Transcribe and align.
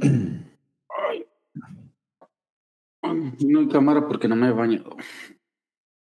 Ay. 0.00 1.26
No 3.46 3.60
hay 3.60 3.68
cámara 3.68 4.06
porque 4.06 4.28
no 4.28 4.36
me 4.36 4.48
he 4.48 4.52
bañado. 4.52 4.96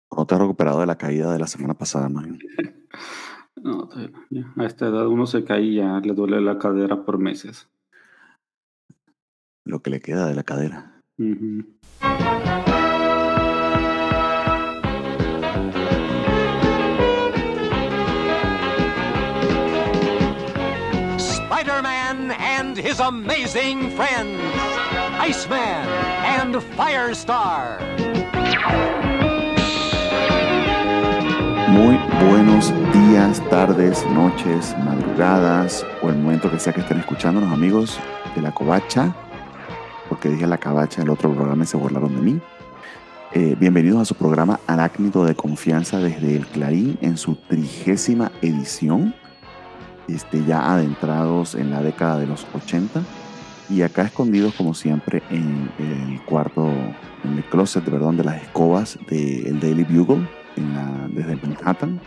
¿Cómo 0.08 0.26
te 0.26 0.34
has 0.34 0.40
recuperado 0.40 0.80
de 0.80 0.86
la 0.86 0.98
caída 0.98 1.32
de 1.32 1.38
la 1.38 1.46
semana 1.46 1.74
pasada, 1.74 2.08
man? 2.08 2.38
No, 3.62 3.90
ya, 4.30 4.54
a 4.56 4.64
esta 4.64 4.86
edad 4.86 5.06
uno 5.06 5.26
se 5.26 5.44
cae 5.44 5.60
y 5.60 5.74
ya 5.76 6.00
le 6.00 6.14
duele 6.14 6.40
la 6.40 6.58
cadera 6.58 7.04
por 7.04 7.18
meses. 7.18 7.68
Lo 9.66 9.82
que 9.82 9.90
le 9.90 10.00
queda 10.00 10.26
de 10.26 10.34
la 10.34 10.44
cadera. 10.44 11.02
His 22.80 22.98
amazing 22.98 23.90
friends, 23.90 24.40
Iceman 25.20 25.86
and 26.24 26.56
Firestar. 26.76 27.78
Muy 31.68 31.98
buenos 32.28 32.72
días, 32.92 33.42
tardes, 33.50 34.04
noches, 34.06 34.74
madrugadas 34.84 35.84
o 36.02 36.08
el 36.08 36.16
momento 36.16 36.50
que 36.50 36.58
sea 36.58 36.72
que 36.72 36.80
estén 36.80 37.00
escuchándonos, 37.00 37.52
amigos 37.52 37.98
de 38.34 38.42
la 38.42 38.52
Covacha, 38.52 39.14
porque 40.08 40.30
dije 40.30 40.46
la 40.46 40.58
Cabacha 40.58 41.02
el 41.02 41.10
otro 41.10 41.32
programa 41.34 41.64
y 41.64 41.66
se 41.66 41.76
burlaron 41.76 42.14
de 42.16 42.22
mí. 42.22 42.40
Eh, 43.32 43.56
bienvenidos 43.60 44.00
a 44.00 44.04
su 44.06 44.14
programa 44.14 44.58
Arácnido 44.66 45.24
de 45.24 45.36
Confianza 45.36 45.98
desde 45.98 46.34
el 46.34 46.46
Clarín 46.46 46.98
en 47.02 47.16
su 47.16 47.36
trigésima 47.36 48.32
edición, 48.42 49.14
este, 50.14 50.44
ya 50.44 50.72
adentrados 50.72 51.54
en 51.54 51.70
la 51.70 51.82
década 51.82 52.18
de 52.18 52.26
los 52.26 52.46
80 52.54 53.02
y 53.70 53.82
acá 53.82 54.02
escondidos 54.02 54.54
como 54.54 54.74
siempre 54.74 55.22
en 55.30 55.70
el 55.78 56.20
cuarto, 56.24 56.68
en 57.24 57.36
el 57.36 57.44
closet, 57.44 57.84
perdón, 57.84 58.16
de 58.16 58.24
las 58.24 58.42
escobas 58.42 58.98
del 59.08 59.60
Daily 59.60 59.84
Bugle 59.84 60.28
en 60.56 60.74
la, 60.74 61.08
desde 61.08 61.36
Manhattan, 61.36 62.00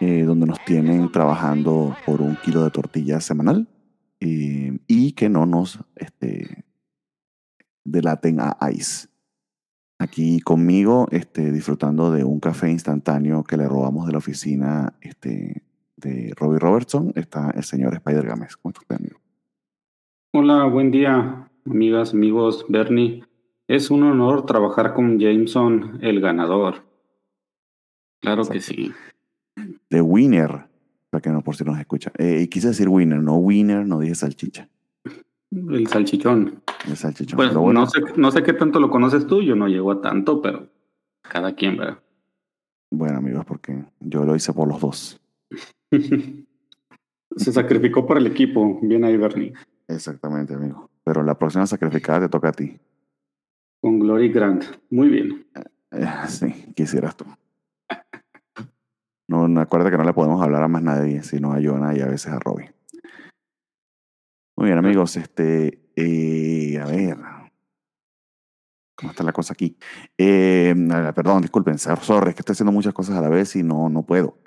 eh, 0.00 0.22
donde 0.22 0.46
nos 0.46 0.64
tienen 0.64 1.12
trabajando 1.12 1.94
por 2.06 2.22
un 2.22 2.36
kilo 2.36 2.64
de 2.64 2.70
tortilla 2.70 3.20
semanal 3.20 3.68
eh, 4.20 4.78
y 4.86 5.12
que 5.12 5.28
no 5.28 5.46
nos 5.46 5.78
este, 5.96 6.64
delaten 7.84 8.40
a 8.40 8.56
ICE. 8.72 9.08
Aquí 9.98 10.40
conmigo, 10.40 11.06
este, 11.12 11.52
disfrutando 11.52 12.10
de 12.10 12.24
un 12.24 12.40
café 12.40 12.70
instantáneo 12.70 13.44
que 13.44 13.56
le 13.56 13.68
robamos 13.68 14.06
de 14.06 14.12
la 14.12 14.18
oficina 14.18 14.94
este, 15.00 15.62
de 16.02 16.34
Robbie 16.36 16.58
Robertson, 16.58 17.12
está 17.14 17.50
el 17.54 17.64
señor 17.64 17.94
Spider 17.94 18.26
Games. 18.26 18.56
¿Cómo 18.56 18.74
está 18.78 18.96
amigo? 18.96 19.20
Hola, 20.32 20.64
buen 20.64 20.90
día, 20.90 21.50
amigas, 21.64 22.12
amigos, 22.12 22.66
Bernie. 22.68 23.24
Es 23.68 23.90
un 23.90 24.02
honor 24.02 24.44
trabajar 24.44 24.94
con 24.94 25.18
Jameson, 25.18 25.98
el 26.02 26.20
ganador. 26.20 26.84
Claro 28.20 28.44
que 28.46 28.60
sí. 28.60 28.92
The 29.88 30.00
Winner, 30.00 30.66
para 31.10 31.20
que 31.20 31.30
no 31.30 31.42
por 31.42 31.56
si 31.56 31.64
nos 31.64 31.78
escucha. 31.78 32.12
Eh, 32.18 32.48
quise 32.48 32.68
decir 32.68 32.88
Winner, 32.88 33.20
no 33.22 33.36
Winner, 33.36 33.86
no 33.86 34.00
dije 34.00 34.14
salchicha. 34.14 34.68
El 35.50 35.86
salchichón. 35.86 36.62
El 36.88 36.96
salchichón. 36.96 37.36
Pues 37.36 37.52
no, 37.52 37.86
sé, 37.86 38.00
no 38.16 38.30
sé 38.30 38.42
qué 38.42 38.52
tanto 38.54 38.80
lo 38.80 38.90
conoces 38.90 39.26
tú, 39.26 39.42
yo 39.42 39.54
no 39.54 39.68
llego 39.68 39.92
a 39.92 40.00
tanto, 40.00 40.40
pero 40.42 40.68
cada 41.20 41.54
quien, 41.54 41.76
¿verdad? 41.76 41.98
Bueno, 42.90 43.18
amigos, 43.18 43.44
porque 43.44 43.84
yo 44.00 44.24
lo 44.24 44.34
hice 44.34 44.52
por 44.52 44.68
los 44.68 44.80
dos. 44.80 45.21
Se 47.36 47.52
sacrificó 47.52 48.06
por 48.06 48.18
el 48.18 48.26
equipo. 48.26 48.78
Bien 48.82 49.04
ahí, 49.04 49.16
Bernie. 49.16 49.52
Exactamente, 49.88 50.54
amigo. 50.54 50.90
Pero 51.04 51.22
la 51.22 51.38
próxima 51.38 51.66
sacrificada 51.66 52.20
te 52.20 52.28
toca 52.28 52.48
a 52.48 52.52
ti. 52.52 52.78
Con 53.80 53.98
Glory 53.98 54.30
Grant. 54.30 54.64
Muy 54.90 55.08
bien. 55.08 55.46
Eh, 55.90 56.06
sí, 56.28 56.72
quisieras 56.74 57.16
tú. 57.16 57.24
No, 59.28 59.60
acuérdate 59.60 59.92
que 59.92 59.96
no 59.96 60.04
le 60.04 60.12
podemos 60.12 60.42
hablar 60.42 60.62
a 60.62 60.68
más 60.68 60.82
nadie, 60.82 61.22
sino 61.22 61.52
a 61.52 61.60
Jonah 61.62 61.96
y 61.96 62.00
a 62.00 62.06
veces 62.06 62.32
a 62.32 62.38
Robbie. 62.38 62.70
Muy 64.56 64.66
bien, 64.66 64.78
amigos. 64.78 65.16
Este, 65.16 65.80
eh, 65.96 66.78
a 66.78 66.86
ver. 66.86 67.16
¿Cómo 68.94 69.10
está 69.10 69.24
la 69.24 69.32
cosa 69.32 69.54
aquí? 69.54 69.76
Eh, 70.16 70.74
perdón, 71.14 71.42
disculpen, 71.42 71.76
sorry, 71.78 72.28
es 72.28 72.34
que 72.36 72.42
estoy 72.42 72.52
haciendo 72.52 72.72
muchas 72.72 72.94
cosas 72.94 73.16
a 73.16 73.22
la 73.22 73.30
vez 73.30 73.56
y 73.56 73.62
no, 73.62 73.88
no 73.88 74.04
puedo. 74.04 74.38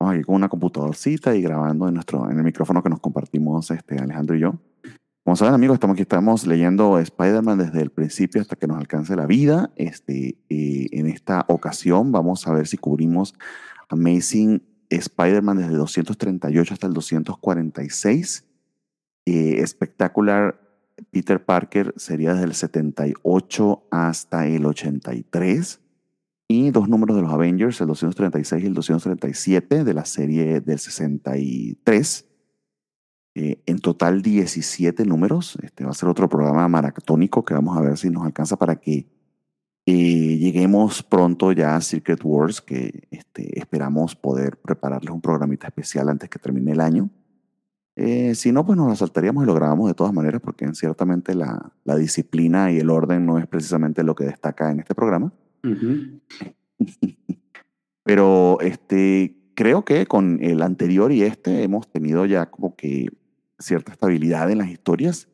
Estamos 0.00 0.14
aquí 0.14 0.24
con 0.24 0.34
una 0.36 0.48
computadorcita 0.48 1.36
y 1.36 1.42
grabando 1.42 1.86
en, 1.86 1.92
nuestro, 1.92 2.30
en 2.30 2.38
el 2.38 2.42
micrófono 2.42 2.82
que 2.82 2.88
nos 2.88 3.00
compartimos 3.00 3.70
este, 3.70 3.98
Alejandro 3.98 4.34
y 4.34 4.40
yo. 4.40 4.58
Como 5.22 5.36
saben, 5.36 5.52
amigos, 5.52 5.74
estamos 5.74 5.92
aquí, 5.92 6.00
estamos 6.00 6.46
leyendo 6.46 6.98
Spider-Man 6.98 7.58
desde 7.58 7.82
el 7.82 7.90
principio 7.90 8.40
hasta 8.40 8.56
que 8.56 8.66
nos 8.66 8.78
alcance 8.78 9.14
la 9.14 9.26
vida. 9.26 9.70
Este, 9.76 10.38
en 10.48 11.06
esta 11.06 11.44
ocasión 11.48 12.12
vamos 12.12 12.46
a 12.46 12.54
ver 12.54 12.66
si 12.66 12.78
cubrimos 12.78 13.34
Amazing 13.90 14.62
Spider-Man 14.88 15.58
desde 15.58 15.74
238 15.74 16.72
hasta 16.72 16.86
el 16.86 16.94
246. 16.94 18.46
Eh, 19.26 19.56
espectacular 19.58 20.62
Peter 21.10 21.44
Parker 21.44 21.92
sería 21.98 22.32
desde 22.32 22.46
el 22.46 22.54
78 22.54 23.82
hasta 23.90 24.46
el 24.46 24.64
83. 24.64 25.78
Y 26.52 26.72
dos 26.72 26.88
números 26.88 27.14
de 27.14 27.22
los 27.22 27.32
Avengers, 27.32 27.80
el 27.80 27.86
236 27.86 28.64
y 28.64 28.66
el 28.66 28.74
237 28.74 29.84
de 29.84 29.94
la 29.94 30.04
serie 30.04 30.60
del 30.60 30.80
63. 30.80 32.26
Eh, 33.36 33.62
en 33.66 33.78
total 33.78 34.20
17 34.20 35.04
números. 35.04 35.56
Este 35.62 35.84
va 35.84 35.92
a 35.92 35.94
ser 35.94 36.08
otro 36.08 36.28
programa 36.28 36.66
maratónico 36.66 37.44
que 37.44 37.54
vamos 37.54 37.78
a 37.78 37.80
ver 37.82 37.96
si 37.96 38.10
nos 38.10 38.24
alcanza 38.24 38.56
para 38.56 38.74
que 38.74 39.06
eh, 39.86 40.38
lleguemos 40.38 41.04
pronto 41.04 41.52
ya 41.52 41.76
a 41.76 41.80
Secret 41.80 42.18
Wars, 42.24 42.60
que 42.60 43.06
este, 43.12 43.56
esperamos 43.56 44.16
poder 44.16 44.56
prepararles 44.56 45.14
un 45.14 45.20
programita 45.20 45.68
especial 45.68 46.08
antes 46.08 46.28
que 46.28 46.40
termine 46.40 46.72
el 46.72 46.80
año. 46.80 47.10
Eh, 47.94 48.34
si 48.34 48.50
no, 48.50 48.66
pues 48.66 48.76
nos 48.76 48.88
la 48.88 48.96
saltaríamos 48.96 49.44
y 49.44 49.46
lo 49.46 49.54
grabamos 49.54 49.86
de 49.86 49.94
todas 49.94 50.12
maneras, 50.12 50.40
porque 50.40 50.68
ciertamente 50.74 51.36
la, 51.36 51.70
la, 51.84 51.94
disciplina 51.94 52.72
y 52.72 52.78
el 52.78 52.90
orden 52.90 53.24
no 53.24 53.38
es 53.38 53.46
precisamente 53.46 54.02
lo 54.02 54.16
que 54.16 54.24
destaca 54.24 54.72
en 54.72 54.80
este 54.80 54.96
programa. 54.96 55.32
Pero 58.04 58.58
este, 58.60 59.36
creo 59.54 59.84
que 59.84 60.06
con 60.06 60.42
el 60.42 60.62
anterior 60.62 61.12
y 61.12 61.22
este 61.22 61.62
hemos 61.62 61.90
tenido 61.90 62.26
ya 62.26 62.46
como 62.46 62.74
que 62.76 63.08
cierta 63.58 63.92
estabilidad 63.92 64.50
en 64.50 64.58
las 64.58 64.70
historias. 64.70 65.28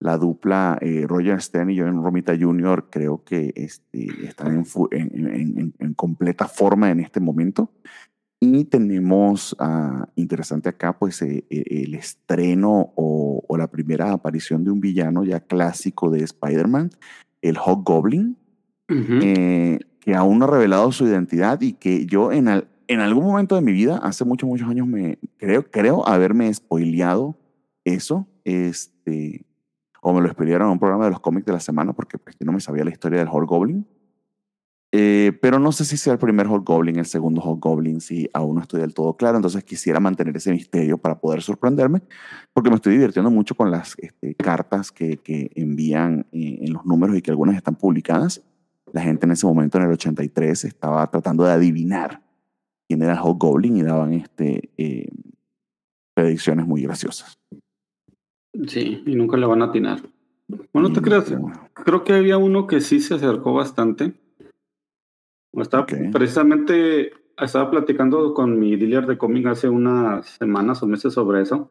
La 0.00 0.16
dupla 0.16 0.78
eh, 0.80 1.04
Roger 1.06 1.42
Stern 1.42 1.70
y 1.70 1.78
John 1.78 2.02
Romita 2.02 2.36
Jr. 2.38 2.88
creo 2.90 3.24
que 3.24 3.52
este, 3.56 4.06
están 4.24 4.64
en, 4.92 5.94
completa 5.94 6.46
forma 6.46 6.90
en 6.90 7.00
este 7.00 7.20
momento. 7.20 7.72
Y 8.40 8.64
tenemos 8.66 9.56
ah, 9.58 10.08
interesante 10.14 10.68
acá, 10.68 10.96
pues, 10.96 11.20
eh, 11.22 11.44
eh, 11.50 11.64
el 11.68 11.94
estreno 11.94 12.92
o, 12.94 13.44
o, 13.46 13.56
la 13.56 13.66
primera 13.66 14.12
aparición 14.12 14.62
de 14.62 14.70
un 14.70 14.80
villano 14.80 15.24
ya 15.24 15.40
clásico 15.40 16.08
de 16.08 16.22
Spider-Man, 16.22 16.90
el 17.42 17.56
Hobgoblin, 18.88 19.78
que 20.00 20.14
aún 20.14 20.38
no 20.38 20.46
ha 20.46 20.50
revelado 20.50 20.90
su 20.92 21.06
identidad 21.06 21.60
y 21.60 21.74
que 21.74 22.06
yo 22.06 22.32
en, 22.32 22.48
en 22.88 23.00
algún 23.00 23.24
momento 23.24 23.54
de 23.54 23.60
mi 23.60 23.72
vida, 23.72 23.98
hace 23.98 24.24
muchos, 24.24 24.48
muchos 24.48 24.68
años, 24.68 24.86
me 24.86 25.18
creo, 25.36 25.70
creo 25.70 26.08
haberme 26.08 26.52
spoileado 26.52 27.36
eso, 27.84 28.26
este, 28.44 29.44
o 30.00 30.12
me 30.12 30.20
lo 30.20 30.30
spoilearon 30.30 30.68
en 30.68 30.72
un 30.72 30.78
programa 30.78 31.04
de 31.04 31.10
los 31.10 31.20
cómics 31.20 31.46
de 31.46 31.52
la 31.52 31.60
semana, 31.60 31.92
porque 31.92 32.18
pues, 32.18 32.36
yo 32.38 32.46
no 32.46 32.52
me 32.52 32.60
sabía 32.60 32.84
la 32.84 32.90
historia 32.90 33.18
del 33.18 33.28
Hobgoblin. 33.28 33.86
Eh, 34.90 35.38
pero 35.42 35.58
no 35.58 35.70
sé 35.70 35.84
si 35.84 35.98
sea 35.98 36.14
el 36.14 36.18
primer 36.18 36.46
Hobgoblin, 36.46 36.98
el 36.98 37.04
segundo 37.04 37.42
Hobgoblin, 37.42 38.00
si 38.00 38.30
aún 38.32 38.54
no 38.54 38.62
estoy 38.62 38.80
del 38.80 38.94
todo 38.94 39.14
claro. 39.18 39.36
Entonces 39.36 39.62
quisiera 39.64 40.00
mantener 40.00 40.34
ese 40.34 40.50
misterio 40.50 40.96
para 40.96 41.20
poder 41.20 41.42
sorprenderme, 41.42 42.00
porque 42.54 42.70
me 42.70 42.76
estoy 42.76 42.94
divirtiendo 42.94 43.30
mucho 43.30 43.54
con 43.54 43.70
las 43.70 43.94
este, 43.98 44.34
cartas 44.34 44.90
que, 44.90 45.18
que 45.18 45.50
envían 45.56 46.26
eh, 46.32 46.60
en 46.62 46.72
los 46.72 46.86
números 46.86 47.18
y 47.18 47.22
que 47.22 47.30
algunas 47.30 47.54
están 47.54 47.74
publicadas. 47.74 48.42
La 48.92 49.02
gente 49.02 49.26
en 49.26 49.32
ese 49.32 49.46
momento, 49.46 49.78
en 49.78 49.84
el 49.84 49.92
83, 49.92 50.64
estaba 50.64 51.06
tratando 51.10 51.44
de 51.44 51.52
adivinar 51.52 52.22
quién 52.88 53.02
era 53.02 53.12
el 53.12 53.18
Hobgoblin 53.18 53.76
y 53.76 53.82
daban 53.82 54.14
este, 54.14 54.70
eh, 54.76 55.08
predicciones 56.14 56.66
muy 56.66 56.82
graciosas. 56.82 57.38
Sí, 58.66 59.02
y 59.06 59.14
nunca 59.14 59.36
le 59.36 59.46
van 59.46 59.62
a 59.62 59.66
atinar. 59.66 60.00
Bueno, 60.72 60.92
te 60.92 61.02
creas, 61.02 61.32
creo 61.74 62.04
que 62.04 62.14
había 62.14 62.38
uno 62.38 62.66
que 62.66 62.80
sí 62.80 63.00
se 63.00 63.14
acercó 63.14 63.52
bastante 63.52 64.14
estaba, 65.62 65.86
Precisamente 66.12 67.12
estaba 67.36 67.70
platicando 67.70 68.34
con 68.34 68.58
mi 68.58 68.76
dealer 68.76 69.06
de 69.06 69.18
cómic 69.18 69.46
hace 69.46 69.68
unas 69.68 70.26
semanas 70.26 70.82
o 70.82 70.86
meses 70.86 71.14
sobre 71.14 71.42
eso. 71.42 71.70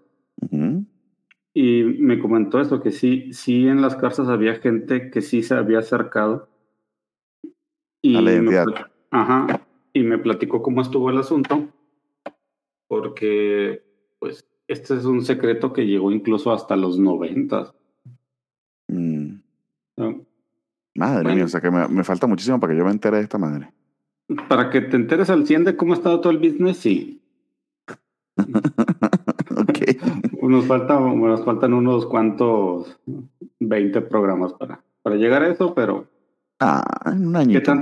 Y 1.53 1.83
me 1.83 2.19
comentó 2.19 2.59
eso, 2.59 2.81
que 2.81 2.91
sí, 2.91 3.33
sí 3.33 3.67
en 3.67 3.81
las 3.81 3.95
casas 3.95 4.29
había 4.29 4.55
gente 4.55 5.09
que 5.09 5.21
sí 5.21 5.41
se 5.41 5.55
había 5.55 5.79
acercado. 5.79 6.49
Y 8.07 8.15
a 8.15 8.21
la 8.21 8.31
identidad. 8.31 8.65
Me, 8.65 8.73
ajá. 9.11 9.61
Y 9.93 10.03
me 10.03 10.17
platicó 10.17 10.61
cómo 10.61 10.81
estuvo 10.81 11.09
el 11.09 11.17
asunto. 11.17 11.67
Porque, 12.87 13.83
pues, 14.19 14.47
este 14.67 14.95
es 14.95 15.05
un 15.05 15.23
secreto 15.23 15.73
que 15.73 15.85
llegó 15.85 16.11
incluso 16.11 16.51
hasta 16.51 16.75
los 16.75 16.99
noventas. 16.99 17.73
Madre 20.95 21.35
mía, 21.35 21.45
o 21.45 21.47
sea 21.47 21.61
que 21.61 21.69
me, 21.69 21.87
me, 21.87 22.03
falta 22.03 22.25
muchísimo 22.25 22.59
para 22.59 22.73
que 22.73 22.79
yo 22.79 22.85
me 22.85 22.91
entere 22.91 23.17
de 23.17 23.23
esta 23.23 23.37
madre. 23.37 23.71
Para 24.49 24.69
que 24.69 24.81
te 24.81 24.95
enteres 24.95 25.29
al 25.29 25.45
100 25.45 25.65
de 25.65 25.77
cómo 25.77 25.93
ha 25.93 25.97
estado 25.97 26.19
todo 26.19 26.31
el 26.31 26.39
business, 26.39 26.77
sí. 26.77 27.21
ok. 28.37 29.79
Nos, 30.41 30.65
falta, 30.65 30.99
nos 30.99 31.45
faltan 31.45 31.73
unos 31.73 32.05
cuantos 32.05 32.99
20 33.59 34.01
programas 34.01 34.53
para, 34.53 34.81
para 35.01 35.15
llegar 35.15 35.43
a 35.43 35.49
eso, 35.49 35.73
pero. 35.73 36.07
Ah, 36.59 36.83
en 37.05 37.27
un 37.27 37.35
añito. 37.35 37.73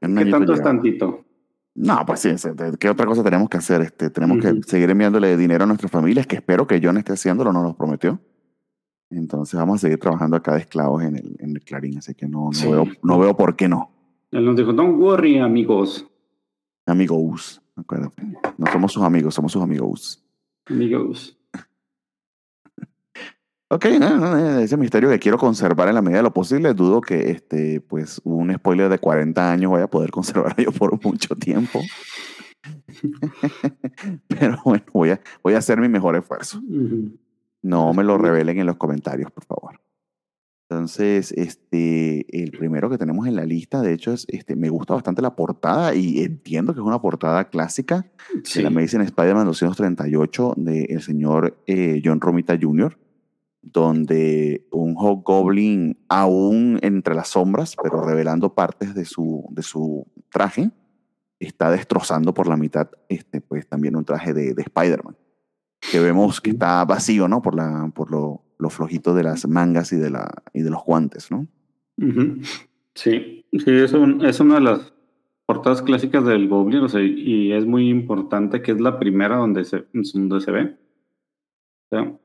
¿Qué, 0.00 0.26
tanto 0.30 0.54
es 0.54 0.62
tantito? 0.62 1.24
No, 1.74 2.04
pues 2.06 2.20
sí, 2.20 2.30
¿qué 2.78 2.90
otra 2.90 3.06
cosa 3.06 3.22
tenemos 3.22 3.48
que 3.48 3.56
hacer? 3.58 3.80
Este, 3.82 4.10
tenemos 4.10 4.38
que 4.38 4.60
seguir 4.66 4.90
enviándole 4.90 5.36
dinero 5.36 5.64
a 5.64 5.66
nuestras 5.66 5.90
familias, 5.90 6.26
que 6.26 6.36
espero 6.36 6.66
que 6.66 6.80
John 6.82 6.96
esté 6.96 7.12
haciéndolo, 7.12 7.52
nos 7.52 7.62
lo 7.62 7.76
prometió. 7.76 8.20
Entonces 9.10 9.58
vamos 9.58 9.76
a 9.76 9.78
seguir 9.78 9.98
trabajando 9.98 10.36
acá 10.36 10.54
de 10.54 10.60
esclavos 10.60 11.02
en 11.02 11.16
el, 11.16 11.36
en 11.40 11.50
el 11.50 11.62
Clarín, 11.62 11.98
así 11.98 12.14
que 12.14 12.26
no, 12.26 12.50
no, 12.52 12.70
veo, 12.70 12.86
no 13.02 13.18
veo 13.18 13.36
por 13.36 13.56
qué 13.56 13.68
no. 13.68 13.90
Él 14.30 14.44
nos 14.44 14.56
dijo, 14.56 14.72
don't 14.72 15.00
worry, 15.00 15.38
amigos. 15.38 16.06
Amigos, 16.86 17.60
acuérdate. 17.74 18.22
No 18.56 18.66
somos 18.70 18.92
sus 18.92 19.02
amigos, 19.02 19.34
somos 19.34 19.52
sus 19.52 19.62
amigos. 19.62 20.24
Amigos. 20.66 21.39
Ok, 23.72 23.84
ese 23.84 24.76
misterio 24.76 25.08
que 25.10 25.20
quiero 25.20 25.38
conservar 25.38 25.86
en 25.88 25.94
la 25.94 26.02
medida 26.02 26.18
de 26.18 26.24
lo 26.24 26.34
posible. 26.34 26.74
Dudo 26.74 27.00
que 27.00 27.30
este, 27.30 27.80
pues, 27.80 28.20
un 28.24 28.52
spoiler 28.52 28.88
de 28.88 28.98
40 28.98 29.52
años 29.52 29.70
vaya 29.70 29.84
a 29.84 29.90
poder 29.90 30.10
conservar 30.10 30.56
yo 30.56 30.72
por 30.72 31.02
mucho 31.04 31.36
tiempo. 31.36 31.80
Pero 34.28 34.58
bueno, 34.64 34.84
voy 34.92 35.10
a, 35.10 35.20
voy 35.44 35.54
a 35.54 35.58
hacer 35.58 35.80
mi 35.80 35.88
mejor 35.88 36.16
esfuerzo. 36.16 36.60
No 37.62 37.94
me 37.94 38.02
lo 38.02 38.18
revelen 38.18 38.58
en 38.58 38.66
los 38.66 38.76
comentarios, 38.76 39.30
por 39.30 39.44
favor. 39.44 39.80
Entonces, 40.68 41.30
este, 41.32 42.26
el 42.42 42.50
primero 42.50 42.90
que 42.90 42.98
tenemos 42.98 43.28
en 43.28 43.36
la 43.36 43.44
lista, 43.44 43.82
de 43.82 43.92
hecho, 43.92 44.12
es, 44.12 44.26
este, 44.30 44.56
me 44.56 44.68
gusta 44.68 44.94
bastante 44.94 45.22
la 45.22 45.36
portada 45.36 45.94
y 45.94 46.24
entiendo 46.24 46.74
que 46.74 46.80
es 46.80 46.86
una 46.86 47.00
portada 47.00 47.48
clásica 47.48 48.10
de 48.54 48.62
la 48.62 48.70
Medicine 48.70 49.04
Spider-Man 49.04 49.46
238 49.46 50.54
del 50.56 51.02
señor 51.02 51.56
eh, 51.68 52.02
John 52.04 52.20
Romita 52.20 52.58
Jr., 52.60 52.96
donde 53.62 54.66
un 54.72 54.94
Hobgoblin 54.96 55.98
aún 56.08 56.78
entre 56.82 57.14
las 57.14 57.28
sombras, 57.28 57.76
pero 57.82 58.02
revelando 58.02 58.54
partes 58.54 58.94
de 58.94 59.04
su, 59.04 59.46
de 59.50 59.62
su 59.62 60.06
traje, 60.30 60.70
está 61.38 61.70
destrozando 61.70 62.34
por 62.34 62.48
la 62.48 62.56
mitad 62.56 62.90
este, 63.08 63.40
pues, 63.40 63.66
también 63.68 63.96
un 63.96 64.04
traje 64.04 64.32
de, 64.32 64.54
de 64.54 64.62
Spider-Man 64.62 65.16
que 65.80 66.00
vemos 66.00 66.40
que 66.40 66.50
está 66.50 66.84
vacío, 66.84 67.26
¿no? 67.28 67.42
Por, 67.42 67.54
la, 67.54 67.90
por 67.94 68.10
lo, 68.10 68.42
lo 68.58 68.70
flojito 68.70 69.14
de 69.14 69.22
las 69.22 69.48
mangas 69.48 69.92
y 69.92 69.96
de, 69.96 70.10
la, 70.10 70.30
y 70.52 70.62
de 70.62 70.70
los 70.70 70.84
guantes, 70.84 71.30
¿no? 71.30 71.46
Sí, 72.94 73.44
sí, 73.52 73.70
es, 73.70 73.94
es 73.94 74.40
una 74.40 74.54
de 74.56 74.60
las 74.60 74.92
portadas 75.46 75.82
clásicas 75.82 76.24
del 76.24 76.48
Goblin, 76.48 76.80
o 76.80 76.88
sea, 76.88 77.02
y 77.02 77.52
es 77.52 77.66
muy 77.66 77.88
importante 77.88 78.62
que 78.62 78.72
es 78.72 78.80
la 78.80 78.98
primera 78.98 79.36
donde 79.36 79.64
se, 79.64 79.84
donde 79.92 80.40
se 80.40 80.50
ve. 80.50 80.76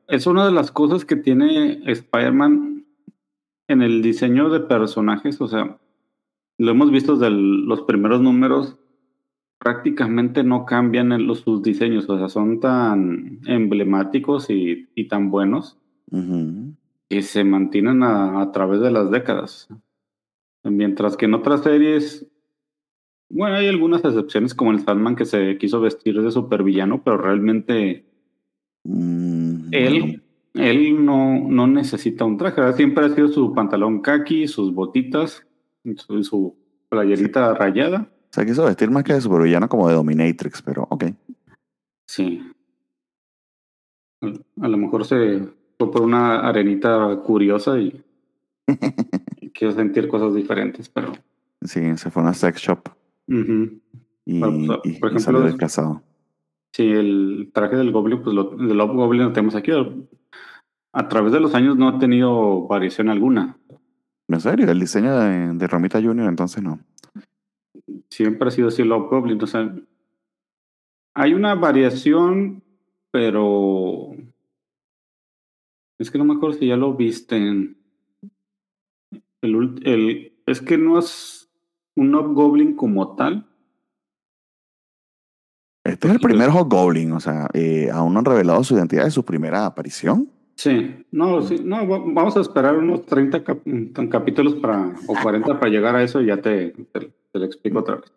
Es 0.08 0.28
una 0.28 0.46
de 0.46 0.52
las 0.52 0.72
cosas 0.72 1.06
que 1.06 1.16
tiene 1.16 1.82
Spider-Man 1.86 2.86
en 3.68 3.82
el 3.82 4.02
diseño 4.02 4.50
de 4.50 4.60
personajes, 4.60 5.42
o 5.42 5.48
sea, 5.48 5.80
lo 6.58 6.72
hemos 6.72 6.92
visto 6.92 7.16
desde 7.16 7.32
los 7.32 7.82
primeros 7.82 8.22
números 8.22 8.78
prácticamente 9.60 10.44
no 10.44 10.66
cambian 10.66 11.12
en 11.12 11.28
los, 11.28 11.40
sus 11.40 11.64
diseños, 11.64 12.08
o 12.10 12.18
sea, 12.18 12.30
son 12.30 12.60
tan 12.60 13.40
emblemáticos 13.48 14.50
y, 14.50 14.90
y 14.94 15.08
tan 15.08 15.32
buenos 15.32 15.80
que 17.10 17.22
se 17.24 17.44
mantienen 17.44 18.04
a, 18.04 18.42
a, 18.42 18.52
través 18.52 18.80
de 18.80 18.92
las 18.92 19.10
décadas. 19.10 19.68
Mientras 20.64 21.18
que 21.18 21.26
en 21.26 21.34
otras 21.34 21.64
series, 21.64 22.28
bueno, 23.30 23.56
hay 23.56 23.68
algunas 23.68 24.06
excepciones 24.06 24.54
como 24.54 24.72
el 24.72 24.80
Sandman 24.80 25.16
que 25.16 25.26
se 25.26 25.58
quiso 25.58 25.82
vestir 25.82 26.22
de 26.22 26.32
supervillano, 26.32 27.04
pero 27.04 27.18
realmente 27.18 28.06
mm, 28.86 29.68
él, 29.72 30.24
él 30.54 31.06
no, 31.06 31.40
no 31.48 31.68
necesita 31.68 32.26
un 32.26 32.38
traje, 32.38 32.74
siempre 32.74 33.06
ha 33.06 33.10
sido 33.10 33.28
su 33.28 33.54
pantalón 33.54 34.02
khaki, 34.02 34.48
sus 34.48 34.74
botitas, 34.74 35.46
su, 35.98 36.24
su 36.24 36.56
playerita 36.90 37.54
rayada 37.54 38.10
sea, 38.36 38.46
quiso 38.46 38.66
vestir 38.66 38.92
más 38.92 39.04
que 39.04 39.14
de 39.14 39.22
supervillano 39.22 39.70
como 39.70 39.88
de 39.88 39.96
Dominatrix, 39.96 40.62
pero 40.62 40.86
ok. 40.90 41.06
Sí. 42.06 42.42
A 44.22 44.68
lo 44.68 44.78
mejor 44.78 45.06
se 45.06 45.48
fue 45.78 45.92
por 45.92 46.02
una 46.02 46.42
arenita 46.42 47.22
curiosa 47.24 47.80
y, 47.80 48.04
quiso 49.54 49.72
sentir 49.72 50.08
cosas 50.08 50.34
diferentes, 50.36 50.90
pero. 50.90 51.14
Sí, 51.62 51.98
se 51.98 52.12
fue 52.12 52.22
a 52.22 52.26
una 52.26 52.34
sex 52.34 52.60
shop. 52.60 52.90
Y, 53.28 54.40
por 54.40 54.50
ejemplo, 54.52 55.20
salió 55.20 55.42
descasado. 55.42 56.02
Sí, 56.76 56.92
el 56.92 57.52
traje 57.54 57.78
del 57.78 57.92
Goblin, 57.92 58.22
pues 58.22 58.36
lo, 58.36 58.44
del 58.50 58.78
Goblin 58.78 59.24
lo 59.24 59.34
tenemos 59.34 59.56
aquí. 59.56 59.72
A 60.92 61.08
través 61.08 61.32
de 61.32 61.40
los 61.40 61.56
años 61.56 61.78
no 61.78 61.88
ha 61.88 62.00
tenido 62.00 62.68
variación 62.68 63.10
alguna. 63.10 63.58
¿En 64.28 64.42
serio? 64.42 64.70
El 64.70 64.80
diseño 64.80 65.18
de, 65.18 65.54
de 65.54 65.68
Romita 65.68 66.02
Junior 66.02 66.28
entonces 66.28 66.62
no 66.64 66.80
siempre 68.10 68.48
ha 68.48 68.52
sido 68.52 68.70
así 68.70 68.84
Love 68.84 69.10
Goblin. 69.10 69.42
O 69.42 69.48
sea, 69.48 69.76
hay 71.14 71.34
una 71.34 71.56
variación, 71.56 72.64
pero 73.12 74.16
es 75.98 76.12
que 76.12 76.18
no 76.18 76.26
me 76.26 76.36
acuerdo 76.36 76.58
si 76.58 76.68
ya 76.68 76.78
lo 76.78 76.94
viste 76.94 77.36
en 77.36 77.78
el, 79.42 79.80
el 79.84 80.34
es 80.46 80.62
que 80.62 80.78
no 80.78 80.98
es 80.98 81.50
un 81.96 82.12
Goblin 82.34 82.76
como 82.76 83.16
tal. 83.16 83.48
Este 85.86 86.08
es 86.08 86.14
el 86.16 86.20
primer 86.20 86.50
Hobgoblin, 86.50 87.12
o 87.14 87.20
sea, 87.20 87.48
eh, 87.54 87.90
aún 87.94 88.14
no 88.14 88.20
han 88.20 88.26
revelado 88.26 88.64
su 88.64 88.76
identidad 88.76 89.06
de 89.06 89.12
su 89.12 89.24
primera 89.24 89.66
aparición. 89.66 90.30
Sí, 90.56 91.06
no, 91.12 91.42
sí, 91.42 91.62
no, 91.64 91.86
vamos 91.88 92.36
a 92.36 92.42
esperar 92.42 92.76
unos 92.76 93.06
30 93.06 93.44
capítulos 94.10 94.56
para, 94.56 94.94
o 95.08 95.14
40 95.22 95.60
para 95.60 95.72
llegar 95.72 95.96
a 95.96 96.04
eso 96.04 96.22
y 96.22 96.28
ya 96.28 96.42
te, 96.42 96.74
te 96.92 97.40
lo 97.40 97.46
explico 97.46 97.80
otra 97.80 97.96
vez. 97.96 98.12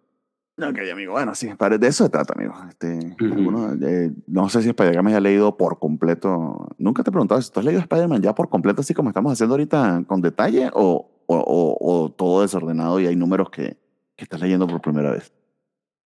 Ok, 0.60 0.76
amigo. 0.92 1.12
Bueno, 1.12 1.36
sí, 1.36 1.46
de 1.46 1.86
eso 1.86 2.04
se 2.04 2.10
trata, 2.10 2.34
amigo. 2.34 2.52
Este, 2.68 2.98
eh, 2.98 4.12
no 4.26 4.48
sé 4.48 4.62
si 4.62 4.70
Spider-Man 4.70 5.06
haya 5.06 5.20
leído 5.20 5.56
por 5.56 5.78
completo. 5.78 6.68
Nunca 6.78 7.04
te 7.04 7.10
he 7.10 7.12
preguntado 7.12 7.40
si 7.40 7.52
tú 7.52 7.60
has 7.60 7.66
leído 7.66 7.80
Spider-Man 7.80 8.22
ya 8.22 8.34
por 8.34 8.48
completo, 8.48 8.80
así 8.80 8.92
como 8.92 9.10
estamos 9.10 9.32
haciendo 9.32 9.54
ahorita 9.54 10.02
con 10.08 10.20
detalle, 10.20 10.70
o, 10.72 11.08
o, 11.26 11.76
o, 11.80 12.10
todo 12.10 12.42
desordenado 12.42 12.98
y 12.98 13.06
hay 13.06 13.14
números 13.14 13.50
que, 13.50 13.76
que, 14.16 14.24
estás 14.24 14.40
leyendo 14.40 14.66
por 14.66 14.80
primera 14.80 15.12
vez. 15.12 15.32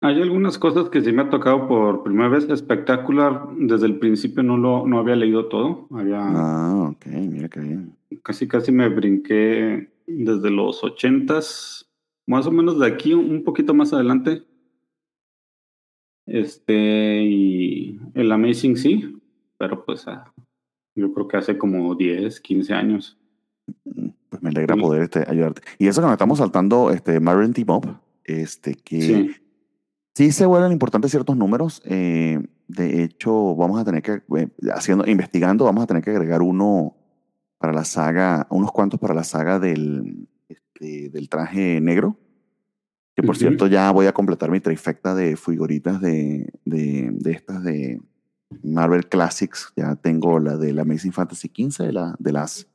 Hay 0.00 0.22
algunas 0.22 0.58
cosas 0.58 0.88
que 0.90 1.00
sí 1.00 1.12
me 1.12 1.22
ha 1.22 1.30
tocado 1.30 1.66
por 1.66 2.04
primera 2.04 2.28
vez. 2.28 2.48
Espectacular, 2.48 3.48
desde 3.56 3.86
el 3.86 3.98
principio 3.98 4.42
no 4.44 4.56
lo 4.56 4.86
no 4.86 4.98
había 4.98 5.16
leído 5.16 5.46
todo. 5.46 5.88
Había, 5.90 6.20
ah, 6.20 6.90
ok, 6.90 7.06
mira 7.06 7.48
qué 7.48 7.60
bien. 7.60 7.96
Casi, 8.22 8.46
casi 8.46 8.70
me 8.70 8.88
brinqué 8.88 9.90
desde 10.06 10.50
los 10.50 10.84
ochentas 10.84 11.88
más 12.26 12.46
o 12.46 12.52
menos 12.52 12.78
de 12.78 12.86
aquí, 12.86 13.14
un 13.14 13.42
poquito 13.42 13.74
más 13.74 13.92
adelante. 13.92 14.44
Este, 16.26 17.22
y 17.22 17.98
el 18.14 18.30
Amazing 18.30 18.76
sí, 18.76 19.18
pero 19.56 19.84
pues 19.84 20.06
ah, 20.06 20.30
yo 20.94 21.12
creo 21.12 21.26
que 21.26 21.38
hace 21.38 21.56
como 21.56 21.94
10, 21.94 22.40
15 22.40 22.74
años. 22.74 23.18
Pues 24.28 24.42
me 24.42 24.50
alegra 24.50 24.76
poder 24.76 25.04
este, 25.04 25.24
ayudarte. 25.26 25.62
Y 25.78 25.88
eso 25.88 26.02
que 26.02 26.06
nos 26.06 26.12
estamos 26.12 26.38
saltando, 26.38 26.90
este, 26.90 27.18
Marin 27.18 27.54
Team 27.54 27.80
este, 28.24 28.74
que 28.74 29.00
sí. 29.00 29.36
Se 30.32 30.46
vuelven 30.46 30.72
importantes 30.72 31.12
ciertos 31.12 31.36
números. 31.36 31.80
Eh, 31.84 32.40
de 32.66 33.04
hecho, 33.04 33.54
vamos 33.54 33.80
a 33.80 33.84
tener 33.84 34.02
que, 34.02 34.22
eh, 34.36 34.48
haciendo, 34.74 35.06
investigando, 35.06 35.64
vamos 35.64 35.84
a 35.84 35.86
tener 35.86 36.02
que 36.02 36.10
agregar 36.10 36.42
uno 36.42 36.96
para 37.58 37.72
la 37.72 37.84
saga, 37.84 38.46
unos 38.50 38.72
cuantos 38.72 38.98
para 38.98 39.14
la 39.14 39.24
saga 39.24 39.58
del, 39.58 40.28
este, 40.48 41.08
del 41.10 41.28
traje 41.28 41.80
negro. 41.80 42.16
Que 43.14 43.22
por 43.22 43.36
cierto, 43.36 43.66
ya 43.66 43.90
voy 43.90 44.06
a 44.06 44.12
completar 44.12 44.50
mi 44.50 44.60
trifecta 44.60 45.14
de 45.14 45.36
figuritas 45.36 46.00
de, 46.00 46.52
de, 46.64 47.10
de, 47.12 47.30
estas 47.32 47.64
de 47.64 48.00
Marvel 48.62 49.08
Classics. 49.08 49.72
Ya 49.76 49.96
tengo 49.96 50.38
la 50.38 50.56
de 50.56 50.72
la 50.72 50.82
Amazing 50.82 51.12
Fantasy 51.12 51.48
XV, 51.48 51.84
de, 51.84 51.92
la, 51.92 52.16
de 52.18 52.32
las 52.32 52.68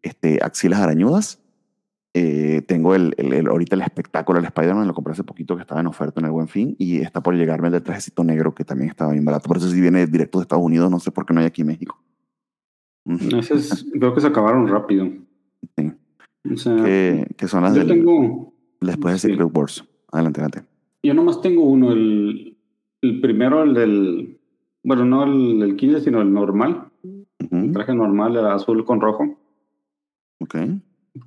este, 0.00 0.38
axilas 0.42 0.80
arañudas. 0.80 1.43
Eh, 2.16 2.62
tengo 2.68 2.94
el, 2.94 3.12
el, 3.18 3.48
ahorita 3.48 3.74
el 3.74 3.82
espectáculo 3.82 4.38
del 4.38 4.46
Spider-Man, 4.46 4.86
lo 4.86 4.94
compré 4.94 5.12
hace 5.12 5.24
poquito 5.24 5.56
que 5.56 5.62
estaba 5.62 5.80
en 5.80 5.88
oferta 5.88 6.20
en 6.20 6.26
el 6.26 6.30
Buen 6.30 6.46
Fin 6.46 6.76
y 6.78 6.98
está 6.98 7.20
por 7.24 7.34
llegarme 7.34 7.66
el 7.66 7.72
de 7.72 7.80
trajecito 7.80 8.22
negro 8.22 8.54
que 8.54 8.64
también 8.64 8.88
estaba 8.88 9.10
bien 9.10 9.24
barato. 9.24 9.48
Por 9.48 9.56
eso 9.56 9.68
si 9.68 9.80
viene 9.80 10.06
directo 10.06 10.38
de 10.38 10.42
Estados 10.42 10.64
Unidos, 10.64 10.88
no 10.92 11.00
sé 11.00 11.10
por 11.10 11.26
qué 11.26 11.34
no 11.34 11.40
hay 11.40 11.46
aquí 11.46 11.62
en 11.62 11.66
México. 11.66 11.98
creo 13.04 14.14
que 14.14 14.20
se 14.20 14.26
acabaron 14.28 14.68
rápido. 14.68 15.10
Sí. 15.76 15.92
O 16.52 16.56
sea, 16.56 16.76
que, 16.84 17.48
son 17.48 17.64
las 17.64 17.74
yo 17.74 17.84
tengo, 17.84 18.52
después 18.80 19.14
de 19.14 19.30
Secret 19.30 19.50
Wars. 19.52 19.84
Adelante, 20.12 20.40
adelante. 20.40 20.68
Yo 21.02 21.14
nomás 21.14 21.40
tengo 21.40 21.64
uno, 21.64 21.90
el, 21.90 22.56
el 23.02 23.20
primero, 23.20 23.64
el 23.64 23.74
del, 23.74 24.38
bueno, 24.84 25.04
no 25.04 25.24
el, 25.24 25.62
el 25.62 25.74
15, 25.74 26.00
sino 26.02 26.22
el 26.22 26.32
normal. 26.32 26.90
El 27.50 27.72
traje 27.72 27.92
normal, 27.92 28.36
el 28.36 28.46
azul 28.46 28.84
con 28.84 29.00
rojo. 29.00 29.36
Ok. 30.40 30.56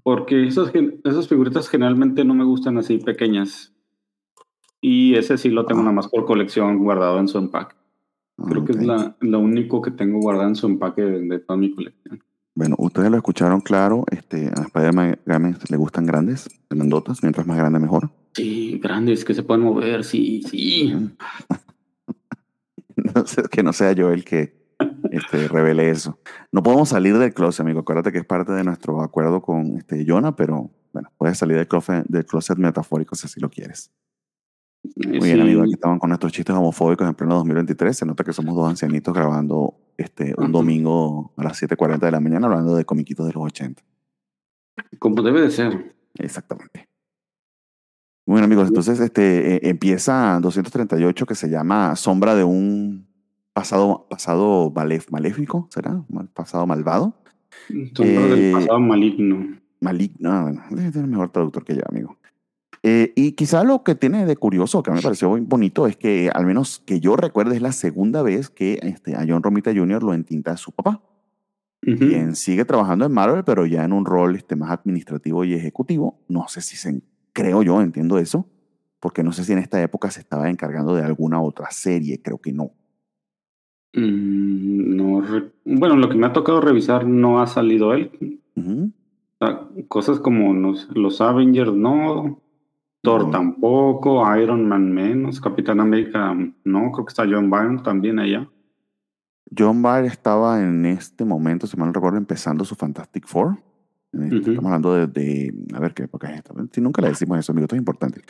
Porque 0.03 0.47
esas, 0.47 0.71
esas 1.03 1.27
figuritas 1.27 1.69
generalmente 1.69 2.25
no 2.25 2.33
me 2.33 2.43
gustan 2.43 2.77
así 2.77 2.97
pequeñas. 2.97 3.73
Y 4.81 5.15
ese 5.15 5.37
sí 5.37 5.49
lo 5.49 5.65
tengo 5.65 5.81
nada 5.81 5.93
más 5.93 6.07
por 6.07 6.25
colección 6.25 6.77
guardado 6.77 7.19
en 7.19 7.27
su 7.27 7.37
empaque. 7.37 7.75
Creo 8.47 8.65
que 8.65 8.73
es 8.73 8.85
la, 8.85 9.15
lo 9.19 9.39
único 9.39 9.81
que 9.81 9.89
tengo 9.91 10.19
guardado 10.19 10.49
en 10.49 10.55
su 10.55 10.67
empaque 10.67 11.01
de, 11.01 11.39
toda 11.39 11.57
mi 11.57 11.73
colección. 11.73 12.23
Bueno, 12.53 12.75
ustedes 12.77 13.09
lo 13.09 13.17
escucharon 13.17 13.61
claro. 13.61 14.03
Este, 14.11 14.47
a 14.47 14.61
Spider-Man 14.61 15.17
le 15.69 15.77
gustan 15.77 16.05
grandes, 16.05 16.47
grandotas. 16.69 17.23
Mientras 17.23 17.47
más 17.47 17.57
grande, 17.57 17.79
mejor. 17.79 18.11
Sí, 18.33 18.79
grandes, 18.81 19.25
que 19.25 19.33
se 19.33 19.41
pueden 19.41 19.63
mover, 19.63 20.03
sí, 20.03 20.43
sí. 20.43 20.93
no 22.95 23.25
sé, 23.25 23.43
que 23.49 23.63
no 23.63 23.73
sea 23.73 23.93
yo 23.93 24.11
el 24.11 24.23
que 24.23 24.56
este, 25.17 25.47
revele 25.47 25.89
eso. 25.89 26.19
No 26.51 26.63
podemos 26.63 26.89
salir 26.89 27.17
del 27.17 27.33
closet, 27.33 27.61
amigo. 27.61 27.81
Acuérdate 27.81 28.11
que 28.11 28.19
es 28.19 28.25
parte 28.25 28.51
de 28.51 28.63
nuestro 28.63 29.01
acuerdo 29.01 29.41
con 29.41 29.77
este, 29.77 30.05
Jonah, 30.07 30.35
pero 30.35 30.71
bueno, 30.93 31.11
puedes 31.17 31.37
salir 31.37 31.57
del 31.57 31.67
closet, 31.67 32.05
del 32.07 32.25
closet 32.25 32.57
metafórico 32.57 33.15
si 33.15 33.27
así 33.27 33.39
lo 33.39 33.49
quieres. 33.49 33.91
Muy 34.95 35.19
bien, 35.19 35.41
amigo. 35.41 35.61
Aquí 35.61 35.73
estamos 35.73 35.99
con 35.99 36.09
nuestros 36.09 36.31
chistes 36.31 36.55
homofóbicos 36.55 37.07
en 37.07 37.13
pleno 37.13 37.35
2023. 37.35 37.97
Se 37.97 38.05
nota 38.05 38.23
que 38.23 38.33
somos 38.33 38.55
dos 38.55 38.69
ancianitos 38.69 39.13
grabando 39.13 39.75
este, 39.97 40.33
un 40.37 40.51
domingo 40.51 41.33
a 41.37 41.43
las 41.43 41.61
7:40 41.61 41.99
de 41.99 42.11
la 42.11 42.19
mañana 42.19 42.47
hablando 42.47 42.75
de 42.75 42.85
comiquitos 42.85 43.25
de 43.27 43.33
los 43.33 43.43
80. 43.43 43.83
Como 44.99 45.21
debe 45.21 45.41
de 45.41 45.51
ser. 45.51 45.95
Exactamente. 46.15 46.87
Bueno, 48.25 48.45
amigos, 48.45 48.67
entonces 48.67 48.99
este, 48.99 49.55
e, 49.55 49.69
empieza 49.69 50.39
238 50.41 51.25
que 51.25 51.35
se 51.35 51.49
llama 51.49 51.95
Sombra 51.95 52.35
de 52.35 52.43
un 52.43 53.07
pasado, 53.57 54.05
pasado 54.07 54.71
maléfico, 55.09 55.67
¿será? 55.71 56.03
Pasado 56.35 56.67
malvado. 56.67 57.15
Del 57.69 57.91
eh, 58.03 58.51
pasado 58.53 58.79
maligno. 58.79 59.57
Maligno, 59.81 60.31
ah, 60.31 60.41
bueno, 60.43 60.63
es 60.79 60.95
el 60.95 61.07
mejor 61.07 61.31
traductor 61.31 61.65
que 61.65 61.75
yo, 61.75 61.81
amigo. 61.89 62.17
Eh, 62.83 63.13
y 63.15 63.31
quizá 63.31 63.63
lo 63.63 63.83
que 63.83 63.95
tiene 63.95 64.27
de 64.27 64.37
curioso, 64.37 64.83
que 64.83 64.91
a 64.91 64.93
mí 64.93 64.99
me 64.99 65.03
pareció 65.03 65.29
muy 65.29 65.41
bonito, 65.41 65.87
es 65.87 65.97
que 65.97 66.29
al 66.31 66.45
menos 66.45 66.83
que 66.85 66.99
yo 66.99 67.15
recuerde 67.15 67.55
es 67.55 67.63
la 67.63 67.71
segunda 67.71 68.21
vez 68.21 68.51
que 68.51 68.77
este, 68.83 69.15
a 69.15 69.25
John 69.27 69.41
Romita 69.41 69.73
Jr. 69.73 70.03
lo 70.03 70.13
entinta 70.13 70.55
su 70.55 70.71
papá. 70.71 71.01
Quien 71.81 72.35
sigue 72.35 72.65
trabajando 72.65 73.05
en 73.05 73.13
Marvel, 73.13 73.43
pero 73.43 73.65
ya 73.65 73.85
en 73.85 73.93
un 73.93 74.05
rol 74.05 74.35
este, 74.35 74.55
más 74.55 74.71
administrativo 74.71 75.45
y 75.45 75.53
ejecutivo. 75.53 76.19
No 76.27 76.47
sé 76.47 76.61
si 76.61 76.75
se, 76.75 77.01
creo 77.33 77.63
yo, 77.63 77.81
entiendo 77.81 78.19
eso, 78.19 78.45
porque 78.99 79.23
no 79.23 79.31
sé 79.31 79.45
si 79.45 79.53
en 79.53 79.59
esta 79.59 79.81
época 79.81 80.11
se 80.11 80.19
estaba 80.19 80.49
encargando 80.49 80.93
de 80.93 81.03
alguna 81.03 81.41
otra 81.41 81.71
serie, 81.71 82.21
creo 82.21 82.39
que 82.39 82.51
no. 82.51 82.73
Mm, 83.93 84.95
no, 84.95 85.23
bueno, 85.65 85.95
lo 85.95 86.09
que 86.09 86.17
me 86.17 86.27
ha 86.27 86.33
tocado 86.33 86.61
revisar 86.61 87.05
no 87.07 87.41
ha 87.41 87.47
salido 87.47 87.93
él. 87.93 88.41
cosas 89.87 90.19
como 90.19 90.53
los 90.53 91.21
Avengers, 91.21 91.73
no. 91.73 92.41
Thor 93.01 93.31
tampoco, 93.31 94.23
Iron 94.37 94.67
Man 94.67 94.91
menos, 94.91 95.39
Capitán 95.39 95.79
América 95.79 96.35
no, 96.65 96.91
creo 96.91 97.05
que 97.05 97.11
está 97.11 97.25
John 97.29 97.49
Byrne 97.49 97.81
también 97.81 98.19
allá. 98.19 98.49
John 99.57 99.81
Byrne 99.81 100.07
estaba 100.07 100.61
en 100.61 100.85
este 100.85 101.23
momento, 101.23 101.67
si 101.67 101.77
mal 101.77 101.87
no 101.87 101.93
recuerdo, 101.93 102.17
empezando 102.17 102.65
su 102.65 102.75
Fantastic 102.75 103.25
Four. 103.25 103.59
Este, 104.11 104.37
estamos 104.37 104.65
hablando 104.65 105.07
de, 105.07 105.53
a 105.73 105.79
ver 105.79 105.93
qué 105.93 106.03
época 106.03 106.29
es 106.29 106.37
esta. 106.37 106.53
Si 106.71 106.81
nunca 106.81 107.01
le 107.01 107.09
decimos 107.09 107.39
eso, 107.39 107.51
amigo, 107.51 107.65
esto 107.65 107.75
es 107.75 107.79
importante. 107.79 108.21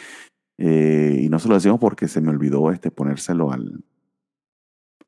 Eh, 0.60 1.22
y 1.24 1.30
no 1.30 1.40
se 1.40 1.48
lo 1.48 1.56
decimos 1.56 1.80
porque 1.80 2.08
se 2.08 2.22
me 2.22 2.30
olvidó 2.30 2.72
este, 2.72 2.92
ponérselo 2.92 3.52
al, 3.52 3.84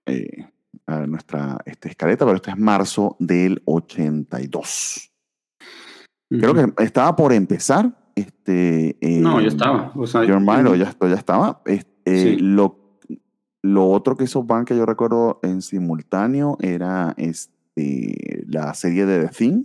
eh, 0.06 0.48
a 0.86 1.06
nuestra 1.06 1.58
este, 1.66 1.90
escaleta, 1.90 2.26
pero 2.26 2.38
este 2.38 2.52
es 2.52 2.58
marzo 2.58 3.16
del 3.20 3.62
82. 3.66 5.12
Creo 6.30 6.54
que 6.54 6.84
estaba 6.84 7.16
por 7.16 7.34
empezar 7.34 8.00
este, 8.20 8.98
no, 9.02 9.40
ya 9.40 9.48
estaba. 9.48 9.92
O 9.96 10.06
sea, 10.06 10.26
ya, 10.26 10.96
ya 11.02 11.16
estaba. 11.16 11.62
Este, 11.66 12.38
lo, 12.40 12.98
lo 13.62 13.90
otro 13.90 14.16
que 14.16 14.26
hizo 14.26 14.44
Van 14.44 14.66
que 14.66 14.76
yo 14.76 14.86
recuerdo 14.86 15.40
en 15.44 15.62
simultáneo 15.62 16.58
era 16.60 17.14
este, 17.18 18.44
la 18.48 18.74
serie 18.74 19.06
de 19.06 19.26
The 19.26 19.30
Thing, 19.30 19.64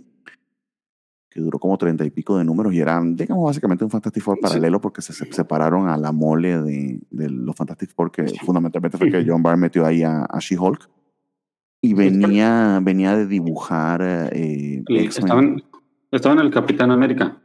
que 1.35 1.41
duró 1.41 1.59
como 1.59 1.77
treinta 1.77 2.05
y 2.05 2.11
pico 2.11 2.37
de 2.37 2.45
números 2.45 2.73
y 2.73 2.79
eran, 2.79 3.13
digamos, 3.13 3.43
básicamente 3.43 3.83
un 3.83 3.91
Fantastic 3.91 4.23
Four 4.23 4.39
paralelo 4.39 4.79
porque 4.79 5.01
se, 5.01 5.11
separaron 5.11 5.89
a 5.89 5.97
la 5.97 6.13
mole 6.13 6.61
de, 6.61 7.01
de 7.11 7.29
los 7.29 7.53
Fantastic 7.53 7.93
Four, 7.93 8.09
que 8.09 8.25
fundamentalmente 8.45 8.97
fue 8.97 9.11
que 9.11 9.25
John 9.27 9.43
Byrne 9.43 9.59
metió 9.59 9.85
ahí 9.85 10.01
a, 10.01 10.25
She-Hulk. 10.39 10.89
Y 11.81 11.93
venía, 11.93 12.79
venía 12.81 13.17
de 13.17 13.27
dibujar. 13.27 14.29
Eh, 14.31 14.81
estaban, 14.87 15.61
estaban 16.09 16.39
en 16.39 16.45
el 16.45 16.53
Capitán 16.53 16.91
América. 16.91 17.37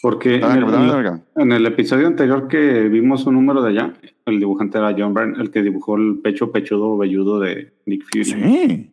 Porque 0.00 0.36
en 0.36 1.52
el, 1.52 1.66
episodio 1.66 2.06
anterior 2.06 2.46
que 2.46 2.88
vimos 2.88 3.26
un 3.26 3.34
número 3.34 3.60
de 3.60 3.70
allá, 3.70 3.92
el 4.24 4.38
dibujante 4.38 4.78
era 4.78 4.94
John 4.96 5.14
Byrne, 5.14 5.40
el 5.40 5.50
que 5.50 5.62
dibujó 5.62 5.96
el 5.96 6.20
pecho 6.22 6.52
pechudo 6.52 6.96
velludo 6.96 7.40
de 7.40 7.72
Nick 7.86 8.04
Fury. 8.04 8.24
Sí. 8.24 8.90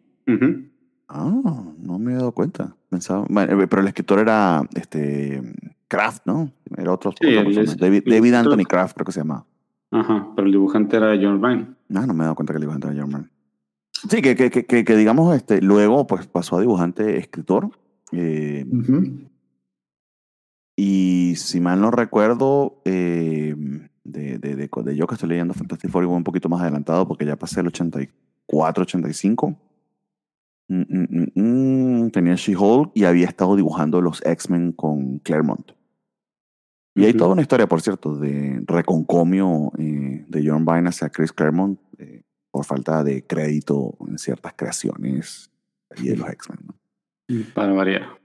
Ah, 1.08 1.64
no 1.78 2.00
me 2.00 2.14
he 2.14 2.16
dado 2.16 2.32
cuenta. 2.32 2.76
Pensaba, 2.90 3.26
eh, 3.44 3.68
pero 3.70 3.82
el 3.82 3.88
escritor 3.88 4.20
era 4.20 4.64
este 4.74 5.42
Kraft, 5.88 6.24
¿no? 6.26 6.52
Era 6.76 6.94
otro. 6.94 7.14
Sí, 7.20 7.36
David, 7.78 8.34
Anthony 8.34 8.66
Kraft, 8.68 8.96
creo 8.96 9.06
que 9.06 9.12
se 9.12 9.20
llama. 9.20 9.46
Ajá, 9.92 10.32
pero 10.36 10.46
el 10.46 10.52
dibujante 10.54 10.98
era 10.98 11.16
John 11.22 11.42
Byrne. 11.42 11.76
Ah, 11.94 12.06
no 12.06 12.14
me 12.14 12.24
he 12.24 12.26
dado 12.26 12.36
cuenta 12.36 12.54
que 12.54 12.58
el 12.58 12.62
dibujante 12.62 12.88
era 12.88 13.02
John 13.02 13.12
Byrne. 13.12 13.30
Sí, 13.92 14.22
que, 14.22 14.36
que, 14.36 14.50
que, 14.50 14.86
que, 14.86 14.96
digamos, 14.96 15.36
este, 15.36 15.62
luego 15.62 16.08
pues 16.08 16.28
pasó 16.28 16.58
a 16.58 16.62
dibujante 16.62 17.18
escritor. 17.18 17.72
Eh, 18.12 18.66
y 20.76 21.34
si 21.36 21.60
mal 21.60 21.82
no 21.82 21.92
recuerdo, 21.92 22.82
eh, 22.86 23.56
de, 24.04 24.40
de, 24.40 24.56
de, 24.56 24.96
yo 24.96 25.08
que 25.08 25.16
estoy 25.16 25.30
leyendo 25.30 25.54
Fantastic 25.54 25.92
Four 25.92 26.06
un 26.06 26.24
poquito 26.24 26.50
más 26.50 26.62
adelantado 26.62 27.08
porque 27.08 27.26
ya 27.26 27.36
pasé 27.36 27.60
el 27.60 27.68
84, 27.68 28.84
85. 28.84 29.56
Mm, 30.70 30.84
mm, 30.88 32.04
mm, 32.04 32.12
tenía 32.12 32.36
She-Hulk 32.36 32.92
y 32.94 33.06
había 33.06 33.26
estado 33.26 33.56
dibujando 33.56 34.02
los 34.02 34.24
X-Men 34.24 34.72
con 34.72 35.18
Claremont. 35.20 35.72
Y 36.96 37.06
hay 37.06 37.14
toda 37.14 37.32
una 37.32 37.42
historia, 37.42 37.68
por 37.68 37.82
cierto, 37.82 38.18
de 38.18 38.62
reconcomio 38.68 39.72
eh, 39.78 40.26
de 40.28 40.44
John 40.46 40.66
Byrne 40.66 40.90
hacia 40.90 41.10
Chris 41.10 41.32
Claremont 41.32 41.80
eh, 41.98 42.24
por 42.52 42.66
falta 42.66 43.04
de 43.04 43.26
crédito 43.26 43.98
en 44.08 44.18
ciertas 44.18 44.54
creaciones 44.56 45.50
y 45.98 46.10
de 46.10 46.18
los 46.18 46.30
X-Men. 46.30 47.46
Para 47.54 47.74
variar. 47.74 48.20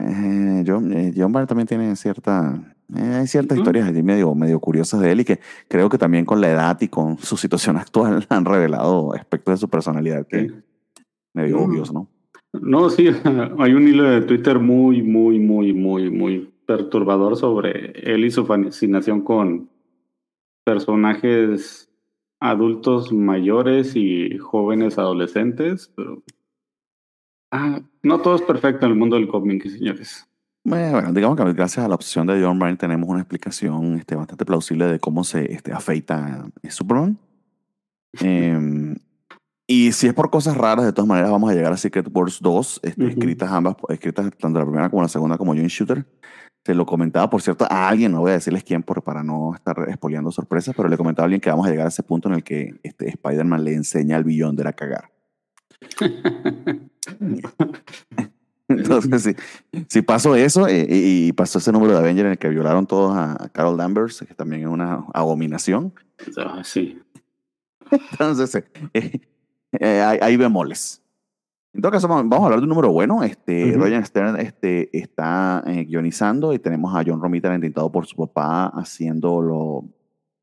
Eh, 0.00 0.64
John, 0.66 0.92
eh, 0.92 1.14
John 1.16 1.32
también 1.46 1.66
tiene 1.66 1.94
cierta, 1.96 2.60
hay 2.92 3.26
ciertas 3.26 3.58
historias 3.58 3.92
medio, 3.92 4.34
medio 4.34 4.60
curiosas 4.60 5.00
de 5.00 5.12
él 5.12 5.20
y 5.20 5.24
que 5.24 5.40
creo 5.68 5.88
que 5.88 5.98
también 5.98 6.24
con 6.24 6.40
la 6.40 6.50
edad 6.50 6.78
y 6.80 6.88
con 6.88 7.18
su 7.18 7.36
situación 7.36 7.76
actual 7.78 8.26
han 8.28 8.44
revelado 8.44 9.14
aspectos 9.14 9.54
de 9.54 9.58
su 9.58 9.68
personalidad 9.68 10.26
que 10.26 10.52
medio 11.36 11.60
obvios, 11.60 11.92
¿no? 11.92 12.08
No, 12.52 12.90
sí, 12.90 13.08
hay 13.58 13.72
un 13.72 13.86
hilo 13.86 14.04
de 14.04 14.22
Twitter 14.22 14.58
muy, 14.58 15.02
muy, 15.02 15.38
muy, 15.38 15.72
muy, 15.72 16.10
muy 16.10 16.52
perturbador 16.66 17.36
sobre 17.36 17.92
él 18.12 18.24
y 18.24 18.30
su 18.30 18.44
fascinación 18.44 19.20
con 19.20 19.70
personajes 20.64 21.88
adultos 22.40 23.12
mayores 23.12 23.94
y 23.94 24.36
jóvenes 24.38 24.98
adolescentes, 24.98 25.92
pero 25.94 26.22
Ah, 27.50 27.80
no 28.02 28.20
todo 28.20 28.36
es 28.36 28.42
perfecto 28.42 28.86
en 28.86 28.92
el 28.92 28.98
mundo 28.98 29.16
del 29.16 29.28
cómic, 29.28 29.66
señores. 29.68 30.28
Bueno, 30.64 31.12
digamos 31.12 31.38
que 31.38 31.52
gracias 31.52 31.84
a 31.84 31.88
la 31.88 31.94
opción 31.94 32.26
de 32.26 32.42
John 32.42 32.58
Byrne 32.58 32.76
tenemos 32.76 33.08
una 33.08 33.20
explicación 33.20 33.94
este, 33.94 34.16
bastante 34.16 34.44
plausible 34.44 34.86
de 34.86 34.98
cómo 34.98 35.22
se 35.22 35.52
este, 35.52 35.72
afeita 35.72 36.48
Superman. 36.68 37.18
Em, 38.20 38.96
y 39.66 39.92
si 39.92 40.06
es 40.06 40.14
por 40.14 40.30
cosas 40.30 40.56
raras, 40.56 40.84
de 40.84 40.92
todas 40.92 41.08
maneras 41.08 41.30
vamos 41.30 41.50
a 41.50 41.54
llegar 41.54 41.72
a 41.72 41.76
Secret 41.76 42.08
Wars 42.12 42.38
2, 42.40 42.80
este, 42.84 43.08
escritas 43.08 43.50
ambas, 43.50 43.76
escritas 43.88 44.30
tanto 44.38 44.58
la 44.58 44.64
primera 44.64 44.88
como 44.88 45.02
la 45.02 45.08
segunda 45.08 45.36
como 45.36 45.54
John 45.54 45.66
Shooter. 45.66 46.06
Se 46.64 46.74
lo 46.74 46.86
comentaba, 46.86 47.30
por 47.30 47.42
cierto, 47.42 47.66
a 47.68 47.88
alguien, 47.88 48.12
no 48.12 48.20
voy 48.20 48.32
a 48.32 48.34
decirles 48.34 48.64
quién 48.64 48.82
por, 48.82 49.02
para 49.02 49.22
no 49.22 49.54
estar 49.54 49.76
expoliando 49.88 50.32
sorpresas, 50.32 50.74
pero 50.76 50.88
le 50.88 50.96
comentaba 50.96 51.24
a 51.24 51.26
alguien 51.26 51.40
que 51.40 51.50
vamos 51.50 51.66
a 51.66 51.70
llegar 51.70 51.86
a 51.86 51.90
ese 51.90 52.02
punto 52.02 52.28
en 52.28 52.34
el 52.34 52.44
que 52.44 52.74
este, 52.82 53.08
Spider-Man 53.08 53.64
le 53.64 53.74
enseña 53.74 54.16
al 54.16 54.24
billón 54.24 54.56
de 54.56 54.64
la 54.64 54.72
cagar. 54.72 55.10
Entonces, 58.68 59.22
si, 59.22 59.36
si 59.88 60.02
pasó 60.02 60.34
eso 60.34 60.66
eh, 60.66 60.86
y, 60.88 61.32
pasó 61.32 61.58
ese 61.58 61.70
número 61.70 61.92
de 61.92 62.00
Avengers 62.00 62.26
en 62.26 62.32
el 62.32 62.38
que 62.38 62.48
violaron 62.48 62.86
todos 62.86 63.16
a, 63.16 63.48
Carol 63.52 63.76
Danvers, 63.76 64.24
que 64.26 64.34
también 64.34 64.62
es 64.62 64.68
una 64.68 65.04
abominación. 65.14 65.94
Ah, 66.36 66.62
sí. 66.64 67.00
Entonces, 67.90 68.64
eh, 68.92 69.20
eh, 69.72 70.18
hay, 70.20 70.36
bemoles. 70.36 71.02
En 71.72 71.82
todo 71.82 71.92
caso, 71.92 72.08
vamos 72.08 72.40
a 72.40 72.44
hablar 72.44 72.60
de 72.60 72.64
un 72.64 72.70
número 72.70 72.90
bueno. 72.90 73.22
Este, 73.22 73.74
Stern 74.04 74.40
este, 74.40 74.96
está 74.96 75.62
guionizando 75.66 76.52
y 76.52 76.58
tenemos 76.58 76.94
a 76.94 77.02
John 77.06 77.20
Romita 77.20 77.54
intentado 77.54 77.92
por 77.92 78.06
su 78.06 78.16
papá 78.16 78.68
haciendo 78.68 79.42
lo, 79.42 79.84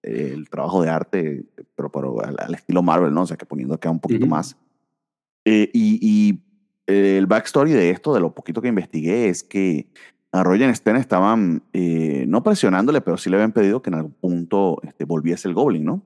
el 0.04 0.50
trabajo 0.50 0.84
de 0.84 0.90
arte, 0.90 1.46
pero, 1.76 1.92
pero 1.92 2.18
al, 2.24 2.54
estilo 2.54 2.84
Marvel, 2.84 3.14
¿no? 3.14 3.24
O 3.24 3.26
sea, 3.26 3.38
que 3.38 3.46
poniendo 3.46 3.74
acá 3.74 3.90
un 3.90 4.00
poquito 4.00 4.28
más 4.28 4.56
eh, 5.46 5.70
y, 5.74 6.00
y, 6.02 6.40
el 6.86 7.28
backstory 7.28 7.72
de 7.72 7.92
esto, 7.92 8.14
de 8.14 8.20
lo 8.20 8.36
poquito 8.36 8.62
que 8.62 8.68
investigué, 8.68 9.30
es 9.30 9.42
que 9.42 9.88
a 10.34 10.44
Roger 10.44 10.76
Stern 10.76 10.98
estaban 10.98 11.64
eh, 11.72 12.26
no 12.28 12.44
presionándole, 12.44 13.00
pero 13.00 13.18
sí 13.18 13.30
le 13.30 13.38
habían 13.38 13.54
pedido 13.54 13.82
que 13.82 13.90
en 13.90 13.96
algún 13.96 14.12
punto 14.12 14.80
este, 14.84 15.06
volviese 15.06 15.48
el 15.48 15.54
Goblin, 15.54 15.86
¿no? 15.86 16.02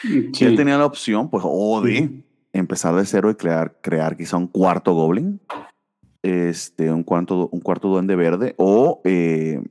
Sí. 0.00 0.44
Él 0.44 0.56
tenía 0.56 0.78
la 0.78 0.86
opción, 0.86 1.30
pues, 1.30 1.42
o 1.46 1.80
de 1.80 2.22
empezar 2.52 2.94
de 2.94 3.04
cero 3.04 3.30
y 3.30 3.34
crear, 3.34 3.78
crear 3.80 4.16
quizá 4.16 4.36
un 4.36 4.46
cuarto 4.46 4.94
Goblin, 4.94 5.40
este, 6.22 6.90
un, 6.90 7.02
cuarto, 7.02 7.48
un 7.50 7.60
cuarto 7.60 7.88
Duende 7.88 8.16
Verde, 8.16 8.54
o, 8.58 9.00
eh, 9.04 9.62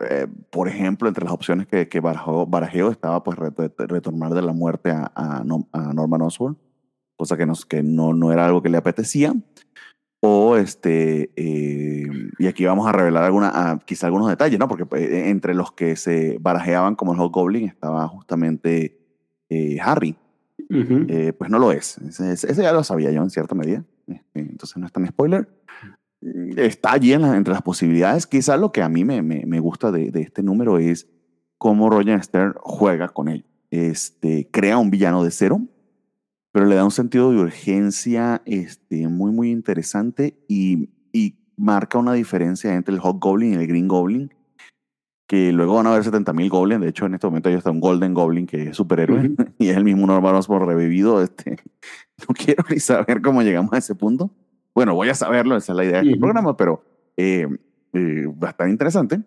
eh, 0.00 0.26
por 0.50 0.68
ejemplo, 0.68 1.08
entre 1.08 1.24
las 1.24 1.32
opciones 1.32 1.66
que, 1.66 1.88
que 1.88 2.00
barajó, 2.00 2.46
barajeo 2.46 2.90
estaba, 2.90 3.22
pues, 3.22 3.38
retornar 3.38 4.34
de 4.34 4.42
la 4.42 4.52
muerte 4.52 4.90
a, 4.90 5.10
a, 5.14 5.44
a 5.72 5.92
Norman 5.92 6.22
Osborn, 6.22 6.58
cosa 7.16 7.36
que, 7.36 7.46
nos, 7.46 7.64
que 7.64 7.82
no, 7.82 8.12
no 8.12 8.32
era 8.32 8.46
algo 8.46 8.62
que 8.62 8.68
le 8.68 8.78
apetecía. 8.78 9.34
O 10.24 10.56
este, 10.56 11.32
eh, 11.34 12.06
y 12.38 12.46
aquí 12.46 12.64
vamos 12.64 12.86
a 12.86 12.92
revelar 12.92 13.24
alguna, 13.24 13.80
quizá 13.84 14.06
algunos 14.06 14.28
detalles, 14.28 14.56
¿no? 14.56 14.68
Porque 14.68 14.86
pues, 14.86 15.02
entre 15.10 15.52
los 15.52 15.72
que 15.72 15.96
se 15.96 16.38
barajeaban 16.40 16.94
como 16.94 17.12
el 17.12 17.28
Goblin 17.28 17.66
estaba 17.66 18.06
justamente 18.06 19.00
eh, 19.48 19.80
Harry. 19.80 20.16
eh, 20.70 21.32
pues 21.36 21.50
no 21.50 21.58
lo 21.58 21.72
es. 21.72 21.98
Ese, 21.98 22.32
ese, 22.32 22.62
ya 22.62 22.72
lo 22.72 22.84
sabía 22.84 23.10
yo 23.10 23.20
en 23.20 23.30
cierta 23.30 23.56
medida. 23.56 23.84
Este, 24.06 24.38
entonces 24.38 24.76
no 24.76 24.86
es 24.86 24.92
tan 24.92 25.04
spoiler. 25.08 25.48
Está 26.56 26.92
allí 26.92 27.12
en 27.14 27.22
la, 27.22 27.36
entre 27.36 27.52
las 27.52 27.62
posibilidades. 27.62 28.28
Quizá 28.28 28.56
lo 28.56 28.70
que 28.70 28.82
a 28.82 28.88
mí 28.88 29.04
me, 29.04 29.22
me, 29.22 29.44
me 29.44 29.58
gusta 29.58 29.90
de, 29.90 30.12
de, 30.12 30.20
este 30.20 30.44
número 30.44 30.78
es 30.78 31.08
cómo 31.58 31.90
Roger 31.90 32.22
Stern 32.22 32.54
juega 32.60 33.08
con 33.08 33.28
él. 33.28 33.44
Este, 33.72 34.48
crea 34.52 34.78
un 34.78 34.90
villano 34.90 35.24
de 35.24 35.32
cero 35.32 35.62
pero 36.52 36.66
le 36.66 36.74
da 36.74 36.84
un 36.84 36.90
sentido 36.90 37.30
de 37.30 37.38
urgencia 37.38 38.42
este, 38.44 39.08
muy, 39.08 39.32
muy 39.32 39.50
interesante 39.50 40.36
y, 40.48 40.90
y 41.12 41.36
marca 41.56 41.98
una 41.98 42.12
diferencia 42.12 42.74
entre 42.74 42.94
el 42.94 43.00
Hot 43.00 43.18
Goblin 43.18 43.54
y 43.54 43.56
el 43.56 43.66
Green 43.66 43.88
Goblin, 43.88 44.32
que 45.26 45.50
luego 45.50 45.76
van 45.76 45.86
a 45.86 45.94
haber 45.94 46.04
70.000 46.04 46.50
Goblins. 46.50 46.82
De 46.82 46.88
hecho, 46.88 47.06
en 47.06 47.14
este 47.14 47.26
momento 47.26 47.48
ya 47.48 47.56
está 47.56 47.70
un 47.70 47.80
Golden 47.80 48.12
Goblin 48.12 48.46
que 48.46 48.68
es 48.68 48.76
superhéroe 48.76 49.18
uh 49.18 49.22
-huh. 49.36 49.52
y 49.58 49.68
es 49.68 49.76
el 49.76 49.84
mismo 49.84 50.06
Norman 50.06 50.34
Osborn 50.34 50.66
revivido. 50.66 51.22
Este, 51.22 51.56
no 52.28 52.34
quiero 52.34 52.64
ni 52.70 52.78
saber 52.80 53.22
cómo 53.22 53.42
llegamos 53.42 53.72
a 53.72 53.78
ese 53.78 53.94
punto. 53.94 54.30
Bueno, 54.74 54.94
voy 54.94 55.08
a 55.08 55.14
saberlo, 55.14 55.56
esa 55.56 55.72
es 55.72 55.76
la 55.76 55.84
idea 55.84 55.94
de 55.94 56.00
este 56.00 56.12
uh 56.12 56.16
-huh. 56.16 56.20
programa, 56.20 56.56
pero 56.56 56.84
eh, 57.16 57.48
eh, 57.94 58.26
bastante 58.34 58.72
interesante. 58.72 59.22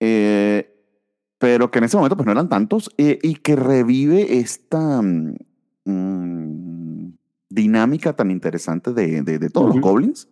Eh, 0.00 0.68
pero 1.38 1.70
que 1.70 1.78
en 1.78 1.84
ese 1.84 1.96
momento 1.96 2.16
pues 2.16 2.26
no 2.26 2.32
eran 2.32 2.48
tantos 2.48 2.90
eh, 2.98 3.18
y 3.22 3.34
que 3.34 3.56
revive 3.56 4.38
esta 4.38 5.00
mmm, 5.84 7.10
dinámica 7.48 8.14
tan 8.14 8.30
interesante 8.30 8.92
de, 8.92 9.22
de, 9.22 9.38
de 9.38 9.50
todos 9.50 9.68
uh 9.68 9.70
-huh. 9.70 9.74
los 9.74 9.82
goblins, 9.82 10.28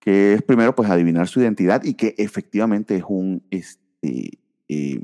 que 0.00 0.34
es 0.34 0.42
primero 0.42 0.74
pues 0.74 0.88
adivinar 0.88 1.28
su 1.28 1.40
identidad 1.40 1.84
y 1.84 1.94
que 1.94 2.14
efectivamente 2.18 2.96
es 2.96 3.04
un 3.08 3.42
este, 3.50 4.38
eh, 4.68 5.02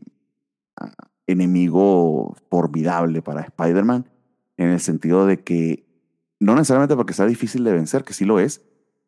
enemigo 1.26 2.34
formidable 2.50 3.22
para 3.22 3.42
Spider-Man, 3.42 4.08
en 4.56 4.68
el 4.68 4.80
sentido 4.80 5.26
de 5.26 5.40
que 5.40 5.84
no 6.40 6.54
necesariamente 6.54 6.96
porque 6.96 7.14
sea 7.14 7.26
difícil 7.26 7.64
de 7.64 7.72
vencer, 7.72 8.04
que 8.04 8.14
sí 8.14 8.24
lo 8.24 8.40
es, 8.40 8.62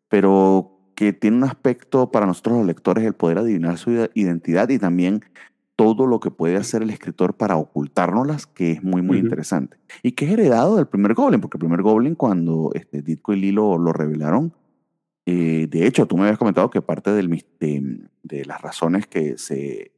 pero 0.08 0.92
que 0.94 1.12
tiene 1.12 1.38
un 1.38 1.44
aspecto 1.44 2.10
para 2.12 2.26
nosotros 2.26 2.58
los 2.58 2.66
lectores 2.66 3.04
el 3.04 3.14
poder 3.14 3.38
adivinar 3.38 3.78
su 3.78 3.90
identidad 4.14 4.68
y 4.68 4.78
también 4.78 5.24
todo 5.76 6.06
lo 6.06 6.20
que 6.20 6.30
puede 6.30 6.56
hacer 6.56 6.82
el 6.82 6.90
escritor 6.90 7.34
para 7.34 7.56
ocultárnoslas, 7.56 8.46
que 8.46 8.72
es 8.72 8.82
muy, 8.82 9.02
muy 9.02 9.16
uh 9.16 9.20
-huh. 9.20 9.24
interesante. 9.24 9.76
Y 10.02 10.12
que 10.12 10.26
es 10.26 10.32
heredado 10.32 10.76
del 10.76 10.86
primer 10.86 11.14
Goblin, 11.14 11.40
porque 11.40 11.56
el 11.56 11.60
primer 11.60 11.82
Goblin, 11.82 12.14
cuando 12.14 12.70
este, 12.74 13.02
Ditko 13.02 13.32
y 13.32 13.40
Lilo 13.40 13.78
lo 13.78 13.92
revelaron, 13.92 14.52
eh, 15.26 15.66
de 15.68 15.86
hecho, 15.86 16.06
tú 16.06 16.16
me 16.16 16.24
habías 16.24 16.38
comentado 16.38 16.70
que 16.70 16.82
parte 16.82 17.10
del, 17.10 17.28
de, 17.58 17.98
de, 18.22 18.44
las 18.44 18.60
razones 18.60 19.06
que 19.06 19.38
se, 19.38 19.92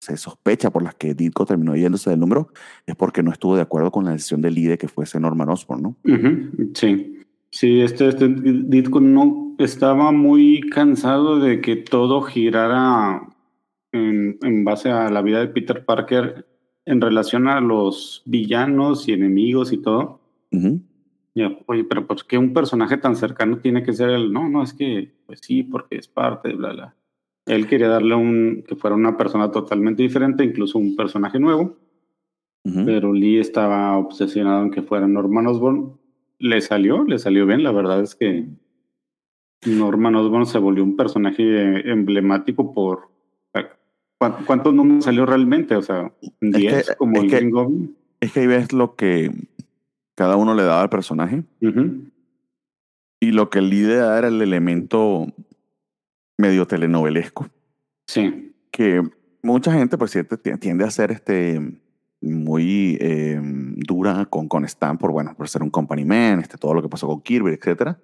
se 0.00 0.16
sospecha 0.16 0.70
por 0.70 0.82
las 0.82 0.94
que 0.96 1.14
Ditko 1.14 1.46
terminó 1.46 1.76
yéndose 1.76 2.10
del 2.10 2.18
número 2.18 2.48
es 2.84 2.96
porque 2.96 3.22
no 3.22 3.30
estuvo 3.30 3.54
de 3.54 3.62
acuerdo 3.62 3.90
con 3.90 4.04
la 4.04 4.10
decisión 4.10 4.40
del 4.40 4.54
líder 4.54 4.76
que 4.76 4.88
fuese 4.88 5.20
Norman 5.20 5.48
Osborn, 5.48 5.82
¿no? 5.82 5.96
Uh 6.04 6.08
-huh. 6.08 6.70
Sí. 6.74 7.16
Sí, 7.52 7.80
este, 7.80 8.08
este 8.08 8.28
Ditko 8.28 9.00
no 9.00 9.56
estaba 9.58 10.12
muy 10.12 10.60
cansado 10.70 11.40
de 11.40 11.60
que 11.60 11.74
todo 11.76 12.22
girara 12.22 13.22
en, 13.92 14.38
en, 14.42 14.64
base 14.64 14.90
a 14.90 15.10
la 15.10 15.22
vida 15.22 15.40
de 15.40 15.48
Peter 15.48 15.84
Parker 15.84 16.46
en 16.84 17.00
relación 17.00 17.48
a 17.48 17.60
los 17.60 18.22
villanos 18.26 19.08
y 19.08 19.12
enemigos 19.12 19.72
y 19.72 19.78
todo. 19.78 20.20
Uh 20.52 20.58
-huh. 20.58 20.80
ya, 21.34 21.56
oye, 21.66 21.84
pero 21.84 22.06
pues 22.06 22.24
que 22.24 22.38
un 22.38 22.52
personaje 22.52 22.96
tan 22.96 23.14
cercano 23.16 23.58
tiene 23.58 23.82
que 23.82 23.92
ser 23.92 24.10
el, 24.10 24.32
no, 24.32 24.48
no, 24.48 24.62
es 24.62 24.72
que, 24.74 25.12
pues 25.26 25.40
sí, 25.40 25.62
porque 25.62 25.96
es 25.96 26.08
parte 26.08 26.48
de 26.48 26.54
bla, 26.56 26.72
bla. 26.72 26.94
Él 27.46 27.66
quería 27.66 27.88
darle 27.88 28.14
un, 28.14 28.64
que 28.66 28.76
fuera 28.76 28.96
una 28.96 29.16
persona 29.16 29.50
totalmente 29.50 30.02
diferente, 30.02 30.44
incluso 30.44 30.78
un 30.78 30.96
personaje 30.96 31.38
nuevo. 31.38 31.76
Uh 32.64 32.70
-huh. 32.70 32.84
Pero 32.84 33.12
Lee 33.12 33.38
estaba 33.38 33.96
obsesionado 33.96 34.62
en 34.64 34.70
que 34.70 34.82
fuera 34.82 35.06
Norman 35.06 35.46
Osborn. 35.46 35.92
Le 36.38 36.60
salió, 36.60 37.04
le 37.04 37.18
salió 37.18 37.46
bien, 37.46 37.62
la 37.62 37.72
verdad 37.72 38.00
es 38.00 38.14
que 38.14 38.46
Norman 39.66 40.14
Osborn 40.16 40.46
se 40.46 40.58
volvió 40.58 40.82
un 40.82 40.96
personaje 40.96 41.90
emblemático 41.90 42.72
por 42.72 43.10
¿Cuántos 44.46 44.74
números 44.74 45.04
salió 45.04 45.24
realmente? 45.24 45.74
O 45.76 45.82
sea, 45.82 46.12
10 46.42 46.74
es 46.74 46.88
que, 46.90 46.96
como 46.96 47.16
es 47.16 47.22
el 47.24 47.30
que, 47.30 47.36
Green 47.36 47.50
Goblin. 47.50 47.96
Es 48.20 48.32
que 48.32 48.40
ahí 48.40 48.46
ves 48.46 48.72
lo 48.72 48.94
que 48.94 49.32
cada 50.14 50.36
uno 50.36 50.54
le 50.54 50.62
daba 50.62 50.82
al 50.82 50.90
personaje. 50.90 51.44
Uh 51.62 51.66
-huh. 51.66 52.10
Y 53.20 53.32
lo 53.32 53.48
que 53.48 53.60
el 53.60 53.70
líder 53.70 53.98
era 54.18 54.28
el 54.28 54.42
elemento 54.42 55.26
medio 56.36 56.66
telenovelesco. 56.66 57.48
Sí. 58.06 58.52
Que 58.70 59.02
mucha 59.42 59.72
gente, 59.72 59.96
por 59.96 60.10
cierto, 60.10 60.38
tiende 60.38 60.84
a 60.84 60.90
ser 60.90 61.12
este 61.12 61.80
muy 62.20 62.98
eh, 63.00 63.40
dura 63.42 64.26
con, 64.26 64.48
con 64.48 64.66
Stan 64.66 64.98
por, 64.98 65.12
bueno, 65.12 65.34
por 65.34 65.48
ser 65.48 65.62
un 65.62 65.70
company 65.70 66.04
man, 66.04 66.40
este, 66.40 66.58
todo 66.58 66.74
lo 66.74 66.82
que 66.82 66.88
pasó 66.90 67.06
con 67.06 67.22
Kirby, 67.22 67.52
etcétera. 67.52 67.98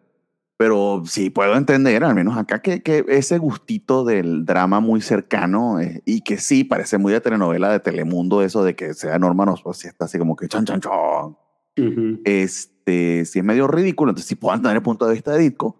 Pero 0.59 1.03
sí 1.05 1.29
puedo 1.29 1.55
entender, 1.55 2.03
al 2.03 2.15
menos 2.15 2.39
acá, 2.39 2.63
que, 2.63 2.83
que 2.83 3.05
ese 3.09 3.37
gustito 3.37 4.05
del 4.05 4.47
drama 4.47 4.81
muy 4.81 5.03
cercano 5.03 5.81
eh, 5.81 6.01
y 6.07 6.23
que 6.23 6.39
sí 6.39 6.65
parece 6.65 6.97
muy 6.97 7.13
de 7.13 7.21
telenovela 7.21 7.71
de 7.71 7.81
Telemundo, 7.81 8.43
eso 8.43 8.65
de 8.65 8.75
que 8.75 8.95
sea 8.95 9.19
Norman 9.19 9.51
Osborn, 9.51 9.75
si 9.75 9.87
está 9.87 10.07
así 10.07 10.19
como 10.19 10.35
que 10.35 10.49
chan, 10.49 10.65
chan, 10.65 10.81
chan. 10.81 10.93
Uh 10.93 11.37
-huh. 11.77 12.21
Este, 12.25 13.27
sí 13.27 13.39
es 13.41 13.45
medio 13.45 13.67
ridículo, 13.67 14.13
entonces 14.13 14.29
sí 14.29 14.35
puedo 14.35 14.55
entender 14.55 14.77
el 14.77 14.83
punto 14.83 15.07
de 15.07 15.13
vista 15.13 15.33
de 15.33 15.41
Ditko. 15.41 15.77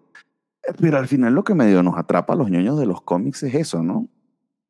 Pero 0.79 0.97
al 0.97 1.07
final 1.07 1.33
lo 1.33 1.43
que 1.43 1.55
medio 1.55 1.81
nos 1.81 1.97
atrapa 1.97 2.33
a 2.33 2.35
los 2.35 2.51
ñoños 2.51 2.77
de 2.77 2.85
los 2.85 3.01
cómics 3.01 3.41
es 3.43 3.55
eso, 3.55 3.81
¿no? 3.81 4.07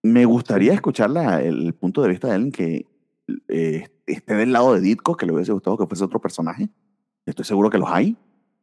Me 0.04 0.24
gustaría 0.24 0.74
escuchar 0.74 1.10
la, 1.10 1.42
el 1.42 1.74
punto 1.74 2.02
de 2.02 2.10
vista 2.10 2.28
de 2.28 2.34
alguien 2.36 2.52
que 2.54 2.86
eh, 3.50 3.88
esté 4.06 4.36
del 4.36 4.54
lado 4.54 4.74
de 4.74 4.80
Ditko, 4.80 5.18
que 5.18 5.26
le 5.26 5.34
hubiese 5.34 5.52
gustado 5.52 5.78
que 5.78 5.86
fuese 5.86 6.04
otro 6.06 6.22
personaje. 6.22 6.70
Estoy 7.26 7.44
seguro 7.44 7.70
que 7.70 7.78
los 7.78 7.90
hay. 7.90 8.16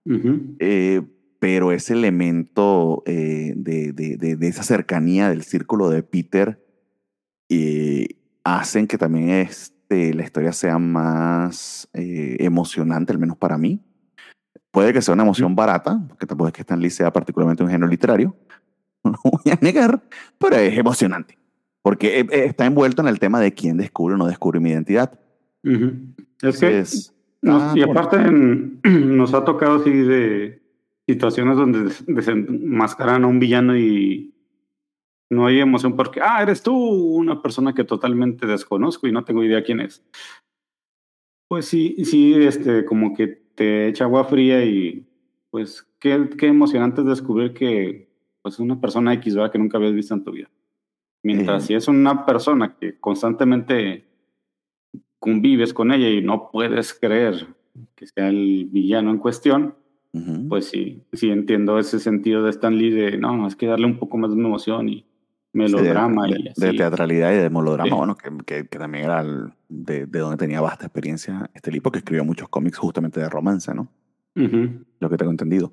Uh 0.06 0.12
-huh. 0.12 0.56
eh, 0.58 1.02
pero 1.44 1.72
ese 1.72 1.92
elemento 1.92 3.02
eh, 3.04 3.52
de, 3.54 3.92
de, 3.92 4.16
de, 4.16 4.36
de, 4.36 4.48
esa 4.48 4.62
cercanía 4.62 5.28
del 5.28 5.42
círculo 5.42 5.90
de 5.90 6.02
Peter 6.02 6.64
eh, 7.50 8.16
hacen 8.44 8.86
que 8.86 8.96
también 8.96 9.28
este, 9.28 10.14
la 10.14 10.22
historia 10.22 10.54
sea 10.54 10.78
más 10.78 11.86
eh, 11.92 12.38
emocionante, 12.40 13.12
al 13.12 13.18
menos 13.18 13.36
para 13.36 13.58
mí. 13.58 13.84
Puede 14.70 14.94
que 14.94 15.02
sea 15.02 15.12
una 15.12 15.24
emoción 15.24 15.54
barata, 15.54 16.02
porque 16.08 16.24
tampoco 16.24 16.48
es 16.48 16.54
que 16.54 16.62
Stan 16.62 16.80
Lee 16.80 16.88
sea 16.88 17.12
particularmente 17.12 17.62
un 17.62 17.68
género 17.68 17.90
literario, 17.90 18.34
no 19.04 19.18
voy 19.22 19.52
a 19.52 19.58
negar, 19.60 20.02
pero 20.38 20.56
es 20.56 20.78
emocionante, 20.78 21.36
porque 21.82 22.20
eh, 22.20 22.26
está 22.30 22.64
envuelto 22.64 23.02
en 23.02 23.08
el 23.08 23.18
tema 23.18 23.38
de 23.38 23.52
quién 23.52 23.76
descubre 23.76 24.14
o 24.14 24.16
no 24.16 24.28
descubre 24.28 24.60
mi 24.60 24.70
identidad. 24.70 25.20
Uh 25.62 25.68
-huh. 25.68 26.14
Es 26.40 26.58
que, 26.58 26.84
nos, 27.42 27.62
ah, 27.62 27.74
y 27.76 27.82
aparte 27.82 28.16
en, 28.16 28.80
nos 29.14 29.34
ha 29.34 29.44
tocado 29.44 29.82
así 29.82 29.90
de 29.90 30.63
situaciones 31.06 31.56
donde 31.56 31.92
desenmascaran 32.06 33.24
a 33.24 33.26
un 33.26 33.38
villano 33.38 33.76
y 33.76 34.34
no 35.30 35.46
hay 35.46 35.60
emoción 35.60 35.96
porque, 35.96 36.20
ah, 36.22 36.42
eres 36.42 36.62
tú 36.62 36.74
una 36.74 37.42
persona 37.42 37.74
que 37.74 37.84
totalmente 37.84 38.46
desconozco 38.46 39.06
y 39.06 39.12
no 39.12 39.24
tengo 39.24 39.42
idea 39.42 39.64
quién 39.64 39.80
es. 39.80 40.04
Pues 41.48 41.66
sí, 41.66 42.04
sí, 42.04 42.34
este, 42.34 42.84
como 42.84 43.14
que 43.14 43.28
te 43.28 43.88
echa 43.88 44.04
agua 44.04 44.24
fría 44.24 44.64
y 44.64 45.06
pues 45.50 45.86
qué, 46.00 46.28
qué 46.38 46.46
emocionante 46.46 47.02
es 47.02 47.06
descubrir 47.06 47.52
que 47.52 48.08
pues 48.42 48.54
es 48.54 48.60
una 48.60 48.80
persona 48.80 49.14
X, 49.14 49.34
¿verdad? 49.34 49.52
Que 49.52 49.58
nunca 49.58 49.78
habías 49.78 49.94
visto 49.94 50.14
en 50.14 50.24
tu 50.24 50.32
vida. 50.32 50.50
Mientras 51.22 51.64
si 51.64 51.74
es 51.74 51.88
una 51.88 52.26
persona 52.26 52.76
que 52.76 53.00
constantemente 53.00 54.04
convives 55.18 55.72
con 55.72 55.90
ella 55.90 56.10
y 56.10 56.20
no 56.20 56.50
puedes 56.50 56.92
creer 56.92 57.46
que 57.94 58.06
sea 58.06 58.28
el 58.28 58.66
villano 58.70 59.10
en 59.10 59.18
cuestión, 59.18 59.74
Uh 60.14 60.18
-huh. 60.18 60.48
Pues 60.48 60.66
sí, 60.66 61.02
sí 61.12 61.30
entiendo 61.30 61.78
ese 61.78 61.98
sentido 61.98 62.44
de 62.44 62.50
Stan 62.50 62.76
Lee 62.76 62.90
de, 62.90 63.18
no, 63.18 63.48
es 63.48 63.56
que 63.56 63.66
darle 63.66 63.86
un 63.86 63.98
poco 63.98 64.16
más 64.16 64.30
de 64.32 64.40
emoción 64.40 64.88
y 64.88 65.04
melodrama. 65.52 66.26
Sí, 66.26 66.32
de, 66.32 66.40
y 66.40 66.48
así. 66.48 66.60
de, 66.60 66.72
teatralidad 66.72 67.32
y 67.32 67.36
de 67.36 67.50
melodrama, 67.50 67.90
sí. 67.90 67.96
bueno, 67.96 68.14
que, 68.16 68.30
que, 68.46 68.68
que, 68.68 68.78
también 68.78 69.04
era 69.06 69.20
el, 69.22 69.52
de, 69.68 70.06
de, 70.06 70.18
donde 70.20 70.36
tenía 70.36 70.60
vasta 70.60 70.86
experiencia 70.86 71.50
este 71.52 71.72
Lee, 71.72 71.80
porque 71.80 71.98
escribió 71.98 72.24
muchos 72.24 72.48
cómics 72.48 72.78
justamente 72.78 73.18
de 73.18 73.28
romance, 73.28 73.74
¿no? 73.74 73.88
Uh 74.36 74.40
-huh. 74.40 74.84
Lo 75.00 75.10
que 75.10 75.16
tengo 75.16 75.32
entendido. 75.32 75.72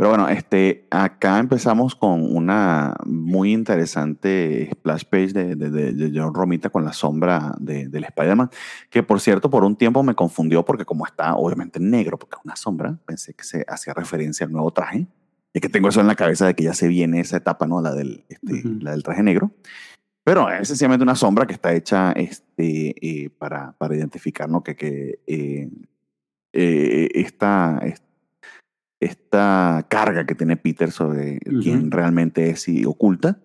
Pero 0.00 0.08
bueno, 0.08 0.30
este, 0.30 0.86
acá 0.90 1.38
empezamos 1.38 1.94
con 1.94 2.34
una 2.34 2.96
muy 3.04 3.52
interesante 3.52 4.70
splash 4.72 5.04
page 5.04 5.34
de, 5.34 5.54
de, 5.54 6.10
John 6.14 6.32
Romita 6.32 6.70
con 6.70 6.86
la 6.86 6.94
sombra 6.94 7.54
del 7.58 8.04
Spider-Man, 8.04 8.48
que 8.88 9.02
por 9.02 9.20
cierto, 9.20 9.50
por 9.50 9.62
un 9.62 9.76
tiempo 9.76 10.02
me 10.02 10.14
confundió 10.14 10.64
porque 10.64 10.86
como 10.86 11.04
está 11.04 11.34
obviamente 11.34 11.80
negro, 11.80 12.18
porque 12.18 12.36
es 12.38 12.44
una 12.46 12.56
sombra, 12.56 12.98
pensé 13.04 13.34
que 13.34 13.44
se 13.44 13.62
hacía 13.68 13.92
referencia 13.92 14.46
al 14.46 14.52
nuevo 14.52 14.70
traje. 14.70 15.06
Y 15.52 15.60
que 15.60 15.68
tengo 15.68 15.90
eso 15.90 16.00
en 16.00 16.06
la 16.06 16.14
cabeza 16.14 16.46
de 16.46 16.54
que 16.54 16.64
ya 16.64 16.72
se 16.72 16.88
viene 16.88 17.20
esa 17.20 17.36
etapa, 17.36 17.66
¿no? 17.66 17.82
La 17.82 17.92
del, 17.92 18.24
este, 18.30 18.62
la 18.80 18.92
del 18.92 19.02
traje 19.02 19.22
negro. 19.22 19.50
Pero 20.24 20.48
es 20.48 20.66
sencillamente 20.66 21.02
una 21.02 21.14
sombra 21.14 21.46
que 21.46 21.52
está 21.52 21.74
hecha 21.74 22.12
este, 22.12 22.94
eh, 23.06 23.28
para, 23.36 23.72
para 23.72 23.94
identificar, 23.94 24.48
¿no? 24.48 24.62
Que, 24.62 24.76
que 24.76 25.20
eh, 25.26 25.68
eh, 26.54 27.08
esta, 27.12 27.82
esta 27.84 28.09
carga 29.88 30.26
que 30.26 30.34
tiene 30.34 30.56
Peter 30.56 30.90
sobre 30.90 31.38
quién 31.38 31.90
realmente 31.90 32.50
es 32.50 32.68
y 32.68 32.84
oculta, 32.84 33.38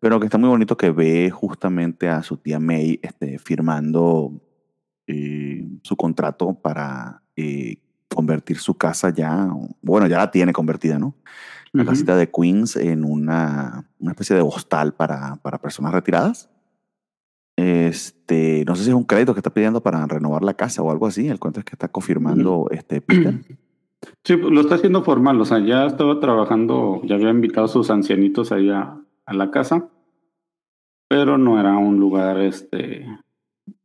pero 0.00 0.18
que 0.18 0.26
está 0.26 0.38
muy 0.38 0.48
bonito 0.48 0.76
que 0.76 0.90
ve 0.90 1.30
justamente 1.30 2.08
a 2.08 2.22
su 2.22 2.36
tía 2.36 2.58
May 2.58 2.98
este, 3.02 3.38
firmando 3.38 4.40
eh, 5.06 5.68
su 5.82 5.96
contrato 5.96 6.54
para 6.54 7.22
eh, 7.36 7.76
convertir 8.08 8.58
su 8.58 8.74
casa 8.76 9.10
ya, 9.10 9.48
bueno, 9.80 10.06
ya 10.06 10.18
la 10.18 10.30
tiene 10.30 10.52
convertida, 10.52 10.98
¿no? 10.98 11.14
La 11.74 11.86
casita 11.86 12.16
de 12.16 12.30
Queens 12.30 12.76
en 12.76 13.02
una, 13.02 13.88
una 13.98 14.10
especie 14.10 14.36
de 14.36 14.42
hostal 14.42 14.92
para, 14.92 15.36
para 15.36 15.56
personas 15.56 15.94
retiradas. 15.94 16.50
Este, 17.56 18.62
no 18.66 18.76
sé 18.76 18.84
si 18.84 18.90
es 18.90 18.94
un 18.94 19.04
crédito 19.04 19.32
que 19.32 19.40
está 19.40 19.54
pidiendo 19.54 19.82
para 19.82 20.04
renovar 20.06 20.42
la 20.42 20.52
casa 20.52 20.82
o 20.82 20.90
algo 20.90 21.06
así. 21.06 21.28
El 21.28 21.38
cuento 21.38 21.60
es 21.60 21.64
que 21.64 21.74
está 21.74 21.88
confirmando 21.88 22.68
este 22.72 23.00
Peter. 23.00 23.40
Sí, 24.24 24.36
lo 24.36 24.60
está 24.60 24.76
haciendo 24.76 25.02
formal, 25.02 25.40
o 25.40 25.44
sea, 25.44 25.58
ya 25.58 25.86
estaba 25.86 26.20
trabajando, 26.20 27.00
ya 27.04 27.16
había 27.16 27.30
invitado 27.30 27.66
a 27.66 27.68
sus 27.68 27.90
ancianitos 27.90 28.52
ahí 28.52 28.70
a, 28.70 28.98
la 29.32 29.50
casa, 29.50 29.88
pero 31.08 31.38
no 31.38 31.58
era 31.58 31.76
un 31.78 31.98
lugar 31.98 32.38
este 32.40 33.06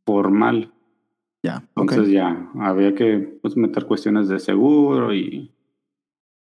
formal. 0.06 0.74
Ya. 1.44 1.64
Entonces 1.76 2.10
ya 2.10 2.50
había 2.60 2.94
que 2.96 3.40
pues, 3.42 3.56
meter 3.56 3.86
cuestiones 3.86 4.28
de 4.28 4.40
seguro 4.40 5.14
y, 5.14 5.52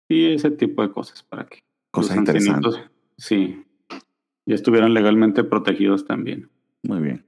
y 0.08 0.32
ese 0.34 0.50
tipo 0.50 0.82
de 0.82 0.92
cosas 0.92 1.22
para 1.22 1.46
que 1.46 1.60
cosas 1.90 2.16
interesantes. 2.16 2.80
Sí, 3.16 3.64
y 4.46 4.54
estuvieran 4.54 4.94
legalmente 4.94 5.44
protegidos 5.44 6.06
también. 6.06 6.50
Muy 6.82 7.00
bien. 7.00 7.24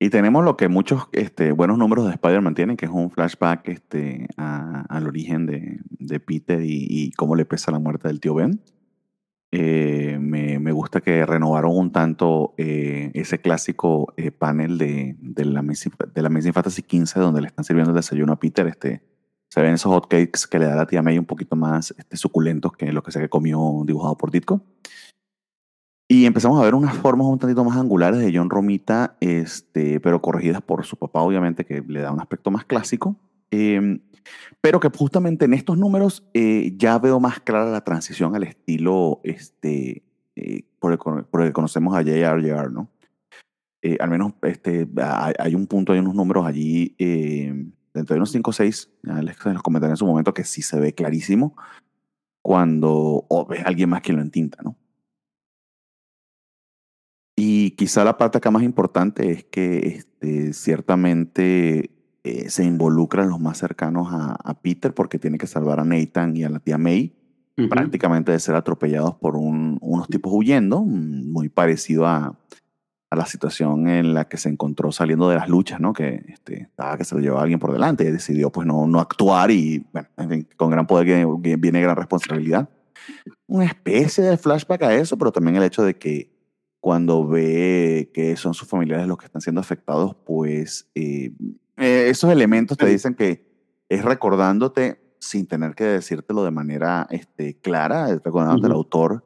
Y 0.00 0.10
tenemos 0.10 0.44
lo 0.44 0.56
que 0.56 0.68
muchos 0.68 1.08
este, 1.12 1.50
buenos 1.50 1.76
números 1.76 2.06
de 2.06 2.12
Spider-Man 2.12 2.54
tienen, 2.54 2.76
que 2.76 2.86
es 2.86 2.92
un 2.92 3.10
flashback 3.10 3.68
este, 3.68 4.28
al 4.36 5.06
origen 5.06 5.46
de, 5.46 5.80
de 5.90 6.20
Peter 6.20 6.60
y, 6.62 7.10
cómo 7.16 7.34
le 7.34 7.44
pesa 7.44 7.72
la 7.72 7.80
muerte 7.80 8.06
del 8.06 8.20
tío 8.20 8.34
Ben. 8.34 8.60
Eh, 9.50 10.18
me, 10.20 10.58
me, 10.58 10.72
gusta 10.72 11.00
que 11.00 11.24
renovaron 11.24 11.74
un 11.74 11.90
tanto 11.90 12.54
eh, 12.58 13.10
ese 13.14 13.40
clásico 13.40 14.12
eh, 14.18 14.30
panel 14.30 14.76
de, 14.76 15.16
de, 15.20 15.44
la 15.46 15.62
de 15.62 16.22
la 16.22 16.28
Amazing 16.28 16.52
Fantasy 16.52 16.82
15 16.82 17.18
donde 17.18 17.40
le 17.40 17.46
están 17.46 17.64
sirviendo 17.64 17.90
el 17.90 17.96
desayuno 17.96 18.34
a 18.34 18.38
Peter. 18.38 18.66
Este, 18.66 19.02
se 19.48 19.62
ven 19.62 19.74
esos 19.74 19.90
hotcakes 19.90 20.46
que 20.48 20.58
le 20.58 20.66
da 20.66 20.76
la 20.76 20.86
tía 20.86 21.02
May 21.02 21.18
un 21.18 21.24
poquito 21.24 21.56
más 21.56 21.94
este, 21.96 22.16
suculentos 22.18 22.72
que 22.72 22.92
lo 22.92 23.02
que 23.02 23.10
se 23.10 23.26
comió 23.28 23.82
dibujado 23.86 24.16
por 24.16 24.30
Ditko. 24.30 24.62
Y 26.10 26.24
empezamos 26.24 26.58
a 26.58 26.64
ver 26.64 26.74
unas 26.74 26.96
formas 26.96 27.26
un 27.26 27.38
tantito 27.38 27.62
más 27.64 27.76
angulares 27.76 28.18
de 28.18 28.32
John 28.34 28.48
Romita, 28.48 29.18
este, 29.20 30.00
pero 30.00 30.22
corregidas 30.22 30.62
por 30.62 30.86
su 30.86 30.96
papá, 30.96 31.20
obviamente, 31.20 31.66
que 31.66 31.82
le 31.86 32.00
da 32.00 32.12
un 32.12 32.20
aspecto 32.20 32.50
más 32.50 32.64
clásico. 32.64 33.14
Em, 33.50 34.00
pero 34.62 34.80
que 34.80 34.88
justamente 34.88 35.44
en 35.44 35.52
estos 35.52 35.76
números 35.76 36.26
eh, 36.32 36.72
ya 36.76 36.98
veo 36.98 37.20
más 37.20 37.40
clara 37.40 37.70
la 37.70 37.84
transición 37.84 38.34
al 38.34 38.44
estilo 38.44 39.20
este, 39.22 40.02
eh, 40.34 40.62
por, 40.78 40.92
el, 40.92 40.98
por, 40.98 41.42
el, 41.42 41.48
que 41.48 41.52
conocemos 41.52 41.94
a 41.94 41.98
J.R.J.R., 41.98 42.70
¿no? 42.70 42.88
Eh, 43.82 43.98
al 44.00 44.08
menos 44.08 44.32
este, 44.42 44.88
hay, 44.96 45.54
un 45.54 45.66
punto, 45.66 45.92
hay 45.92 45.98
unos 45.98 46.14
números 46.14 46.46
allí, 46.46 46.96
dentro 46.98 48.14
de 48.14 48.16
unos 48.16 48.30
5 48.32 48.50
o 48.50 48.52
6, 48.52 48.90
les, 49.22 49.44
los 49.44 49.62
comentaré 49.62 49.92
en 49.92 49.96
su 49.98 50.06
momento, 50.06 50.32
que 50.32 50.44
sí 50.44 50.62
se 50.62 50.80
ve 50.80 50.94
clarísimo 50.94 51.54
cuando 52.42 53.26
o 53.28 53.46
ve 53.46 53.60
a 53.60 53.64
alguien 53.64 53.90
más 53.90 54.00
quien 54.00 54.16
lo 54.16 54.22
entinta, 54.22 54.58
¿no? 54.62 54.76
Y 57.40 57.70
quizá 57.76 58.02
la 58.02 58.18
parte 58.18 58.38
acá 58.38 58.50
más 58.50 58.64
importante 58.64 59.30
es 59.30 59.44
que 59.44 59.86
este, 59.86 60.52
ciertamente 60.52 61.92
eh, 62.24 62.50
se 62.50 62.64
involucran 62.64 63.28
los 63.28 63.38
más 63.38 63.58
cercanos 63.58 64.08
a, 64.10 64.58
Peter 64.60 64.92
porque 64.92 65.20
tiene 65.20 65.38
que 65.38 65.46
salvar 65.46 65.78
a 65.78 65.84
Nathan 65.84 66.36
y 66.36 66.42
a 66.42 66.48
la 66.48 66.58
tía 66.58 66.78
May, 66.78 67.14
prácticamente 67.70 68.32
de 68.32 68.40
ser 68.40 68.56
atropellados 68.56 69.14
por 69.14 69.36
unos 69.36 70.08
tipos 70.08 70.32
huyendo, 70.34 70.82
mm, 70.82 71.30
muy 71.30 71.48
parecido 71.48 72.08
a, 72.08 72.36
a, 73.08 73.16
la 73.16 73.24
situación 73.24 73.86
en 73.86 74.14
la 74.14 74.26
que 74.26 74.36
se 74.36 74.48
encontró 74.48 74.90
saliendo 74.90 75.28
de 75.28 75.36
las 75.36 75.48
luchas, 75.48 75.78
¿no? 75.78 75.92
Que, 75.92 76.24
este, 76.26 76.62
estaba 76.62 76.98
que 76.98 77.04
se 77.04 77.14
lo 77.14 77.20
llevaba 77.20 77.42
alguien 77.42 77.60
por 77.60 77.72
delante 77.72 78.02
y 78.02 78.10
decidió 78.10 78.50
pues 78.50 78.66
no, 78.66 78.88
no 78.88 78.98
actuar 78.98 79.52
y 79.52 79.86
bueno, 79.92 80.08
con 80.56 80.70
gran 80.70 80.88
poder 80.88 81.24
viene 81.40 81.80
gran 81.80 81.94
responsabilidad. 81.94 82.68
Una 83.46 83.66
especie 83.66 84.24
de 84.24 84.36
flashback 84.36 84.82
a 84.82 84.94
eso, 84.96 85.16
pero 85.16 85.30
también 85.30 85.54
el 85.54 85.62
hecho 85.62 85.84
de 85.84 85.94
que 85.94 86.36
cuando 86.80 87.26
ve 87.26 88.10
que 88.14 88.36
son 88.36 88.54
sus 88.54 88.68
familiares 88.68 89.06
los 89.06 89.18
que 89.18 89.26
están 89.26 89.42
siendo 89.42 89.60
afectados, 89.60 90.16
pues 90.24 90.90
eh, 90.94 91.32
eh, 91.76 92.06
esos 92.08 92.30
elementos 92.30 92.76
te 92.76 92.86
dicen 92.86 93.14
que 93.14 93.46
es 93.88 94.04
recordándote 94.04 95.00
sin 95.18 95.46
tener 95.46 95.74
que 95.74 95.84
decírtelo 95.84 96.44
de 96.44 96.50
manera 96.50 97.06
este, 97.10 97.58
clara, 97.58 98.06
recordándote 98.24 98.66
al 98.66 98.72
autor 98.72 99.24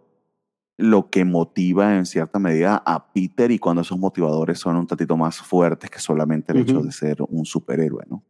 lo 0.78 1.10
que 1.10 1.24
motiva 1.24 1.96
en 1.96 2.06
cierta 2.06 2.38
medida 2.38 2.82
a 2.84 3.12
Peter 3.12 3.50
y 3.50 3.58
cuando 3.58 3.82
esos 3.82 3.98
motivadores 3.98 4.58
son 4.58 4.76
un 4.76 4.86
tantito 4.86 5.16
más 5.16 5.38
fuertes 5.38 5.90
que 5.90 6.00
solamente 6.00 6.52
el 6.52 6.60
hecho 6.60 6.82
de 6.82 6.90
ser 6.90 7.18
un 7.28 7.44
superhéroe, 7.44 8.04
¿no? 8.08 8.24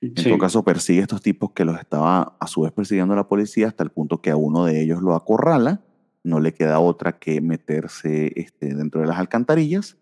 En 0.00 0.14
todo 0.14 0.38
caso, 0.38 0.64
persigue 0.64 1.00
a 1.00 1.02
estos 1.02 1.20
tipos 1.20 1.50
que 1.50 1.64
los 1.64 1.78
estaba 1.78 2.36
a 2.38 2.46
su 2.46 2.62
vez 2.62 2.72
persiguiendo 2.72 3.16
la 3.16 3.26
policía 3.26 3.66
hasta 3.66 3.82
el 3.82 3.90
punto 3.90 4.22
que 4.22 4.30
a 4.30 4.36
uno 4.36 4.64
de 4.64 4.80
ellos 4.80 5.02
lo 5.02 5.14
acorrala 5.14 5.82
no 6.28 6.40
le 6.40 6.52
queda 6.52 6.78
otra 6.78 7.18
que 7.18 7.40
meterse 7.40 8.32
este, 8.36 8.74
dentro 8.74 9.00
de 9.00 9.06
las 9.06 9.18
alcantarillas, 9.18 9.96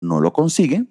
no 0.00 0.20
lo 0.20 0.32
consigue, 0.32 0.86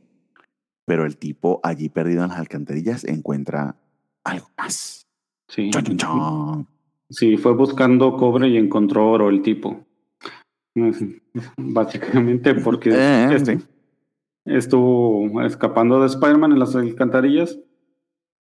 pero 0.86 1.06
el 1.06 1.18
tipo 1.18 1.60
allí 1.64 1.90
perdido 1.90 2.24
en 2.24 2.30
las 2.30 2.40
alcantarillas 2.40 3.06
encuentra 3.06 3.76
algo 4.24 4.50
más. 4.58 5.08
Sí. 5.48 5.72
Sí, 7.10 7.38
fue 7.38 7.56
buscando 7.56 8.16
cobre 8.18 8.50
y 8.50 8.58
encontró 8.58 9.10
oro 9.10 9.30
el 9.30 9.42
tipo. 9.42 9.86
Básicamente 11.58 12.54
porque 12.54 12.90
eh, 12.94 13.34
este, 13.34 13.60
estuvo 14.46 15.42
escapando 15.42 16.02
de 16.02 16.08
Spider-Man 16.08 16.52
en 16.52 16.60
las 16.60 16.76
alcantarillas. 16.76 17.60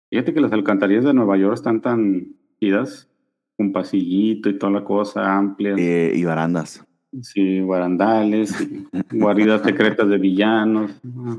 Fíjate 0.09 0.33
que 0.33 0.41
las 0.41 0.51
alcantarillas 0.51 1.05
de 1.05 1.13
Nueva 1.13 1.37
York 1.37 1.53
están 1.53 1.81
tan 1.81 2.35
idas 2.59 3.08
un 3.59 3.71
pasillito 3.71 4.49
y 4.49 4.57
toda 4.57 4.71
la 4.71 4.83
cosa 4.83 5.37
amplia. 5.37 5.75
Eh, 5.77 6.13
y 6.15 6.23
barandas. 6.23 6.85
Sí, 7.23 7.59
barandales, 7.61 8.53
guaridas 9.11 9.63
secretas 9.63 10.07
de 10.07 10.19
villanos. 10.19 10.91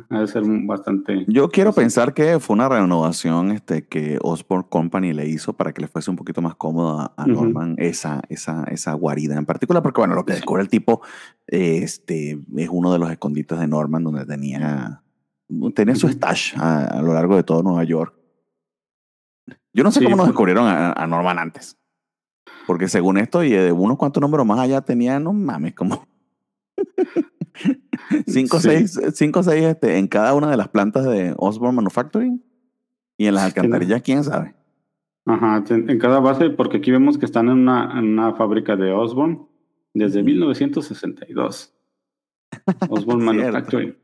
Ha 0.09 0.21
de 0.21 0.27
ser 0.27 0.43
bastante. 0.45 1.25
Yo 1.29 1.49
quiero 1.49 1.73
pensar 1.73 2.13
que 2.13 2.41
fue 2.41 2.55
una 2.55 2.69
renovación 2.69 3.53
este, 3.53 3.87
que 3.87 4.19
Osborne 4.21 4.67
Company 4.69 5.13
le 5.13 5.29
hizo 5.29 5.53
para 5.53 5.73
que 5.73 5.83
le 5.83 5.87
fuese 5.87 6.11
un 6.11 6.17
poquito 6.17 6.43
más 6.43 6.57
cómodo 6.57 7.13
a 7.17 7.27
Norman 7.27 7.77
esa, 7.79 8.21
esa, 8.29 8.65
esa 8.65 8.95
guarida 8.95 9.37
en 9.37 9.47
particular, 9.47 9.81
porque 9.81 10.01
bueno, 10.01 10.17
lo 10.17 10.25
que 10.25 10.33
descubre 10.33 10.63
el 10.63 10.69
tipo 10.69 11.03
este, 11.47 12.41
es 12.57 12.69
uno 12.69 12.93
de 12.93 12.99
los 12.99 13.11
escondites 13.11 13.61
de 13.61 13.69
Norman 13.69 14.03
donde 14.03 14.27
tenía, 14.27 15.03
tenía 15.77 15.95
su 15.95 16.09
stash 16.09 16.55
a, 16.57 17.01
lo 17.01 17.15
largo 17.15 17.37
de 17.37 17.45
todo 17.45 17.63
Nueva 17.63 17.85
York. 17.85 18.13
Yo 19.73 19.85
no 19.85 19.93
sé 19.93 20.03
cómo 20.03 20.17
nos 20.17 20.27
descubrieron 20.27 20.67
a 20.67 21.07
Norman 21.07 21.39
antes. 21.39 21.80
Porque 22.71 22.87
según 22.87 23.19
esto, 23.19 23.43
y 23.43 23.51
de 23.51 23.73
unos 23.73 23.97
cuantos 23.97 24.21
números 24.21 24.47
más 24.47 24.61
allá 24.61 24.81
tenían, 24.81 25.25
no 25.25 25.33
mames, 25.33 25.75
como 25.75 26.07
cinco 28.29 28.59
o 28.59 28.61
seis, 28.61 28.97
cinco, 29.13 29.43
seis 29.43 29.65
este, 29.65 29.99
en 29.99 30.07
cada 30.07 30.35
una 30.35 30.49
de 30.53 30.57
las 30.57 30.69
plantas 30.69 31.05
de 31.05 31.35
Osborne 31.37 31.75
Manufacturing. 31.75 32.41
Y 33.17 33.27
en 33.27 33.35
las 33.35 33.43
alcantarillas, 33.43 34.03
quién 34.03 34.23
sabe. 34.23 34.55
Ajá, 35.27 35.65
en 35.69 35.99
cada 35.99 36.21
base, 36.21 36.51
porque 36.51 36.77
aquí 36.77 36.93
vemos 36.93 37.19
que 37.19 37.27
están 37.27 37.49
en 37.49 37.59
una, 37.59 37.99
en 37.99 38.13
una 38.13 38.35
fábrica 38.35 38.77
de 38.77 38.93
Osborne 38.93 39.41
desde 39.93 40.23
1962. 40.23 41.75
Osborne 42.89 43.25
Manufacturing. 43.25 43.97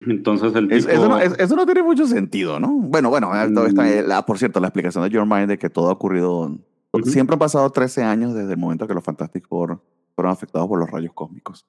Entonces 0.00 0.54
el 0.54 0.68
tipo... 0.68 0.90
eso, 0.90 1.06
no, 1.06 1.18
eso, 1.18 1.54
no, 1.54 1.66
tiene 1.66 1.82
mucho 1.82 2.06
sentido, 2.06 2.58
¿no? 2.58 2.68
Bueno, 2.68 3.10
bueno, 3.10 3.30
mm. 3.30 4.24
por 4.26 4.38
cierto, 4.38 4.58
la 4.58 4.68
explicación 4.68 5.04
de 5.04 5.10
Your 5.10 5.26
Mind 5.26 5.48
de 5.48 5.58
que 5.58 5.68
todo 5.68 5.90
ha 5.90 5.92
ocurrido 5.92 6.58
Siempre 7.04 7.34
han 7.34 7.38
pasado 7.38 7.70
13 7.70 8.02
años 8.02 8.34
desde 8.34 8.52
el 8.52 8.58
momento 8.58 8.86
que 8.86 8.94
los 8.94 9.04
Fantastic 9.04 9.46
Four 9.46 9.80
fueron 10.14 10.32
afectados 10.32 10.68
por 10.68 10.78
los 10.78 10.90
rayos 10.90 11.12
cósmicos. 11.12 11.66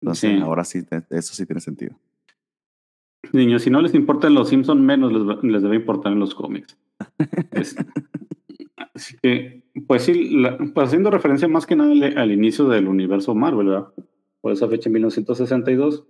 Entonces, 0.00 0.40
ahora 0.42 0.64
sí, 0.64 0.82
eso 1.10 1.34
sí 1.34 1.46
tiene 1.46 1.60
sentido. 1.60 1.96
Niños, 3.32 3.62
si 3.62 3.70
no 3.70 3.80
les 3.80 3.94
importan 3.94 4.34
los 4.34 4.48
Simpsons, 4.48 4.80
menos 4.80 5.12
les, 5.42 5.62
debe 5.62 5.76
importar 5.76 6.12
en 6.12 6.18
los 6.18 6.34
cómics. 6.34 6.78
así 8.94 9.16
que 9.22 9.64
pues 9.86 10.02
sí, 10.02 10.42
pues 10.74 10.88
haciendo 10.88 11.10
referencia 11.10 11.48
más 11.48 11.66
que 11.66 11.76
nada 11.76 11.90
al, 11.90 12.32
inicio 12.32 12.66
del 12.68 12.88
universo 12.88 13.34
Marvel, 13.34 13.66
¿verdad? 13.66 13.88
Por 14.40 14.52
esa 14.52 14.68
fecha, 14.68 14.88
en 14.88 14.94
1962. 14.94 16.06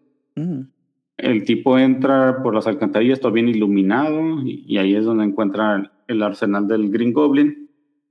El 1.16 1.44
tipo 1.44 1.78
entra 1.78 2.42
por 2.42 2.54
las 2.54 2.66
alcantarillas, 2.66 3.20
todo 3.20 3.32
bien 3.32 3.48
iluminado, 3.48 4.42
y, 4.44 4.76
ahí 4.78 4.94
es 4.94 5.04
donde 5.04 5.24
encuentra 5.24 5.92
el 6.06 6.22
arsenal 6.22 6.68
del 6.68 6.90
Green 6.90 7.12
Goblin. 7.12 7.65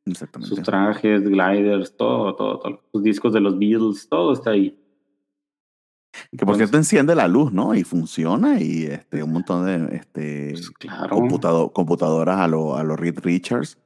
Exactamente. 0.06 0.56
Sus 0.56 0.64
trajes, 0.64 1.24
gliders, 1.24 1.96
todo, 1.98 2.36
todo, 2.36 2.60
todo. 2.60 2.82
Sus 2.92 3.04
discos 3.04 3.34
de 3.34 3.40
los 3.40 3.58
Beatles, 3.58 4.08
todo 4.08 4.34
está 4.34 4.52
ahí. 4.52 4.80
Que 6.38 6.46
por 6.46 6.56
cierto 6.56 6.78
enciende 6.78 7.16
la 7.16 7.28
luz, 7.28 7.52
¿no? 7.52 7.76
Y 7.76 7.84
funciona 7.84 8.62
y 8.62 8.86
este, 8.86 9.24
un 9.24 9.34
montón 9.34 9.66
de 9.66 9.96
este, 9.96 10.52
pues 10.52 10.72
computadoras 11.74 12.40
a 12.40 12.48
los 12.48 12.78
a 12.78 12.84
lo 12.84 12.96
Reed 12.96 13.20
Richards. 13.22 13.78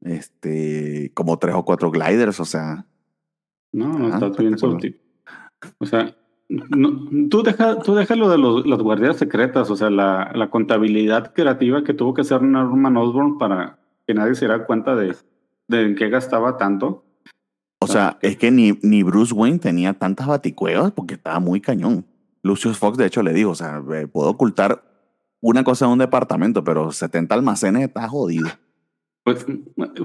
este, 0.00 1.12
como 1.14 1.38
tres 1.38 1.54
o 1.54 1.64
cuatro 1.64 1.90
gliders, 1.90 2.40
o 2.40 2.44
sea. 2.44 2.86
No, 3.72 3.98
no 3.98 4.08
está 4.08 4.42
bien 4.42 4.56
O 5.78 5.86
sea, 5.86 6.16
no, 6.48 7.28
tú 7.30 7.42
deja, 7.42 7.78
tú 7.78 7.94
deja 7.94 8.16
lo 8.16 8.28
de 8.28 8.38
los, 8.38 8.66
las 8.66 8.80
guardias 8.80 9.16
secretas, 9.16 9.70
o 9.70 9.76
sea, 9.76 9.88
la, 9.88 10.32
la, 10.34 10.50
contabilidad 10.50 11.32
creativa 11.32 11.82
que 11.82 11.94
tuvo 11.94 12.12
que 12.12 12.20
hacer 12.20 12.42
Norman 12.42 12.96
Osborn 12.96 13.38
para 13.38 13.78
que 14.12 14.18
nadie 14.18 14.34
se 14.34 14.44
diera 14.44 14.66
cuenta 14.66 14.94
de, 14.94 15.16
de 15.68 15.86
en 15.86 15.94
qué 15.94 16.10
gastaba 16.10 16.58
tanto. 16.58 17.04
O 17.80 17.86
sea, 17.86 18.18
es 18.20 18.36
que 18.36 18.50
ni, 18.50 18.78
ni 18.82 19.02
Bruce 19.02 19.34
Wayne 19.34 19.58
tenía 19.58 19.94
tantas 19.94 20.26
baticuevas 20.26 20.92
porque 20.92 21.14
estaba 21.14 21.40
muy 21.40 21.60
cañón. 21.60 22.04
Lucius 22.42 22.78
Fox, 22.78 22.98
de 22.98 23.06
hecho, 23.06 23.22
le 23.22 23.32
dijo, 23.32 23.50
o 23.50 23.54
sea, 23.54 23.82
puedo 24.12 24.28
ocultar 24.28 24.84
una 25.40 25.64
cosa 25.64 25.86
en 25.86 25.92
un 25.92 25.98
departamento, 25.98 26.62
pero 26.62 26.92
70 26.92 27.34
almacenes 27.34 27.82
está 27.84 28.06
jodido. 28.06 28.48
Pues 29.24 29.46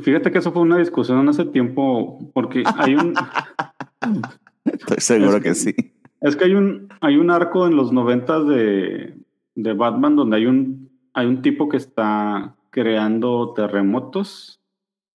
fíjate 0.02 0.32
que 0.32 0.38
eso 0.38 0.52
fue 0.52 0.62
una 0.62 0.78
discusión 0.78 1.28
hace 1.28 1.46
tiempo, 1.46 2.32
porque 2.34 2.63
hay 2.78 2.96
un... 2.96 3.13
Estoy 4.63 4.98
seguro 5.00 5.41
que, 5.41 5.54
sí. 5.54 5.76
Es 6.22 6.36
que 6.36 6.46
hay 6.46 6.54
un, 6.56 6.88
hay 7.02 7.17
un 7.17 7.30
arco 7.30 7.67
en 7.67 7.76
los 7.76 7.91
noventas 7.91 8.48
de, 8.48 9.17
de 9.56 9.74
Batman 9.74 10.15
donde 10.15 10.38
hay 10.38 10.46
un, 10.46 10.89
hay 11.13 11.28
un 11.28 11.41
tipo 11.41 11.67
que 11.70 11.78
está 11.78 12.57
creando 12.78 13.54
terremotos. 13.56 14.62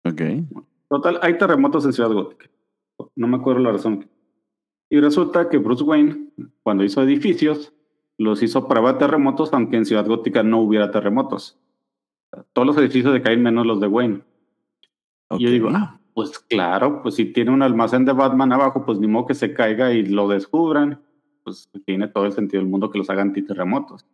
Ok. 0.03 0.19
Total, 0.89 1.19
hay 1.21 1.37
terremotos 1.37 1.85
en 1.85 1.93
Ciudad 1.93 2.11
Gótica. 2.11 2.49
No 3.15 3.27
me 3.27 3.37
acuerdo 3.37 3.61
la 3.61 3.71
razón. 3.71 4.09
Y 4.89 4.99
resulta 4.99 5.47
que 5.47 5.59
Bruce 5.59 5.83
Wayne, 5.83 6.31
cuando 6.63 6.83
hizo 6.83 7.03
edificios, 7.03 7.71
los 8.17 8.41
hizo 8.41 8.67
para 8.67 8.97
terremotos, 8.97 9.53
aunque 9.53 9.77
en 9.77 9.85
Ciudad 9.85 10.07
Gótica 10.07 10.41
no 10.41 10.59
hubiera 10.59 10.89
terremotos. 10.89 11.59
Todos 12.51 12.65
los 12.65 12.77
edificios 12.77 13.13
decaen 13.13 13.43
menos 13.43 13.67
los 13.67 13.79
de 13.79 13.87
Wayne. 13.87 14.21
Y 15.37 15.43
yo 15.43 15.51
digo, 15.51 15.69
ah, 15.71 15.99
pues 16.15 16.39
claro, 16.39 17.03
pues 17.03 17.13
si 17.13 17.25
tiene 17.25 17.51
un 17.51 17.61
almacén 17.61 18.05
de 18.05 18.13
Batman 18.13 18.53
abajo, 18.53 18.83
pues 18.87 18.97
ni 18.97 19.05
modo 19.05 19.27
que 19.27 19.35
se 19.35 19.53
caiga 19.53 19.93
y 19.93 20.03
lo 20.03 20.27
descubran. 20.27 20.99
Pues 21.43 21.69
tiene 21.85 22.07
todo 22.07 22.25
el 22.25 22.33
sentido 22.33 22.63
del 22.63 22.71
mundo 22.71 22.89
que 22.89 22.97
los 22.97 23.09
hagan 23.11 23.27
antiterremotos. 23.27 24.07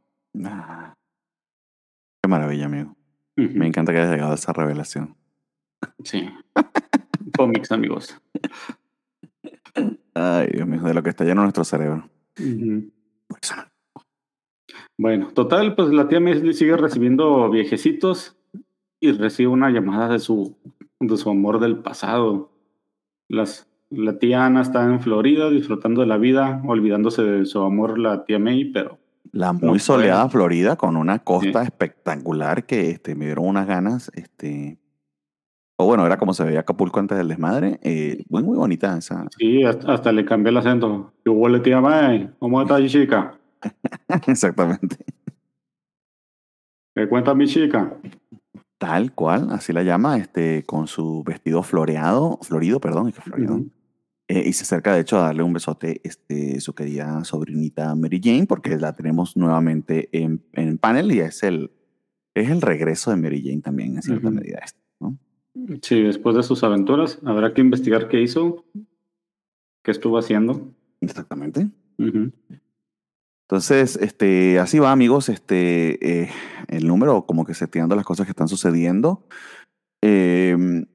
Ah, 0.43 0.93
qué 2.21 2.27
maravilla, 2.27 2.65
amigo. 2.65 2.97
Me 3.37 3.67
encanta 3.67 3.91
que 3.91 3.99
hayas 3.99 4.11
llegado 4.11 4.31
a 4.31 4.35
esa 4.35 4.51
revelación. 4.51 5.15
Sí. 6.03 6.27
Cómics, 7.37 7.71
amigos. 7.71 8.19
Ay, 10.15 10.49
Dios 10.53 10.67
mío, 10.67 10.81
de 10.81 10.93
lo 10.93 11.03
que 11.03 11.11
está 11.11 11.23
lleno 11.23 11.43
nuestro 11.43 11.63
cerebro. 11.63 12.09
Bueno, 14.97 15.31
total, 15.33 15.75
pues 15.75 15.89
la 15.89 16.07
tía 16.07 16.19
me 16.19 16.53
sigue 16.53 16.75
recibiendo 16.75 17.49
viejecitos 17.51 18.35
y 18.99 19.11
recibe 19.11 19.49
una 19.49 19.69
llamada 19.69 20.09
de 20.09 20.17
su, 20.17 20.57
de 20.99 21.17
su 21.17 21.29
amor 21.29 21.59
del 21.59 21.77
pasado. 21.77 22.49
Las, 23.29 23.69
la 23.91 24.17
tía 24.17 24.47
Ana 24.47 24.61
está 24.61 24.83
en 24.83 24.99
Florida 24.99 25.51
disfrutando 25.51 26.01
de 26.01 26.07
la 26.07 26.17
vida, 26.17 26.61
olvidándose 26.65 27.21
de 27.21 27.45
su 27.45 27.61
amor, 27.61 27.99
la 27.99 28.25
tía 28.25 28.39
May, 28.39 28.65
pero. 28.65 28.97
La 29.31 29.53
muy 29.53 29.79
soleada 29.79 30.29
Florida 30.29 30.75
con 30.75 30.97
una 30.97 31.19
costa 31.19 31.63
espectacular 31.63 32.65
que 32.65 32.89
este, 32.91 33.15
me 33.15 33.25
dieron 33.25 33.47
unas 33.47 33.67
ganas 33.67 34.11
este, 34.13 34.79
o 35.79 35.85
bueno, 35.85 36.05
era 36.07 36.17
como 36.17 36.33
se 36.33 36.43
veía 36.43 36.61
Acapulco 36.61 36.99
antes 36.99 37.17
del 37.17 37.27
desmadre. 37.27 37.79
Eh, 37.83 38.25
muy, 38.29 38.41
muy 38.41 38.57
bonita 38.57 38.97
esa. 38.97 39.27
Sí, 39.37 39.63
hasta, 39.63 40.11
le 40.11 40.25
cambié 40.25 40.49
el 40.49 40.57
acento. 40.57 41.13
Yo 41.23 41.33
huele 41.33 41.59
tía 41.59 41.79
May, 41.79 42.31
¿cómo 42.39 42.59
está 42.61 42.83
chica? 42.87 43.37
Exactamente. 44.27 44.97
¿Qué 46.95 47.07
cuenta 47.07 47.35
mi 47.35 47.45
chica? 47.45 47.95
Tal 48.79 49.13
cual, 49.13 49.49
así 49.51 49.71
la 49.71 49.83
llama, 49.83 50.17
este, 50.17 50.63
con 50.65 50.87
su 50.87 51.23
vestido 51.23 51.61
floreado, 51.61 52.39
florido, 52.41 52.79
perdón, 52.79 53.13
floreado. 53.13 53.61
Eh, 54.29 54.43
y 54.45 54.53
se 54.53 54.63
acerca, 54.63 54.93
de 54.93 55.01
hecho, 55.01 55.17
a 55.17 55.27
darle 55.27 55.43
un 55.43 55.53
besote 55.53 56.01
este, 56.03 56.59
su 56.59 56.75
querida 56.75 57.23
sobrinita 57.23 57.95
Mary 57.95 58.19
Jane, 58.21 58.45
porque 58.45 58.77
la 58.77 58.93
tenemos 58.93 59.37
nuevamente 59.37 60.09
en, 60.11 60.43
en 60.53 60.77
panel 60.77 61.11
y 61.13 61.19
es 61.19 61.43
el, 61.43 61.71
es 62.33 62.49
el 62.49 62.61
regreso 62.61 63.11
de 63.11 63.17
Mary 63.17 63.41
Jane 63.41 63.61
también, 63.61 63.95
en 63.95 64.01
cierta 64.01 64.29
medida. 64.29 64.59
Este, 64.63 64.79
¿no? 64.99 65.17
Sí, 65.81 66.01
después 66.01 66.35
de 66.35 66.43
sus 66.43 66.63
aventuras, 66.63 67.19
habrá 67.25 67.53
que 67.53 67.61
investigar 67.61 68.09
qué 68.09 68.21
hizo, 68.21 68.65
qué 69.83 69.91
estuvo 69.91 70.17
haciendo. 70.17 70.73
Exactamente. 70.99 71.69
Entonces, 73.49 73.95
este, 73.95 74.59
así 74.59 74.77
va, 74.77 74.91
amigos, 74.91 75.29
este, 75.29 76.23
eh, 76.23 76.29
el 76.67 76.85
número, 76.85 77.25
como 77.25 77.45
que 77.45 77.53
seteando 77.53 77.95
las 77.95 78.05
cosas 78.05 78.25
que 78.25 78.31
están 78.31 78.49
sucediendo. 78.49 79.25
Em, 80.01 80.85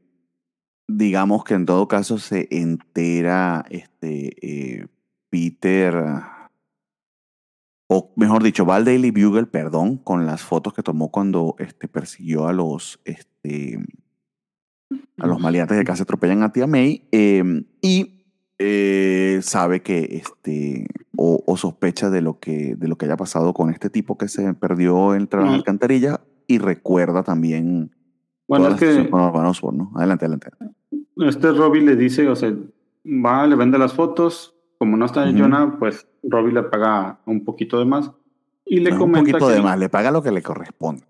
digamos 0.88 1.45
que 1.45 1.55
en 1.55 1.66
todo 1.66 1.88
caso 1.88 2.18
se 2.18 2.49
entera 2.51 3.64
este, 3.71 4.37
eh, 4.42 4.87
Peter, 5.31 5.95
o 7.88 8.12
mejor 8.16 8.42
dicho, 8.42 8.66
va 8.66 8.77
al 8.77 8.85
Daily 8.85 9.11
Bugle, 9.11 9.47
perdón, 9.47 9.97
con 9.99 10.27
las 10.27 10.42
fotos 10.42 10.75
que 10.75 10.83
tomó 10.83 11.11
cuando 11.11 11.57
este, 11.59 11.88
persiguió 11.88 12.47
a 12.47 12.53
los 12.53 13.01
este, 13.05 13.79
a 15.18 15.27
los 15.27 15.40
maleantes 15.40 15.77
de 15.77 15.85
casa 15.85 16.03
atropellan 16.03 16.42
a 16.42 16.53
tía 16.53 16.66
May 16.66 17.07
em, 17.12 17.64
y 17.81 18.25
eh, 18.59 19.40
sabe 19.42 19.83
que 19.83 20.23
este 20.23 20.87
o, 21.16 21.57
sospecha 21.57 22.11
de 22.11 22.21
lo 22.21 22.38
que 22.40 22.75
de 22.77 22.88
lo 22.88 22.97
que 22.97 23.07
haya 23.07 23.16
pasado 23.16 23.55
con 23.55 23.71
este 23.71 23.90
tipo 23.90 24.18
que 24.18 24.29
se 24.29 24.55
perdió 24.55 25.14
entre 25.14 25.42
las 25.42 25.55
alcantarillas 25.55 26.21
y 26.47 26.59
recuerda 26.59 27.23
también 27.23 27.92
bueno 28.59 28.75
es 28.75 28.81
que 28.81 29.09
¿no? 29.11 29.93
adelante 29.97 30.25
adelante 30.25 30.51
este 31.17 31.53
Robbie 31.53 31.83
le 31.83 31.97
dice 31.97 32.29
o 32.29 32.37
sea 32.37 32.53
va 33.05 33.47
le 33.47 33.57
vende 33.57 33.79
las 33.79 33.93
fotos 33.93 34.55
como 34.79 34.97
no 34.97 35.07
está 35.07 35.29
en 35.29 35.38
Jonah 35.38 35.77
pues 35.79 36.07
Robbie 36.23 36.53
le 36.53 36.62
paga 36.65 37.21
un 37.27 37.45
poquito 37.45 37.79
de 37.79 37.85
más 37.85 38.11
y 38.65 38.81
le 38.81 38.91
comenta 38.97 39.19
un 39.19 39.27
poquito 39.27 39.49
de 39.49 39.62
más 39.62 39.79
le 39.79 39.88
paga 39.88 40.11
lo 40.11 40.23
que 40.23 40.33
le 40.33 40.43
corresponde 40.43 41.05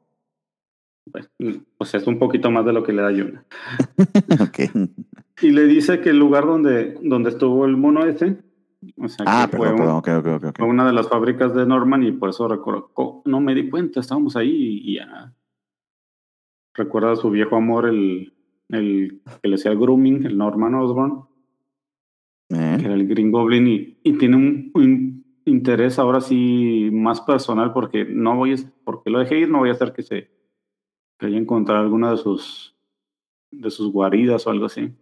pues, 1.10 1.28
pues, 1.76 1.94
es 1.94 2.06
un 2.06 2.18
poquito 2.18 2.50
más 2.50 2.64
de 2.64 2.72
lo 2.72 2.84
que 2.84 2.92
le 2.92 3.02
da 3.02 3.10
Yuna. 3.10 3.44
Y 5.40 5.50
le 5.50 5.64
dice 5.64 6.00
que 6.00 6.10
el 6.10 6.18
lugar 6.18 6.46
donde, 6.46 6.96
donde 7.02 7.30
estuvo 7.30 7.64
el 7.64 7.76
mono 7.76 8.04
ese, 8.04 8.36
o 8.96 9.08
sea, 9.08 9.24
ah, 9.26 9.48
que 9.50 9.56
fue, 9.56 9.72
una 10.66 10.86
de 10.86 10.92
las 10.92 11.08
fábricas 11.08 11.54
de 11.54 11.66
Norman 11.66 12.04
y 12.04 12.12
por 12.12 12.30
eso 12.30 12.46
recuerdo, 12.46 12.92
no 13.24 13.40
me 13.40 13.54
di 13.54 13.68
cuenta, 13.68 13.98
estábamos 14.00 14.36
ahí 14.36 14.80
y 14.84 14.96
ya. 14.96 15.32
Recuerda 16.74 17.12
a 17.12 17.16
su 17.16 17.30
viejo 17.30 17.56
amor, 17.56 17.86
el, 17.86 18.32
el 18.68 19.20
que 19.42 19.48
le 19.48 19.54
hacía 19.56 19.72
el 19.72 19.78
grooming, 19.78 20.24
el 20.24 20.38
Norman 20.38 20.74
Osborn, 20.74 21.24
eh. 22.50 22.76
que 22.78 22.84
era 22.86 22.94
el 22.94 23.06
Green 23.06 23.30
Goblin, 23.30 23.66
y, 23.66 23.98
y 24.02 24.18
tiene 24.18 24.36
un, 24.36 24.70
un, 24.74 25.22
interés 25.44 25.98
ahora 25.98 26.20
sí 26.20 26.88
más 26.92 27.20
personal 27.20 27.72
porque 27.72 28.04
no 28.04 28.36
voy 28.36 28.54
a, 28.54 28.56
porque 28.84 29.10
lo 29.10 29.18
dejé 29.18 29.40
ir, 29.40 29.50
no 29.50 29.58
voy 29.58 29.70
a 29.70 29.72
hacer 29.72 29.92
que 29.92 30.02
se 30.02 30.30
que 31.18 31.36
encontrar 31.36 31.78
alguna 31.78 32.10
de 32.10 32.16
sus, 32.16 32.74
de 33.50 33.70
sus 33.70 33.92
guaridas 33.92 34.46
o 34.46 34.50
algo 34.50 34.66
así. 34.66 34.92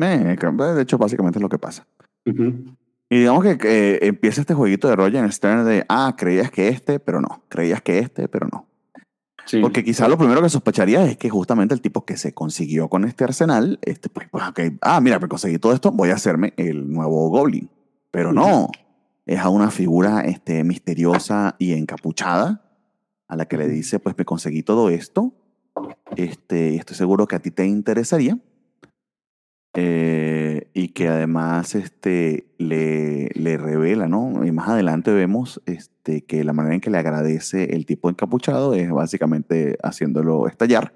Eh, 0.00 0.36
de 0.36 0.82
hecho, 0.82 0.98
básicamente 0.98 1.38
es 1.38 1.42
lo 1.42 1.48
que 1.48 1.58
pasa. 1.58 1.86
Y 2.24 3.18
digamos 3.18 3.42
que, 3.42 3.98
empieza 4.02 4.40
este 4.40 4.54
jueguito 4.54 4.88
de 4.88 4.96
Roger 4.96 5.32
Stern 5.32 5.64
de, 5.64 5.84
ah, 5.88 6.14
creías 6.16 6.50
que 6.50 6.68
este, 6.68 7.00
pero 7.00 7.20
no. 7.20 7.42
Creías 7.48 7.82
que 7.82 7.98
este, 7.98 8.28
pero 8.28 8.46
no. 8.52 8.67
Sí. 9.48 9.60
Porque 9.62 9.82
quizá 9.82 10.08
lo 10.08 10.18
primero 10.18 10.42
que 10.42 10.50
sospecharía 10.50 11.06
es 11.06 11.16
que 11.16 11.30
justamente 11.30 11.74
el 11.74 11.80
tipo 11.80 12.04
que 12.04 12.18
se 12.18 12.34
consiguió 12.34 12.88
con 12.88 13.06
este 13.06 13.24
arsenal, 13.24 13.78
este, 13.80 14.10
pues, 14.10 14.28
pues 14.30 14.44
ah, 14.82 15.00
mira, 15.00 15.18
pues 15.18 15.30
conseguí 15.30 15.58
todo 15.58 15.72
esto, 15.72 15.90
voy 15.90 16.10
a 16.10 16.14
hacerme 16.14 16.52
el 16.58 16.92
nuevo 16.92 17.30
Goblin. 17.30 17.70
Pero 18.10 18.32
no, 18.32 18.68
es 19.24 19.38
a 19.40 19.48
una 19.48 19.70
figura 19.70 20.20
este, 20.20 20.64
misteriosa 20.64 21.56
y 21.58 21.72
encapuchada 21.72 22.62
a 23.26 23.36
la 23.36 23.46
que 23.46 23.56
le 23.56 23.68
dice, 23.68 23.98
pues 23.98 24.16
me 24.18 24.26
conseguí 24.26 24.62
todo 24.62 24.90
esto, 24.90 25.32
este, 26.16 26.76
estoy 26.76 26.96
seguro 26.96 27.26
que 27.26 27.36
a 27.36 27.40
ti 27.40 27.50
te 27.50 27.66
interesaría. 27.66 28.38
Eh, 29.74 30.70
y 30.72 30.88
que 30.88 31.08
además 31.08 31.74
este, 31.74 32.46
le, 32.58 33.28
le, 33.34 33.56
revela, 33.58 34.08
¿no? 34.08 34.44
Y 34.44 34.50
más 34.50 34.68
adelante 34.68 35.12
vemos 35.12 35.60
este, 35.66 36.22
que 36.22 36.42
la 36.42 36.52
manera 36.52 36.74
en 36.74 36.80
que 36.80 36.90
le 36.90 36.98
agradece 36.98 37.74
el 37.74 37.86
tipo 37.86 38.08
encapuchado 38.08 38.74
es 38.74 38.90
básicamente 38.90 39.76
haciéndolo 39.82 40.48
estallar 40.48 40.94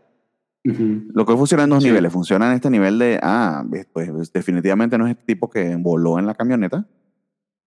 Lo 0.65 1.27
que 1.27 1.37
funciona 1.37 1.65
en 1.65 1.71
dos 1.71 1.85
niveles. 1.85 2.13
Funciona 2.13 2.49
en 2.49 2.55
este 2.55 2.71
nivel 2.71 2.99
de, 2.99 3.19
ah, 3.23 3.65
pues 3.93 4.33
definitivamente 4.33 4.97
no 4.97 5.07
es 5.07 5.13
este 5.13 5.25
tipo 5.25 5.51
que 5.51 5.77
voló 5.77 6.19
en 6.19 6.27
la 6.27 6.35
camioneta. 6.35 6.87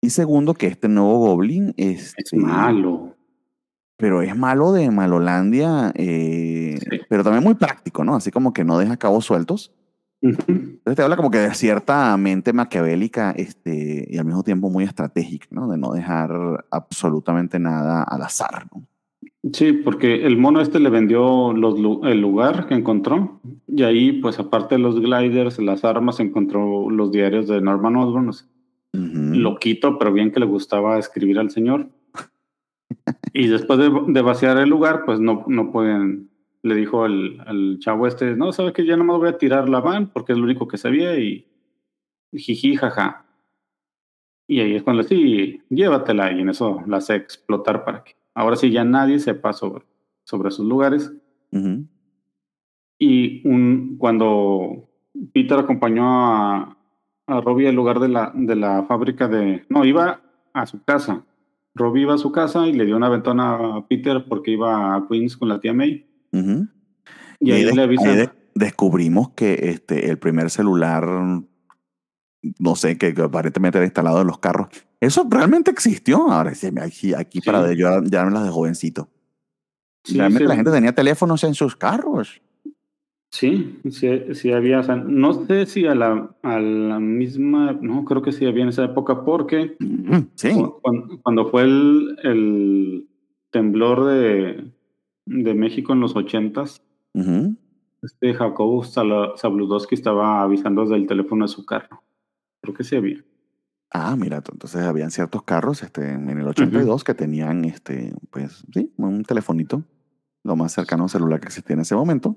Y 0.01 0.09
segundo, 0.09 0.53
que 0.53 0.67
este 0.67 0.87
nuevo 0.87 1.17
Goblin 1.19 1.73
es, 1.77 2.13
es 2.17 2.33
malo. 2.33 3.15
Pero 3.97 4.21
es 4.21 4.35
malo 4.35 4.73
de 4.73 4.91
Malolandia, 4.91 5.91
eh, 5.95 6.77
pero 7.09 7.23
también 7.23 7.43
muy 7.43 7.55
práctico, 7.55 8.03
¿no? 8.03 8.15
Así 8.15 8.29
como 8.29 8.53
que 8.53 8.63
no 8.63 8.77
deja 8.77 8.97
cabos 8.97 9.25
sueltos. 9.25 9.73
Entonces 10.25 10.95
te 10.95 11.01
habla 11.03 11.17
como 11.17 11.29
que 11.29 11.37
de 11.37 11.53
cierta 11.53 12.15
mente 12.17 12.51
maquiavélica 12.51 13.31
este, 13.31 14.07
y 14.09 14.17
al 14.17 14.25
mismo 14.25 14.43
tiempo 14.43 14.69
muy 14.69 14.83
estratégica, 14.83 15.47
¿no? 15.51 15.67
De 15.69 15.77
no 15.77 15.91
dejar 15.91 16.65
absolutamente 16.71 17.59
nada 17.59 18.03
al 18.03 18.23
azar, 18.23 18.65
¿no? 18.73 18.87
Sí, 19.53 19.73
porque 19.73 20.25
el 20.25 20.37
mono 20.37 20.59
este 20.59 20.79
le 20.79 20.89
vendió 20.89 21.53
los, 21.53 21.75
el 22.05 22.19
lugar 22.19 22.67
que 22.67 22.73
encontró 22.73 23.39
y 23.67 23.83
ahí, 23.83 24.13
pues 24.13 24.39
aparte 24.39 24.75
de 24.75 24.81
los 24.81 24.99
gliders, 24.99 25.59
las 25.59 25.85
armas, 25.85 26.19
encontró 26.19 26.89
los 26.89 27.11
diarios 27.11 27.47
de 27.47 27.61
Norman 27.61 27.95
Osborn. 27.95 28.31
Lo 28.93 29.57
quito, 29.57 29.99
pero 29.99 30.13
bien 30.13 30.31
que 30.31 30.39
le 30.39 30.47
gustaba 30.47 30.97
escribir 30.97 31.37
al 31.37 31.51
señor. 31.51 31.89
y 33.33 33.47
después 33.47 33.77
de, 33.77 34.21
vaciar 34.21 34.57
el 34.57 34.69
lugar, 34.69 35.03
pues 35.05 35.19
no, 35.19 35.43
no 35.47 35.71
pueden 35.71 36.29
le 36.65 36.73
dijo 36.73 37.03
al, 37.03 37.43
al 37.45 37.77
chavo 37.79 38.07
este, 38.07 38.35
no, 38.35 38.51
sabes 38.51 38.73
que 38.73 38.85
ya 38.85 38.97
no 38.97 39.03
me 39.03 39.15
voy 39.15 39.29
a 39.29 39.37
tirar 39.37 39.69
la 39.69 39.81
van 39.81 40.07
porque 40.07 40.31
es 40.31 40.37
lo 40.39 40.45
único 40.45 40.67
que 40.67 40.77
sabía 40.77 41.17
y 41.19 41.45
jiji, 42.33 42.75
jaja. 42.75 43.23
Y 44.47 44.59
ahí 44.61 44.75
es 44.75 44.81
cuando 44.81 45.03
sí, 45.03 45.61
llévatela 45.69 46.31
y 46.31 46.41
en 46.41 46.49
eso 46.49 46.81
la 46.87 46.97
hace 46.97 47.15
explotar 47.15 47.85
para 47.85 48.03
que 48.03 48.15
ahora 48.33 48.55
sí 48.55 48.71
ya 48.71 48.83
nadie 48.83 49.19
sepa 49.19 49.53
sobre, 49.53 49.85
sobre 50.23 50.49
sus 50.49 50.65
lugares. 50.65 51.13
Y 52.97 53.47
un, 53.47 53.97
cuando 53.99 54.89
Peter 55.33 55.59
acompañó 55.59 56.03
a, 56.03 56.77
a 57.27 57.41
Robbie 57.41 57.67
al 57.67 57.75
lugar 57.75 57.99
de 57.99 58.09
la, 58.09 58.31
de 58.33 58.55
la 58.55 58.83
fábrica 58.83 59.27
de... 59.27 59.65
No, 59.69 59.85
iba 59.85 60.21
a 60.51 60.65
su 60.65 60.83
casa. 60.83 61.23
Robbie 61.75 62.01
iba 62.01 62.15
a 62.15 62.17
su 62.17 62.31
casa 62.31 62.67
y 62.67 62.73
le 62.73 62.85
dio 62.85 62.97
una 62.97 63.09
ventana 63.09 63.77
a 63.77 63.87
Peter 63.87 64.25
porque 64.27 64.51
iba 64.51 64.95
a 64.95 65.07
Queens 65.07 65.37
con 65.37 65.49
la 65.49 65.59
tía 65.59 65.73
May. 65.73 66.14
Y, 67.39 67.51
ahí, 67.51 67.65
le 67.65 68.31
descubrimos 68.53 69.29
que 69.31 69.69
este, 69.69 70.09
el 70.09 70.17
primer 70.17 70.49
celular, 70.49 71.05
no 72.59 72.75
sé, 72.75 72.97
que, 72.97 73.13
aparentemente 73.21 73.77
era 73.77 73.85
instalado 73.85 74.21
en 74.21 74.27
los 74.27 74.39
carros, 74.39 74.67
eso 74.99 75.27
realmente 75.29 75.71
existió. 75.71 76.31
Ahora 76.31 76.55
sí, 76.55 76.69
aquí, 76.81 77.13
aquí 77.13 77.41
para 77.41 77.73
yo 77.73 78.01
ya 78.03 78.25
me 78.25 78.31
las 78.31 78.45
de 78.45 78.49
jovencito. 78.49 79.09
realmente 80.07 80.47
la 80.47 80.55
gente 80.55 80.71
tenía 80.71 80.93
teléfonos 80.93 81.43
en 81.43 81.53
sus 81.53 81.75
carros. 81.75 82.41
Sí, 83.31 83.81
sí, 83.89 84.51
había. 84.53 84.81
no 84.81 85.45
sé 85.45 85.65
si 85.65 85.85
a 85.85 85.93
la, 85.93 86.33
a 86.41 86.57
la 86.57 87.01
misma. 87.01 87.77
No, 87.81 88.05
creo 88.05 88.21
que 88.21 88.31
sí 88.31 88.45
había 88.45 88.63
en 88.63 88.69
esa 88.69 88.85
época, 88.85 89.25
porque. 89.25 89.75
Sí. 90.35 90.51
Cuando, 91.21 91.49
fue 91.49 91.63
el, 91.63 92.17
el 92.23 93.09
temblor 93.51 94.05
de, 94.05 94.71
de 95.25 95.53
México 95.53 95.93
en 95.93 95.99
los 95.99 96.15
ochentas, 96.15 96.81
este 98.01 98.33
Jacobo 98.33 98.83
Zabludowski 98.83 99.95
estaba 99.95 100.41
avisando 100.41 100.83
desde 100.83 100.95
el 100.95 101.07
teléfono 101.07 101.45
de 101.45 101.49
su 101.49 101.65
carro. 101.65 102.03
Creo 102.61 102.75
que 102.75 102.83
sí 102.83 102.95
había. 102.95 103.23
Ah, 103.91 104.15
mira, 104.17 104.37
entonces 104.37 104.81
habían 104.81 105.11
ciertos 105.11 105.43
carros 105.43 105.81
este, 105.83 106.11
en 106.11 106.29
el 106.29 106.47
82 106.47 107.03
que 107.03 107.13
tenían, 107.13 107.65
este, 107.65 108.13
pues, 108.29 108.65
sí, 108.73 108.91
un 108.97 109.23
telefonito, 109.23 109.83
lo 110.43 110.55
más 110.55 110.73
cercano 110.73 111.03
a 111.03 111.05
un 111.05 111.09
celular 111.09 111.39
que 111.39 111.47
existía 111.47 111.75
en 111.75 111.81
ese 111.81 111.95
momento. 111.95 112.35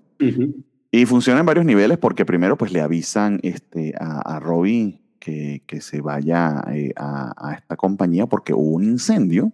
Y 0.91 1.07
funciona 1.07 1.41
en 1.41 1.47
varios 1.47 1.67
niveles 1.67 1.99
porque 1.99 2.25
primero, 2.25 2.57
pues, 2.57 2.73
le 2.73 2.81
avisan 2.81 3.41
este, 3.43 3.95
a, 3.99 4.37
a 4.37 4.41
Robbie 4.41 5.03
que, 5.19 5.63
que 5.67 5.81
se 5.81 6.01
vaya 6.01 6.63
eh, 6.73 6.93
a, 6.97 7.33
a, 7.37 7.55
esta 7.55 7.77
compañía 7.77 8.27
porque 8.27 8.55
hubo 8.55 8.77
un 8.77 8.85
incendio 8.85 9.53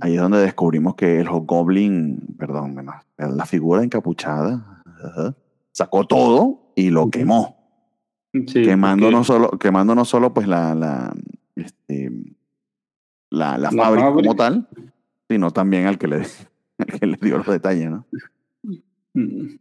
Ahí 0.00 0.14
es 0.14 0.20
donde 0.20 0.38
descubrimos 0.38 0.94
que 0.94 1.20
el 1.20 1.28
Goblin, 1.28 2.34
perdón, 2.38 2.76
la 3.18 3.46
figura 3.46 3.84
encapuchada, 3.84 4.82
sacó 5.72 6.06
todo 6.06 6.72
y 6.74 6.88
lo 6.88 7.10
quemó. 7.10 7.56
quemando, 8.32 9.10
no 9.10 9.22
solo, 9.22 9.50
quemando 9.50 9.94
no 9.94 10.06
solo 10.06 10.32
pues 10.32 10.48
la, 10.48 10.74
la, 10.74 11.14
este, 11.54 12.10
la, 13.28 13.58
la, 13.58 13.70
fábrica, 13.70 14.12
como 14.12 14.34
tal, 14.34 14.66
sino 15.28 15.50
también 15.50 15.86
al 15.86 15.98
que 15.98 16.08
le, 16.08 16.22
que 16.98 17.06
le 17.06 17.18
dio 17.20 17.36
los 17.36 17.46
detalles, 17.46 17.90
¿no? 17.90 18.06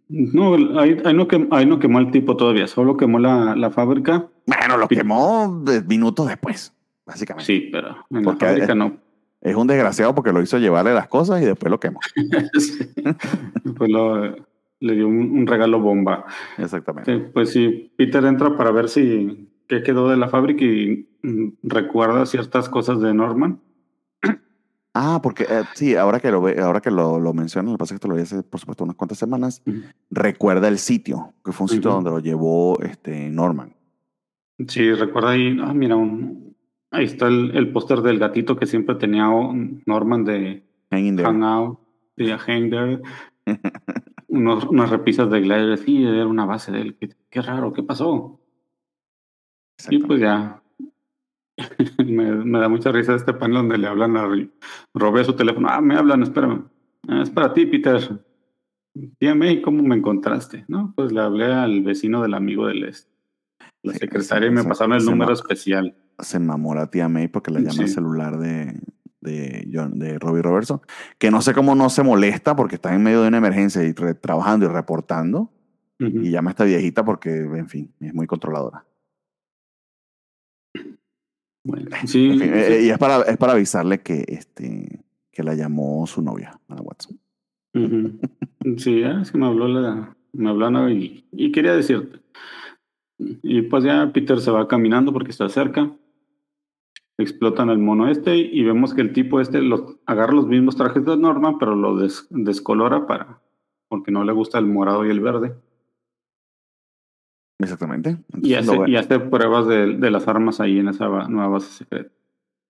No, 0.09 0.79
ahí, 0.79 0.97
no 1.13 1.27
quemó, 1.27 1.47
ahí 1.55 1.65
no 1.65 1.79
quemó 1.79 1.99
el 1.99 2.11
tipo 2.11 2.37
todavía, 2.37 2.67
solo 2.67 2.95
quemó 2.95 3.19
la, 3.19 3.55
la 3.55 3.69
fábrica. 3.69 4.27
Bueno, 4.45 4.77
lo 4.77 4.87
quemó 4.87 5.63
minutos 5.87 6.27
después, 6.27 6.73
básicamente. 7.05 7.45
Sí, 7.45 7.69
pero 7.71 8.05
en 8.09 8.23
la 8.23 8.35
fábrica 8.35 8.75
no 8.75 9.04
es 9.45 9.55
un 9.55 9.67
desgraciado 9.67 10.15
porque 10.15 10.33
lo 10.33 10.41
hizo 10.41 10.57
llevarle 10.57 10.93
las 10.93 11.07
cosas 11.07 11.39
y 11.39 11.45
después 11.45 11.69
lo 11.69 11.79
quemó. 11.79 11.99
Después 13.63 13.91
le 14.79 14.95
dio 14.95 15.07
un, 15.07 15.45
regalo 15.45 15.79
bomba. 15.79 16.25
Exactamente. 16.57 17.19
pues 17.19 17.51
sí, 17.51 17.93
Peter 17.95 18.25
entra 18.25 18.57
para 18.57 18.71
ver 18.71 18.89
si 18.89 19.47
qué 19.67 19.83
quedó 19.83 20.09
de 20.09 20.17
la 20.17 20.29
fábrica 20.29 20.65
y 20.65 21.07
mm, 21.21 21.49
recuerda 21.61 22.25
ciertas 22.25 22.69
cosas 22.69 22.99
de 22.99 23.13
Norman. 23.13 23.61
Ah, 24.97 25.19
porque 25.21 25.43
eh, 25.43 25.63
sí, 25.73 25.93
ahora 25.97 26.21
que 26.21 26.31
lo 26.31 26.41
ve, 26.41 26.57
ahora 26.61 26.79
que 26.79 26.89
lo, 26.89 27.19
lo 27.19 27.33
que 27.33 27.37
pasa 27.43 27.83
es 27.83 27.89
que 27.89 27.95
esto 27.95 28.07
lo 28.07 28.15
vi 28.15 28.21
hace, 28.21 28.43
por 28.43 28.61
supuesto, 28.61 28.85
unas 28.85 28.95
cuantas 28.95 29.17
semanas, 29.17 29.61
recuerda 30.09 30.69
el 30.69 30.77
sitio, 30.77 31.33
que 31.43 31.51
fue 31.51 31.65
un 31.65 31.69
sitio 31.69 31.91
donde 31.91 32.11
lo 32.11 32.19
llevó 32.19 32.79
este 32.79 33.29
Norman. 33.29 33.75
Sí, 34.69 34.93
recuerda 34.93 35.31
ahí, 35.31 35.57
ah, 35.61 35.73
mira, 35.73 35.97
un, 35.97 36.44
Ahí 36.91 37.05
está 37.05 37.27
el, 37.27 37.51
el 37.55 37.71
póster 37.71 38.01
del 38.01 38.19
gatito 38.19 38.55
que 38.55 38.65
siempre 38.65 38.95
tenía 38.95 39.27
Norman 39.85 40.23
de 40.23 40.63
Hangout, 40.91 41.79
de 42.15 42.37
Hang 42.37 42.69
There. 42.69 43.01
Unos, 44.27 44.65
unas 44.65 44.89
repisas 44.89 45.29
de 45.29 45.39
Glider, 45.39 45.77
sí, 45.77 46.03
era 46.03 46.27
una 46.27 46.45
base 46.45 46.69
de 46.69 46.81
él. 46.81 46.97
Qué, 47.29 47.41
raro, 47.41 47.71
¿qué 47.71 47.83
pasó? 47.83 48.41
Y 49.89 49.99
pues 49.99 50.19
ya. 50.19 50.61
me, 52.05 52.59
da 52.59 52.67
mucha 52.67 52.91
risa 52.91 53.15
este 53.15 53.33
panel 53.33 53.59
donde 53.59 53.77
le 53.77 53.87
hablan 53.87 54.17
a 54.17 54.27
Robé 54.93 55.23
su 55.23 55.33
teléfono. 55.37 55.69
Ah, 55.69 55.79
me 55.79 55.95
hablan, 55.95 56.23
espérame. 56.23 56.65
Ah, 57.07 57.21
es 57.21 57.29
para 57.29 57.53
ti, 57.53 57.65
Peter. 57.65 58.25
Dígame, 58.93 59.61
¿cómo 59.61 59.83
me 59.83 59.95
encontraste? 59.95 60.65
No, 60.67 60.91
pues 60.97 61.13
le 61.13 61.21
hablé 61.21 61.45
al 61.45 61.81
vecino 61.81 62.21
del 62.21 62.33
amigo 62.33 62.67
del 62.67 62.83
este. 62.83 63.14
La 63.85 63.93
secretaria 63.93 64.51
me 64.51 64.63
pasaron 64.63 64.97
el 64.97 65.05
número 65.05 65.33
especial 65.33 65.95
se 66.19 66.37
enamora 66.37 66.83
a 66.83 66.91
tía 66.91 67.09
May 67.09 67.27
porque 67.27 67.51
le 67.51 67.61
llama 67.61 67.83
el 67.83 67.89
celular 67.89 68.37
de, 68.37 68.79
de, 69.21 69.67
John, 69.71 69.99
de 69.99 70.19
Robbie 70.19 70.41
Robertson, 70.41 70.81
que 71.17 71.31
no 71.31 71.41
sé 71.41 71.53
cómo 71.53 71.75
no 71.75 71.89
se 71.89 72.03
molesta 72.03 72.55
porque 72.55 72.75
está 72.75 72.93
en 72.93 73.03
medio 73.03 73.21
de 73.21 73.27
una 73.27 73.37
emergencia 73.37 73.83
y 73.83 73.93
trabajando 73.93 74.65
y 74.65 74.69
reportando, 74.69 75.51
y 75.97 76.29
llama 76.29 76.49
a 76.49 76.51
esta 76.51 76.65
viejita 76.65 77.05
porque, 77.05 77.29
en 77.31 77.69
fin, 77.69 77.93
es 78.01 78.13
muy 78.13 78.27
controladora. 78.27 78.85
sí, 82.05 82.37
eh, 82.41 82.81
y 82.83 82.89
es 82.89 82.97
para, 82.97 83.21
es 83.21 83.37
para 83.37 83.53
avisarle 83.53 84.01
que, 84.01 84.25
este, 84.27 85.05
que 85.31 85.43
la 85.43 85.55
llamó 85.55 86.05
su 86.05 86.21
novia, 86.21 86.59
a 86.67 86.75
Watson. 86.75 87.17
sí, 88.77 89.01
es 89.03 89.31
que 89.31 89.37
me 89.37 89.45
habló, 89.45 89.69
la, 89.69 90.15
me 90.33 90.49
habló 90.49 90.89
y, 90.89 91.25
y 91.31 91.51
quería 91.51 91.73
decirte. 91.73 92.19
Y 93.17 93.61
pues 93.63 93.83
ya 93.83 94.11
Peter 94.13 94.39
se 94.39 94.51
va 94.51 94.67
caminando 94.67 95.13
porque 95.13 95.31
está 95.31 95.47
cerca 95.49 95.91
explotan 97.17 97.69
al 97.69 97.77
mono 97.77 98.09
este 98.09 98.35
y 98.35 98.63
vemos 98.63 98.93
que 98.93 99.01
el 99.01 99.13
tipo 99.13 99.39
este 99.39 99.61
los, 99.61 99.97
agarra 100.05 100.33
los 100.33 100.47
mismos 100.47 100.75
trajes 100.75 101.05
de 101.05 101.17
Norma, 101.17 101.57
pero 101.57 101.75
lo 101.75 101.97
descolora 102.29 103.07
para 103.07 103.41
porque 103.87 104.11
no 104.11 104.23
le 104.23 104.33
gusta 104.33 104.57
el 104.59 104.65
morado 104.65 105.05
y 105.05 105.09
el 105.09 105.19
verde. 105.19 105.55
Exactamente. 107.59 108.17
y, 108.41 108.53
hace, 108.55 109.19
pruebas 109.19 109.67
de, 109.67 110.11
las 110.11 110.27
armas 110.27 110.59
ahí 110.59 110.79
en 110.79 110.89
esa 110.89 111.07
nueva 111.29 111.47
base 111.47 111.71
secreta. 111.71 112.11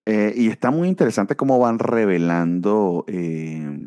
Eh, 0.06 0.34
y 0.36 0.50
está 0.50 0.70
muy 0.70 0.88
interesante 0.88 1.36
cómo 1.36 1.58
van 1.58 1.80
revelando 1.80 3.04
eh, 3.08 3.80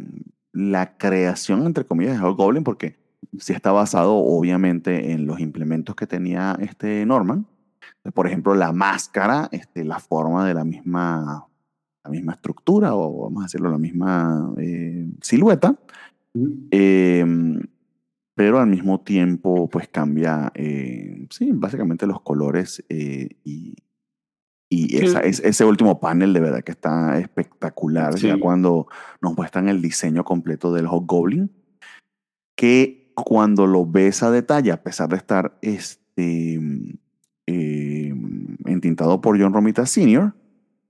la 0.53 0.97
creación, 0.99 1.65
entre 1.67 1.85
comillas, 1.85 2.21
de 2.21 2.29
Goblin, 2.31 2.65
porque 2.65 2.97
sí 3.39 3.53
está 3.53 3.73
basado 3.73 4.17
obviamente 4.17 5.13
en 5.13 5.27
los 5.27 5.41
implementos 5.41 5.95
que 5.95 6.07
tenía 6.07 6.57
este 6.61 7.05
Norman. 7.07 7.47
Por 8.15 8.27
ejemplo, 8.27 8.55
la 8.55 8.73
máscara, 8.73 9.49
este, 9.53 9.85
la 9.85 9.99
forma 9.99 10.47
de 10.47 10.55
la 10.55 10.65
misma, 10.65 11.47
la 12.05 12.11
misma 12.11 12.33
estructura 12.33 12.95
o 12.95 13.25
vamos 13.25 13.43
a 13.43 13.47
decirlo, 13.47 13.71
la 13.71 13.79
misma 13.79 14.55
eh, 14.59 15.09
silueta, 15.21 15.77
em, 16.71 17.61
pero 18.35 18.61
al 18.61 18.69
mismo 18.69 19.01
tiempo 19.01 19.69
pues 19.69 19.89
cambia, 19.89 20.51
eh, 20.55 21.27
sí, 21.31 21.51
básicamente 21.53 22.07
los 22.07 22.21
colores 22.23 22.85
eh, 22.89 23.29
y, 23.45 23.75
y 24.71 24.97
ese 24.97 25.65
último 25.65 25.99
panel 25.99 26.33
de 26.33 26.41
verdad 26.41 26.63
que 26.63 26.73
está 26.73 27.19
espectacular, 27.19 28.15
ya 28.17 28.39
cuando 28.39 28.87
nos 29.21 29.37
muestran 29.37 29.69
el 29.69 29.83
diseño 29.83 30.25
completo 30.25 30.73
del 30.73 30.87
Hot 30.87 31.05
Goblin, 31.07 31.51
que 32.55 32.98
cuando 33.25 33.67
lo 33.67 33.87
ves 33.87 34.23
a 34.23 34.31
detalle, 34.31 34.73
a 34.73 34.83
pesar 34.83 35.09
de 35.09 35.17
estar 35.17 35.59
este, 35.63 36.61
eh, 37.47 38.15
entintado 38.67 39.21
por 39.21 39.41
John 39.41 39.53
Romita 39.53 39.87
Sr., 39.87 40.35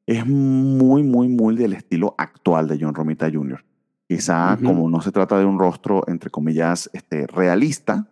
es 0.06 0.26
muy, 0.26 1.02
muy, 1.02 1.28
muy 1.28 1.54
del 1.54 1.74
estilo 1.74 2.14
actual 2.16 2.66
de 2.66 2.78
John 2.80 2.94
Romita 2.94 3.30
Jr. 3.30 3.62
Quizá 4.08 4.56
como 4.64 4.88
no 4.88 5.02
se 5.02 5.12
trata 5.12 5.38
de 5.38 5.44
un 5.44 5.58
rostro, 5.58 6.02
entre 6.08 6.30
comillas, 6.30 6.88
este, 6.94 7.26
realista, 7.26 8.08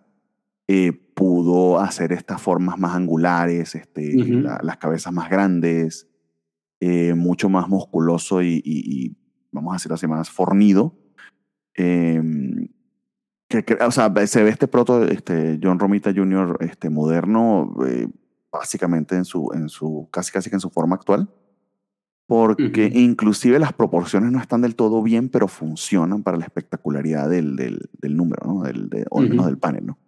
eh, 0.68 0.92
pudo 0.92 1.80
hacer 1.80 2.12
estas 2.12 2.42
formas 2.42 2.78
más 2.78 2.94
angulares, 2.94 3.74
este, 3.74 4.14
las 4.14 4.76
cabezas 4.76 5.10
más 5.12 5.30
grandes, 5.30 6.06
eh, 6.80 7.14
mucho 7.14 7.48
más 7.48 7.68
musculoso 7.68 8.42
y, 8.42 9.16
vamos 9.50 9.72
a 9.72 9.76
decirlo 9.76 9.94
así, 9.94 10.06
más 10.06 10.28
fornido. 10.28 10.94
Em, 11.74 12.68
que, 13.64 13.74
o 13.74 13.90
sea, 13.90 14.12
se 14.26 14.42
ve 14.42 14.50
este 14.50 14.68
proto, 14.68 15.04
este 15.04 15.58
John 15.62 15.78
Romita 15.78 16.12
Jr. 16.14 16.58
Este, 16.60 16.90
moderno, 16.90 17.74
eh, 17.86 18.08
básicamente 18.50 19.16
en 19.16 19.24
su, 19.24 19.50
en 19.54 19.68
su, 19.68 20.08
casi 20.10 20.32
casi 20.32 20.50
que 20.50 20.56
en 20.56 20.60
su 20.60 20.70
forma 20.70 20.96
actual 20.96 21.28
porque 22.26 22.90
inclusive 22.92 23.58
las 23.58 23.72
proporciones 23.72 24.32
no 24.32 24.40
están 24.40 24.60
del 24.60 24.74
todo 24.74 25.02
bien, 25.02 25.28
pero 25.28 25.46
funcionan 25.46 26.24
para 26.24 26.36
la 26.36 26.44
espectacularidad 26.44 27.30
del, 27.30 27.54
del, 27.54 27.88
del 28.00 28.16
número, 28.16 28.46
¿no? 28.46 28.62
Del, 28.62 28.88
de, 28.88 29.06
o 29.10 29.20
al 29.20 29.30
menos 29.30 29.46
del 29.46 29.58
panel, 29.58 29.86
¿no? 29.86 29.98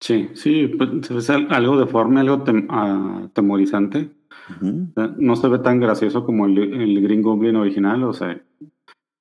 Sí, 0.00 0.30
sí, 0.34 0.68
pues, 0.68 1.10
es 1.10 1.30
algo 1.30 1.78
deforme, 1.78 2.20
algo 2.20 2.42
tem 2.42 2.66
atemorizante. 2.70 4.10
No 5.16 5.36
se 5.36 5.48
ve 5.48 5.58
tan 5.58 5.80
gracioso 5.80 6.24
como 6.24 6.46
el, 6.46 6.58
el, 6.58 7.02
Green 7.02 7.22
Goblin 7.22 7.56
original, 7.56 8.02
o 8.04 8.12
sea, 8.12 8.42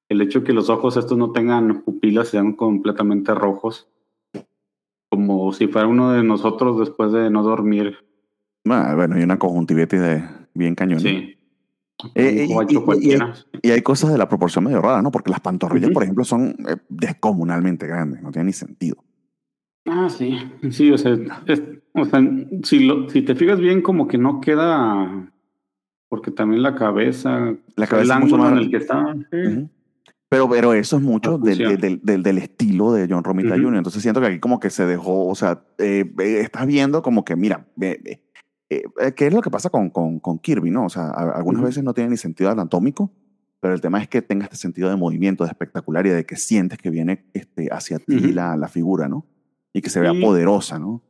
el 0.10 0.22
hecho 0.22 0.40
de 0.40 0.46
que 0.46 0.54
los 0.54 0.70
ojos 0.70 0.98
estos 0.98 1.18
no 1.18 1.32
tengan 1.32 1.82
pupilas 1.84 2.30
sean 2.30 2.54
completamente 2.54 3.34
rojos, 3.34 3.90
como 5.10 5.54
si 5.54 5.68
fuera 5.68 5.88
uno 5.88 6.12
de 6.12 6.24
nosotros 6.24 6.80
después 6.80 7.12
de 7.12 7.30
no 7.30 7.44
dormir. 7.44 7.98
Ah, 8.66 8.94
bueno, 8.96 9.20
y 9.20 9.24
una 9.24 9.38
conjuntivitis 9.38 10.00
de 10.00 10.24
bien 10.54 10.76
cañón. 10.76 11.00
Sí. 11.00 11.38
Eh, 12.16 12.48
y, 13.62 13.70
hay 13.72 13.82
cosas 13.82 14.12
de 14.12 14.18
la 14.18 14.28
proporción 14.28 14.66
medio 14.66 14.82
rara, 14.82 15.02
¿no? 15.02 15.12
Porque 15.12 15.32
las 15.32 15.40
pantorrillas, 15.40 15.92
por 15.92 16.04
ejemplo, 16.04 16.26
son 16.26 16.56
eh, 16.68 16.76
descomunalmente 16.90 17.88
grandes, 17.88 18.22
no 18.22 18.32
tiene 18.32 18.48
ni 18.48 18.54
sentido. 18.54 18.98
Ah, 19.86 20.10
sí, 20.10 20.38
sí, 20.72 20.92
o 20.92 20.98
sea, 20.98 21.18
o 21.94 22.06
sea 22.06 22.22
si, 22.64 22.86
lo, 22.86 23.10
si 23.10 23.22
te 23.22 23.36
fijas 23.36 23.60
bien, 23.60 23.82
como 23.82 24.08
que 24.08 24.18
no 24.18 24.42
queda, 24.42 25.32
porque 26.10 26.32
también 26.32 26.64
la 26.64 26.76
cabeza, 26.76 27.56
la 27.76 27.88
cabeza 27.88 28.18
el 28.18 28.24
ángulo 28.24 28.50
en 28.50 28.58
el 28.58 28.70
que 28.70 28.78
está. 28.78 29.16
Pero, 30.34 30.50
pero 30.50 30.74
eso 30.74 30.98
es 30.98 31.04
mucho 31.04 31.38
del, 31.38 31.80
del, 31.80 32.02
del, 32.02 32.24
del, 32.24 32.38
estilo 32.40 32.92
de 32.92 33.08
John 33.08 33.24
Romita 33.24 33.56
Jr. 33.56 33.76
Entonces 33.76 34.02
siento 34.02 34.20
que 34.20 34.26
aquí 34.26 34.40
como 34.40 34.60
que 34.60 34.72
se 34.72 34.84
dejó, 34.88 35.28
o 35.28 35.36
sea, 35.36 35.64
eh, 35.78 36.12
estás 36.18 36.66
viendo 36.66 37.04
como 37.04 37.24
que, 37.24 37.36
mira, 37.36 37.68
eh, 37.80 38.20
eh, 38.70 39.14
¿Qué 39.16 39.28
es 39.28 39.34
lo 39.34 39.42
que 39.42 39.52
pasa 39.52 39.70
con, 39.70 39.92
con, 39.92 40.20
con 40.20 40.40
Kirby? 40.40 40.72
¿no? 40.72 40.86
O 40.86 40.90
sea, 40.90 41.10
algunas 41.10 41.62
veces 41.62 41.84
no 41.84 41.94
tiene 41.94 42.10
ni 42.10 42.18
sentido 42.18 42.50
anatómico, 42.50 43.12
pero 43.60 43.76
el 43.76 43.82
tema 43.82 44.02
es 44.02 44.08
que 44.08 44.24
tenga 44.24 44.46
este 44.46 44.56
sentido 44.56 44.90
de 44.90 44.96
movimiento, 44.96 45.44
de 45.44 45.52
espectacularidad, 45.52 46.16
de 46.16 46.26
que 46.26 46.36
sientes 46.36 46.80
que 46.80 46.90
viene 46.90 47.26
este, 47.36 47.68
hacia 47.72 48.00
ti 48.00 48.34
la, 48.34 48.58
la, 48.58 48.70
figura, 48.70 49.08
¿no? 49.08 49.28
Y 49.72 49.82
que 49.82 49.92
se 49.92 50.00
vea 50.00 50.14
poderosa, 50.20 50.80
¿no? 50.80 51.04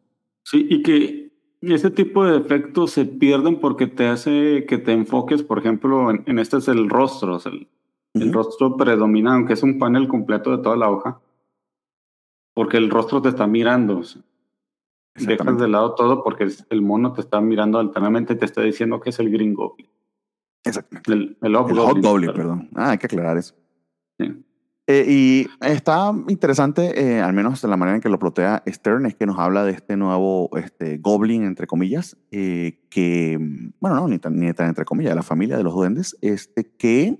Sí, 0.43 0.67
y 0.69 0.83
que 0.83 1.31
ese 1.61 1.91
tipo 1.91 2.25
de 2.25 2.37
efectos 2.37 2.91
se 2.91 3.05
pierden 3.05 3.61
porque 3.61 3.87
te 3.87 4.07
hace 4.07 4.65
que 4.67 4.77
te 4.77 4.91
enfoques, 4.91 5.43
por 5.43 5.59
ejemplo, 5.59 6.11
en, 6.11 6.39
este 6.39 6.57
es 6.57 6.67
el 6.67 6.89
rostro, 6.89 7.37
o 7.37 7.39
sea, 7.39 7.53
el, 7.53 7.69
el, 8.13 8.33
rostro 8.33 8.77
predomina, 8.77 9.33
aunque 9.33 9.53
es 9.53 9.63
un 9.63 9.79
panel 9.79 10.07
completo 10.07 10.55
de 10.55 10.63
toda 10.63 10.75
la 10.75 10.89
hoja, 10.89 11.19
porque 12.53 12.77
el 12.77 12.89
rostro 12.89 13.21
te 13.21 13.29
está 13.29 13.47
mirando. 13.47 13.99
O 13.99 14.03
sea, 14.03 14.21
Dejas 15.15 15.59
de 15.59 15.67
lado 15.67 15.93
todo 15.93 16.23
porque 16.23 16.47
el 16.69 16.81
mono 16.81 17.13
te 17.13 17.21
está 17.21 17.39
mirando 17.39 17.77
alternamente 17.77 18.33
y 18.33 18.37
te 18.37 18.45
está 18.45 18.61
diciendo 18.61 18.99
que 18.99 19.11
es 19.11 19.19
el 19.19 19.29
Green 19.29 19.53
Goblin. 19.53 19.87
Exactamente. 20.63 21.11
El, 21.11 21.37
el, 21.41 21.55
Hot, 21.55 22.01
Goblin, 22.01 22.33
perdón. 22.33 22.69
Ah, 22.73 22.91
hay 22.91 22.97
que 22.97 23.05
aclarar 23.05 23.37
eso. 23.37 23.53
Sí. 24.17 24.43
Eh, 24.85 25.05
y 25.07 25.47
está 25.65 26.13
interesante, 26.27 26.99
eh, 27.01 27.21
al 27.21 27.31
menos 27.31 27.61
de 27.61 27.69
la 27.69 27.77
manera 27.77 27.95
en 27.95 28.01
que 28.01 28.09
lo 28.09 28.19
plotea 28.19 28.63
Stern, 28.67 29.05
es 29.05 29.15
que 29.15 29.25
nos 29.25 29.39
habla 29.39 29.63
de 29.63 29.71
este 29.71 29.95
nuevo 29.95 30.49
este, 30.57 30.97
Goblin, 30.97 31.43
entre 31.43 31.67
comillas, 31.67 32.17
eh, 32.31 32.81
que, 32.89 33.37
bueno, 33.79 33.95
no, 33.95 34.07
ni 34.09 34.19
tan, 34.19 34.37
ni 34.37 34.51
tan 34.53 34.67
entre 34.67 34.83
comillas, 34.83 35.15
la 35.15 35.23
familia 35.23 35.55
de 35.55 35.63
los 35.63 35.73
duendes, 35.73 36.17
este, 36.21 36.65
que 36.65 37.17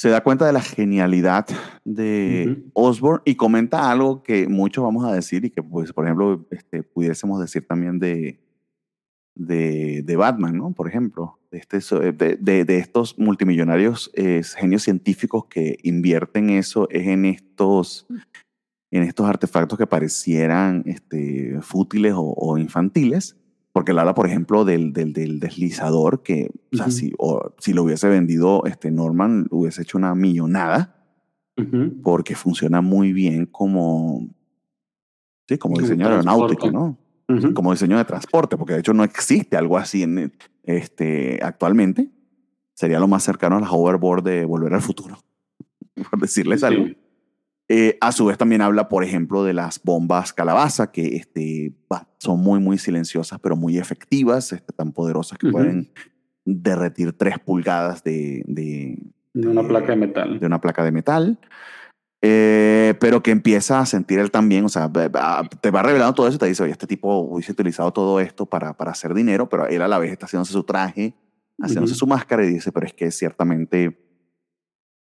se 0.00 0.08
da 0.08 0.22
cuenta 0.22 0.46
de 0.46 0.54
la 0.54 0.62
genialidad 0.62 1.46
de 1.84 2.64
Osborne 2.72 3.20
y 3.26 3.34
comenta 3.34 3.90
algo 3.90 4.22
que 4.22 4.48
muchos 4.48 4.82
vamos 4.82 5.04
a 5.04 5.12
decir 5.12 5.44
y 5.44 5.50
que, 5.50 5.62
pues, 5.62 5.92
por 5.92 6.06
ejemplo, 6.06 6.48
este, 6.50 6.82
pudiésemos 6.82 7.38
decir 7.38 7.66
también 7.66 7.98
de, 7.98 8.40
de, 9.34 10.02
de 10.02 10.16
Batman, 10.16 10.56
¿no? 10.56 10.72
Por 10.72 10.88
ejemplo, 10.88 11.38
de, 11.50 11.58
este, 11.58 12.12
de, 12.12 12.64
de, 12.64 12.78
estos 12.78 13.18
multimillonarios 13.18 14.10
eh, 14.14 14.40
genios 14.56 14.84
científicos 14.84 15.44
que 15.50 15.76
invierten 15.82 16.48
eso 16.48 16.88
en 16.90 17.26
estos, 17.26 18.06
en 18.90 19.02
estos 19.02 19.28
artefactos 19.28 19.78
que 19.78 19.86
parecieran 19.86 20.82
este, 20.86 21.58
fútiles 21.60 22.14
o, 22.14 22.32
o 22.38 22.56
infantiles 22.56 23.36
porque 23.72 23.92
él 23.92 23.98
habla, 23.98 24.14
por 24.14 24.26
ejemplo, 24.26 24.64
del, 24.64 24.92
del, 24.92 25.12
del 25.12 25.38
deslizador 25.38 26.22
que, 26.22 26.50
o 26.72 26.76
sea, 26.76 26.90
si, 26.90 27.12
o, 27.18 27.54
si, 27.58 27.72
lo 27.72 27.84
hubiese 27.84 28.08
vendido 28.08 28.64
este 28.66 28.90
Norman, 28.90 29.46
hubiese 29.50 29.82
hecho 29.82 29.98
una 29.98 30.14
millonada, 30.14 30.96
porque 32.02 32.34
funciona 32.34 32.80
muy 32.80 33.12
bien 33.12 33.44
como, 33.44 34.26
sí, 35.46 35.58
como 35.58 35.78
diseño 35.78 36.08
aeronáutico, 36.08 36.70
¿no? 36.70 36.96
Como 37.54 37.70
diseño 37.70 37.98
de 37.98 38.04
transporte, 38.04 38.56
porque 38.56 38.72
de 38.72 38.80
hecho 38.80 38.94
no 38.94 39.04
existe 39.04 39.56
algo 39.56 39.76
así 39.76 40.02
en, 40.02 40.32
este, 40.64 41.38
actualmente. 41.42 42.10
Sería 42.72 42.98
lo 42.98 43.08
más 43.08 43.22
cercano 43.22 43.58
a 43.58 43.60
la 43.60 43.70
hoverboard 43.70 44.24
de 44.24 44.46
Volver 44.46 44.72
al 44.72 44.80
Futuro, 44.80 45.18
por 46.10 46.18
decirles 46.18 46.64
algo. 46.64 46.86
Eh, 47.72 47.96
a 48.00 48.10
su 48.10 48.26
vez 48.26 48.36
también 48.36 48.62
habla, 48.62 48.88
por 48.88 49.04
ejemplo, 49.04 49.44
de 49.44 49.54
las 49.54 49.80
bombas 49.84 50.32
calabaza, 50.32 50.90
que 50.90 51.14
este, 51.14 51.72
son 52.18 52.40
muy, 52.40 52.58
muy 52.58 52.78
silenciosas, 52.78 53.38
pero 53.38 53.54
muy 53.54 53.78
efectivas, 53.78 54.52
este, 54.52 54.72
tan 54.72 54.90
poderosas 54.90 55.38
que 55.38 55.52
pueden 55.52 55.92
derretir 56.44 57.12
tres 57.12 57.38
pulgadas 57.38 58.02
de, 58.02 58.42
de, 58.48 58.98
de, 59.34 59.46
una 59.46 59.62
placa 59.62 59.92
de 59.92 59.96
metal. 59.96 60.40
De 60.40 60.46
una 60.46 60.60
placa 60.60 60.82
de 60.82 60.90
metal. 60.90 61.38
Eh, 62.20 62.94
pero 62.98 63.22
que 63.22 63.30
empieza 63.30 63.78
a 63.78 63.86
sentir 63.86 64.18
él 64.18 64.32
también, 64.32 64.64
o 64.64 64.68
sea, 64.68 64.90
te 64.90 65.70
va 65.70 65.82
revelando 65.84 66.14
todo 66.14 66.26
eso 66.26 66.34
y 66.34 66.40
te 66.40 66.46
dice, 66.46 66.64
oye, 66.64 66.72
este 66.72 66.88
tipo 66.88 67.20
hubiese 67.20 67.52
utilizado 67.52 67.92
todo 67.92 68.18
esto 68.18 68.46
para, 68.46 68.76
para 68.76 68.90
hacer 68.90 69.14
dinero, 69.14 69.48
pero 69.48 69.68
él 69.68 69.80
a 69.80 69.86
la 69.86 70.00
vez 70.00 70.10
está 70.10 70.26
haciéndose 70.26 70.52
su 70.52 70.64
traje, 70.64 71.14
haciéndose 71.62 71.94
su 71.94 72.08
máscara 72.08 72.44
y 72.44 72.48
dice, 72.48 72.72
pero 72.72 72.84
es 72.86 72.94
que 72.94 73.12
ciertamente 73.12 74.09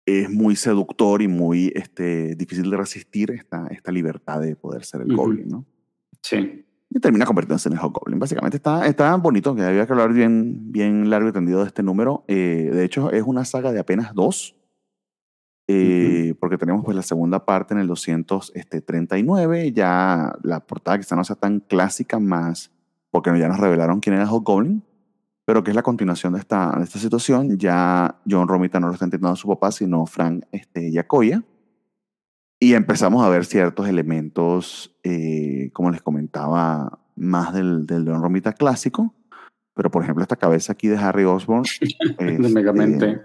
es 0.10 0.30
muy 0.30 0.56
seductor 0.56 1.22
y 1.22 1.28
muy 1.28 1.72
este, 1.76 2.36
difícil 2.36 2.70
de 2.70 2.78
resistir 2.78 3.32
esta, 3.32 3.68
esta 3.68 3.92
libertad 3.92 4.42
de 4.42 4.56
poder 4.56 4.84
ser 4.84 5.02
el 5.02 5.16
Goblin, 5.16 5.48
¿no? 5.50 5.66
Sí. 6.22 6.66
Y 6.90 7.00
termina 7.00 7.26
convirtiéndose 7.26 7.70
en 7.70 7.74
el 7.74 7.80
Goblin. 7.80 8.18
Básicamente 8.18 8.58
está, 8.58 8.88
está 8.88 9.16
bonito, 9.18 9.54
que 9.54 9.62
había 9.62 9.86
que 9.86 9.94
hablar 9.94 10.12
bien, 10.12 10.72
bien 10.72 11.10
largo 11.10 11.30
y 11.30 11.32
tendido 11.32 11.60
de 11.62 11.68
este 11.68 11.84
número. 11.84 12.24
Eh, 12.28 12.72
de 12.74 12.84
hecho, 12.84 13.12
es 13.12 13.24
una 13.24 13.46
saga 13.46 13.72
de 13.72 13.80
apenas 13.80 14.16
dos, 14.16 14.56
eh, 15.68 16.34
porque 16.40 16.58
tenemos 16.58 16.84
pues 16.84 16.96
la 16.96 17.04
segunda 17.04 17.46
parte 17.46 17.76
en 17.76 17.80
el 17.80 17.88
239, 17.88 19.60
este, 19.60 19.74
ya 19.74 20.34
la 20.42 20.66
portada 20.66 20.98
quizá 20.98 21.16
no 21.16 21.24
sea 21.24 21.36
tan 21.36 21.60
clásica 21.60 22.20
más, 22.20 22.72
porque 23.12 23.38
ya 23.38 23.48
nos 23.48 23.60
revelaron 23.60 24.00
quién 24.00 24.16
era 24.16 24.24
el 24.24 24.30
Goblin 24.30 24.84
pero 25.50 25.64
que 25.64 25.72
es 25.72 25.76
la 25.76 25.82
continuación 25.82 26.34
de 26.34 26.40
esta, 26.42 26.76
de 26.78 26.84
esta 26.84 27.00
situación. 27.00 27.58
Ya 27.58 28.20
John 28.30 28.48
Romita 28.48 28.80
no 28.80 28.86
lo 28.86 28.94
está 28.94 29.06
intentando 29.06 29.34
a 29.34 29.36
su 29.36 29.48
papá, 29.48 29.72
sino 29.72 30.06
Frank 30.06 30.46
este, 30.52 30.92
Yacoya. 30.92 31.42
Y 32.60 32.76
empezamos 32.76 33.26
a 33.26 33.30
ver 33.30 33.46
ciertos 33.46 33.88
elementos, 33.88 34.96
eh, 35.02 35.72
como 35.74 35.90
les 35.90 36.04
comentaba, 36.04 37.00
más 37.16 37.52
del, 37.52 37.88
del 37.88 38.06
John 38.08 38.22
Romita 38.22 38.54
clásico. 38.54 39.16
Pero, 39.74 39.90
por 39.90 40.04
ejemplo, 40.04 40.22
esta 40.22 40.36
cabeza 40.36 40.74
aquí 40.74 40.88
de 40.88 40.98
Harry 40.98 41.24
Osborn. 41.24 41.64
de 42.20 42.38
Megamente. 42.38 43.20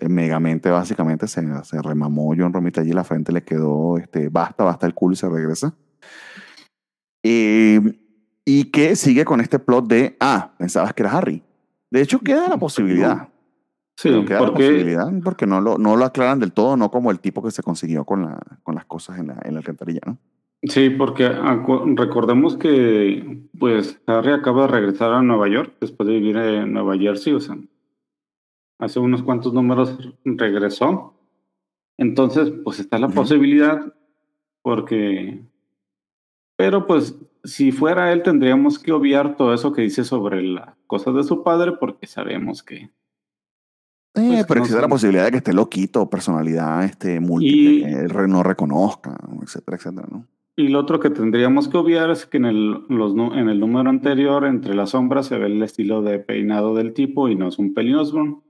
Eh, 0.00 0.08
Megamente, 0.08 0.70
básicamente, 0.70 1.26
se, 1.26 1.42
se, 1.64 1.82
remamó 1.82 2.36
John 2.38 2.52
Romita 2.52 2.82
allí, 2.82 2.92
la 2.92 3.02
frente 3.02 3.32
le 3.32 3.42
quedó, 3.42 3.98
este, 3.98 4.28
basta, 4.28 4.62
basta 4.62 4.86
el 4.86 4.94
culo 4.94 5.14
y 5.14 5.16
se 5.16 5.28
regresa. 5.28 5.74
Eh, 7.24 7.80
y 8.44 8.70
que 8.70 8.94
sigue 8.94 9.24
con 9.24 9.40
este 9.40 9.58
plot 9.58 9.88
de, 9.88 10.16
ah, 10.20 10.54
pensabas 10.56 10.94
que 10.94 11.02
era 11.02 11.18
Harry. 11.18 11.42
De 11.94 12.02
hecho, 12.02 12.18
queda 12.18 12.48
la 12.48 12.56
posibilidad. 12.56 13.28
Sí, 13.96 14.08
queda 14.24 14.40
porque, 14.40 14.64
la 14.64 14.68
posibilidad 14.68 15.12
porque 15.22 15.46
no 15.46 15.60
lo, 15.60 15.78
no 15.78 15.94
lo 15.94 16.04
aclaran 16.04 16.40
del 16.40 16.50
todo, 16.50 16.76
no 16.76 16.90
como 16.90 17.12
el 17.12 17.20
tipo 17.20 17.40
que 17.40 17.52
se 17.52 17.62
consiguió 17.62 18.04
con, 18.04 18.22
la, 18.22 18.40
con 18.64 18.74
las 18.74 18.84
cosas 18.84 19.20
en 19.20 19.28
la, 19.28 19.40
en 19.44 19.54
la 19.54 19.60
alcantarilla, 19.60 20.00
¿no? 20.04 20.18
Sí, 20.64 20.90
porque 20.90 21.28
recordemos 21.94 22.56
que 22.56 23.44
pues 23.60 24.02
Harry 24.08 24.32
acaba 24.32 24.62
de 24.62 24.72
regresar 24.72 25.12
a 25.12 25.22
Nueva 25.22 25.48
York 25.48 25.74
después 25.80 26.08
de 26.08 26.14
vivir 26.14 26.36
en 26.36 26.72
Nueva 26.72 26.98
Jersey, 26.98 27.32
o 27.32 27.38
sea, 27.38 27.56
hace 28.80 28.98
unos 28.98 29.22
cuantos 29.22 29.54
números 29.54 29.96
regresó. 30.24 31.14
Entonces, 31.96 32.52
pues 32.64 32.80
está 32.80 32.98
la 32.98 33.08
posibilidad 33.08 33.94
porque 34.62 35.44
Pero 36.56 36.88
pues 36.88 37.14
si 37.44 37.70
fuera 37.70 38.12
él 38.12 38.24
tendríamos 38.24 38.80
que 38.80 38.90
obviar 38.90 39.36
todo 39.36 39.54
eso 39.54 39.72
que 39.72 39.82
dice 39.82 40.02
sobre 40.02 40.42
las 40.42 40.73
cosas 40.86 41.14
de 41.14 41.24
su 41.24 41.42
padre 41.42 41.72
porque 41.72 42.06
sabemos 42.06 42.62
que... 42.62 42.90
Eh, 44.16 44.28
pues, 44.28 44.46
pero 44.46 44.60
existe 44.60 44.80
la 44.80 44.88
posibilidad 44.88 45.24
de 45.24 45.32
que 45.32 45.38
esté 45.38 45.52
loquito, 45.52 46.08
personalidad 46.08 46.84
este, 46.84 47.18
múltiple, 47.18 47.82
que 47.82 48.00
él 48.00 48.28
no 48.28 48.44
reconozca, 48.44 49.16
etcétera, 49.42 49.76
etcétera, 49.76 50.06
¿no? 50.10 50.26
Y 50.56 50.68
lo 50.68 50.78
otro 50.78 51.00
que 51.00 51.10
tendríamos 51.10 51.68
que 51.68 51.76
obviar 51.76 52.10
es 52.10 52.26
que 52.26 52.36
en 52.36 52.44
el, 52.44 52.84
los, 52.88 53.12
en 53.12 53.48
el 53.48 53.58
número 53.58 53.90
anterior, 53.90 54.44
entre 54.44 54.74
las 54.74 54.90
sombras, 54.90 55.26
se 55.26 55.36
ve 55.36 55.46
el 55.46 55.60
estilo 55.62 56.02
de 56.02 56.20
peinado 56.20 56.74
del 56.74 56.94
tipo 56.94 57.28
y 57.28 57.34
no 57.34 57.48
es 57.48 57.58
un 57.58 57.74
Penny 57.74 57.94
Osborne. 57.94 58.40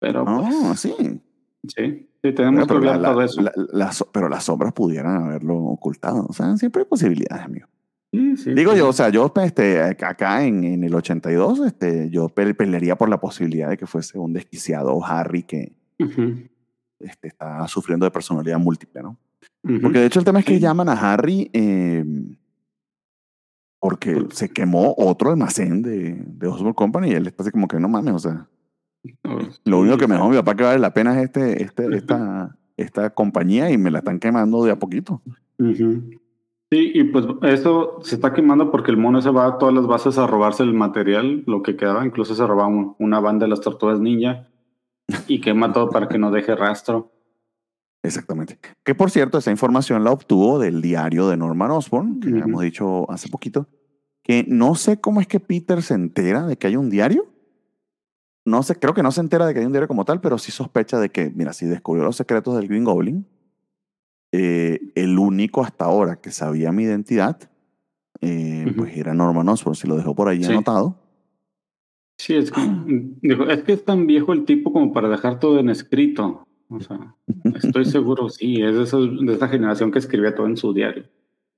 Pero. 0.00 0.24
No, 0.24 0.42
pues, 0.42 0.80
sí. 0.80 0.92
Sí, 1.68 2.08
sí, 2.20 2.32
tenemos 2.32 2.66
que 2.66 2.74
hablar 2.74 3.00
todo 3.00 3.22
eso. 3.22 3.40
pero 4.12 4.28
las 4.28 4.44
sombras 4.44 4.72
pudieran 4.72 5.22
haberlo 5.22 5.56
ocultado. 5.56 6.26
O 6.28 6.32
sea, 6.32 6.56
siempre 6.56 6.82
hay 6.82 6.88
posibilidades, 6.88 7.44
amigo. 7.44 7.68
Sí, 8.12 8.36
sí, 8.36 8.52
Digo 8.52 8.74
yo, 8.74 8.90
o 8.90 8.92
sea, 8.92 9.08
yo 9.08 9.32
este, 9.42 9.80
acá 9.80 10.44
en, 10.44 10.64
en 10.64 10.84
el 10.84 10.94
82, 10.94 11.60
este, 11.60 12.10
yo 12.10 12.28
pelearía 12.28 12.96
por 12.96 13.08
la 13.08 13.18
posibilidad 13.18 13.70
de 13.70 13.78
que 13.78 13.86
fuese 13.86 14.18
un 14.18 14.34
desquiciado 14.34 15.02
Harry 15.02 15.44
que 15.44 15.72
este, 17.00 17.28
está 17.28 17.66
sufriendo 17.68 18.04
de 18.04 18.10
personalidad 18.10 18.58
múltiple, 18.58 19.02
¿no? 19.02 19.16
Porque 19.80 20.00
de 20.00 20.06
hecho 20.06 20.18
el 20.18 20.24
tema 20.24 20.40
es 20.40 20.44
que 20.44 20.58
llaman 20.58 20.88
a 20.88 20.92
Harry 20.92 21.48
em, 21.52 22.36
porque 23.80 24.26
se 24.32 24.48
quemó 24.50 24.94
otro 24.98 25.30
almacén 25.30 25.82
de, 25.82 26.22
de 26.24 26.46
Osborne 26.46 26.74
Company 26.74 27.10
y 27.10 27.14
él 27.14 27.26
está 27.26 27.44
así 27.44 27.52
como 27.52 27.66
que 27.66 27.80
no 27.80 27.88
mames, 27.88 28.14
o 28.14 28.18
sea. 28.18 28.48
lo 29.64 29.80
único 29.80 29.96
que 29.96 30.06
me 30.06 30.16
dijo 30.16 30.28
mi 30.28 30.36
papá 30.36 30.54
que 30.54 30.64
vale 30.64 30.78
la 30.78 30.92
pena 30.92 31.18
es 31.18 31.24
este, 31.24 31.62
este, 31.62 31.86
esta, 31.96 32.56
esta 32.76 33.10
compañía 33.10 33.70
y 33.70 33.78
me 33.78 33.90
la 33.90 33.98
están 34.00 34.18
quemando 34.18 34.64
de 34.64 34.72
a 34.72 34.78
poquito. 34.78 35.22
Sí, 36.72 36.90
y 36.94 37.04
pues 37.04 37.26
eso 37.42 37.98
se 38.00 38.14
está 38.14 38.32
quemando 38.32 38.70
porque 38.70 38.90
el 38.90 38.96
mono 38.96 39.20
se 39.20 39.28
va 39.28 39.46
a 39.46 39.58
todas 39.58 39.74
las 39.74 39.86
bases 39.86 40.16
a 40.16 40.26
robarse 40.26 40.62
el 40.62 40.72
material, 40.72 41.44
lo 41.46 41.62
que 41.62 41.76
quedaba, 41.76 42.06
incluso 42.06 42.34
se 42.34 42.46
robaba 42.46 42.94
una 42.98 43.20
banda 43.20 43.44
de 43.44 43.50
las 43.50 43.60
tortugas 43.60 44.00
ninja 44.00 44.48
y 45.28 45.42
quema 45.42 45.70
todo 45.74 45.90
para 45.90 46.08
que 46.08 46.16
no 46.16 46.30
deje 46.30 46.56
rastro. 46.56 47.12
Exactamente. 48.02 48.58
Que 48.82 48.94
por 48.94 49.10
cierto, 49.10 49.36
esa 49.36 49.50
información 49.50 50.02
la 50.02 50.12
obtuvo 50.12 50.58
del 50.58 50.80
diario 50.80 51.28
de 51.28 51.36
Norman 51.36 51.72
Osborn, 51.72 52.20
que 52.20 52.30
hemos 52.30 52.62
dicho 52.62 53.04
hace 53.10 53.28
poquito, 53.28 53.68
que 54.22 54.46
no 54.48 54.74
sé 54.74 54.98
cómo 54.98 55.20
es 55.20 55.26
que 55.26 55.40
Peter 55.40 55.82
se 55.82 55.92
entera 55.92 56.46
de 56.46 56.56
que 56.56 56.68
hay 56.68 56.76
un 56.76 56.88
diario. 56.88 57.26
No 58.46 58.62
sé, 58.62 58.76
creo 58.76 58.94
que 58.94 59.02
no 59.02 59.12
se 59.12 59.20
entera 59.20 59.44
de 59.44 59.52
que 59.52 59.60
hay 59.60 59.66
un 59.66 59.72
diario 59.72 59.88
como 59.88 60.06
tal, 60.06 60.22
pero 60.22 60.38
sí 60.38 60.52
sospecha 60.52 60.98
de 60.98 61.10
que, 61.10 61.30
mira, 61.36 61.52
si 61.52 61.66
descubrió 61.66 62.02
los 62.02 62.16
secretos 62.16 62.56
del 62.56 62.66
Green 62.66 62.84
Goblin, 62.84 63.26
eh, 64.32 64.92
el 64.94 65.18
único 65.18 65.62
hasta 65.62 65.84
ahora 65.84 66.16
que 66.16 66.30
sabía 66.30 66.72
mi 66.72 66.84
identidad, 66.84 67.38
eh, 68.20 68.72
pues 68.76 68.96
era 68.96 69.14
Norman 69.14 69.48
Osborn, 69.48 69.74
si 69.74 69.86
lo 69.86 69.96
dejó 69.96 70.14
por 70.14 70.28
ahí 70.28 70.42
anotado. 70.44 70.98
Sí, 72.18 72.34
es 72.34 72.50
que, 72.50 72.60
es 73.22 73.62
que 73.62 73.72
es 73.72 73.84
tan 73.84 74.06
viejo 74.06 74.32
el 74.32 74.44
tipo 74.44 74.72
como 74.72 74.92
para 74.92 75.08
dejar 75.08 75.38
todo 75.38 75.58
en 75.58 75.70
escrito. 75.70 76.46
O 76.68 76.80
sea, 76.80 77.14
estoy 77.56 77.84
seguro, 77.84 78.28
sí, 78.28 78.62
es 78.62 78.90
de, 78.90 79.24
de 79.24 79.34
esa 79.34 79.48
generación 79.48 79.90
que 79.90 79.98
escribía 79.98 80.34
todo 80.34 80.46
en 80.46 80.56
su 80.56 80.72
diario. 80.72 81.04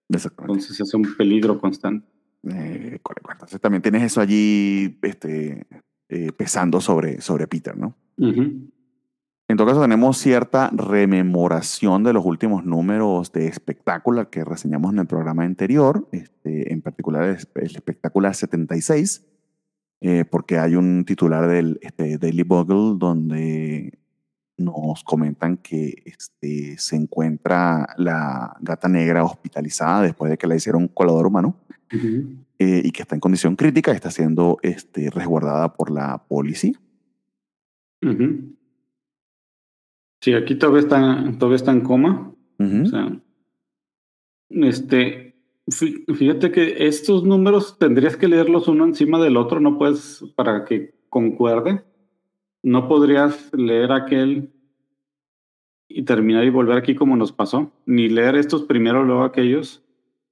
Entonces 0.09 0.81
es 0.81 0.95
un 0.95 1.15
peligro 1.17 1.61
constante. 1.61 2.07
Eh, 2.45 2.99
entonces 3.33 3.61
también 3.61 3.83
tienes 3.83 4.03
eso 4.03 4.21
allí 4.21 4.99
este, 5.03 5.67
eh, 6.09 6.33
pesando 6.33 6.81
sobre, 6.81 7.21
sobre 7.21 7.47
Peter, 7.47 7.77
¿no? 7.77 7.97
En 9.47 9.59
todo 9.59 9.67
caso, 9.67 9.83
tenemos 9.83 10.17
cierta 10.17 10.71
rememoración 10.73 12.03
de 12.03 12.15
los 12.15 12.25
últimos 12.25 12.65
números 12.65 13.31
de 13.33 13.47
espectáculo 13.47 14.31
que 14.31 14.43
reseñamos 14.43 14.93
en 14.95 15.01
el 15.01 15.07
programa 15.07 15.45
anterior, 15.45 16.09
este, 16.13 16.73
en 16.73 16.81
particular 16.81 17.25
el, 17.25 17.37
espectáculo 17.77 18.33
76, 18.33 19.23
eh, 20.01 20.25
porque 20.25 20.59
hay 20.59 20.77
un 20.77 21.05
titular 21.05 21.47
del 21.47 21.79
este, 21.83 22.17
Daily 22.17 22.43
Bugle 22.43 22.99
donde 22.99 23.99
nos 24.57 25.05
comentan 25.05 25.59
que 25.59 25.95
este, 26.07 26.79
se 26.79 26.97
encuentra 26.97 27.95
la 27.99 28.57
gata 28.61 28.89
negra 28.89 29.25
hospitalizada 29.25 30.03
después 30.03 30.31
de 30.31 30.39
que 30.39 30.47
la 30.47 30.57
hicieron 30.57 30.89
colador 30.89 31.27
humano 31.27 31.57
eh, 31.91 32.83
y 32.85 32.91
que 32.93 33.03
está 33.03 33.15
en 33.15 33.21
condición 33.21 33.57
crítica 33.57 33.93
y 33.93 33.97
está 33.97 34.11
siendo 34.11 34.59
este, 34.63 35.11
resguardada 35.11 35.75
por 35.75 35.91
la 35.91 36.25
policía. 36.29 36.81
Sí, 40.25 40.33
aquí 40.33 40.55
todavía 40.55 40.81
está, 40.81 41.35
todavía 41.39 41.57
está 41.57 41.73
en 41.73 41.83
coma. 41.83 42.33
o 42.59 42.87
sea, 42.87 43.21
este, 44.49 45.37
fíjate 45.69 46.51
que 46.51 46.87
estos 46.87 47.25
números 47.25 47.79
tendrías 47.79 48.17
que 48.17 48.29
leerlos 48.29 48.69
uno 48.69 48.85
encima 48.85 49.23
del 49.23 49.37
otro, 49.37 49.61
no 49.61 49.77
puedes 49.77 50.25
para 50.35 50.65
que 50.65 50.95
concuerde 51.11 51.85
no 52.65 52.89
podrías 52.89 53.51
leer 53.53 53.93
aquel 53.93 54.51
y 55.87 56.03
terminar 56.05 56.45
y 56.45 56.51
volver 56.51 56.79
aquí 56.79 56.95
como 56.95 57.15
nos 57.15 57.31
pasó, 57.31 57.71
ni 57.85 58.09
leer 58.09 58.37
estos 58.37 58.63
primero, 58.63 59.05
luego 59.05 59.23
aquellos. 59.23 59.85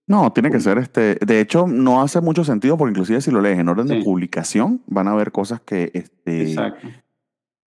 No, 0.07 0.33
tiene 0.33 0.51
que 0.51 0.59
ser 0.59 0.79
este. 0.79 1.19
De 1.25 1.41
hecho, 1.41 1.67
no 1.69 2.01
hace 2.01 2.21
mucho 2.21 2.43
sentido 2.43 2.77
porque 2.77 2.93
inclusive 2.93 3.21
si 3.21 3.31
lo 3.31 3.43
lees 3.43 3.59
en 3.59 3.69
orden 3.69 3.87
de 3.87 4.03
publicación, 4.03 4.81
van 4.87 5.09
a 5.09 5.13
haber 5.13 5.31
cosas 5.31 5.61
que 5.61 5.91
este, 5.93 6.57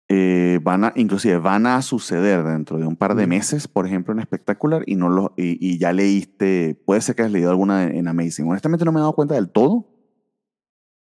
eh, 0.08 0.60
van 0.62 0.84
a, 0.84 0.92
inclusive 0.96 1.38
van 1.38 1.66
a 1.66 1.80
suceder 1.80 2.44
dentro 2.44 2.78
de 2.78 2.86
un 2.86 2.96
par 2.96 3.14
de 3.14 3.26
meses, 3.26 3.68
por 3.68 3.86
ejemplo, 3.86 4.12
en 4.12 4.20
espectacular, 4.20 4.82
y 4.86 4.96
no 4.96 5.08
lo, 5.08 5.32
y, 5.36 5.78
ya 5.78 5.92
leíste, 5.92 6.80
puede 6.84 7.00
ser 7.00 7.14
que 7.14 7.22
has 7.22 7.32
leído 7.32 7.50
alguna 7.50 7.84
en 7.84 8.08
Amazing. 8.08 8.48
Honestamente 8.48 8.84
no 8.84 8.92
me 8.92 8.98
he 8.98 9.00
dado 9.00 9.14
cuenta 9.14 9.34
del 9.34 9.48
todo, 9.48 9.88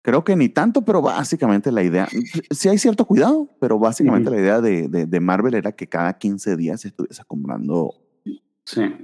Creo 0.05 0.25
que 0.25 0.35
ni 0.35 0.49
tanto, 0.49 0.83
pero 0.83 1.01
básicamente 1.01 1.71
la 1.71 1.85
idea, 1.85 2.09
sí 2.51 2.69
hay 2.69 2.77
cierto 2.77 3.05
cuidado, 3.05 3.49
pero 3.61 3.79
básicamente 3.79 4.31
la 4.31 4.37
idea 4.37 4.61
de, 4.61 4.89
de, 4.89 5.21
Marvel 5.21 5.55
era 5.55 5.71
que 5.71 5.87
cada 5.87 6.19
15 6.19 6.57
días 6.57 6.85
estuvieses 6.85 7.25
comprando 7.25 7.95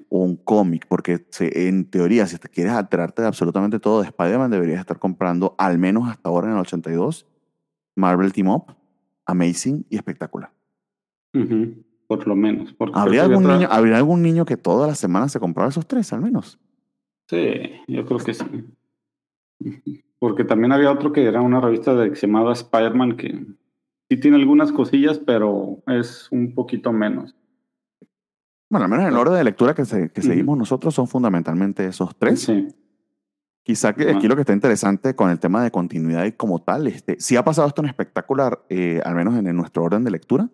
un 0.09 0.36
cómic, 0.36 0.86
porque 0.88 1.24
en 1.38 1.88
teoría, 1.88 2.26
si 2.26 2.36
te 2.38 2.49
quieres 2.49 2.72
alterarte 2.72 3.22
de 3.22 3.28
absolutamente 3.28 3.78
todo 3.78 4.01
de 4.01 4.09
Spider-Man, 4.09 4.51
deberías 4.51 4.80
estar 4.80 4.99
comprando, 4.99 5.55
al 5.57 5.78
menos 5.78 6.09
hasta 6.09 6.30
ahora 6.30 6.49
en 6.49 6.55
el 6.55 6.61
82, 6.61 7.26
Marvel 7.94 8.32
Team 8.32 8.49
Up, 8.49 8.78
Amazing 9.29 9.87
y 9.91 9.97
Espectacular. 9.97 10.51
Por 12.09 12.26
lo 12.26 12.35
menos. 12.35 12.74
¿Habría 12.95 13.24
algún, 13.24 13.47
niño, 13.47 13.68
¿Habría 13.70 13.99
algún 13.99 14.22
niño 14.22 14.47
que 14.47 14.57
todas 14.57 14.89
las 14.89 14.99
semanas 14.99 15.31
se 15.31 15.39
comprara 15.39 15.68
esos 15.68 15.87
tres, 15.87 16.12
al 16.12 16.22
menos? 16.22 16.59
Sí, 17.29 17.53
yo 17.87 18.07
creo 18.07 18.18
que 18.18 18.33
sí. 18.33 18.45
Porque 20.18 20.45
también 20.45 20.72
había 20.72 20.91
otro 20.91 21.12
que 21.12 21.24
era 21.24 21.43
una 21.43 21.61
revista 21.61 21.95
de, 21.95 22.09
que 22.09 22.16
se 22.16 22.26
llamaba 22.26 22.55
Spider-Man, 22.55 23.16
que 23.18 23.45
sí 24.09 24.16
tiene 24.18 24.39
algunas 24.39 24.72
cosillas, 24.72 25.18
pero 25.18 25.83
es 25.87 26.29
un 26.33 26.55
poquito 26.55 26.91
menos. 26.93 27.37
Bueno, 28.70 28.85
al 28.85 28.91
menos 28.91 29.05
en 29.05 29.12
el 29.12 29.18
orden 29.18 29.35
de 29.35 29.45
lectura 29.45 29.74
que, 29.74 29.83
que 29.83 30.22
seguimos 30.22 30.57
nosotros 30.57 30.95
son 30.95 31.07
fundamentalmente 31.07 31.87
esos 31.87 32.16
tres. 32.16 32.41
Sí. 32.41 32.68
Quizá 33.68 33.92
que 33.92 34.10
aquí 34.10 34.26
lo 34.28 34.34
que 34.34 34.40
está 34.40 34.54
interesante 34.54 35.14
con 35.14 35.28
el 35.28 35.38
tema 35.38 35.62
de 35.62 35.70
continuidad 35.70 36.24
y 36.24 36.32
como 36.32 36.58
tal, 36.58 36.86
este, 36.86 37.20
si 37.20 37.36
ha 37.36 37.44
pasado 37.44 37.68
esto 37.68 37.82
en 37.82 37.88
espectacular, 37.88 38.64
eh, 38.70 39.02
al 39.04 39.14
menos 39.14 39.36
en, 39.36 39.54
nuestro 39.54 39.84
orden 39.84 40.04
de 40.04 40.10
lectura. 40.10 40.48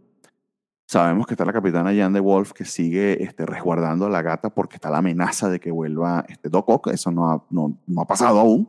Sabemos 0.88 1.28
que 1.28 1.34
está 1.34 1.44
la 1.44 1.52
capitana 1.52 1.94
Jan 1.94 2.12
de 2.12 2.18
Wolf 2.18 2.50
que 2.50 2.64
sigue 2.64 3.22
este, 3.22 3.46
resguardando 3.46 4.06
a 4.06 4.10
la 4.10 4.20
gata 4.20 4.50
porque 4.50 4.74
está 4.74 4.90
la 4.90 4.98
amenaza 4.98 5.48
de 5.48 5.60
que 5.60 5.70
vuelva 5.70 6.24
este, 6.28 6.48
Doc 6.48 6.68
Ock. 6.68 6.88
Eso 6.88 7.12
no 7.12 7.46
no, 7.50 7.78
no 7.86 8.00
ha 8.00 8.06
pasado 8.08 8.40
aún 8.40 8.68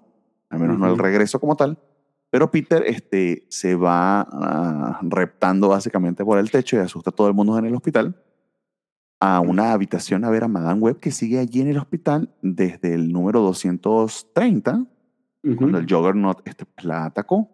al 0.52 0.60
menos 0.60 0.78
no 0.78 0.92
el 0.92 1.00
regreso 1.00 1.40
como 1.40 1.56
tal. 1.56 1.80
Pero 2.30 2.52
Peter 2.52 2.84
este, 2.86 3.48
se 3.50 3.74
va 3.74 4.22
ah, 4.22 5.00
reptando 5.02 5.70
básicamente 5.70 6.24
por 6.24 6.38
el 6.38 6.52
techo 6.52 6.76
y 6.76 6.82
asusta 6.82 7.10
a 7.10 7.14
todo 7.14 7.28
el 7.30 7.34
mundo 7.34 7.58
en 7.58 7.66
el 7.66 7.74
hospital 7.74 8.16
a 9.20 9.40
una 9.40 9.72
habitación 9.72 10.24
a 10.26 10.30
ver 10.30 10.44
a 10.44 10.48
Madame 10.48 10.82
Webb 10.82 11.00
que 11.00 11.12
sigue 11.12 11.40
allí 11.40 11.62
en 11.62 11.70
el 11.70 11.78
hospital 11.78 12.30
desde 12.42 12.94
el 12.94 13.12
número 13.12 13.42
230, 13.42 14.86
cuando 15.58 15.78
el 15.78 15.86
Juggernaut 15.88 16.42
este, 16.46 16.66
pues, 16.66 16.86
la 16.86 17.06
atacó, 17.06 17.50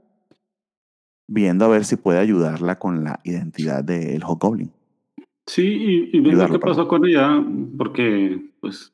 viendo 1.28 1.66
a 1.66 1.70
ver 1.70 1.86
si 1.86 1.98
puede 1.98 2.20
ayudarla 2.20 2.80
con 2.80 3.04
la 3.04 3.20
identidad 3.24 3.84
del 3.84 4.24
Hobgoblin. 4.24 4.72
Sí, 5.46 5.66
y, 5.66 6.18
y 6.18 6.20
viendo 6.22 6.48
qué 6.48 6.60
pasó 6.60 6.88
con 6.88 7.06
ella, 7.06 7.44
porque 7.78 8.52
pues 8.62 8.94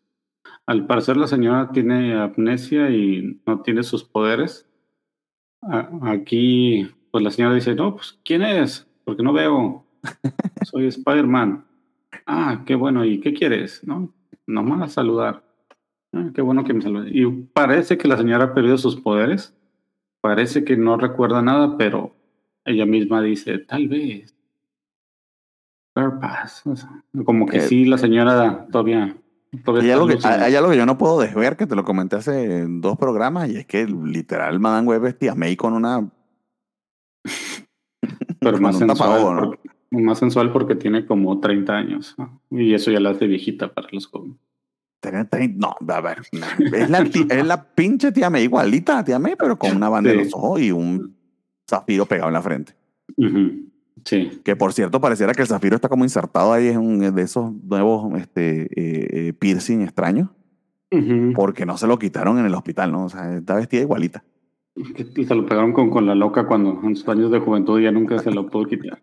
al 0.66 0.86
parecer 0.86 1.18
la 1.18 1.28
señora 1.28 1.72
tiene 1.72 2.14
amnesia 2.14 2.90
y 2.90 3.40
no 3.46 3.62
tiene 3.62 3.84
sus 3.84 4.04
poderes. 4.04 4.68
Aquí, 6.02 6.88
pues 7.12 7.24
la 7.24 7.32
señora 7.32 7.56
dice, 7.56 7.74
no, 7.74 7.96
pues 7.96 8.20
¿quién 8.24 8.42
es? 8.42 8.88
Porque 9.06 9.24
no 9.24 9.34
veo. 9.34 9.86
Soy 10.64 10.88
Spider-Man. 10.88 11.67
Ah, 12.28 12.64
qué 12.66 12.76
bueno. 12.76 13.06
¿Y 13.06 13.22
qué 13.22 13.34
quieres? 13.34 13.82
No, 13.86 14.14
nomás 14.46 14.94
saludar. 14.94 15.44
Ah, 16.14 16.30
qué 16.36 16.42
bueno 16.42 16.66
que 16.66 16.74
me 16.74 16.82
salude. 16.82 17.10
Y 17.12 17.26
parece 17.26 17.98
que 17.98 18.08
la 18.08 18.18
señora 18.18 18.46
ha 18.46 18.54
perdido 18.54 18.78
sus 18.78 18.98
poderes. 18.98 19.56
Parece 20.22 20.66
que 20.66 20.76
no 20.76 20.98
recuerda 20.98 21.42
nada, 21.42 21.78
pero 21.78 22.14
ella 22.66 22.86
misma 22.86 23.22
dice, 23.22 23.60
tal 23.60 23.88
vez. 23.88 24.36
Purpose. 25.94 26.86
como 27.26 27.48
que 27.48 27.62
sí, 27.62 27.86
la 27.86 27.98
señora 27.98 28.68
todavía 28.72 29.18
Hay 29.82 29.90
algo, 29.90 30.08
que, 30.08 30.20
hay 30.28 30.54
algo, 30.54 30.70
que, 30.70 30.78
yo 30.78 30.86
no 30.86 30.98
puedo 30.98 31.20
desver, 31.20 31.56
que 31.58 31.66
te 31.66 31.76
lo 31.76 31.84
comenté 31.84 32.18
hace 32.18 32.66
dos 32.68 32.98
programas, 32.98 33.50
y 33.50 33.58
es 33.58 33.66
que 33.66 33.88
literal 33.88 34.60
Madame 34.60 34.88
Web 34.88 35.06
es 35.06 35.18
tía 35.18 35.34
May 35.34 35.56
con 35.56 35.74
una... 35.74 36.08
Pero 38.40 38.58
más 38.62 38.78
sensual, 38.78 39.58
más 39.92 40.20
sensual 40.20 40.52
porque 40.52 40.76
tiene 40.76 41.06
como 41.06 41.40
30 41.40 41.74
años. 41.74 42.16
Y 42.50 42.74
eso 42.74 42.92
ya 42.92 43.00
la 43.00 43.12
hace 43.12 43.28
viejita 43.28 43.74
para 43.74 43.88
los 43.92 44.08
jóvenes. 44.08 44.38
No, 45.56 45.76
a 45.88 46.02
ver. 46.02 46.22
Es 46.74 46.90
la, 46.90 47.00
es 47.00 47.46
la 47.46 47.64
pinche 47.64 48.12
tía 48.12 48.30
May, 48.30 48.44
igualita 48.44 49.00
a 49.00 49.04
tía 49.04 49.20
May, 49.20 49.36
pero 49.38 49.58
con 49.58 49.76
una 49.76 49.90
banda 49.90 50.12
en 50.12 50.18
los 50.18 50.34
ojos 50.34 50.62
y 50.62 50.72
un 50.72 51.16
zafiro 51.70 52.06
pegado 52.06 52.30
en 52.30 52.34
la 52.34 52.42
frente. 52.42 52.74
Sí. 54.04 54.42
Que 54.44 54.56
por 54.56 54.74
cierto, 54.74 55.00
pareciera 55.02 55.34
que 55.34 55.42
el 55.42 55.48
zafiro 55.48 55.76
está 55.76 55.90
como 55.90 56.04
insertado 56.04 56.54
ahí 56.54 56.68
en 56.68 56.78
un 56.78 57.16
de 57.16 57.22
esos 57.22 57.54
nuevos 57.64 58.20
este, 58.20 58.64
eh, 58.64 58.68
eh, 59.12 59.34
piercing 59.34 59.82
extraños. 59.82 60.30
Porque 61.36 61.66
no 61.66 61.78
se 61.78 61.86
lo 61.86 62.00
quitaron 62.00 62.40
en 62.40 62.46
el 62.46 62.54
hospital, 62.54 62.94
¿no? 62.94 63.06
O 63.06 63.10
sea, 63.10 63.36
está 63.36 63.56
vestida 63.56 63.82
igualita. 63.82 64.24
Se 65.26 65.36
lo 65.36 65.46
pegaron 65.46 65.74
con, 65.74 65.90
con 65.90 66.06
la 66.06 66.16
loca 66.16 66.48
cuando 66.48 66.80
en 66.84 66.96
sus 66.96 67.08
años 67.10 67.30
de 67.30 67.40
juventud 67.40 67.82
ya 67.82 67.92
nunca 67.92 68.20
se 68.20 68.32
lo 68.32 68.48
pudo 68.48 68.68
quitar. 68.68 69.02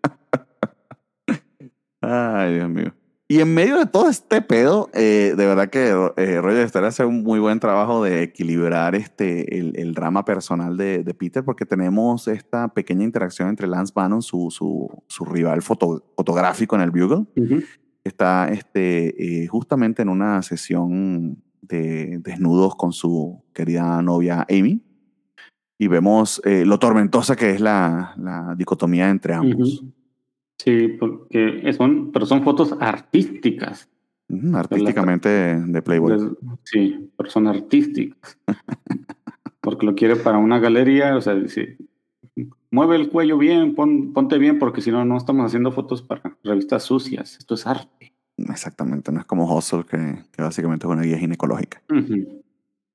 Ay, 2.06 2.54
Dios 2.54 2.70
mío. 2.70 2.94
Y 3.26 3.40
en 3.40 3.54
medio 3.54 3.78
de 3.78 3.86
todo 3.86 4.10
este 4.10 4.42
pedo, 4.42 4.90
eh, 4.92 5.32
de 5.34 5.46
verdad 5.46 5.70
que 5.70 5.88
eh, 5.88 6.40
Roger 6.42 6.68
Stern 6.68 6.84
hace 6.84 7.06
un 7.06 7.22
muy 7.22 7.40
buen 7.40 7.58
trabajo 7.58 8.04
de 8.04 8.22
equilibrar 8.22 8.94
este, 8.94 9.58
el, 9.58 9.72
el 9.76 9.94
drama 9.94 10.26
personal 10.26 10.76
de, 10.76 11.02
de, 11.02 11.14
Peter, 11.14 11.42
porque 11.42 11.64
tenemos 11.64 12.28
esta 12.28 12.68
pequeña 12.68 13.02
interacción 13.02 13.48
entre 13.48 13.66
Lance 13.66 13.94
Bannon, 13.96 14.20
su, 14.20 14.50
su, 14.50 14.90
su 15.08 15.24
rival 15.24 15.62
foto, 15.62 16.04
fotográfico 16.14 16.76
en 16.76 16.82
el 16.82 16.90
Bugle. 16.90 17.24
Está 18.04 18.48
este, 18.48 19.42
eh, 19.42 19.46
justamente 19.46 20.02
en 20.02 20.10
una 20.10 20.42
sesión 20.42 21.42
de 21.62 22.18
desnudos 22.18 22.76
con 22.76 22.92
su 22.92 23.42
querida 23.54 24.02
novia 24.02 24.46
Amy. 24.50 24.82
Y 25.78 25.88
vemos 25.88 26.42
eh, 26.44 26.66
lo 26.66 26.78
tormentosa 26.78 27.36
que 27.36 27.52
es 27.52 27.60
la, 27.60 28.14
la 28.18 28.54
dicotomía 28.54 29.08
entre 29.08 29.32
ambos. 29.32 29.82
Sí, 30.58 30.88
porque 30.88 31.72
son, 31.76 32.12
pero 32.12 32.26
son 32.26 32.42
fotos 32.42 32.74
artísticas. 32.80 33.88
artísticamente 34.54 35.28
de 35.28 35.82
Playboy. 35.82 36.36
Sí, 36.62 37.10
pero 37.16 37.30
son 37.30 37.46
artísticas. 37.46 38.38
porque 39.60 39.86
lo 39.86 39.94
quiere 39.94 40.16
para 40.16 40.38
una 40.38 40.58
galería, 40.58 41.16
o 41.16 41.20
sea, 41.20 41.34
dice, 41.34 41.78
mueve 42.70 42.96
el 42.96 43.10
cuello 43.10 43.38
bien, 43.38 43.74
ponte 43.74 44.38
bien, 44.38 44.58
porque 44.58 44.80
si 44.80 44.90
no, 44.90 45.04
no 45.04 45.16
estamos 45.16 45.46
haciendo 45.46 45.72
fotos 45.72 46.02
para 46.02 46.36
revistas 46.44 46.82
sucias. 46.84 47.36
Esto 47.38 47.54
es 47.54 47.66
arte. 47.66 48.14
Exactamente, 48.36 49.12
no 49.12 49.20
es 49.20 49.26
como 49.26 49.52
Hustle, 49.52 49.84
que, 49.84 50.24
que 50.32 50.42
básicamente 50.42 50.86
es 50.86 50.92
una 50.92 51.02
guía 51.02 51.18
ginecológica. 51.18 51.82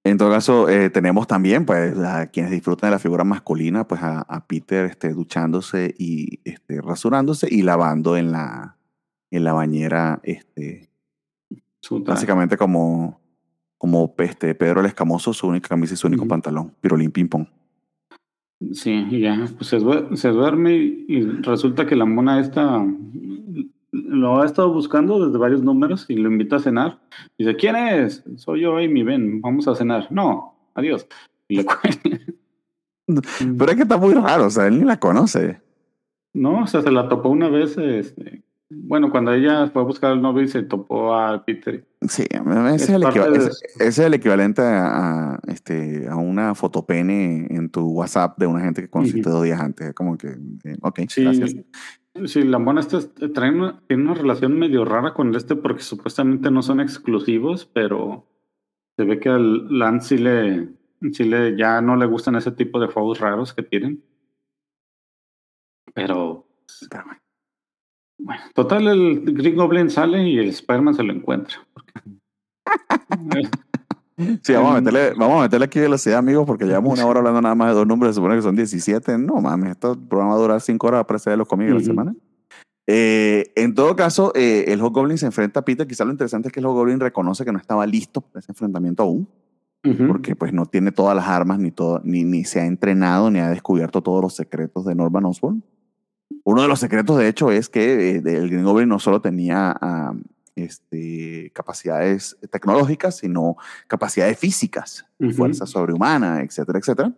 En 0.04 0.18
todo 0.18 0.30
caso, 0.32 0.70
eh, 0.70 0.90
tenemos 0.90 1.28
también, 1.28 1.66
pues, 1.66 1.98
a 1.98 2.28
quienes 2.28 2.52
disfrutan 2.52 2.90
de 2.90 2.92
la 2.92 3.00
figura 3.00 3.24
masculina, 3.24 3.88
pues 3.88 4.02
a, 4.02 4.46
Peter 4.48 4.86
este, 4.86 5.14
duchándose 5.14 5.94
y 5.98 6.40
este, 6.46 6.82
rasurándose 6.82 7.48
y 7.50 7.64
lavando 7.64 8.16
en 8.16 8.32
la, 8.32 8.78
en 9.30 9.44
la 9.44 9.54
bañera, 9.54 10.22
este, 10.24 10.90
básicamente 12.06 12.56
como, 12.56 13.20
como 13.78 14.14
este, 14.20 14.56
Pedro 14.56 14.80
el 14.80 14.86
Escamoso, 14.86 15.34
su 15.34 15.48
única 15.48 15.68
camisa 15.68 15.94
y 15.96 15.98
su 15.98 16.08
único 16.08 16.28
pantalón, 16.28 16.74
pirolín 16.80 17.12
ping 17.12 17.28
pong. 17.28 17.48
Sí, 18.74 19.06
y 19.10 19.22
ya, 19.22 19.48
pues 19.58 19.70
se, 19.70 19.80
se 20.16 20.30
duerme 20.30 20.76
y 20.76 21.22
resulta 21.42 21.86
que 21.86 21.96
la 21.96 22.06
mona 22.06 22.40
esta 22.40 22.86
lo 23.92 24.42
ha 24.42 24.46
estado 24.46 24.72
buscando 24.72 25.26
desde 25.26 25.38
varios 25.38 25.64
números 25.64 26.06
y 26.10 26.16
lo 26.16 26.30
invita 26.30 26.58
a 26.58 26.60
cenar. 26.60 27.00
Dice, 27.38 27.56
¿quién 27.56 27.76
es? 27.76 28.24
Soy 28.38 28.62
yo, 28.62 28.78
Amy, 28.78 29.04
ven, 29.04 29.42
vamos 29.42 29.68
a 29.68 29.76
cenar. 29.76 30.08
No, 30.12 30.56
adiós. 30.76 31.08
Y 31.48 31.58
le 31.58 31.66
Pero 33.08 33.72
es 33.72 33.76
que 33.76 33.84
está 33.84 33.98
muy 33.98 34.14
raro, 34.14 34.46
o 34.46 34.50
sea, 34.50 34.68
él 34.68 34.80
ni 34.80 34.86
la 34.86 35.00
conoce. 35.00 35.60
No, 36.34 36.64
o 36.64 36.68
sea, 36.68 36.82
se 36.82 36.92
la 36.92 37.10
topó 37.10 37.30
una 37.30 37.50
vez, 37.50 37.76
este, 37.78 38.44
bueno, 38.72 39.10
cuando 39.10 39.34
ella 39.34 39.68
fue 39.70 39.82
a 39.82 39.86
buscar 39.86 40.12
al 40.12 40.22
novio 40.22 40.44
y 40.44 40.48
se 40.48 40.62
topó 40.62 41.16
a 41.16 41.44
Peter. 41.44 41.88
Sí, 42.08 42.24
ese 42.32 42.76
es, 42.76 42.90
el, 42.90 43.04
es, 43.80 44.00
el, 44.00 44.14
equivalente 44.14 44.62
a, 44.62 45.40
este, 45.48 46.08
a 46.08 46.18
una 46.18 46.54
fotopene 46.54 47.48
en 47.50 47.70
tu 47.70 47.90
WhatsApp 47.90 48.38
de 48.38 48.46
una 48.46 48.62
gente 48.62 48.84
que 48.84 48.90
conociste 48.90 49.28
dos 49.28 49.44
días 49.44 49.60
antes. 49.60 49.94
Como 49.96 50.18
que, 50.18 50.28
eh, 50.64 50.78
ok, 50.82 51.00
sí, 51.10 51.24
gracias. 51.24 51.56
Sí, 52.26 52.44
la 52.44 52.60
mona 52.60 52.82
esta 52.82 53.00
trae 53.34 53.52
una, 53.52 53.80
tiene 53.88 54.04
una 54.04 54.14
relación 54.14 54.58
medio 54.58 54.86
rara 54.86 55.14
con 55.14 55.34
este 55.36 55.56
porque 55.56 55.82
supuestamente 55.82 56.52
no 56.52 56.62
son 56.62 56.80
exclusivos, 56.80 57.66
pero 57.66 58.26
se 58.98 59.06
ve 59.06 59.20
que 59.20 59.30
al 59.30 59.78
Lance 59.80 60.18
sí 60.18 60.24
le, 60.24 60.70
sí 61.12 61.24
le 61.26 61.58
ya 61.58 61.82
no 61.82 61.96
le 61.96 62.06
gustan 62.06 62.36
ese 62.36 62.52
tipo 62.52 62.80
de 62.80 62.88
juegos 62.88 63.20
raros 63.20 63.54
que 63.54 63.64
tienen. 63.64 64.04
Pero, 65.94 66.46
bueno, 68.18 68.42
total, 68.54 68.88
el 68.88 69.34
Green 69.34 69.56
Goblin 69.56 69.90
sale 69.90 70.28
y 70.28 70.38
el 70.38 70.50
Spider-Man 70.50 70.94
se 70.94 71.04
lo 71.04 71.14
encuentra. 71.14 71.66
Sí, 74.42 74.54
vamos 74.54 74.72
a 74.72 74.82
meterle, 74.82 75.14
vamos 75.18 75.40
a 75.40 75.42
meterle 75.44 75.66
aquí 75.66 75.80
velocidad, 75.80 76.18
amigos, 76.20 76.46
porque 76.46 76.66
llevamos 76.66 76.94
una 76.94 77.06
hora 77.06 77.20
hablando 77.20 77.42
nada 77.42 77.56
más 77.56 77.70
de 77.70 77.76
dos 77.76 77.88
números, 77.88 78.16
se 78.16 78.20
supone 78.20 78.36
que 78.36 78.42
son 78.42 78.56
17. 78.56 79.18
No 79.18 79.36
mames, 79.36 79.72
esto 79.72 79.98
programa 80.10 80.34
va 80.34 80.38
a 80.38 80.42
durar 80.42 80.62
5 80.62 80.88
horas 80.88 81.06
para 81.06 81.20
de 81.20 81.38
los 81.38 81.48
cómics 81.48 81.70
de 81.70 81.80
la 81.80 81.84
semana. 81.84 82.16
Eh, 82.92 83.52
en 83.56 83.76
todo 83.76 83.96
caso, 83.96 84.32
eh, 84.36 84.66
el 84.68 84.82
Hobgoblin 84.82 85.18
se 85.18 85.28
enfrenta 85.28 85.60
a 85.60 85.66
Peter. 85.66 85.86
Quizá 85.86 86.06
lo 86.06 86.12
interesante 86.12 86.48
es 86.48 86.52
que 86.52 86.60
el 86.60 86.66
Hobgoblin 86.66 87.00
reconoce 87.00 87.46
que 87.46 87.52
no 87.52 87.60
estaba 87.60 87.86
listo 87.86 88.22
para 88.22 88.40
ese 88.40 88.52
enfrentamiento 88.52 89.04
aún, 89.04 89.28
porque 90.08 90.36
pues 90.36 90.52
no 90.54 90.66
tiene 90.66 90.92
todas 90.92 91.16
las 91.16 91.28
armas, 91.28 91.60
ni, 91.60 91.72
todo, 91.72 92.02
ni, 92.04 92.24
ni 92.24 92.44
se 92.44 92.60
ha 92.60 92.66
entrenado, 92.66 93.30
ni 93.30 93.40
ha 93.40 93.50
descubierto 93.50 94.02
todos 94.02 94.22
los 94.22 94.36
secretos 94.36 94.86
de 94.86 94.96
Norman 94.96 95.26
Osborn. 95.26 95.64
Uno 96.44 96.62
de 96.64 96.68
los 96.68 96.80
secretos, 96.80 97.18
de 97.18 97.28
hecho, 97.28 97.52
es 97.52 97.70
que 97.70 98.16
eh, 98.16 98.22
el 98.26 98.50
Green 98.50 98.66
Goblin 98.66 98.90
no 98.90 99.00
solo 99.00 99.22
tenía 99.22 99.78
este, 100.64 101.52
capacidades 101.54 102.38
tecnológicas, 102.52 103.18
sino 103.18 103.56
capacidades 103.88 104.38
físicas, 104.38 105.06
fuerza 105.36 105.66
sobrehumana, 105.66 106.42
etcétera, 106.42 106.80
etcétera, 106.80 107.14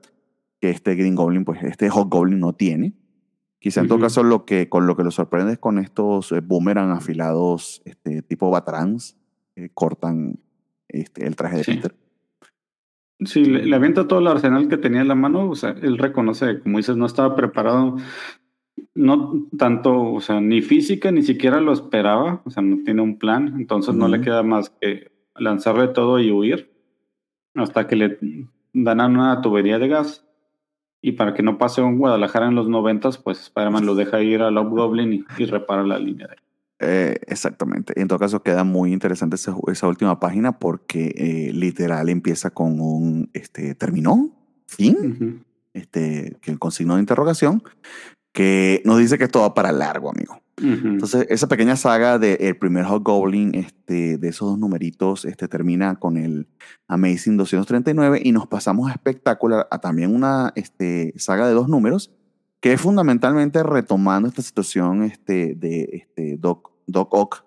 que 0.59 0.69
este 0.69 0.95
Green 0.95 1.15
Goblin, 1.15 1.45
pues 1.45 1.63
este 1.63 1.89
Goblin 1.89 2.39
no 2.39 2.53
tiene. 2.53 2.93
Quizá 3.59 3.81
en 3.81 3.87
todo 3.87 3.99
caso 3.99 4.23
lo 4.23 4.45
que, 4.45 4.69
con 4.69 4.87
lo 4.87 4.97
que 4.97 5.03
lo 5.03 5.11
sorprende 5.11 5.53
es 5.53 5.59
con 5.59 5.77
estos 5.77 6.31
eh, 6.31 6.39
boomerang 6.39 6.91
afilados 6.91 7.83
este, 7.85 8.23
tipo 8.23 8.49
Batrans, 8.49 9.17
que 9.55 9.69
cortan 9.69 10.39
este, 10.87 11.27
el 11.27 11.35
traje 11.35 11.57
de 11.57 11.63
Peter. 11.63 11.95
Sí, 13.19 13.45
le, 13.45 13.67
le, 13.67 13.75
avienta 13.75 14.07
todo 14.07 14.17
el 14.17 14.25
arsenal 14.25 14.67
que 14.67 14.77
tenía 14.77 15.01
en 15.01 15.07
la 15.07 15.13
mano, 15.13 15.47
o 15.47 15.55
sea, 15.55 15.75
él 15.79 15.99
reconoce, 15.99 16.59
como 16.59 16.77
dices, 16.77 16.97
no 16.97 17.05
estaba 17.05 17.35
preparado 17.35 17.97
no 18.93 19.47
tanto, 19.57 20.13
o 20.13 20.21
sea, 20.21 20.41
ni 20.41 20.61
física 20.61 21.11
ni 21.11 21.23
siquiera 21.23 21.61
lo 21.61 21.71
esperaba, 21.71 22.41
o 22.45 22.49
sea, 22.49 22.61
no 22.63 22.83
tiene 22.83 23.01
un 23.01 23.17
plan, 23.17 23.55
entonces 23.57 23.95
no 23.95 24.07
le 24.07 24.21
queda 24.21 24.43
más 24.43 24.69
que 24.69 25.11
lanzarle 25.35 25.87
todo 25.89 26.19
y 26.19 26.31
huir 26.31 26.71
hasta 27.55 27.87
que 27.87 27.95
le 27.95 28.17
dan 28.73 29.01
a 29.01 29.07
una 29.07 29.41
tubería 29.41 29.79
de 29.79 29.87
gas. 29.87 30.25
Y 31.03 31.13
para 31.13 31.33
que 31.33 31.41
no 31.41 31.57
pase 31.57 31.81
un 31.81 31.97
Guadalajara 31.97 32.47
en 32.47 32.55
los 32.55 32.69
noventas, 32.69 33.17
pues 33.17 33.41
Spider-Man 33.41 33.87
lo 33.87 33.95
deja 33.95 34.21
ir 34.21 34.43
a 34.43 34.51
Goblin 34.51 35.25
y, 35.37 35.45
repara 35.45 35.83
la 35.83 35.97
línea 35.97 36.27
de 36.27 36.35
eh, 36.83 37.19
exactamente. 37.27 37.99
En 37.99 38.07
todo 38.07 38.17
caso, 38.17 38.41
queda 38.41 38.63
muy 38.63 38.91
interesante 38.91 39.35
esa, 39.35 39.55
esa 39.67 39.87
última 39.87 40.19
página 40.19 40.57
porque 40.57 41.13
eh, 41.15 41.53
literal 41.53 42.09
empieza 42.09 42.49
con 42.49 42.79
un 42.79 43.29
este, 43.33 43.75
terminó, 43.75 44.31
fin, 44.65 45.43
este, 45.73 46.37
que 46.41 46.49
el 46.49 46.57
consigno 46.57 46.95
de 46.95 47.01
interrogación, 47.01 47.61
que 48.31 48.81
nos 48.85 48.97
dice 48.99 49.17
que 49.17 49.25
esto 49.25 49.41
va 49.41 49.53
para 49.53 49.71
largo, 49.71 50.09
amigo. 50.09 50.41
Entonces, 50.63 51.25
esa 51.29 51.47
pequeña 51.47 51.75
saga 51.75 52.19
del 52.19 52.37
el 52.39 52.55
primer 52.55 52.85
Goblin, 52.85 53.55
este, 53.55 54.19
de 54.19 54.27
esos 54.27 54.49
dos 54.49 54.59
numeritos, 54.59 55.25
este, 55.25 55.47
termina 55.47 55.95
con 55.95 56.17
el 56.17 56.47
Amazing 56.87 57.37
239 57.37 58.21
y 58.23 58.31
nos 58.31 58.47
pasamos 58.47 58.91
a 58.91 58.93
Spectacular, 58.93 59.67
a 59.71 59.79
también 59.79 60.13
una 60.13 60.53
este, 60.55 61.13
saga 61.17 61.47
de 61.47 61.55
dos 61.55 61.67
números, 61.67 62.11
que 62.59 62.73
es 62.73 62.81
fundamentalmente 62.81 63.63
retomando 63.63 64.29
esta 64.29 64.43
situación 64.43 65.01
este, 65.01 65.55
de 65.55 65.89
este, 65.93 66.37
Doc, 66.37 66.71
Doc 66.85 67.11
Ock 67.11 67.45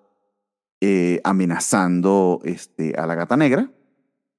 eh, 0.80 1.20
amenazando 1.22 2.41
este, 2.45 2.95
a 2.97 3.07
la 3.07 3.14
gata 3.14 3.37
negra, 3.37 3.70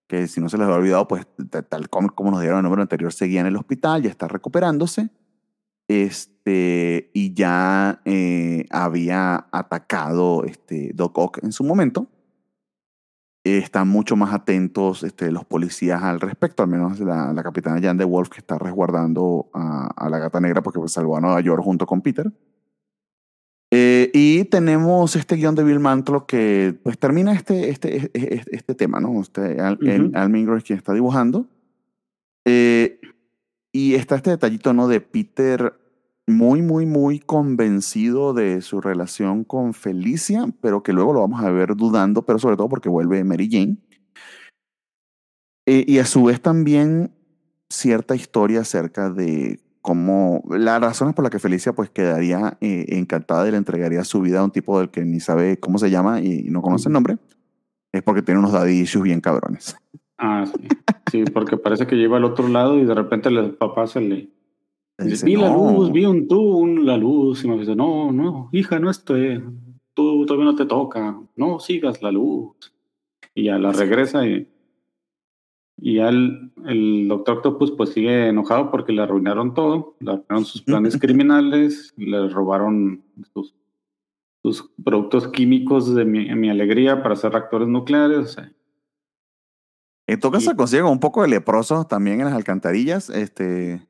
que 0.07 0.27
si 0.27 0.41
no 0.41 0.49
se 0.49 0.57
les 0.57 0.67
ha 0.67 0.73
olvidado, 0.73 1.07
pues 1.07 1.25
tal 1.69 1.89
como, 1.89 2.09
como 2.09 2.29
nos 2.29 2.41
dieron 2.41 2.59
el 2.59 2.63
número 2.63 2.81
anterior, 2.81 3.13
seguía 3.13 3.39
en 3.39 3.47
el 3.47 3.55
hospital, 3.55 4.03
ya 4.03 4.09
está 4.09 4.27
recuperándose. 4.27 5.09
Este, 5.87 7.11
y 7.13 7.33
ya 7.33 8.01
eh, 8.05 8.65
había 8.71 9.47
atacado 9.51 10.43
este, 10.43 10.91
Doc 10.93 11.17
Ock 11.17 11.39
en 11.43 11.51
su 11.51 11.63
momento. 11.63 12.07
están 13.43 13.87
mucho 13.87 14.15
más 14.15 14.33
atentos 14.33 15.03
este, 15.03 15.31
los 15.31 15.45
policías 15.45 16.01
al 16.01 16.19
respecto, 16.19 16.63
al 16.63 16.69
menos 16.69 16.99
la, 16.99 17.33
la 17.33 17.43
capitana 17.43 17.79
Jan 17.81 17.97
de 17.97 18.05
Wolf 18.05 18.29
que 18.29 18.39
está 18.39 18.57
resguardando 18.57 19.49
a, 19.53 20.09
la 20.09 20.17
gata 20.17 20.39
negra 20.39 20.63
porque 20.63 20.79
pues, 20.79 20.91
salvó 20.91 21.17
a 21.17 21.21
Nueva 21.21 21.41
York 21.41 21.63
junto 21.63 21.85
con 21.85 22.01
Peter. 22.01 22.31
Eh, 23.71 24.09
y 24.13 24.45
tenemos 24.45 25.15
este 25.15 25.35
guion 25.35 25.53
de 25.53 25.63
Bill 25.63 25.79
Mantlo 25.79 26.25
que 26.25 26.79
pues 26.81 26.97
termina 26.97 27.33
este, 27.33 27.69
este, 27.69 28.09
este, 28.13 28.55
este 28.55 28.75
tema, 28.75 28.99
¿no? 29.01 29.19
Este, 29.19 29.59
Al, 29.59 29.77
es 29.83 30.63
quien 30.63 30.77
está 30.77 30.93
dibujando. 30.93 31.47
Eh, 32.45 32.99
y 33.75 33.95
está 33.95 34.15
este 34.15 34.29
detallito, 34.29 34.71
¿no? 34.71 34.87
De 34.87 35.01
Peter 35.01 35.77
muy, 36.27 36.61
muy, 36.61 36.85
muy 36.85 37.19
convencido 37.19 38.33
de 38.33 38.61
su 38.61 38.79
relación 38.79 39.43
con 39.43 39.73
Felicia, 39.73 40.45
pero 40.61 40.81
que 40.81 40.93
luego 40.93 41.11
lo 41.11 41.19
vamos 41.19 41.43
a 41.43 41.51
ver 41.51 41.75
dudando, 41.75 42.25
pero 42.25 42.39
sobre 42.39 42.55
todo 42.55 42.69
porque 42.69 42.87
vuelve 42.87 43.21
Mary 43.25 43.49
Jane. 43.51 43.75
Eh, 45.65 45.83
y 45.85 45.99
a 45.99 46.05
su 46.05 46.23
vez 46.23 46.41
también 46.41 47.11
cierta 47.69 48.15
historia 48.15 48.61
acerca 48.61 49.09
de 49.09 49.59
cómo 49.81 50.41
las 50.51 50.79
razones 50.79 51.13
por 51.13 51.23
las 51.23 51.31
que 51.31 51.39
Felicia 51.39 51.73
pues 51.73 51.89
quedaría 51.89 52.57
eh, 52.61 52.85
encantada 52.87 53.45
y 53.45 53.51
le 53.51 53.57
entregaría 53.57 54.05
su 54.05 54.21
vida 54.21 54.39
a 54.39 54.45
un 54.45 54.51
tipo 54.51 54.79
del 54.79 54.89
que 54.89 55.03
ni 55.03 55.19
sabe 55.19 55.59
cómo 55.59 55.79
se 55.79 55.89
llama 55.89 56.21
y, 56.21 56.43
no 56.43 56.61
conoce 56.61 56.87
el 56.87 56.93
nombre, 56.93 57.17
es 57.91 58.01
porque 58.03 58.21
tiene 58.21 58.39
unos 58.39 58.53
daddy 58.53 58.85
bien 59.03 59.19
cabrones. 59.19 59.75
Ah, 60.17 60.45
sí. 60.45 60.67
sí, 61.11 61.23
porque 61.25 61.57
parece 61.57 61.87
que 61.87 61.95
lleva 61.95 62.17
al 62.17 62.25
otro 62.25 62.47
lado 62.47 62.77
y 62.79 62.85
de 62.85 62.93
repente 62.93 63.29
el 63.29 63.51
papá 63.55 63.87
se 63.87 64.01
le... 64.01 64.29
Dice, 64.97 65.25
vi 65.25 65.35
la 65.35 65.51
luz, 65.51 65.91
vi 65.91 66.05
un 66.05 66.25
tú, 66.25 66.65
la 66.67 66.95
luz, 66.95 67.43
y 67.43 67.49
me 67.49 67.57
dice, 67.57 67.75
no, 67.75 68.13
no, 68.13 68.47
hija, 68.53 68.79
no 68.79 68.89
estoy, 68.89 69.43
tú 69.93 70.25
todavía 70.25 70.45
no 70.45 70.55
te 70.55 70.65
toca, 70.65 71.19
no 71.35 71.59
sigas 71.59 72.01
la 72.01 72.11
luz. 72.11 72.55
Y 73.33 73.43
ya 73.45 73.59
la 73.59 73.73
regresa 73.73 74.25
y 74.25 74.47
y 75.77 75.99
al, 75.99 76.51
el 76.65 77.07
doctor 77.07 77.37
Octopus 77.37 77.71
pues 77.71 77.89
sigue 77.89 78.29
enojado 78.29 78.71
porque 78.71 78.93
le 78.93 79.01
arruinaron 79.01 79.53
todo, 79.53 79.95
le 79.99 80.11
arruinaron 80.11 80.45
sus 80.45 80.61
planes 80.61 80.97
criminales, 80.99 81.93
le 81.97 82.29
robaron 82.29 83.03
sus, 83.33 83.53
sus 84.41 84.71
productos 84.83 85.27
químicos 85.27 85.93
de 85.93 86.05
mi, 86.05 86.33
mi, 86.33 86.49
alegría 86.49 87.01
para 87.01 87.13
hacer 87.13 87.33
reactores 87.33 87.67
nucleares. 87.67 88.37
En 90.07 90.19
todo 90.19 90.33
caso, 90.33 90.55
consigue 90.55 90.83
un 90.83 90.99
poco 90.99 91.23
de 91.23 91.27
leproso 91.27 91.85
también 91.85 92.19
en 92.19 92.25
las 92.25 92.35
alcantarillas. 92.35 93.09
Este, 93.09 93.87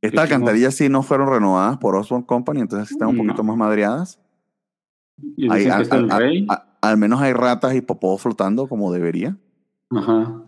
estas 0.00 0.24
alcantarillas 0.24 0.74
sí 0.74 0.88
no 0.88 1.02
fueron 1.02 1.28
renovadas 1.28 1.78
por 1.78 1.96
Osborne 1.96 2.26
Company, 2.26 2.60
entonces 2.60 2.90
están 2.90 3.08
un 3.08 3.16
poquito 3.16 3.42
más 3.42 3.56
madreadas. 3.56 4.20
al, 6.80 6.96
menos 6.96 7.20
hay 7.20 7.32
ratas 7.32 7.74
y 7.74 7.80
popó 7.80 8.18
flotando 8.18 8.68
como 8.68 8.92
debería. 8.92 9.36
Ajá. 9.90 10.42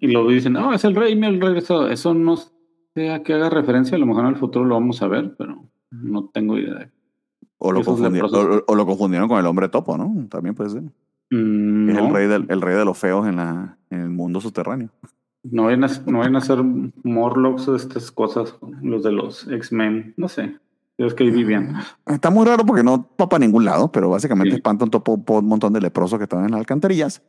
Y, 0.00 0.08
lo 0.08 0.28
dicen, 0.28 0.54
no, 0.54 0.74
es 0.74 0.84
el 0.84 0.94
rey, 0.94 1.16
me 1.16 1.28
el 1.28 1.40
regresado. 1.40 1.88
Eso 1.88 2.12
no 2.12 2.36
sé 2.36 3.10
a 3.10 3.22
qué 3.22 3.34
haga 3.34 3.50
referencia, 3.50 3.96
a 3.96 3.98
lo 3.98 4.06
mejor 4.06 4.24
en 4.24 4.30
el 4.30 4.36
futuro 4.36 4.64
lo 4.64 4.74
vamos 4.74 5.00
a 5.02 5.08
ver, 5.08 5.34
pero 5.36 5.64
no 5.90 6.28
tengo 6.28 6.58
idea. 6.58 6.90
O 7.58 7.72
lo, 7.72 7.82
confundieron, 7.82 8.30
o, 8.66 8.74
lo 8.74 8.86
confundieron 8.86 9.28
con 9.28 9.38
el 9.38 9.46
hombre 9.46 9.68
topo, 9.68 9.96
¿no? 9.96 10.26
También 10.28 10.54
puede 10.54 10.70
ser. 10.70 10.82
Mm, 11.30 11.90
es 11.90 11.98
el 11.98 12.12
rey, 12.12 12.26
del, 12.26 12.46
el 12.48 12.60
rey 12.60 12.76
de 12.76 12.84
los 12.84 12.96
feos 12.96 13.26
en, 13.26 13.36
la, 13.36 13.76
en 13.90 14.00
el 14.00 14.08
mundo 14.08 14.40
subterráneo. 14.40 14.90
No 15.42 15.64
vayan 15.64 15.84
a, 15.84 15.88
no 16.06 16.18
vayan 16.18 16.36
a 16.36 16.40
ser 16.40 16.62
Morlocks 16.62 17.68
o 17.68 17.76
estas 17.76 18.10
cosas, 18.10 18.54
los 18.82 19.02
de 19.02 19.12
los 19.12 19.46
X-Men, 19.48 20.14
no 20.16 20.28
sé. 20.28 20.56
Es 20.98 21.14
que 21.14 21.22
ahí 21.22 21.30
vivían. 21.30 21.76
Está 22.06 22.28
muy 22.28 22.44
raro 22.44 22.66
porque 22.66 22.82
no 22.82 23.08
topa 23.16 23.36
a 23.36 23.38
ningún 23.38 23.64
lado, 23.64 23.92
pero 23.92 24.10
básicamente 24.10 24.56
espanta 24.56 24.84
un, 24.84 24.90
topo, 24.90 25.14
un 25.14 25.46
montón 25.46 25.72
de 25.72 25.80
leprosos 25.80 26.18
que 26.18 26.24
estaban 26.24 26.46
en 26.46 26.50
las 26.50 26.58
alcantarillas. 26.58 27.22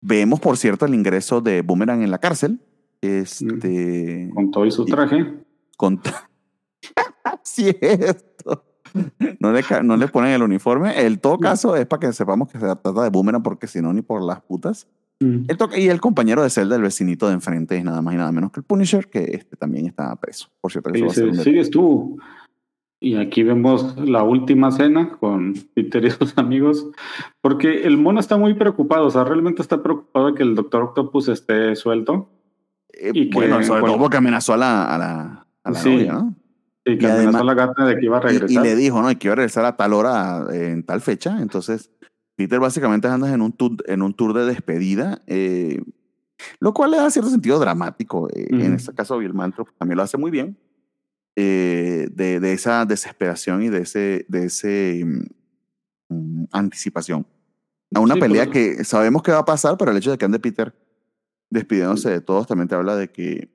Vemos, 0.00 0.40
por 0.40 0.56
cierto, 0.56 0.84
el 0.84 0.94
ingreso 0.94 1.40
de 1.40 1.62
Boomerang 1.62 2.02
en 2.02 2.10
la 2.10 2.18
cárcel. 2.18 2.60
Este. 3.00 4.30
Con 4.34 4.50
todo 4.50 4.66
y 4.66 4.72
su 4.72 4.84
traje. 4.84 5.32
Con. 5.76 6.00
Cierto. 7.44 8.64
No 9.40 9.52
le, 9.52 9.62
no 9.84 9.96
le 9.96 10.08
ponen 10.08 10.32
el 10.32 10.42
uniforme. 10.42 11.00
En 11.06 11.18
todo 11.18 11.38
caso, 11.38 11.76
es 11.76 11.86
para 11.86 12.00
que 12.00 12.12
sepamos 12.12 12.48
que 12.48 12.58
se 12.58 12.64
trata 12.64 13.02
de 13.02 13.10
Boomerang, 13.10 13.42
porque 13.42 13.66
si 13.66 13.80
no, 13.80 13.92
ni 13.92 14.02
por 14.02 14.22
las 14.22 14.40
putas. 14.40 14.88
y 15.20 15.88
el 15.88 16.00
compañero 16.00 16.42
de 16.42 16.50
celda, 16.50 16.76
el 16.76 16.82
vecinito 16.82 17.28
de 17.28 17.34
enfrente, 17.34 17.76
es 17.76 17.84
nada 17.84 18.02
más 18.02 18.14
y 18.14 18.16
nada 18.16 18.32
menos 18.32 18.50
que 18.50 18.60
el 18.60 18.64
Punisher, 18.64 19.08
que 19.08 19.24
este 19.32 19.56
también 19.56 19.86
está 19.86 20.14
preso. 20.16 20.48
Por 20.60 20.72
cierto, 20.72 20.90
sigues 21.42 21.70
tú. 21.70 22.18
Y 23.00 23.14
aquí 23.14 23.44
vemos 23.44 23.96
la 23.96 24.24
última 24.24 24.72
cena 24.72 25.10
con 25.20 25.54
Peter 25.74 26.04
y 26.04 26.10
sus 26.10 26.36
amigos, 26.36 26.88
porque 27.40 27.82
el 27.84 27.96
mono 27.96 28.18
está 28.18 28.36
muy 28.36 28.54
preocupado, 28.54 29.06
o 29.06 29.10
sea, 29.10 29.22
realmente 29.22 29.62
está 29.62 29.82
preocupado 29.82 30.26
de 30.26 30.34
que 30.34 30.42
el 30.42 30.56
Doctor 30.56 30.82
Octopus 30.82 31.28
esté 31.28 31.76
suelto. 31.76 32.28
Eh, 32.92 33.12
y 33.14 33.30
bueno, 33.30 33.62
sobre 33.62 33.82
todo 33.82 33.98
porque 33.98 34.16
amenazó 34.16 34.54
a 34.54 34.56
la, 34.56 34.84
a 34.84 34.98
la, 34.98 35.46
a 35.62 35.70
la 35.70 35.78
sí. 35.78 36.06
¿no? 36.08 36.34
Sí, 36.88 36.98
que 36.98 37.06
amenazó 37.06 37.38
a 37.38 37.44
la 37.44 37.54
gata 37.54 37.84
de 37.84 37.98
que 37.98 38.06
iba 38.06 38.16
a 38.16 38.20
regresar. 38.20 38.50
Y, 38.50 38.68
le 38.68 38.76
dijo, 38.76 39.02
¿no? 39.02 39.10
Y 39.10 39.16
que 39.16 39.26
iba 39.26 39.32
a 39.32 39.36
regresar 39.36 39.64
a 39.64 39.76
tal 39.76 39.92
hora 39.92 40.46
en 40.50 40.82
tal 40.82 41.00
fecha. 41.00 41.38
Entonces, 41.40 41.90
Peter 42.34 42.58
básicamente 42.58 43.08
anda 43.08 43.32
en 43.32 43.42
un 43.42 43.52
tour, 43.52 43.76
en 43.86 44.00
un 44.00 44.14
tour 44.14 44.32
de 44.32 44.46
despedida, 44.46 45.20
eh, 45.26 45.82
lo 46.60 46.72
cual 46.72 46.92
le 46.92 46.96
da 46.96 47.10
cierto 47.10 47.30
sentido 47.30 47.58
dramático. 47.58 48.28
Eh, 48.30 48.46
en 48.50 48.74
este 48.74 48.94
caso, 48.94 49.18
Bill 49.18 49.34
Mantro 49.34 49.66
también 49.76 49.96
lo 49.96 50.02
hace 50.02 50.16
muy 50.16 50.30
bien. 50.30 50.56
Eh, 51.40 52.08
de, 52.10 52.40
de, 52.40 52.52
esa 52.52 52.84
desesperación 52.84 53.62
y 53.62 53.68
de 53.68 53.82
ese, 53.82 54.26
de 54.28 54.46
ese 54.46 55.04
mm, 55.04 56.14
mm, 56.14 56.44
anticipación. 56.50 57.26
A 57.94 58.00
una 58.00 58.16
pelea 58.16 58.46
pues, 58.46 58.76
que 58.76 58.84
sabemos 58.84 59.22
que 59.22 59.30
va 59.30 59.38
a 59.38 59.44
pasar, 59.44 59.76
pero 59.78 59.92
el 59.92 59.96
hecho 59.98 60.10
de 60.10 60.18
que 60.18 60.24
ande 60.24 60.40
Peter 60.40 60.74
despidiéndose 61.50 62.10
de 62.10 62.20
todos 62.20 62.46
también 62.46 62.68
te 62.68 62.74
habla 62.74 62.96
de 62.96 63.10
que 63.10 63.50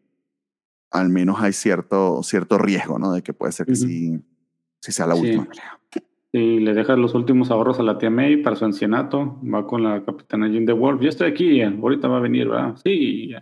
al 0.94 1.10
menos 1.10 1.42
hay 1.42 1.52
cierto, 1.52 2.24
cierto 2.24 2.58
riesgo, 2.58 2.98
¿no? 3.00 3.12
De 3.12 3.22
que 3.22 3.34
puede 3.34 3.52
ser 3.52 3.66
que 3.66 3.76
sí, 3.76 4.20
sí 4.80 4.92
sea 4.92 5.08
la 5.08 5.16
última 5.16 5.46
pelea. 5.46 5.80
Sí, 6.32 6.60
le 6.60 6.74
deja 6.74 6.96
los 6.96 7.14
últimos 7.14 7.52
ahorros 7.52 7.80
a 7.80 7.84
la 7.84 7.98
tía 7.98 8.10
May 8.10 8.38
para 8.38 8.56
su 8.56 8.66
ancianato. 8.66 9.40
Va 9.44 9.68
con 9.68 9.84
la 9.84 10.04
capitana 10.04 10.48
Jean 10.48 10.66
de 10.66 10.74
Wolf. 10.74 11.02
Ya 11.02 11.10
estoy 11.10 11.30
aquí, 11.30 11.62
ahorita 11.62 12.08
va 12.08 12.18
a 12.18 12.22
venir, 12.22 12.48
¿verdad? 12.48 12.76
Sí. 12.84 13.34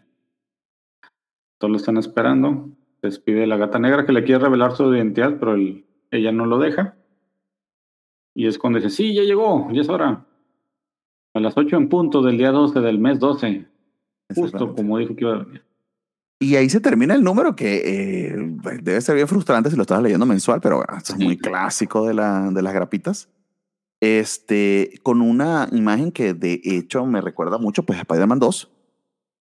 Todos 1.57 1.71
lo 1.71 1.77
están 1.77 1.97
esperando 1.97 2.69
despide 3.01 3.47
la 3.47 3.57
gata 3.57 3.79
negra 3.79 4.05
que 4.05 4.13
le 4.13 4.23
quiere 4.23 4.43
revelar 4.43 4.75
su 4.75 4.93
identidad, 4.93 5.37
pero 5.39 5.55
ella 5.55 6.31
no 6.31 6.45
lo 6.45 6.59
deja. 6.59 6.95
Y 8.33 8.47
es 8.47 8.57
cuando 8.57 8.79
dice, 8.79 8.89
sí, 8.89 9.13
ya 9.13 9.23
llegó, 9.23 9.69
ya 9.71 9.81
es 9.81 9.89
hora. 9.89 10.25
A 11.33 11.39
las 11.39 11.57
8 11.57 11.75
en 11.77 11.89
punto 11.89 12.21
del 12.21 12.37
día 12.37 12.51
12 12.51 12.79
del 12.79 12.99
mes 12.99 13.19
12. 13.19 13.67
Justo 14.35 14.75
como 14.75 14.97
dijo 14.97 15.15
que 15.15 15.25
iba 15.25 15.35
a 15.35 15.43
venir. 15.43 15.63
Y 16.41 16.55
ahí 16.55 16.71
se 16.71 16.79
termina 16.79 17.13
el 17.13 17.23
número 17.23 17.55
que 17.55 17.83
eh, 17.85 18.35
debe 18.81 18.99
ser 18.99 19.13
bien 19.13 19.27
frustrante 19.27 19.69
si 19.69 19.75
lo 19.75 19.83
estás 19.83 20.01
leyendo 20.01 20.25
mensual, 20.25 20.59
pero 20.59 20.83
es 20.97 21.15
muy 21.15 21.37
clásico 21.37 22.07
de, 22.07 22.15
la, 22.15 22.49
de 22.49 22.63
las 22.63 22.73
grapitas. 22.73 23.29
Este, 23.99 24.99
con 25.03 25.21
una 25.21 25.69
imagen 25.71 26.11
que 26.11 26.33
de 26.33 26.59
hecho 26.63 27.05
me 27.05 27.21
recuerda 27.21 27.59
mucho 27.59 27.83
pues, 27.83 27.99
a 27.99 28.01
Spider-Man 28.01 28.39
2, 28.39 28.71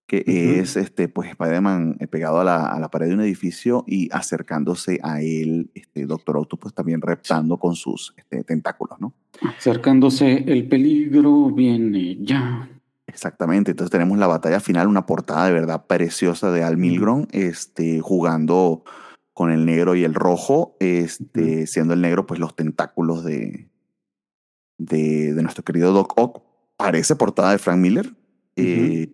que 0.05 0.23
es 0.59 0.77
este, 0.77 1.07
pues 1.07 1.31
Spider-Man 1.31 1.97
eh, 1.99 2.05
pegado 2.05 2.39
a 2.39 2.43
la, 2.43 2.67
a 2.67 2.79
la, 2.79 2.91
pared 2.91 3.07
de 3.07 3.15
un 3.15 3.21
edificio 3.21 3.83
y 3.87 4.07
acercándose 4.11 4.99
a 5.01 5.23
él, 5.23 5.71
este, 5.73 6.05
Doctor 6.05 6.37
Octopus 6.37 6.75
también 6.75 7.01
reptando 7.01 7.57
con 7.57 7.73
sus 7.73 8.13
este, 8.15 8.43
tentáculos, 8.43 9.01
¿no? 9.01 9.15
Acercándose, 9.57 10.43
el 10.45 10.67
peligro 10.67 11.49
viene 11.49 12.19
ya. 12.23 12.69
Exactamente, 13.13 13.71
entonces 13.71 13.91
tenemos 13.91 14.17
la 14.17 14.27
batalla 14.27 14.61
final, 14.61 14.87
una 14.87 15.05
portada 15.05 15.45
de 15.47 15.51
verdad 15.51 15.85
preciosa 15.85 16.49
de 16.49 16.63
Al 16.63 16.77
Milgrom, 16.77 17.27
este, 17.31 17.99
jugando 17.99 18.85
con 19.33 19.51
el 19.51 19.65
negro 19.65 19.95
y 19.95 20.05
el 20.05 20.13
rojo, 20.13 20.77
este, 20.79 21.67
siendo 21.67 21.93
el 21.93 21.99
negro 21.99 22.25
pues 22.25 22.39
los 22.39 22.55
tentáculos 22.55 23.25
de, 23.25 23.69
de, 24.77 25.33
de 25.33 25.41
nuestro 25.43 25.63
querido 25.65 25.91
Doc 25.91 26.13
Ock. 26.17 26.41
Parece 26.77 27.17
portada 27.17 27.51
de 27.51 27.57
Frank 27.57 27.79
Miller, 27.79 28.13
eh, 28.55 29.13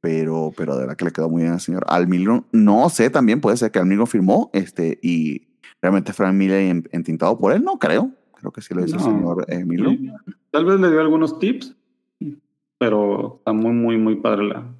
pero, 0.00 0.52
pero 0.54 0.74
de 0.74 0.80
verdad 0.80 0.96
que 0.96 1.06
le 1.06 1.10
quedó 1.10 1.30
muy 1.30 1.42
bien 1.42 1.54
al 1.54 1.60
señor. 1.60 1.84
Al 1.88 2.06
Milgrom, 2.06 2.44
no 2.52 2.90
sé, 2.90 3.08
también 3.08 3.40
puede 3.40 3.56
ser 3.56 3.70
que 3.70 3.78
Al 3.78 3.86
Milgrom 3.86 4.06
firmó 4.06 4.50
este, 4.52 4.98
y 5.02 5.48
realmente 5.80 6.12
Frank 6.12 6.34
Miller 6.34 6.84
entintado 6.92 7.38
por 7.38 7.52
él, 7.52 7.64
no 7.64 7.78
creo. 7.78 8.10
Creo 8.34 8.52
que 8.52 8.60
sí 8.60 8.74
lo 8.74 8.84
hizo 8.84 8.96
el 8.96 9.02
señor 9.02 9.46
eh, 9.48 9.64
Tal 10.50 10.64
vez 10.64 10.78
le 10.78 10.90
dio 10.90 11.00
algunos 11.00 11.38
tips, 11.38 11.74
pero 12.78 13.36
está 13.38 13.52
muy, 13.52 13.72
muy, 13.72 13.98
muy 13.98 14.16
padre 14.16 14.44
la. 14.44 14.74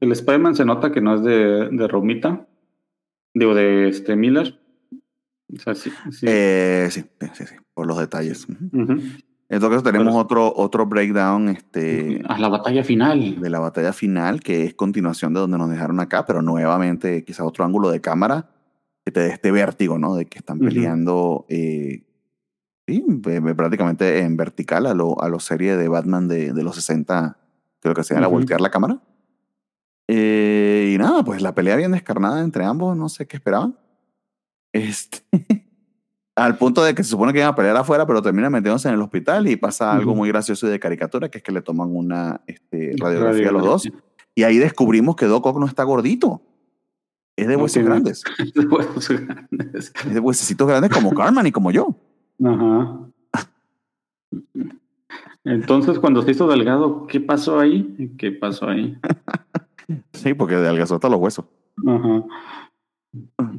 El 0.00 0.12
Spider-Man 0.12 0.54
se 0.54 0.64
nota 0.64 0.92
que 0.92 1.00
no 1.00 1.14
es 1.14 1.22
de, 1.22 1.68
de 1.70 1.88
Romita, 1.88 2.46
digo, 3.34 3.54
de 3.54 3.88
este 3.88 4.16
Miller. 4.16 4.58
O 5.54 5.58
sea, 5.58 5.74
sí, 5.74 5.90
sí. 6.10 6.26
Eh, 6.28 6.88
sí, 6.90 7.04
sí, 7.34 7.46
sí, 7.46 7.54
por 7.74 7.86
los 7.86 7.98
detalles. 7.98 8.46
En 9.50 9.60
todo 9.60 9.70
caso 9.70 9.82
tenemos 9.82 10.14
otro, 10.14 10.52
otro 10.54 10.86
breakdown 10.86 11.48
este, 11.48 12.22
a 12.28 12.38
la 12.38 12.48
batalla 12.48 12.84
final. 12.84 13.40
De 13.40 13.50
la 13.50 13.58
batalla 13.58 13.92
final, 13.92 14.40
que 14.40 14.64
es 14.64 14.74
continuación 14.74 15.32
de 15.32 15.40
donde 15.40 15.58
nos 15.58 15.70
dejaron 15.70 16.00
acá, 16.00 16.26
pero 16.26 16.42
nuevamente 16.42 17.24
quizá 17.24 17.44
otro 17.44 17.64
ángulo 17.64 17.90
de 17.90 18.00
cámara 18.00 18.50
que 19.04 19.12
te 19.12 19.20
dé 19.20 19.28
este 19.28 19.50
vértigo, 19.50 19.98
¿no? 19.98 20.14
De 20.16 20.26
que 20.26 20.38
están 20.38 20.58
peleando 20.58 21.46
eh, 21.48 22.04
sí, 22.88 23.04
prácticamente 23.54 24.20
en 24.20 24.38
vertical 24.38 24.86
a 24.86 24.94
lo, 24.94 25.20
a 25.20 25.28
lo 25.28 25.40
serie 25.40 25.76
de 25.76 25.88
Batman 25.88 26.26
de, 26.26 26.54
de 26.54 26.62
los 26.62 26.76
60, 26.76 27.36
creo 27.80 27.94
que 27.94 28.02
se 28.02 28.14
llama 28.14 28.28
voltear 28.28 28.62
la 28.62 28.70
cámara. 28.70 28.98
Eh, 30.08 30.92
y 30.94 30.96
nada, 30.96 31.22
pues 31.22 31.42
la 31.42 31.54
pelea 31.54 31.76
bien 31.76 31.92
descarnada 31.92 32.40
entre 32.40 32.64
ambos, 32.64 32.96
no 32.96 33.10
sé 33.10 33.26
qué 33.26 33.36
esperaban. 33.36 33.78
Este... 34.72 35.18
Al 36.34 36.56
punto 36.56 36.84
de 36.84 36.94
que 36.94 37.02
se 37.02 37.10
supone 37.10 37.32
que 37.32 37.40
iban 37.40 37.50
a 37.50 37.56
pelear 37.56 37.76
afuera, 37.76 38.06
pero 38.06 38.22
terminan 38.22 38.52
metiéndose 38.52 38.86
en 38.86 38.94
el 38.94 39.02
hospital 39.02 39.48
y 39.48 39.56
pasa 39.56 39.92
algo 39.92 40.14
muy 40.14 40.28
gracioso 40.28 40.68
y 40.68 40.70
de 40.70 40.78
caricatura, 40.78 41.28
que 41.28 41.38
es 41.38 41.44
que 41.44 41.50
le 41.50 41.62
toman 41.62 41.88
una 41.94 42.42
este, 42.46 42.94
radiografía 42.96 43.48
a 43.48 43.52
los 43.52 43.64
dos. 43.64 43.88
Y 44.36 44.44
ahí 44.44 44.56
descubrimos 44.56 45.16
que 45.16 45.26
Doc 45.26 45.44
Ock 45.44 45.58
no 45.58 45.66
está 45.66 45.82
gordito. 45.82 46.40
Es 47.34 47.48
de 47.48 47.56
huesos 47.56 47.82
grandes. 47.82 48.22
Es 48.38 48.52
de 48.54 48.66
huesos 48.66 49.08
grandes. 49.08 49.92
Es 50.06 50.14
de 50.14 50.20
huesecitos 50.20 50.68
grandes 50.68 50.92
como 50.92 51.12
Carmen 51.12 51.44
y 51.44 51.50
como 51.50 51.72
yo. 51.72 51.96
Ajá. 52.44 52.98
Entonces, 55.44 55.98
cuando 55.98 56.22
se 56.22 56.32
hizo 56.32 56.48
delgado, 56.48 57.06
¿qué 57.06 57.20
pasó 57.20 57.58
ahí? 57.58 58.14
¿Qué 58.18 58.32
pasó 58.32 58.68
ahí? 58.68 58.98
sí, 60.12 60.34
porque 60.34 60.56
adelgazó 60.56 60.96
hasta 60.96 61.08
los 61.08 61.20
huesos. 61.20 61.44
Ajá. 61.86 62.24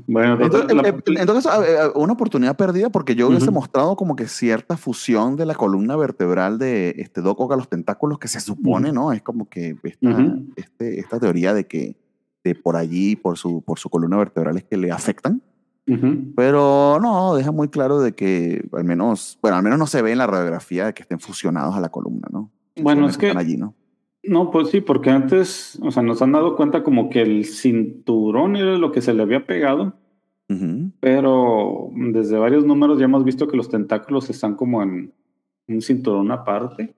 Bueno, 0.05 0.37
entonces, 0.43 1.51
una 1.95 2.13
oportunidad 2.13 2.55
perdida 2.55 2.89
porque 2.89 3.15
yo 3.15 3.27
hubiese 3.29 3.49
mostrado 3.49 3.95
como 3.95 4.15
que 4.15 4.27
cierta 4.27 4.77
fusión 4.77 5.35
de 5.35 5.45
la 5.45 5.55
columna 5.55 5.95
vertebral 5.95 6.59
de 6.59 6.95
este 6.97 7.21
Doc 7.21 7.51
a 7.51 7.55
los 7.55 7.67
tentáculos 7.67 8.19
que 8.19 8.27
se 8.27 8.39
supone, 8.39 8.91
¿no? 8.91 9.11
Es 9.11 9.23
como 9.23 9.49
que 9.49 9.75
esta, 9.83 10.35
este, 10.55 10.99
esta 10.99 11.19
teoría 11.19 11.53
de 11.53 11.65
que 11.65 11.95
de 12.43 12.55
por 12.55 12.75
allí, 12.75 13.15
por 13.15 13.37
su, 13.37 13.61
por 13.63 13.79
su 13.79 13.89
columna 13.89 14.17
vertebral 14.17 14.57
es 14.57 14.63
que 14.63 14.77
le 14.77 14.91
afectan. 14.91 15.41
Pero 16.35 16.99
no, 17.01 17.35
deja 17.35 17.51
muy 17.51 17.69
claro 17.69 17.99
de 17.99 18.13
que 18.13 18.67
al 18.73 18.83
menos, 18.83 19.39
bueno, 19.41 19.57
al 19.57 19.63
menos 19.63 19.79
no 19.79 19.87
se 19.87 20.01
ve 20.01 20.11
en 20.11 20.17
la 20.19 20.27
radiografía 20.27 20.87
de 20.87 20.93
que 20.93 21.01
estén 21.01 21.19
fusionados 21.19 21.75
a 21.75 21.81
la 21.81 21.89
columna, 21.89 22.27
¿no? 22.31 22.51
Bueno, 22.81 23.07
es 23.07 23.17
que 23.17 23.31
allí, 23.31 23.57
¿no? 23.57 23.73
No, 24.23 24.51
pues 24.51 24.69
sí, 24.69 24.81
porque 24.81 25.09
antes, 25.09 25.79
o 25.81 25.91
sea, 25.91 26.03
nos 26.03 26.21
han 26.21 26.33
dado 26.33 26.55
cuenta 26.55 26.83
como 26.83 27.09
que 27.09 27.21
el 27.21 27.45
cinturón 27.45 28.55
era 28.55 28.77
lo 28.77 28.91
que 28.91 29.01
se 29.01 29.13
le 29.13 29.23
había 29.23 29.45
pegado, 29.45 29.93
pero 30.99 31.89
desde 31.93 32.37
varios 32.37 32.65
números 32.65 32.97
ya 32.97 33.05
hemos 33.05 33.23
visto 33.23 33.47
que 33.47 33.55
los 33.55 33.69
tentáculos 33.69 34.29
están 34.29 34.55
como 34.55 34.81
en 34.81 35.13
un 35.67 35.81
cinturón 35.81 36.31
aparte. 36.31 36.95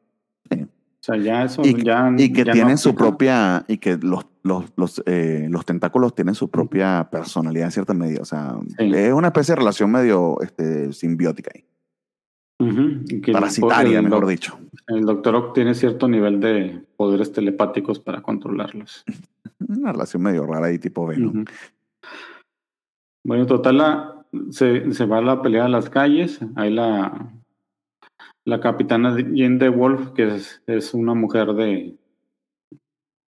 O 1.01 1.03
sea, 1.03 1.17
ya 1.17 1.43
eso 1.43 1.63
y, 1.65 1.83
ya. 1.83 2.13
Y 2.15 2.31
que 2.31 2.45
tienen 2.45 2.77
su 2.77 2.93
propia. 2.93 3.65
Y 3.67 3.77
que 3.79 3.97
los, 3.97 4.25
los, 4.43 4.65
los, 4.75 5.03
eh, 5.05 5.47
los, 5.49 5.65
tentáculos 5.65 6.15
tienen 6.15 6.35
su 6.35 6.49
propia 6.49 7.09
personalidad 7.11 7.65
en 7.65 7.71
cierta 7.71 7.93
medida. 7.93 8.21
O 8.21 8.25
sea, 8.25 8.55
es 8.77 9.13
una 9.13 9.27
especie 9.27 9.53
de 9.53 9.59
relación 9.59 9.91
medio 9.91 10.41
este, 10.41 10.93
simbiótica 10.93 11.51
ahí. 11.53 11.65
Parasitaria, 13.31 14.01
mejor 14.01 14.27
dicho. 14.27 14.59
El 14.87 15.05
doctor 15.05 15.35
Ock 15.35 15.53
tiene 15.53 15.73
cierto 15.73 16.07
nivel 16.07 16.39
de 16.39 16.83
poderes 16.95 17.31
telepáticos 17.31 17.99
para 17.99 18.21
controlarlos. 18.21 19.03
Una 19.67 19.91
relación 19.91 20.21
medio 20.21 20.45
rara 20.45 20.67
ahí, 20.67 20.79
tipo 20.79 21.07
Venom. 21.07 21.45
Bueno, 23.23 23.45
total, 23.45 23.77
la, 23.77 24.25
se, 24.49 24.91
se, 24.93 25.05
va 25.05 25.19
a 25.19 25.21
la 25.21 25.41
pelea 25.41 25.65
a 25.65 25.69
las 25.69 25.89
calles. 25.89 26.39
Ahí 26.55 26.71
la, 26.73 27.31
la 28.45 28.59
capitana 28.59 29.11
Jane 29.11 29.57
de 29.57 29.69
Wolf, 29.69 30.11
que 30.11 30.35
es, 30.35 30.61
es, 30.67 30.93
una 30.93 31.13
mujer 31.13 31.53
de, 31.53 31.95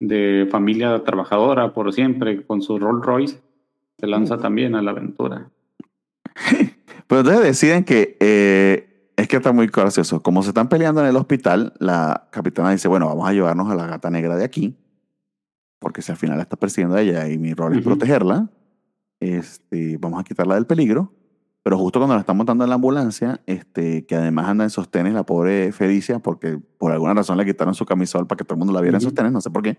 de 0.01 0.47
familia 0.51 1.03
trabajadora 1.03 1.73
por 1.73 1.93
siempre, 1.93 2.43
con 2.45 2.61
su 2.61 2.77
Rolls 2.77 3.05
Royce, 3.05 3.41
se 3.97 4.07
lanza 4.07 4.37
también 4.37 4.75
a 4.75 4.81
la 4.81 4.91
aventura. 4.91 5.49
Pero 7.07 7.21
entonces 7.21 7.43
deciden 7.43 7.83
que 7.83 8.17
eh, 8.19 9.11
es 9.15 9.27
que 9.27 9.37
está 9.37 9.53
muy 9.53 9.67
gracioso. 9.67 10.21
Como 10.23 10.41
se 10.41 10.49
están 10.49 10.69
peleando 10.69 11.01
en 11.01 11.07
el 11.07 11.15
hospital, 11.15 11.73
la 11.79 12.27
capitana 12.31 12.71
dice, 12.71 12.87
bueno, 12.87 13.07
vamos 13.07 13.29
a 13.29 13.33
llevarnos 13.33 13.69
a 13.69 13.75
la 13.75 13.85
gata 13.85 14.09
negra 14.09 14.35
de 14.35 14.43
aquí, 14.43 14.75
porque 15.79 16.01
si 16.01 16.11
al 16.11 16.17
final 16.17 16.37
la 16.37 16.43
está 16.43 16.57
persiguiendo 16.57 16.95
a 16.97 17.01
ella 17.01 17.29
y 17.29 17.37
mi 17.37 17.53
rol 17.53 17.77
es 17.77 17.83
protegerla, 17.83 18.49
este, 19.19 19.97
vamos 19.97 20.19
a 20.19 20.23
quitarla 20.23 20.55
del 20.55 20.65
peligro. 20.65 21.13
Pero 21.63 21.77
justo 21.77 21.99
cuando 21.99 22.15
la 22.15 22.21
están 22.21 22.37
montando 22.37 22.63
en 22.63 22.69
la 22.69 22.75
ambulancia, 22.75 23.41
este, 23.45 24.05
que 24.05 24.15
además 24.15 24.47
anda 24.47 24.63
en 24.63 24.71
sostenes 24.71 25.13
la 25.13 25.23
pobre 25.25 25.71
Felicia, 25.71 26.19
porque 26.19 26.59
por 26.77 26.91
alguna 26.91 27.13
razón 27.13 27.37
le 27.37 27.45
quitaron 27.45 27.75
su 27.75 27.85
camisol 27.85 28.25
para 28.25 28.37
que 28.37 28.43
todo 28.43 28.55
el 28.55 28.59
mundo 28.59 28.73
la 28.73 28.81
viera 28.81 28.97
en 28.97 29.01
sostenes, 29.01 29.31
no 29.31 29.41
sé 29.41 29.51
por 29.51 29.61
qué. 29.61 29.77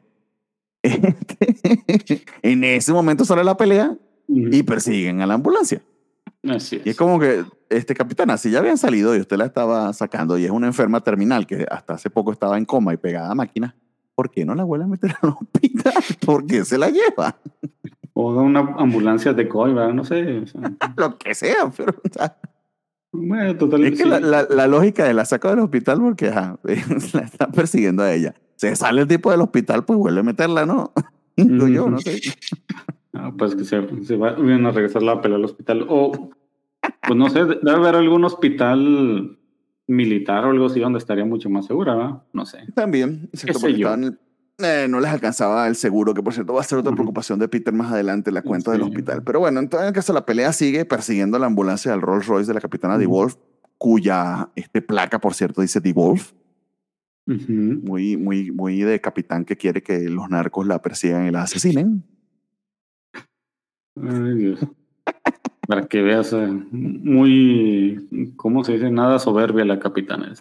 en 2.43 2.65
ese 2.65 2.93
momento 2.93 3.25
sale 3.25 3.43
la 3.43 3.57
pelea 3.57 3.97
y 4.29 4.63
persiguen 4.63 5.21
a 5.23 5.27
la 5.27 5.35
ambulancia. 5.35 5.83
Así 6.49 6.77
es. 6.77 6.87
Y 6.87 6.91
es 6.91 6.97
como 6.97 7.19
que, 7.19 7.45
este 7.69 7.95
capitán, 7.95 8.37
si 8.39 8.51
ya 8.51 8.61
habían 8.61 8.79
salido 8.79 9.17
y 9.17 9.21
usted 9.21 9.37
la 9.37 9.47
estaba 9.47 9.93
sacando 9.93 10.39
y 10.39 10.45
es 10.45 10.51
una 10.51 10.69
enferma 10.69 11.01
terminal 11.01 11.47
que 11.47 11.67
hasta 11.69 11.95
hace 11.95 12.11
poco 12.11 12.33
estaba 12.33 12.59
en 12.59 12.65
coma 12.65 12.95
y 12.95 12.97
pegada 12.97 13.31
a 13.31 13.35
máquina, 13.35 13.77
¿por 14.15 14.31
qué 14.31 14.45
no 14.45 14.55
la 14.55 14.65
vuelve 14.65 14.85
a 14.85 14.89
meter 14.89 15.15
al 15.21 15.31
hospital? 15.31 15.95
¿Por 16.25 16.47
qué 16.47 16.65
se 16.65 16.79
la 16.79 16.91
lleva? 16.91 17.39
O 18.15 18.33
una 18.35 18.61
ambulancia 18.77 19.33
de 19.33 19.49
coiba, 19.49 19.93
no 19.93 20.05
sé. 20.05 20.45
Lo 20.97 21.19
que 21.19 21.35
sea, 21.35 21.71
pero... 21.77 21.95
bueno, 23.13 23.57
totalmente. 23.57 23.97
Es 23.97 24.03
que 24.03 24.09
la, 24.09 24.47
la, 24.49 24.67
lógica 24.67 25.05
de 25.05 25.15
la 25.15 25.25
saca 25.25 25.51
del 25.51 25.61
hospital 25.61 26.01
porque 26.01 26.31
la 27.13 27.21
está 27.21 27.51
persiguiendo 27.51 28.03
a 28.03 28.13
ella. 28.13 28.35
Se 28.57 28.77
sale 28.77 29.03
el 29.03 29.09
tipo 29.09 29.31
del 29.31 29.41
hospital, 29.41 29.85
pues 29.85 29.99
vuelve 29.99 30.21
a 30.21 30.25
meterla, 30.25 30.67
¿no? 30.67 30.93
yo, 31.37 31.89
no 31.89 31.99
sé. 31.99 32.21
Ah, 33.15 33.33
pues 33.37 33.55
que 33.55 33.65
se, 33.65 34.05
se 34.05 34.17
van 34.17 34.67
a 34.67 34.71
regresar 34.71 35.03
la 35.03 35.21
pelea 35.21 35.37
al 35.37 35.45
hospital. 35.45 35.87
O, 35.89 36.31
pues 37.07 37.17
no 37.17 37.29
sé, 37.31 37.45
debe 37.45 37.73
haber 37.73 37.97
algún 37.97 38.25
hospital 38.25 39.39
militar 39.87 40.45
o 40.45 40.51
algo 40.51 40.67
así 40.67 40.81
donde 40.81 40.99
estaría 40.99 41.25
mucho 41.25 41.51
más 41.51 41.67
segura, 41.67 41.95
¿verdad? 41.95 42.23
No 42.33 42.47
sé. 42.47 42.59
También. 42.75 43.31
Eh, 44.59 44.87
no 44.89 45.01
les 45.01 45.11
alcanzaba 45.11 45.67
el 45.67 45.77
seguro, 45.77 46.15
que 46.15 46.23
por 46.23 46.35
cierto 46.35 46.53
va 46.53 46.61
a 46.61 46.65
ser 46.65 46.79
otra 46.79 46.93
preocupación 46.93 47.39
de 47.39 47.49
Peter 47.49 47.73
más 47.73 47.91
adelante, 47.91 48.31
la 48.31 48.43
cuenta 48.43 48.71
del 48.71 48.83
hospital. 48.83 49.23
Pero 49.25 49.41
bueno, 49.41 49.61
en 49.61 49.69
todo 49.69 49.93
caso 49.93 50.13
la 50.13 50.27
pelea 50.27 50.53
sigue 50.53 50.85
persiguiendo 50.85 51.39
la 51.39 51.47
ambulancia 51.47 51.91
del 51.91 52.03
Rolls 52.03 52.27
Royce 52.27 52.49
de 52.49 52.55
la 52.55 52.61
capitana 52.61 52.97
uh 52.97 53.09
Wolf, 53.09 53.37
cuya 53.79 54.51
este, 54.55 54.83
placa, 54.83 55.21
por 55.21 55.35
cierto, 55.35 55.63
dice 55.63 55.81
The 55.81 55.93
Wolf. 55.93 56.33
Muy, 57.25 58.17
muy, 58.17 58.51
muy 58.51 58.81
de 58.81 59.01
capitán 59.01 59.45
que 59.45 59.57
quiere 59.57 59.83
que 59.83 60.09
los 60.09 60.29
narcos 60.29 60.67
la 60.67 60.83
persigan 60.83 61.27
y 61.27 61.31
la 61.31 61.43
asesinen. 61.43 62.05
Ay, 63.97 64.35
Dios. 64.35 64.67
Para 65.67 65.87
que 65.87 66.03
veas, 66.03 66.33
eh, 66.33 66.47
muy, 66.71 68.35
¿cómo 68.37 68.65
se 68.65 68.73
dice? 68.75 68.91
Nada 68.91 69.19
soberbia 69.19 69.65
la 69.65 69.79
capitana. 69.79 70.33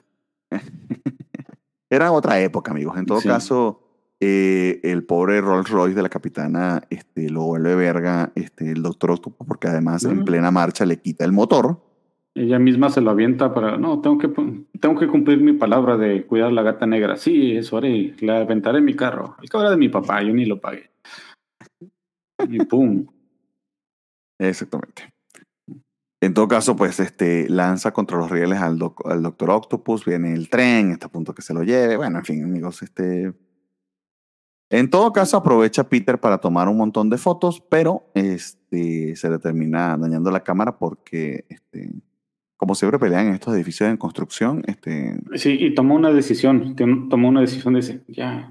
Era 1.90 2.12
otra 2.12 2.40
época, 2.42 2.72
amigos. 2.72 2.98
En 2.98 3.06
todo 3.06 3.22
caso, 3.22 3.91
eh, 4.24 4.80
el 4.84 5.04
pobre 5.04 5.42
Rolls 5.42 5.72
Royce 5.72 5.96
de 5.96 6.04
la 6.04 6.10
capitana 6.10 6.84
este, 6.92 7.28
lo 7.32 7.42
vuelve 7.42 7.74
verga 7.76 8.32
este, 8.36 8.72
el 8.72 8.84
doctor 8.84 9.10
Octopus, 9.10 9.48
porque 9.48 9.68
además 9.68 10.06
en 10.06 10.24
plena 10.24 10.52
marcha 10.52 10.86
le 10.86 10.98
quita 10.98 11.26
el 11.26 11.32
motor. 11.32 11.82
Ella 12.36 12.60
misma 12.60 12.92
se 12.92 13.02
lo 13.02 13.10
avienta 13.10 13.52
para, 13.52 13.78
no, 13.78 14.00
tengo 14.00 14.20
que, 14.20 14.30
tengo 14.80 15.00
que 15.00 15.08
cumplir 15.08 15.42
mi 15.42 15.54
palabra 15.54 15.98
de 15.98 16.24
cuidar 16.28 16.54
la 16.54 16.62
gata 16.62 16.86
negra. 16.86 17.18
Sí, 17.18 17.58
eso 17.58 17.78
haré, 17.78 18.16
le 18.20 18.32
aventaré 18.32 18.80
mi 18.80 18.96
carro. 18.96 19.36
El 19.42 19.50
cabra 19.50 19.72
de 19.72 19.78
mi 19.78 19.90
papá, 19.90 20.22
yo 20.22 20.32
ni 20.34 20.46
lo 20.46 20.62
pagué. 20.62 20.92
Y 22.48 22.64
pum. 22.66 23.08
Exactamente. 24.40 25.12
En 26.22 26.36
todo 26.36 26.48
caso, 26.48 26.76
pues 26.76 27.00
este, 27.00 27.50
lanza 27.50 27.92
contra 27.92 28.20
los 28.20 28.30
rieles 28.30 28.60
al, 28.60 28.78
al 29.06 29.24
Doctor 29.24 29.50
Octopus, 29.50 30.06
viene 30.06 30.36
el 30.36 30.48
tren, 30.48 30.92
está 30.92 31.08
a 31.08 31.12
punto 31.12 31.34
que 31.34 31.42
se 31.42 31.56
lo 31.56 31.64
lleve. 31.64 31.98
Bueno, 31.98 32.20
en 32.20 32.26
fin, 32.26 32.44
amigos, 32.44 32.84
este. 32.84 33.34
En 34.72 34.90
todo 34.90 35.12
caso, 35.12 35.36
aprovecha 35.36 35.90
Peter 35.90 36.18
para 36.18 36.38
tomar 36.38 36.70
un 36.70 36.78
montón 36.78 37.10
de 37.10 37.18
fotos, 37.18 37.62
pero 37.70 38.10
este, 38.14 39.18
se 39.18 39.30
le 39.30 39.38
termina 39.38 39.98
dañando 39.98 40.32
la 40.32 40.46
cámara 40.46 40.78
porque, 40.78 41.44
este, 41.50 41.92
como 42.56 42.74
siempre 42.74 42.98
pelean 42.98 43.28
en 43.28 43.34
estos 43.34 43.54
edificios 43.54 43.90
en 43.90 43.98
construcción. 43.98 44.64
Este... 44.66 45.20
Sí, 45.36 45.58
y 45.60 45.76
tomó 45.76 45.96
una 45.96 46.14
decisión, 46.14 46.78
tomó 46.78 47.28
una 47.28 47.42
decisión 47.42 47.74
de 47.74 48.02
ya, 48.08 48.50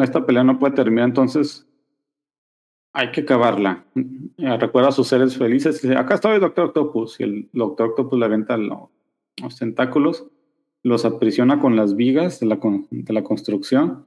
esta 0.00 0.24
pelea 0.24 0.44
no 0.44 0.60
puede 0.60 0.74
terminar, 0.74 1.08
entonces 1.08 1.66
hay 2.92 3.10
que 3.10 3.22
acabarla. 3.22 3.84
Recuerda 4.38 4.90
a 4.90 4.92
sus 4.92 5.08
seres 5.08 5.36
felices 5.36 5.82
y 5.82 5.88
dice, 5.88 5.98
acá 5.98 6.14
está 6.14 6.32
el 6.32 6.40
Doctor 6.40 6.66
Octopus. 6.66 7.18
Y 7.18 7.24
el 7.24 7.48
Doctor 7.52 7.88
Octopus 7.90 8.16
le 8.16 8.24
aventa 8.24 8.56
los, 8.56 9.58
tentáculos, 9.58 10.28
los 10.84 11.04
aprisiona 11.04 11.58
con 11.58 11.74
las 11.74 11.96
vigas 11.96 12.38
de 12.38 12.46
la, 12.46 12.60
de 12.90 13.12
la 13.12 13.24
construcción 13.24 14.06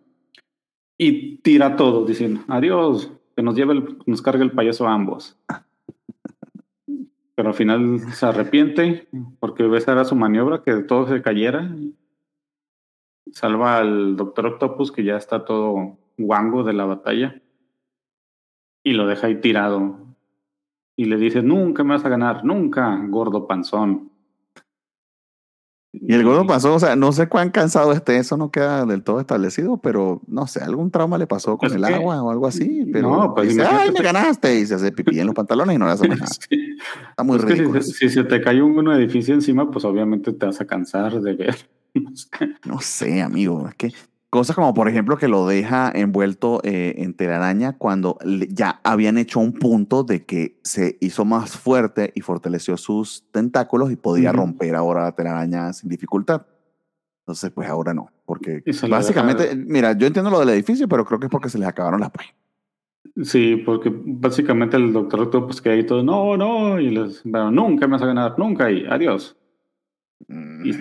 y 1.02 1.38
tira 1.38 1.78
todo, 1.78 2.06
diciendo, 2.06 2.41
adiós, 2.50 3.10
que 3.36 3.41
nos 3.41 3.56
lleve, 3.56 3.82
nos 4.06 4.22
cargue 4.22 4.43
el 4.43 4.52
payaso 4.52 4.86
a 4.86 4.93
ambos. 4.93 5.39
Pero 7.36 7.47
al 7.47 7.56
final 7.56 8.02
se 8.12 8.26
arrepiente 8.26 9.08
porque 9.39 9.66
esa 9.78 9.93
era 9.93 10.04
su 10.04 10.16
maniobra, 10.18 10.62
que 10.62 10.74
todo 10.84 11.08
se 11.08 11.22
cayera. 11.22 11.74
Salva 13.32 13.78
al 13.78 14.18
Doctor 14.18 14.47
Octopus, 14.47 14.91
que 14.91 15.06
ya 15.06 15.16
está 15.16 15.45
todo 15.45 15.97
guango 16.18 16.64
de 16.64 16.74
la 16.74 16.84
batalla 16.84 17.41
y 18.84 18.91
lo 18.91 19.08
deja 19.08 19.28
ahí 19.28 19.39
tirado. 19.39 20.00
Y 20.97 21.06
le 21.06 21.16
dice, 21.16 21.41
nunca 21.41 21.86
me 21.86 21.93
vas 21.93 22.04
a 22.04 22.10
ganar, 22.10 22.43
nunca, 22.43 23.00
gordo 23.08 23.47
panzón. 23.47 24.09
Y 25.92 26.14
el 26.14 26.24
gordo 26.24 26.46
panzón, 26.46 26.74
o 26.74 26.80
sea, 26.80 26.96
no 26.96 27.12
sé 27.12 27.28
cuán 27.28 27.50
cansado 27.50 27.92
esté, 27.94 28.18
eso 28.18 28.38
no 28.38 28.52
queda 28.52 28.86
del 28.86 29.02
todo 29.02 29.20
establecido, 29.20 29.78
pero 29.78 30.22
no 30.28 30.46
sé, 30.46 30.64
algún 30.64 30.92
trauma 30.92 31.18
le 31.18 31.26
pasó 31.26 31.58
con 31.58 31.74
el 31.74 31.84
agua 31.84 32.22
o 32.22 32.30
algo 32.30 32.46
así. 32.46 32.86
Pero 32.94 33.10
no, 33.10 33.34
pues 33.34 33.50
dice, 33.50 33.64
ay, 33.64 33.92
me 33.92 34.02
ganaste. 34.02 34.60
Y 34.60 34.68
se 34.68 34.76
hace 34.76 34.92
pipí 34.92 35.20
en 35.20 35.26
los 35.26 35.36
pantalones 35.36 35.76
y 35.76 35.80
no 35.80 35.88
le 35.88 35.94
hace 35.94 36.08
nada. 36.08 36.26
Está 36.26 37.24
muy 37.24 37.40
ridículo. 37.40 37.82
Si, 37.82 38.08
se 38.08 38.24
te 38.24 38.40
cae 38.40 38.62
un, 38.62 38.88
edificio 38.92 39.34
encima, 39.34 39.72
pues 39.72 39.84
obviamente 39.84 40.32
te 40.32 40.46
vas 40.46 40.62
a 40.62 40.66
cansar 40.66 41.20
de 41.22 41.34
ver. 41.34 41.56
no 42.66 42.80
sé, 42.82 43.24
amigo. 43.24 43.68
Es 43.68 43.76
que 43.76 43.94
cosas 44.30 44.56
como, 44.56 44.74
por 44.74 44.88
ejemplo, 44.88 45.18
que 45.18 45.28
lo 45.28 45.48
deja 45.48 45.92
envuelto 45.94 46.62
eh, 46.64 46.96
en 46.98 47.14
telaraña 47.14 47.78
cuando 47.78 48.18
ya 48.50 48.80
habían 48.84 49.18
hecho 49.18 49.40
un 49.40 49.54
punto 49.54 50.04
de 50.04 50.26
que 50.26 50.60
se 50.64 50.98
hizo 51.02 51.26
más 51.26 51.58
fuerte 51.58 52.12
y 52.16 52.22
fortaleció 52.22 52.78
sus 52.78 53.26
tentáculos 53.32 53.92
y 53.92 53.96
podía 53.96 54.32
romper 54.32 54.76
ahora 54.76 55.04
la 55.04 55.12
telaraña 55.14 55.74
sin 55.74 55.90
dificultad. 55.90 56.46
Entonces, 57.22 57.52
pues 57.52 57.70
ahora 57.70 57.94
no. 57.94 58.10
Porque 58.26 58.64
básicamente, 58.90 59.56
mira, 59.56 59.94
yo 59.94 60.08
entiendo 60.08 60.30
lo 60.32 60.40
del 60.40 60.50
edificio, 60.50 60.88
pero 60.88 61.06
creo 61.06 61.20
que 61.20 61.26
es 61.26 61.32
porque 61.32 61.50
se 61.50 61.60
les 61.60 61.68
acabaron 61.68 62.00
las 62.00 62.12
páginas. 62.12 62.36
Sí, 63.24 63.58
porque 63.58 63.92
básicamente 63.94 64.78
el 64.78 64.94
doctor 64.94 65.30
pues 65.46 65.62
que 65.62 65.70
ahí 65.70 65.86
todo, 65.86 66.04
no, 66.04 66.38
no, 66.38 66.80
y 66.80 66.90
les, 66.90 67.24
bueno, 67.24 67.52
nunca 67.52 67.88
me 67.88 67.94
vas 67.94 68.02
a 68.02 68.06
ganar, 68.06 68.38
nunca, 68.38 68.72
y 68.72 68.86
adiós. 68.86 69.36
Mm. 70.28 70.66
Y 70.66 70.72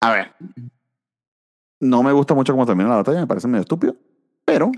A 0.00 0.12
ver, 0.12 0.34
no 1.82 2.04
me 2.04 2.12
gusta 2.12 2.32
mucho 2.32 2.52
cómo 2.52 2.64
termina 2.64 2.88
la 2.88 2.96
batalla, 2.96 3.20
me 3.20 3.26
parece 3.26 3.48
medio 3.48 3.62
estúpido, 3.62 3.96
pero 4.44 4.70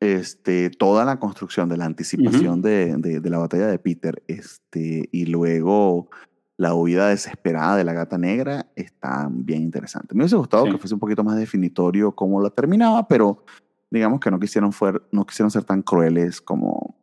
este, 0.00 0.68
toda 0.70 1.04
la 1.04 1.20
construcción 1.20 1.68
de 1.68 1.76
la 1.76 1.84
anticipación 1.84 2.60
de, 2.60 2.96
de, 2.96 3.30
la 3.30 3.38
batalla 3.38 3.68
de 3.68 3.78
Peter 3.78 4.20
este, 4.26 5.08
y 5.12 5.26
luego 5.26 6.10
la 6.56 6.74
huida 6.74 7.08
desesperada 7.08 7.76
de 7.76 7.84
la 7.84 7.92
gata 7.92 8.18
negra 8.18 8.66
está 8.74 9.28
bien 9.30 9.62
interesante. 9.62 10.12
Me 10.14 10.24
hubiese 10.24 10.36
gustado 10.36 10.64
que 10.64 10.76
fuese 10.76 10.94
un 10.94 11.00
poquito 11.00 11.22
más 11.22 11.36
definitorio 11.36 12.16
cómo 12.16 12.42
la 12.42 12.50
terminaba, 12.50 13.06
pero 13.06 13.44
digamos 13.88 14.18
que 14.18 14.32
no 14.32 14.40
quisieron, 14.40 14.72
fuer, 14.72 15.00
no 15.12 15.24
quisieron 15.24 15.52
ser 15.52 15.62
tan 15.62 15.82
crueles 15.82 16.40
como 16.40 16.96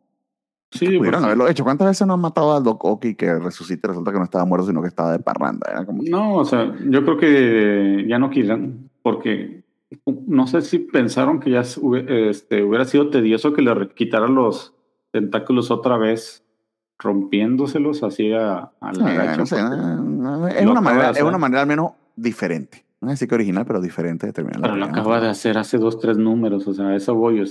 sí, 0.70 0.98
pudieron 0.98 1.24
haberlo 1.24 1.48
hecho. 1.48 1.64
¿Cuántas 1.64 1.88
veces 1.88 2.06
no 2.06 2.14
han 2.14 2.20
matado 2.20 2.56
al 2.56 2.64
Doc 2.64 2.84
Ock 2.84 3.04
y 3.06 3.14
que 3.14 3.38
resucite 3.38 3.88
resulta 3.88 4.12
que 4.12 4.18
no 4.18 4.24
estaba 4.24 4.44
muerto, 4.44 4.66
sino 4.66 4.82
que 4.82 4.88
estaba 4.88 5.12
de 5.12 5.18
parranda? 5.18 5.86
No, 6.10 6.34
o 6.34 6.44
sea, 6.44 6.74
yo 6.88 7.04
creo 7.04 7.16
que 7.16 8.04
ya 8.08 8.18
no 8.18 8.30
quieran, 8.30 8.90
porque 9.02 9.64
no 10.26 10.46
sé 10.46 10.62
si 10.62 10.78
pensaron 10.80 11.40
que 11.40 11.50
ya 11.50 11.60
este, 11.60 12.62
hubiera 12.62 12.84
sido 12.84 13.10
tedioso 13.10 13.52
que 13.52 13.62
le 13.62 13.88
quitaran 13.90 14.34
los 14.34 14.74
tentáculos 15.10 15.70
otra 15.70 15.96
vez 15.96 16.44
rompiéndoselos 16.98 18.02
así 18.02 18.32
a, 18.32 18.72
la 18.80 19.36
no, 19.36 19.46
sé, 19.46 19.56
es, 19.56 20.66
una 20.66 20.80
manera, 20.80 21.10
es 21.10 21.22
una 21.22 21.38
manera 21.38 21.62
al 21.62 21.68
menos 21.68 21.92
diferente. 22.16 22.84
No 23.00 23.08
es 23.08 23.14
decir 23.14 23.28
que 23.28 23.36
original, 23.36 23.64
pero 23.64 23.80
diferente 23.80 24.26
de 24.26 24.32
terminar. 24.32 24.60
Pero 24.60 24.74
lo 24.74 24.86
acaba 24.86 25.20
de 25.20 25.28
hacer 25.28 25.56
hace 25.56 25.78
dos, 25.78 26.00
tres 26.00 26.18
números, 26.18 26.66
o 26.66 26.74
sea, 26.74 26.96
eso 26.96 27.14
voy. 27.14 27.42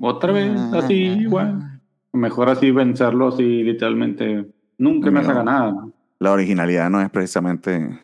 otra 0.00 0.32
vez, 0.32 0.52
ah, 0.56 0.78
así, 0.78 0.94
igual. 0.94 1.75
Mejor 2.16 2.48
así 2.48 2.70
vencerlo, 2.70 3.28
así 3.28 3.62
literalmente. 3.62 4.46
Nunca 4.78 5.10
me 5.10 5.20
haga 5.20 5.42
nada. 5.42 5.86
La 6.18 6.32
originalidad 6.32 6.90
no 6.90 7.00
es 7.00 7.10
precisamente. 7.10 8.02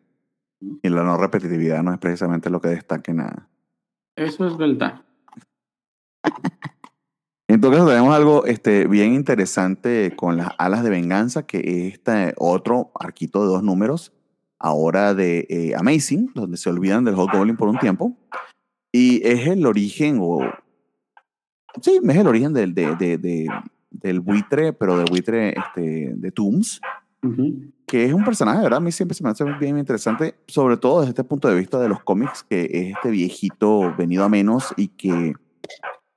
Y 0.61 0.89
la 0.89 1.03
no 1.03 1.17
repetitividad 1.17 1.83
no 1.83 1.93
es 1.93 1.99
precisamente 1.99 2.51
lo 2.51 2.61
que 2.61 2.69
destaque 2.69 3.13
nada. 3.13 3.49
Eso 4.15 4.47
es 4.47 4.57
verdad. 4.57 5.03
En 7.49 7.61
todo 7.61 7.73
caso, 7.73 7.89
tenemos 7.89 8.15
algo 8.15 8.47
este, 8.47 8.87
bien 8.87 9.13
interesante 9.13 10.15
con 10.17 10.37
las 10.37 10.51
alas 10.59 10.85
de 10.85 10.91
venganza, 10.91 11.47
que 11.47 11.59
es 11.59 11.95
este 11.95 12.35
otro 12.39 12.93
arquito 12.95 13.43
de 13.43 13.49
dos 13.49 13.63
números 13.63 14.13
ahora 14.59 15.13
de 15.13 15.47
eh, 15.51 15.75
Amazing, 15.77 16.31
donde 16.35 16.57
se 16.57 16.71
olvidan 16.71 17.05
del 17.05 17.17
Hulk 17.17 17.33
Goblin 17.33 17.57
por 17.57 17.69
un 17.69 17.79
tiempo. 17.79 18.17
Y 18.93 19.27
es 19.27 19.47
el 19.49 19.67
origen, 19.67 20.19
o. 20.21 20.41
Sí, 21.81 22.01
es 22.03 22.17
el 22.17 22.27
origen 22.27 22.53
del, 22.53 22.75
de, 22.75 22.95
de, 22.97 23.49
del 23.93 24.21
buitre, 24.21 24.73
pero 24.73 24.97
del 24.97 25.07
buitre 25.11 25.51
este, 25.51 26.13
de 26.15 26.31
Tooms, 26.33 26.81
que 27.87 28.05
es 28.05 28.13
un 28.13 28.25
personaje, 28.25 28.63
¿verdad? 28.63 28.79
A 28.79 28.81
mí 28.81 28.91
siempre 28.91 29.15
se 29.15 29.23
me 29.23 29.31
hace 29.31 29.45
bien 29.61 29.79
interesante, 29.79 30.35
sobre 30.47 30.77
todo 30.77 31.01
desde 31.01 31.11
este 31.11 31.25
punto 31.25 31.49
de 31.49 31.55
vista 31.55 31.79
de 31.79 31.89
los 31.89 32.03
cómics, 32.03 32.43
que 32.43 32.63
es 32.65 32.97
este 32.97 33.11
viejito 33.11 33.95
venido 33.97 34.25
a 34.25 34.29
menos 34.29 34.75
y 34.77 34.89
que 34.89 35.35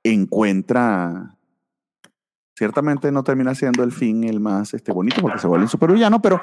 encuentra 0.02 1.36
Ciertamente 2.56 3.12
no 3.12 3.22
termina 3.22 3.54
siendo 3.54 3.84
el 3.84 3.92
fin 3.92 4.24
el 4.24 4.40
más 4.40 4.72
este, 4.72 4.90
bonito 4.90 5.20
porque 5.20 5.38
se 5.38 5.46
vuelve 5.46 5.64
un 5.64 5.68
supervillano, 5.68 6.22
pero 6.22 6.40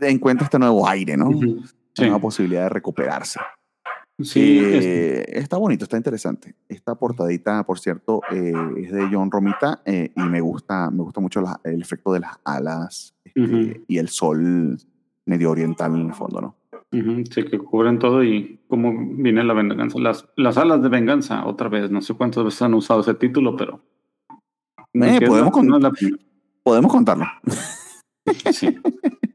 encuentra 0.00 0.46
este 0.46 0.58
nuevo 0.58 0.88
aire, 0.88 1.16
¿no? 1.16 1.28
Una 1.28 2.18
posibilidad 2.18 2.64
de 2.64 2.70
recuperarse. 2.70 3.38
Sí, 4.20 4.60
eh, 4.62 5.24
está 5.28 5.56
bonito, 5.56 5.84
está 5.84 5.96
interesante. 5.96 6.54
Esta 6.68 6.94
portadita, 6.94 7.64
por 7.64 7.80
cierto, 7.80 8.20
eh, 8.30 8.52
es 8.76 8.92
de 8.92 9.08
John 9.10 9.30
Romita 9.30 9.82
y 9.86 10.20
me 10.20 10.40
gusta, 10.40 10.90
me 10.90 11.02
gusta 11.02 11.20
mucho 11.20 11.42
el 11.64 11.80
efecto 11.80 12.12
de 12.12 12.20
las 12.20 12.38
alas 12.44 13.14
este, 13.24 13.82
y 13.88 13.98
el 13.98 14.08
sol 14.08 14.78
medio 15.26 15.50
oriental 15.50 15.94
en 15.94 16.06
el 16.06 16.14
fondo, 16.14 16.40
¿no? 16.40 16.56
Sí, 16.92 17.42
que 17.42 17.58
cubren 17.58 17.98
todo 17.98 18.22
y 18.22 18.60
cómo 18.68 18.94
viene 19.16 19.42
la 19.42 19.52
venganza. 19.52 19.98
Las, 19.98 20.28
las 20.36 20.56
alas 20.58 20.80
de 20.80 20.88
venganza, 20.88 21.44
otra 21.44 21.68
vez, 21.68 21.90
no 21.90 22.00
sé 22.00 22.14
cuántas 22.14 22.44
veces 22.44 22.62
han 22.62 22.74
usado 22.74 23.00
ese 23.00 23.14
título, 23.14 23.56
pero 23.56 23.80
eh, 24.92 25.20
podemos, 25.26 25.52
podemos 26.62 26.92
contarlo. 26.92 27.26
Sí. 28.52 28.78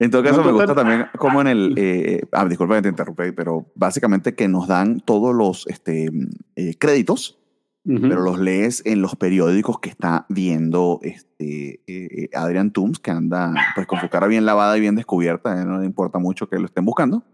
En 0.00 0.10
todo 0.10 0.22
caso, 0.22 0.42
me 0.42 0.50
gusta 0.50 0.74
también 0.74 1.06
como 1.18 1.40
en 1.42 1.46
el... 1.46 1.74
Eh, 1.80 2.22
ah, 2.32 2.46
disculpa 2.46 2.76
que 2.76 2.82
te 2.82 2.88
interrumpí, 2.88 3.32
pero 3.32 3.66
básicamente 3.74 4.34
que 4.34 4.48
nos 4.48 4.66
dan 4.66 5.00
todos 5.00 5.34
los 5.34 5.66
este, 5.66 6.10
eh, 6.56 6.74
créditos, 6.78 7.38
pero 7.84 8.20
los 8.20 8.38
lees 8.38 8.82
en 8.86 9.02
los 9.02 9.16
periódicos 9.16 9.80
que 9.80 9.88
está 9.88 10.26
viendo 10.28 11.00
este, 11.02 11.80
eh, 11.86 12.30
Adrian 12.34 12.70
Tooms, 12.70 12.98
que 12.98 13.10
anda 13.10 13.52
pues 13.74 13.86
con 13.86 14.00
su 14.00 14.08
cara 14.08 14.26
bien 14.26 14.44
lavada 14.44 14.76
y 14.76 14.80
bien 14.80 14.94
descubierta, 14.94 15.64
no 15.64 15.78
le 15.78 15.86
importa 15.86 16.18
mucho 16.18 16.48
que 16.48 16.58
lo 16.58 16.66
estén 16.66 16.84
buscando, 16.84 17.24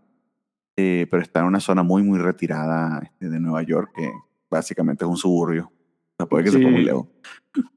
pero 0.75 1.21
está 1.21 1.41
en 1.41 1.47
una 1.47 1.61
zona 1.61 1.83
muy, 1.83 2.03
muy 2.03 2.19
retirada 2.19 3.01
este, 3.03 3.29
de 3.29 3.41
Nueva 3.41 3.62
York, 3.62 3.91
que 3.95 4.11
básicamente 4.51 5.05
es 5.05 5.11
un 5.11 5.17
suburbio. 5.17 5.71
Puede 6.29 6.45
que 6.45 6.51
se 6.51 6.59
ponga 6.59 6.95
un 6.95 7.09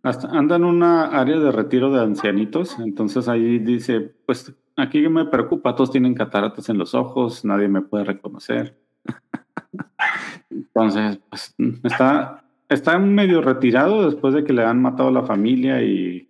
Hasta 0.03 0.29
anda 0.29 0.55
en 0.55 0.63
una 0.63 1.05
área 1.05 1.37
de 1.37 1.51
retiro 1.51 1.91
de 1.91 2.01
ancianitos, 2.01 2.77
entonces 2.79 3.27
ahí 3.27 3.59
dice, 3.59 3.99
pues 4.25 4.53
aquí 4.79 5.07
me 5.07 5.25
preocupa, 5.25 5.75
todos 5.75 5.91
tienen 5.91 6.13
cataratas 6.13 6.69
en 6.69 6.77
los 6.77 6.93
ojos, 6.93 7.45
nadie 7.45 7.67
me 7.67 7.81
puede 7.81 8.03
reconocer. 8.05 8.77
Entonces, 10.49 11.19
pues 11.29 11.55
está, 11.83 12.43
está 12.69 12.97
medio 12.99 13.41
retirado 13.41 14.05
después 14.05 14.33
de 14.33 14.43
que 14.43 14.53
le 14.53 14.63
han 14.63 14.81
matado 14.81 15.09
a 15.09 15.13
la 15.13 15.23
familia 15.23 15.81
y 15.81 16.29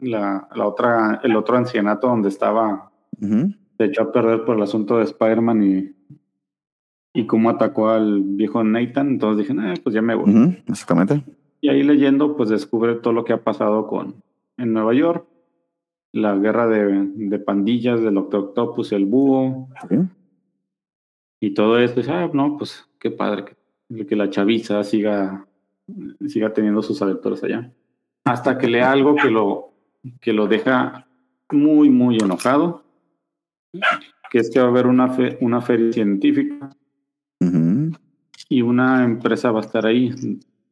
la, 0.00 0.48
la 0.54 0.66
otra, 0.66 1.20
el 1.22 1.36
otro 1.36 1.56
ancianato 1.56 2.08
donde 2.08 2.28
estaba 2.28 2.90
se 3.20 3.84
echó 3.84 4.02
a 4.02 4.12
perder 4.12 4.44
por 4.44 4.56
el 4.56 4.62
asunto 4.62 4.98
de 4.98 5.04
Spider-Man 5.04 5.62
y, 5.62 5.94
y 7.14 7.26
cómo 7.26 7.50
atacó 7.50 7.88
al 7.88 8.22
viejo 8.22 8.62
Nathan. 8.62 9.08
Entonces 9.08 9.48
dije, 9.48 9.80
pues 9.82 9.94
ya 9.94 10.02
me 10.02 10.14
voy. 10.14 10.62
exactamente. 10.66 11.22
Y 11.60 11.68
ahí 11.68 11.82
leyendo, 11.82 12.36
pues 12.36 12.48
descubre 12.48 12.94
todo 12.96 13.12
lo 13.12 13.24
que 13.24 13.32
ha 13.32 13.42
pasado 13.42 13.86
con 13.86 14.22
en 14.58 14.72
Nueva 14.72 14.94
York, 14.94 15.26
la 16.16 16.34
guerra 16.36 16.66
de, 16.66 17.10
de 17.14 17.38
pandillas 17.38 18.00
del 18.00 18.14
Doctor 18.14 18.40
Octopus, 18.40 18.92
el 18.92 19.04
búho. 19.04 19.68
Y 21.40 21.52
todo 21.54 21.78
esto, 21.78 22.00
ah, 22.08 22.30
no, 22.32 22.56
pues 22.56 22.88
qué 22.98 23.10
padre 23.10 23.44
que, 23.88 24.06
que 24.06 24.16
la 24.16 24.30
chaviza 24.30 24.82
siga, 24.82 25.46
siga 26.26 26.52
teniendo 26.52 26.82
sus 26.82 27.00
aventuras 27.02 27.44
allá. 27.44 27.70
Hasta 28.24 28.58
que 28.58 28.68
lea 28.68 28.90
algo 28.90 29.14
que 29.14 29.30
lo, 29.30 29.72
que 30.20 30.32
lo 30.32 30.46
deja 30.46 31.06
muy, 31.52 31.90
muy 31.90 32.16
enojado, 32.16 32.84
que 34.30 34.38
es 34.38 34.50
que 34.50 34.58
va 34.58 34.66
a 34.66 34.70
haber 34.70 34.86
una, 34.86 35.14
una 35.40 35.60
feria 35.60 35.92
científica 35.92 36.70
y 38.48 38.62
una 38.62 39.04
empresa 39.04 39.50
va 39.50 39.60
a 39.60 39.64
estar 39.64 39.86
ahí, 39.86 40.14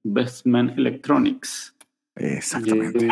Bestman 0.03 0.70
Electronics. 0.70 1.74
Exactamente. 2.16 3.05
Y 3.05 3.09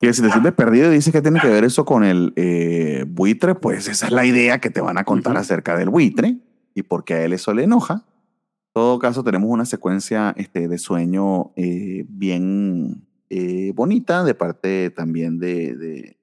si 0.00 0.22
te 0.22 0.30
sientes 0.30 0.52
perdido 0.52 0.92
y 0.92 0.96
dices 0.96 1.12
que 1.12 1.22
tiene 1.22 1.40
que 1.40 1.48
ver 1.48 1.64
eso 1.64 1.84
con 1.84 2.04
el 2.04 2.32
eh, 2.36 3.04
buitre, 3.08 3.54
pues 3.54 3.88
esa 3.88 4.06
es 4.06 4.12
la 4.12 4.24
idea 4.24 4.60
que 4.60 4.70
te 4.70 4.80
van 4.80 4.96
a 4.96 5.04
contar 5.04 5.36
acerca 5.36 5.76
del 5.76 5.90
buitre 5.90 6.38
y 6.74 6.82
por 6.82 7.04
qué 7.04 7.14
a 7.14 7.24
él 7.24 7.32
eso 7.32 7.52
le 7.52 7.64
enoja. 7.64 7.94
En 7.94 8.72
todo 8.74 8.98
caso, 9.00 9.24
tenemos 9.24 9.50
una 9.50 9.64
secuencia 9.64 10.34
este, 10.36 10.68
de 10.68 10.78
sueño 10.78 11.52
eh, 11.56 12.04
bien 12.08 13.08
eh, 13.28 13.72
bonita 13.74 14.22
de 14.22 14.34
parte 14.34 14.90
también 14.90 15.38
de, 15.38 15.74
de, 15.76 16.18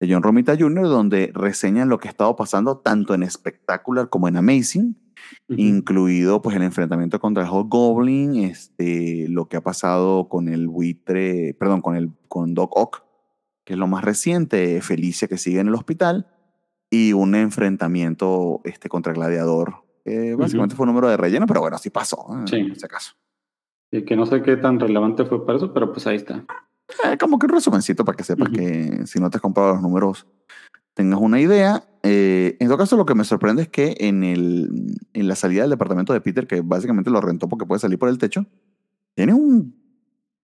John 0.00 0.22
Romita 0.22 0.56
Jr., 0.56 0.84
donde 0.84 1.32
reseñan 1.34 1.88
lo 1.88 1.98
que 1.98 2.08
ha 2.08 2.10
estado 2.10 2.36
pasando 2.36 2.78
tanto 2.78 3.14
en 3.14 3.28
Spectacular 3.28 4.08
como 4.10 4.28
en 4.28 4.36
Amazing 4.36 4.96
incluido 5.48 6.42
pues 6.42 6.56
el 6.56 6.62
enfrentamiento 6.62 7.20
contra 7.20 7.44
el 7.44 7.50
Hulk 7.50 7.68
Goblin, 7.68 8.36
este, 8.36 9.26
lo 9.28 9.48
que 9.48 9.56
ha 9.56 9.60
pasado 9.62 10.28
con 10.28 10.48
el 10.48 10.68
buitre, 10.68 11.54
perdón, 11.54 11.80
con, 11.80 11.96
el, 11.96 12.10
con 12.28 12.54
Doc 12.54 12.76
Ock, 12.76 13.02
que 13.64 13.74
es 13.74 13.78
lo 13.78 13.86
más 13.86 14.04
reciente, 14.04 14.80
Felicia 14.80 15.28
que 15.28 15.38
sigue 15.38 15.60
en 15.60 15.68
el 15.68 15.74
hospital, 15.74 16.26
y 16.90 17.12
un 17.12 17.34
enfrentamiento 17.34 18.60
este, 18.64 18.88
contra 18.88 19.12
Gladiador, 19.12 19.84
que 20.04 20.34
básicamente 20.34 20.74
fue 20.74 20.84
un 20.84 20.88
número 20.88 21.08
de 21.08 21.16
relleno, 21.16 21.46
pero 21.46 21.60
bueno, 21.60 21.76
así 21.76 21.90
pasó, 21.90 22.26
¿eh? 22.30 22.56
en 22.56 22.72
ese 22.72 22.88
caso. 22.88 23.12
Y 23.90 24.04
que 24.04 24.16
no 24.16 24.26
sé 24.26 24.42
qué 24.42 24.56
tan 24.56 24.80
relevante 24.80 25.24
fue 25.24 25.44
para 25.44 25.58
eso, 25.58 25.72
pero 25.72 25.92
pues 25.92 26.06
ahí 26.06 26.16
está. 26.16 26.44
Eh, 27.04 27.18
como 27.18 27.38
que 27.38 27.46
un 27.46 27.52
resumencito 27.52 28.04
para 28.04 28.16
que 28.16 28.24
sepas 28.24 28.48
que 28.50 29.06
si 29.06 29.20
no 29.20 29.28
te 29.30 29.36
has 29.36 29.42
comprado 29.42 29.74
los 29.74 29.82
números 29.82 30.26
tengas 30.94 31.20
una 31.20 31.40
idea. 31.40 31.84
Eh, 32.02 32.56
en 32.60 32.68
todo 32.68 32.78
caso, 32.78 32.96
lo 32.96 33.06
que 33.06 33.14
me 33.14 33.24
sorprende 33.24 33.62
es 33.62 33.68
que 33.68 33.96
en, 33.98 34.24
el, 34.24 34.96
en 35.12 35.28
la 35.28 35.34
salida 35.34 35.62
del 35.62 35.70
departamento 35.70 36.12
de 36.12 36.20
Peter, 36.20 36.46
que 36.46 36.60
básicamente 36.60 37.10
lo 37.10 37.20
rentó 37.20 37.48
porque 37.48 37.66
puede 37.66 37.80
salir 37.80 37.98
por 37.98 38.08
el 38.08 38.18
techo, 38.18 38.46
tiene 39.14 39.34
un, 39.34 39.74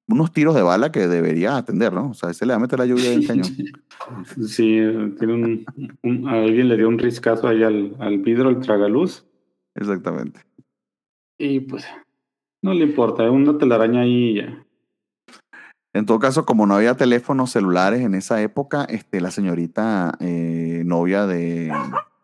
unos 0.09 0.33
tiros 0.33 0.55
de 0.55 0.63
bala 0.63 0.93
que 0.93 1.07
debería 1.07 1.57
atender, 1.57 1.93
¿no? 1.93 2.11
O 2.11 2.15
sea, 2.15 2.33
se 2.35 2.45
le 2.45 2.53
va 2.53 2.57
a 2.57 2.61
meter 2.61 2.79
la 2.79 2.87
lluvia 2.87 3.11
del 3.11 3.27
cañón. 3.27 3.47
Sí, 4.47 4.81
tiene 5.19 5.65
un, 6.03 6.29
alguien 6.29 6.69
le 6.69 6.77
dio 6.77 6.89
un 6.89 6.99
riscazo 6.99 7.49
ahí 7.49 7.63
al, 7.63 7.97
al 7.99 8.19
vidrio, 8.19 8.49
al 8.49 8.61
tragaluz. 8.61 9.27
Exactamente. 9.75 10.41
Y 11.39 11.61
pues 11.61 11.85
no 12.63 12.73
le 12.73 12.85
importa, 12.85 13.31
una 13.31 13.59
telaraña 13.59 14.03
ahí 14.03 14.31
y 14.31 14.35
ya. 14.37 14.64
En 15.95 16.07
todo 16.07 16.19
caso, 16.19 16.45
como 16.45 16.67
no 16.67 16.75
había 16.75 16.97
teléfonos 16.97 17.51
celulares 17.51 18.01
en 18.01 18.17
esa 18.17 18.43
época, 18.43 18.85
este, 18.85 19.21
la 19.21 19.31
señorita 19.31 20.17
eh, 20.19 20.83
novia 20.85 21.27
de, 21.27 21.73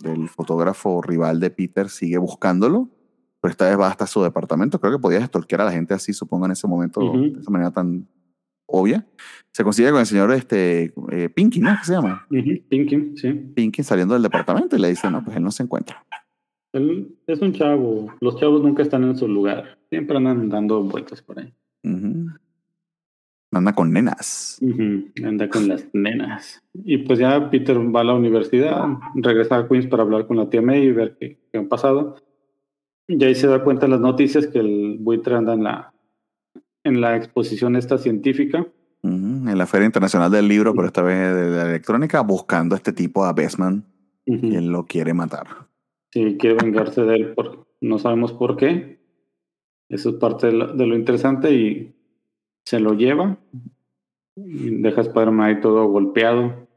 del 0.00 0.28
fotógrafo 0.28 1.00
rival 1.00 1.38
de 1.38 1.50
Peter 1.50 1.88
sigue 1.88 2.18
buscándolo, 2.18 2.88
pero 3.40 3.52
esta 3.52 3.68
vez 3.68 3.78
va 3.78 3.86
hasta 3.86 4.08
su 4.08 4.22
departamento. 4.24 4.80
Creo 4.80 4.92
que 4.94 4.98
podía 4.98 5.24
stalkear 5.24 5.60
a 5.60 5.66
la 5.66 5.72
gente 5.72 5.94
así, 5.94 6.12
supongo, 6.12 6.46
en 6.46 6.52
ese 6.52 6.66
momento, 6.66 7.00
de 7.00 7.40
esa 7.40 7.50
manera 7.50 7.70
tan 7.70 8.08
obvia. 8.66 9.06
Se 9.52 9.62
consigue 9.62 9.92
con 9.92 10.00
el 10.00 10.06
señor 10.06 10.32
este, 10.32 10.92
eh, 11.12 11.28
Pinky, 11.28 11.60
¿no? 11.60 11.70
¿Qué 11.78 11.84
se 11.84 11.92
llama? 11.92 12.26
Pinky, 12.28 13.12
sí. 13.16 13.32
Pinky 13.54 13.84
saliendo 13.84 14.14
del 14.14 14.24
departamento 14.24 14.76
y 14.76 14.80
le 14.80 14.88
dice, 14.88 15.08
no, 15.12 15.22
pues 15.24 15.36
él 15.36 15.44
no 15.44 15.52
se 15.52 15.62
encuentra. 15.62 16.04
Él 16.72 17.16
es 17.28 17.40
un 17.40 17.52
chavo. 17.52 18.12
Los 18.20 18.36
chavos 18.36 18.62
nunca 18.62 18.82
están 18.82 19.04
en 19.04 19.16
su 19.16 19.28
lugar. 19.28 19.78
Siempre 19.90 20.16
andan 20.16 20.48
dando 20.48 20.82
vueltas 20.82 21.22
por 21.22 21.38
ahí. 21.38 21.54
Anda 23.52 23.72
con 23.72 23.92
nenas. 23.92 24.60
Anda 25.24 25.48
con 25.48 25.66
las 25.66 25.88
nenas. 25.92 26.62
Y 26.72 26.98
pues 26.98 27.18
ya 27.18 27.50
Peter 27.50 27.76
va 27.78 28.02
a 28.02 28.04
la 28.04 28.14
universidad, 28.14 28.86
regresa 29.14 29.58
a 29.58 29.68
Queens 29.68 29.88
para 29.88 30.04
hablar 30.04 30.26
con 30.26 30.36
la 30.36 30.48
tía 30.48 30.62
May 30.62 30.84
y 30.84 30.92
ver 30.92 31.16
qué, 31.18 31.38
qué 31.50 31.58
ha 31.58 31.68
pasado. 31.68 32.16
Y 33.08 33.24
ahí 33.24 33.34
se 33.34 33.48
da 33.48 33.64
cuenta 33.64 33.86
en 33.86 33.92
las 33.92 34.00
noticias 34.00 34.46
que 34.46 34.60
el 34.60 34.98
buitre 35.00 35.34
anda 35.34 35.54
en 35.54 35.64
la, 35.64 35.92
en 36.84 37.00
la 37.00 37.16
exposición 37.16 37.74
esta 37.74 37.98
científica. 37.98 38.66
En 39.02 39.58
la 39.58 39.66
Feria 39.66 39.86
Internacional 39.86 40.30
del 40.30 40.46
Libro, 40.46 40.74
pero 40.74 40.86
esta 40.86 41.02
vez 41.02 41.34
de 41.34 41.50
la 41.50 41.68
electrónica, 41.68 42.20
buscando 42.20 42.74
a 42.74 42.78
este 42.78 42.92
tipo, 42.92 43.24
a 43.24 43.32
Bestman, 43.32 43.84
quien 44.24 44.70
lo 44.70 44.86
quiere 44.86 45.12
matar. 45.12 45.46
Sí, 46.12 46.36
quiere 46.38 46.56
vengarse 46.62 47.02
de 47.02 47.16
él, 47.16 47.34
por, 47.34 47.66
no 47.80 47.98
sabemos 47.98 48.32
por 48.32 48.56
qué. 48.56 49.00
Eso 49.88 50.10
es 50.10 50.16
parte 50.16 50.48
de 50.48 50.52
lo, 50.52 50.72
de 50.72 50.86
lo 50.86 50.94
interesante 50.94 51.52
y 51.52 51.96
se 52.64 52.80
lo 52.80 52.94
lleva, 52.94 53.38
y 54.36 54.82
deja 54.82 55.00
a 55.00 55.04
Spider-Man 55.04 55.48
ahí 55.48 55.60
todo 55.60 55.86
golpeado. 55.88 56.68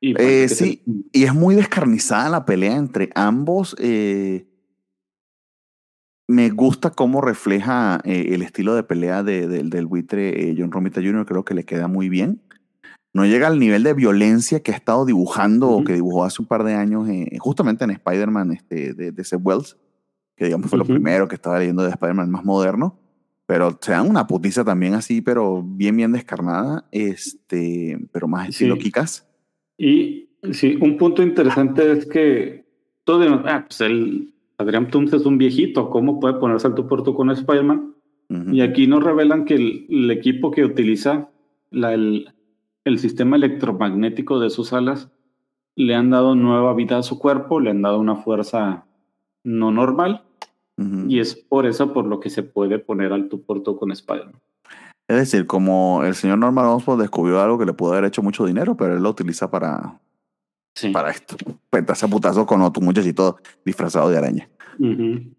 Y 0.00 0.14
eh, 0.20 0.48
sí, 0.48 0.82
y 1.12 1.24
es 1.24 1.34
muy 1.34 1.54
descarnizada 1.54 2.28
la 2.28 2.44
pelea 2.44 2.76
entre 2.76 3.10
ambos. 3.14 3.74
Eh, 3.78 4.46
me 6.28 6.50
gusta 6.50 6.90
cómo 6.90 7.20
refleja 7.20 8.00
eh, 8.04 8.30
el 8.32 8.42
estilo 8.42 8.74
de 8.74 8.82
pelea 8.82 9.22
de, 9.22 9.46
del 9.46 9.86
buitre 9.86 10.54
John 10.58 10.72
Romita 10.72 11.00
Jr., 11.00 11.24
creo 11.26 11.44
que 11.44 11.54
le 11.54 11.64
queda 11.64 11.88
muy 11.88 12.08
bien. 12.08 12.42
No 13.14 13.24
llega 13.24 13.46
al 13.46 13.60
nivel 13.60 13.82
de 13.84 13.94
violencia 13.94 14.60
que 14.60 14.72
ha 14.72 14.76
estado 14.76 15.06
dibujando 15.06 15.70
o 15.70 15.84
que 15.84 15.92
dibujó 15.92 16.24
hace 16.24 16.42
un 16.42 16.48
par 16.48 16.64
de 16.64 16.74
años, 16.74 17.08
justamente 17.38 17.84
en 17.84 17.90
Spider-Man 17.90 18.52
este, 18.52 18.92
de, 18.92 19.12
de 19.12 19.24
Seth 19.24 19.40
Wells, 19.42 19.78
que 20.36 20.46
digamos 20.46 20.68
fue 20.68 20.80
lo 20.80 20.84
primero 20.84 21.28
que 21.28 21.36
estaba 21.36 21.60
leyendo 21.60 21.84
de 21.84 21.90
Spider-Man 21.90 22.30
más 22.30 22.44
moderno 22.44 22.98
pero 23.46 23.76
se 23.80 23.92
dan 23.92 24.08
una 24.08 24.26
putiza 24.26 24.64
también 24.64 24.94
así, 24.94 25.20
pero 25.20 25.62
bien, 25.62 25.96
bien 25.96 26.12
descarnada, 26.12 26.86
este, 26.92 27.98
pero 28.12 28.26
más 28.26 28.48
estilo 28.48 28.76
Kikas. 28.78 29.28
Y 29.76 30.30
sí, 30.52 30.78
un 30.80 30.96
punto 30.96 31.22
interesante 31.22 31.92
es 31.92 32.06
que 32.06 32.64
todo, 33.04 33.22
ah, 33.46 33.64
pues 33.68 33.80
el 33.82 34.32
Adrián 34.56 34.88
Toomes 34.88 35.12
es 35.12 35.26
un 35.26 35.36
viejito, 35.36 35.90
¿cómo 35.90 36.20
puede 36.20 36.34
ponerse 36.34 36.66
al 36.66 36.74
tú 36.74 36.86
por 36.86 37.02
tú 37.02 37.14
con 37.14 37.30
Spider-Man? 37.30 37.92
Y 38.50 38.62
aquí 38.62 38.88
nos 38.88 39.04
revelan 39.04 39.44
que 39.44 39.54
el, 39.54 40.10
equipo 40.10 40.50
que 40.50 40.64
utiliza 40.64 41.28
la, 41.70 41.94
el, 41.94 42.32
el 42.84 42.98
sistema 42.98 43.36
electromagnético 43.36 44.40
de 44.40 44.50
sus 44.50 44.72
alas 44.72 45.12
le 45.76 45.94
han 45.94 46.10
dado 46.10 46.34
nueva 46.34 46.74
vida 46.74 46.98
a 46.98 47.02
su 47.02 47.18
cuerpo, 47.18 47.60
le 47.60 47.70
han 47.70 47.82
dado 47.82 48.00
una 48.00 48.16
fuerza 48.16 48.86
no 49.44 49.70
normal 49.70 50.24
y 50.76 51.20
es 51.20 51.36
por 51.36 51.66
eso 51.66 51.92
por 51.92 52.06
lo 52.06 52.18
que 52.20 52.30
se 52.30 52.42
puede 52.42 52.78
poner 52.78 53.12
al 53.12 53.28
tu 53.28 53.44
por 53.44 53.62
con 53.62 53.92
Spider-Man. 53.92 54.40
Es 55.06 55.16
decir, 55.16 55.46
como 55.46 56.02
el 56.04 56.14
señor 56.14 56.38
Norman 56.38 56.66
Osborn 56.66 57.00
descubrió 57.00 57.40
algo 57.40 57.58
que 57.58 57.66
le 57.66 57.74
pudo 57.74 57.92
haber 57.92 58.04
hecho 58.04 58.22
mucho 58.22 58.46
dinero, 58.46 58.76
pero 58.76 58.96
él 58.96 59.02
lo 59.02 59.10
utiliza 59.10 59.50
para, 59.50 60.00
para 60.92 61.10
esto. 61.10 61.36
Petarse 61.70 62.06
a 62.06 62.08
putazo 62.08 62.46
con 62.46 62.62
otro 62.62 62.82
muchachito 62.82 63.36
disfrazado 63.64 64.08
de 64.10 64.18
araña. 64.18 64.48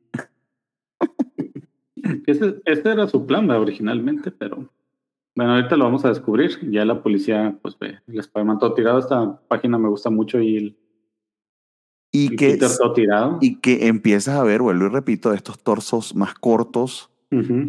este, 2.25 2.89
era 2.89 3.07
su 3.07 3.25
plan 3.25 3.49
originalmente, 3.49 4.31
pero 4.31 4.69
bueno, 5.35 5.55
ahorita 5.55 5.75
lo 5.75 5.85
vamos 5.85 6.05
a 6.05 6.09
descubrir. 6.09 6.59
Ya 6.71 6.85
la 6.85 7.01
policía, 7.01 7.57
pues 7.61 7.77
ve, 7.79 7.99
el 8.07 8.19
Spider-Man 8.19 8.59
todo 8.59 8.75
tirado. 8.75 8.99
Esta 8.99 9.39
página 9.47 9.79
me 9.79 9.89
gusta 9.89 10.11
mucho 10.11 10.39
y 10.39 10.57
el, 10.57 10.77
y, 12.15 12.35
que, 12.35 12.57
y 13.41 13.55
que 13.57 13.87
empiezas 13.87 14.35
a 14.35 14.43
ver, 14.43 14.61
vuelvo 14.61 14.85
y 14.85 14.89
repito, 14.89 15.33
estos 15.33 15.61
torsos 15.61 16.15
más 16.15 16.33
cortos, 16.33 17.11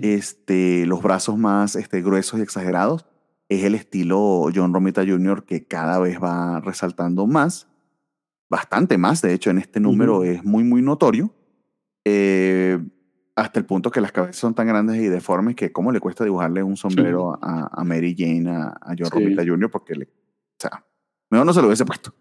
este, 0.02 0.86
los 0.86 1.02
brazos 1.02 1.36
más 1.36 1.74
este, 1.74 2.00
gruesos 2.00 2.38
y 2.38 2.42
exagerados. 2.42 3.06
Es 3.48 3.64
el 3.64 3.74
estilo 3.74 4.48
John 4.54 4.72
Romita 4.72 5.04
Jr. 5.04 5.44
que 5.44 5.66
cada 5.66 5.98
vez 5.98 6.22
va 6.22 6.60
resaltando 6.60 7.26
más, 7.26 7.68
bastante 8.48 8.98
más, 8.98 9.22
de 9.22 9.32
hecho 9.34 9.50
en 9.50 9.58
este 9.58 9.80
número 9.80 10.24
es 10.24 10.44
muy, 10.44 10.64
muy 10.64 10.82
notorio, 10.82 11.32
eh, 12.04 12.78
hasta 13.36 13.58
el 13.58 13.66
punto 13.66 13.90
que 13.90 14.00
las 14.00 14.12
cabezas 14.12 14.36
son 14.36 14.54
tan 14.54 14.66
grandes 14.66 14.96
y 14.96 15.08
deformes 15.08 15.56
que 15.56 15.72
cómo 15.72 15.92
le 15.92 16.00
cuesta 16.00 16.24
dibujarle 16.24 16.62
un 16.62 16.76
sombrero 16.76 17.38
a, 17.42 17.84
Mary 17.84 18.14
Jane, 18.16 18.50
a, 18.50 18.94
John 18.98 19.10
Romita 19.10 19.44
Jr., 19.44 19.70
porque 19.70 19.94
le, 19.94 20.04
o 20.04 20.58
sea, 20.58 20.84
mejor 21.30 21.46
no 21.46 21.52
se 21.52 21.60
lo 21.60 21.66
hubiese 21.66 21.84
puesto. 21.84 22.14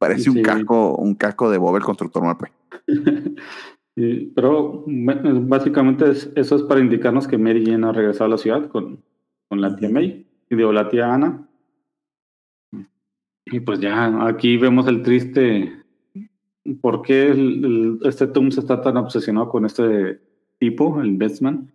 Parece 0.00 0.30
un 0.30 0.40
casco, 0.40 0.96
un 0.96 1.14
casco 1.14 1.50
de 1.50 1.58
Bob 1.58 1.76
el 1.76 1.82
constructor 1.82 2.22
mal, 2.24 2.38
pues. 2.38 2.50
pero 4.34 4.82
básicamente 4.86 6.10
eso 6.10 6.56
es 6.56 6.62
para 6.62 6.80
indicarnos 6.80 7.28
que 7.28 7.36
Mary 7.36 7.66
Jane 7.66 7.86
ha 7.86 7.92
regresado 7.92 8.24
a 8.24 8.28
la 8.28 8.38
ciudad 8.38 8.68
con, 8.68 9.02
con 9.46 9.60
la 9.60 9.76
tía 9.76 9.90
May 9.90 10.26
y 10.48 10.56
digo 10.56 10.72
la 10.72 10.88
tía 10.88 11.12
Ana. 11.12 11.46
Y 13.44 13.60
pues 13.60 13.78
ya 13.80 14.26
aquí 14.26 14.56
vemos 14.56 14.86
el 14.86 15.02
triste 15.02 15.70
por 16.80 17.02
qué 17.02 17.98
este 18.04 18.26
Tom 18.26 18.50
se 18.52 18.60
está 18.60 18.80
tan 18.80 18.96
obsesionado 18.96 19.50
con 19.50 19.66
este 19.66 20.18
tipo, 20.58 20.98
el 21.02 21.18
Bestman. 21.18 21.70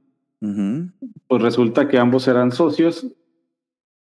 Pues 1.28 1.42
resulta 1.44 1.88
que 1.88 2.00
ambos 2.00 2.28
eran 2.28 2.52
socios. 2.52 3.06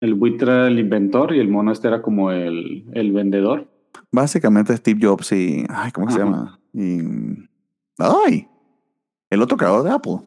El 0.02 0.12
buitre 0.12 0.52
era 0.52 0.68
el 0.68 0.78
inventor 0.78 1.34
y 1.34 1.38
el 1.38 1.48
mono 1.48 1.72
este 1.72 1.88
era 1.88 2.02
como 2.02 2.32
el, 2.32 2.84
el 2.92 3.12
vendedor. 3.12 3.66
Básicamente 4.12 4.76
Steve 4.76 5.00
Jobs 5.02 5.32
y. 5.32 5.64
Ay, 5.68 5.92
¿cómo 5.92 6.10
se 6.10 6.18
llama? 6.18 6.58
Y. 6.72 7.00
¡Ay! 7.98 8.48
El 9.28 9.42
otro 9.42 9.56
creador 9.56 9.84
de 9.84 9.90
Apple. 9.90 10.18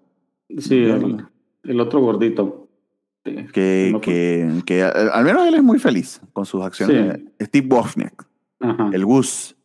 Sí, 0.59 0.83
el, 1.63 1.79
otro 1.79 1.99
gordito. 1.99 2.67
Que, 3.23 3.97
que, 4.01 4.61
que, 4.65 4.83
al 4.83 5.23
menos 5.23 5.47
él 5.47 5.55
es 5.55 5.63
muy 5.63 5.79
feliz 5.79 6.21
con 6.33 6.45
sus 6.45 6.63
acciones. 6.63 7.19
Steve 7.41 7.67
Wozniak. 7.67 8.27
El 8.91 9.05
Gus. 9.05 9.55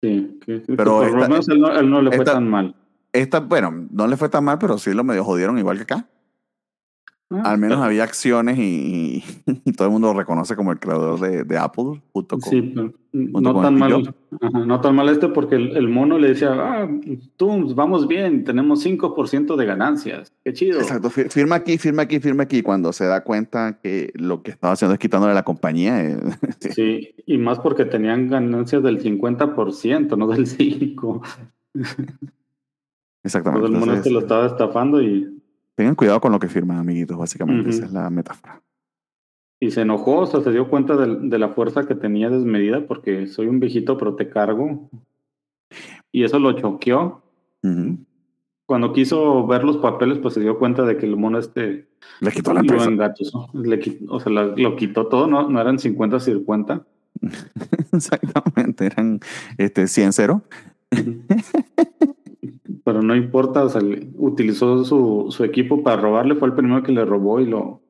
Sí, 0.00 0.38
pero 0.66 1.00
por 1.00 1.12
lo 1.12 1.20
menos 1.20 1.48
él 1.48 1.60
no, 1.60 2.02
le 2.02 2.12
fue 2.12 2.24
tan 2.24 2.48
mal. 2.48 2.74
Esta, 3.12 3.40
bueno, 3.40 3.88
no 3.90 4.06
le 4.06 4.16
fue 4.16 4.28
tan 4.28 4.44
mal, 4.44 4.58
pero 4.58 4.78
sí 4.78 4.92
lo 4.92 5.02
medio 5.02 5.24
jodieron 5.24 5.58
igual 5.58 5.76
que 5.76 5.82
acá. 5.84 6.06
Ah, 7.30 7.50
Al 7.50 7.58
menos 7.58 7.78
había 7.78 8.04
acciones 8.04 8.56
y, 8.58 9.22
todo 9.76 9.88
el 9.88 9.92
mundo 9.92 10.12
lo 10.12 10.18
reconoce 10.18 10.56
como 10.56 10.72
el 10.72 10.78
creador 10.78 11.20
de, 11.20 11.44
de 11.44 11.58
Apple, 11.58 12.00
junto 12.12 12.38
con. 12.38 12.50
Sí, 12.50 12.74
no, 13.12 13.60
tan 13.60 13.74
mal, 13.78 14.14
no 14.66 14.80
tan 14.80 14.94
mal 14.94 15.08
este, 15.10 15.28
porque 15.28 15.56
el, 15.56 15.88
mono 15.88 16.18
le 16.18 16.28
decía, 16.28 16.52
ah, 16.52 16.88
tú, 17.36 17.74
vamos 17.74 18.08
bien, 18.08 18.44
tenemos 18.44 18.84
5% 18.84 19.56
de 19.56 19.66
ganancias. 19.66 20.32
Qué 20.42 20.54
chido. 20.54 20.80
Exacto, 20.80 21.10
firma 21.10 21.56
aquí, 21.56 21.76
firma 21.76 22.02
aquí, 22.02 22.18
firma 22.18 22.44
aquí. 22.44 22.62
Cuando 22.62 22.94
se 22.94 23.04
da 23.04 23.22
cuenta 23.22 23.78
que 23.82 24.10
lo 24.14 24.42
que 24.42 24.50
estaba 24.50 24.72
haciendo 24.72 24.94
es 24.94 24.98
quitándole 24.98 25.34
la 25.34 25.42
compañía. 25.42 26.02
Eh, 26.02 26.18
sí, 26.70 27.14
y 27.26 27.36
más 27.36 27.58
porque 27.60 27.84
tenían 27.84 28.28
ganancias 28.30 28.82
del 28.82 29.02
50%, 29.02 30.16
no 30.16 30.28
del 30.28 30.46
5%. 30.46 31.22
Exactamente. 33.22 33.66
Todo 33.66 33.74
el 33.74 33.80
mono 33.80 33.94
este 33.94 34.10
lo 34.10 34.20
estaba 34.20 34.46
estafando 34.46 35.02
y 35.02 35.37
Tengan 35.78 35.94
cuidado 35.94 36.20
con 36.20 36.32
lo 36.32 36.40
que 36.40 36.48
firman, 36.48 36.78
amiguitos, 36.78 37.16
básicamente. 37.16 37.70
Esa 37.70 37.84
es 37.84 37.92
la 37.92 38.10
metáfora. 38.10 38.60
Y 39.60 39.70
se 39.70 39.82
enojó, 39.82 40.18
o 40.18 40.26
sea, 40.26 40.40
se 40.40 40.50
dio 40.50 40.68
cuenta 40.68 40.96
de, 40.96 41.38
la 41.38 41.50
fuerza 41.50 41.86
que 41.86 41.94
tenía 41.94 42.30
desmedida 42.30 42.84
porque 42.84 43.28
soy 43.28 43.46
un 43.46 43.60
viejito, 43.60 43.96
pero 43.96 44.16
te 44.16 44.28
cargo. 44.28 44.90
Y 46.10 46.24
eso 46.24 46.40
lo 46.40 46.50
choqueó. 46.54 47.22
cuando 48.66 48.92
quiso 48.92 49.46
ver 49.46 49.62
los 49.62 49.76
papeles, 49.76 50.18
pues 50.18 50.34
se 50.34 50.40
dio 50.40 50.58
cuenta 50.58 50.82
de 50.82 50.96
que 50.96 51.06
el 51.06 51.16
mono 51.16 51.38
este 51.38 51.86
le 52.18 52.32
quitó 52.32 52.52
la 52.54 52.58
empresa. 52.58 52.90
Le 52.90 53.98
o 54.08 54.18
sea, 54.18 54.32
lo 54.32 54.74
quitó 54.74 55.06
todo, 55.06 55.28
no, 55.28 55.48
no 55.48 55.60
eran 55.60 55.78
50 55.78 56.18
50. 56.18 56.84
Exactamente, 57.92 58.86
eran 58.86 59.20
este 59.58 59.86
100 59.86 60.12
0. 60.12 60.42
Pero 62.88 63.02
no 63.02 63.14
importa, 63.14 63.64
o 63.64 63.68
sea, 63.68 63.82
utilizó 64.16 64.82
su, 64.82 65.26
su, 65.28 65.44
equipo 65.44 65.82
para 65.82 66.00
robarle, 66.00 66.36
fue 66.36 66.48
el 66.48 66.54
primero 66.54 66.82
que 66.82 66.90
le 66.90 67.04
robó 67.04 67.38
y 67.38 67.44
lo 67.44 67.82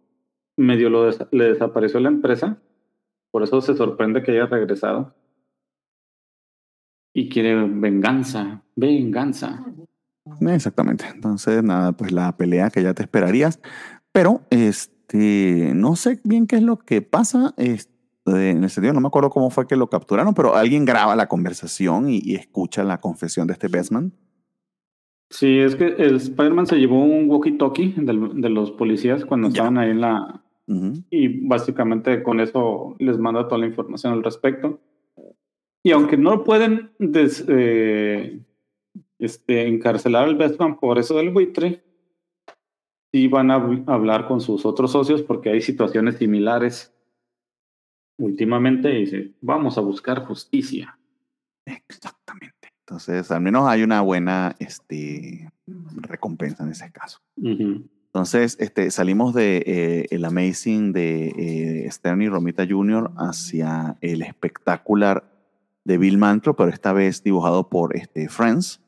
medio 0.56 0.90
lo 0.90 1.08
le 1.30 1.44
desapareció 1.44 2.00
la 2.00 2.08
empresa. 2.08 2.58
Por 3.30 3.44
eso 3.44 3.60
se 3.60 3.76
sorprende 3.76 4.24
que 4.24 4.32
haya 4.32 4.46
regresado. 4.46 5.14
Y 7.14 7.28
quiere 7.28 7.54
venganza, 7.54 8.64
venganza. 8.74 9.64
Exactamente. 10.40 11.04
Entonces, 11.14 11.62
nada, 11.62 11.92
pues 11.92 12.10
la 12.10 12.36
pelea 12.36 12.70
que 12.70 12.82
ya 12.82 12.92
te 12.92 13.04
esperarías. 13.04 13.60
Pero, 14.10 14.40
este, 14.50 15.70
no 15.76 15.94
sé 15.94 16.18
bien 16.24 16.48
qué 16.48 16.56
es 16.56 16.62
lo 16.64 16.76
que 16.80 17.02
pasa. 17.02 17.54
Este, 17.56 17.92
en 18.50 18.64
el 18.64 18.70
sentido, 18.70 18.94
no 18.94 19.00
me 19.00 19.06
acuerdo 19.06 19.30
cómo 19.30 19.50
fue 19.50 19.68
que 19.68 19.76
lo 19.76 19.88
capturaron, 19.88 20.34
pero 20.34 20.56
alguien 20.56 20.84
graba 20.84 21.14
la 21.14 21.28
conversación 21.28 22.10
y, 22.10 22.34
escucha 22.34 22.82
la 22.82 22.98
confesión 22.98 23.46
de 23.46 23.52
este 23.52 23.68
Bestman. 23.68 24.12
Sí, 25.30 25.58
es 25.58 25.76
que 25.76 25.86
el 25.86 26.16
Spider-Man 26.16 26.66
se 26.66 26.76
llevó 26.76 27.02
un 27.04 27.28
walkie-talkie 27.28 27.94
de 27.94 28.48
los 28.48 28.70
policías 28.72 29.24
cuando 29.24 29.48
estaban 29.48 29.78
ahí 29.78 29.90
en 29.90 30.00
la... 30.00 30.42
Y 31.10 31.46
básicamente 31.46 32.22
con 32.22 32.40
eso 32.40 32.94
les 32.98 33.18
manda 33.18 33.48
toda 33.48 33.58
la 33.58 33.66
información 33.66 34.12
al 34.12 34.22
respecto. 34.22 34.80
Y 35.82 35.92
aunque 35.92 36.16
no 36.16 36.44
pueden 36.44 36.90
eh, 37.00 38.40
este, 39.18 39.66
encarcelar 39.66 40.24
al 40.24 40.36
Bestman 40.36 40.78
por 40.78 40.98
eso 40.98 41.16
del 41.16 41.30
buitre, 41.30 41.82
sí 43.12 43.28
van 43.28 43.50
a 43.50 43.54
hablar 43.86 44.26
con 44.28 44.40
sus 44.40 44.66
otros 44.66 44.92
socios 44.92 45.22
porque 45.22 45.50
hay 45.50 45.62
situaciones 45.62 46.16
similares 46.16 46.94
últimamente 48.18 48.92
y 48.92 49.00
dice, 49.00 49.32
vamos 49.40 49.78
a 49.78 49.80
buscar 49.80 50.24
justicia. 50.24 50.98
Exactamente. 51.64 52.57
Entonces, 52.88 53.30
al 53.30 53.42
menos 53.42 53.68
hay 53.68 53.82
una 53.82 54.00
buena 54.00 54.56
este, 54.58 55.52
recompensa 56.00 56.64
en 56.64 56.70
ese 56.70 56.90
caso. 56.90 57.20
Entonces, 57.36 58.56
este, 58.60 58.90
salimos 58.90 59.34
de 59.34 59.62
eh, 59.66 60.06
el 60.10 60.24
Amazing 60.24 60.94
de 60.94 61.28
eh, 61.84 61.90
Stern 61.90 62.22
y 62.22 62.30
Romita 62.30 62.66
Jr. 62.66 63.10
hacia 63.18 63.98
el 64.00 64.22
espectacular 64.22 65.30
de 65.84 65.98
Bill 65.98 66.16
Mantlo, 66.16 66.56
pero 66.56 66.70
esta 66.70 66.94
vez 66.94 67.22
dibujado 67.22 67.68
por 67.68 67.94
este, 67.94 68.30
Friends. 68.30 68.80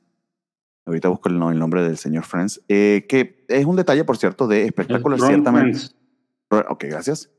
Ahorita 0.86 1.10
busco 1.10 1.28
el, 1.28 1.38
nombre 1.38 1.82
del 1.82 1.98
señor 1.98 2.24
Friends, 2.24 2.62
eh, 2.68 3.04
que 3.06 3.44
es 3.48 3.66
un 3.66 3.76
detalle, 3.76 4.04
por 4.04 4.16
cierto, 4.16 4.48
de 4.48 4.64
espectáculo, 4.64 5.18
ciertamente. 5.18 5.78
Ok, 6.48 6.84
gracias. 6.88 7.30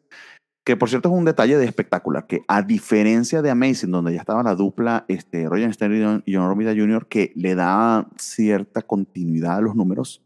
Que 0.71 0.77
por 0.77 0.87
cierto 0.87 1.09
es 1.09 1.15
un 1.15 1.25
detalle 1.25 1.57
de 1.57 1.65
espectacular, 1.65 2.27
que 2.27 2.45
a 2.47 2.61
diferencia 2.61 3.41
de 3.41 3.49
Amazing, 3.49 3.91
donde 3.91 4.13
ya 4.13 4.21
estaba 4.21 4.41
la 4.41 4.55
dupla 4.55 5.03
este, 5.09 5.49
Roger 5.49 5.73
Stern 5.73 6.23
y 6.25 6.33
John 6.33 6.47
Romita 6.47 6.73
Jr., 6.73 7.07
que 7.07 7.33
le 7.35 7.55
da 7.55 8.07
cierta 8.15 8.81
continuidad 8.81 9.57
a 9.57 9.59
los 9.59 9.75
números, 9.75 10.21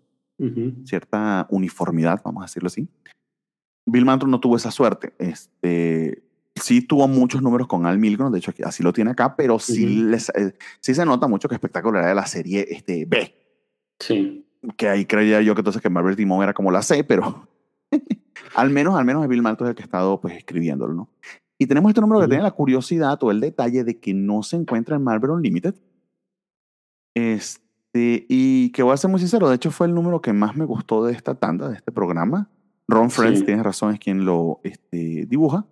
cierta 0.84 1.48
uniformidad, 1.50 2.22
vamos 2.24 2.44
a 2.44 2.46
decirlo 2.46 2.68
así. 2.68 2.88
Bill 3.88 4.06
Mantlo 4.06 4.28
no 4.28 4.40
tuvo 4.40 4.56
esa 4.56 4.70
suerte. 4.70 5.16
Este, 5.18 6.22
sí 6.54 6.84
tuvo 6.84 7.08
muchos 7.08 7.42
números 7.42 7.68
con 7.68 7.88
Al 7.88 7.98
Milgrom, 7.98 8.32
de 8.32 8.38
hecho 8.38 8.54
así 8.66 8.84
lo 8.84 8.94
tiene 8.94 9.10
acá, 9.10 9.36
pero 9.36 9.58
sí, 9.58 9.88
les, 10.04 10.30
eh, 10.30 10.54
sí 10.80 10.94
se 10.94 11.08
nota 11.08 11.28
mucho 11.28 11.50
que 11.50 11.56
espectacular 11.56 12.06
de 12.06 12.14
la 12.14 12.28
serie 12.28 12.68
este, 12.70 13.06
B. 13.06 13.34
Sí. 14.00 14.46
Que 14.78 14.90
ahí 14.90 15.06
creía 15.06 15.42
yo 15.42 15.56
que 15.56 15.62
entonces 15.62 15.82
que 15.82 15.90
Marvel 15.90 16.16
Timon 16.16 16.44
era 16.44 16.54
como 16.54 16.70
la 16.70 16.84
C, 16.84 17.04
pero 17.04 17.48
al 18.56 18.70
menos, 18.70 18.96
al 18.96 19.06
menos 19.06 19.28
Bill 19.28 19.42
Malto 19.42 19.66
es 19.66 19.70
el 19.70 19.76
que 19.76 19.84
ha 19.84 19.86
estado 19.86 20.20
pues 20.20 20.36
escribiéndolo, 20.36 20.94
¿no? 20.94 21.10
Y 21.58 21.68
tenemos 21.68 21.90
este 21.90 22.02
número 22.02 22.22
que 22.22 22.28
tiene 22.28 22.44
la 22.44 22.52
curiosidad 22.52 23.18
o 23.24 23.32
el 23.32 23.40
detalle 23.40 23.84
de 23.84 24.00
que 24.00 24.14
no 24.14 24.44
se 24.44 24.58
encuentra 24.58 24.98
en 24.98 25.04
Marvel 25.04 25.32
Unlimited. 25.32 25.76
Este, 27.16 28.26
y 28.28 28.72
que 28.72 28.84
voy 28.84 28.94
a 28.94 28.98
ser 28.98 29.10
muy 29.10 29.20
sincero, 29.20 29.48
de 29.48 29.56
hecho 29.56 29.72
fue 29.72 29.88
el 29.88 29.96
número 29.96 30.22
que 30.22 30.34
más 30.34 30.58
me 30.58 30.66
gustó 30.66 31.06
de 31.06 31.14
esta 31.14 31.36
tanda, 31.36 31.70
de 31.70 31.76
este 31.76 31.94
programa. 31.94 32.50
Ron 32.88 33.10
Friends, 33.10 33.46
tienes 33.46 33.64
razón, 33.64 33.94
es 33.94 34.00
quien 34.00 34.26
lo 34.26 34.60
este, 34.64 35.26
dibuja. 35.26 35.66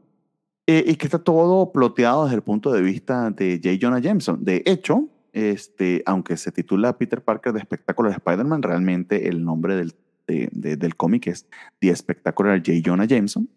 Eh, 0.65 0.85
y 0.88 0.95
que 0.95 1.06
está 1.06 1.19
todo 1.19 1.73
ploteado 1.73 2.23
desde 2.23 2.38
el 2.38 2.41
punto 2.41 2.72
de 2.72 2.81
vista 2.81 3.30
de 3.31 3.60
J. 3.61 3.77
Jonah 3.81 3.99
Jameson. 3.99 4.45
De 4.45 4.64
hecho, 4.65 5.10
este, 5.34 6.02
aunque 6.06 6.38
se 6.38 6.53
titula 6.53 6.98
Peter 6.98 7.22
Parker 7.22 7.52
de 7.52 7.60
Spectacular 7.60 8.14
Spider-Man, 8.14 8.64
realmente 8.64 9.27
el 9.27 9.44
nombre 9.44 9.76
del, 9.76 9.94
del 10.28 10.95
cómic 10.95 11.28
es 11.28 11.48
The 11.80 11.95
Spectacular 11.95 12.58
J. 12.60 12.74
Jonah 12.84 13.06
Jameson. 13.06 13.50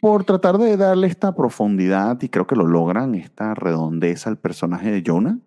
Por 0.00 0.24
tratar 0.24 0.58
de 0.58 0.76
darle 0.76 1.06
esta 1.08 1.34
profundidad, 1.34 2.20
y 2.22 2.28
creo 2.28 2.46
que 2.46 2.54
lo 2.54 2.66
logran, 2.66 3.14
esta 3.14 3.54
redondeza 3.54 4.30
al 4.30 4.38
personaje 4.38 4.90
de 4.90 5.02
Jonah. 5.04 5.38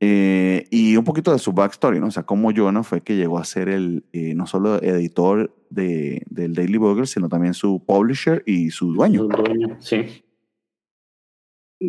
Eh, 0.00 0.66
y 0.70 0.96
un 0.96 1.04
poquito 1.04 1.32
de 1.32 1.38
su 1.38 1.52
backstory, 1.52 2.00
¿no? 2.00 2.08
O 2.08 2.10
sea, 2.10 2.24
cómo 2.24 2.50
Jonah 2.54 2.82
fue 2.82 3.02
que 3.02 3.14
llegó 3.14 3.38
a 3.38 3.44
ser 3.44 3.68
el, 3.68 4.04
eh, 4.12 4.34
no 4.34 4.46
solo 4.46 4.82
editor 4.82 5.54
de, 5.70 6.22
del 6.28 6.54
Daily 6.54 6.76
Bugle, 6.76 7.06
sino 7.06 7.28
también 7.28 7.54
su 7.54 7.84
publisher 7.86 8.42
y 8.44 8.70
su 8.70 8.92
dueño. 8.92 9.28
sí. 9.78 10.24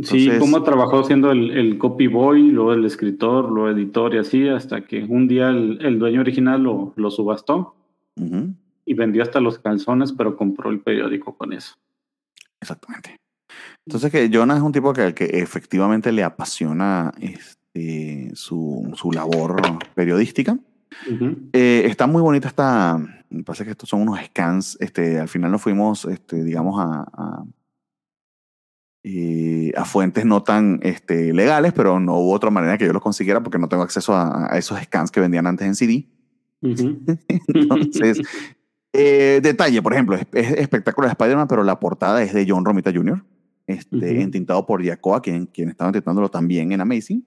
Sí, 0.02 0.30
cómo 0.40 0.64
trabajó 0.64 1.03
siendo 1.03 1.32
el, 1.32 1.52
el, 1.52 1.78
copy 1.78 2.07
boy, 2.07 2.49
luego 2.49 2.74
el 2.74 2.86
escritor, 2.86 3.52
luego 3.52 3.70
editor 3.70 4.15
y 4.15 4.18
así, 4.18 4.48
hasta 4.48 4.82
que 4.82 5.03
un 5.03 5.28
día 5.28 5.49
el, 5.49 5.80
el 5.86 5.99
dueño 5.99 6.22
original 6.22 6.64
lo, 6.64 6.94
lo 6.95 7.11
subastó 7.11 7.76
y 8.86 8.94
vendió 8.94 9.24
hasta 9.24 9.40
los 9.40 9.60
calzones, 9.60 10.11
pero 10.11 10.36
compró 10.36 10.70
el 10.70 10.80
periódico 10.80 11.36
con 11.36 11.53
eso. 11.53 11.76
Exactamente. 12.61 13.18
Entonces 13.86 14.11
que 14.11 14.30
Jonah 14.32 14.56
es 14.56 14.61
un 14.61 14.72
tipo 14.72 14.94
que, 14.94 15.14
que 15.14 15.26
efectivamente 15.26 16.11
le 16.11 16.24
apasiona 16.24 17.11
este, 17.20 18.32
su, 18.34 18.91
su, 18.95 19.11
labor 19.11 19.61
periodística. 19.94 20.57
Eh, 21.53 21.84
está 21.86 22.07
muy 22.07 22.22
bonita 22.22 22.48
esta, 22.48 22.98
me 23.30 23.44
parece 23.44 23.65
que 23.65 23.72
estos 23.72 23.90
son 23.90 24.02
unos 24.02 24.20
scans, 24.28 24.78
este, 24.80 25.20
al 25.20 25.28
final 25.28 25.52
nos 25.52 25.61
fuimos, 25.61 26.06
este, 26.06 26.44
digamos, 26.44 26.80
a, 26.80 27.02
a, 27.11 27.44
eh, 29.04 29.72
a, 29.76 29.84
fuentes 29.86 30.26
no 30.26 30.44
tan 30.44 30.80
este, 30.82 31.34
legales, 31.34 31.74
pero 31.74 32.00
no 32.00 32.16
hubo 32.16 32.32
otra 32.32 32.50
manera 32.50 32.78
que 32.78 32.86
yo 32.86 32.94
los 32.94 33.02
consiguiera 33.02 33.44
porque 33.44 33.60
no 33.60 33.68
tengo 33.68 33.84
acceso 33.84 34.14
a, 34.14 34.54
a 34.54 34.58
esos 34.58 34.80
scans 34.82 35.12
que 35.12 35.20
vendían 35.20 35.46
antes 35.48 35.68
en 35.68 35.76
CD. 35.76 36.08
Entonces, 36.62 38.22
eh, 38.94 39.40
detalle, 39.42 39.82
por 39.82 39.94
ejemplo, 39.94 40.16
es, 40.16 40.26
espectacular 40.32 41.10
Spider-Man, 41.12 41.48
pero 41.48 41.64
la 41.64 41.80
portada 41.80 42.22
es 42.22 42.34
de 42.34 42.46
John 42.48 42.64
Romita 42.64 42.92
Jr., 42.94 43.26
este, 43.66 44.22
entintado 44.22 44.66
por 44.66 44.84
Yacoa, 44.84 45.22
quien, 45.22 45.48
quien 45.48 45.70
estaba 45.70 45.90
entintándolo 45.90 46.30
también 46.30 46.72
en 46.72 46.82
Amazing. 46.82 47.26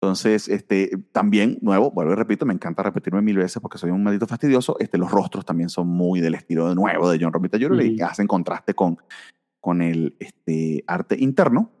Entonces, 0.00 0.48
este, 0.48 0.90
también, 1.10 1.58
nuevo, 1.60 1.90
vuelvo 1.90 2.12
y 2.12 2.14
repito, 2.14 2.46
me 2.46 2.54
encanta 2.54 2.84
repetirme 2.84 3.20
mil 3.20 3.36
veces 3.36 3.60
porque 3.60 3.78
soy 3.78 3.90
un 3.90 4.04
maldito 4.04 4.28
fastidioso. 4.28 4.76
Este, 4.78 4.96
los 4.96 5.10
rostros 5.10 5.44
también 5.44 5.68
son 5.68 5.88
muy 5.88 6.20
del 6.20 6.34
estilo 6.34 6.68
de 6.68 6.76
nuevo 6.76 7.10
de 7.10 7.18
John 7.20 7.32
Romita 7.32 7.58
Jr. 7.58 7.82
y 7.82 8.00
hacen 8.00 8.28
contraste 8.28 8.74
con, 8.74 8.98
con 9.68 9.82
el 9.82 10.16
este, 10.18 10.82
arte 10.86 11.14
interno. 11.18 11.72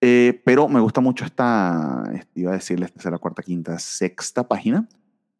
Eh, 0.00 0.42
pero 0.44 0.68
me 0.68 0.80
gusta 0.80 1.00
mucho 1.00 1.24
esta, 1.24 2.02
este, 2.12 2.40
iba 2.40 2.50
a 2.50 2.54
decirle, 2.54 2.86
esta 2.86 3.00
será 3.00 3.12
la 3.12 3.18
cuarta, 3.18 3.40
quinta, 3.40 3.78
sexta 3.78 4.48
página, 4.48 4.88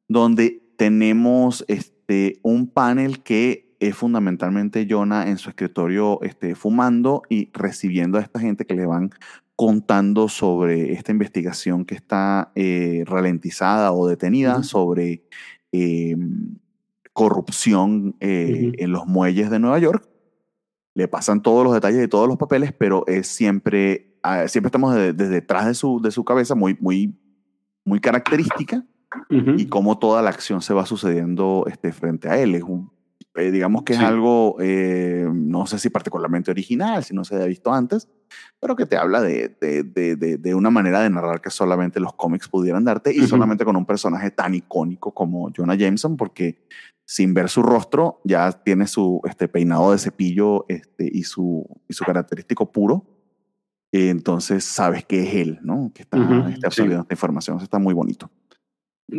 donde 0.07 0.63
tenemos 0.77 1.65
este, 1.67 2.39
un 2.45 2.69
panel 2.69 3.25
que 3.25 3.75
es 3.81 3.97
fundamentalmente 3.97 4.87
Jonah 4.89 5.29
en 5.29 5.37
su 5.37 5.49
escritorio 5.49 6.23
este, 6.23 6.55
fumando 6.55 7.23
y 7.29 7.51
recibiendo 7.53 8.19
a 8.19 8.21
esta 8.21 8.39
gente 8.39 8.67
que 8.67 8.75
le 8.75 8.87
van 8.87 9.11
contando 9.57 10.29
sobre 10.29 10.93
esta 10.93 11.11
investigación 11.11 11.85
que 11.85 11.97
está 11.97 12.53
eh, 12.55 13.03
ralentizada 13.05 13.91
o 13.91 14.07
detenida 14.07 14.63
sobre 14.63 15.25
eh, 15.73 16.15
corrupción 17.13 18.15
eh, 18.21 18.75
en 18.79 18.93
los 18.93 19.09
muelles 19.09 19.51
de 19.51 19.59
Nueva 19.59 19.81
York. 19.81 20.10
Le 20.95 21.09
pasan 21.09 21.43
todos 21.43 21.65
los 21.65 21.73
detalles 21.73 22.01
de 22.01 22.09
todos 22.09 22.29
los 22.29 22.37
papeles, 22.37 22.73
pero 22.73 23.05
es 23.07 23.27
siempre, 23.29 24.19
ah, 24.23 24.49
siempre 24.49 24.69
estamos 24.69 24.95
desde 24.95 25.29
detrás 25.29 25.67
de 25.67 25.75
su, 25.75 26.01
de 26.01 26.11
su 26.11 26.25
cabeza, 26.25 26.55
muy, 26.55 26.77
muy, 26.81 27.19
muy 27.85 28.01
característica, 28.01 28.85
y 29.31 29.67
cómo 29.67 29.99
toda 29.99 30.23
la 30.23 30.31
acción 30.31 30.63
se 30.63 30.73
va 30.73 30.87
sucediendo 30.87 31.65
este, 31.67 31.93
frente 31.93 32.29
a 32.29 32.39
él. 32.39 32.55
Es 32.55 32.63
un 32.63 32.91
eh, 33.37 33.53
digamos 33.53 33.85
que 33.85 33.93
es 33.93 34.01
algo, 34.01 34.57
eh, 34.61 35.25
no 35.33 35.65
sé 35.67 35.79
si 35.79 35.89
particularmente 35.89 36.51
original, 36.51 37.05
si 37.05 37.15
no 37.15 37.25
se 37.25 37.37
había 37.37 37.47
visto 37.47 37.73
antes, 37.73 38.09
pero 38.59 38.75
que 38.75 38.87
te 38.87 38.97
habla 38.97 39.21
de, 39.21 39.57
de, 39.61 39.85
de, 39.85 40.17
de, 40.17 40.55
una 40.55 40.71
manera 40.71 41.01
de 41.01 41.11
narrar 41.11 41.41
que 41.41 41.51
solamente 41.51 42.01
los 42.01 42.13
cómics 42.15 42.49
pudieran 42.49 42.85
darte 42.85 43.15
y 43.15 43.25
solamente 43.29 43.65
con 43.65 43.77
un 43.77 43.87
personaje 43.87 44.33
tan 44.33 44.55
icónico 44.55 45.15
como 45.15 45.49
Jonah 45.57 45.77
Jameson, 45.77 46.17
porque 46.17 46.67
sin 47.11 47.35
ver 47.35 47.49
su 47.49 47.65
rostro 47.65 48.21
ya 48.23 48.53
tiene 48.53 48.87
su 48.87 49.21
este, 49.25 49.49
peinado 49.49 49.91
de 49.91 49.99
cepillo 49.99 50.65
este, 50.69 51.11
y, 51.13 51.25
su, 51.25 51.67
y 51.89 51.93
su 51.93 52.05
característico 52.05 52.71
puro. 52.71 53.05
entonces 53.91 54.63
sabes 54.63 55.05
que 55.07 55.25
es 55.25 55.35
él, 55.35 55.59
¿no? 55.61 55.91
Que 55.93 56.03
está, 56.03 56.17
uh 56.17 56.55
absorbiendo 56.65 57.03
esta 57.03 57.15
información. 57.15 57.57
Eso 57.57 57.65
está 57.65 57.81
muy 57.81 57.95
bonito. 57.95 58.31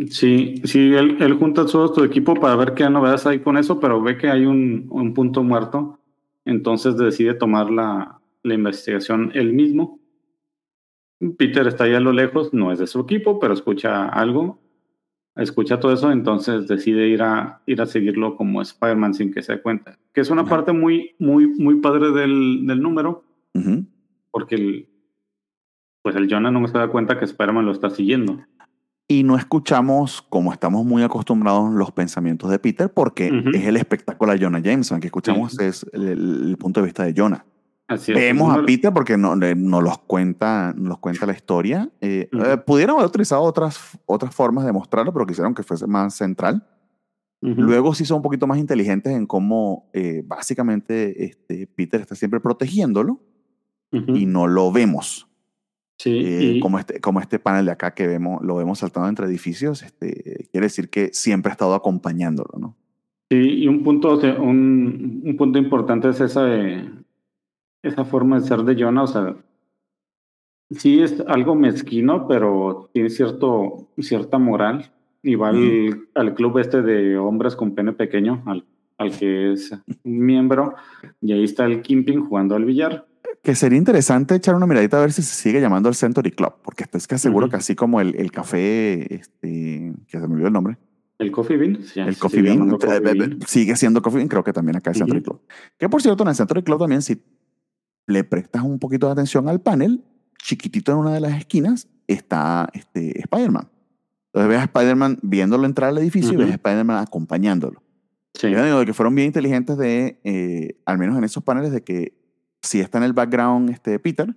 Sí, 0.10 0.62
sí, 0.64 0.94
él, 0.94 1.18
él 1.20 1.34
junta 1.34 1.66
todo 1.66 1.94
su 1.94 2.06
equipo 2.06 2.36
para 2.36 2.56
ver 2.56 2.76
qué 2.76 2.90
novedades 2.90 3.26
hay 3.26 3.40
con 3.42 3.58
eso, 3.58 3.82
pero 3.82 4.02
ve 4.02 4.18
que 4.18 4.30
hay 4.30 4.46
un, 4.46 4.88
un 4.90 5.14
punto 5.14 5.44
muerto, 5.44 6.00
entonces 6.46 6.96
decide 6.96 7.34
tomar 7.34 7.70
la, 7.70 8.22
la 8.42 8.54
investigación 8.54 9.32
él 9.34 9.52
mismo. 9.52 10.00
Peter 11.38 11.68
está 11.68 11.84
ahí 11.84 11.94
a 11.94 12.00
lo 12.00 12.14
lejos, 12.14 12.54
no 12.54 12.72
es 12.72 12.80
de 12.80 12.88
su 12.88 13.02
equipo, 13.02 13.38
pero 13.38 13.54
escucha 13.54 14.08
algo, 14.08 14.62
escucha 15.36 15.80
todo 15.80 15.94
eso, 15.94 16.12
entonces 16.12 16.68
decide 16.68 17.08
ir 17.08 17.22
a, 17.22 17.62
ir 17.66 17.82
a 17.82 17.86
seguirlo 17.86 18.36
como 18.36 18.62
Spider-Man 18.62 19.14
sin 19.14 19.34
que 19.34 19.42
se 19.42 19.54
dé 19.54 19.62
cuenta. 19.62 19.98
Que 20.14 20.22
es 20.22 20.30
una 20.30 20.46
parte 20.46 20.72
muy, 20.72 21.16
muy, 21.20 21.48
muy 21.48 21.76
padre 21.80 22.12
del, 22.12 22.66
del 22.68 22.82
número, 22.82 23.24
porque 24.32 24.56
el, 24.56 24.90
pues 26.02 26.16
el 26.16 26.30
Jonah 26.30 26.52
no 26.52 26.68
se 26.68 26.78
da 26.78 26.90
cuenta 26.90 27.18
que 27.18 27.26
Spider-Man 27.26 27.66
lo 27.66 27.72
está 27.72 27.90
siguiendo. 27.90 28.40
Y 29.08 29.24
no 29.24 29.36
escuchamos, 29.36 30.22
como 30.22 30.54
estamos 30.54 30.86
muy 30.86 31.04
acostumbrados, 31.04 31.74
los 31.74 31.92
pensamientos 31.92 32.50
de 32.50 32.60
Peter, 32.60 32.90
porque 32.90 33.44
es 33.54 33.66
el 33.66 33.76
espectáculo 33.76 34.32
de 34.32 34.40
Jonah 34.40 34.60
Jameson, 34.60 35.02
que 35.02 35.08
escuchamos 35.08 35.60
es 35.60 35.86
el, 35.92 36.56
punto 36.58 36.80
de 36.80 36.86
vista 36.86 37.04
de 37.04 37.14
Jonah. 37.16 37.46
Vemos 38.08 38.58
a 38.58 38.66
Peter 38.66 38.94
porque 38.94 39.18
no, 39.18 39.36
no 39.36 39.82
los 39.82 39.98
cuenta, 40.00 40.74
nos 40.76 41.00
cuenta 41.00 41.26
la 41.26 41.34
historia. 41.34 41.90
Eh, 42.02 42.30
eh, 42.32 42.58
pudieron 42.66 42.98
haber 42.98 43.08
utilizado 43.08 43.42
otras, 43.42 43.98
otras 44.06 44.34
formas 44.34 44.66
de 44.66 44.72
mostrarlo, 44.72 45.14
pero 45.14 45.26
quisieron 45.26 45.54
que 45.54 45.64
fuese 45.64 45.88
más 45.88 46.16
central. 46.16 46.68
Luego 47.44 47.96
sí 47.96 48.06
son 48.06 48.18
un 48.18 48.22
poquito 48.22 48.46
más 48.46 48.60
inteligentes 48.60 49.14
en 49.14 49.26
cómo 49.26 49.90
eh, 49.94 50.22
básicamente 50.24 51.26
este, 51.26 51.66
Peter 51.66 52.00
está 52.00 52.14
siempre 52.14 52.40
protegiéndolo 52.40 53.20
y 53.92 54.28
no 54.28 54.46
lo 54.46 54.72
vemos. 54.72 55.28
Sí, 55.98 56.60
como, 56.62 56.78
este, 56.78 57.00
como 57.00 57.20
este 57.20 57.40
panel 57.40 57.66
de 57.66 57.72
acá 57.72 57.96
que 57.96 58.08
vemos, 58.08 58.44
lo 58.44 58.56
vemos 58.56 58.80
saltando 58.80 59.10
entre 59.10 59.26
edificios, 59.26 59.84
este, 59.84 60.48
quiere 60.52 60.66
decir 60.66 60.90
que 60.90 61.10
siempre 61.14 61.52
ha 61.52 61.54
estado 61.54 61.76
acompañándolo, 61.76 62.60
¿no? 62.60 62.76
Sí, 63.30 63.38
y 63.38 63.68
un 63.68 63.84
punto, 63.84 64.20
un, 64.42 65.22
un 65.24 65.38
punto 65.38 65.58
importante 65.58 66.10
es 66.10 66.20
esa 66.20 66.44
de, 66.44 66.90
esa 67.84 68.06
forma 68.06 68.40
de 68.40 68.48
ser 68.48 68.60
de 68.60 68.82
Jonah, 68.82 69.04
o 69.04 69.08
sea, 69.08 69.36
sí 70.72 71.02
es 71.02 71.22
algo 71.28 71.56
mezquino, 71.56 72.28
pero 72.28 72.90
tiene 72.94 73.10
cierto, 73.10 73.88
cierta 73.98 74.38
moral. 74.38 74.92
Y 75.24 75.36
va 75.36 75.50
al, 75.50 76.34
club 76.34 76.58
este 76.58 76.82
de 76.82 77.16
hombres 77.16 77.56
con 77.56 77.76
pene 77.76 77.94
pequeño, 77.94 78.42
al, 78.48 78.66
al 78.98 79.16
que 79.16 79.54
es 79.54 79.72
miembro, 80.04 80.74
y 81.22 81.34
ahí 81.34 81.44
está 81.44 81.66
el 81.66 81.84
Kimping 81.84 82.26
jugando 82.26 82.56
al 82.56 82.66
billar. 82.66 83.06
Que 83.44 83.54
sería 83.54 83.78
interesante 83.78 84.34
echar 84.34 84.56
una 84.56 84.66
miradita 84.66 84.98
a 84.98 85.02
ver 85.02 85.12
si 85.12 85.22
se 85.22 85.36
sigue 85.36 85.62
llamando 85.62 85.90
el 85.90 85.96
Century 85.96 86.32
Club, 86.32 86.54
porque 86.64 86.86
estoy 86.86 87.02
que 87.08 87.20
seguro 87.20 87.50
que 87.50 87.56
así 87.56 87.76
como 87.76 88.02
el, 88.02 88.16
el 88.16 88.32
café, 88.32 89.14
este, 89.14 89.94
que 90.08 90.20
se 90.20 90.28
me 90.28 90.34
olvidó 90.34 90.48
el 90.48 90.54
nombre. 90.54 90.78
El 91.20 91.32
Coffee 91.32 91.58
Bean. 91.58 91.84
Sí, 91.84 92.00
el 92.00 92.18
Coffee 92.18 92.42
Bean, 92.42 93.40
sigue 93.46 93.76
siendo 93.76 94.02
Coffee 94.02 94.18
Bean, 94.18 94.28
creo 94.28 94.44
que 94.44 94.54
también 94.54 94.78
acá 94.78 94.90
es 94.90 94.98
Century 94.98 95.22
Club. 95.22 95.40
Que 95.78 95.88
por 95.88 96.02
cierto, 96.02 96.24
en 96.24 96.30
el 96.30 96.36
Century 96.36 96.64
Club 96.64 96.80
también, 96.80 97.04
si 97.04 97.22
le 98.12 98.24
prestas 98.24 98.64
un 98.64 98.80
poquito 98.80 99.08
de 99.08 99.14
atención 99.14 99.50
al 99.50 99.62
panel, 99.62 100.04
chiquitito 100.38 100.92
en 100.92 100.98
una 101.00 101.14
de 101.14 101.20
las 101.20 101.38
esquinas 101.38 101.88
está 102.08 102.70
este, 102.74 103.20
Spider-Man. 103.20 103.70
Entonces 104.28 104.50
ves 104.50 104.60
a 104.60 104.64
Spider-Man 104.64 105.20
viéndolo 105.22 105.66
entrar 105.66 105.90
al 105.90 105.98
edificio 105.98 106.34
y 106.34 106.38
ves 106.38 106.52
a 106.52 106.54
Spider-Man 106.54 106.98
acompañándolo. 106.98 107.82
Sí. 108.34 108.50
Yo 108.50 108.64
digo 108.64 108.86
que 108.86 108.94
fueron 108.94 109.14
bien 109.14 109.28
inteligentes 109.28 109.78
de, 109.78 110.20
eh, 110.24 110.80
al 110.86 110.98
menos 110.98 111.18
en 111.18 111.24
esos 111.24 111.44
paneles, 111.44 111.72
de 111.72 111.84
que 111.84 112.14
sí 112.62 112.80
está 112.80 112.98
en 112.98 113.04
el 113.04 113.14
background 113.14 113.70
este, 113.70 114.00
Peter, 114.00 114.34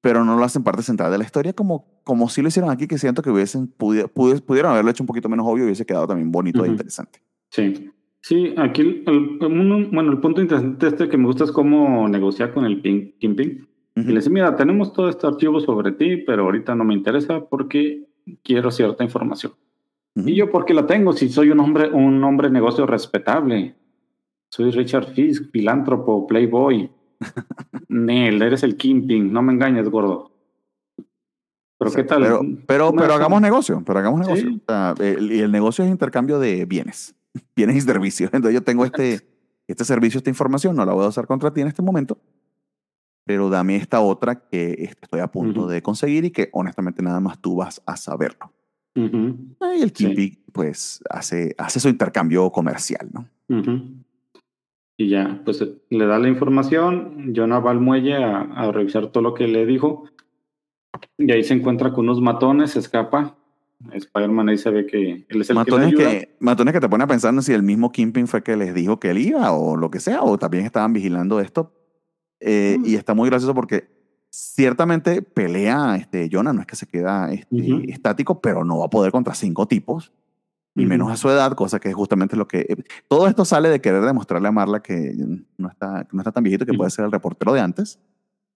pero 0.00 0.24
no 0.24 0.36
lo 0.36 0.44
hacen 0.44 0.62
parte 0.62 0.82
central 0.82 1.10
de 1.10 1.18
la 1.18 1.24
historia 1.24 1.54
como, 1.54 1.86
como 2.04 2.28
sí 2.28 2.42
lo 2.42 2.48
hicieron 2.48 2.70
aquí, 2.70 2.86
que 2.86 2.98
siento 2.98 3.22
que 3.22 3.30
hubiesen 3.30 3.68
pudieron 3.68 4.72
haberlo 4.72 4.90
hecho 4.90 5.02
un 5.02 5.06
poquito 5.06 5.28
menos 5.28 5.46
obvio 5.46 5.62
y 5.62 5.66
hubiese 5.66 5.86
quedado 5.86 6.06
también 6.06 6.30
bonito 6.30 6.64
e 6.64 6.68
interesante. 6.68 7.22
Sí. 7.50 7.90
Sí, 8.22 8.54
aquí 8.56 9.02
el, 9.04 9.38
bueno, 9.40 10.12
el 10.12 10.18
punto 10.20 10.40
interesante 10.40 10.86
este 10.86 11.08
que 11.08 11.18
me 11.18 11.26
gusta 11.26 11.42
es 11.42 11.50
cómo 11.50 12.08
negociar 12.08 12.54
con 12.54 12.64
el 12.64 12.80
ping, 12.80 13.10
Kingpin. 13.18 13.68
Y 13.96 14.02
le 14.04 14.14
dice, 14.14 14.30
mira, 14.30 14.56
tenemos 14.56 14.92
todo 14.92 15.08
este 15.08 15.26
archivo 15.26 15.60
sobre 15.60 15.92
ti, 15.92 16.16
pero 16.18 16.44
ahorita 16.44 16.74
no 16.74 16.84
me 16.84 16.94
interesa 16.94 17.44
porque 17.44 18.08
quiero 18.42 18.70
cierta 18.70 19.04
información. 19.04 19.52
Y 20.14 20.36
yo, 20.36 20.50
¿por 20.50 20.64
qué 20.64 20.72
la 20.72 20.86
tengo? 20.86 21.12
Si 21.12 21.28
soy 21.28 21.50
un 21.50 21.60
hombre, 21.60 21.90
un 21.90 22.22
hombre 22.22 22.48
de 22.48 22.54
negocio 22.54 22.86
respetable. 22.86 23.74
Soy 24.50 24.70
Richard 24.70 25.12
Fisk, 25.12 25.50
filántropo, 25.50 26.26
playboy. 26.26 26.90
Nel, 27.88 28.40
eres 28.40 28.62
el 28.62 28.76
Kingpin, 28.76 29.32
no 29.32 29.42
me 29.42 29.52
engañes, 29.52 29.88
gordo. 29.88 30.30
Pero 31.76 31.90
qué 31.90 32.04
tal. 32.04 32.22
Pero, 32.66 32.92
pero, 32.92 33.14
hagamos 33.14 33.42
negocio, 33.42 33.82
pero 33.84 33.98
hagamos 33.98 34.20
negocio. 34.20 34.48
y 35.00 35.40
el 35.40 35.50
negocio 35.50 35.84
es 35.84 35.90
intercambio 35.90 36.38
de 36.38 36.64
bienes 36.66 37.16
bienes 37.56 37.76
y 37.76 37.80
servicios. 37.80 38.30
Entonces 38.32 38.54
yo 38.54 38.62
tengo 38.62 38.84
este, 38.84 39.20
este 39.66 39.84
servicio, 39.84 40.18
esta 40.18 40.30
información, 40.30 40.76
no 40.76 40.84
la 40.84 40.92
voy 40.92 41.04
a 41.04 41.08
usar 41.08 41.26
contra 41.26 41.52
ti 41.52 41.60
en 41.60 41.68
este 41.68 41.82
momento, 41.82 42.18
pero 43.24 43.48
dame 43.48 43.76
esta 43.76 44.00
otra 44.00 44.48
que 44.48 44.88
estoy 45.00 45.20
a 45.20 45.28
punto 45.28 45.66
de 45.66 45.82
conseguir 45.82 46.24
y 46.24 46.30
que 46.30 46.48
honestamente 46.52 47.02
nada 47.02 47.20
más 47.20 47.40
tú 47.40 47.56
vas 47.56 47.82
a 47.86 47.96
saberlo. 47.96 48.52
Y 48.94 49.82
el 49.82 49.92
Kimpi 49.92 50.44
pues 50.52 51.02
hace, 51.08 51.54
hace 51.56 51.80
su 51.80 51.88
intercambio 51.88 52.50
comercial, 52.50 53.08
¿no? 53.12 53.26
Y 54.98 55.08
ya, 55.08 55.40
pues 55.44 55.66
le 55.88 56.06
da 56.06 56.18
la 56.18 56.28
información, 56.28 57.32
Jonah 57.34 57.58
va 57.60 57.70
al 57.70 57.80
muelle 57.80 58.16
a, 58.16 58.40
a, 58.40 58.70
revisar 58.70 59.08
todo 59.08 59.22
lo 59.22 59.34
que 59.34 59.48
le 59.48 59.64
dijo, 59.64 60.04
y 61.16 61.32
ahí 61.32 61.42
se 61.42 61.54
encuentra 61.54 61.92
con 61.92 62.04
unos 62.04 62.20
matones, 62.20 62.72
se 62.72 62.78
escapa, 62.78 63.36
Spider-Man 63.92 64.48
ahí 64.48 64.58
se 64.58 64.70
ve 64.70 64.86
que 64.86 65.26
él 65.28 65.40
es 65.40 65.50
el 65.50 65.56
matones 65.56 65.94
que, 65.94 66.36
matones 66.38 66.72
que 66.72 66.80
te 66.80 66.88
pone 66.88 67.04
a 67.04 67.06
pensar 67.06 67.40
si 67.42 67.52
el 67.52 67.62
mismo 67.62 67.90
Kimping 67.90 68.26
fue 68.26 68.42
que 68.42 68.56
les 68.56 68.74
dijo 68.74 69.00
que 69.00 69.10
él 69.10 69.18
iba 69.18 69.52
o 69.52 69.76
lo 69.76 69.90
que 69.90 70.00
sea, 70.00 70.22
o 70.22 70.38
también 70.38 70.64
estaban 70.64 70.92
vigilando 70.92 71.40
esto. 71.40 71.72
Eh, 72.40 72.76
mm. 72.78 72.86
Y 72.86 72.94
está 72.96 73.14
muy 73.14 73.28
gracioso 73.28 73.54
porque 73.54 73.88
ciertamente 74.30 75.22
pelea 75.22 75.96
este, 75.96 76.28
Jonah, 76.30 76.52
no 76.52 76.60
es 76.60 76.66
que 76.66 76.76
se 76.76 76.86
queda 76.86 77.32
este, 77.32 77.90
estático, 77.90 78.40
pero 78.40 78.64
no 78.64 78.78
va 78.78 78.86
a 78.86 78.90
poder 78.90 79.12
contra 79.12 79.34
cinco 79.34 79.66
tipos, 79.66 80.12
y 80.74 80.86
menos 80.86 81.10
a 81.10 81.16
su 81.16 81.28
edad, 81.28 81.52
cosa 81.52 81.78
que 81.78 81.90
es 81.90 81.94
justamente 81.94 82.34
lo 82.34 82.48
que... 82.48 82.60
Eh, 82.60 82.76
todo 83.06 83.28
esto 83.28 83.44
sale 83.44 83.68
de 83.68 83.82
querer 83.82 84.02
demostrarle 84.02 84.48
a 84.48 84.52
Marla 84.52 84.80
que 84.80 85.14
no 85.58 85.68
está, 85.68 86.06
no 86.10 86.20
está 86.20 86.32
tan 86.32 86.42
viejito 86.42 86.64
que 86.64 86.72
puede 86.72 86.90
ser 86.90 87.04
el 87.04 87.12
reportero 87.12 87.52
de 87.52 87.60
antes. 87.60 87.98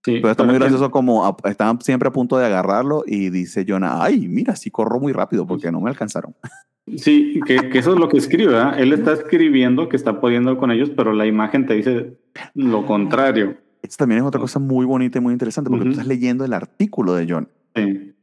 Pero 0.06 0.30
está 0.30 0.44
muy 0.44 0.54
gracioso 0.54 0.90
como 0.90 1.36
estaban 1.44 1.80
siempre 1.80 2.08
a 2.08 2.12
punto 2.12 2.38
de 2.38 2.46
agarrarlo 2.46 3.02
y 3.06 3.30
dice 3.30 3.64
Jonah, 3.66 4.02
ay, 4.02 4.28
mira, 4.28 4.56
sí 4.56 4.70
corro 4.70 5.00
muy 5.00 5.12
rápido 5.12 5.46
porque 5.46 5.70
no 5.70 5.80
me 5.80 5.90
alcanzaron. 5.90 6.34
Sí, 6.96 7.40
que, 7.44 7.56
eso 7.74 7.94
es 7.94 7.98
lo 7.98 8.08
que 8.08 8.16
escribe, 8.16 8.56
Él 8.78 8.92
está 8.92 9.12
escribiendo 9.12 9.88
que 9.88 9.96
está 9.96 10.20
pudiendo 10.20 10.56
con 10.56 10.70
ellos, 10.70 10.88
pero 10.90 11.12
la 11.12 11.26
imagen 11.26 11.66
te 11.66 11.74
dice 11.74 12.16
lo 12.54 12.86
contrario. 12.86 13.56
Esto 13.82 13.96
también 13.98 14.20
es 14.20 14.24
otra 14.24 14.40
cosa 14.40 14.60
muy 14.60 14.86
bonita 14.86 15.18
y 15.18 15.20
muy 15.20 15.32
interesante 15.32 15.68
porque 15.68 15.86
tú 15.86 15.90
estás 15.90 16.06
leyendo 16.06 16.44
el 16.44 16.52
artículo 16.52 17.14
de 17.14 17.26
John. 17.28 17.48
Sí. 17.74 18.14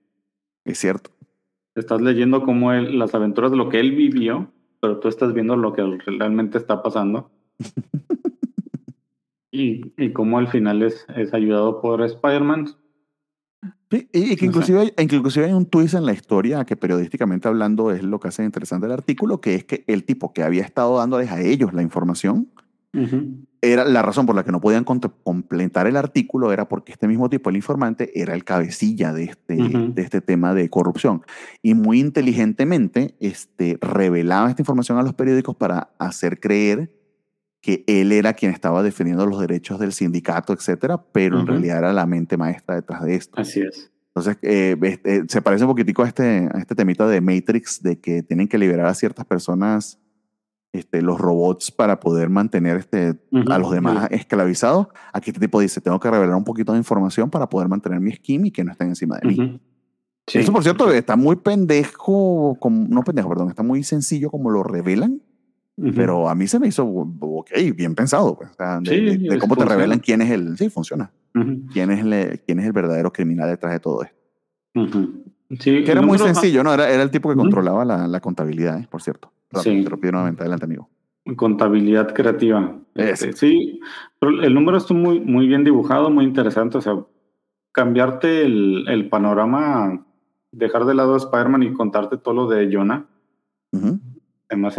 Es 0.64 0.80
cierto. 0.80 1.12
Estás 1.76 2.02
leyendo 2.02 2.44
como 2.44 2.72
él, 2.72 2.98
las 2.98 3.14
aventuras 3.14 3.52
de 3.52 3.58
lo 3.58 3.68
que 3.68 3.82
él 3.82 3.92
vivió, 3.92 4.50
pero 4.80 5.00
tú 5.00 5.10
estás 5.10 5.34
viendo 5.34 5.58
lo 5.58 5.74
que 5.74 5.84
realmente 6.06 6.58
está 6.58 6.82
pasando. 6.82 7.32
Y, 9.54 9.94
y 9.98 10.12
cómo 10.14 10.40
al 10.40 10.48
final 10.48 10.82
es, 10.82 11.06
es 11.16 11.32
ayudado 11.32 11.80
por 11.80 12.02
Spider-Man. 12.02 12.70
Sí, 13.92 14.10
y, 14.12 14.36
que 14.36 14.48
inclusive, 14.48 14.92
inclusive 14.98 15.46
hay 15.46 15.54
un 15.54 15.68
twist 15.68 15.94
en 15.94 16.08
la 16.08 16.14
historia 16.14 16.66
que 16.66 16.76
periodísticamente 16.76 17.48
hablando 17.48 17.92
es 17.92 18.02
lo 18.02 18.20
que 18.20 18.30
hace 18.30 18.44
interesante 18.44 18.88
el 18.88 18.92
artículo, 18.92 19.42
que 19.42 19.54
es 19.54 19.64
que 19.64 19.84
el 19.86 20.06
tipo 20.06 20.34
que 20.34 20.42
había 20.42 20.64
estado 20.64 20.98
dándoles 20.98 21.32
a 21.32 21.40
ellos 21.40 21.72
la 21.72 21.84
información, 21.84 22.50
era 23.62 23.86
la 23.86 24.02
razón 24.02 24.26
por 24.26 24.36
la 24.36 24.44
que 24.44 24.52
no 24.52 24.60
podían 24.60 24.84
completar 24.84 25.88
el 25.88 25.98
artículo 25.98 26.52
era 26.52 26.68
porque 26.68 26.92
este 26.92 27.08
mismo 27.08 27.30
tipo, 27.30 27.50
el 27.50 27.56
informante, 27.56 28.20
era 28.20 28.34
el 28.34 28.44
cabecilla 28.44 29.14
de 29.14 29.26
este, 29.26 29.56
de 29.56 30.02
este 30.02 30.22
tema 30.22 30.54
de 30.54 30.70
corrupción. 30.70 31.24
Y 31.62 31.74
muy 31.74 32.00
inteligentemente 32.00 33.16
este, 33.20 33.78
revelaba 33.82 34.50
esta 34.50 34.62
información 34.62 34.98
a 34.98 35.04
los 35.04 35.14
periódicos 35.14 35.56
para 35.56 35.90
hacer 35.98 36.40
creer 36.40 36.92
que 37.64 37.86
él 37.88 38.12
era 38.12 38.34
quien 38.34 38.52
estaba 38.52 38.84
defendiendo 38.84 39.26
los 39.26 39.40
derechos 39.40 39.80
del 39.80 39.94
sindicato, 39.94 40.52
etcétera, 40.52 41.02
pero 41.14 41.40
en 41.40 41.48
realidad 41.48 41.78
era 41.78 41.94
la 41.94 42.06
mente 42.06 42.36
maestra 42.36 42.76
detrás 42.76 43.04
de 43.04 43.16
esto. 43.16 43.40
Así 43.40 43.62
es. 43.62 43.90
Entonces, 44.08 44.38
eh, 44.42 44.76
este, 44.82 45.24
se 45.30 45.42
parece 45.42 45.64
un 45.64 45.70
poquitico 45.70 46.04
a 46.04 46.10
este, 46.10 46.50
a 46.54 46.60
este 46.60 46.76
temita 46.76 47.08
de 47.08 47.22
Matrix, 47.22 47.82
de 47.82 48.02
que 48.02 48.22
tienen 48.22 48.50
que 48.50 48.58
liberar 48.58 48.88
a 48.88 48.94
ciertas 48.94 49.26
personas, 49.26 49.98
este, 50.74 51.02
los 51.02 51.18
robots, 51.18 51.72
para 51.72 52.02
poder 52.02 52.30
mantener 52.30 52.76
este, 52.76 53.18
a 53.50 53.58
los 53.58 53.72
demás 53.72 54.10
esclavizados. 54.12 54.88
Aquí 55.14 55.30
este 55.30 55.40
tipo 55.40 55.62
dice, 55.62 55.80
tengo 55.80 56.02
que 56.02 56.12
revelar 56.12 56.36
un 56.36 56.44
poquito 56.44 56.74
de 56.74 56.80
información 56.80 57.30
para 57.30 57.48
poder 57.48 57.70
mantener 57.70 58.02
mi 58.02 58.12
skin 58.12 58.46
y 58.46 58.52
que 58.52 58.66
no 58.66 58.74
estén 58.74 58.90
encima 58.90 59.20
de 59.20 59.28
mí. 59.30 59.62
Eso, 60.28 60.52
por 60.52 60.64
cierto, 60.64 60.92
está 60.92 61.16
muy 61.16 61.38
pendejo, 61.38 62.58
como, 62.60 62.88
no 62.90 63.04
pendejo, 63.04 63.30
perdón, 63.30 63.48
está 63.48 63.64
muy 63.64 63.84
sencillo 63.84 64.30
como 64.30 64.50
lo 64.50 64.64
revelan 64.64 65.22
pero 65.76 66.30
a 66.30 66.36
mí 66.36 66.48
se 66.48 66.60
me 66.60 66.68
hizo, 66.68 66.86
ok, 66.86 67.50
bien 67.76 67.96
pensado, 67.96 68.38
pues, 68.38 68.52
de, 68.84 69.38
cómo 69.40 69.56
te 69.56 69.66
revelan 69.66 70.00
quién 70.00 70.22
es 70.22 70.30
el, 70.30 70.58
sí, 70.58 70.70
funciona, 70.70 71.12
quién, 71.72 71.92
es 71.92 72.06
el, 72.06 72.42
quién 72.46 72.60
es 72.60 72.66
el 72.66 72.74
verdadero 72.74 73.12
criminal 73.12 73.50
detrás 73.50 73.74
de 73.74 73.80
todo 73.80 74.04
esto. 74.04 74.18
Sí, 75.60 75.84
que 75.84 75.92
era 75.92 76.02
muy 76.02 76.18
sencillo, 76.18 76.64
¿no? 76.64 76.74
Era, 76.74 76.90
era 76.90 77.04
el 77.04 77.12
tipo 77.12 77.30
que 77.30 77.36
controlaba 77.36 77.86
la, 77.86 78.08
la, 78.08 78.20
contabilidad, 78.20 78.80
¿eh? 78.80 78.88
por 78.90 79.02
cierto. 79.02 79.32
sí. 79.62 79.84
Te 79.84 79.90
lo 79.90 80.00
pido 80.00 80.14
nuevamente, 80.14 80.42
adelante, 80.42 80.66
amigo. 80.66 80.90
Contabilidad 81.36 82.14
creativa. 82.14 82.76
Este, 82.96 83.34
sí, 83.34 83.80
pero 84.20 84.44
el 84.44 84.54
número 84.54 84.78
está 84.78 84.94
muy, 84.94 85.20
muy 85.20 85.48
bien 85.48 85.64
dibujado, 85.64 86.10
muy 86.10 86.26
interesante. 86.26 86.78
O 86.78 86.82
sea, 86.82 87.04
cambiarte 87.72 88.46
el, 88.46 88.86
el 88.88 89.10
panorama, 89.10 90.06
dejar 90.52 90.86
de 90.86 90.96
lado 90.96 91.14
a 91.14 91.18
Spider-Man 91.18 91.64
y 91.64 91.74
contarte 91.74 92.18
todo 92.18 92.34
lo 92.34 92.48
de 92.48 92.70
Jonah. 92.72 93.06
Además, 94.50 94.78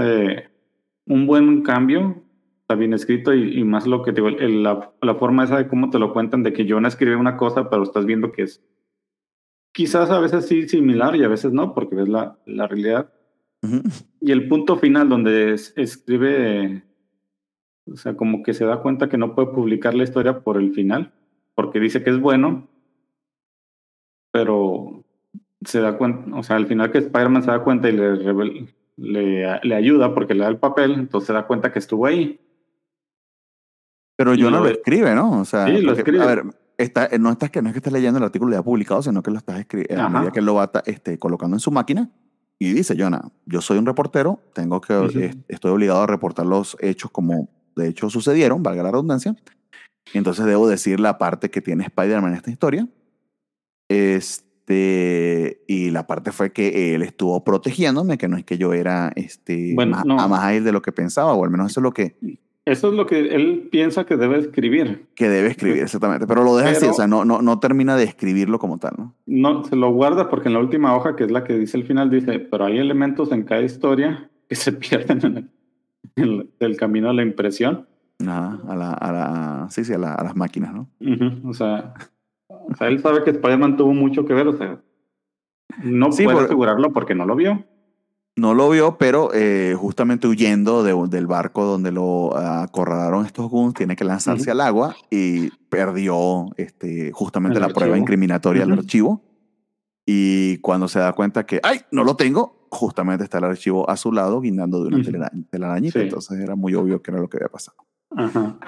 un 1.07 1.27
buen 1.27 1.63
cambio, 1.63 2.23
está 2.63 2.75
bien 2.75 2.95
escrito 2.95 3.35
y, 3.35 3.63
más 3.65 3.87
lo 3.87 4.03
que 4.03 4.13
te 4.13 4.21
digo, 4.23 4.31
la, 4.31 4.93
la, 5.01 5.15
forma 5.17 5.45
esa 5.45 5.59
de 5.59 5.69
cómo 5.69 5.91
te 5.91 5.99
lo 5.99 6.13
cuentan, 6.13 6.43
de 6.43 6.53
que 6.53 6.67
Jonah 6.69 6.89
escribe 6.89 7.17
una 7.17 7.37
cosa, 7.37 7.69
pero 7.69 7.83
estás 7.83 8.07
viendo 8.07 8.33
que 8.33 8.43
es 8.43 8.63
quizás 9.75 10.11
a 10.11 10.21
veces 10.21 10.47
sí 10.47 10.69
similar 10.69 11.17
y 11.17 11.25
a 11.25 11.29
veces 11.29 11.53
no, 11.53 11.75
porque 11.75 11.97
ves 11.97 12.09
la, 12.09 12.39
la 12.47 12.67
realidad. 12.67 13.13
Y 14.21 14.31
el 14.31 14.47
punto 14.47 14.77
final 14.77 15.09
donde 15.09 15.55
escribe, 15.55 16.85
o 17.91 17.97
sea, 17.97 18.15
como 18.15 18.43
que 18.43 18.53
se 18.53 18.67
da 18.67 18.83
cuenta 18.83 19.09
que 19.09 19.17
no 19.17 19.35
puede 19.35 19.49
publicar 19.49 19.95
la 19.95 20.05
historia 20.05 20.41
por 20.41 20.59
el 20.59 20.73
final, 20.75 21.15
porque 21.55 21.81
dice 21.81 22.03
que 22.03 22.11
es 22.11 22.21
bueno, 22.21 22.69
pero 24.31 25.05
se 25.65 25.81
da 25.81 25.97
cuenta, 25.97 26.37
o 26.37 26.43
sea, 26.43 26.57
al 26.57 26.67
final 26.67 26.93
que 26.93 26.99
Spider-Man 26.99 27.43
se 27.43 27.51
da 27.51 27.65
cuenta 27.65 27.89
y 27.89 27.93
le, 27.93 28.67
le, 28.97 29.61
le, 29.63 29.75
ayuda 29.75 30.15
porque 30.15 30.35
le 30.35 30.45
da 30.45 30.49
el 30.49 30.59
papel, 30.59 30.93
entonces 30.93 31.27
se 31.27 31.33
da 31.33 31.47
cuenta 31.47 31.73
que 31.73 31.79
estuvo 31.79 32.07
ahí. 32.07 32.41
Pero 34.17 34.35
yo 34.35 34.51
no 34.51 34.61
lo 34.61 34.69
escribe, 34.69 35.15
¿no? 35.15 35.41
O 35.41 35.45
sea, 35.45 35.67
sí, 35.67 35.81
lo 35.81 35.93
escribe. 35.93 36.23
A 36.23 36.27
ver, 36.27 36.45
está, 36.79 37.09
no, 37.19 37.31
estás, 37.31 37.51
que 37.51 37.63
no 37.63 37.69
es 37.69 37.73
que 37.73 37.79
estés 37.79 37.93
leyendo 37.93 38.19
el 38.19 38.25
artículo 38.25 38.53
ya 38.53 38.63
publicado, 38.63 39.03
sino 39.03 39.23
que 39.23 39.31
lo 39.31 39.39
estás 39.39 39.59
escribiendo 39.59 40.05
a 40.05 40.09
medida 40.09 40.31
que 40.31 40.41
lo 40.41 40.55
va 40.55 40.71
este, 40.87 41.19
colocando 41.19 41.57
en 41.57 41.61
su 41.61 41.71
máquina. 41.71 42.11
Y 42.59 42.73
dice, 42.73 42.95
Jonah, 42.97 43.23
yo 43.47 43.61
soy 43.61 43.79
un 43.79 43.87
reportero, 43.87 44.41
tengo 44.53 44.81
que, 44.81 45.35
estoy 45.49 45.73
obligado 45.73 46.03
a 46.03 46.07
reportar 46.07 46.47
los 46.47 46.77
hechos 46.81 47.11
como 47.11 47.49
de 47.75 47.89
hecho 47.89 48.09
sucedieron, 48.09 48.63
valga 48.63 48.85
la 48.85 48.93
redundancia. 48.93 49.35
Entonces 50.13 50.45
debo 50.45 50.69
decir 50.69 51.01
la 51.01 51.19
parte 51.19 51.51
que 51.51 51.61
tiene 51.61 51.85
Spider-Man 51.85 52.31
en 52.31 52.37
esta 52.37 52.51
historia. 52.51 52.89
Este, 54.67 55.63
y 55.67 55.91
la 55.91 56.07
parte 56.07 56.33
fue 56.33 56.53
que 56.53 56.95
él 56.95 57.03
estuvo 57.03 57.45
protegiéndome, 57.45 58.17
que 58.17 58.29
no 58.29 58.39
es 58.39 58.45
que 58.45 58.57
yo 58.57 58.73
era 58.73 59.13
este, 59.15 59.75
más, 59.75 60.05
a 60.09 60.29
más 60.29 60.43
a 60.43 60.55
él 60.55 60.65
de 60.65 60.73
lo 60.73 60.81
que 60.81 60.91
pensaba, 60.91 61.35
o 61.35 61.45
al 61.45 61.51
menos 61.51 61.71
eso 61.71 61.81
es 61.81 61.83
lo 61.83 61.93
que 61.93 62.17
eso 62.65 62.89
es 62.89 62.95
lo 62.95 63.05
que 63.05 63.19
él 63.19 63.69
piensa 63.71 64.07
que 64.07 64.17
debe 64.17 64.39
escribir. 64.39 65.07
Que 65.17 65.29
debe 65.29 65.49
escribir, 65.49 65.83
exactamente. 65.83 66.27
Pero 66.27 66.45
lo 66.45 66.57
deja 66.57 66.71
así, 66.71 66.87
o 66.87 66.95
sea, 66.95 67.07
no, 67.07 67.27
no, 67.27 67.43
no 67.43 67.61
termina 67.61 67.95
de 67.95 68.05
escribirlo 68.05 68.59
como 68.59 68.79
tal, 68.79 68.95
¿no? 68.97 69.15
No, 69.27 69.65
se 69.65 69.77
lo 69.77 69.93
guarda 69.93 70.31
porque 70.31 70.49
en 70.49 70.55
la 70.55 70.61
última 70.61 70.97
hoja, 70.97 71.15
que 71.15 71.25
es 71.25 71.31
la 71.31 71.45
que 71.45 71.59
dice 71.59 71.77
el 71.77 71.85
final, 71.85 72.09
dice, 72.09 72.39
pero 72.39 72.65
hay 72.65 72.79
elementos 72.79 73.33
en 73.33 73.43
cada 73.43 73.61
historia 73.61 74.31
que 74.49 74.55
se 74.55 74.73
pierden 74.73 75.51
en 76.17 76.49
el, 76.59 76.77
camino 76.79 77.11
a 77.11 77.13
la 77.13 77.23
impresión. 77.23 77.87
Ajá, 78.27 78.59
a 78.67 78.75
la, 78.75 78.93
a 78.93 79.13
la, 79.13 79.67
sí, 79.69 79.85
sí, 79.85 79.93
a, 79.93 79.99
las 79.99 80.35
máquinas, 80.35 80.73
¿no? 80.73 80.89
o, 81.45 81.53
sea, 81.53 81.93
o 82.71 82.77
sea, 82.77 82.89
él 82.89 83.01
sabe 83.01 83.25
que 83.25 83.31
Spider-Man 83.31 83.77
tuvo 83.77 83.95
mucho 83.95 84.25
que 84.25 84.35
ver, 84.35 84.49
o 84.49 84.57
sea, 84.57 84.81
no 85.83 86.11
puede 86.11 86.45
asegurarlo 86.45 86.93
porque 86.93 87.15
no 87.15 87.27
lo 87.27 87.37
vio 87.37 87.65
no 88.37 88.53
lo 88.53 88.69
vio, 88.69 88.99
pero 88.99 89.31
eh, 89.33 89.77
justamente 89.79 90.27
huyendo 90.27 90.83
del 90.83 91.27
barco 91.27 91.65
donde 91.65 91.93
lo 91.93 92.37
acorralaron 92.37 93.27
estos 93.27 93.49
guns, 93.49 93.75
tiene 93.75 93.95
que 93.95 94.05
lanzarse 94.05 94.51
al 94.51 94.61
agua 94.61 94.97
y 95.09 95.51
perdió 95.69 96.49
este, 96.57 97.13
justamente 97.13 97.61
la 97.61 97.69
prueba 97.69 97.97
incriminatoria 97.97 98.63
del 98.63 98.73
archivo. 98.73 99.23
Y 100.07 100.59
cuando 100.59 100.89
se 100.89 100.99
da 100.99 101.13
cuenta 101.13 101.47
que, 101.47 101.61
¡ay, 101.63 101.83
no 101.91 102.05
lo 102.05 102.17
tengo! 102.17 102.67
Justamente 102.71 103.23
está 103.25 103.39
el 103.39 103.45
archivo 103.45 103.89
a 103.89 103.97
su 103.97 104.11
lado, 104.11 104.41
guindando 104.41 104.85
de 104.85 104.89
una 104.89 105.31
telarañita. 105.51 106.01
Entonces 106.01 106.39
era 106.41 106.57
muy 106.57 106.75
obvio 106.75 107.01
que 107.01 107.13
era 107.13 107.21
lo 107.21 107.29
que 107.29 107.37
había 107.37 107.49
pasado. 107.49 107.79
Ajá. 108.11 108.59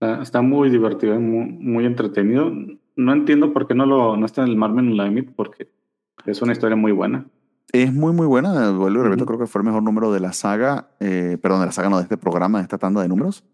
Está, 0.00 0.42
muy 0.42 0.70
divertido, 0.70 1.18
muy, 1.18 1.46
muy, 1.46 1.84
entretenido. 1.84 2.52
No 2.94 3.12
entiendo 3.12 3.52
por 3.52 3.66
qué 3.66 3.74
no, 3.74 3.84
lo, 3.84 4.16
no 4.16 4.26
está 4.26 4.42
en 4.42 4.48
el 4.48 4.56
Marvel 4.56 4.90
Unlimited, 4.90 5.32
porque 5.34 5.68
es 6.24 6.40
una 6.40 6.52
historia 6.52 6.76
muy 6.76 6.92
buena. 6.92 7.26
Es 7.72 7.92
muy, 7.92 8.12
muy 8.12 8.26
buena. 8.26 8.70
Vuelvo 8.70 9.00
y 9.00 9.04
repito, 9.04 9.26
creo 9.26 9.38
que 9.38 9.46
fue 9.46 9.60
el 9.60 9.66
mejor 9.66 9.82
número 9.82 10.12
de 10.12 10.20
la 10.20 10.32
saga, 10.32 10.88
eh, 11.00 11.36
perdón, 11.42 11.60
de 11.60 11.66
la 11.66 11.72
saga, 11.72 11.90
no, 11.90 11.96
de 11.96 12.04
este 12.04 12.16
programa, 12.16 12.58
de 12.58 12.62
esta 12.62 12.78
tanda 12.78 13.02
de 13.02 13.08
números. 13.08 13.44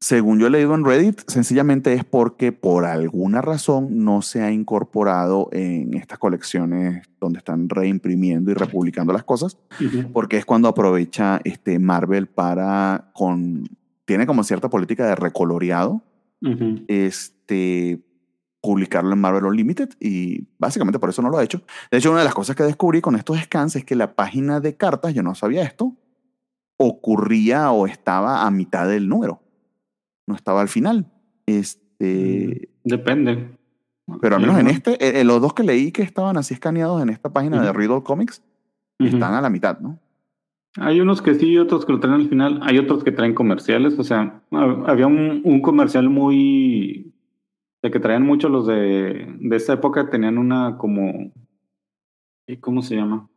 Según 0.00 0.38
yo 0.38 0.46
he 0.46 0.50
leído 0.50 0.74
en 0.74 0.84
Reddit, 0.84 1.20
sencillamente 1.26 1.92
es 1.92 2.04
porque 2.04 2.52
por 2.52 2.84
alguna 2.84 3.40
razón 3.40 4.04
no 4.04 4.22
se 4.22 4.42
ha 4.42 4.52
incorporado 4.52 5.48
en 5.50 5.94
estas 5.94 6.18
colecciones 6.18 7.02
donde 7.20 7.38
están 7.38 7.68
reimprimiendo 7.68 8.52
y 8.52 8.54
republicando 8.54 9.12
las 9.12 9.24
cosas, 9.24 9.58
porque 10.12 10.36
es 10.36 10.44
cuando 10.44 10.68
aprovecha 10.68 11.40
este 11.42 11.80
Marvel 11.80 12.28
para 12.28 13.10
con 13.12 13.64
tiene 14.08 14.26
como 14.26 14.42
cierta 14.42 14.70
política 14.70 15.06
de 15.06 15.14
recoloreado. 15.14 16.02
Este 16.88 18.02
publicarlo 18.62 19.12
en 19.12 19.20
Marvel 19.20 19.44
Unlimited 19.44 19.90
y 20.00 20.48
básicamente 20.58 20.98
por 20.98 21.10
eso 21.10 21.20
no 21.20 21.28
lo 21.28 21.36
ha 21.36 21.44
hecho. 21.44 21.62
De 21.90 21.98
hecho, 21.98 22.10
una 22.10 22.20
de 22.20 22.24
las 22.24 22.34
cosas 22.34 22.56
que 22.56 22.62
descubrí 22.62 23.02
con 23.02 23.16
estos 23.16 23.38
scans 23.38 23.76
es 23.76 23.84
que 23.84 23.94
la 23.94 24.14
página 24.14 24.60
de 24.60 24.76
cartas, 24.76 25.12
yo 25.12 25.22
no 25.22 25.34
sabía 25.34 25.62
esto, 25.62 25.94
ocurría 26.78 27.70
o 27.70 27.86
estaba 27.86 28.46
a 28.46 28.50
mitad 28.50 28.88
del 28.88 29.08
número. 29.08 29.42
No 30.26 30.34
estaba 30.34 30.62
al 30.62 30.68
final. 30.68 31.12
Este... 31.44 32.70
Mm, 32.84 32.88
depende. 32.88 33.58
Pero 34.22 34.36
al 34.36 34.40
menos 34.40 34.58
en 34.58 34.68
este, 34.68 35.06
en 35.06 35.16
eh, 35.16 35.24
los 35.24 35.42
dos 35.42 35.52
que 35.52 35.64
leí 35.64 35.92
que 35.92 36.02
estaban 36.02 36.38
así 36.38 36.54
escaneados 36.54 37.02
en 37.02 37.10
esta 37.10 37.28
página 37.28 37.62
de 37.62 37.72
Riddle 37.74 38.02
Comics, 38.02 38.42
están 38.98 39.34
a 39.34 39.42
la 39.42 39.50
mitad, 39.50 39.78
¿no? 39.80 39.98
Hay 40.76 41.00
unos 41.00 41.22
que 41.22 41.34
sí, 41.34 41.58
otros 41.58 41.84
que 41.84 41.92
lo 41.92 42.00
traen 42.00 42.20
al 42.20 42.28
final. 42.28 42.60
Hay 42.62 42.78
otros 42.78 43.02
que 43.02 43.12
traen 43.12 43.34
comerciales. 43.34 43.98
O 43.98 44.04
sea, 44.04 44.42
había 44.50 45.06
un, 45.06 45.40
un 45.44 45.60
comercial 45.60 46.08
muy 46.08 47.14
de 47.82 47.90
que 47.90 48.00
traían 48.00 48.24
mucho 48.24 48.48
los 48.48 48.66
de, 48.66 49.36
de 49.38 49.56
esta 49.56 49.74
época, 49.74 50.10
tenían 50.10 50.38
una 50.38 50.76
como, 50.78 51.32
¿cómo 52.60 52.82
se 52.82 52.96
llama? 52.96 53.28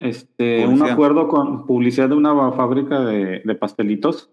Este, 0.00 0.66
un 0.66 0.82
acuerdo 0.82 1.28
con 1.28 1.66
publicidad 1.66 2.08
de 2.08 2.14
una 2.14 2.52
fábrica 2.52 3.00
de, 3.00 3.42
de 3.44 3.54
pastelitos. 3.54 4.30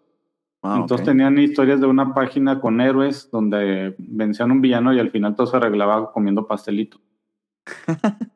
Ah, 0.61 0.77
Entonces 0.81 1.05
tenían 1.05 1.37
historias 1.37 1.79
de 1.79 1.87
una 1.87 2.13
página 2.13 2.59
con 2.59 2.81
héroes 2.81 3.29
donde 3.31 3.95
vencían 3.97 4.51
un 4.51 4.61
villano 4.61 4.93
y 4.93 4.99
al 4.99 5.11
final 5.11 5.35
todo 5.35 5.47
se 5.47 5.57
arreglaba 5.57 6.11
comiendo 6.11 6.47
pastelito. 6.47 6.99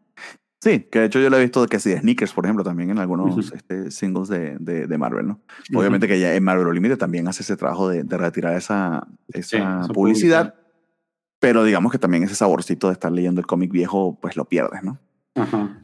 sí, 0.59 0.87
que 0.91 0.99
de 0.99 1.05
hecho 1.05 1.19
yo 1.19 1.29
lo 1.29 1.37
he 1.37 1.41
visto 1.41 1.65
que 1.67 1.79
sí, 1.79 1.89
de 1.89 1.99
sneakers, 1.99 2.33
por 2.33 2.45
ejemplo, 2.45 2.63
también 2.63 2.89
en 2.89 2.99
algunos 2.99 3.51
este, 3.51 3.91
singles 3.91 4.29
de, 4.29 4.57
de, 4.59 4.87
de, 4.87 4.97
Marvel, 4.97 5.27
¿no? 5.27 5.41
Obviamente 5.73 6.07
que 6.07 6.19
ya 6.19 6.35
en 6.35 6.43
Marvel 6.43 6.67
Unlimited 6.67 6.97
también 6.97 7.27
hace 7.27 7.43
ese 7.43 7.57
trabajo 7.57 7.89
de, 7.89 8.03
de 8.03 8.17
retirar 8.17 8.55
esa, 8.55 9.07
esa 9.33 9.87
publicidad 9.93 10.55
pero 11.39 11.63
digamos 11.63 11.91
que 11.91 11.97
también 11.97 12.23
ese 12.23 12.35
saborcito 12.35 12.87
de 12.87 12.93
estar 12.93 13.11
leyendo 13.11 13.39
el 13.39 13.47
cómic 13.47 13.71
viejo, 13.71 14.17
pues 14.21 14.35
lo 14.35 14.45
pierdes, 14.45 14.83
¿no? 14.83 14.99
Ajá. 15.35 15.81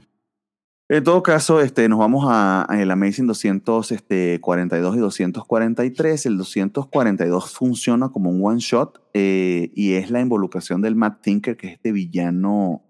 En 0.87 1.03
todo 1.03 1.23
caso, 1.23 1.61
este, 1.61 1.89
nos 1.89 1.97
vamos 1.97 2.25
a, 2.27 2.67
el 2.77 2.91
Amazing 2.91 3.25
242 3.25 3.91
este, 3.91 4.35
y 4.35 4.99
243. 4.99 6.25
El 6.27 6.37
242 6.37 7.53
funciona 7.53 8.09
como 8.09 8.29
un 8.29 8.45
one 8.45 8.59
shot 8.59 9.01
eh, 9.15 9.71
y 9.73 9.93
es 9.93 10.11
la 10.11 10.21
involucración 10.21 10.81
del 10.81 10.95
Matt 10.95 11.23
Tinker, 11.23 11.57
que 11.57 11.67
es 11.67 11.73
este 11.73 11.91
villano 11.91 12.83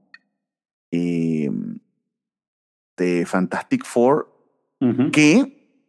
eh, 0.92 1.50
de 2.98 3.26
Fantastic 3.26 3.86
Four, 3.86 4.32
que, 5.12 5.82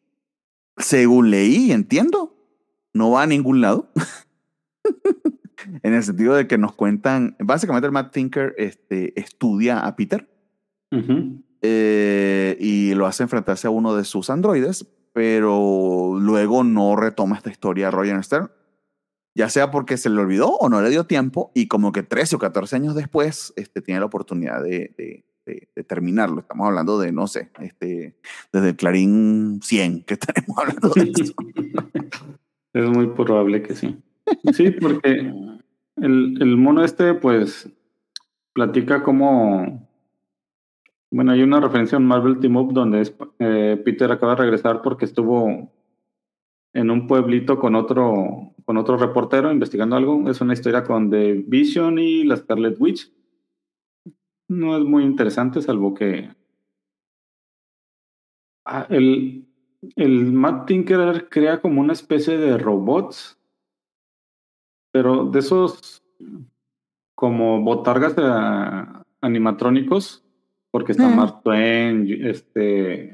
según 0.78 1.30
leí 1.30 1.66
y 1.66 1.72
entiendo, 1.72 2.34
no 2.94 3.10
va 3.10 3.22
a 3.22 3.26
ningún 3.26 3.60
lado. 3.60 3.90
en 5.82 5.94
el 5.94 6.02
sentido 6.02 6.34
de 6.34 6.46
que 6.46 6.58
nos 6.58 6.74
cuentan, 6.74 7.36
básicamente 7.38 7.86
el 7.86 7.92
Matt 7.92 8.12
Tinker 8.12 8.54
este, 8.58 9.18
estudia 9.18 9.80
a 9.80 9.96
Peter. 9.96 10.28
Eh, 11.62 12.56
y 12.60 12.94
lo 12.94 13.06
hace 13.06 13.22
enfrentarse 13.22 13.66
a 13.66 13.70
uno 13.70 13.94
de 13.94 14.04
sus 14.04 14.30
androides, 14.30 14.86
pero 15.12 16.16
luego 16.18 16.64
no 16.64 16.96
retoma 16.96 17.36
esta 17.36 17.50
historia 17.50 17.88
a 17.88 17.90
Roger 17.90 18.22
Stern, 18.22 18.50
ya 19.36 19.50
sea 19.50 19.70
porque 19.70 19.98
se 19.98 20.08
le 20.08 20.18
olvidó 20.18 20.56
o 20.56 20.70
no 20.70 20.80
le 20.80 20.88
dio 20.88 21.04
tiempo 21.04 21.52
y 21.54 21.68
como 21.68 21.92
que 21.92 22.02
13 22.02 22.36
o 22.36 22.38
14 22.38 22.76
años 22.76 22.94
después 22.94 23.52
este, 23.56 23.82
tiene 23.82 24.00
la 24.00 24.06
oportunidad 24.06 24.62
de, 24.62 25.24
terminarlo. 25.86 26.40
Estamos 26.40 26.66
hablando 26.66 26.98
de, 26.98 27.12
no 27.12 27.28
sé, 27.28 27.50
este, 27.60 28.16
desde 28.50 28.70
el 28.70 28.76
Clarín 28.76 29.60
100 29.62 30.04
que 30.04 30.14
estaremos 30.18 30.56
hablando 30.58 30.88
de 30.88 31.12
eso. 31.20 31.34
es 32.72 32.88
muy 32.88 33.08
probable 33.08 33.62
que 33.62 33.74
sí. 33.74 34.02
Sí, 34.54 34.70
porque 34.70 35.30
el, 35.96 36.56
mono 36.56 36.82
este, 36.82 37.12
pues, 37.12 37.68
platica 38.54 39.02
como... 39.02 39.86
Bueno, 41.10 41.32
hay 41.32 41.42
una 41.42 41.60
referencia 41.60 41.96
en 41.96 42.06
Marvel 42.06 42.40
Team 42.40 42.56
Up 42.56 42.72
donde 42.72 43.12
eh, 43.38 43.80
Peter 43.84 44.10
acaba 44.10 44.34
de 44.34 44.42
regresar 44.42 44.80
porque 44.82 45.04
estuvo 45.04 45.70
en 46.72 46.90
un 46.90 47.06
pueblito 47.06 47.58
con 47.58 47.74
otro, 47.74 48.55
con 48.66 48.76
otro 48.76 48.98
reportero 48.98 49.50
investigando 49.50 49.96
algo. 49.96 50.28
Es 50.28 50.40
una 50.40 50.52
historia 50.52 50.84
con 50.84 51.08
The 51.08 51.44
Vision 51.46 51.98
y 51.98 52.24
la 52.24 52.36
Scarlet 52.36 52.76
Witch. 52.78 53.10
no 54.48 54.76
es 54.76 54.84
muy 54.84 55.04
interesante, 55.04 55.62
salvo 55.62 55.94
que 55.94 56.28
ah, 58.64 58.86
el, 58.90 59.46
el 59.94 60.32
Matt 60.32 60.66
Tinkerer 60.66 61.28
crea 61.28 61.60
como 61.60 61.80
una 61.80 61.92
especie 61.92 62.36
de 62.36 62.58
robots, 62.58 63.38
pero 64.92 65.26
de 65.26 65.38
esos 65.38 66.02
como 67.14 67.62
botargas 67.62 68.14
animatrónicos, 69.20 70.24
porque 70.70 70.92
está 70.92 71.08
mm. 71.08 71.16
Mark 71.16 71.42
Twain, 71.42 72.26
este, 72.26 73.12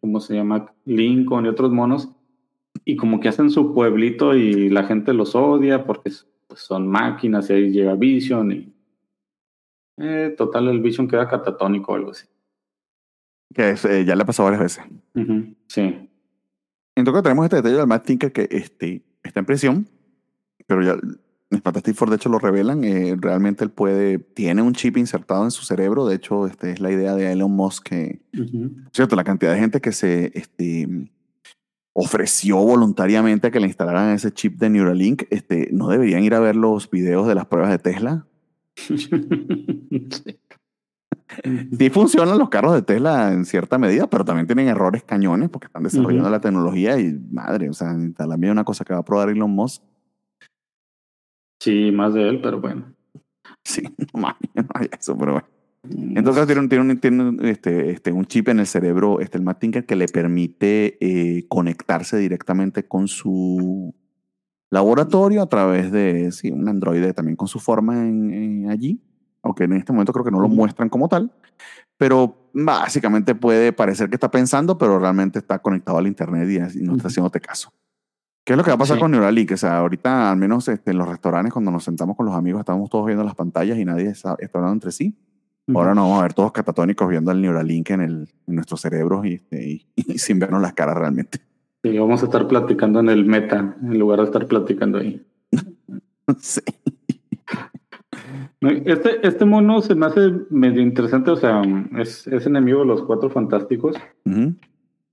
¿cómo 0.00 0.20
se 0.20 0.34
llama? 0.34 0.72
Lincoln 0.84 1.46
y 1.46 1.48
otros 1.48 1.70
monos, 1.70 2.10
y 2.84 2.96
como 2.96 3.20
que 3.20 3.28
hacen 3.28 3.50
su 3.50 3.74
pueblito 3.74 4.34
y 4.34 4.68
la 4.70 4.84
gente 4.84 5.12
los 5.12 5.34
odia 5.34 5.84
porque 5.84 6.10
pues, 6.46 6.60
son 6.60 6.88
máquinas 6.88 7.50
y 7.50 7.52
ahí 7.52 7.70
llega 7.70 7.94
Vision 7.94 8.52
y 8.52 8.74
eh, 9.98 10.34
total 10.36 10.68
el 10.68 10.80
Vision 10.80 11.08
queda 11.08 11.28
catatónico 11.28 11.92
o 11.92 11.94
algo 11.96 12.10
así. 12.10 12.26
Que 13.54 13.70
eh, 13.70 14.04
ya 14.04 14.14
le 14.14 14.22
ha 14.22 14.26
pasado 14.26 14.50
varias 14.50 14.62
veces. 14.62 14.84
sí. 15.66 16.04
Entonces 16.94 17.22
tenemos 17.22 17.44
este 17.44 17.56
detalle 17.56 17.76
del 17.76 17.86
Matt 17.86 18.06
Tinker 18.06 18.32
que 18.32 18.48
este, 18.50 19.04
está 19.22 19.38
en 19.38 19.46
prisión, 19.46 19.88
pero 20.66 20.82
ya 20.82 20.96
Fantastic 21.62 21.94
Four 21.94 22.10
de 22.10 22.16
hecho 22.16 22.28
lo 22.28 22.38
revelan, 22.38 22.84
eh, 22.84 23.16
realmente 23.18 23.64
él 23.64 23.70
puede, 23.70 24.18
tiene 24.18 24.60
un 24.62 24.74
chip 24.74 24.98
insertado 24.98 25.44
en 25.44 25.50
su 25.50 25.64
cerebro, 25.64 26.06
de 26.06 26.16
hecho 26.16 26.46
este, 26.46 26.72
es 26.72 26.80
la 26.80 26.90
idea 26.90 27.14
de 27.14 27.32
Elon 27.32 27.52
Musk, 27.52 27.88
que, 27.88 28.20
¿cierto? 28.92 29.16
La 29.16 29.24
cantidad 29.24 29.52
de 29.52 29.60
gente 29.60 29.80
que 29.80 29.92
se 29.92 30.30
este, 30.34 31.08
ofreció 31.92 32.56
voluntariamente 32.58 33.48
a 33.48 33.50
que 33.50 33.60
le 33.60 33.66
instalaran 33.66 34.14
ese 34.14 34.32
chip 34.32 34.58
de 34.58 34.70
Neuralink, 34.70 35.24
este, 35.30 35.68
¿no 35.72 35.88
deberían 35.88 36.22
ir 36.22 36.34
a 36.34 36.40
ver 36.40 36.56
los 36.56 36.90
videos 36.90 37.26
de 37.26 37.34
las 37.34 37.46
pruebas 37.46 37.70
de 37.70 37.78
Tesla? 37.78 38.26
sí. 38.76 39.00
funcionan 41.90 42.38
los 42.38 42.48
carros 42.48 42.74
de 42.74 42.82
Tesla 42.82 43.32
en 43.32 43.44
cierta 43.44 43.78
medida, 43.78 44.08
pero 44.08 44.24
también 44.24 44.46
tienen 44.46 44.68
errores 44.68 45.02
cañones 45.02 45.48
porque 45.50 45.66
están 45.66 45.82
desarrollando 45.82 46.30
la 46.30 46.40
tecnología 46.40 46.98
y 46.98 47.18
madre, 47.32 47.68
o 47.68 47.72
sea, 47.72 47.96
también 48.16 48.52
una 48.52 48.64
cosa 48.64 48.84
que 48.84 48.92
va 48.92 49.00
a 49.00 49.04
probar 49.04 49.30
Elon 49.30 49.50
Musk 49.50 49.82
Sí, 51.60 51.90
más 51.90 52.14
de 52.14 52.28
él, 52.28 52.40
pero 52.40 52.60
bueno. 52.60 52.94
Sí, 53.64 53.82
no 54.14 54.20
más, 54.20 54.36
no 54.54 54.64
hay 54.74 54.88
eso, 54.98 55.16
pero 55.18 55.32
bueno. 55.32 55.48
Entonces 55.84 56.46
tiene, 56.46 56.60
un, 56.60 56.68
tiene, 56.68 56.90
un, 56.90 57.00
tiene 57.00 57.50
este, 57.50 57.90
este, 57.90 58.12
un 58.12 58.26
chip 58.26 58.48
en 58.48 58.58
el 58.60 58.66
cerebro, 58.66 59.20
este, 59.20 59.38
el 59.38 59.44
Matt 59.44 59.60
Tinker, 59.60 59.86
que 59.86 59.96
le 59.96 60.06
permite 60.08 60.98
eh, 61.00 61.46
conectarse 61.48 62.18
directamente 62.18 62.86
con 62.86 63.08
su 63.08 63.94
laboratorio 64.70 65.42
a 65.42 65.48
través 65.48 65.90
de 65.92 66.30
sí, 66.32 66.50
un 66.50 66.68
androide 66.68 67.14
también 67.14 67.36
con 67.36 67.48
su 67.48 67.58
forma 67.58 68.06
en, 68.06 68.68
allí, 68.70 69.02
aunque 69.42 69.64
en 69.64 69.74
este 69.74 69.92
momento 69.92 70.12
creo 70.12 70.24
que 70.24 70.30
no 70.30 70.40
lo 70.40 70.48
muestran 70.48 70.88
como 70.88 71.08
tal, 71.08 71.32
pero 71.96 72.50
básicamente 72.52 73.34
puede 73.34 73.72
parecer 73.72 74.08
que 74.08 74.16
está 74.16 74.30
pensando, 74.30 74.76
pero 74.76 74.98
realmente 74.98 75.38
está 75.38 75.58
conectado 75.60 75.98
al 75.98 76.06
Internet 76.06 76.74
y, 76.74 76.82
no 76.82 76.96
está 76.96 77.08
haciéndote 77.08 77.40
caso. 77.40 77.72
¿Qué 78.44 78.54
es 78.54 78.56
lo 78.56 78.64
que 78.64 78.70
va 78.70 78.76
a 78.76 78.78
pasar 78.78 78.98
con 78.98 79.10
Neuralink? 79.10 79.52
O 79.52 79.56
sea, 79.58 79.78
ahorita, 79.78 80.30
al 80.30 80.38
menos 80.38 80.68
este, 80.68 80.92
en 80.92 80.98
los 80.98 81.06
restaurantes, 81.06 81.52
cuando 81.52 81.70
nos 81.70 81.84
sentamos 81.84 82.16
con 82.16 82.24
los 82.24 82.34
amigos, 82.34 82.60
estamos 82.60 82.88
todos 82.88 83.04
viendo 83.04 83.22
las 83.22 83.34
pantallas 83.34 83.76
y 83.78 83.84
nadie 83.84 84.08
está, 84.08 84.36
hablando 84.54 84.72
entre 84.72 84.90
sí. 84.90 85.14
Ahora 85.74 85.94
nos 85.94 86.04
vamos 86.04 86.20
a 86.20 86.22
ver 86.22 86.34
todos 86.34 86.52
catatónicos 86.52 87.08
viendo 87.08 87.30
el 87.30 87.42
Neuralink 87.42 87.90
en, 87.90 88.00
el, 88.00 88.28
en 88.46 88.54
nuestros 88.54 88.80
cerebros 88.80 89.24
este, 89.26 89.86
y, 89.96 90.18
sin 90.18 90.38
vernos 90.38 90.62
las 90.62 90.72
caras 90.72 90.96
realmente. 90.96 91.40
Sí, 91.82 91.96
vamos 91.98 92.22
a 92.22 92.26
estar 92.26 92.48
platicando 92.48 93.00
en 93.00 93.08
el 93.08 93.24
meta 93.24 93.76
en 93.82 93.98
lugar 93.98 94.20
de 94.20 94.24
estar 94.26 94.46
platicando 94.46 94.98
ahí. 94.98 95.24
sí. 96.38 96.60
Este, 98.60 99.24
este 99.24 99.44
mono 99.44 99.80
se 99.80 99.94
me 99.94 100.06
hace 100.06 100.32
medio 100.50 100.82
interesante, 100.82 101.30
o 101.30 101.36
sea, 101.36 101.62
es, 101.96 102.26
es 102.26 102.44
enemigo 102.44 102.80
de 102.80 102.86
los 102.86 103.02
cuatro 103.02 103.30
fantásticos 103.30 103.94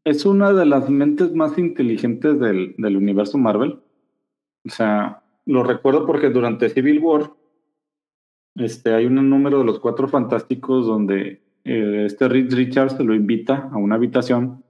es 0.06 0.26
una 0.26 0.53
de 0.53 0.65
las 0.65 0.90
mentes 0.90 1.34
más 1.34 1.57
inteligentes 1.57 2.40
del, 2.40 2.76
del, 2.77 2.95
universo 2.95 3.38
Marvel. 3.38 3.80
O 4.65 4.69
sea, 4.69 5.23
lo 5.45 5.64
recuerdo 5.64 6.06
porque 6.06 6.30
durante 6.30 6.69
Civil 6.69 6.99
War 6.99 7.32
este, 8.56 8.94
hay 8.94 9.06
un 9.06 9.30
número 9.30 9.60
de 9.60 9.65
los 9.65 9.80
cuatro 9.80 10.07
fantásticos 10.07 10.86
donde 10.88 11.41
eh, 11.64 12.03
este 12.06 12.27
Reed 12.27 12.53
Richards 12.53 12.95
se 12.98 13.03
lo 13.03 13.14
invita 13.14 13.69
a 13.72 13.77
una 13.77 13.95
habitación. 13.95 14.64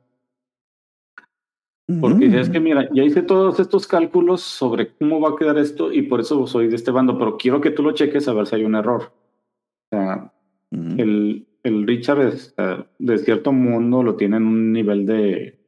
Porque 2.02 2.26
dice, 2.26 2.40
es 2.40 2.50
que 2.50 2.60
mira, 2.60 2.90
ya 2.94 3.04
hice 3.04 3.22
todos 3.22 3.60
estos 3.60 3.86
cálculos 3.86 4.42
sobre 4.42 4.96
cómo 4.96 5.22
va 5.22 5.30
a 5.30 5.36
quedar 5.36 5.60
esto 5.60 5.92
y 5.94 6.02
por 6.02 6.20
eso 6.20 6.48
soy 6.48 6.68
de 6.68 6.76
este 6.76 6.90
bando, 6.90 7.16
pero 7.20 7.38
quiero 7.38 7.62
que 7.62 7.70
tú 7.70 7.84
lo 7.84 7.92
cheques 7.92 8.28
a 8.28 8.34
ver 8.34 8.48
si 8.48 8.56
hay 8.56 8.64
un 8.64 8.74
error. 8.74 9.04
O 9.04 9.96
sea, 9.96 10.34
el, 10.72 11.48
el 11.62 11.86
Richard 11.86 12.22
es, 12.22 12.56
de 12.98 13.18
cierto 13.20 13.52
mundo 13.52 14.02
lo 14.02 14.16
tiene 14.16 14.38
en 14.38 14.48
un 14.48 14.74
nivel 14.74 15.06
de, 15.06 15.60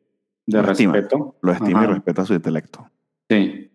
de 0.47 0.61
respeto. 0.63 1.35
Lo 1.41 1.51
estima 1.51 1.83
y 1.83 1.87
respeta 1.87 2.25
su 2.25 2.33
intelecto. 2.33 2.89
Sí, 3.29 3.66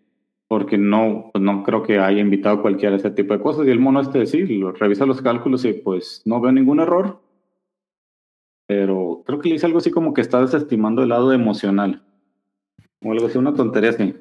porque 0.53 0.77
no, 0.77 1.31
pues 1.33 1.43
no 1.43 1.63
creo 1.63 1.81
que 1.81 1.97
haya 1.97 2.21
invitado 2.21 2.57
a 2.57 2.61
cualquiera 2.61 2.93
a 2.93 2.99
ese 2.99 3.09
tipo 3.09 3.33
de 3.33 3.39
cosas. 3.39 3.65
Y 3.65 3.71
el 3.71 3.79
mono 3.79 4.01
este 4.01 4.23
sí, 4.27 4.45
lo, 4.45 4.71
revisa 4.71 5.03
los 5.03 5.19
cálculos 5.19 5.65
y 5.65 5.73
pues 5.73 6.21
no 6.25 6.39
veo 6.39 6.51
ningún 6.51 6.79
error. 6.79 7.19
Pero 8.67 9.23
creo 9.25 9.39
que 9.39 9.49
le 9.49 9.55
dice 9.55 9.65
algo 9.65 9.79
así 9.79 9.89
como 9.89 10.13
que 10.13 10.21
está 10.21 10.41
desestimando 10.41 11.01
el 11.01 11.09
lado 11.09 11.33
emocional. 11.33 12.03
O 13.03 13.11
algo 13.11 13.25
así, 13.25 13.39
una 13.39 13.55
tontería 13.55 13.89
así 13.89 14.13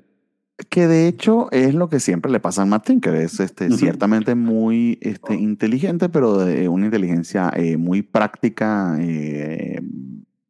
que 0.71 0.87
de 0.87 1.09
hecho 1.09 1.51
es 1.51 1.75
lo 1.75 1.89
que 1.89 1.99
siempre 1.99 2.31
le 2.31 2.39
pasa 2.39 2.63
a 2.63 2.67
Martin, 2.67 3.01
que 3.01 3.25
es 3.25 3.41
este, 3.41 3.69
ciertamente 3.73 4.37
muy 4.37 4.97
este, 5.03 5.35
inteligente, 5.35 6.09
pero 6.09 6.39
de 6.39 6.69
una 6.69 6.85
inteligencia 6.87 7.53
eh, 7.57 7.77
muy 7.77 8.03
práctica, 8.03 8.97
eh, 9.01 9.81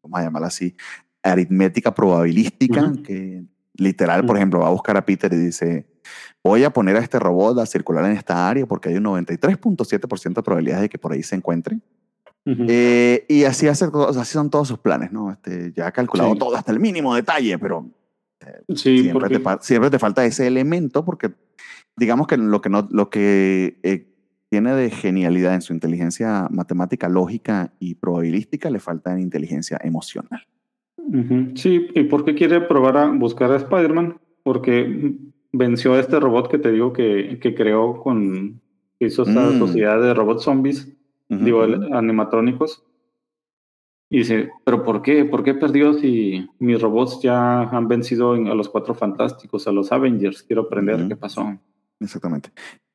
vamos 0.02 0.20
a 0.20 0.24
llamarla 0.24 0.48
así, 0.48 0.76
aritmética 1.22 1.94
probabilística, 1.94 2.92
que 3.02 3.46
literal, 3.74 4.24
por 4.24 4.36
ejemplo, 4.36 4.60
va 4.60 4.68
a 4.68 4.70
buscar 4.70 4.96
a 4.96 5.04
Peter 5.04 5.32
y 5.32 5.36
dice, 5.36 5.86
voy 6.42 6.64
a 6.64 6.70
poner 6.70 6.96
a 6.96 7.00
este 7.00 7.18
robot 7.18 7.58
a 7.58 7.66
circular 7.66 8.04
en 8.04 8.12
esta 8.12 8.48
área 8.48 8.66
porque 8.66 8.88
hay 8.88 8.96
un 8.96 9.04
93.7% 9.04 10.34
de 10.34 10.42
probabilidades 10.42 10.82
de 10.82 10.88
que 10.88 10.98
por 10.98 11.12
ahí 11.12 11.22
se 11.22 11.36
encuentre. 11.36 11.78
Eh, 12.44 13.24
y 13.28 13.44
así, 13.44 13.68
hace, 13.68 13.88
así 14.18 14.32
son 14.32 14.50
todos 14.50 14.66
sus 14.66 14.78
planes, 14.78 15.12
¿no? 15.12 15.30
Este, 15.30 15.72
ya 15.76 15.86
ha 15.86 15.92
calculado 15.92 16.34
todo 16.34 16.56
hasta 16.56 16.72
el 16.72 16.80
mínimo 16.80 17.14
detalle, 17.14 17.56
pero 17.56 17.88
Sí, 18.74 19.02
siempre, 19.02 19.28
te, 19.28 19.42
siempre 19.60 19.90
te 19.90 19.98
falta 19.98 20.24
ese 20.24 20.46
elemento 20.46 21.04
porque 21.04 21.32
digamos 21.96 22.26
que 22.26 22.36
lo 22.36 22.60
que, 22.60 22.70
no, 22.70 22.88
lo 22.90 23.10
que 23.10 23.78
eh, 23.82 24.08
tiene 24.48 24.74
de 24.74 24.90
genialidad 24.90 25.54
en 25.54 25.62
su 25.62 25.72
inteligencia 25.72 26.48
matemática, 26.50 27.08
lógica 27.08 27.72
y 27.78 27.94
probabilística, 27.94 28.70
le 28.70 28.80
falta 28.80 29.12
en 29.12 29.20
inteligencia 29.20 29.78
emocional. 29.82 30.46
Sí, 31.54 31.88
¿y 31.94 32.04
por 32.04 32.24
qué 32.24 32.34
quiere 32.34 32.60
probar 32.60 32.96
a 32.96 33.06
buscar 33.10 33.50
a 33.52 33.56
Spider-Man? 33.56 34.18
Porque 34.42 35.14
venció 35.52 35.94
a 35.94 36.00
este 36.00 36.18
robot 36.18 36.50
que 36.50 36.58
te 36.58 36.72
digo 36.72 36.92
que, 36.92 37.38
que 37.40 37.54
creó 37.54 38.00
con, 38.00 38.60
hizo 38.98 39.22
esta 39.22 39.50
mm. 39.50 39.58
sociedad 39.58 40.00
de 40.00 40.14
robots 40.14 40.44
zombies, 40.44 40.88
digo, 41.28 41.62
animatrónicos. 41.62 42.84
Y 44.10 44.18
dice, 44.18 44.50
¿pero 44.64 44.84
por 44.84 45.00
qué? 45.00 45.24
¿Por 45.24 45.42
qué 45.42 45.54
perdió 45.54 45.94
si 45.94 46.46
mis 46.58 46.80
robots 46.80 47.20
ya 47.22 47.62
han 47.62 47.88
vencido 47.88 48.32
a 48.32 48.54
los 48.54 48.68
cuatro 48.68 48.94
fantásticos, 48.94 49.66
a 49.66 49.72
los 49.72 49.90
Avengers? 49.90 50.42
Quiero 50.42 50.62
aprender 50.62 51.08
qué 51.08 51.16
pasó. 51.16 51.58
Exactamente. 51.98 52.50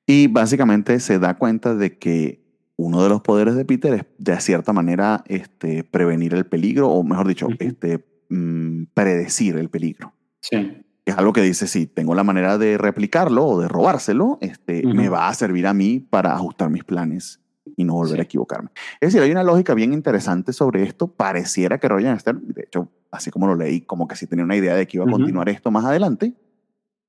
Y 0.05 0.27
básicamente 0.27 0.99
se 0.99 1.17
da 1.17 1.35
cuenta 1.37 1.73
de 1.75 1.97
que 1.97 2.46
uno 2.77 3.03
de 3.03 3.09
los 3.09 3.21
poderes 3.21 3.55
de 3.55 3.65
Peter 3.65 3.93
es 3.93 4.05
de 4.17 4.39
cierta 4.39 4.71
manera 4.71 5.23
este, 5.27 5.83
prevenir 5.83 6.33
el 6.35 6.45
peligro, 6.45 6.89
o 6.89 7.03
mejor 7.03 7.27
dicho, 7.27 7.47
este, 7.59 8.05
mm, 8.29 8.83
predecir 8.93 9.57
el 9.57 9.69
peligro. 9.69 10.13
Sí. 10.39 10.83
Es 11.03 11.17
algo 11.17 11.33
que 11.33 11.41
dice, 11.41 11.67
si 11.67 11.87
tengo 11.87 12.13
la 12.13 12.23
manera 12.23 12.57
de 12.57 12.77
replicarlo 12.77 13.45
o 13.45 13.61
de 13.61 13.67
robárselo, 13.67 14.37
este, 14.41 14.85
me 14.85 15.09
va 15.09 15.27
a 15.27 15.33
servir 15.33 15.65
a 15.65 15.73
mí 15.73 15.99
para 15.99 16.33
ajustar 16.33 16.69
mis 16.69 16.83
planes 16.83 17.39
y 17.75 17.83
no 17.83 17.93
volver 17.93 18.19
a 18.19 18.23
equivocarme. 18.23 18.69
Es 18.99 19.13
decir, 19.13 19.21
hay 19.21 19.31
una 19.31 19.43
lógica 19.43 19.73
bien 19.73 19.93
interesante 19.93 20.51
sobre 20.53 20.83
esto. 20.83 21.07
Pareciera 21.07 21.79
que 21.79 21.87
Roger 21.87 22.19
Stern, 22.19 22.41
de 22.47 22.63
hecho, 22.63 22.91
así 23.09 23.31
como 23.31 23.47
lo 23.47 23.55
leí, 23.55 23.81
como 23.81 24.07
que 24.07 24.15
sí 24.15 24.27
tenía 24.27 24.45
una 24.45 24.55
idea 24.55 24.75
de 24.75 24.85
que 24.85 24.97
iba 24.97 25.05
a 25.05 25.09
continuar 25.09 25.47
esto 25.49 25.71
más 25.71 25.85
adelante, 25.85 26.33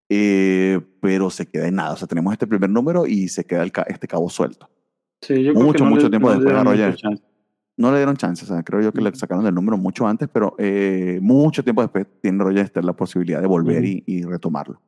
eh, 0.08 0.80
pero 1.00 1.28
se 1.30 1.46
queda 1.46 1.66
en 1.66 1.74
nada. 1.74 1.92
O 1.92 1.96
sea, 1.96 2.06
tenemos 2.06 2.32
este 2.32 2.46
primer 2.46 2.70
número 2.70 3.06
y 3.06 3.28
se 3.28 3.44
queda 3.44 3.64
este 3.64 4.06
cabo 4.06 4.30
suelto. 4.30 4.70
Sí, 5.20 5.42
yo 5.42 5.54
mucho, 5.54 5.84
mucho 5.84 6.08
tiempo 6.08 6.30
después 6.30 6.54
a 6.54 6.64
Roger. 6.64 6.96
No 7.76 7.92
le 7.92 7.98
dieron 7.98 8.16
chance, 8.16 8.44
o 8.44 8.48
sea, 8.48 8.62
creo 8.64 8.80
yo 8.80 8.92
que 8.92 9.00
le 9.00 9.14
sacaron 9.14 9.46
el 9.46 9.54
número 9.54 9.78
mucho 9.78 10.06
antes, 10.06 10.28
pero 10.32 10.56
eh, 10.58 11.20
mucho 11.22 11.62
tiempo 11.62 11.80
después 11.80 12.06
tiene 12.20 12.42
Roger 12.42 12.66
Stern 12.66 12.86
la 12.86 12.92
posibilidad 12.92 13.40
de 13.40 13.46
volver 13.46 13.84
y, 13.84 14.02
y, 14.04 14.24
retomarlo. 14.24 14.82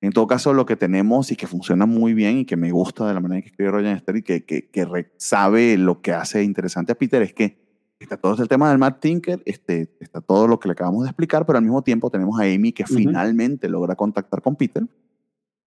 En 0.00 0.12
todo 0.12 0.28
caso, 0.28 0.54
lo 0.54 0.64
que 0.64 0.76
tenemos 0.76 1.32
y 1.32 1.36
que 1.36 1.48
funciona 1.48 1.84
muy 1.84 2.14
bien 2.14 2.38
y 2.38 2.44
que 2.44 2.56
me 2.56 2.70
gusta 2.70 3.08
de 3.08 3.14
la 3.14 3.18
manera 3.18 3.38
en 3.38 3.42
que 3.42 3.48
escribe 3.48 3.72
Roger 3.72 3.96
Esther 3.96 4.16
y 4.16 4.22
que, 4.22 4.44
que, 4.44 4.68
que 4.68 5.10
sabe 5.16 5.76
lo 5.76 6.00
que 6.00 6.12
hace 6.12 6.44
interesante 6.44 6.92
a 6.92 6.94
Peter 6.94 7.20
es 7.22 7.34
que 7.34 7.58
está 7.98 8.16
todo 8.16 8.40
el 8.40 8.48
tema 8.48 8.70
del 8.70 8.78
Matt 8.78 9.00
Tinker, 9.00 9.42
este, 9.44 9.90
está 9.98 10.20
todo 10.20 10.46
lo 10.46 10.60
que 10.60 10.68
le 10.68 10.72
acabamos 10.72 11.02
de 11.02 11.08
explicar, 11.08 11.44
pero 11.44 11.58
al 11.58 11.64
mismo 11.64 11.82
tiempo 11.82 12.08
tenemos 12.08 12.38
a 12.38 12.44
Amy 12.44 12.70
que 12.72 12.86
finalmente 12.86 13.68
logra 13.68 13.96
contactar 13.96 14.40
con 14.42 14.54
Peter 14.54 14.84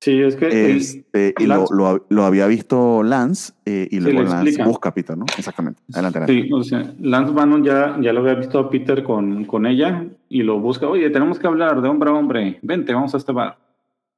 Sí, 0.01 0.18
es 0.22 0.35
que. 0.35 0.77
Este, 0.77 1.35
y 1.39 1.47
lo, 1.47 1.66
lo, 2.09 2.24
había 2.24 2.47
visto 2.47 3.02
Lance 3.02 3.52
eh, 3.66 3.86
y 3.90 4.01
luego 4.01 4.22
Lance 4.22 4.64
busca 4.64 4.89
a 4.89 4.94
Peter, 4.94 5.16
¿no? 5.16 5.27
Exactamente. 5.36 5.82
Adelante, 5.93 6.27
Sí, 6.27 6.51
o 6.51 6.62
sea, 6.64 6.94
Lance 7.01 7.35
Bannon 7.35 7.62
ya, 7.62 7.98
ya 8.01 8.14
lo 8.14 8.20
había 8.20 8.35
visto 8.35 8.59
a 8.59 8.70
Peter 8.70 9.02
con, 9.02 9.44
con 9.44 9.66
ella 9.66 10.06
y 10.31 10.43
lo 10.43 10.59
busca. 10.59 10.89
Oye, 10.89 11.10
tenemos 11.10 11.39
que 11.39 11.47
hablar 11.47 11.82
de 11.82 11.89
hombre 11.89 12.09
a 12.09 12.14
hombre. 12.14 12.59
Vente, 12.62 12.94
vamos 12.94 13.12
a 13.14 13.18
este 13.18 13.32
bar. 13.32 13.59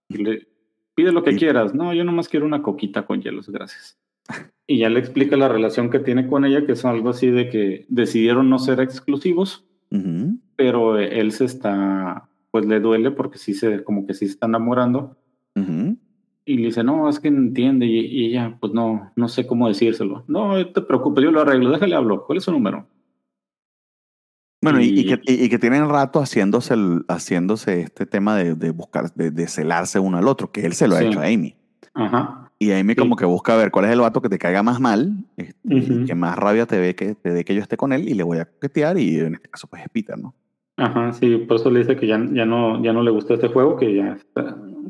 le 0.09 0.47
pide 0.95 1.11
lo 1.11 1.25
que 1.25 1.35
quieras. 1.35 1.75
No, 1.75 1.93
yo 1.93 2.05
nomás 2.05 2.29
quiero 2.29 2.47
una 2.47 2.63
coquita 2.63 3.05
con 3.05 3.21
hielos, 3.21 3.49
gracias. 3.49 3.99
Y 4.69 4.79
ya 4.79 4.89
le 4.89 5.01
explica 5.01 5.37
la 5.37 5.49
relación 5.49 5.91
que 5.91 5.99
tiene 5.99 6.29
con 6.29 6.45
ella, 6.45 6.65
que 6.65 6.73
es 6.73 6.85
algo 6.85 7.11
así 7.11 7.27
de 7.27 7.49
que 7.51 7.87
decidieron 7.89 8.49
no 8.49 8.61
ser 8.61 8.79
exclusivos, 8.79 9.65
pero 10.55 10.97
él 10.97 11.33
se 11.33 11.45
está, 11.45 12.29
pues 12.53 12.67
le 12.67 12.79
duele 12.79 13.11
porque 13.11 13.39
sí 13.39 13.53
se, 13.53 13.83
como 13.83 14.07
que 14.07 14.15
sí 14.15 14.27
se 14.27 14.35
está 14.35 14.47
enamorando 14.47 15.17
y 15.55 16.57
le 16.57 16.67
dice, 16.67 16.83
no, 16.83 17.09
es 17.09 17.21
que 17.21 17.29
entiende. 17.29 17.87
Y, 17.87 18.27
ella, 18.27 18.57
pues 18.61 18.73
no, 18.73 19.13
no 19.15 19.29
sé 19.29 19.47
cómo 19.47 19.69
decírselo. 19.69 20.25
No, 20.27 20.67
te 20.67 20.83
preocupes, 20.83 21.23
yo 21.25 21.31
lo 21.31 21.41
arreglo, 21.41 21.71
déjale 21.71 21.95
hablo. 21.95 22.25
¿Cuál 22.27 22.39
es 22.39 22.45
su 22.45 22.53
número? 22.53 22.87
Bueno, 24.61 24.81
y, 24.81 25.05
que, 25.05 25.21
y, 25.25 25.49
que, 25.49 25.59
tienen 25.59 25.89
rato 25.89 26.21
haciéndose, 26.21 26.75
haciéndose 27.09 27.81
este 27.81 28.07
tema 28.07 28.37
de, 28.37 28.55
de 28.55 28.71
buscar, 28.71 29.13
de, 29.15 29.33
de, 29.33 29.49
celarse 29.49 29.99
uno 29.99 30.19
al 30.19 30.29
otro, 30.29 30.53
que 30.53 30.65
él 30.65 30.75
se 30.75 30.87
lo 30.87 30.95
ha 30.95 31.03
hecho 31.03 31.21
a 31.21 31.27
Amy. 31.27 31.57
Ajá. 31.95 32.43
Y 32.61 32.71
Amy 32.71 32.95
como 32.95 33.17
que 33.17 33.25
busca 33.25 33.57
ver 33.57 33.73
cuál 33.73 33.87
es 33.87 33.91
el 33.91 34.01
vato 34.01 34.23
que 34.23 34.29
te 34.29 34.39
caiga 34.39 34.63
más 34.63 34.79
mal, 34.79 35.27
este, 35.37 36.05
que 36.07 36.15
más 36.15 36.39
rabia 36.39 36.65
te 36.65 36.79
ve 36.79 36.95
que, 36.95 37.17
te 37.17 37.33
dé 37.33 37.45
que 37.45 37.57
yo 37.57 37.61
esté 37.61 37.77
con 37.77 37.93
él 37.93 38.09
y 38.09 38.15
le 38.15 38.23
voy 38.23 38.39
a 38.39 38.45
coquetear 38.45 38.99
y 38.99 39.19
en 39.19 39.35
este 39.35 39.49
caso 39.49 39.67
pues 39.67 39.83
es 39.83 39.89
Peter, 39.89 40.17
¿no? 40.17 40.33
Ajá, 40.83 41.13
sí, 41.13 41.37
por 41.37 41.59
eso 41.59 41.71
le 41.71 41.79
dice 41.79 41.95
que 41.95 42.09
ya, 42.09 42.19
ya, 42.33 42.45
no, 42.45 42.83
ya 42.83 42.93
no 42.93 43.05
le 43.05 43.13
gusta 43.13 43.35
este 43.35 43.47
juego, 43.47 43.77
que 43.77 43.95
ya 43.95 44.19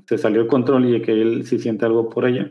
se 0.07 0.17
salió 0.17 0.41
el 0.41 0.47
control 0.47 0.87
y 0.87 1.03
que 1.03 1.13
él 1.13 1.45
sí 1.45 1.59
siente 1.59 1.85
algo 1.85 2.09
por 2.09 2.25
ella. 2.25 2.51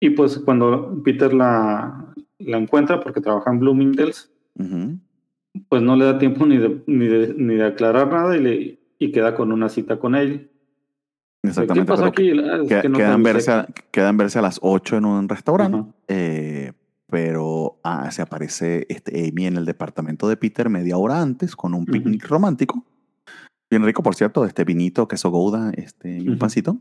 Y 0.00 0.10
pues 0.10 0.40
cuando 0.40 1.00
Peter 1.04 1.32
la, 1.32 2.12
la 2.40 2.58
encuentra, 2.58 2.98
porque 2.98 3.20
trabaja 3.20 3.52
en 3.52 3.60
Bloomingdale's, 3.60 4.28
pues 5.68 5.80
no 5.80 5.94
le 5.94 6.04
da 6.06 6.18
tiempo 6.18 6.46
ni 6.46 6.56
de, 6.56 6.82
ni 6.88 7.06
de, 7.06 7.34
ni 7.34 7.54
de 7.54 7.66
aclarar 7.66 8.08
nada 8.08 8.36
y, 8.36 8.40
le, 8.40 8.78
y 8.98 9.12
queda 9.12 9.36
con 9.36 9.52
una 9.52 9.68
cita 9.68 10.00
con 10.00 10.16
él. 10.16 10.50
Exactamente. 11.44 11.86
¿Qué 11.86 11.86
pasó 11.86 12.06
aquí? 12.06 12.32
Ah, 12.40 12.64
quedan, 12.66 13.22
verse 13.22 13.52
a, 13.52 13.68
quedan 13.92 14.16
verse 14.16 14.40
a 14.40 14.42
las 14.42 14.58
8 14.62 14.96
en 14.96 15.04
un 15.04 15.28
restaurante. 15.28 15.92
Eh, 16.08 16.72
pero 17.10 17.80
ah, 17.84 18.10
se 18.10 18.22
aparece 18.22 18.86
este 18.88 19.28
Amy 19.28 19.46
en 19.46 19.56
el 19.56 19.64
departamento 19.64 20.28
de 20.28 20.36
Peter 20.36 20.68
media 20.68 20.98
hora 20.98 21.22
antes 21.22 21.56
con 21.56 21.74
un 21.74 21.86
picnic 21.86 22.26
romántico. 22.28 22.84
Bien 23.70 23.84
rico, 23.84 24.02
por 24.02 24.14
cierto, 24.14 24.44
este 24.44 24.64
vinito, 24.64 25.08
queso 25.08 25.30
gouda 25.30 25.70
este, 25.74 26.18
y 26.18 26.28
un 26.28 26.38
pancito. 26.38 26.78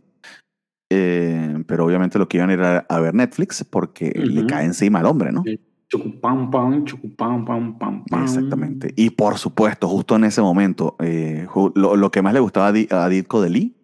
Eh, 0.90 1.64
pero 1.68 1.86
obviamente 1.86 2.18
lo 2.18 2.30
que 2.30 2.38
iban 2.38 2.50
a 2.50 2.54
ir 2.54 2.62
a, 2.62 3.00
ver 3.00 3.14
Netflix 3.14 3.64
porque 3.66 4.12
le 4.12 4.46
cae 4.46 4.66
encima 4.66 5.00
al 5.00 5.06
hombre, 5.06 5.32
¿no? 5.32 5.44
Exactamente. 8.24 8.94
Y 8.96 9.12
por 9.12 9.38
supuesto, 9.38 9.88
justo 9.88 10.16
en 10.16 10.26
ese 10.26 10.42
momento, 10.42 10.96
eh, 11.00 11.48
lo, 11.76 12.12
que 12.12 12.22
más 12.22 12.34
le 12.34 12.40
gustaba 12.42 12.68
a 12.68 13.10
Ditko 13.10 13.42
de 13.42 13.50
Lee 13.50 13.76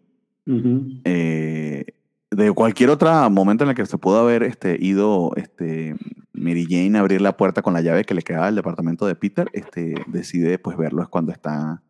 de 2.35 2.51
cualquier 2.51 2.89
otro 2.89 3.29
momento 3.29 3.63
en 3.63 3.71
el 3.71 3.75
que 3.75 3.85
se 3.85 3.97
pudo 3.97 4.19
haber 4.19 4.43
este, 4.43 4.77
ido 4.79 5.31
este, 5.35 5.95
Mary 6.33 6.65
Jane 6.69 6.97
a 6.97 7.01
abrir 7.01 7.21
la 7.21 7.37
puerta 7.37 7.61
con 7.61 7.73
la 7.73 7.81
llave 7.81 8.03
que 8.03 8.13
le 8.13 8.21
quedaba 8.21 8.47
al 8.47 8.55
departamento 8.55 9.05
de 9.05 9.15
Peter, 9.15 9.49
este, 9.53 9.95
decide 10.07 10.59
pues 10.59 10.77
verlo 10.77 11.01
es 11.01 11.07
cuando 11.07 11.31
está 11.31 11.81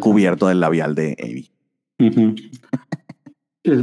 cubierto 0.00 0.48
del 0.48 0.60
labial 0.60 0.94
de 0.94 1.16
Amy. 1.22 1.50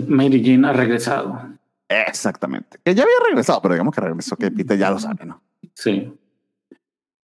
Mary 0.07 0.43
Jane 0.43 0.67
ha 0.67 0.73
regresado. 0.73 1.39
Exactamente. 1.87 2.79
Que 2.83 2.95
ya 2.95 3.03
había 3.03 3.15
regresado, 3.27 3.61
pero 3.61 3.75
digamos 3.75 3.93
que 3.93 4.01
regresó, 4.01 4.35
que 4.35 4.51
Peter 4.51 4.77
ya 4.77 4.89
lo 4.89 4.99
sabe, 4.99 5.25
¿no? 5.25 5.41
Sí. 5.73 6.11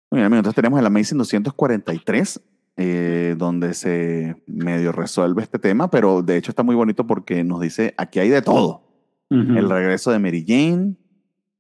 Muy 0.10 0.22
bien, 0.22 0.34
entonces 0.34 0.56
tenemos 0.56 0.80
el 0.80 0.86
Amazing 0.86 1.18
243, 1.18 2.42
eh, 2.80 3.34
donde 3.40 3.74
se 3.74 4.36
medio 4.46 4.92
resuelve 4.92 5.42
este 5.42 5.58
tema, 5.58 5.90
pero 5.90 6.22
de 6.22 6.38
hecho 6.38 6.52
está 6.52 6.62
muy 6.62 6.76
bonito 6.76 7.08
porque 7.08 7.44
nos 7.44 7.60
dice, 7.60 7.96
aquí 7.98 8.20
hay 8.20 8.30
de 8.30 8.44
todo. 8.44 8.84
El 9.30 9.70
regreso 9.70 10.12
de 10.12 10.20
Mary 10.20 10.46
Jane, 10.48 10.96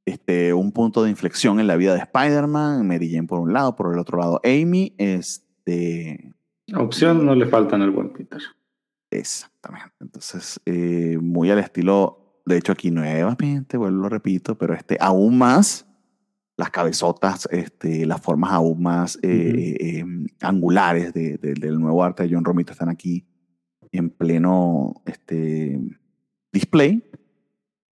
este, 0.06 0.54
un 0.54 0.72
punto 0.72 1.04
de 1.04 1.10
inflexión 1.10 1.60
en 1.60 1.68
la 1.68 1.76
vida 1.76 1.96
de 1.96 2.00
Spider-Man, 2.02 2.88
Mary 2.88 3.12
Jane 3.12 3.28
por 3.28 3.40
un 3.40 3.52
lado, 3.52 3.76
por 3.76 3.92
el 3.92 4.00
otro 4.00 4.20
lado 4.20 4.40
Amy, 4.46 4.94
este... 4.98 6.34
Opción 6.76 7.26
no 7.26 7.34
le 7.34 7.48
faltan 7.48 7.82
al 7.82 7.92
buen 7.92 8.14
Peter. 8.14 8.40
Exactamente. 9.10 9.96
Entonces, 10.00 10.62
eh, 10.66 11.18
muy 11.20 11.50
al 11.50 11.60
estilo, 11.60 12.42
de 12.46 12.58
hecho 12.58 12.74
aquí 12.74 12.92
nuevamente, 12.92 13.76
vuelvo 13.76 14.04
lo 14.04 14.10
repito, 14.10 14.56
pero 14.56 14.76
este, 14.76 14.98
aún 15.02 15.38
más 15.40 15.87
las 16.58 16.72
cabezotas, 16.72 17.48
este, 17.52 18.06
las 18.06 18.20
formas 18.20 18.52
aún 18.52 18.82
más 18.82 19.20
eh, 19.22 19.78
eh, 19.80 20.06
angulares 20.42 21.14
de, 21.14 21.38
del 21.38 21.80
nuevo 21.80 22.04
arte 22.04 22.24
de 22.24 22.34
John 22.34 22.44
Romito 22.44 22.72
están 22.72 22.90
aquí 22.90 23.26
en 23.92 24.10
pleno 24.10 24.96
este, 25.06 25.80
display. 26.52 27.04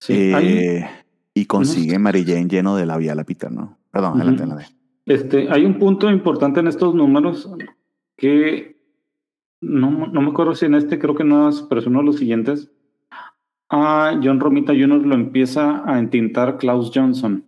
Eh, 0.08 0.86
y 1.34 1.46
consigue 1.46 1.98
Mary 2.00 2.24
Jane 2.26 2.48
lleno 2.48 2.76
de 2.76 2.86
labial 2.86 3.20
a 3.20 3.24
Peter, 3.24 3.52
¿no? 3.52 3.78
Perdón, 3.92 4.16
adelante, 4.16 4.44
adelante. 4.44 4.76
Este, 5.06 5.48
hay 5.52 5.64
un 5.64 5.78
punto 5.78 6.10
importante 6.10 6.60
en 6.60 6.68
estos 6.68 6.96
números 6.96 7.50
que 8.18 8.82
no, 9.62 10.08
no 10.08 10.22
me 10.22 10.30
acuerdo 10.30 10.56
si 10.56 10.66
en 10.66 10.76
este 10.76 10.98
creo 10.98 11.16
que 11.16 11.24
no 11.24 11.50
es, 11.50 11.62
pero 11.62 11.82
es 11.82 11.88
uno 11.88 12.00
de 12.00 12.06
los 12.06 12.18
siguientes. 12.18 12.72
Ah, 13.70 14.20
John 14.24 14.40
Romita 14.40 14.74
Jr. 14.74 15.06
lo 15.06 15.16
empieza 15.16 15.84
a 15.86 16.00
entintar 16.00 16.58
Klaus 16.58 16.92
Johnson. 16.94 17.44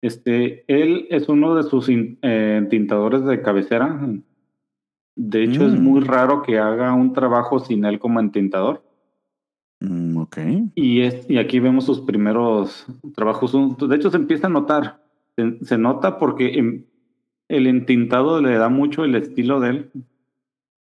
Este, 0.00 0.64
él 0.68 1.06
es 1.10 1.28
uno 1.28 1.54
de 1.56 1.64
sus 1.64 1.88
eh, 1.88 2.66
tintadores 2.70 3.24
de 3.24 3.42
cabecera. 3.42 4.00
De 5.16 5.42
hecho, 5.42 5.66
es 5.66 5.78
muy 5.78 6.00
mm. 6.00 6.04
raro 6.04 6.42
que 6.42 6.58
haga 6.58 6.94
un 6.94 7.12
trabajo 7.12 7.58
sin 7.58 7.84
él 7.84 7.98
como 7.98 8.20
entintador. 8.20 8.84
Mm, 9.80 10.16
ok. 10.16 10.38
Y, 10.76 11.00
es, 11.00 11.28
y 11.28 11.38
aquí 11.38 11.58
vemos 11.58 11.84
sus 11.84 12.00
primeros 12.00 12.86
trabajos. 13.16 13.52
De 13.88 13.96
hecho, 13.96 14.10
se 14.10 14.16
empieza 14.16 14.46
a 14.46 14.50
notar. 14.50 15.02
Se, 15.62 15.78
nota 15.78 16.18
porque 16.18 16.84
el 17.48 17.66
entintado 17.66 18.40
le 18.40 18.56
da 18.56 18.68
mucho 18.68 19.04
el 19.04 19.16
estilo 19.16 19.60
de 19.60 19.70
él. 19.70 19.90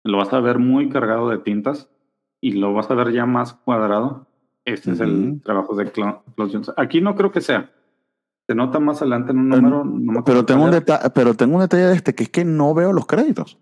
Lo 0.05 0.19
vas 0.19 0.33
a 0.33 0.41
ver 0.41 0.59
muy 0.59 0.89
cargado 0.89 1.29
de 1.29 1.39
tintas 1.39 1.91
y 2.41 2.53
lo 2.53 2.75
vas 2.75 2.91
a 2.91 2.95
ver 2.95 3.13
ya 3.13 3.25
más 3.25 3.53
cuadrado. 3.53 4.27
Este 4.65 4.93
es 4.93 5.01
el 5.01 5.41
trabajo 5.43 5.75
de 5.75 5.91
Klaus 5.91 6.23
Johnson. 6.37 6.75
Aquí 6.77 7.01
no 7.01 7.17
creo 7.17 7.33
que 7.33 7.41
sea 7.41 7.71
se 8.47 8.55
nota 8.55 8.81
más 8.81 9.01
adelante 9.01 9.32
en 9.32 9.39
un 9.39 9.48
número. 9.48 10.24
pero, 10.24 10.44
tengo 10.44 10.64
un 10.64 10.82
pero 11.14 11.35
tengo 11.35 11.55
un 11.56 11.62
detalle 11.62 11.85
de 11.85 11.94
este, 11.94 12.14
que 12.14 12.24
es 12.24 12.28
que 12.28 12.44
no 12.44 12.74
veo 12.74 12.93
los 12.93 13.06
créditos. 13.06 13.59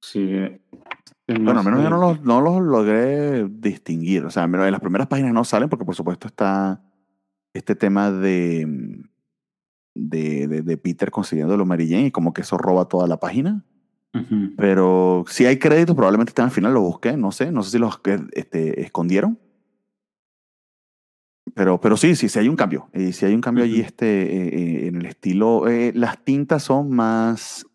Sí. 0.00 0.24
bueno, 1.26 1.60
al 1.60 1.64
menos 1.64 1.82
yo 1.82 1.90
no 1.90 1.98
los, 1.98 2.22
no 2.22 2.40
los 2.40 2.60
logré 2.62 3.46
distinguir. 3.48 4.24
O 4.24 4.30
sea, 4.30 4.44
en 4.44 4.52
las 4.52 4.80
primeras 4.80 5.08
páginas 5.08 5.32
no 5.32 5.44
salen 5.44 5.68
porque 5.68 5.84
por 5.84 5.94
supuesto 5.94 6.28
está 6.28 6.82
este 7.52 7.74
tema 7.74 8.10
de, 8.10 9.02
de, 9.94 10.46
de, 10.46 10.76
Peter 10.76 11.10
consiguiendo 11.10 11.56
lo 11.56 11.66
Mary 11.66 11.92
y 11.94 12.10
como 12.10 12.32
que 12.32 12.42
eso 12.42 12.56
roba 12.56 12.86
toda 12.86 13.06
la 13.06 13.18
página. 13.18 13.64
Pero 14.56 15.24
si 15.28 15.46
hay 15.46 15.58
créditos, 15.58 15.94
probablemente 15.94 16.30
están 16.30 16.46
al 16.46 16.50
final, 16.50 16.74
lo 16.74 16.80
busqué, 16.80 17.16
no 17.16 17.30
sé, 17.30 17.52
no 17.52 17.62
sé 17.62 17.72
si 17.72 17.78
los 17.78 18.00
este, 18.32 18.80
escondieron. 18.82 19.38
Pero, 21.58 21.80
pero 21.80 21.96
sí, 21.96 22.14
sí, 22.14 22.28
sí 22.28 22.38
hay 22.38 22.48
un 22.48 22.54
cambio. 22.54 22.88
Y 22.94 23.10
si 23.10 23.26
hay 23.26 23.34
un 23.34 23.40
cambio 23.40 23.64
allí 23.64 23.80
este, 23.80 24.06
eh, 24.06 24.48
eh, 24.48 24.86
en 24.86 24.94
el 24.94 25.06
estilo. 25.06 25.66
Eh, 25.66 25.90
las 25.92 26.22
tintas 26.22 26.62
son 26.62 26.92
más 26.92 27.66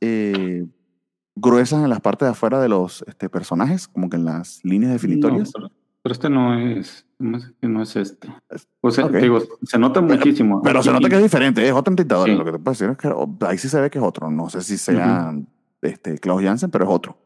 gruesas 1.36 1.84
en 1.84 1.90
las 1.90 2.00
partes 2.00 2.28
de 2.28 2.32
afuera 2.32 2.62
de 2.62 2.70
los 2.70 3.04
este, 3.10 3.28
personajes, 3.28 3.90
como 3.90 4.10
que 4.10 4.16
en 4.16 4.24
las 4.24 4.64
líneas 4.64 4.94
definitorias. 4.94 5.52
pero, 5.52 6.14
este 6.14 6.30
no 6.30 6.58
es, 6.58 7.06
no 7.20 7.82
es 7.82 7.96
este. 7.98 8.30
O 8.80 8.90
sea, 8.90 9.10
digo, 9.10 9.40
se 9.64 9.78
nota 9.78 10.00
muchísimo. 10.00 10.62
Pero 10.62 10.82
se 10.82 10.94
nota 10.94 11.10
que 11.10 11.18
es 11.18 11.24
diferente, 11.24 11.68
es 11.68 11.74
otro 11.74 11.92
entintador. 11.92 12.30
Lo 12.30 12.46
que 12.46 12.54
te 12.54 12.60
puedo 12.60 12.72
decir 12.72 12.90
es 12.90 12.98
que 12.98 13.10
oh, 13.10 13.38
ahí 13.42 13.58
sí 13.58 13.68
se 13.68 13.82
ve 13.82 13.90
que 13.90 13.98
es 13.98 14.04
otro. 14.06 14.32
No 14.32 14.48
sé 14.48 14.62
si 14.62 14.78
sea 14.78 15.36
este, 15.82 16.20
Klaus 16.20 16.42
Jansen, 16.42 16.72
pero 16.72 16.86
es 16.86 16.90
otro. 16.90 17.18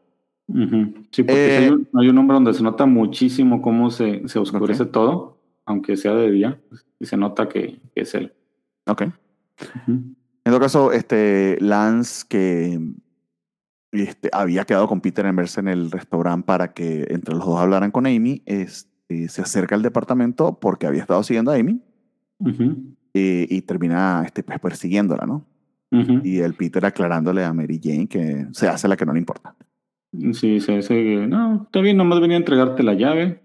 Sí, 1.12 1.22
porque 1.22 1.56
hay, 1.56 1.68
un, 1.68 1.88
hay, 1.94 2.08
un, 2.08 2.16
nombre 2.16 2.34
donde 2.34 2.52
se 2.52 2.64
nota 2.64 2.84
muchísimo 2.84 3.62
cómo 3.62 3.90
se, 3.90 4.26
se 4.26 4.40
oscurece 4.40 4.86
todo 4.86 5.37
aunque 5.68 5.96
sea 5.96 6.14
de 6.14 6.30
día, 6.30 6.58
y 6.98 7.06
se 7.06 7.16
nota 7.16 7.48
que, 7.48 7.78
es 7.94 8.14
él. 8.14 8.32
Ok. 8.86 9.02
En 9.86 10.16
todo 10.44 10.60
caso, 10.60 10.92
este 10.92 11.58
Lance, 11.60 12.24
que 12.26 12.80
este, 13.92 14.30
había 14.32 14.64
quedado 14.64 14.88
con 14.88 15.00
Peter 15.00 15.26
en 15.26 15.36
verse 15.36 15.60
en 15.60 15.68
el 15.68 15.90
restaurante 15.90 16.46
para 16.46 16.72
que 16.72 17.06
entre 17.10 17.34
los 17.34 17.44
dos 17.44 17.60
hablaran 17.60 17.90
con 17.90 18.06
Amy, 18.06 18.42
este, 18.46 19.28
se 19.28 19.42
acerca 19.42 19.74
al 19.74 19.82
departamento 19.82 20.58
porque 20.58 20.86
había 20.86 21.02
estado 21.02 21.22
siguiendo 21.22 21.50
a 21.50 21.56
Amy 21.56 21.82
y, 23.12 23.62
termina 23.62 24.22
este, 24.24 24.42
pues, 24.42 24.58
persiguiéndola, 24.58 25.26
¿no? 25.26 25.44
Y 25.90 26.38
el 26.40 26.52
Peter 26.52 26.84
aclarándole 26.84 27.44
a 27.44 27.52
Mary 27.52 27.80
Jane 27.82 28.08
que 28.08 28.46
se 28.52 28.68
hace 28.68 28.88
la 28.88 28.96
que 28.96 29.06
no 29.06 29.12
le 29.14 29.20
importa. 29.20 29.54
Sí, 30.32 30.60
se 30.60 30.76
dice 30.76 31.26
no, 31.26 31.62
está 31.64 31.80
bien, 31.80 31.96
nomás 31.96 32.20
venía 32.20 32.36
a 32.36 32.40
entregarte 32.40 32.82
la 32.82 32.94
llave. 32.94 33.40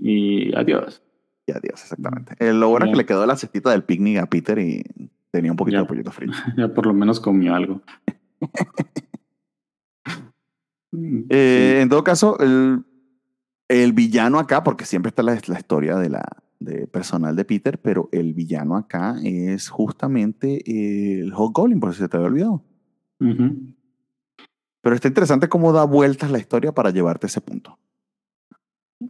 Y 0.00 0.54
adiós. 0.56 1.02
Y 1.46 1.52
adiós, 1.52 1.82
exactamente. 1.82 2.34
Eh, 2.38 2.52
lo 2.52 2.68
bueno 2.68 2.86
es 2.86 2.92
que 2.92 2.98
le 2.98 3.06
quedó 3.06 3.24
la 3.26 3.36
cestita 3.36 3.70
del 3.70 3.84
picnic 3.84 4.18
a 4.18 4.26
Peter 4.26 4.58
y 4.58 4.84
tenía 5.30 5.50
un 5.50 5.56
poquito 5.56 5.78
de 5.78 5.84
pollito 5.84 6.12
frito. 6.12 6.32
Ya 6.56 6.72
por 6.72 6.86
lo 6.86 6.94
menos 6.94 7.20
comió 7.20 7.54
algo. 7.54 7.82
Eh, 11.28 11.80
en 11.82 11.90
todo 11.90 12.02
caso, 12.02 12.38
el, 12.38 12.82
el, 13.68 13.92
villano 13.92 14.38
acá, 14.38 14.64
porque 14.64 14.86
siempre 14.86 15.10
está 15.10 15.22
la, 15.22 15.38
la 15.46 15.58
historia 15.58 15.96
de 15.96 16.08
la 16.08 16.24
de 16.58 16.86
personal 16.86 17.36
de 17.36 17.44
Peter, 17.44 17.78
pero 17.80 18.08
el 18.12 18.34
villano 18.34 18.76
acá 18.76 19.16
es 19.22 19.68
justamente 19.68 20.62
el 21.20 21.32
Hog 21.34 21.52
Goblin, 21.52 21.80
por 21.80 21.92
si 21.92 22.00
se 22.00 22.08
te 22.08 22.16
había 22.16 22.28
olvidado. 22.28 22.64
Pero 23.18 24.94
está 24.94 25.08
interesante 25.08 25.48
cómo 25.48 25.72
da 25.72 25.84
vueltas 25.84 26.30
la 26.30 26.38
historia 26.38 26.72
para 26.72 26.90
llevarte 26.90 27.26
a 27.26 27.28
ese 27.28 27.40
punto. 27.40 27.78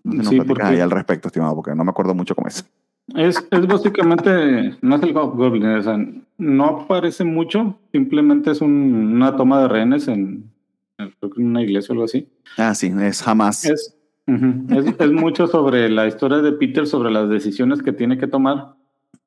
No 0.03 0.25
sí, 0.25 0.41
porque... 0.41 0.63
ahí 0.63 0.81
al 0.81 0.91
respecto, 0.91 1.29
estimado, 1.29 1.55
porque 1.55 1.75
no 1.75 1.85
me 1.85 1.91
acuerdo 1.91 2.15
mucho 2.15 2.35
cómo 2.35 2.49
es. 2.49 2.69
Es, 3.15 3.47
es 3.51 3.67
básicamente, 3.67 4.77
no 4.81 4.97
es 4.97 5.03
el 5.03 5.13
Goblin, 5.13 5.67
o 5.67 5.83
sea, 5.83 5.97
no 6.39 6.65
aparece 6.65 7.23
mucho, 7.23 7.79
simplemente 7.93 8.51
es 8.51 8.61
un, 8.61 9.13
una 9.15 9.37
toma 9.37 9.63
de 9.63 9.69
rehenes 9.69 10.09
en, 10.09 10.51
en, 10.99 11.15
una 11.37 11.63
iglesia 11.63 11.93
o 11.93 11.95
algo 11.95 12.05
así. 12.05 12.29
Ah, 12.59 12.75
sí, 12.75 12.93
es 13.01 13.23
jamás. 13.23 13.65
Es, 13.65 13.97
es, 14.27 14.95
es, 14.99 15.13
mucho 15.13 15.47
sobre 15.47 15.89
la 15.89 16.09
historia 16.09 16.39
de 16.39 16.53
Peter, 16.53 16.85
sobre 16.85 17.13
las 17.13 17.29
decisiones 17.29 17.81
que 17.81 17.93
tiene 17.93 18.19
que 18.19 18.27
tomar, 18.27 18.75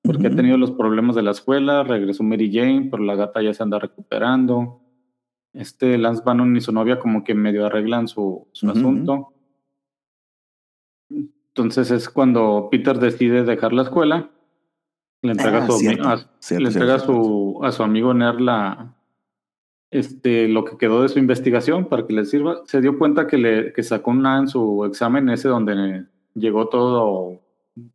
porque 0.02 0.28
ha 0.28 0.36
tenido 0.36 0.58
los 0.58 0.72
problemas 0.72 1.16
de 1.16 1.24
la 1.24 1.32
escuela, 1.32 1.84
regresó 1.84 2.24
Mary 2.24 2.52
Jane, 2.54 2.90
pero 2.92 3.04
la 3.04 3.16
gata 3.16 3.42
ya 3.42 3.54
se 3.54 3.64
anda 3.64 3.80
recuperando. 3.80 4.82
Este 5.54 5.98
Lance 5.98 6.22
Bannon 6.24 6.56
y 6.56 6.62
su 6.62 6.74
novia 6.74 7.00
como 7.00 7.24
que 7.24 7.34
medio 7.34 7.66
arreglan 7.66 8.10
su, 8.10 8.48
su 8.52 8.70
asunto. 8.70 9.34
Entonces 11.56 11.92
es 11.92 12.10
cuando 12.10 12.70
Peter 12.72 13.00
decide 13.00 13.44
dejar 13.44 13.74
la 13.74 13.84
escuela, 13.84 14.30
le 15.22 15.32
entrega, 15.32 15.66
ah, 15.66 15.68
su, 15.68 16.56
a, 16.56 16.60
le 16.60 16.68
entrega 16.68 17.00
su, 17.00 17.60
a 17.62 17.72
su 17.72 17.84
amigo 17.84 18.14
Ner 18.14 18.40
la, 18.40 18.96
este, 19.92 20.48
lo 20.48 20.64
que 20.64 20.78
quedó 20.78 21.02
de 21.02 21.10
su 21.10 21.20
investigación 21.20 21.86
para 21.86 22.06
que 22.06 22.14
le 22.14 22.26
sirva. 22.26 22.62
Se 22.66 22.80
dio 22.82 22.98
cuenta 22.98 23.28
que, 23.28 23.38
le, 23.38 23.74
que 23.74 23.84
sacó 23.84 24.12
una 24.12 24.38
en 24.38 24.48
su 24.48 24.86
examen 24.86 25.30
ese 25.30 25.50
donde 25.50 26.06
llegó 26.36 26.70
todo 26.70 27.42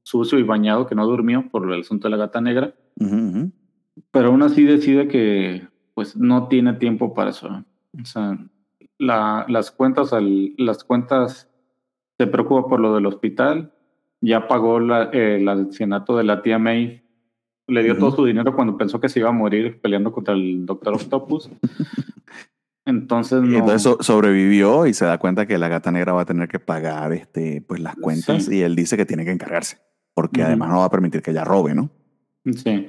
sucio 0.03 0.39
y 0.39 0.43
bañado, 0.43 0.87
que 0.87 0.95
no 0.95 1.07
durmió 1.07 1.49
por 1.51 1.73
el 1.73 1.81
asunto 1.81 2.09
de 2.09 2.11
la 2.11 2.17
gata 2.17 2.41
negra. 2.41 2.75
Pero 4.11 4.29
aún 4.29 4.43
así 4.43 4.65
decide 4.65 5.09
que 5.09 5.67
pues 5.95 6.17
no 6.17 6.49
tiene 6.49 6.75
tiempo 6.75 7.15
para 7.15 7.31
eso. 7.31 7.65
O 8.01 8.05
sea, 8.05 8.39
la, 8.99 9.47
las 9.49 9.71
cuentas, 9.71 10.11
las 10.59 10.85
cuentas 10.85 11.49
se 12.19 12.27
preocupa 12.27 12.69
por 12.69 12.81
lo 12.81 12.95
del 12.95 13.07
hospital, 13.07 13.73
ya 14.21 14.49
pagó 14.49 14.81
la, 14.81 15.05
el 15.05 15.49
ancianato 15.49 16.17
de 16.17 16.25
la 16.25 16.43
tía 16.43 16.59
May, 16.59 17.03
le 17.67 17.83
dio 17.83 17.97
todo 17.97 18.11
su 18.11 18.25
dinero 18.25 18.55
cuando 18.55 18.77
pensó 18.77 19.01
que 19.01 19.09
se 19.09 19.21
iba 19.21 19.31
a 19.31 19.33
morir 19.33 19.81
peleando 19.81 20.13
contra 20.13 20.35
el 20.35 20.67
Doctor 20.67 20.95
Octopus. 20.95 21.51
Entonces, 22.87 23.41
no. 23.41 23.59
entonces 23.59 23.97
sobrevivió 24.01 24.87
y 24.87 24.93
se 24.93 25.07
da 25.07 25.17
cuenta 25.17 25.47
que 25.47 25.57
la 25.57 25.69
gata 25.69 25.91
negra 25.91 26.13
va 26.13 26.21
a 26.21 26.27
tener 26.27 26.49
que 26.49 26.59
pagar 26.59 27.15
este, 27.15 27.63
pues, 27.63 27.81
las 27.81 27.97
cuentas 27.97 28.47
y 28.51 28.61
él 28.61 28.77
dice 28.77 28.99
que 28.99 29.07
tiene 29.07 29.25
que 29.25 29.31
encargarse, 29.31 29.79
porque 30.13 30.43
además 30.43 30.69
no 30.69 30.81
va 30.81 30.85
a 30.85 30.91
permitir 30.91 31.23
que 31.23 31.31
ella 31.31 31.45
robe, 31.45 31.75
¿no? 31.75 31.89
Sí. 32.45 32.87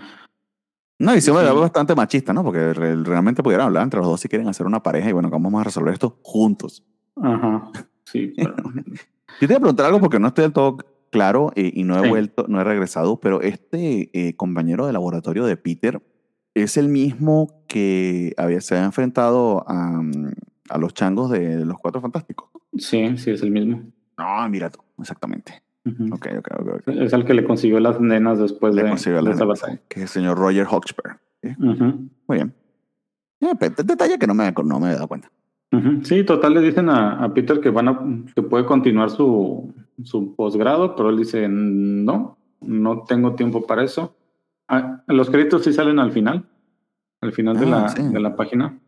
No, 1.00 1.16
y 1.16 1.22
se 1.22 1.32
me 1.32 1.42
da 1.42 1.54
bastante 1.54 1.96
machista, 1.96 2.34
¿no? 2.34 2.44
Porque 2.44 2.74
realmente 2.74 3.42
pudieran 3.42 3.68
hablar 3.68 3.84
entre 3.84 4.02
los 4.02 4.08
dos 4.10 4.20
si 4.20 4.28
quieren 4.28 4.50
hacer 4.50 4.66
una 4.66 4.84
pareja 4.84 5.10
y 5.10 5.14
bueno, 5.14 5.30
vamos 5.30 5.54
a 5.62 5.64
resolver 5.64 5.94
esto 5.94 6.20
juntos. 6.24 6.84
Ajá. 7.16 7.72
Sí, 8.04 8.34
pero... 8.38 8.56
Yo 9.42 9.48
te 9.48 9.54
voy 9.54 9.56
a 9.56 9.60
preguntar 9.60 9.86
algo 9.88 10.00
porque 10.00 10.20
no 10.20 10.28
estoy 10.28 10.44
del 10.44 10.54
todo 10.54 10.78
claro 11.12 11.52
eh, 11.56 11.72
y 11.74 11.84
no 11.84 12.04
he 12.04 12.10
vuelto, 12.10 12.46
no 12.48 12.60
he 12.60 12.64
regresado, 12.64 13.20
pero 13.20 13.42
este 13.42 14.10
eh, 14.14 14.36
compañero 14.36 14.86
de 14.86 14.94
laboratorio 14.94 15.46
de 15.46 15.58
Peter 15.58 16.02
es 16.54 16.78
el 16.78 16.90
mismo 16.90 17.64
que 17.68 18.34
había, 18.38 18.62
se 18.62 18.76
había 18.76 18.86
enfrentado 18.86 19.64
a, 19.68 20.02
mm, 20.02 20.34
a 20.70 20.78
los 20.78 20.94
changos 20.94 21.32
de 21.32 21.66
los 21.66 21.78
Cuatro 21.80 22.02
Fantásticos. 22.02 22.50
Sí, 22.78 23.18
sí, 23.18 23.32
es 23.32 23.42
el 23.42 23.52
mismo. 23.52 23.84
No, 24.18 24.50
mira 24.50 24.70
tú, 24.70 24.80
exactamente. 25.00 25.62
okay, 25.86 26.38
okay, 26.38 26.58
okay, 26.58 27.06
Es 27.06 27.14
el 27.14 27.26
que 27.26 27.34
le 27.34 27.46
consiguió 27.46 27.80
las 27.80 28.00
nenas 28.00 28.40
después 28.40 28.76
de, 28.76 28.84
de 28.84 28.92
esa 28.94 29.46
batalla. 29.46 29.80
Que 29.88 30.00
es 30.00 30.04
el 30.04 30.10
señor 30.10 30.38
Roger 30.38 30.66
Hawksbury. 30.66 31.16
Muy 31.58 32.38
bien. 32.38 32.54
Eh, 33.42 33.54
detalle 33.84 34.18
que 34.18 34.28
no 34.28 34.34
me, 34.34 34.52
no 34.52 34.80
me 34.80 34.90
he 34.92 34.94
dado 34.94 35.08
cuenta. 35.08 35.30
Sí, 36.04 36.24
total 36.24 36.54
le 36.54 36.62
dicen 36.62 36.90
a, 36.90 37.34
Peter 37.34 37.60
que 37.60 37.70
van 37.70 37.88
a, 37.90 38.00
que 38.34 38.42
puede 38.42 38.66
continuar 38.66 39.10
su, 39.10 39.74
su 40.04 40.34
posgrado, 40.36 40.96
pero 40.96 41.10
él 41.10 41.18
dice 41.18 41.48
no, 41.50 42.38
no 42.62 43.04
tengo 43.04 43.36
tiempo 43.36 43.66
para 43.66 43.84
eso. 43.84 44.16
Ah, 44.68 45.04
los 45.08 45.30
créditos 45.30 45.64
sí 45.64 45.74
salen 45.74 46.00
al 46.00 46.12
final, 46.12 46.46
al 47.22 47.34
final 47.34 47.60
de, 47.60 47.66
ah, 47.66 47.94
la, 47.98 48.04
de 48.04 48.20
la 48.20 48.36
página. 48.36 48.80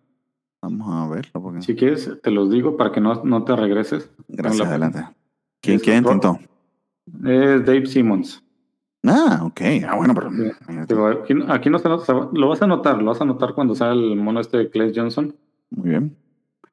Vamos 0.61 0.87
a 0.89 1.13
verlo. 1.13 1.41
Porque... 1.41 1.61
Si 1.61 1.75
quieres, 1.75 2.19
te 2.21 2.31
los 2.31 2.49
digo 2.49 2.77
para 2.77 2.91
que 2.91 3.01
no, 3.01 3.23
no 3.23 3.43
te 3.43 3.55
regreses. 3.55 4.09
Gracias, 4.27 4.67
adelante. 4.67 5.05
¿Quién, 5.61 5.79
¿quién 5.79 5.97
intentó? 5.97 6.39
Es 7.25 7.65
Dave 7.65 7.85
Simmons. 7.85 8.43
Ah, 9.03 9.41
ok. 9.43 9.61
Ah, 9.87 9.95
bueno, 9.95 10.13
pero. 10.13 11.21
aquí, 11.21 11.33
aquí 11.47 11.69
no 11.69 11.79
se 11.79 11.87
lo 11.87 12.47
vas 12.47 12.61
a 12.61 12.67
notar, 12.67 13.01
lo 13.01 13.05
vas 13.05 13.21
a 13.21 13.25
notar 13.25 13.53
cuando 13.53 13.75
sale 13.75 14.13
el 14.13 14.17
mono 14.17 14.39
este 14.39 14.57
de 14.57 14.69
Clay 14.69 14.91
Johnson. 14.95 15.35
Muy 15.69 15.89
bien. 15.89 16.17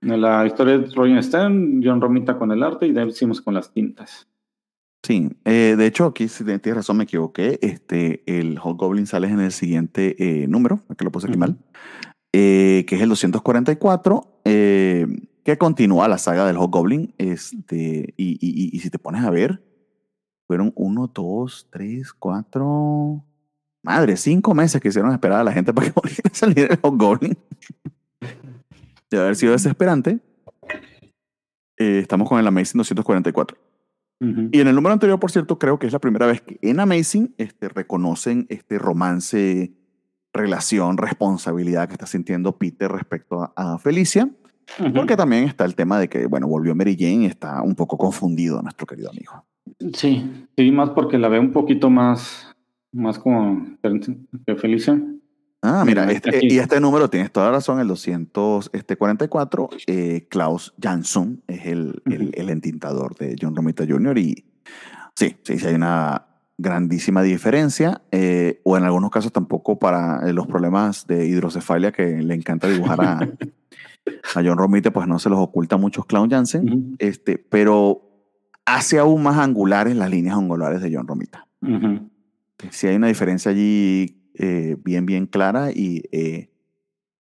La 0.04 0.46
historia 0.46 0.78
de 0.78 0.94
Roger 0.94 1.22
Stern, 1.22 1.82
John 1.82 2.00
Romita 2.00 2.36
con 2.36 2.52
el 2.52 2.62
arte 2.62 2.86
y 2.86 2.92
Dave 2.92 3.12
Simmons 3.12 3.40
con 3.40 3.54
las 3.54 3.72
tintas. 3.72 4.28
Sí, 5.02 5.30
eh, 5.44 5.74
de 5.76 5.86
hecho, 5.86 6.06
aquí 6.06 6.28
si 6.28 6.44
tienes 6.44 6.74
razón, 6.74 6.98
me 6.98 7.04
equivoqué. 7.04 7.58
Este, 7.62 8.22
el 8.26 8.58
Hulk 8.62 8.78
Goblin 8.78 9.06
sale 9.06 9.28
en 9.28 9.40
el 9.40 9.52
siguiente 9.52 10.16
eh, 10.18 10.46
número, 10.46 10.80
que 10.96 11.04
lo 11.04 11.12
puse 11.12 11.28
aquí 11.28 11.38
mal, 11.38 11.58
eh, 12.32 12.84
que 12.86 12.96
es 12.96 13.02
el 13.02 13.08
244, 13.08 14.40
que 14.44 15.58
continúa 15.58 16.08
la 16.08 16.18
saga 16.18 16.46
del 16.46 16.58
Hulk 16.58 16.70
Goblin. 16.70 17.14
Este, 17.16 18.14
y, 18.16 18.38
y, 18.40 18.76
y, 18.76 18.80
si 18.80 18.90
te 18.90 18.98
pones 18.98 19.24
a 19.24 19.30
ver, 19.30 19.62
fueron 20.46 20.72
uno, 20.74 21.10
dos, 21.12 21.68
tres, 21.70 22.12
cuatro. 22.12 23.24
Madre, 23.82 24.16
cinco 24.16 24.54
meses 24.54 24.80
que 24.80 24.88
hicieron 24.88 25.12
esperar 25.12 25.40
a 25.40 25.44
la 25.44 25.52
gente 25.52 25.72
para 25.72 25.86
que 25.86 25.92
volviera 26.00 26.30
a 26.30 26.34
salir 26.34 26.68
el 26.70 26.78
Hulk 26.82 27.00
Goblin 27.00 27.38
de 29.10 29.18
haber 29.18 29.36
sido 29.36 29.52
desesperante, 29.52 30.20
eh, 31.78 31.98
estamos 31.98 32.28
con 32.28 32.38
el 32.38 32.46
Amazing 32.46 32.78
244. 32.78 33.56
Y 34.20 34.60
en 34.60 34.68
el 34.68 34.74
número 34.74 34.94
anterior, 34.94 35.20
por 35.20 35.30
cierto, 35.30 35.58
creo 35.58 35.78
que 35.78 35.86
es 35.86 35.92
la 35.92 35.98
primera 35.98 36.26
vez 36.26 36.40
que 36.40 36.58
en 36.62 36.80
Amazing 36.80 37.34
este, 37.36 37.68
reconocen 37.68 38.46
este 38.48 38.78
romance, 38.78 39.74
relación, 40.32 40.96
responsabilidad 40.96 41.88
que 41.88 41.94
está 41.94 42.06
sintiendo 42.06 42.56
Peter 42.56 42.90
respecto 42.90 43.52
a, 43.54 43.78
Felicia. 43.78 44.30
Porque 44.94 45.14
también 45.14 45.44
está 45.44 45.66
el 45.66 45.74
tema 45.74 45.98
de 45.98 46.08
que, 46.08 46.24
bueno, 46.24 46.48
volvió 46.48 46.74
Mary 46.74 46.96
Jane 46.98 47.24
y 47.24 47.26
está 47.26 47.60
un 47.60 47.74
poco 47.74 47.98
confundido 47.98 48.62
nuestro 48.62 48.86
querido 48.86 49.10
amigo. 49.10 49.44
Sí, 49.92 50.46
sí, 50.56 50.70
más 50.70 50.90
porque 50.90 51.18
la 51.18 51.28
ve 51.28 51.38
un 51.38 51.52
poquito 51.52 51.90
más, 51.90 52.56
más 52.92 53.18
como 53.18 53.76
que 54.46 54.56
Felicia. 54.56 54.98
Ah, 55.66 55.82
mira, 55.86 56.04
este, 56.12 56.40
y 56.42 56.58
este 56.58 56.78
número 56.78 57.08
tienes 57.08 57.32
toda 57.32 57.46
la 57.46 57.52
razón, 57.52 57.80
el 57.80 57.88
244, 57.88 59.70
este 59.72 60.16
eh, 60.16 60.28
Klaus 60.28 60.74
Jansson 60.78 61.42
es 61.48 61.64
el, 61.64 62.02
el, 62.04 62.50
entintador 62.50 63.14
de 63.16 63.34
John 63.40 63.56
Romita 63.56 63.86
Jr. 63.88 64.18
Y 64.18 64.44
sí, 65.14 65.36
sí, 65.42 65.58
sí 65.58 65.66
hay 65.66 65.76
una 65.76 66.26
grandísima 66.58 67.22
diferencia, 67.22 68.02
eh, 68.12 68.60
o 68.62 68.76
en 68.76 68.84
algunos 68.84 69.10
casos 69.10 69.32
tampoco 69.32 69.78
para 69.78 70.28
eh, 70.28 70.34
los 70.34 70.46
problemas 70.46 71.06
de 71.06 71.26
hidrocefalia 71.26 71.92
que 71.92 72.20
le 72.20 72.34
encanta 72.34 72.68
dibujar 72.68 73.00
a, 73.00 73.20
a 74.34 74.42
John 74.44 74.58
Romita, 74.58 74.90
pues 74.90 75.06
no 75.06 75.18
se 75.18 75.30
los 75.30 75.38
oculta 75.38 75.78
muchos 75.78 76.04
Klaus 76.04 76.28
Jansen, 76.28 76.94
este, 76.98 77.38
pero 77.38 78.02
hace 78.66 78.98
aún 78.98 79.22
más 79.22 79.38
angulares 79.38 79.96
las 79.96 80.10
líneas 80.10 80.36
angulares 80.36 80.82
de 80.82 80.94
John 80.94 81.08
Romita. 81.08 81.46
Si 82.70 82.86
hay 82.86 82.96
una 82.96 83.06
diferencia 83.06 83.50
allí 83.50 84.23
eh, 84.34 84.76
bien, 84.84 85.06
bien 85.06 85.26
clara 85.26 85.70
y 85.70 86.02
eh, 86.12 86.48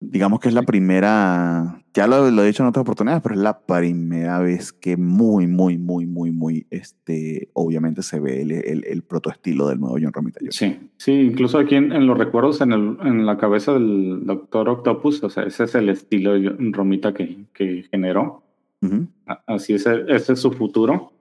digamos 0.01 0.41
que 0.41 0.49
es 0.49 0.55
la 0.55 0.63
primera, 0.63 1.83
ya 1.95 2.07
lo, 2.07 2.27
he 2.27 2.47
dicho 2.47 2.63
en 2.63 2.69
otras 2.69 2.83
oportunidades, 2.83 3.23
pero 3.23 3.35
es 3.35 3.41
la 3.41 3.61
primera 3.61 4.39
vez 4.41 4.73
que 4.73 4.97
muy, 4.97 5.47
muy, 5.47 5.79
muy, 5.79 6.07
muy, 6.07 6.31
muy, 6.31 6.67
este, 6.71 7.51
obviamente 7.53 8.03
se 8.03 8.19
ve 8.19 8.43
el, 8.43 8.53
el, 8.53 8.85
el 8.85 9.03
protoestilo 9.03 9.69
del 9.69 9.81
nuevo 9.81 9.97
John 10.01 10.13
Romita. 10.13 10.41
Sí, 10.51 10.91
sí, 10.97 11.13
incluso 11.13 11.59
aquí 11.59 11.77
en, 11.77 12.07
los 12.07 12.19
recuerdos, 12.19 12.61
en, 12.61 12.73
el, 12.73 12.97
en 13.05 13.27
la 13.27 13.39
cabeza 13.39 13.75
del 13.75 14.27
Doctor 14.27 14.69
Octopus, 14.69 15.23
o 15.23 15.31
sea, 15.31 15.45
ese 15.45 15.65
es 15.65 15.75
el 15.75 15.89
estilo 15.89 16.33
de 16.33 16.53
Romita 16.73 17.15
que, 17.15 17.45
que 17.53 17.85
generó. 17.91 18.43
Así 19.47 19.75
es, 19.75 19.87
ese 19.87 20.33
es 20.33 20.41
su 20.41 20.51
futuro. 20.51 21.12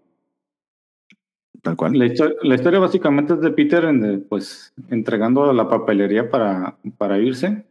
Tal 1.61 1.75
cual. 1.75 1.93
La, 1.93 2.05
historia, 2.05 2.79
básicamente 2.79 3.33
es 3.33 3.41
de 3.41 3.51
Peter 3.51 3.85
en 3.85 4.25
pues, 4.27 4.73
entregando 4.89 5.53
la 5.53 5.69
papelería 5.69 6.29
para, 6.29 6.75
para 6.97 7.19
irse. 7.19 7.63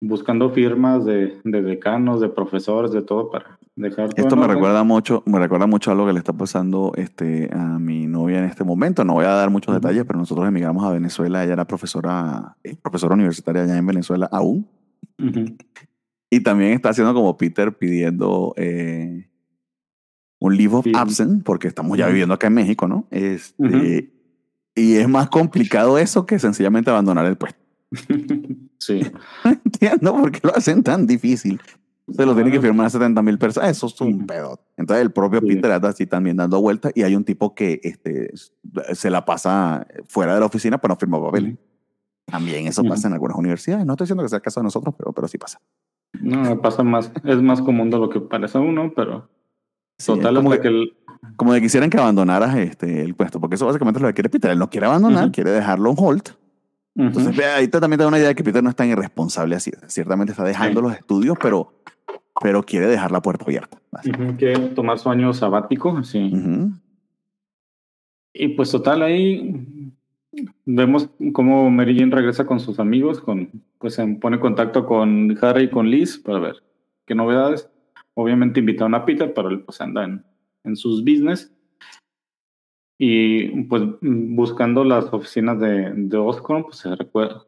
buscando 0.00 0.50
firmas 0.50 1.04
de, 1.04 1.38
de, 1.44 1.62
decanos, 1.62 2.20
de 2.20 2.28
profesores, 2.30 2.92
de 2.92 3.02
todo 3.02 3.30
para 3.30 3.58
dejar. 3.74 4.08
Esto 4.16 4.36
me 4.36 4.46
recuerda 4.46 4.82
mucho, 4.82 5.22
me 5.26 5.38
recuerda 5.38 5.66
mucho 5.66 5.90
a 5.90 5.94
lo 5.94 6.06
que 6.06 6.14
le 6.14 6.18
está 6.18 6.32
pasando 6.32 6.92
este, 6.96 7.50
a 7.52 7.78
mi 7.78 8.06
novia 8.06 8.38
en 8.38 8.44
este 8.44 8.64
momento. 8.64 9.04
No 9.04 9.14
voy 9.14 9.26
a 9.26 9.30
dar 9.30 9.50
muchos 9.50 9.74
detalles, 9.74 10.04
pero 10.06 10.18
nosotros 10.18 10.48
emigramos 10.48 10.82
a 10.84 10.92
Venezuela. 10.92 11.44
Ella 11.44 11.52
era 11.52 11.66
profesora, 11.66 12.56
eh, 12.64 12.76
profesora 12.80 13.14
universitaria 13.14 13.62
allá 13.62 13.76
en 13.76 13.86
Venezuela 13.86 14.26
aún. 14.32 14.66
Y 16.30 16.40
también 16.40 16.72
está 16.72 16.90
haciendo 16.90 17.14
como 17.14 17.36
Peter 17.36 17.76
pidiendo 17.76 18.54
eh, 18.56 19.28
un 20.38 20.56
leave 20.56 20.74
of 20.74 20.86
absence, 20.94 21.42
porque 21.44 21.68
estamos 21.68 21.96
ya 21.96 22.06
viviendo 22.08 22.34
acá 22.34 22.48
en 22.48 22.54
México, 22.54 22.86
¿no? 22.86 23.06
Este, 23.10 24.12
Y 24.74 24.96
es 24.96 25.08
más 25.08 25.30
complicado 25.30 25.98
eso 25.98 26.26
que 26.26 26.38
sencillamente 26.38 26.90
abandonar 26.90 27.26
el 27.26 27.36
puesto. 27.36 27.58
sí. 28.78 29.00
entiendo 29.64 30.14
por 30.14 30.32
qué 30.32 30.40
lo 30.42 30.54
hacen 30.54 30.82
tan 30.82 31.06
difícil. 31.06 31.60
Se 32.08 32.24
lo 32.24 32.34
tienen 32.34 32.52
que 32.52 32.60
firmar 32.60 32.88
70 32.88 33.20
mil 33.22 33.36
personas. 33.36 33.70
Eso 33.70 33.86
es 33.86 34.00
un 34.00 34.26
pedo. 34.26 34.60
Entonces 34.76 35.02
el 35.02 35.10
propio 35.10 35.40
Peter 35.40 35.72
anda 35.72 35.88
así 35.88 36.06
también 36.06 36.36
dando 36.36 36.60
vueltas 36.60 36.92
y 36.94 37.02
hay 37.02 37.16
un 37.16 37.24
tipo 37.24 37.54
que 37.54 37.80
este, 37.82 38.30
se 38.92 39.10
la 39.10 39.24
pasa 39.24 39.86
fuera 40.06 40.34
de 40.34 40.40
la 40.40 40.46
oficina 40.46 40.78
para 40.78 40.94
no 40.94 41.00
firmar 41.00 41.20
papeles. 41.20 41.56
También 42.26 42.66
eso 42.66 42.84
pasa 42.84 43.08
en 43.08 43.14
algunas 43.14 43.36
universidades. 43.36 43.84
No 43.86 43.94
estoy 43.94 44.04
diciendo 44.04 44.22
que 44.22 44.28
sea 44.28 44.36
el 44.36 44.42
caso 44.42 44.60
de 44.60 44.64
nosotros, 44.64 44.94
pero, 44.96 45.12
pero 45.12 45.26
sí 45.26 45.38
pasa. 45.38 45.60
No, 46.20 46.60
pasa 46.60 46.82
más. 46.82 47.10
Es 47.24 47.42
más 47.42 47.60
común 47.60 47.90
de 47.90 47.98
lo 47.98 48.08
que 48.08 48.20
parece 48.20 48.58
a 48.58 48.60
uno, 48.60 48.92
pero 48.94 49.28
total 50.04 50.36
como 50.36 50.54
es 50.54 50.60
que, 50.60 50.68
el... 50.68 50.96
como 51.36 51.52
de 51.52 51.60
quisieran 51.60 51.90
que 51.90 51.98
abandonaras 51.98 52.56
este, 52.56 53.02
el 53.02 53.14
puesto, 53.14 53.40
porque 53.40 53.54
eso 53.56 53.66
básicamente 53.66 53.98
es 53.98 54.02
lo 54.02 54.08
que 54.08 54.14
quiere 54.14 54.28
Peter. 54.28 54.50
Él 54.50 54.58
no 54.58 54.70
quiere 54.70 54.86
abandonar, 54.86 55.30
quiere 55.32 55.50
dejarlo 55.50 55.90
en 55.90 55.96
hold 55.98 56.30
entonces, 56.96 57.38
ahí 57.44 57.68
también 57.68 57.98
te 57.98 58.04
da 58.04 58.08
una 58.08 58.18
idea 58.18 58.28
de 58.28 58.34
que 58.34 58.42
Peter 58.42 58.62
no 58.62 58.70
es 58.70 58.76
tan 58.76 58.88
irresponsable 58.88 59.54
así. 59.54 59.70
Ciertamente 59.86 60.32
está 60.32 60.44
dejando 60.44 60.80
los 60.80 60.94
estudios, 60.94 61.36
pero, 61.40 61.74
pero 62.40 62.62
quiere 62.62 62.86
dejar 62.86 63.12
la 63.12 63.20
puerta 63.20 63.44
abierta. 63.44 63.78
Quiere 64.38 64.58
tomar 64.68 64.98
su 64.98 65.10
año 65.10 65.32
sabático, 65.34 66.02
sí. 66.02 66.32
Y 68.32 68.48
pues 68.48 68.70
total, 68.70 69.02
ahí 69.02 69.92
vemos 70.64 71.10
cómo 71.32 71.70
Mary 71.70 71.98
Jane 71.98 72.14
regresa 72.14 72.46
con 72.46 72.60
sus 72.60 72.80
amigos, 72.80 73.20
con, 73.20 73.50
pues 73.78 73.94
se 73.94 74.06
pone 74.06 74.36
en 74.36 74.42
contacto 74.42 74.86
con 74.86 75.36
Harry 75.42 75.64
y 75.64 75.70
con 75.70 75.90
Liz 75.90 76.18
para 76.18 76.38
ver 76.38 76.62
qué 77.04 77.14
novedades. 77.14 77.68
Obviamente 78.16 78.60
invitaron 78.60 78.94
a 78.94 79.04
Peter, 79.04 79.32
pero 79.34 79.48
él 79.50 79.60
pues 79.60 79.80
anda 79.80 80.04
en, 80.04 80.24
en 80.64 80.76
sus 80.76 81.00
business. 81.00 81.52
Y 82.98 83.62
pues 83.64 83.82
buscando 84.00 84.82
las 84.82 85.12
oficinas 85.12 85.60
de, 85.60 85.92
de 85.92 86.18
pues 86.18 86.76
se 86.76 86.96
recuerda, 86.96 87.44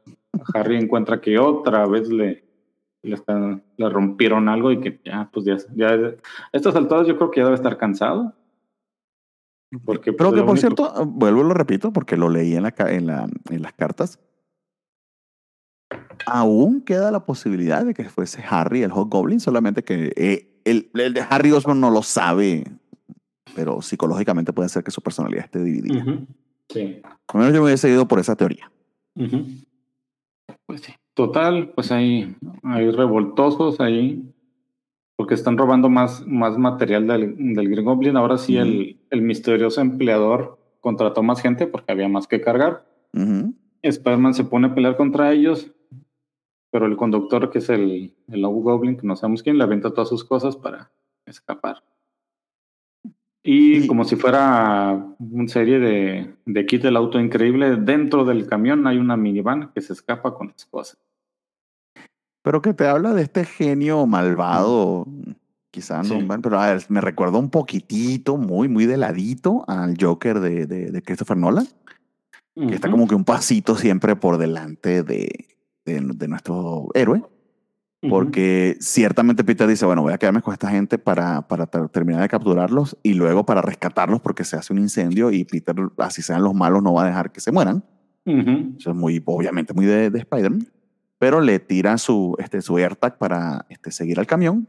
Harry 0.53 0.77
encuentra 0.77 1.21
que 1.23 1.39
otra 1.39 1.87
vez 1.87 2.09
le, 2.11 2.45
le, 3.03 3.15
están, 3.15 3.63
le 3.79 3.89
rompieron 3.89 4.49
algo 4.51 4.71
y 4.71 4.81
que 4.81 5.01
ya, 5.05 5.31
pues 5.33 5.47
ya, 5.47 5.57
ya, 5.75 5.89
a 5.89 6.17
estas 6.53 6.77
alturas 6.77 7.07
yo 7.07 7.17
creo 7.17 7.31
que 7.31 7.41
ya 7.41 7.45
debe 7.45 7.57
estar 7.57 7.79
cansado. 7.79 8.35
Porque, 9.85 10.13
Pero 10.13 10.31
pues, 10.31 10.41
que 10.41 10.47
por 10.47 10.59
cierto, 10.59 11.07
vuelvo 11.07 11.41
y 11.41 11.45
lo 11.45 11.55
repito, 11.55 11.93
porque 11.93 12.17
lo 12.17 12.29
leí 12.29 12.55
en, 12.55 12.65
la, 12.65 12.75
en, 12.79 13.07
la, 13.07 13.29
en 13.51 13.63
las 13.63 13.73
cartas. 13.73 14.19
Aún 16.27 16.83
queda 16.83 17.11
la 17.11 17.25
posibilidad 17.25 17.85
de 17.85 17.95
que 17.95 18.05
fuese 18.09 18.43
Harry 18.49 18.83
el 18.83 18.93
Hot 18.93 19.09
Goblin, 19.09 19.41
solamente 19.41 19.83
que 19.83 20.13
eh, 20.17 20.48
el, 20.69 20.91
el 20.95 21.15
de 21.15 21.25
Harry 21.29 21.53
Osborn 21.53 21.81
no 21.81 21.91
lo 21.91 22.03
sabe 22.03 22.65
pero 23.59 23.83
psicológicamente 23.83 24.53
puede 24.53 24.69
ser 24.69 24.85
que 24.85 24.93
su 24.93 25.01
personalidad 25.01 25.47
esté 25.47 25.63
dividida. 25.63 26.05
Sí. 26.69 27.03
Al 27.03 27.41
menos 27.41 27.53
yo 27.53 27.61
me 27.61 27.67
hubiese 27.67 27.91
ido 27.91 28.07
por 28.07 28.21
esa 28.21 28.37
teoría. 28.37 28.71
Pues 30.65 30.83
sí. 30.83 30.93
Total, 31.15 31.71
pues 31.71 31.91
hay, 31.91 32.37
hay 32.63 32.91
revoltosos 32.93 33.81
ahí, 33.81 34.33
porque 35.17 35.35
están 35.35 35.59
robando 35.59 35.89
más, 35.89 36.25
más 36.25 36.57
material 36.57 37.09
del, 37.09 37.35
del 37.55 37.69
Green 37.69 37.85
Goblin. 37.85 38.17
Ahora 38.17 38.39
sí, 38.39 38.57
el, 38.57 39.01
el, 39.11 39.23
misterioso 39.23 39.81
empleador 39.81 40.61
contrató 40.79 41.25
más 41.25 41.43
gente 41.43 41.67
porque 41.67 41.91
había 41.91 42.09
más 42.09 42.29
que 42.29 42.41
cargar. 42.41 42.87
Spider-Man 43.83 44.35
se 44.35 44.45
pone 44.45 44.69
a 44.69 44.75
pelear 44.77 44.97
contra 44.97 45.33
ellos, 45.33 45.73
pero 46.71 46.87
el 46.87 46.97
conductor, 46.97 47.51
que 47.51 47.59
es 47.59 47.69
el, 47.71 48.15
el 48.29 48.47
Goblin, 48.47 48.97
que 48.97 49.07
no 49.07 49.17
sabemos 49.17 49.43
quién, 49.43 49.59
le 49.59 49.65
avienta 49.65 49.91
todas 49.91 50.09
sus 50.09 50.25
cosas 50.25 50.57
para 50.57 50.91
escapar. 51.27 51.83
Y, 53.43 53.87
como 53.87 54.05
si 54.05 54.17
fuera 54.17 55.07
una 55.19 55.49
serie 55.49 55.79
de, 55.79 56.35
de 56.45 56.67
kit 56.67 56.83
del 56.83 56.97
auto 56.97 57.19
increíble, 57.19 57.77
dentro 57.77 58.25
del 58.25 58.47
camión 58.47 58.87
hay 58.87 58.99
una 58.99 59.17
minivan 59.17 59.71
que 59.75 59.81
se 59.81 59.95
escapa 59.95 60.35
con 60.35 60.49
las 60.49 60.67
cosas. 60.67 60.99
Pero 62.43 62.61
que 62.61 62.75
te 62.75 62.87
habla 62.87 63.15
de 63.15 63.23
este 63.23 63.45
genio 63.45 64.07
malvado, 64.07 65.07
quizás 65.71 66.11
no, 66.11 66.41
pero 66.43 66.61
a 66.61 66.73
ver, 66.73 66.83
me 66.89 67.01
recuerda 67.01 67.39
un 67.39 67.51
poquitito, 67.51 68.37
muy, 68.37 68.69
muy 68.69 68.87
de 68.87 68.97
ladito 68.97 69.65
al 69.67 69.97
Joker 69.99 70.41
de, 70.41 70.67
de, 70.67 71.03
Christopher 71.03 71.37
Nolan, 71.37 71.69
que 72.55 72.75
está 72.75 72.91
como 72.91 73.07
que 73.07 73.15
un 73.15 73.25
pasito 73.25 73.77
siempre 73.77 74.17
por 74.17 74.37
delante 74.37 75.03
de, 75.03 75.58
de 75.89 76.29
nuestro 76.29 76.89
héroe. 76.95 77.23
Porque 78.09 78.77
ciertamente 78.79 79.43
Peter 79.43 79.67
dice, 79.67 79.85
bueno, 79.85 80.03
voy 80.03 80.13
a 80.13 80.19
quedarme 80.19 80.41
con 80.41 80.53
esta 80.53 80.71
gente 80.71 80.99
para, 80.99 81.49
para 81.49 81.67
terminar 81.67 82.23
de 82.23 82.29
capturarlos 82.29 82.97
y 83.03 83.15
luego 83.15 83.45
para 83.45 83.61
rescatarlos 83.61 84.21
porque 84.21 84.45
se 84.45 84.57
hace 84.57 84.73
un 84.73 84.79
incendio 84.79 85.33
y 85.33 85.45
Peter, 85.45 85.75
así 85.99 86.23
sean 86.23 86.45
los 86.45 86.55
malos, 86.55 86.81
no 86.81 86.93
va 86.93 87.03
a 87.03 87.07
dejar 87.07 87.33
que 87.33 87.41
se 87.41 87.51
mueran. 87.51 87.83
Eso 88.25 88.91
es 88.91 88.97
muy, 88.97 89.21
obviamente, 89.25 89.75
muy 89.75 89.87
de, 89.87 90.11
de 90.11 90.19
Spider-Man. 90.21 90.69
Pero 91.19 91.41
le 91.41 91.59
tira 91.59 91.99
su, 91.99 92.37
este, 92.39 92.63
su 92.63 92.77
AirTag 92.77 93.19
para 93.19 93.67
este, 93.69 93.91
seguir 93.91 94.21
al 94.21 94.27
camión 94.29 94.69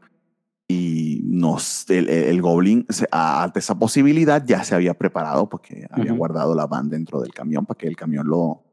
y 0.71 1.21
nos, 1.25 1.89
el, 1.89 2.09
el 2.09 2.41
Goblin, 2.41 2.85
ante 3.11 3.59
esa 3.59 3.77
posibilidad, 3.77 4.45
ya 4.45 4.63
se 4.63 4.75
había 4.75 4.93
preparado 4.93 5.49
porque 5.49 5.87
había 5.89 6.13
guardado 6.13 6.53
la 6.55 6.67
van 6.67 6.89
dentro 6.89 7.21
del 7.21 7.33
camión 7.33 7.65
para 7.65 7.77
que 7.77 7.87
el 7.87 7.95
camión 7.95 8.27
lo, 8.27 8.63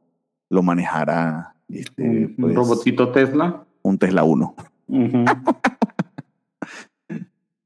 lo 0.51 0.63
manejara. 0.63 1.56
Este, 1.69 2.03
un 2.03 2.37
pues 2.39 2.55
robotito 2.55 3.11
Tesla 3.11 3.67
un 3.87 3.99
Tesla 3.99 4.25
1. 4.25 4.55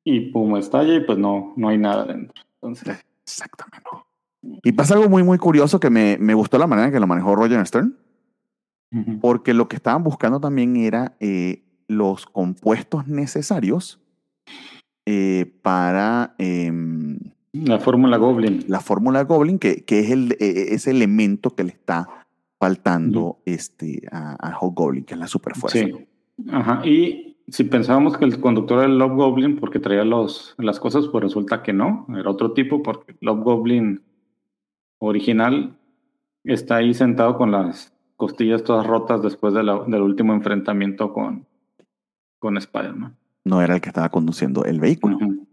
y 0.05 0.20
pum, 0.31 0.56
estalla 0.56 0.94
y 0.94 1.01
pues 1.01 1.18
no, 1.18 1.55
no 1.56 1.68
hay 1.68 1.78
nada 1.78 2.05
dentro. 2.05 2.43
Entonces. 2.55 2.98
Exactamente. 3.22 3.89
Y 4.62 4.72
pasa 4.72 4.94
algo 4.94 5.09
muy, 5.09 5.22
muy 5.22 5.39
curioso 5.39 5.81
que 5.81 5.90
me, 5.90 6.16
me 6.18 6.35
gustó 6.35 6.59
la 6.59 6.66
manera 6.66 6.89
en 6.89 6.93
que 6.93 7.01
lo 7.01 7.06
manejó 7.06 7.35
Roger 7.36 7.66
Stern, 7.66 7.97
porque 9.20 9.55
lo 9.55 9.68
que 9.68 9.77
estaban 9.77 10.02
buscando 10.02 10.40
también 10.40 10.77
era 10.77 11.14
eh, 11.20 11.62
los 11.86 12.27
compuestos 12.27 13.06
necesarios 13.06 14.01
eh, 15.06 15.52
para... 15.62 16.35
Em, 16.39 17.18
la 17.52 17.78
fórmula 17.78 18.16
Goblin. 18.16 18.64
La 18.66 18.81
fórmula 18.81 19.24
Goblin, 19.24 19.59
que, 19.59 19.85
que 19.85 20.01
es 20.01 20.10
el, 20.10 20.36
e, 20.40 20.74
ese 20.74 20.90
elemento 20.90 21.55
que 21.55 21.64
le 21.64 21.72
está 21.72 22.20
faltando 22.61 23.39
este, 23.47 24.03
a, 24.12 24.35
a 24.35 24.59
Goblin, 24.61 25.05
que 25.05 25.15
es 25.15 25.20
la 25.20 25.27
superfuerza. 25.27 25.78
Sí. 25.78 26.07
Ajá, 26.51 26.87
y 26.87 27.39
si 27.49 27.65
pensábamos 27.65 28.19
que 28.19 28.27
el 28.27 28.39
conductor 28.39 28.78
era 28.78 28.87
el 28.87 28.99
Love 28.99 29.15
Goblin 29.15 29.57
porque 29.57 29.78
traía 29.78 30.05
los, 30.05 30.55
las 30.59 30.78
cosas, 30.78 31.09
pues 31.09 31.24
resulta 31.24 31.62
que 31.62 31.73
no, 31.73 32.07
era 32.16 32.31
otro 32.31 32.53
tipo 32.53 32.82
porque 32.82 33.16
Love 33.20 33.43
Goblin 33.43 34.03
original 34.99 35.78
está 36.45 36.77
ahí 36.77 36.93
sentado 36.93 37.37
con 37.37 37.51
las 37.51 37.95
costillas 38.16 38.62
todas 38.62 38.87
rotas 38.87 39.23
después 39.23 39.55
de 39.55 39.61
del 39.61 40.03
último 40.03 40.35
enfrentamiento 40.35 41.12
con, 41.15 41.47
con 42.39 42.59
Spider-Man. 42.59 43.16
No 43.45 43.62
era 43.62 43.77
el 43.77 43.81
que 43.81 43.89
estaba 43.89 44.11
conduciendo 44.11 44.65
el 44.66 44.81
vehículo. 44.81 45.19
En 45.19 45.49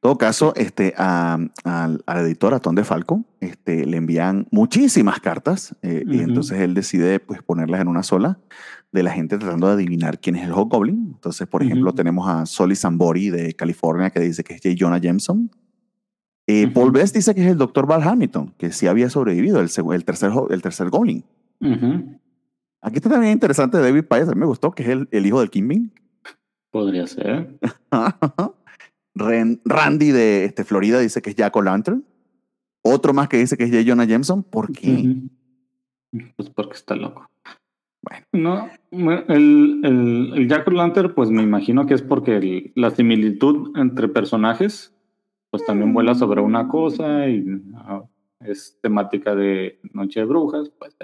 todo 0.00 0.16
caso, 0.16 0.54
este, 0.56 0.94
a, 0.96 1.38
al 1.64 2.02
editor, 2.24 2.54
a 2.54 2.58
Tom 2.60 2.74
de 2.74 2.84
Falco, 2.84 3.24
este, 3.40 3.84
le 3.84 3.98
envían 3.98 4.46
muchísimas 4.50 5.20
cartas 5.20 5.76
eh, 5.82 6.04
y 6.06 6.20
entonces 6.20 6.58
él 6.60 6.72
decide 6.72 7.20
pues, 7.20 7.42
ponerlas 7.42 7.82
en 7.82 7.88
una 7.88 8.02
sola 8.02 8.38
de 8.92 9.02
la 9.02 9.12
gente 9.12 9.36
tratando 9.36 9.66
de 9.66 9.74
adivinar 9.74 10.18
quién 10.18 10.36
es 10.36 10.44
el 10.46 10.52
Hobgoblin. 10.52 11.12
Entonces, 11.14 11.46
por 11.46 11.62
ejemplo, 11.62 11.92
tenemos 11.92 12.26
a 12.28 12.46
Solly 12.46 12.76
Sambori 12.76 13.28
de 13.28 13.52
California 13.52 14.08
que 14.08 14.20
dice 14.20 14.42
que 14.42 14.54
es 14.54 14.62
J. 14.62 14.74
Jonah 14.78 14.98
Jameson. 14.98 15.50
Eh, 16.46 16.66
Paul 16.68 16.92
Best 16.92 17.14
dice 17.14 17.34
que 17.34 17.42
es 17.42 17.50
el 17.50 17.58
Dr. 17.58 17.86
Val 17.86 18.02
Hamilton, 18.02 18.54
que 18.56 18.72
sí 18.72 18.86
había 18.86 19.10
sobrevivido, 19.10 19.60
el, 19.60 19.68
el, 19.92 20.04
tercer, 20.04 20.32
el 20.48 20.62
tercer 20.62 20.88
Goblin. 20.88 21.24
Aquí 22.80 22.96
está 22.96 23.10
también 23.10 23.34
interesante 23.34 23.78
David 23.78 24.04
Payas, 24.04 24.30
a 24.30 24.32
mí 24.32 24.40
me 24.40 24.46
gustó, 24.46 24.72
que 24.72 24.82
es 24.82 24.88
el, 24.88 25.08
el 25.12 25.26
hijo 25.26 25.40
del 25.40 25.50
Kingpin. 25.50 25.92
Podría 26.70 27.06
ser. 27.06 27.58
Randy 29.14 30.10
de 30.12 30.44
este, 30.44 30.64
Florida 30.64 31.00
dice 31.00 31.22
que 31.22 31.30
es 31.30 31.36
Jack 31.36 31.54
O'Lantern. 31.56 32.04
Otro 32.82 33.12
más 33.12 33.28
que 33.28 33.36
dice 33.36 33.56
que 33.56 33.64
es 33.64 33.70
J. 33.70 33.82
Jonah 33.86 34.04
Jameson. 34.04 34.42
¿Por 34.42 34.72
qué? 34.72 35.16
Pues 36.36 36.50
porque 36.50 36.74
está 36.74 36.94
loco. 36.94 37.28
Bueno. 38.02 38.26
No, 38.32 38.70
el, 39.28 39.80
el, 39.84 40.32
el 40.34 40.48
Jack 40.48 40.64
pues 41.14 41.30
me 41.30 41.42
imagino 41.42 41.86
que 41.86 41.94
es 41.94 42.02
porque 42.02 42.72
la 42.74 42.90
similitud 42.90 43.76
entre 43.76 44.08
personajes, 44.08 44.94
pues 45.50 45.64
también 45.66 45.92
vuela 45.92 46.14
sobre 46.14 46.40
una 46.40 46.68
cosa 46.68 47.28
y 47.28 47.44
ah, 47.74 48.02
es 48.40 48.78
temática 48.80 49.34
de 49.34 49.80
Noche 49.92 50.20
de 50.20 50.26
Brujas, 50.26 50.70
pues 50.78 50.96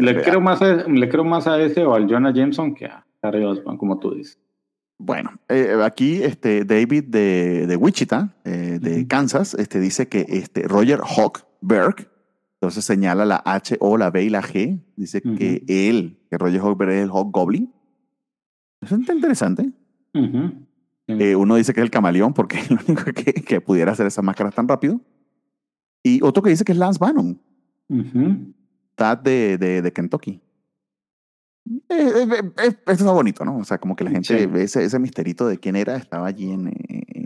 le, 0.00 0.22
creo 0.22 0.40
más 0.40 0.62
a, 0.62 0.88
le 0.88 1.08
creo 1.08 1.24
más 1.24 1.46
a 1.46 1.60
ese 1.60 1.84
o 1.84 1.94
al 1.94 2.08
Jonah 2.08 2.32
Jameson 2.32 2.74
que 2.74 2.86
a 2.86 3.06
Harry 3.22 3.44
Osborn, 3.44 3.76
como 3.76 3.98
tú 3.98 4.14
dices. 4.14 4.38
Bueno, 5.02 5.30
eh, 5.48 5.80
aquí 5.82 6.22
este 6.22 6.66
David 6.66 7.04
de, 7.04 7.66
de 7.66 7.76
Wichita, 7.76 8.36
eh, 8.44 8.78
de 8.78 9.06
Kansas, 9.06 9.54
este, 9.54 9.80
dice 9.80 10.08
que 10.08 10.26
este 10.28 10.68
Roger 10.68 11.00
Hawkberg, 11.00 12.10
entonces 12.60 12.84
señala 12.84 13.24
la 13.24 13.42
H, 13.46 13.78
O, 13.80 13.96
la 13.96 14.10
B 14.10 14.24
y 14.24 14.28
la 14.28 14.42
G, 14.42 14.78
dice 14.96 15.22
que 15.22 15.64
él, 15.68 16.18
que 16.28 16.36
Roger 16.36 16.60
Hawkberg 16.60 16.90
es 16.90 17.02
el 17.04 17.08
Hawk 17.08 17.30
Goblin. 17.32 17.72
Eso 18.82 18.96
está 18.96 19.14
interesante. 19.14 19.72
Eh, 21.06 21.34
uno 21.34 21.56
dice 21.56 21.72
que 21.72 21.80
es 21.80 21.84
el 21.84 21.90
camaleón 21.90 22.34
porque 22.34 22.58
es 22.58 22.70
el 22.70 22.78
único 22.86 23.04
que, 23.04 23.32
que 23.32 23.62
pudiera 23.62 23.92
hacer 23.92 24.06
esas 24.06 24.22
máscaras 24.22 24.54
tan 24.54 24.68
rápido. 24.68 25.00
Y 26.02 26.22
otro 26.22 26.42
que 26.42 26.50
dice 26.50 26.62
que 26.62 26.72
es 26.72 26.78
Lance 26.78 26.98
Bannon. 27.00 27.40
Tad 28.96 29.18
de, 29.20 29.56
de, 29.56 29.80
de 29.80 29.92
Kentucky. 29.94 30.42
Eh, 31.90 32.12
eh, 32.22 32.26
eh, 32.30 32.52
eso 32.56 32.74
está 32.86 33.10
bonito, 33.10 33.44
¿no? 33.44 33.56
O 33.58 33.64
sea, 33.64 33.78
como 33.78 33.96
que 33.96 34.04
la 34.04 34.10
gente 34.10 34.46
ve 34.46 34.62
ese, 34.62 34.84
ese 34.84 34.98
misterito 35.00 35.48
de 35.48 35.58
quién 35.58 35.74
era, 35.74 35.96
estaba 35.96 36.28
allí 36.28 36.52
en, 36.52 36.72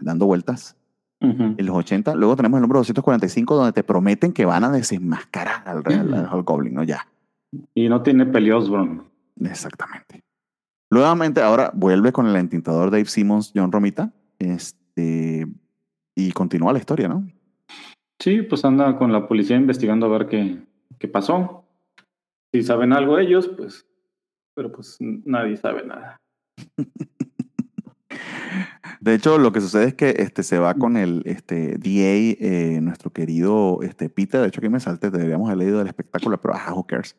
dando 0.00 0.24
vueltas 0.26 0.76
en 1.20 1.64
los 1.64 1.76
80. 1.76 2.14
Luego 2.14 2.36
tenemos 2.36 2.58
el 2.58 2.62
número 2.62 2.80
245 2.80 3.56
donde 3.56 3.72
te 3.72 3.82
prometen 3.82 4.32
que 4.32 4.44
van 4.44 4.64
a 4.64 4.70
desenmascarar 4.70 5.66
al, 5.66 5.84
Real 5.84 6.42
Goblin, 6.42 6.74
¿no? 6.74 6.82
Ya. 6.82 7.06
Y 7.74 7.88
no 7.88 8.02
tiene 8.02 8.26
peleos, 8.26 8.68
bro. 8.68 9.06
Exactamente. 9.40 10.22
Nuevamente, 10.90 11.40
ahora 11.40 11.70
vuelve 11.74 12.12
con 12.12 12.26
el 12.26 12.36
entintador 12.36 12.90
Dave 12.90 13.06
Simmons, 13.06 13.52
John 13.54 13.72
Romita, 13.72 14.12
este, 14.38 15.46
y 16.14 16.32
continúa 16.32 16.72
la 16.72 16.78
historia, 16.78 17.08
¿no? 17.08 17.26
Sí, 18.18 18.42
pues 18.42 18.64
anda 18.64 18.96
con 18.96 19.12
la 19.12 19.26
policía 19.26 19.56
investigando 19.56 20.06
a 20.06 20.10
ver 20.10 20.26
qué, 20.28 20.62
qué 20.98 21.08
pasó. 21.08 21.64
Si 22.52 22.62
saben 22.62 22.92
algo 22.92 23.18
ellos, 23.18 23.48
pues 23.48 23.86
pero 24.54 24.72
pues 24.72 24.96
nadie 25.00 25.56
sabe 25.56 25.84
nada. 25.84 26.16
De 29.00 29.14
hecho, 29.14 29.38
lo 29.38 29.52
que 29.52 29.60
sucede 29.60 29.84
es 29.84 29.94
que 29.94 30.14
este, 30.18 30.42
se 30.42 30.58
va 30.58 30.74
con 30.74 30.96
el 30.96 31.22
este, 31.26 31.76
DA, 31.76 32.36
eh, 32.40 32.78
nuestro 32.80 33.12
querido 33.12 33.80
este, 33.82 34.08
Peter. 34.08 34.40
De 34.40 34.48
hecho, 34.48 34.60
aquí 34.60 34.70
me 34.70 34.80
salte, 34.80 35.10
deberíamos 35.10 35.48
haber 35.48 35.58
leído 35.58 35.80
el 35.80 35.86
espectáculo, 35.88 36.40
pero 36.40 36.54
ah, 36.54 36.72
who 36.72 36.86
cares. 36.86 37.16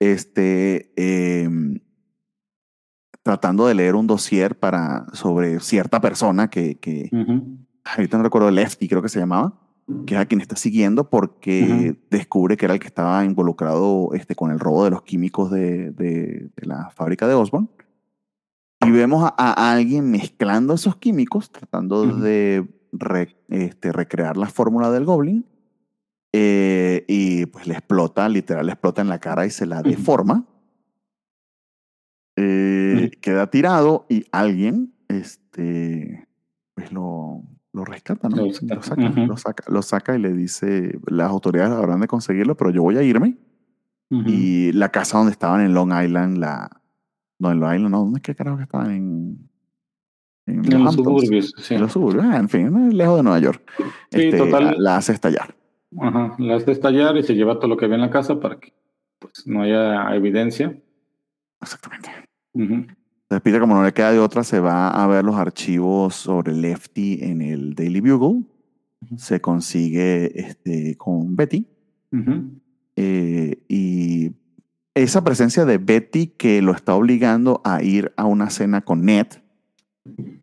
Este, 0.00 0.92
em, 0.96 1.80
tratando 3.22 3.66
de 3.66 3.74
leer 3.74 3.96
un 3.96 4.06
dossier 4.06 4.58
para, 4.58 5.06
sobre 5.12 5.60
cierta 5.60 6.00
persona 6.00 6.48
que, 6.48 6.78
que 6.78 7.10
ahorita 7.84 8.16
no 8.16 8.22
recuerdo, 8.22 8.50
Lefty 8.50 8.88
creo 8.88 9.02
que 9.02 9.08
se 9.08 9.18
llamaba, 9.18 9.60
que 10.06 10.14
es 10.14 10.20
a 10.20 10.26
quien 10.26 10.40
está 10.40 10.56
siguiendo 10.56 11.08
porque 11.08 11.96
descubre 12.10 12.56
que 12.56 12.64
era 12.64 12.74
el 12.74 12.80
que 12.80 12.88
estaba 12.88 13.24
involucrado 13.24 14.10
este, 14.14 14.34
con 14.34 14.50
el 14.50 14.58
robo 14.58 14.84
de 14.84 14.90
los 14.90 15.02
químicos 15.02 15.50
de, 15.50 15.92
de, 15.92 16.50
la 16.56 16.90
fábrica 16.90 17.28
de 17.28 17.34
Osborne. 17.34 17.68
Y 18.84 18.90
vemos 18.90 19.30
a, 19.36 19.72
alguien 19.72 20.10
mezclando 20.10 20.74
esos 20.74 20.96
químicos, 20.96 21.50
tratando 21.50 22.06
de 22.06 22.68
este, 23.48 23.92
recrear 23.92 24.36
la 24.36 24.46
fórmula 24.46 24.90
del 24.90 25.04
Goblin. 25.04 25.46
Eh, 26.32 27.04
y 27.08 27.46
pues 27.46 27.66
le 27.66 27.74
explota, 27.74 28.28
literal, 28.28 28.66
le 28.66 28.72
explota 28.72 29.00
en 29.00 29.08
la 29.08 29.20
cara 29.20 29.46
y 29.46 29.50
se 29.50 29.66
la 29.66 29.82
deforma. 29.82 30.44
Eh, 32.36 33.12
queda 33.22 33.50
tirado 33.50 34.04
y 34.10 34.26
alguien 34.30 34.94
este, 35.08 36.28
pues 36.74 36.92
lo, 36.92 37.42
lo 37.76 37.84
rescata, 37.84 38.30
¿no? 38.30 38.46
Lo 38.46 38.52
saca, 38.52 38.74
lo 38.74 39.36
saca, 39.36 39.64
lo 39.68 39.82
saca, 39.82 40.16
y 40.16 40.18
le 40.18 40.32
dice, 40.32 40.98
las 41.08 41.28
autoridades 41.28 41.72
habrán 41.72 42.00
de 42.00 42.06
conseguirlo, 42.06 42.56
pero 42.56 42.70
yo 42.70 42.82
voy 42.82 42.96
a 42.96 43.02
irme. 43.02 43.36
Y 44.08 44.72
la 44.72 44.90
casa 44.90 45.18
donde 45.18 45.32
estaban 45.32 45.60
en 45.60 45.74
Long 45.74 45.92
Island, 45.92 46.38
la... 46.38 46.70
No, 47.38 47.50
en 47.50 47.60
Long 47.60 47.74
Island, 47.74 47.90
no, 47.90 47.98
¿dónde 47.98 48.18
es 48.18 48.22
que 48.22 48.34
carajo 48.34 48.56
que 48.56 48.62
estaban? 48.62 48.90
En... 48.92 49.50
En, 50.46 50.84
los, 50.84 50.94
suburbios, 50.94 51.52
sí. 51.58 51.74
En 51.74 51.80
los 51.82 51.92
suburbios, 51.92 52.24
ah, 52.24 52.36
en 52.36 52.48
fin, 52.48 52.96
lejos 52.96 53.16
de 53.16 53.22
Nueva 53.24 53.40
York. 53.40 53.68
Sí, 54.12 54.22
este, 54.22 54.38
total. 54.38 54.76
La, 54.78 54.96
hace 54.96 55.12
estallar. 55.12 55.54
Ajá, 55.98 56.36
la 56.38 56.54
hace 56.54 56.70
estallar 56.70 57.16
y 57.16 57.24
se 57.24 57.34
lleva 57.34 57.56
todo 57.56 57.66
lo 57.66 57.76
que 57.76 57.88
ve 57.88 57.96
en 57.96 58.02
la 58.02 58.10
casa 58.10 58.38
para 58.38 58.60
que 58.60 58.72
pues, 59.18 59.44
no 59.46 59.62
haya 59.62 60.14
evidencia. 60.14 60.80
Exactamente. 61.60 62.10
Entonces 63.26 63.42
Peter, 63.42 63.60
como 63.60 63.74
no 63.74 63.82
le 63.82 63.92
queda 63.92 64.12
de 64.12 64.20
otra, 64.20 64.44
se 64.44 64.60
va 64.60 64.88
a 64.88 65.06
ver 65.08 65.24
los 65.24 65.34
archivos 65.34 66.14
sobre 66.14 66.52
Lefty 66.52 67.18
en 67.22 67.42
el 67.42 67.74
Daily 67.74 68.00
Bugle. 68.00 68.44
Se 69.16 69.40
consigue 69.40 70.40
este, 70.40 70.96
con 70.96 71.34
Betty. 71.34 71.66
Eh, 72.94 73.58
y 73.68 74.32
esa 74.94 75.24
presencia 75.24 75.64
de 75.64 75.78
Betty 75.78 76.28
que 76.28 76.62
lo 76.62 76.72
está 76.72 76.94
obligando 76.94 77.60
a 77.64 77.82
ir 77.82 78.12
a 78.16 78.26
una 78.26 78.48
cena 78.48 78.82
con 78.82 79.04
Ned. 79.04 79.26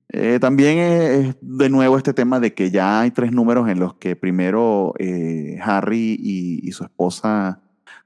Eh, 0.10 0.38
también 0.39 0.77
es 0.77 1.35
de 1.41 1.69
nuevo 1.69 1.97
este 1.97 2.14
tema 2.14 2.39
de 2.39 2.53
que 2.53 2.69
ya 2.69 3.01
hay 3.01 3.10
tres 3.10 3.31
números 3.31 3.68
en 3.68 3.80
los 3.80 3.95
que 3.95 4.15
primero 4.15 4.93
eh, 4.99 5.57
Harry 5.64 6.15
y, 6.19 6.72
su 6.72 6.84
esposa 6.84 7.62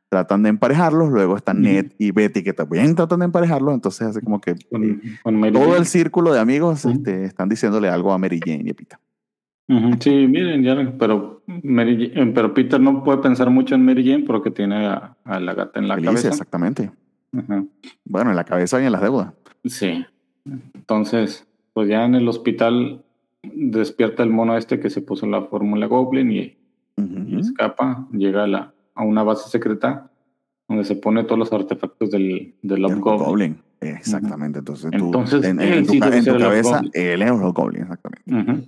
tratan 0.09 0.43
de 0.43 0.49
emparejarlos, 0.49 1.09
luego 1.09 1.35
están 1.35 1.61
Ned 1.61 1.91
y 1.97 2.11
Betty 2.11 2.43
que 2.43 2.53
también 2.53 2.95
tratan 2.95 3.19
de 3.19 3.25
emparejarlos, 3.25 3.73
entonces 3.73 4.07
hace 4.07 4.21
como 4.21 4.39
que 4.39 4.55
todo 5.53 5.75
el 5.75 5.85
círculo 5.85 6.33
de 6.33 6.39
amigos 6.39 6.85
este, 6.85 7.25
están 7.25 7.49
diciéndole 7.49 7.89
algo 7.89 8.13
a 8.13 8.17
Mary 8.17 8.39
Jane 8.43 8.63
y 8.65 8.69
a 8.69 8.73
Peter. 8.73 8.99
Sí, 9.99 10.27
miren, 10.27 10.63
ya, 10.63 10.93
pero, 10.97 11.43
Mary 11.45 12.11
eh, 12.15 12.31
pero 12.33 12.53
Peter 12.53 12.79
no 12.79 13.03
puede 13.03 13.17
pensar 13.17 13.49
mucho 13.49 13.75
en 13.75 13.83
Mary 13.83 14.09
Jane 14.09 14.23
porque 14.23 14.49
tiene 14.49 14.87
a, 14.87 15.17
la 15.25 15.53
gata 15.53 15.79
en 15.79 15.89
la 15.89 16.01
cabeza. 16.01 16.29
Exactamente. 16.29 16.89
Bueno, 18.05 18.29
en 18.29 18.35
la 18.37 18.45
cabeza 18.45 18.81
y 18.81 18.85
en 18.85 18.93
las 18.93 19.01
deudas. 19.01 19.33
Sí. 19.65 20.05
Entonces, 20.73 21.45
pues 21.73 21.89
ya 21.89 22.05
en 22.05 22.15
el 22.15 22.29
hospital 22.29 23.03
despierta 23.43 24.23
el 24.23 24.29
mono 24.29 24.55
este 24.55 24.79
que 24.79 24.89
se 24.89 25.01
puso 25.01 25.27
la 25.27 25.41
fórmula 25.43 25.87
Goblin 25.87 26.31
y, 26.31 26.57
y 26.95 27.39
escapa, 27.39 28.07
llega 28.13 28.45
a 28.45 28.47
la, 28.47 28.73
a 28.97 29.03
una 29.03 29.23
base 29.23 29.49
secreta 29.49 30.11
donde 30.67 30.83
se 30.83 30.95
pone 30.95 31.23
todos 31.23 31.39
los 31.39 31.53
artefactos 31.53 32.11
del, 32.11 32.55
del 32.61 32.99
Goblin. 32.99 33.61
Exactamente. 33.79 34.59
Entonces, 34.59 34.91
tú, 34.91 35.11
en, 35.43 35.85
tu, 35.85 35.99
cabeza, 35.99 36.81
él 36.93 37.21
es 37.21 37.31
el 37.31 37.51
Goblin, 37.51 37.83
exactamente. 37.83 38.67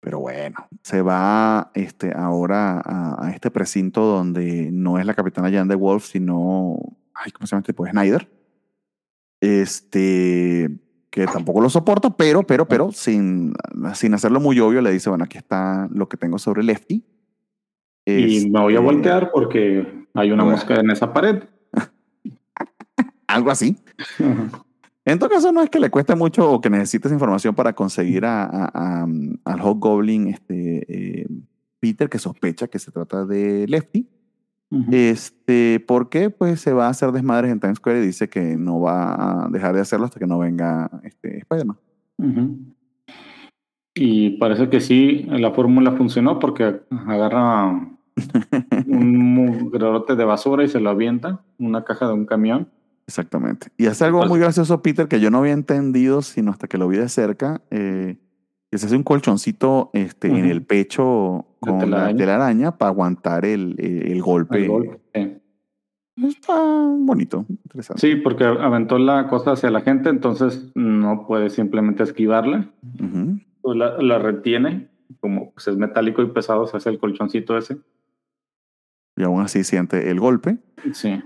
Pero 0.00 0.20
bueno, 0.20 0.68
se 0.82 1.02
va 1.02 1.72
este, 1.74 2.12
ahora 2.14 2.80
a, 2.84 3.32
este 3.34 3.50
precinto 3.50 4.02
donde 4.02 4.70
no 4.70 4.98
es 4.98 5.06
la 5.06 5.14
capitana 5.14 5.50
Jan 5.50 5.66
de 5.66 5.74
Wolf, 5.74 6.04
sino. 6.04 6.76
Ay, 7.14 7.32
¿cómo 7.32 7.46
se 7.46 7.52
llama 7.52 7.60
este? 7.60 7.74
Pues 7.74 7.90
Snyder. 7.90 8.30
Este. 9.40 10.70
Que 11.10 11.26
tampoco 11.26 11.62
lo 11.62 11.70
soporta, 11.70 12.14
pero, 12.14 12.42
pero, 12.42 12.68
pero, 12.68 12.92
sin, 12.92 13.54
sin 13.94 14.12
hacerlo 14.12 14.38
muy 14.38 14.60
obvio, 14.60 14.82
le 14.82 14.92
dice: 14.92 15.08
Bueno, 15.08 15.24
aquí 15.24 15.38
está 15.38 15.88
lo 15.90 16.08
que 16.08 16.18
tengo 16.18 16.38
sobre 16.38 16.62
Lefty 16.62 17.02
y 18.06 18.48
me 18.48 18.60
voy 18.60 18.74
a 18.74 18.78
este, 18.78 18.92
voltear 18.92 19.30
porque 19.32 20.06
hay 20.14 20.30
una 20.30 20.44
mosca 20.44 20.76
en 20.76 20.90
esa 20.90 21.12
pared. 21.12 21.42
Algo 23.26 23.50
así. 23.50 23.76
En 25.04 25.18
todo 25.18 25.28
caso, 25.28 25.52
no 25.52 25.62
es 25.62 25.70
que 25.70 25.80
le 25.80 25.90
cueste 25.90 26.14
mucho 26.14 26.50
o 26.50 26.60
que 26.60 26.70
necesites 26.70 27.12
información 27.12 27.54
para 27.54 27.74
conseguir 27.74 28.24
a, 28.24 29.04
al 29.44 29.60
Hobgoblin 29.60 30.28
este, 30.28 31.22
eh, 31.22 31.26
Peter, 31.80 32.08
que 32.08 32.18
sospecha 32.18 32.68
que 32.68 32.78
se 32.78 32.90
trata 32.90 33.24
de 33.24 33.66
Lefty. 33.68 34.08
Este, 34.90 35.82
porque 35.86 36.28
pues 36.28 36.60
se 36.60 36.72
va 36.72 36.88
a 36.88 36.90
hacer 36.90 37.12
desmadres 37.12 37.52
en 37.52 37.60
Times 37.60 37.78
Square 37.78 38.02
y 38.02 38.06
dice 38.06 38.28
que 38.28 38.56
no 38.56 38.80
va 38.80 39.44
a 39.44 39.48
dejar 39.48 39.74
de 39.74 39.80
hacerlo 39.80 40.06
hasta 40.06 40.18
que 40.18 40.26
no 40.26 40.38
venga 40.38 40.90
este, 41.04 41.38
Spider-Man. 41.38 41.78
Y 43.94 44.30
parece 44.38 44.68
que 44.68 44.80
sí, 44.80 45.24
la 45.28 45.52
fórmula 45.52 45.92
funcionó 45.92 46.38
porque 46.38 46.80
agarra 46.90 47.95
un 48.86 49.70
gradote 49.70 50.16
de 50.16 50.24
basura 50.24 50.64
y 50.64 50.68
se 50.68 50.80
lo 50.80 50.90
avienta, 50.90 51.40
una 51.58 51.84
caja 51.84 52.06
de 52.06 52.14
un 52.14 52.26
camión. 52.26 52.68
Exactamente. 53.06 53.68
Y 53.76 53.86
hace 53.86 54.04
algo 54.04 54.24
muy 54.26 54.40
gracioso, 54.40 54.82
Peter, 54.82 55.06
que 55.06 55.20
yo 55.20 55.30
no 55.30 55.38
había 55.38 55.52
entendido, 55.52 56.22
sino 56.22 56.50
hasta 56.50 56.66
que 56.66 56.76
lo 56.76 56.88
vi 56.88 56.96
de 56.96 57.08
cerca, 57.08 57.62
eh, 57.70 58.16
que 58.70 58.78
se 58.78 58.86
hace 58.86 58.96
un 58.96 59.04
colchoncito 59.04 59.90
este, 59.92 60.26
en 60.26 60.46
el 60.46 60.62
pecho 60.62 61.46
con 61.60 61.90
la 61.90 62.06
araña 62.06 62.78
para 62.78 62.90
aguantar 62.90 63.44
el, 63.44 63.76
el 63.78 64.20
golpe. 64.22 64.68
Está 66.16 66.54
bonito, 66.98 67.44
interesante. 67.48 68.00
Sí, 68.00 68.16
porque 68.16 68.44
aventó 68.44 68.98
la 68.98 69.28
cosa 69.28 69.52
hacia 69.52 69.70
la 69.70 69.82
gente, 69.82 70.08
entonces 70.08 70.72
no 70.74 71.26
puede 71.26 71.50
simplemente 71.50 72.02
esquivarla. 72.02 72.70
Pues 73.60 73.76
la, 73.76 73.98
la, 74.00 74.18
retiene, 74.18 74.88
como 75.20 75.52
pues 75.52 75.68
es 75.68 75.76
metálico 75.76 76.22
y 76.22 76.30
pesado, 76.30 76.66
se 76.66 76.78
hace 76.78 76.88
el 76.88 76.98
colchoncito 76.98 77.56
ese 77.58 77.76
y 79.16 79.22
aún 79.22 79.42
así 79.42 79.64
siente 79.64 80.10
el 80.10 80.20
golpe. 80.20 80.58
Sí. 80.92 81.22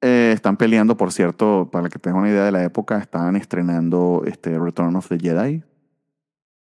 Eh, 0.00 0.32
están 0.34 0.56
peleando, 0.56 0.96
por 0.96 1.12
cierto, 1.12 1.70
para 1.70 1.88
que 1.88 1.98
tengan 1.98 2.20
una 2.20 2.30
idea 2.30 2.44
de 2.44 2.52
la 2.52 2.64
época, 2.64 2.98
estaban 2.98 3.36
estrenando 3.36 4.22
este 4.26 4.58
Return 4.58 4.96
of 4.96 5.08
the 5.08 5.18
Jedi 5.18 5.62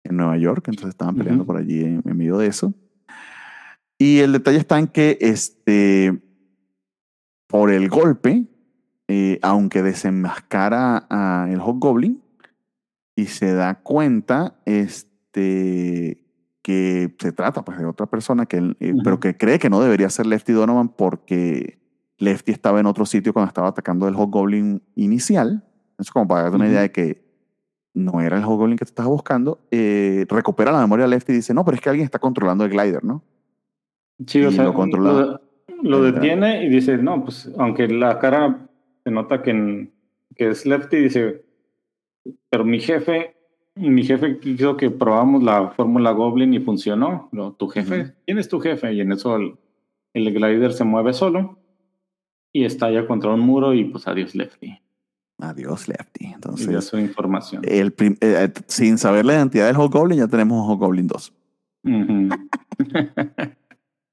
en 0.05 0.17
Nueva 0.17 0.37
York, 0.37 0.69
entonces 0.69 0.91
estaban 0.91 1.17
peleando 1.17 1.45
por 1.45 1.57
allí 1.57 1.83
en, 1.83 2.03
medio 2.05 2.39
de 2.39 2.47
eso. 2.47 2.75
Y 3.99 4.19
el 4.19 4.33
detalle 4.33 4.59
está 4.59 4.79
en 4.79 4.89
que 4.89 5.19
este 5.21 6.21
por 7.47 7.71
el 7.71 7.89
golpe, 7.89 8.47
eh, 9.09 9.39
aunque 9.43 9.83
desenmascara 9.83 11.07
a 11.11 11.49
el 11.51 11.61
Hobgoblin 11.61 12.23
y 13.15 13.27
se 13.27 13.53
da 13.53 13.75
cuenta 13.75 14.57
este, 14.65 16.22
que 16.63 17.15
se 17.19 17.33
trata 17.33 17.65
pues, 17.65 17.79
de 17.79 17.85
otra 17.85 18.07
persona, 18.07 18.47
que, 18.47 18.75
eh, 18.81 18.95
pero 19.03 19.21
que 19.21 19.37
cree 19.37 19.59
que 19.59 19.69
no 19.69 19.81
debería 19.81 20.09
ser 20.09 20.27
Lefty 20.27 20.53
Donovan 20.53 20.89
porque 20.89 21.79
Lefty 22.19 22.53
estaba 22.53 22.81
en 22.81 22.87
otro 22.87 23.05
sitio 23.05 23.33
cuando 23.33 23.49
estaba 23.49 23.69
atacando 23.69 24.07
el 24.09 24.15
Hobgoblin 24.15 24.81
inicial. 24.95 25.65
Eso 25.99 26.13
como 26.13 26.29
para 26.29 26.43
darte 26.43 26.57
una 26.57 26.69
idea 26.69 26.81
de 26.81 26.93
que 26.93 27.23
no 27.95 28.21
era 28.21 28.39
el 28.39 28.45
Hobgoblin 28.45 28.79
que 28.79 28.85
te 28.85 28.91
estaba 28.91 29.09
buscando. 29.09 29.59
Eh, 29.71 30.25
recupera 30.29 30.73
la 30.73 30.81
memoria 30.81 31.05
de 31.05 31.11
Lefty 31.11 31.33
y 31.33 31.37
dice, 31.37 31.53
no, 31.53 31.65
pero 31.65 31.75
es 31.75 31.81
que 31.81 31.91
alguien 31.91 32.05
está 32.05 32.21
controlando 32.21 32.65
el 32.65 32.71
glider, 32.71 33.05
¿no? 33.05 33.23
Sí, 34.27 34.43
o 34.45 34.53
sea, 34.53 34.65
lo, 34.65 35.41
lo, 35.83 36.03
detiene 36.03 36.65
y 36.65 36.69
dice, 36.69 36.97
no, 36.97 37.25
pues 37.25 37.51
aunque 37.59 37.89
la 37.89 38.21
cara 38.21 38.69
se 39.03 39.11
nota 39.11 39.43
que, 39.43 39.91
que 40.37 40.51
es 40.51 40.65
Lefty, 40.65 40.97
dice, 40.97 41.45
pero 42.49 42.65
mi 42.65 42.79
jefe, 42.79 43.35
mi 43.75 44.05
jefe 44.05 44.39
quiso 44.39 44.77
que 44.77 44.91
probamos 44.91 45.43
la 45.43 45.71
fórmula 45.71 46.13
Goblin 46.13 46.53
y 46.55 46.61
funcionó. 46.61 47.29
No, 47.33 47.53
tu 47.53 47.69
jefe, 47.69 48.15
¿quién 48.27 48.39
es 48.39 48.49
tu 48.49 48.61
jefe? 48.61 48.93
Y 48.93 49.01
en 49.01 49.13
eso 49.13 49.37
el, 49.37 49.57
el 50.15 50.33
glider 50.33 50.73
se 50.73 50.85
mueve 50.85 51.13
solo 51.13 51.59
y 52.53 52.65
estalla 52.65 53.07
contra 53.07 53.33
un 53.33 53.41
muro 53.41 53.75
y 53.75 53.85
pues 53.85 54.07
adiós 54.07 54.35
Lefty. 54.35 54.79
Adiós 55.39 55.89
Lefty. 55.89 56.27
Entonces, 56.27 56.85
su 56.85 56.99
información. 56.99 57.63
El 57.65 57.95
eh, 58.21 58.53
sin 58.67 58.99
saber 58.99 59.25
la 59.25 59.35
identidad 59.35 59.67
del 59.67 59.77
Goblin 59.77 60.19
ya 60.19 60.29
tenemos 60.29 60.79
Goblin 60.79 61.07
2. 61.07 61.33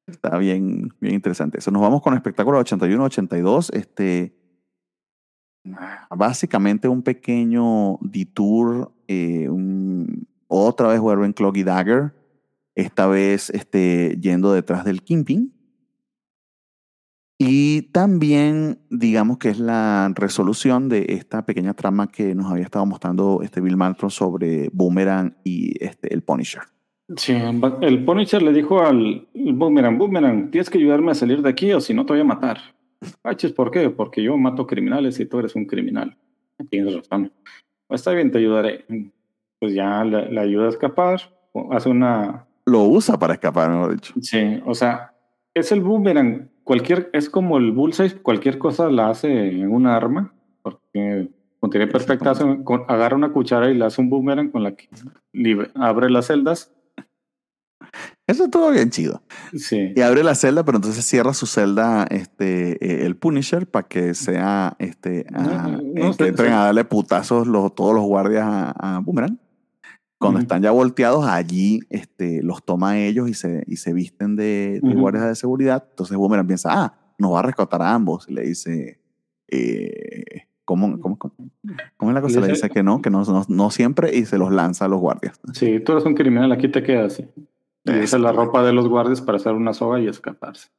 Está 0.08 0.38
bien, 0.40 0.94
bien 1.00 1.14
interesante. 1.14 1.60
Eso 1.60 1.70
nos 1.70 1.82
vamos 1.82 2.02
con 2.02 2.16
espectáculo 2.16 2.60
81-82. 2.62 3.74
Este, 3.74 4.34
básicamente 6.10 6.88
un 6.88 7.04
pequeño 7.04 7.98
detour, 8.02 8.92
eh, 9.10 9.50
otra 10.48 10.88
vez 10.90 11.00
vuelve 11.00 11.26
en 11.26 11.34
Clocky 11.34 11.64
Dagger, 11.64 12.14
esta 12.76 13.08
vez 13.08 13.50
este, 13.50 14.18
yendo 14.22 14.54
detrás 14.54 14.86
del 14.86 15.02
Kimping. 15.02 15.52
Y 17.40 17.84
también, 17.94 18.80
digamos 18.90 19.38
que 19.38 19.50
es 19.50 19.60
la 19.60 20.12
resolución 20.14 20.90
de 20.90 21.06
esta 21.10 21.46
pequeña 21.46 21.74
trama 21.74 22.12
que 22.12 22.36
nos 22.36 22.52
había 22.52 22.66
estado 22.66 22.86
mostrando 22.86 23.40
este 23.42 23.62
Bill 23.62 23.78
Mantro 23.78 24.10
sobre 24.10 24.70
Boomerang 24.74 25.38
y 25.44 25.84
este, 25.84 26.14
el 26.14 26.22
Punisher. 26.22 26.64
Sí, 27.16 27.34
el 27.82 28.06
Punisher 28.06 28.44
le 28.44 28.54
dijo 28.54 28.82
al 28.82 29.28
Boomerang, 29.34 29.98
Boomerang, 29.98 30.52
tienes 30.52 30.70
que 30.70 30.78
ayudarme 30.78 31.12
a 31.12 31.16
salir 31.16 31.42
de 31.42 31.50
aquí 31.50 31.72
o 31.74 31.82
si 31.82 31.94
no 31.94 32.06
te 32.06 32.14
voy 32.14 32.22
a 32.22 32.26
matar. 32.26 32.60
Paches, 33.22 33.54
¿por 33.54 33.72
qué? 33.72 33.90
Porque 33.90 34.22
yo 34.22 34.38
mato 34.38 34.68
criminales 34.68 35.20
y 35.20 35.26
tú 35.26 35.40
eres 35.40 35.56
un 35.56 35.66
criminal. 35.66 36.16
Tienes 36.70 36.94
razón. 36.94 37.32
Pues 37.90 38.02
está 38.02 38.12
bien, 38.12 38.32
te 38.32 38.38
ayudaré. 38.38 38.86
Pues 39.60 39.74
ya 39.74 40.04
le, 40.04 40.40
ayuda 40.40 40.68
a 40.68 40.70
escapar, 40.70 41.20
hace 41.72 41.90
una... 41.90 42.46
Lo 42.68 42.84
usa 42.84 43.18
para 43.18 43.34
escapar, 43.34 43.72
mejor 43.72 43.94
dicho. 43.96 44.14
Sí, 44.22 44.62
o 44.64 44.76
sea, 44.76 45.16
es 45.56 45.72
el 45.72 45.82
boomerang. 45.82 46.50
Cualquier, 46.64 47.10
es 47.14 47.32
como 47.32 47.58
el 47.58 47.72
bullseye, 47.72 48.22
cualquier 48.22 48.60
cosa 48.60 48.92
la 48.92 49.10
hace 49.10 49.50
en 49.50 49.74
una 49.74 49.96
arma, 49.96 50.32
porque 50.62 51.30
tiene 51.72 51.88
perfecta, 51.88 52.34
agarra 52.88 53.16
una 53.16 53.34
cuchara 53.34 53.72
y 53.72 53.74
le 53.74 53.86
hace 53.86 54.02
un 54.02 54.12
boomerang 54.12 54.52
con 54.52 54.62
la 54.62 54.76
que 54.76 54.88
abre 55.74 56.12
las 56.12 56.28
celdas 56.28 56.72
eso 58.28 58.46
es 58.46 58.52
todo 58.52 58.72
bien 58.72 58.92
chido. 58.92 59.24
Sí. 59.56 59.94
Y 59.96 60.02
abre 60.02 60.24
la 60.24 60.36
celda, 60.36 60.64
pero 60.64 60.78
entonces 60.78 61.04
cierra 61.04 61.34
su 61.34 61.48
celda 61.48 62.06
este, 62.12 62.74
eh, 62.86 63.06
el 63.06 63.16
Punisher 63.16 63.66
para 63.66 63.88
que 63.88 64.14
sea 64.14 64.76
este, 64.78 65.22
eh, 65.22 66.04
entren 66.20 66.54
a 66.54 66.66
darle 66.66 66.86
putazos 66.86 67.48
los, 67.48 67.74
todos 67.74 67.96
los 67.96 68.04
guardias 68.04 68.46
a, 68.48 69.02
Boomerang. 69.04 69.40
Cuando 70.20 70.42
están 70.42 70.62
ya 70.62 70.72
volteados, 70.72 71.26
allí 71.26 71.80
este, 71.90 72.44
los 72.44 72.64
toma 72.64 73.00
ellos 73.00 73.30
y 73.30 73.34
se, 73.34 73.64
y 73.68 73.78
se 73.78 73.94
visten 73.94 74.36
de, 74.36 74.82
guardias 74.84 75.26
de 75.26 75.36
seguridad. 75.36 75.86
Entonces 75.90 76.18
Boomerang 76.18 76.46
piensa, 76.46 76.70
ah, 76.72 77.00
nos 77.18 77.34
va 77.34 77.40
a 77.40 77.44
rescatar 77.44 77.82
a 77.82 77.94
ambos. 77.94 78.28
Y 78.28 78.34
le 78.34 78.42
dice, 78.44 79.00
eh, 79.48 80.44
¿cómo, 80.66 81.00
cómo, 81.00 81.18
cómo, 81.18 82.12
es 82.12 82.14
la 82.14 82.22
cosa? 82.22 82.42
Le 82.42 82.50
dice 82.50 82.70
que 82.70 82.84
no, 82.84 83.02
que 83.02 83.10
no, 83.10 83.24
no, 83.24 83.46
no, 83.48 83.72
siempre 83.72 84.16
y 84.16 84.26
se 84.26 84.38
los 84.38 84.52
lanza 84.52 84.86
a 84.86 84.88
los 84.88 85.00
guardias. 85.00 85.40
Sí, 85.54 85.80
tú 85.80 85.94
eres 85.94 86.06
un 86.06 86.14
criminal, 86.14 86.52
aquí 86.52 86.68
te 86.68 86.84
quedas. 86.84 87.24
Y 87.86 88.18
la 88.18 88.32
ropa 88.32 88.64
de 88.64 88.74
los 88.74 88.88
guardias 88.88 89.22
para 89.22 89.38
hacer 89.38 89.54
una 89.54 89.74
soga 89.74 90.00
y 90.00 90.08
escaparse. 90.08 90.70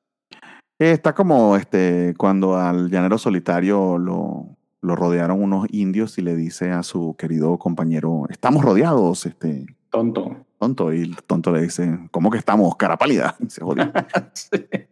Está 0.79 1.15
como 1.15 1.57
este, 1.57 2.15
cuando 2.17 2.57
al 2.57 2.89
llanero 2.89 3.19
solitario 3.19 3.99
lo, 3.99 4.57
lo 4.81 4.97
rodearon 4.97 5.43
unos 5.43 5.67
indios 5.71 6.17
y 6.19 6.23
le 6.23 6.37
dice 6.37 6.71
a 6.71 6.83
su 6.83 7.15
querido 7.19 7.59
compañero, 7.59 8.25
estamos 8.31 8.65
rodeados, 8.65 9.27
este. 9.27 9.67
Tonto. 9.91 10.47
Tonto. 10.59 10.93
Y 10.93 11.03
el 11.03 11.17
tonto 11.23 11.53
le 11.53 11.63
dice, 11.63 11.99
¿cómo 12.11 12.31
que 12.31 12.39
estamos? 12.39 12.77
Cara 12.77 12.97
pálida. 12.97 13.37
Se 13.49 13.63
jodió. 13.63 13.93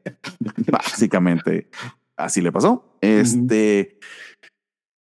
Básicamente, 0.70 1.70
así 2.16 2.40
le 2.40 2.52
pasó. 2.52 2.97
Este. 3.01 3.98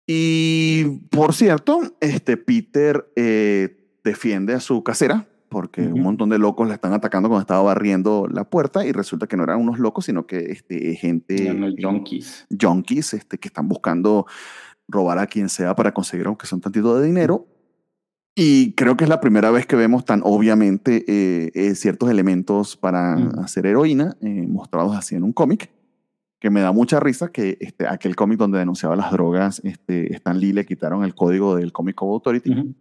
Y 0.06 0.84
por 1.10 1.32
cierto, 1.32 1.80
este 2.00 2.36
Peter 2.36 3.12
eh, 3.14 3.98
defiende 4.02 4.54
a 4.54 4.60
su 4.60 4.82
casera 4.82 5.28
porque 5.52 5.82
un 5.82 6.00
montón 6.00 6.30
de 6.30 6.38
locos 6.38 6.66
la 6.66 6.74
están 6.74 6.94
atacando 6.94 7.28
cuando 7.28 7.42
estaba 7.42 7.62
barriendo 7.62 8.26
la 8.28 8.44
puerta 8.44 8.86
y 8.86 8.92
resulta 8.92 9.26
que 9.26 9.36
no 9.36 9.44
eran 9.44 9.60
unos 9.60 9.78
locos, 9.78 10.06
sino 10.06 10.26
que 10.26 10.38
este, 10.50 10.94
gente... 10.96 11.74
Junkies. 11.80 12.46
Junkies 12.58 13.14
este, 13.14 13.38
que 13.38 13.48
están 13.48 13.68
buscando 13.68 14.26
robar 14.88 15.18
a 15.18 15.26
quien 15.26 15.48
sea 15.48 15.76
para 15.76 15.92
conseguir, 15.92 16.26
aunque 16.26 16.46
son 16.46 16.60
tantito 16.60 16.98
de 16.98 17.06
dinero. 17.06 17.46
Y 18.34 18.72
creo 18.72 18.96
que 18.96 19.04
es 19.04 19.10
la 19.10 19.20
primera 19.20 19.50
vez 19.50 19.66
que 19.66 19.76
vemos 19.76 20.06
tan 20.06 20.22
obviamente 20.24 21.04
eh, 21.06 21.52
eh, 21.54 21.74
ciertos 21.74 22.10
elementos 22.10 22.78
para 22.78 23.14
hacer 23.42 23.66
heroína 23.66 24.16
eh, 24.22 24.46
mostrados 24.48 24.96
así 24.96 25.14
en 25.14 25.22
un 25.22 25.34
cómic, 25.34 25.70
que 26.40 26.48
me 26.48 26.62
da 26.62 26.72
mucha 26.72 26.98
risa 26.98 27.30
que 27.30 27.58
este, 27.60 27.86
aquel 27.86 28.16
cómic 28.16 28.38
donde 28.38 28.58
denunciaba 28.58 28.96
las 28.96 29.12
drogas, 29.12 29.60
este, 29.64 30.14
Stan 30.14 30.38
Lee 30.40 30.54
le 30.54 30.64
quitaron 30.64 31.04
el 31.04 31.14
código 31.14 31.56
del 31.56 31.72
Comic 31.72 31.96
Code 31.96 32.12
Authority. 32.14 32.74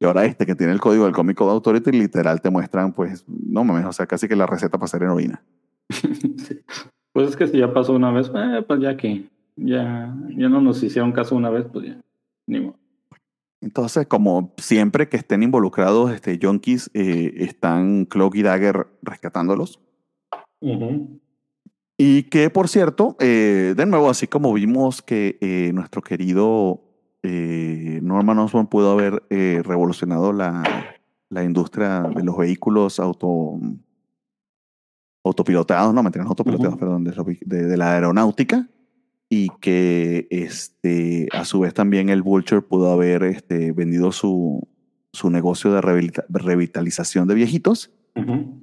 Y 0.00 0.04
ahora 0.04 0.24
este 0.24 0.46
que 0.46 0.54
tiene 0.54 0.72
el 0.72 0.80
código 0.80 1.04
del 1.04 1.14
Comic 1.14 1.36
Code 1.36 1.52
Authority, 1.52 1.90
literal 1.90 2.40
te 2.40 2.50
muestran, 2.50 2.92
pues, 2.92 3.24
no 3.26 3.64
mames, 3.64 3.84
o 3.84 3.92
sea, 3.92 4.06
casi 4.06 4.28
que 4.28 4.36
la 4.36 4.46
receta 4.46 4.78
para 4.78 4.84
hacer 4.84 5.02
heroína. 5.02 5.42
Pues 7.10 7.30
es 7.30 7.36
que 7.36 7.48
si 7.48 7.58
ya 7.58 7.72
pasó 7.72 7.94
una 7.94 8.12
vez, 8.12 8.30
eh, 8.32 8.62
pues 8.64 8.80
ya 8.80 8.96
que 8.96 9.24
ya, 9.56 10.14
ya 10.36 10.48
no 10.48 10.60
nos 10.60 10.80
hicieron 10.84 11.10
caso 11.10 11.34
una 11.34 11.50
vez, 11.50 11.66
pues 11.72 11.86
ya, 11.86 12.00
ni 12.46 12.60
modo. 12.60 12.78
Entonces, 13.60 14.06
como 14.06 14.54
siempre 14.56 15.08
que 15.08 15.16
estén 15.16 15.42
involucrados 15.42 16.12
este, 16.12 16.38
junkies, 16.40 16.92
eh, 16.94 17.32
están 17.38 18.04
Cloak 18.04 18.36
y 18.36 18.42
Dagger 18.42 18.86
rescatándolos. 19.02 19.80
Y 21.96 22.22
que, 22.24 22.50
por 22.50 22.68
cierto, 22.68 23.16
eh, 23.18 23.74
de 23.76 23.86
nuevo, 23.86 24.10
así 24.10 24.28
como 24.28 24.52
vimos 24.52 25.02
que 25.02 25.72
nuestro 25.74 26.02
querido 26.02 26.87
eh, 27.22 28.00
Norman 28.02 28.38
Osborn 28.38 28.66
pudo 28.68 28.92
haber 28.92 29.22
eh, 29.30 29.62
revolucionado 29.64 30.32
la, 30.32 30.62
la, 31.28 31.44
industria 31.44 32.02
de 32.02 32.22
los 32.22 32.36
vehículos 32.36 33.00
auto, 33.00 33.58
autopilotados, 35.24 35.92
no, 35.94 36.02
me 36.02 36.10
autopilotados, 36.16 36.78
perdón, 36.78 37.04
de, 37.04 37.66
de, 37.66 37.76
la 37.76 37.94
aeronáutica 37.94 38.68
y 39.28 39.48
que 39.60 40.26
este, 40.30 41.28
a 41.32 41.44
su 41.44 41.60
vez 41.60 41.74
también 41.74 42.08
el 42.08 42.22
Vulture 42.22 42.62
pudo 42.62 42.92
haber 42.92 43.24
este, 43.24 43.72
vendido 43.72 44.12
su, 44.12 44.66
su 45.12 45.30
negocio 45.30 45.72
de 45.72 45.80
revitalización 46.28 47.28
de 47.28 47.34
viejitos. 47.34 47.90
Uh 48.14 48.62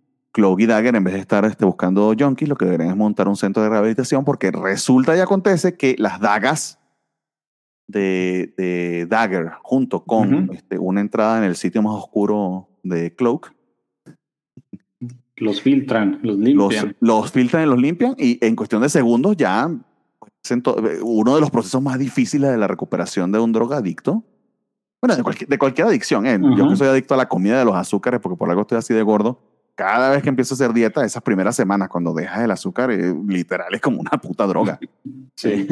y 0.58 0.66
Dagger, 0.66 0.96
en 0.96 1.04
vez 1.04 1.14
de 1.14 1.20
estar 1.22 1.46
este, 1.46 1.66
buscando 1.66 2.14
junkies, 2.18 2.50
lo 2.50 2.56
que 2.58 2.66
deberían 2.66 2.90
es 2.90 2.98
montar 2.98 3.28
un 3.28 3.38
centro 3.38 3.64
de 3.64 3.70
rehabilitación 3.70 4.26
porque 4.26 4.52
resulta 4.52 5.16
y 5.16 5.20
acontece 5.20 5.78
que 5.78 5.96
las 5.98 6.20
dagas 6.20 6.78
de, 7.88 8.54
de 8.58 9.06
Dagger 9.08 9.52
junto 9.62 10.04
con 10.04 10.50
este, 10.54 10.78
una 10.78 11.02
entrada 11.02 11.38
en 11.38 11.44
el 11.44 11.56
sitio 11.56 11.82
más 11.82 11.96
oscuro 11.96 12.70
de 12.84 13.14
Cloak. 13.16 13.54
Los 15.38 15.62
filtran, 15.62 16.20
los 16.24 16.38
limpian. 16.38 16.96
Los, 17.02 17.32
filtran 17.32 17.64
y 17.64 17.66
los 17.66 17.80
limpian 17.80 18.16
y 18.18 18.44
en 18.46 18.56
cuestión 18.56 18.82
de 18.82 18.90
segundos 18.90 19.36
ya 19.36 19.70
uno 21.02 21.36
de 21.36 21.42
los 21.42 21.50
procesos 21.50 21.82
más 21.82 21.98
difíciles 21.98 22.52
de 22.52 22.58
la 22.58 22.68
recuperación 22.68 23.32
de 23.32 23.40
un 23.40 23.52
drogadicto. 23.52 24.24
Bueno, 25.02 25.18
de 25.18 25.24
cualquier, 25.24 25.50
de 25.50 25.58
cualquier 25.58 25.88
adicción. 25.88 26.26
¿eh? 26.26 26.40
Yo 26.56 26.70
que 26.70 26.76
soy 26.76 26.88
adicto 26.88 27.16
a 27.16 27.18
la 27.18 27.28
comida 27.28 27.60
de 27.60 27.66
los 27.66 27.76
azúcares 27.76 28.20
porque 28.22 28.38
por 28.38 28.50
algo 28.50 28.62
estoy 28.62 28.78
así 28.78 28.94
de 28.94 29.02
gordo 29.02 29.40
cada 29.76 30.12
vez 30.12 30.24
que 30.24 30.30
empiezo 30.30 30.54
a 30.54 30.56
hacer 30.56 30.74
dieta, 30.74 31.06
esas 31.06 31.22
primeras 31.22 31.56
semanas, 31.56 31.90
cuando 31.90 32.14
dejas 32.14 32.44
el 32.44 32.52
azúcar, 32.52 32.92
eh, 32.92 33.14
literal 33.28 33.74
es 33.74 33.82
como 33.82 34.02
una 34.02 34.12
puta 34.12 34.48
droga. 34.48 34.80
Sí. 35.38 35.68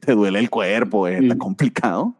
Te, 0.00 0.12
duele 0.16 0.40
el 0.40 0.50
cuerpo, 0.50 1.06
es 1.06 1.32
complicado. 1.36 2.12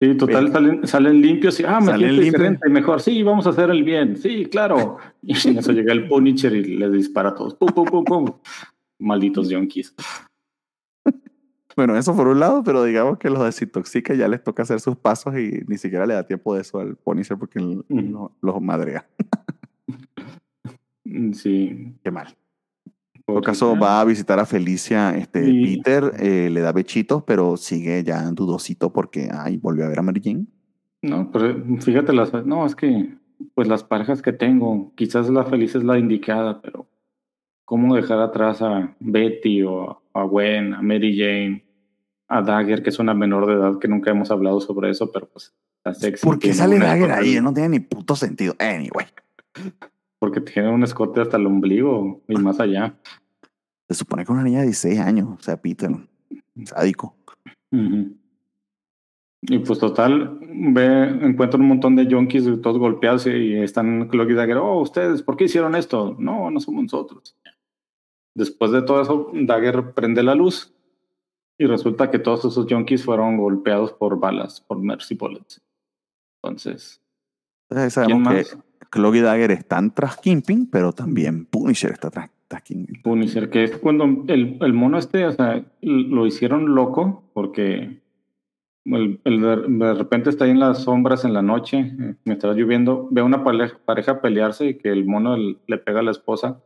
Sí, 0.00 0.14
total, 0.14 0.50
salen, 0.50 0.86
salen, 0.86 1.20
limpios 1.20 1.60
y, 1.60 1.64
ah, 1.64 1.78
me 1.78 1.94
siento 1.94 2.22
diferente, 2.22 2.70
mejor, 2.70 3.02
sí, 3.02 3.22
vamos 3.22 3.46
a 3.46 3.50
hacer 3.50 3.68
el 3.68 3.84
bien, 3.84 4.16
sí, 4.16 4.46
claro. 4.46 4.96
Y 5.22 5.34
en 5.46 5.58
eso 5.58 5.72
llega 5.72 5.92
el 5.92 6.08
Punisher 6.08 6.54
y 6.54 6.78
les 6.78 6.90
dispara 6.90 7.28
a 7.28 7.34
todos, 7.34 7.54
pum, 7.54 7.68
pum, 7.68 7.84
pum, 7.84 8.04
pum. 8.04 8.26
Malditos 8.98 9.52
junkies. 9.52 9.94
Bueno, 11.76 11.96
eso 11.96 12.16
por 12.16 12.28
un 12.28 12.40
lado, 12.40 12.62
pero 12.64 12.82
digamos 12.84 13.18
que 13.18 13.28
los 13.28 13.44
desintoxica 13.44 14.14
ya 14.14 14.26
les 14.26 14.42
toca 14.42 14.62
hacer 14.62 14.80
sus 14.80 14.96
pasos 14.96 15.38
y 15.38 15.62
ni 15.66 15.76
siquiera 15.76 16.06
le 16.06 16.14
da 16.14 16.26
tiempo 16.26 16.54
de 16.54 16.62
eso 16.62 16.80
al 16.80 16.96
Punisher 16.96 17.38
porque 17.38 17.60
los 18.40 18.62
madrea. 18.62 19.06
Mm, 21.10 21.32
sí. 21.32 21.94
Qué 22.02 22.10
mal. 22.10 22.36
En 23.14 23.22
todo 23.26 23.42
caso, 23.42 23.78
va 23.78 24.00
a 24.00 24.04
visitar 24.04 24.38
a 24.38 24.46
Felicia, 24.46 25.16
este, 25.16 25.42
Peter, 25.42 26.12
eh, 26.18 26.50
le 26.50 26.60
da 26.60 26.72
bechitos, 26.72 27.22
pero 27.22 27.56
sigue 27.56 28.02
ya 28.02 28.22
dudosito 28.32 28.92
porque, 28.92 29.28
ay, 29.32 29.56
volvió 29.56 29.84
a 29.84 29.88
ver 29.88 29.98
a 30.00 30.02
Mary 30.02 30.20
Jane. 30.22 30.46
No, 31.02 31.30
pero 31.30 31.62
fíjate, 31.80 32.12
las, 32.12 32.32
no, 32.44 32.66
es 32.66 32.74
que, 32.74 33.14
pues 33.54 33.68
las 33.68 33.84
parejas 33.84 34.20
que 34.20 34.32
tengo, 34.32 34.92
quizás 34.96 35.30
la 35.30 35.44
feliz 35.44 35.74
es 35.74 35.84
la 35.84 35.98
indicada, 35.98 36.60
pero 36.60 36.88
¿cómo 37.64 37.94
dejar 37.94 38.18
atrás 38.18 38.62
a 38.62 38.96
Betty 38.98 39.62
o 39.62 40.02
a 40.12 40.22
Gwen, 40.24 40.74
a 40.74 40.82
Mary 40.82 41.16
Jane, 41.16 41.64
a 42.28 42.42
Dagger, 42.42 42.82
que 42.82 42.90
es 42.90 42.98
una 42.98 43.14
menor 43.14 43.46
de 43.46 43.54
edad, 43.54 43.78
que 43.78 43.88
nunca 43.88 44.10
hemos 44.10 44.30
hablado 44.30 44.60
sobre 44.60 44.90
eso, 44.90 45.10
pero 45.12 45.28
pues 45.28 45.54
está 45.78 45.94
sexy. 45.94 46.26
¿Por 46.26 46.38
qué 46.38 46.52
sale 46.52 46.78
Dagger 46.78 47.12
ahí? 47.12 47.40
No 47.40 47.52
tiene 47.52 47.70
ni 47.70 47.80
puto 47.80 48.16
sentido. 48.16 48.54
Anyway. 48.58 49.06
Porque 50.20 50.40
tiene 50.40 50.68
un 50.68 50.84
escote 50.84 51.20
hasta 51.20 51.36
el 51.36 51.46
ombligo 51.46 52.20
y 52.28 52.36
más 52.36 52.60
allá. 52.60 52.94
Se 53.88 53.94
supone 53.94 54.24
que 54.24 54.30
una 54.30 54.44
niña 54.44 54.60
de 54.60 54.66
16 54.66 55.00
años, 55.00 55.28
o 55.36 55.42
sea, 55.42 55.60
Peter, 55.60 55.90
sádico. 56.64 57.16
Y 59.42 59.58
pues 59.60 59.78
total, 59.78 60.38
ve, 60.40 61.08
encuentra 61.22 61.58
un 61.58 61.66
montón 61.66 61.96
de 61.96 62.06
junkies 62.08 62.44
todos 62.60 62.78
golpeados 62.78 63.26
y 63.26 63.56
están 63.56 64.08
Cloak 64.08 64.30
y 64.30 64.34
Dagger, 64.34 64.58
oh, 64.58 64.80
ustedes, 64.80 65.22
¿por 65.22 65.36
qué 65.36 65.44
hicieron 65.44 65.74
esto? 65.74 66.14
No, 66.18 66.50
no 66.50 66.60
somos 66.60 66.84
nosotros. 66.84 67.36
Después 68.34 68.70
de 68.70 68.82
todo 68.82 69.00
eso, 69.00 69.30
Dagger 69.32 69.92
prende 69.92 70.22
la 70.22 70.34
luz 70.34 70.72
y 71.58 71.66
resulta 71.66 72.10
que 72.10 72.18
todos 72.18 72.44
esos 72.44 72.66
junkies 72.68 73.04
fueron 73.04 73.38
golpeados 73.38 73.92
por 73.92 74.20
balas, 74.20 74.60
por 74.60 74.78
Mercy 74.78 75.14
Bullets. 75.14 75.60
Entonces, 76.42 77.02
Entonces 77.68 77.94
sabemos 77.94 78.34
que 78.34 78.69
Cloak 78.90 79.14
y 79.14 79.20
Dagger 79.20 79.52
están 79.52 79.94
tras 79.94 80.16
Kingpin, 80.18 80.68
pero 80.70 80.92
también 80.92 81.46
Punisher 81.46 81.92
está 81.92 82.10
tras, 82.10 82.30
Kingpin. 82.64 83.02
Punisher, 83.02 83.48
que 83.48 83.64
es 83.64 83.76
cuando 83.78 84.24
el, 84.26 84.58
el, 84.60 84.72
mono 84.72 84.98
este, 84.98 85.24
o 85.24 85.32
sea, 85.32 85.64
lo 85.80 86.26
hicieron 86.26 86.74
loco 86.74 87.22
porque 87.32 88.00
el, 88.84 89.20
de, 89.24 89.94
repente 89.94 90.30
está 90.30 90.44
ahí 90.44 90.50
en 90.50 90.60
las 90.60 90.82
sombras 90.82 91.24
en 91.24 91.32
la 91.32 91.42
noche, 91.42 91.78
eh, 91.78 92.14
mientras 92.24 92.56
lloviendo, 92.56 93.08
ve 93.10 93.20
a 93.20 93.24
una 93.24 93.44
pareja, 93.44 94.20
pelearse 94.20 94.66
y 94.66 94.74
que 94.78 94.90
el 94.90 95.04
mono 95.04 95.36
le 95.36 95.78
pega 95.78 96.00
a 96.00 96.02
la 96.02 96.10
esposa 96.10 96.60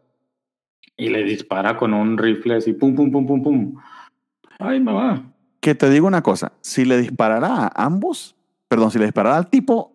y 0.97 1.09
le 1.09 1.25
dispara 1.25 1.77
con 1.77 1.93
un 1.93 2.17
rifle 2.17 2.57
así, 2.57 2.73
pum, 2.73 2.95
pum, 2.95 3.11
pum, 3.11 3.27
pum, 3.27 3.43
pum. 3.43 3.75
Ay, 4.59 4.81
mamá. 4.81 5.33
Que 5.61 5.75
te 5.75 5.91
digo 5.91 6.07
una 6.07 6.23
cosa, 6.23 6.53
si 6.61 6.85
le 6.85 6.99
disparara 6.99 7.67
a 7.67 7.85
ambos, 7.85 8.37
perdón, 8.69 8.91
si 8.91 8.99
le 8.99 9.07
disparara 9.07 9.37
al 9.37 9.51
tipo, 9.51 9.94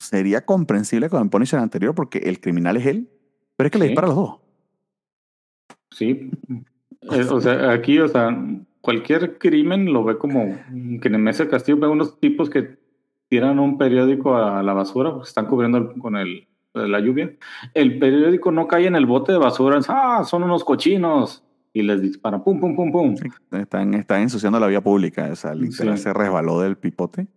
sería 0.00 0.44
comprensible 0.44 1.08
con 1.08 1.22
el 1.22 1.30
Punisher 1.30 1.60
anterior 1.60 1.94
porque 1.94 2.18
el 2.18 2.40
criminal 2.40 2.76
es 2.78 2.86
él, 2.86 3.08
pero 3.54 3.66
es 3.66 3.72
que 3.72 3.78
le 3.78 3.86
dispara 3.86 4.06
a 4.06 4.10
los 4.10 4.16
dos. 4.16 4.40
Sí. 5.92 6.30
O 7.06 7.40
sea, 7.40 7.70
aquí, 7.70 7.98
o 7.98 8.08
sea, 8.08 8.36
cualquier 8.80 9.38
crimen 9.38 9.92
lo 9.92 10.02
ve 10.02 10.18
como 10.18 10.56
que 11.00 11.08
en 11.08 11.14
el 11.14 11.20
mes 11.20 11.38
de 11.38 11.48
Castillo 11.48 11.78
ve 11.78 11.86
unos 11.86 12.18
tipos 12.18 12.48
que 12.48 12.78
tiran 13.28 13.58
un 13.58 13.78
periódico 13.78 14.36
a 14.36 14.62
la 14.62 14.72
basura 14.72 15.10
porque 15.10 15.28
están 15.28 15.46
cubriendo 15.46 15.92
con 15.94 16.16
el, 16.16 16.48
la 16.72 17.00
lluvia. 17.00 17.32
El 17.74 17.98
periódico 17.98 18.50
no 18.52 18.66
cae 18.66 18.86
en 18.86 18.96
el 18.96 19.06
bote 19.06 19.32
de 19.32 19.38
basura, 19.38 19.78
ah, 19.88 20.24
son 20.24 20.42
unos 20.42 20.64
cochinos. 20.64 21.44
Y 21.72 21.82
les 21.82 22.02
dispara, 22.02 22.42
pum, 22.42 22.58
pum, 22.58 22.74
pum, 22.74 22.90
pum. 22.90 23.14
están, 23.52 23.94
están 23.94 24.22
ensuciando 24.22 24.58
la 24.58 24.66
vía 24.66 24.80
pública. 24.80 25.28
O 25.30 25.36
sea, 25.36 25.54
se 25.96 26.12
resbaló 26.12 26.60
del 26.60 26.76
pipote 26.76 27.28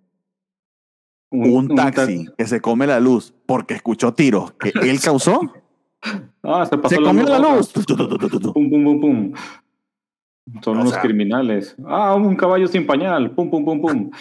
un, 1.34 1.76
taxi 1.76 2.28
que 2.38 2.46
se 2.46 2.62
come 2.62 2.88
la 2.88 3.00
luz 3.00 3.34
porque 3.46 3.74
escuchó 3.74 4.14
tiros 4.14 4.54
que 4.54 4.72
él 4.90 5.00
causó. 5.02 5.42
ah, 6.44 6.66
se, 6.70 6.78
pasó 6.78 6.96
se 6.96 7.02
comió 7.02 7.26
la 7.26 7.40
luz. 7.40 7.74
Pum, 7.74 8.70
pum, 8.70 8.84
pum, 8.84 9.02
pum. 9.02 9.34
Son 10.62 10.78
unos 10.78 10.98
criminales. 10.98 11.76
Ah, 11.86 12.16
un 12.16 12.36
caballo 12.36 12.68
sin 12.68 12.86
pañal. 12.86 13.32
Pum, 13.32 13.50
pum, 13.50 13.66
pum, 13.66 13.82
pum. 13.82 14.12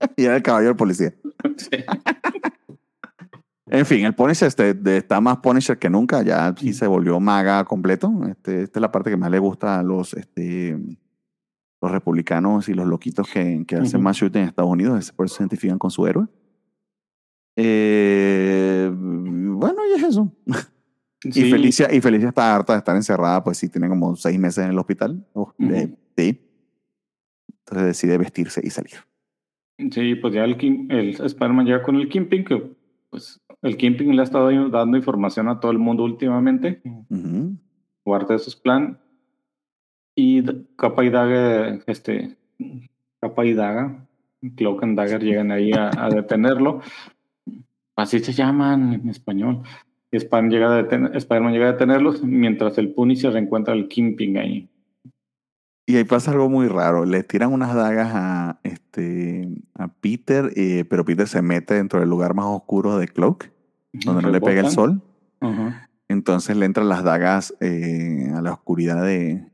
y 0.16 0.24
era 0.24 0.36
el 0.36 0.42
caballo 0.42 0.68
del 0.68 0.76
policía. 0.76 1.12
en 3.66 3.86
fin, 3.86 4.04
el 4.04 4.14
Punisher 4.14 4.48
este, 4.48 4.96
está 4.96 5.20
más 5.20 5.38
Punisher 5.38 5.78
que 5.78 5.90
nunca. 5.90 6.22
Ya 6.22 6.54
sí 6.56 6.72
se 6.72 6.86
volvió 6.86 7.18
maga 7.18 7.64
completo. 7.64 8.12
Este, 8.28 8.62
esta 8.62 8.78
es 8.78 8.82
la 8.82 8.92
parte 8.92 9.10
que 9.10 9.16
más 9.16 9.30
le 9.30 9.38
gusta 9.38 9.78
a 9.78 9.82
los 9.82 10.14
este, 10.14 10.78
los 11.82 11.90
republicanos 11.90 12.68
y 12.68 12.74
los 12.74 12.86
loquitos 12.86 13.28
que, 13.28 13.64
que 13.66 13.74
hacen 13.76 14.00
más 14.02 14.16
shooting 14.16 14.42
en 14.42 14.48
Estados 14.48 14.70
Unidos, 14.70 15.12
por 15.12 15.26
eso 15.26 15.34
se 15.34 15.42
identifican 15.42 15.78
con 15.78 15.90
su 15.90 16.06
héroe. 16.06 16.26
Eh, 17.56 18.90
bueno, 18.94 19.78
y 19.90 19.98
es 19.98 20.02
eso. 20.04 20.32
Y, 21.24 21.48
Felicia, 21.52 21.86
y 21.94 22.00
Felicia 22.00 22.30
está 22.30 22.52
harta 22.52 22.72
de 22.72 22.80
estar 22.80 22.96
encerrada, 22.96 23.44
pues 23.44 23.56
sí, 23.56 23.68
tiene 23.68 23.88
como 23.88 24.16
seis 24.16 24.36
meses 24.40 24.64
en 24.64 24.72
el 24.72 24.78
hospital. 24.80 25.24
sí. 26.16 26.40
Entonces 27.60 27.86
decide 27.86 28.18
vestirse 28.18 28.60
y 28.64 28.70
salir. 28.70 28.94
Sí, 29.92 30.16
pues 30.16 30.34
ya 30.34 30.42
el, 30.42 30.56
el 30.90 31.10
Spider-Man 31.10 31.66
llega 31.66 31.80
con 31.84 31.94
el 31.94 32.08
Kimping, 32.08 32.44
que 32.44 32.74
pues 33.08 33.40
el 33.62 33.76
Kimping 33.76 34.16
le 34.16 34.22
ha 34.22 34.24
estado 34.24 34.68
dando 34.68 34.96
información 34.96 35.48
a 35.48 35.60
todo 35.60 35.70
el 35.70 35.78
mundo 35.78 36.02
últimamente. 36.02 36.82
Guarda 38.04 38.34
esos 38.34 38.56
planes 38.56 38.96
y 40.14 40.42
Capa 40.76 41.04
y 41.04 41.10
Dagger, 41.10 41.82
este, 41.86 42.36
Capa 43.20 43.44
y 43.44 43.54
Daga, 43.54 44.06
Cloak 44.56 44.82
and 44.82 44.96
Dagger 44.96 45.22
llegan 45.22 45.50
ahí 45.50 45.72
a, 45.72 46.08
detenerlo. 46.08 46.80
Así 47.96 48.18
se 48.18 48.32
llaman 48.32 48.94
en 48.94 49.08
español. 49.08 49.62
Spider-Man 50.10 50.50
llega, 50.50 50.78
a 50.78 51.50
llega 51.50 51.68
a 51.68 51.72
detenerlos 51.72 52.22
mientras 52.22 52.76
el 52.76 52.92
Punisher 52.92 53.32
reencuentra 53.32 53.72
el 53.74 53.88
Kimping 53.88 54.36
ahí. 54.36 54.68
Y 55.86 55.96
ahí 55.96 56.04
pasa 56.04 56.32
algo 56.32 56.48
muy 56.48 56.68
raro. 56.68 57.04
Le 57.06 57.22
tiran 57.22 57.52
unas 57.52 57.74
dagas 57.74 58.10
a, 58.12 58.60
este, 58.62 59.48
a 59.74 59.88
Peter, 59.88 60.50
eh, 60.54 60.84
pero 60.88 61.04
Peter 61.04 61.26
se 61.26 61.42
mete 61.42 61.74
dentro 61.74 62.00
del 62.00 62.08
lugar 62.08 62.34
más 62.34 62.46
oscuro 62.46 62.98
de 62.98 63.08
Cloak, 63.08 63.50
donde 63.92 64.22
no 64.22 64.30
le 64.30 64.40
pega 64.40 64.60
el 64.60 64.70
sol. 64.70 65.02
Entonces 66.08 66.56
le 66.56 66.66
entran 66.66 66.88
las 66.88 67.02
dagas 67.02 67.54
eh, 67.60 68.30
a 68.34 68.42
la 68.42 68.52
oscuridad 68.52 69.02
de, 69.04 69.51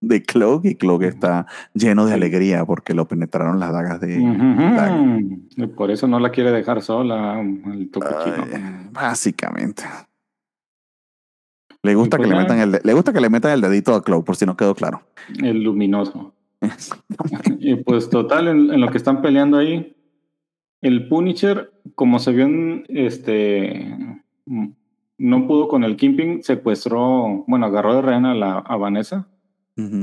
de 0.00 0.22
Cloak 0.22 0.64
y 0.64 0.74
Cloak 0.76 1.02
está 1.02 1.46
lleno 1.74 2.06
de 2.06 2.14
alegría 2.14 2.64
porque 2.64 2.94
lo 2.94 3.06
penetraron 3.06 3.60
las 3.60 3.72
dagas 3.72 4.00
de... 4.00 4.18
Por 5.76 5.90
eso 5.90 6.08
no 6.08 6.18
la 6.18 6.30
quiere 6.30 6.50
dejar 6.50 6.82
sola 6.82 7.40
el 7.40 7.90
Básicamente. 8.92 9.84
Le 11.82 11.94
gusta, 11.94 12.18
que 12.18 12.26
le, 12.26 12.36
metan 12.36 12.58
el, 12.58 12.80
le 12.82 12.92
gusta 12.92 13.12
que 13.12 13.20
le 13.20 13.30
metan 13.30 13.52
el 13.52 13.60
dedito 13.62 13.94
a 13.94 14.02
Cloak, 14.02 14.24
por 14.24 14.36
si 14.36 14.44
no 14.44 14.56
quedó 14.56 14.74
claro. 14.74 15.02
El 15.42 15.62
luminoso. 15.62 16.34
y 17.58 17.76
pues 17.76 18.10
total, 18.10 18.48
en, 18.48 18.80
lo 18.80 18.90
que 18.90 18.98
están 18.98 19.22
peleando 19.22 19.56
ahí, 19.56 19.96
el 20.82 21.08
Punisher, 21.08 21.72
como 21.94 22.18
se 22.18 22.32
vio 22.32 22.46
en 22.46 22.84
este... 22.88 23.96
No 25.16 25.46
pudo 25.46 25.68
con 25.68 25.84
el 25.84 25.96
Kimping, 25.96 26.42
secuestró, 26.42 27.44
bueno, 27.46 27.66
agarró 27.66 27.94
de 27.94 28.02
rehén 28.02 28.24
a, 28.24 28.34
la, 28.34 28.58
a 28.58 28.76
Vanessa 28.76 29.29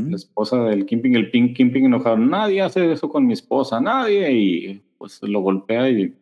la 0.10 0.16
esposa 0.16 0.64
del 0.64 0.86
Kimping, 0.86 1.16
el 1.16 1.30
Pink 1.32 1.56
Kimping 1.56 1.86
enojado, 1.86 2.18
nadie 2.18 2.62
hace 2.62 2.92
eso 2.92 3.10
con 3.10 3.26
mi 3.26 3.34
esposa, 3.34 3.80
nadie, 3.80 4.32
y 4.32 4.82
pues 4.98 5.22
lo 5.22 5.42
golpea 5.42 5.90
y, 5.90 6.16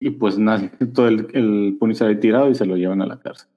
y 0.00 0.10
pues 0.10 0.38
nadie, 0.38 0.70
todo 0.94 1.08
el, 1.08 1.28
el 1.34 1.76
Punisher 1.78 2.18
tirado 2.18 2.50
y 2.50 2.54
se 2.54 2.66
lo 2.66 2.76
llevan 2.76 3.02
a 3.02 3.06
la 3.06 3.20
cárcel. 3.20 3.49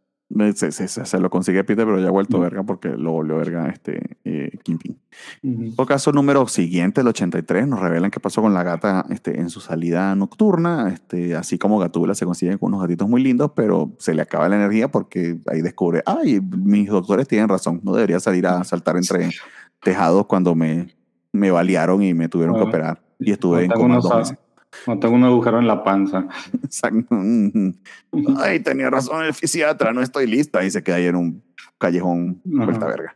Se, 0.56 0.72
se, 0.72 0.88
se, 0.88 1.20
lo 1.20 1.30
consigue 1.30 1.64
Peter, 1.64 1.86
pero 1.86 2.00
ya 2.00 2.08
ha 2.08 2.12
vuelto 2.12 2.40
verga 2.40 2.64
porque 2.64 2.90
lo 2.90 3.12
volvió 3.12 3.38
verga 3.38 3.70
este 3.70 4.18
eh, 4.24 4.58
Kingpin. 4.64 4.98
En 5.44 5.76
todo 5.76 5.86
caso, 5.86 6.12
número 6.12 6.48
siguiente, 6.48 7.02
el 7.02 7.08
83, 7.08 7.68
nos 7.68 7.80
revelan 7.80 8.10
qué 8.10 8.20
pasó 8.20 8.42
con 8.42 8.54
la 8.54 8.64
gata 8.64 9.06
este, 9.12 9.40
en 9.40 9.52
su 9.52 9.60
salida 9.60 10.16
nocturna. 10.16 10.90
Este, 10.90 11.36
así 11.36 11.60
como 11.60 11.78
Gatula 11.78 12.16
se 12.16 12.26
consigue 12.26 12.58
con 12.58 12.70
unos 12.70 12.82
gatitos 12.82 13.08
muy 13.08 13.22
lindos, 13.22 13.52
pero 13.56 13.92
se 14.00 14.16
le 14.16 14.24
acaba 14.24 14.50
la 14.50 14.56
energía 14.56 14.90
porque 14.90 15.38
ahí 15.52 15.62
descubre, 15.62 16.02
ay, 16.06 16.42
mis 16.42 16.90
doctores 16.90 17.28
tienen 17.28 17.48
razón, 17.48 17.82
no 17.84 17.94
debería 17.94 18.20
salir 18.20 18.48
a 18.48 18.64
saltar 18.64 18.98
entre 18.98 19.30
tejados 19.84 20.26
cuando 20.26 20.56
me, 20.56 20.96
me 21.32 21.52
balearon 21.52 22.02
y 22.02 22.14
me 22.16 22.28
tuvieron 22.28 22.56
que 22.56 22.62
operar. 22.62 23.04
Y 23.20 23.32
estuve 23.32 23.66
en 23.66 23.72
coma 23.72 24.00
dos 24.00 24.16
meses. 24.16 24.38
No 24.88 25.00
tengo 25.00 25.16
un 25.16 25.24
agujero 25.24 25.60
en 25.60 25.68
la 25.68 25.84
panza. 25.84 26.28
Ay, 28.38 28.60
tenía 28.60 28.90
razón 28.90 29.26
el 29.26 29.34
fisiatra, 29.34 29.94
no 29.94 30.02
estoy 30.02 30.28
lista. 30.28 30.64
Y 30.64 30.72
se 30.72 30.84
queda 30.84 30.98
ahí 30.98 31.06
en 31.06 31.16
un 31.16 31.44
callejón 31.78 32.42
vuelta 32.44 32.86
verga. 32.86 33.16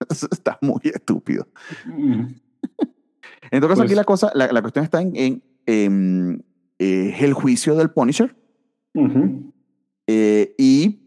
está 0.30 0.58
muy 0.60 0.80
estúpido. 0.84 1.46
Entonces, 3.50 3.78
aquí 3.78 3.88
pues 3.88 3.96
la 3.96 4.04
cosa, 4.04 4.30
la, 4.34 4.52
la, 4.52 4.60
cuestión 4.60 4.84
está 4.84 5.00
en, 5.00 5.16
en, 5.16 5.42
en 5.66 6.44
eh, 6.78 7.16
el 7.20 7.34
juicio 7.34 7.74
del 7.76 7.90
Punisher. 7.90 8.36
Eh, 10.06 10.54
y 10.58 11.00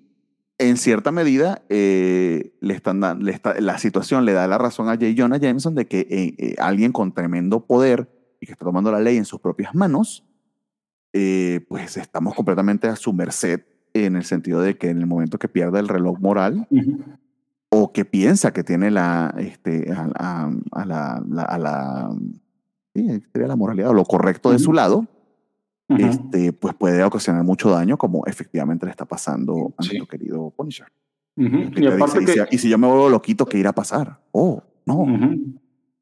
en 0.60 0.78
cierta 0.78 1.12
medida, 1.12 1.64
eh, 1.70 2.54
le 2.62 2.74
están 2.74 3.00
dando, 3.00 3.30
la 3.60 3.78
situación 3.78 4.26
le 4.26 4.34
da 4.34 4.48
la 4.48 4.58
razón 4.58 4.88
a 4.88 4.94
J. 4.94 5.08
Jonah 5.18 5.38
Jameson 5.38 5.76
de 5.76 5.88
que 5.88 6.02
eh, 6.02 6.36
eh, 6.38 6.56
alguien 6.60 6.92
con 6.92 7.14
tremendo 7.14 7.66
poder 7.66 8.10
y 8.44 8.46
que 8.46 8.52
está 8.52 8.66
tomando 8.66 8.92
la 8.92 9.00
ley 9.00 9.16
en 9.16 9.24
sus 9.24 9.40
propias 9.40 9.74
manos, 9.74 10.26
pues 11.12 11.96
estamos 11.98 12.36
completamente 12.36 12.88
a 12.88 12.96
su 12.98 13.14
merced 13.14 13.62
en 13.94 14.18
el 14.18 14.26
sentido 14.26 14.62
de 14.62 14.78
que 14.78 14.90
en 14.90 14.98
el 14.98 15.06
momento 15.06 15.40
que 15.40 15.48
pierda 15.48 15.80
el 15.80 15.88
reloj 15.88 16.20
moral 16.20 16.68
o 17.70 17.94
que 17.94 18.04
piensa 18.04 18.52
que 18.52 18.64
tiene 18.64 18.92
la, 18.92 19.34
este, 19.38 19.92
a, 19.94 20.08
la, 20.08 20.52
a 20.72 21.58
la, 21.58 22.12
la 23.34 23.56
moralidad 23.56 23.92
o 23.92 23.94
lo 23.94 24.04
correcto 24.04 24.52
de 24.52 24.60
su 24.60 24.74
lado, 24.74 25.08
este, 25.88 26.52
pues 26.52 26.74
puede 26.74 27.04
ocasionar 27.04 27.44
mucho 27.44 27.70
daño, 27.70 27.98
como 27.98 28.26
efectivamente 28.26 28.86
le 28.86 28.92
está 28.92 29.06
pasando 29.06 29.74
a 29.78 29.84
nuestro 29.84 30.08
querido 30.08 30.50
Punisher. 30.52 30.88
y, 32.52 32.58
si, 32.58 32.70
yo 32.70 32.78
me 32.78 32.88
vuelvo 32.88 33.10
loquito, 33.10 33.46
¿qué 33.46 33.58
irá 33.58 33.70
a 33.70 33.76
pasar? 33.76 34.20
Oh, 34.32 34.62
no. 34.86 35.06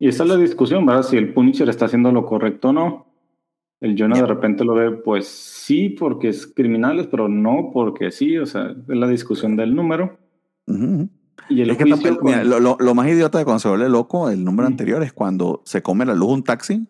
Y 0.02 0.08
esa 0.08 0.24
es 0.24 0.30
la 0.30 0.36
discusión, 0.36 0.84
¿verdad? 0.84 1.04
Si 1.04 1.16
el 1.16 1.32
Punisher 1.32 1.70
está 1.70 1.86
haciendo 1.86 2.12
lo 2.12 2.26
correcto 2.26 2.70
o 2.70 2.74
no. 2.74 3.06
El 3.80 3.96
Jonah 3.96 4.18
de 4.18 4.26
repente 4.26 4.66
lo 4.66 4.74
ve, 4.74 4.94
pues 4.94 5.28
sí, 5.28 5.90
porque 5.90 6.30
es 6.30 6.48
criminales, 6.48 7.06
pero 7.06 7.30
no 7.30 7.70
porque 7.72 8.10
sí. 8.10 8.36
O 8.40 8.48
sea, 8.48 8.72
es 8.72 8.98
la 8.98 9.08
discusión 9.08 9.56
del 9.56 9.76
número. 9.76 10.18
Y 11.50 11.62
el 11.62 11.68
lo, 11.68 12.96
más 12.96 13.08
idiota 13.10 13.38
de 13.38 13.46
cuando 13.46 13.60
se 13.60 13.70
vuelve 13.70 13.90
loco, 13.90 14.32
el 14.32 14.44
número 14.44 14.66
anterior 14.66 15.04
es 15.04 15.14
cuando 15.14 15.62
se 15.66 15.84
come 15.84 16.04
la 16.04 16.16
luz 16.16 16.32
un 16.32 16.44
taxi 16.44 16.84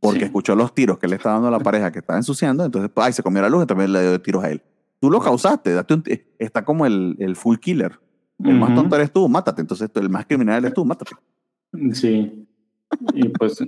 porque 0.00 0.26
escuchó 0.26 0.54
los 0.54 0.72
tiros 0.72 1.00
que 1.00 1.08
le 1.08 1.16
estaba 1.16 1.34
dando 1.34 1.48
a 1.48 1.50
la 1.50 1.58
pareja 1.58 1.90
que 1.90 1.98
estaba 1.98 2.16
ensuciando, 2.16 2.64
entonces 2.64 2.92
ay, 2.94 3.12
se 3.12 3.24
comió 3.24 3.42
la 3.42 3.50
luz 3.50 3.64
y 3.64 3.66
también 3.66 3.92
le 3.92 4.02
dio 4.02 4.20
tiros 4.22 4.44
a 4.44 4.50
él. 4.50 4.62
Tú 5.00 5.10
lo 5.10 5.18
causaste, 5.18 5.72
date 5.72 5.94
un 5.94 6.04
está 6.38 6.64
como 6.64 6.86
el, 6.86 7.16
el 7.18 7.34
full 7.34 7.56
killer. 7.56 7.98
El 8.38 8.60
más 8.60 8.72
tonto 8.72 8.94
eres 8.94 9.12
tú, 9.12 9.28
mátate. 9.28 9.62
Entonces 9.62 9.90
el 9.96 10.08
más 10.08 10.26
criminal 10.26 10.64
eres 10.64 10.74
tú, 10.74 10.84
mátate. 10.84 11.10
Sí. 11.92 12.46
Y 13.14 13.28
pues 13.28 13.64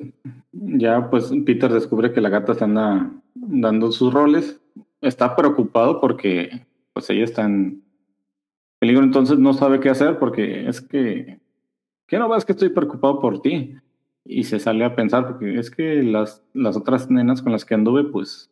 ya 0.53 1.11
pues 1.11 1.33
Peter 1.45 1.73
descubre 1.73 2.13
que 2.13 2.21
la 2.21 2.29
gata 2.29 2.55
se 2.55 2.65
anda 2.65 3.11
dando 3.35 3.93
sus 3.93 4.13
roles. 4.13 4.61
Está 5.01 5.37
preocupado 5.37 6.01
porque 6.01 6.67
pues 6.93 7.09
ella 7.11 7.25
está 7.25 7.45
en 7.45 7.83
peligro, 8.79 9.03
entonces 9.03 9.39
no 9.39 9.53
sabe 9.53 9.81
qué 9.81 9.91
hacer 9.91 10.19
porque 10.19 10.69
es 10.69 10.81
que, 10.81 11.41
¿qué 12.07 12.19
no 12.19 12.29
ves 12.29 12.45
que 12.45 12.53
estoy 12.53 12.69
preocupado 12.69 13.21
por 13.21 13.41
ti? 13.41 13.77
y 14.25 14.45
se 14.45 14.59
sale 14.59 14.85
a 14.85 14.97
pensar, 14.97 15.27
porque 15.27 15.59
es 15.59 15.71
que 15.71 16.03
las, 16.03 16.43
las 16.55 16.77
otras 16.77 17.11
nenas 17.11 17.43
con 17.43 17.53
las 17.53 17.65
que 17.65 17.75
anduve, 17.75 18.05
pues, 18.05 18.51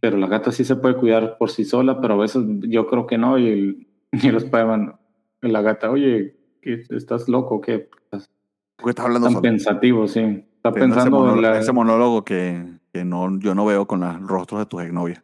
pero 0.00 0.16
la 0.16 0.28
gata 0.28 0.52
sí 0.52 0.64
se 0.64 0.76
puede 0.76 0.96
cuidar 0.96 1.38
por 1.38 1.50
sí 1.50 1.64
sola, 1.64 2.00
pero 2.00 2.14
a 2.14 2.18
veces 2.18 2.44
yo 2.60 2.86
creo 2.86 3.06
que 3.06 3.18
no, 3.18 3.38
y, 3.38 3.48
el, 3.48 3.86
y 4.12 4.30
los 4.30 4.44
padres 4.44 4.90
la 5.40 5.62
gata, 5.62 5.90
oye, 5.90 6.36
¿estás 6.62 7.28
loco? 7.28 7.60
¿Qué? 7.60 7.88
Porque 8.78 8.90
estás 8.90 9.06
hablando 9.06 9.28
tan 9.28 9.42
pensativo, 9.42 10.06
sí. 10.06 10.20
Está 10.56 10.72
pensando 10.72 11.00
ese 11.00 11.10
monólogo, 11.10 11.54
ese 11.54 11.72
monólogo 11.72 12.24
que, 12.24 12.64
que, 12.92 13.04
no, 13.04 13.38
yo 13.40 13.54
no 13.54 13.66
veo 13.66 13.86
con 13.86 14.00
los 14.00 14.20
rostros 14.22 14.60
de 14.60 14.66
tus 14.66 14.82
exnovias. 14.82 15.22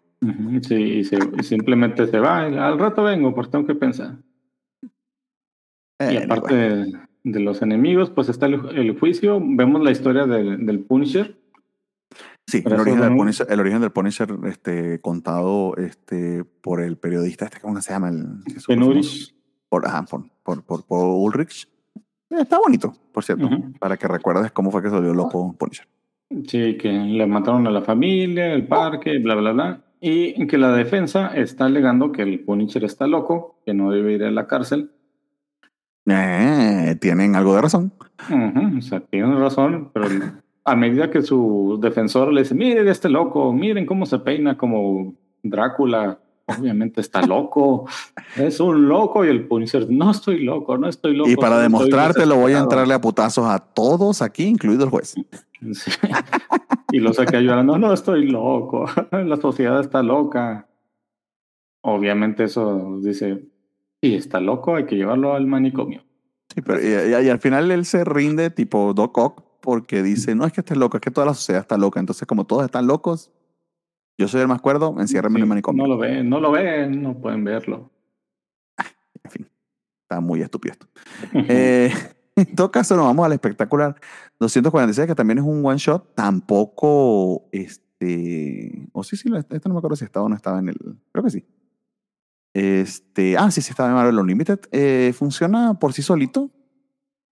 Sí, 0.63 0.75
y, 0.75 1.05
simplemente 1.43 2.07
se 2.07 2.19
va, 2.19 2.41
al 2.41 2.79
rato 2.79 3.05
vengo, 3.05 3.35
porque 3.35 3.53
tengo 3.53 3.67
que 3.67 3.75
pensar. 3.75 4.17
y 6.01 6.17
aparte, 6.17 6.93
de 7.25 7.41
los 7.41 7.63
enemigos, 7.63 8.11
pues 8.11 8.29
está 8.29 8.47
el, 8.47 8.99
juicio, 8.99 9.41
vemos 9.43 9.83
la 9.83 9.91
historia 9.91 10.27
del 10.27 10.81
Punisher. 10.81 11.39
Sí, 12.47 12.63
el 12.65 12.73
origen, 12.75 13.01
del 13.01 13.17
Punisher, 13.17 13.47
el 13.49 13.61
origen, 13.61 13.81
del 13.81 13.91
Punisher, 13.91 14.29
este, 14.45 15.01
contado 15.01 15.77
este, 15.77 16.45
por 16.45 16.81
el 16.83 16.99
periodista, 16.99 17.47
este, 17.47 17.61
¿cómo 17.61 17.81
se 17.81 17.93
llama? 17.93 18.11
El, 18.11 18.43
Por, 19.69 19.85
por, 20.43 20.63
por, 20.63 20.85
por, 20.87 21.05
Ulrich. 21.07 21.69
Está 22.39 22.59
bonito, 22.59 22.95
por 23.13 23.25
cierto, 23.25 23.49
para 23.79 23.97
que 23.97 24.09
recuerdes 24.09 24.53
cómo 24.53 24.71
fue 24.71 24.83
que 24.83 24.89
se 24.89 24.97
volvió 24.97 25.15
loco 25.15 25.55
Punisher. 25.59 25.87
Sí, 26.47 26.77
que 26.77 26.91
le 26.91 27.27
mataron 27.27 27.67
a 27.67 27.71
la 27.71 27.83
familia, 27.83 28.53
el 28.53 28.67
parque, 28.67 29.19
bla, 29.19 29.35
bla, 29.35 29.53
bla. 29.53 29.81
Y 30.01 30.47
que 30.47 30.59
la 30.59 30.73
defensa 30.73 31.29
está 31.35 31.67
alegando 31.67 32.13
que 32.13 32.23
el 32.23 32.41
Punisher 32.41 32.85
está 32.85 33.07
loco, 33.07 33.61
que 33.65 33.73
no 33.73 33.91
debe 33.91 34.15
ir 34.15 34.25
a 34.25 34.31
la 34.31 34.47
cárcel 34.47 34.91
eh, 36.07 36.97
tienen 37.01 37.35
algo 37.35 37.55
de 37.55 37.63
razón. 37.63 37.93
o 38.79 38.83
sea, 38.83 39.01
tienen 39.01 39.39
razón, 39.39 39.91
pero 39.93 40.07
a 40.65 40.77
medida 40.77 41.11
que 41.11 41.23
su 41.23 41.79
defensor 41.81 42.33
le 42.33 42.43
dice, 42.43 42.55
miren 42.55 42.89
este 42.89 43.09
loco, 43.09 43.53
miren 43.53 43.87
cómo 43.87 44.07
se 44.07 44.19
peina 44.19 44.57
como 44.57 45.15
Drácula, 45.43 46.19
obviamente 46.47 47.01
está 47.01 47.23
loco, 47.23 47.87
es 48.37 48.61
un 48.61 48.89
loco 48.89 49.25
y 49.25 49.29
el 49.29 49.47
Punisher, 49.47 49.87
no 49.91 50.11
estoy 50.11 50.43
loco, 50.45 50.77
no 50.79 50.89
estoy 50.89 51.17
loco. 51.17 51.31
Y 51.31 51.37
para 51.37 51.59
demostrarte 51.59 52.27
lo 52.27 52.37
voy 52.37 52.53
a 52.53 52.59
entrarle 52.59 52.95
a 52.95 53.01
putazos 53.01 53.47
a 53.47 53.59
todos 53.59 54.23
aquí, 54.23 54.45
incluido 54.45 54.85
el 54.85 54.91
juez. 54.91 55.15
Y 56.93 57.01
lo 57.01 57.13
saqué 57.13 57.41
llorando, 57.41 57.79
no 57.79 57.93
estoy 57.93 58.27
loco, 58.31 58.87
la 59.11 59.37
sociedad 59.37 59.81
está 59.81 60.03
loca. 60.03 60.69
Obviamente 61.83 62.45
eso 62.45 62.99
dice, 63.03 63.43
Sí, 64.05 64.15
está 64.17 64.39
loco, 64.39 64.77
hay 64.77 64.85
que 64.85 64.97
llevarlo 64.97 65.33
al 65.33 65.47
manicomio. 65.47 66.05
Sí, 66.55 66.61
pero 66.61 66.79
y, 66.79 67.31
al 67.31 67.39
final 67.39 67.71
él 67.71 67.87
se 67.87 68.05
rinde 68.05 68.51
tipo 68.51 68.93
Doc 68.93 69.17
Ock 69.17 69.43
porque 69.63 70.03
dice, 70.03 70.35
no 70.35 70.45
es 70.45 70.53
que 70.53 70.61
estés 70.61 70.77
loco, 70.77 70.99
es 70.99 71.01
que 71.01 71.11
toda 71.11 71.27
la 71.27 71.33
sociedad 71.33 71.63
está 71.63 71.79
loca. 71.79 72.01
Entonces, 72.01 72.29
como 72.29 72.45
todos 72.45 72.67
están 72.67 72.87
locos, 72.87 73.33
yo 74.17 74.29
soy 74.29 74.41
el 74.41 74.49
más 74.49 74.61
cuerdo, 74.61 74.95
enciérrame 74.99 75.37
en 75.37 75.43
el 75.43 75.49
manicomio. 75.49 75.83
No 75.83 75.89
lo 75.89 75.99
ven, 75.99 76.29
no 76.29 76.41
lo 76.41 76.53
ven, 76.53 77.03
no 77.03 77.19
pueden 77.19 77.45
verlo. 77.45 77.91
En 79.25 79.31
fin, 79.31 79.49
está 80.03 80.21
muy 80.21 80.43
estúpido 80.43 80.73
esto. 80.73 80.87
Eh, 81.49 81.93
en 82.37 82.55
todo 82.55 82.71
caso, 82.71 82.97
nos 82.97 83.07
vamos 83.07 83.27
al 83.27 83.33
espectacular 83.33 83.97
246, 84.39 85.09
que 85.09 85.15
también 85.15 85.39
es 85.39 85.45
un 85.45 85.65
one 85.65 85.79
shot. 85.79 86.15
Tampoco, 86.15 87.49
este, 87.53 88.89
o 88.93 89.03
sí, 89.03 89.17
sí, 89.17 89.31
este 89.35 89.69
no 89.69 89.75
me 89.75 89.79
acuerdo 89.79 89.97
si 89.97 90.05
estaba 90.05 90.27
o 90.27 90.29
no 90.29 90.37
estaba 90.37 90.59
en 90.59 90.69
el, 90.69 90.77
creo 91.13 91.25
que 91.25 91.31
sí. 91.31 91.45
Este, 92.53 93.37
ah, 93.37 93.51
sí, 93.51 93.61
sí, 93.61 93.71
está 93.71 93.87
en 93.87 93.95
Marvel 93.95 94.19
Unlimited. 94.19 94.61
Eh, 94.71 95.13
funciona 95.17 95.75
por 95.75 95.93
sí 95.93 96.03
solito. 96.03 96.51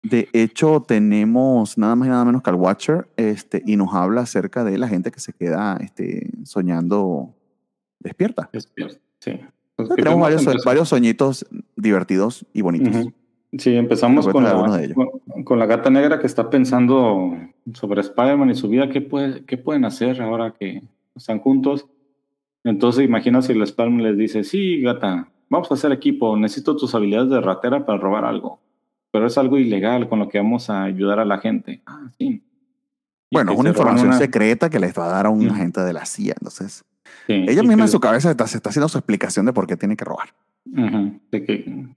De 0.09 0.29
hecho, 0.33 0.83
tenemos 0.87 1.77
nada 1.77 1.95
más 1.95 2.07
y 2.07 2.11
nada 2.11 2.25
menos 2.25 2.43
que 2.43 2.49
al 2.51 2.55
Watcher 2.55 3.07
este, 3.17 3.63
y 3.65 3.75
nos 3.75 3.93
habla 3.93 4.21
acerca 4.21 4.63
de 4.63 4.77
la 4.77 4.87
gente 4.87 5.11
que 5.11 5.19
se 5.19 5.33
queda 5.33 5.77
este, 5.81 6.29
soñando 6.43 7.33
despierta. 7.99 8.49
Despierta, 8.53 8.99
sí. 9.19 9.39
tenemos 9.95 10.19
varios, 10.19 10.63
varios, 10.63 10.89
soñitos 10.89 11.45
divertidos 11.75 12.45
y 12.53 12.61
bonitos. 12.61 13.07
Sí, 13.57 13.75
empezamos 13.75 14.27
con 14.27 14.43
la, 14.43 14.53
con 15.43 15.57
la, 15.57 15.65
gata 15.65 15.89
negra 15.89 16.19
que 16.19 16.27
está 16.27 16.49
pensando 16.49 17.37
sobre 17.73 18.01
Spider-Man 18.01 18.51
y 18.51 18.55
su 18.55 18.69
vida. 18.69 18.89
¿Qué, 18.89 19.01
puede, 19.01 19.43
¿Qué 19.45 19.57
pueden 19.57 19.85
hacer 19.85 20.21
ahora 20.21 20.53
que 20.59 20.83
están 21.15 21.39
juntos? 21.39 21.87
Entonces 22.63 23.05
imagina 23.05 23.41
si 23.41 23.53
el 23.53 23.61
Spam 23.65 23.99
les 23.99 24.17
dice, 24.17 24.43
sí, 24.43 24.81
gata, 24.81 25.29
vamos 25.49 25.69
a 25.71 25.75
hacer 25.75 25.91
equipo, 25.91 26.35
necesito 26.35 26.75
tus 26.75 26.93
habilidades 26.95 27.29
de 27.29 27.41
ratera 27.41 27.85
para 27.85 27.99
robar 27.99 28.25
algo, 28.25 28.59
pero 29.15 29.27
es 29.27 29.37
algo 29.37 29.57
ilegal 29.57 30.09
con 30.09 30.19
lo 30.19 30.27
que 30.27 30.39
vamos 30.39 30.69
a 30.69 30.83
ayudar 30.83 31.19
a 31.19 31.25
la 31.25 31.37
gente. 31.37 31.81
Ah, 31.85 32.09
sí. 32.17 32.43
Bueno, 33.31 33.53
es 33.53 33.57
una 33.57 33.69
información 33.69 34.11
secreta 34.11 34.69
que 34.69 34.77
les 34.77 34.93
va 34.93 35.05
a 35.05 35.07
dar 35.07 35.27
a 35.27 35.29
un 35.29 35.49
agente 35.49 35.79
de 35.79 35.93
la 35.93 36.05
CIA, 36.05 36.35
entonces. 36.37 36.83
ella 37.29 37.63
misma 37.63 37.83
en 37.83 37.89
su 37.89 38.01
cabeza 38.01 38.29
está, 38.29 38.45
se 38.45 38.57
está 38.57 38.71
haciendo 38.71 38.89
su 38.89 38.97
explicación 38.97 39.45
de 39.45 39.53
por 39.53 39.67
qué 39.67 39.77
tiene 39.77 39.95
que 39.95 40.03
robar. 40.03 40.33
De 40.65 41.45
que 41.45 41.87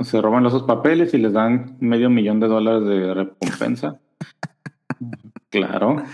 se 0.00 0.20
roban 0.22 0.46
esos 0.46 0.62
papeles 0.62 1.12
y 1.12 1.18
les 1.18 1.34
dan 1.34 1.76
medio 1.78 2.08
millón 2.08 2.40
de 2.40 2.46
dólares 2.48 2.88
de 2.88 3.12
recompensa. 3.12 4.00
claro. 5.50 6.04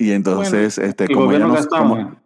Y 0.00 0.12
entonces, 0.12 0.78
este, 0.78 1.08
como, 1.08 1.32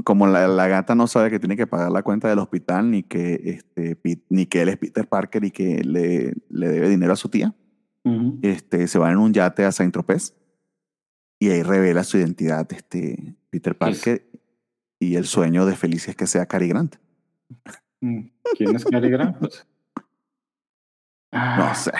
como, 0.04 0.26
la, 0.26 0.68
gata 0.68 0.94
no 0.94 1.06
sabe 1.06 1.30
que 1.30 1.38
tiene 1.38 1.56
que 1.56 1.66
pagar 1.66 1.90
la 1.90 2.02
cuenta 2.02 2.28
del 2.28 2.38
hospital, 2.38 2.90
ni 2.90 3.02
que, 3.02 3.40
este, 3.74 3.98
ni 4.28 4.44
que 4.44 4.60
él 4.60 4.68
es 4.68 4.76
Peter 4.76 5.08
Parker 5.08 5.42
y 5.44 5.50
que 5.50 5.82
le, 5.82 6.34
le 6.50 6.68
debe 6.68 6.90
dinero 6.90 7.14
a 7.14 7.16
su 7.16 7.30
tía, 7.30 7.54
este, 8.42 8.88
se 8.88 8.98
va 8.98 9.10
en 9.10 9.16
un 9.16 9.32
yate 9.32 9.64
a 9.64 9.72
Saint 9.72 9.92
Tropez 9.92 10.34
y 11.38 11.48
ahí 11.48 11.62
revela 11.62 12.04
su 12.04 12.18
identidad, 12.18 12.70
este, 12.72 13.36
Peter 13.48 13.76
Parker, 13.76 14.28
y 15.00 15.16
el 15.16 15.24
sueño 15.24 15.64
de 15.64 15.74
Felicia 15.74 16.10
es 16.10 16.16
que 16.16 16.26
sea 16.26 16.44
Cary 16.44 16.68
Grant. 16.68 16.96
Mm, 18.02 18.26
¿Quién 18.56 18.76
es 18.76 18.84
Cary 18.84 19.10
Grant? 19.10 19.38
No 21.32 21.74
sé. 21.74 21.92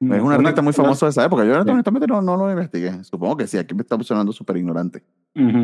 Es 0.00 0.22
un 0.22 0.32
artista 0.32 0.62
muy 0.62 0.72
famoso 0.72 1.04
de 1.04 1.10
esa 1.10 1.26
época. 1.26 1.44
Yo 1.44 1.60
honestamente 1.60 2.06
no, 2.06 2.22
no 2.22 2.34
lo 2.34 2.50
investigué. 2.50 3.04
Supongo 3.04 3.36
que 3.36 3.46
sí, 3.46 3.58
aquí 3.58 3.74
me 3.74 3.82
está 3.82 4.02
sonando 4.02 4.32
súper 4.32 4.56
ignorante. 4.56 5.02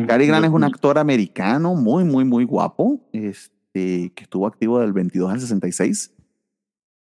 Cary 0.07 0.27
Grant 0.27 0.45
es 0.45 0.51
un 0.51 0.63
actor 0.63 0.99
americano 0.99 1.73
muy, 1.73 2.03
muy, 2.03 2.23
muy 2.23 2.43
guapo, 2.43 3.01
este, 3.11 4.11
que 4.13 4.23
estuvo 4.23 4.45
activo 4.45 4.79
del 4.79 4.93
22 4.93 5.31
al 5.31 5.39
66. 5.39 6.13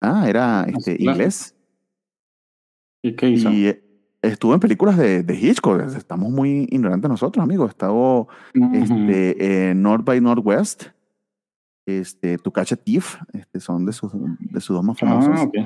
Ah, 0.00 0.26
era 0.26 0.66
este, 0.74 0.96
inglés. 0.98 1.54
¿Y 3.02 3.14
qué 3.14 3.28
hizo? 3.28 3.50
Y 3.50 3.66
eh, 3.66 3.84
estuvo 4.22 4.54
en 4.54 4.60
películas 4.60 4.96
de, 4.96 5.22
de 5.22 5.34
Hitchcock. 5.34 5.82
Estamos 5.82 6.30
muy 6.30 6.66
ignorantes 6.70 7.10
nosotros, 7.10 7.42
amigos. 7.42 7.70
Estaba 7.70 8.26
este, 8.72 9.70
en 9.70 9.82
North 9.82 10.04
by 10.04 10.18
Northwest. 10.22 10.86
este, 11.84 12.38
Tucacha 12.38 12.76
Thief, 12.76 13.16
este, 13.34 13.60
son 13.60 13.84
de 13.84 13.92
sus, 13.92 14.12
de 14.14 14.60
sus 14.62 14.74
dos 14.74 14.84
más 14.84 14.98
famosos. 14.98 15.30
Ah, 15.34 15.42
ok. 15.42 15.56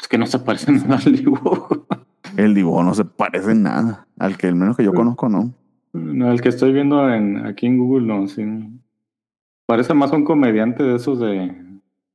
Es 0.00 0.08
que 0.08 0.18
no 0.18 0.26
se 0.26 0.38
parecen 0.38 0.76
nada 0.76 0.96
al 1.06 1.12
dibujo. 1.16 1.86
El 2.36 2.54
dibujo 2.54 2.82
no 2.84 2.94
se 2.94 3.04
parece 3.04 3.52
en 3.52 3.62
nada. 3.64 4.06
Al 4.18 4.36
que 4.36 4.46
al 4.48 4.54
menos 4.54 4.76
que 4.76 4.84
yo 4.84 4.92
conozco, 4.92 5.28
no. 5.28 5.52
No, 5.92 6.30
el 6.30 6.40
que 6.40 6.50
estoy 6.50 6.72
viendo 6.72 7.12
en, 7.12 7.46
aquí 7.46 7.66
en 7.66 7.78
Google, 7.78 8.06
no. 8.06 8.28
Sí. 8.28 8.44
Parece 9.66 9.94
más 9.94 10.12
un 10.12 10.24
comediante 10.24 10.82
de 10.82 10.96
esos 10.96 11.18
de, 11.18 11.54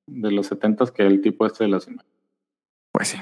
de 0.08 0.32
los 0.32 0.48
setentas 0.48 0.92
que 0.92 1.04
el 1.06 1.22
tipo 1.22 1.46
este 1.46 1.66
de 1.66 1.70
la 1.72 1.80
semana. 1.80 2.08
Pues 2.92 3.10
sí. 3.10 3.18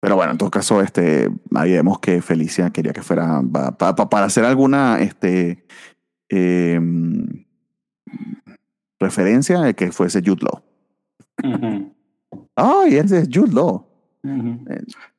Pero 0.00 0.14
bueno, 0.16 0.32
en 0.32 0.38
todo 0.38 0.50
caso, 0.50 0.80
este, 0.80 1.28
ahí 1.54 1.72
vemos 1.72 1.98
que 1.98 2.22
Felicia 2.22 2.70
quería 2.70 2.92
que 2.92 3.02
fuera 3.02 3.42
pa- 3.52 3.76
pa- 3.76 3.94
pa- 3.96 4.08
para 4.08 4.26
hacer 4.26 4.44
alguna 4.44 5.00
este, 5.00 5.64
em, 6.28 7.44
referencia 9.00 9.60
de 9.60 9.74
que 9.74 9.92
fuese 9.92 10.22
Jude 10.24 10.42
Law. 10.44 10.62
Ujú, 11.44 11.92
¡Ay, 12.56 12.96
ese 12.96 13.18
es 13.20 13.28
Jude 13.32 13.52
Law! 13.52 13.86
ujú. 14.24 14.64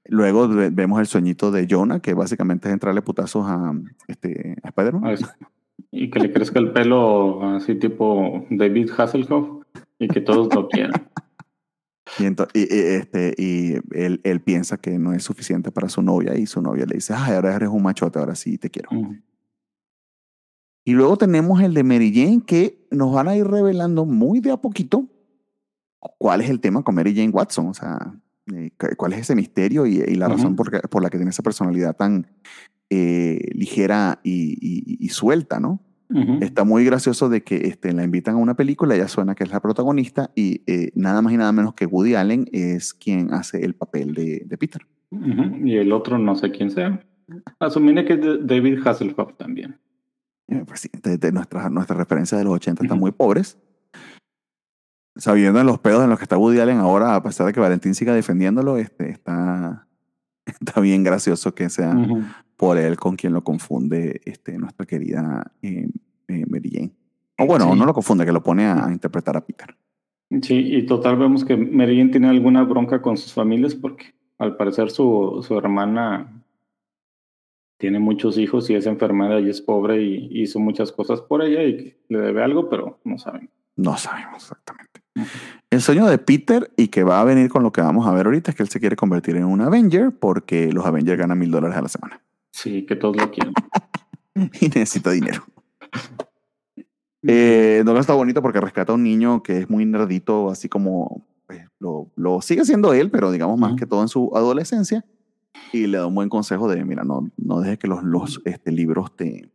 Luego 0.09 0.47
ve- 0.47 0.69
vemos 0.69 0.99
el 0.99 1.05
sueñito 1.07 1.51
de 1.51 1.68
Jonah, 1.69 1.99
que 1.99 2.14
básicamente 2.14 2.68
es 2.69 2.73
entrarle 2.73 3.01
putazos 3.01 3.45
a, 3.47 3.73
este, 4.07 4.55
a 4.64 4.69
Spider-Man. 4.69 5.15
Y 5.91 6.09
que 6.09 6.19
le 6.19 6.31
crezca 6.31 6.59
el 6.59 6.72
pelo 6.73 7.43
así 7.55 7.76
tipo 7.76 8.45
David 8.49 8.89
Hasselhoff 8.97 9.64
y 9.99 10.07
que 10.07 10.22
todos 10.22 10.53
lo 10.53 10.68
quieran. 10.69 11.09
Y, 12.19 12.23
y- 12.26 12.27
y, 12.55 12.65
este, 12.95 13.35
y 13.38 13.73
él, 13.91 14.22
él 14.23 14.41
piensa 14.41 14.77
que 14.77 14.97
no 14.97 15.14
es 15.14 15.23
suficiente 15.23 15.72
para 15.72 15.89
su 15.89 16.01
novia 16.01 16.35
y 16.38 16.45
su 16.47 16.61
novia 16.61 16.85
le 16.85 16.95
dice, 16.95 17.14
ay, 17.15 17.34
ahora 17.35 17.53
eres 17.55 17.69
un 17.69 17.84
machote, 17.84 18.18
ahora 18.18 18.34
sí 18.35 18.57
te 18.57 18.69
quiero. 18.69 18.89
Ujú. 18.91 19.15
Y 20.85 20.93
luego 20.93 21.18
tenemos 21.18 21.61
el 21.61 21.73
de 21.73 21.84
Mary 21.84 22.14
Jane 22.15 22.41
que 22.45 22.88
nos 22.91 23.14
van 23.14 23.27
a 23.27 23.35
ir 23.35 23.45
revelando 23.45 24.05
muy 24.05 24.39
de 24.39 24.51
a 24.51 24.57
poquito 24.57 25.05
cuál 26.17 26.41
es 26.41 26.49
el 26.49 26.59
tema 26.59 26.84
con 26.84 26.95
Mary 26.95 27.13
Jane 27.15 27.29
Watson, 27.29 27.67
o 27.67 27.73
sea, 27.73 27.97
eh, 28.53 28.71
cu- 28.79 28.95
cuál 28.97 29.13
es 29.13 29.19
ese 29.19 29.35
misterio 29.35 29.85
y, 29.85 29.97
y 29.97 30.15
la 30.15 30.27
razón 30.27 30.47
Ujú. 30.47 30.55
por, 30.55 30.71
que- 30.71 30.88
por 30.88 31.01
la 31.03 31.09
que 31.09 31.17
tiene 31.17 31.31
esa 31.31 31.43
personalidad 31.43 31.95
tan 31.95 32.27
eh, 32.89 33.39
ligera 33.53 34.19
y, 34.23 34.53
y- 34.61 34.97
y 35.05 35.09
suelta, 35.09 35.59
¿no? 35.59 35.81
Ujú. 36.09 36.38
Está 36.41 36.63
muy 36.63 36.85
gracioso 36.85 37.27
de 37.27 37.43
que 37.43 37.67
este, 37.67 37.91
la 37.91 38.03
invitan 38.05 38.35
a 38.35 38.38
una 38.38 38.55
película, 38.55 38.95
ella 38.95 39.09
suena 39.09 39.35
que 39.35 39.43
es 39.43 39.51
la 39.51 39.59
protagonista 39.59 40.31
y 40.35 40.61
eh, 40.65 40.91
nada 40.95 41.21
más 41.21 41.34
y 41.34 41.38
nada 41.38 41.51
menos 41.51 41.73
que 41.73 41.85
Woody 41.85 42.15
Allen 42.15 42.47
es 42.53 42.93
quien 42.93 43.34
hace 43.34 43.65
el 43.65 43.75
papel 43.75 44.13
de, 44.13 44.43
de 44.45 44.57
Peter. 44.57 44.81
Ujú. 45.11 45.67
Y 45.67 45.75
el 45.75 45.91
otro 45.91 46.17
no 46.17 46.35
sé 46.35 46.49
quién 46.51 46.71
sea. 46.71 47.01
Asumiré 47.59 48.05
que 48.05 48.13
es 48.13 48.19
David 48.47 48.79
Hasselhoff 48.88 49.35
también. 49.38 49.77
Eh, 50.47 50.63
Pues 50.65 50.79
sí, 50.79 50.89
de, 51.03 51.17
de 51.17 51.31
nuestras 51.34 51.69
nuestras 51.69 51.99
referencias 51.99 52.39
de 52.39 52.45
los 52.45 52.53
80 52.53 52.84
están 52.84 52.99
muy 52.99 53.11
pobres. 53.11 53.57
Sabiendo 55.18 55.60
en 55.60 55.68
los 55.68 55.80
pedos 55.80 56.03
en 56.03 56.10
los 56.10 56.19
que 56.19 56.26
está 56.26 56.38
Woody 56.38 56.60
Allen 56.60 56.77
ahora, 56.77 57.15
a 57.15 57.23
pesar 57.23 57.48
de 57.48 57.53
que 57.53 57.60
Valentín 57.60 57.95
siga 57.95 58.14
defendiéndolo, 58.14 58.77
este, 58.77 59.10
está, 59.10 59.88
está 60.45 60.80
bien 60.81 61.03
gracioso 61.03 61.53
que 61.56 61.69
sea 61.69 61.95
por 62.56 62.77
él 62.77 62.98
con 62.98 63.15
quien 63.15 63.34
lo 63.34 63.44
confunde 63.44 64.22
este, 64.26 64.57
nuestra 64.57 64.85
querida 64.85 65.52
eh, 65.61 65.89
eh, 66.27 66.45
Mary 66.48 66.69
Jane. 66.72 66.91
O 67.39 67.45
bueno, 67.45 67.72
Sí. 67.72 67.80
no 67.80 67.85
lo 67.85 67.94
confunde, 67.94 68.26
que 68.26 68.31
lo 68.31 68.41
pone 68.41 68.65
a, 68.65 68.85
a 68.88 68.91
interpretar 68.91 69.38
a 69.38 69.45
Peter. 69.45 69.76
Sí, 70.41 70.76
y 70.76 70.85
total 70.85 71.18
vemos 71.18 71.45
que 71.45 71.56
Mary 71.56 71.98
Jane 71.98 72.10
tiene 72.11 72.30
alguna 72.30 72.64
bronca 72.64 73.02
con 73.02 73.15
sus 73.15 73.31
familias 73.34 73.76
porque 73.76 74.14
al 74.39 74.57
parecer 74.57 74.89
su, 74.91 75.44
su 75.48 75.57
hermana 75.57 76.44
tiene 77.77 77.99
muchos 77.99 78.38
hijos 78.38 78.69
y 78.69 78.76
es 78.76 78.85
enfermera 78.88 79.39
y 79.39 79.49
es 79.49 79.61
pobre 79.61 80.02
y 80.02 80.41
hizo 80.41 80.60
muchas 80.60 80.91
cosas 80.91 81.22
por 81.22 81.44
ella 81.44 81.64
y 81.64 81.95
le 82.10 82.19
debe 82.19 82.44
algo, 82.44 82.69
pero 82.69 82.99
no 83.03 83.18
saben. 83.18 83.49
No 83.76 83.95
sabemos 83.98 84.44
exactamente. 84.44 84.86
El 85.69 85.81
sueño 85.81 86.06
de 86.07 86.18
Peter 86.18 86.72
y 86.77 86.88
que 86.88 87.03
va 87.03 87.19
a 87.19 87.23
venir 87.23 87.49
con 87.49 87.64
lo 87.64 87.72
que 87.72 87.81
vamos 87.81 88.07
a 88.07 88.11
ver 88.11 88.26
ahorita 88.26 88.52
es 88.52 88.57
que 88.57 88.64
él 88.64 88.69
se 88.69 88.80
quiere 88.80 88.95
convertir 88.95 89.35
en 89.35 89.45
un 89.45 89.61
Avenger 89.61 90.11
porque 90.11 90.72
los 90.72 90.85
Avengers 90.85 91.19
ganan 91.19 91.38
mil 91.38 91.52
dólares 91.52 91.77
a 91.77 91.81
la 91.81 91.89
semana 91.89 92.22
Sí, 92.52 92.85
que 92.85 92.95
todos 92.95 93.15
lo 93.18 93.30
quieren. 93.30 93.53
y 94.61 94.65
necesita 94.68 95.11
dinero. 95.11 95.44
Eh, 97.23 97.84
no 97.85 97.99
está 97.99 98.14
bonito 98.14 98.41
porque 98.41 98.61
rescata 98.61 98.94
a 98.94 98.95
un 98.95 99.03
niño 99.03 99.44
que 99.44 99.60
es 99.60 99.69
muy 99.69 99.85
nerdito, 99.85 100.49
así 100.49 100.69
como 100.69 101.26
pues, 101.45 101.65
lo, 101.80 102.11
lo 102.15 102.41
sigue 102.41 102.65
siendo 102.65 102.94
él, 102.94 103.11
pero 103.11 103.31
digamos 103.31 103.60
más 103.60 103.76
que 103.76 103.85
todo 103.85 104.02
en 104.02 104.07
su 104.07 104.31
adolescencia. 104.35 105.06
Y 105.73 105.88
le 105.88 105.98
da 105.98 106.07
un 106.07 106.15
buen 106.15 106.30
consejo 106.30 106.69
de, 106.69 106.84
mira, 106.85 107.03
no, 107.03 107.30
no 107.38 107.60
dejes 107.60 107.80
que 107.80 107.88
los, 107.88 108.03
los 108.03 108.41
este, 108.45 108.72
libros 108.72 109.15
te, 109.15 109.52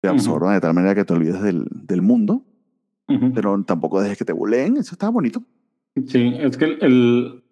te 0.00 0.08
absorban 0.08 0.54
de 0.54 0.60
tal 0.60 0.74
manera 0.74 0.94
que 0.94 1.04
te 1.04 1.12
olvides 1.12 1.40
del, 1.42 1.66
del 1.70 2.02
mundo, 2.02 2.44
Pero 3.34 3.62
tampoco 3.64 4.00
dejes 4.00 4.18
que 4.18 4.24
te 4.24 4.32
buleen. 4.32 4.76
Eso 4.76 4.94
está 4.94 5.08
bonito. 5.08 5.42
Sí, 6.06 6.32
es 6.38 6.56
que 6.56 6.64
el, 6.66 6.78
el- 6.82 7.44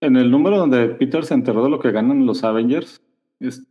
en 0.00 0.16
el 0.16 0.30
número 0.30 0.56
donde 0.58 0.88
Peter 0.90 1.24
se 1.24 1.34
enteró 1.34 1.62
de 1.64 1.70
lo 1.70 1.78
que 1.80 1.90
ganan 1.90 2.24
los 2.26 2.42
Avengers, 2.44 3.02
es- 3.40 3.66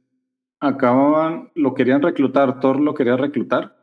acababan, 0.60 1.52
lo 1.56 1.74
querían 1.74 2.02
reclutar, 2.02 2.60
Thor 2.60 2.80
lo 2.80 2.94
quería 2.94 3.16
reclutar, 3.18 3.76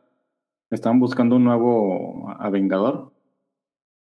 estaban 0.69 0.99
buscando 0.99 1.35
un 1.37 1.43
nuevo 1.43 2.29
Avengador. 2.39 3.13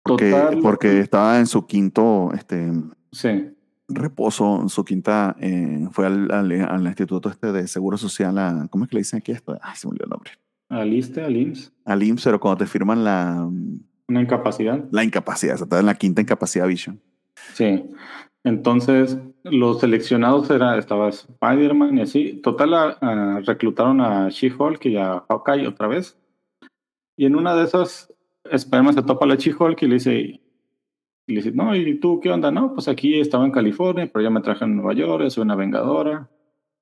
Porque, 0.03 0.30
Total, 0.32 0.60
porque 0.61 0.99
estaba 0.99 1.40
en 1.40 1.48
su 1.48 1.65
quinto 1.65 2.32
este, 2.36 2.72
Sí, 3.11 3.49
reposo, 3.88 4.61
en 4.61 4.69
su 4.69 4.84
quinta, 4.86 5.36
eh, 5.40 5.88
fue 5.91 6.06
al, 6.06 6.30
al, 6.32 6.52
al 6.52 6.86
instituto 6.86 7.30
este 7.30 7.52
de 7.52 7.68
seguro 7.68 7.98
social, 7.98 8.38
a, 8.38 8.68
¿cómo 8.69 8.84
es 8.84 8.90
que 8.90 8.98
le 8.98 9.02
dicen 9.02 9.18
aquí 9.19 9.32
esto? 9.32 9.57
Ay, 9.61 9.76
se 9.76 9.88
me 9.88 9.91
olvidó 9.91 10.03
el 10.06 10.10
nombre. 10.11 10.32
Aliste, 10.69 11.21
al 11.21 11.35
IMSS, 11.37 11.73
Al 11.85 12.03
IMSS, 12.03 12.23
pero 12.25 12.39
cuando 12.39 12.57
te 12.57 12.65
firman 12.67 13.03
la, 13.03 13.47
una 14.07 14.21
incapacidad. 14.21 14.83
la 14.91 15.03
incapacidad, 15.03 15.55
o 15.55 15.57
sea, 15.57 15.65
estás 15.65 15.79
en 15.79 15.85
la 15.85 15.95
quinta 15.95 16.21
incapacidad 16.21 16.67
vision. 16.67 16.99
Sí. 17.53 17.83
Entonces, 18.43 19.17
los 19.43 19.79
seleccionados 19.79 20.49
era, 20.51 20.77
estaba 20.77 21.09
Spider-Man 21.09 21.97
y 21.97 22.01
así. 22.01 22.33
Total, 22.43 22.73
a- 22.73 22.97
a- 23.01 23.39
reclutaron 23.41 24.01
a 24.01 24.29
She-Hulk 24.29 24.85
y 24.85 24.97
a 24.97 25.23
Hawkeye 25.27 25.67
otra 25.67 25.87
vez. 25.87 26.17
Y 27.17 27.25
en 27.25 27.35
una 27.35 27.55
de 27.55 27.63
esas, 27.63 28.13
Spider-Man 28.43 28.93
se 28.93 29.01
topa 29.03 29.25
a 29.25 29.29
la 29.29 29.35
She-Hulk 29.35 29.81
y 29.81 29.87
le 29.87 29.93
dice, 29.95 30.13
y 30.19 30.41
le 31.27 31.35
dice, 31.41 31.51
no, 31.53 31.75
¿y 31.75 31.99
tú 31.99 32.19
qué 32.19 32.29
onda? 32.29 32.51
No, 32.51 32.73
pues 32.73 32.87
aquí 32.87 33.19
estaba 33.19 33.45
en 33.45 33.51
California, 33.51 34.09
pero 34.11 34.21
ya 34.23 34.29
me 34.29 34.41
traje 34.41 34.63
a 34.63 34.67
Nueva 34.67 34.93
York, 34.93 35.27
soy 35.29 35.41
una 35.43 35.55
vengadora. 35.55 36.29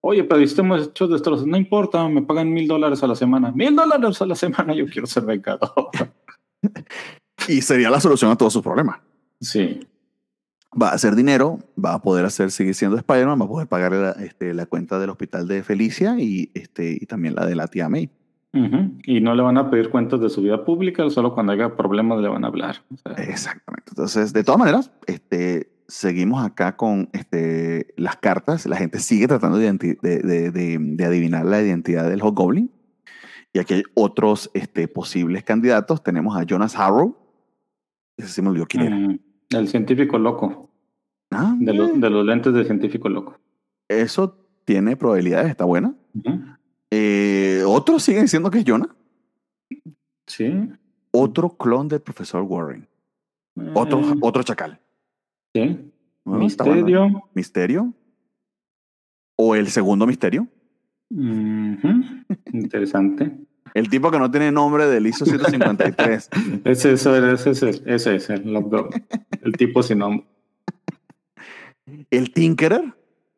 Oye, 0.06 0.26
pero 0.26 0.44
hemos 0.44 0.88
hecho 0.88 1.08
destrozos. 1.08 1.48
No 1.48 1.56
importa, 1.56 2.06
me 2.10 2.22
pagan 2.22 2.52
mil 2.52 2.68
dólares 2.68 3.02
a 3.04 3.08
la 3.08 3.16
semana. 3.16 3.54
Mil 3.54 3.74
dólares 3.74 4.22
a 4.22 4.26
la 4.26 4.36
semana, 4.36 4.74
yo 4.74 4.86
quiero 4.86 5.08
ser 5.08 5.24
vengador. 5.24 5.90
Y 7.50 7.62
sería 7.62 7.90
la 7.90 8.00
solución 8.00 8.32
a 8.32 8.38
todos 8.38 8.54
sus 8.54 8.62
problemas. 8.62 9.00
Sí. 9.42 9.86
Va 10.82 10.90
a 10.90 10.94
hacer 10.94 11.14
dinero, 11.14 11.60
va 11.84 11.96
a 11.96 12.02
poder 12.02 12.24
hacer, 12.24 12.52
seguir 12.52 12.74
siendo 12.74 12.96
Spider-Man, 12.96 13.42
va 13.42 13.46
a 13.46 13.50
poder 13.50 13.68
pagar 13.68 13.92
la, 13.92 14.12
este, 14.12 14.54
la 14.54 14.66
cuenta 14.66 14.98
del 14.98 15.10
hospital 15.10 15.46
de 15.46 15.62
Felicia 15.62 16.16
y, 16.18 16.52
este, 16.54 16.98
y 17.00 17.06
también 17.06 17.36
la 17.36 17.46
de 17.46 17.56
la 17.56 17.68
tía 17.68 17.90
May. 17.90 18.10
Ujú, 18.54 18.94
Y 19.04 19.20
no 19.20 19.36
le 19.36 19.42
van 19.42 19.58
a 19.58 19.70
pedir 19.70 19.90
cuentas 19.90 20.22
de 20.22 20.30
su 20.30 20.42
vida 20.42 20.64
pública, 20.64 21.10
solo 21.10 21.34
cuando 21.34 21.52
haya 21.52 21.76
problemas 21.76 22.22
le 22.22 22.30
van 22.30 22.46
a 22.46 22.48
hablar. 22.48 22.78
O 22.94 22.98
sea, 22.98 23.24
Exactamente. 23.26 23.90
Entonces, 23.90 24.32
de 24.32 24.44
todas 24.46 24.60
maneras, 24.60 24.92
este, 25.06 25.73
seguimos 25.94 26.44
acá 26.44 26.76
con 26.76 27.10
este, 27.14 27.94
las 27.98 28.18
cartas. 28.18 28.66
La 28.66 28.76
gente 28.78 29.00
sigue 29.00 29.28
tratando 29.28 29.58
de, 29.58 29.72
de, 29.74 30.20
de- 30.20 30.52
de- 30.52 31.06
adivinar 31.06 31.46
la 31.46 31.62
identidad 31.62 32.10
del 32.10 32.22
Hobgoblin. 32.22 32.72
Y 33.54 33.60
aquí 33.60 33.76
hay 33.76 33.84
otros 33.94 34.50
este, 34.56 34.88
posibles 34.88 35.44
candidatos. 35.44 36.02
Tenemos 36.04 36.36
a 36.36 36.44
Jonas 36.44 36.76
Harrow. 36.76 37.16
Ese 38.18 38.30
sí 38.30 38.42
me 38.42 38.50
olvidó 38.50 38.66
quién 38.66 38.84
era. 38.84 38.96
mm, 38.96 39.20
el 39.52 39.68
científico 39.68 40.18
loco, 40.18 40.72
Ah, 41.32 41.56
de, 41.60 41.74
lo- 41.74 41.88
de 41.88 42.10
los 42.10 42.26
lentes 42.26 42.54
del 42.54 42.66
científico 42.66 43.10
loco. 43.10 43.40
Eso 43.88 44.36
tiene 44.66 44.96
probabilidades, 44.98 45.50
está 45.50 45.66
buena. 45.66 45.94
Eh, 46.92 47.64
otros 47.68 48.02
siguen 48.04 48.24
diciendo 48.24 48.50
que 48.50 48.60
es 48.60 48.66
Jonah. 48.68 48.90
Sí. 50.28 50.70
Otro 51.12 51.50
clon 51.58 51.88
del 51.88 52.02
profesor 52.02 52.42
Warren. 52.44 52.88
Otro, 53.76 54.00
Eh, 54.00 54.16
otro 54.22 54.42
chacal. 54.44 54.80
Sí. 55.54 55.92
Bueno, 56.26 56.46
está 56.46 56.64
bueno. 56.64 56.82
Misterio. 56.86 57.30
Misterio. 57.34 57.94
O 59.36 59.56
el 59.56 59.68
segundo 59.68 60.06
misterio. 60.08 60.48
Interesante. 62.54 63.36
El 63.74 63.90
tipo 63.90 64.12
que 64.12 64.20
no 64.20 64.30
tiene 64.30 64.52
nombre 64.52 64.86
del 64.88 65.08
ISO 65.08 65.26
153. 65.26 66.30
Ese, 66.66 66.94
ese, 66.94 67.34
ese, 67.34 67.82
ese, 67.86 68.16
es 68.16 68.30
el. 68.30 68.56
El 69.42 69.54
tipo 69.54 69.82
sin 69.84 69.98
nombre. 70.00 70.26
el 72.12 72.32
Tinkerer. 72.32 72.94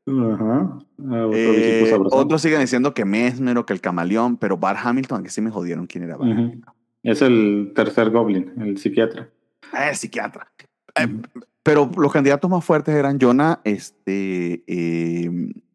Ajá. 0.08 0.78
Ah, 1.10 1.26
otro 1.26 1.34
Eh, 1.34 1.98
otros 2.12 2.42
siguen 2.42 2.60
diciendo 2.60 2.94
que 2.94 3.06
Mesmer 3.06 3.58
o 3.58 3.66
que 3.66 3.74
el 3.74 3.82
camaleón, 3.82 4.38
pero 4.38 4.58
Bart 4.58 4.80
Hamilton, 4.84 5.24
que 5.24 5.30
sí 5.30 5.42
me 5.42 5.50
jodieron 5.50 5.88
quién 5.88 6.04
era 6.04 6.18
Ujú. 6.18 6.26
Hamilton. 6.26 6.74
Es 7.04 7.22
el 7.22 7.72
tercer 7.74 8.12
Goblin, 8.12 8.52
el 8.60 8.78
psiquiatra. 8.78 9.30
Ah, 9.72 9.90
es 9.90 10.00
psiquiatra. 10.00 10.52
Eh, 10.98 11.22
pero 11.64 11.90
los 11.98 12.12
candidatos 12.12 12.50
más 12.50 12.64
fuertes 12.64 12.96
eran 12.96 13.18
Jonah, 13.20 13.60
este, 13.64 14.64
eh, 14.68 15.30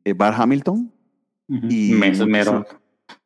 eh, 0.04 0.12
Bart 0.14 0.38
Hamilton 0.38 0.92
y 1.48 1.92
Mesmero. 1.94 2.64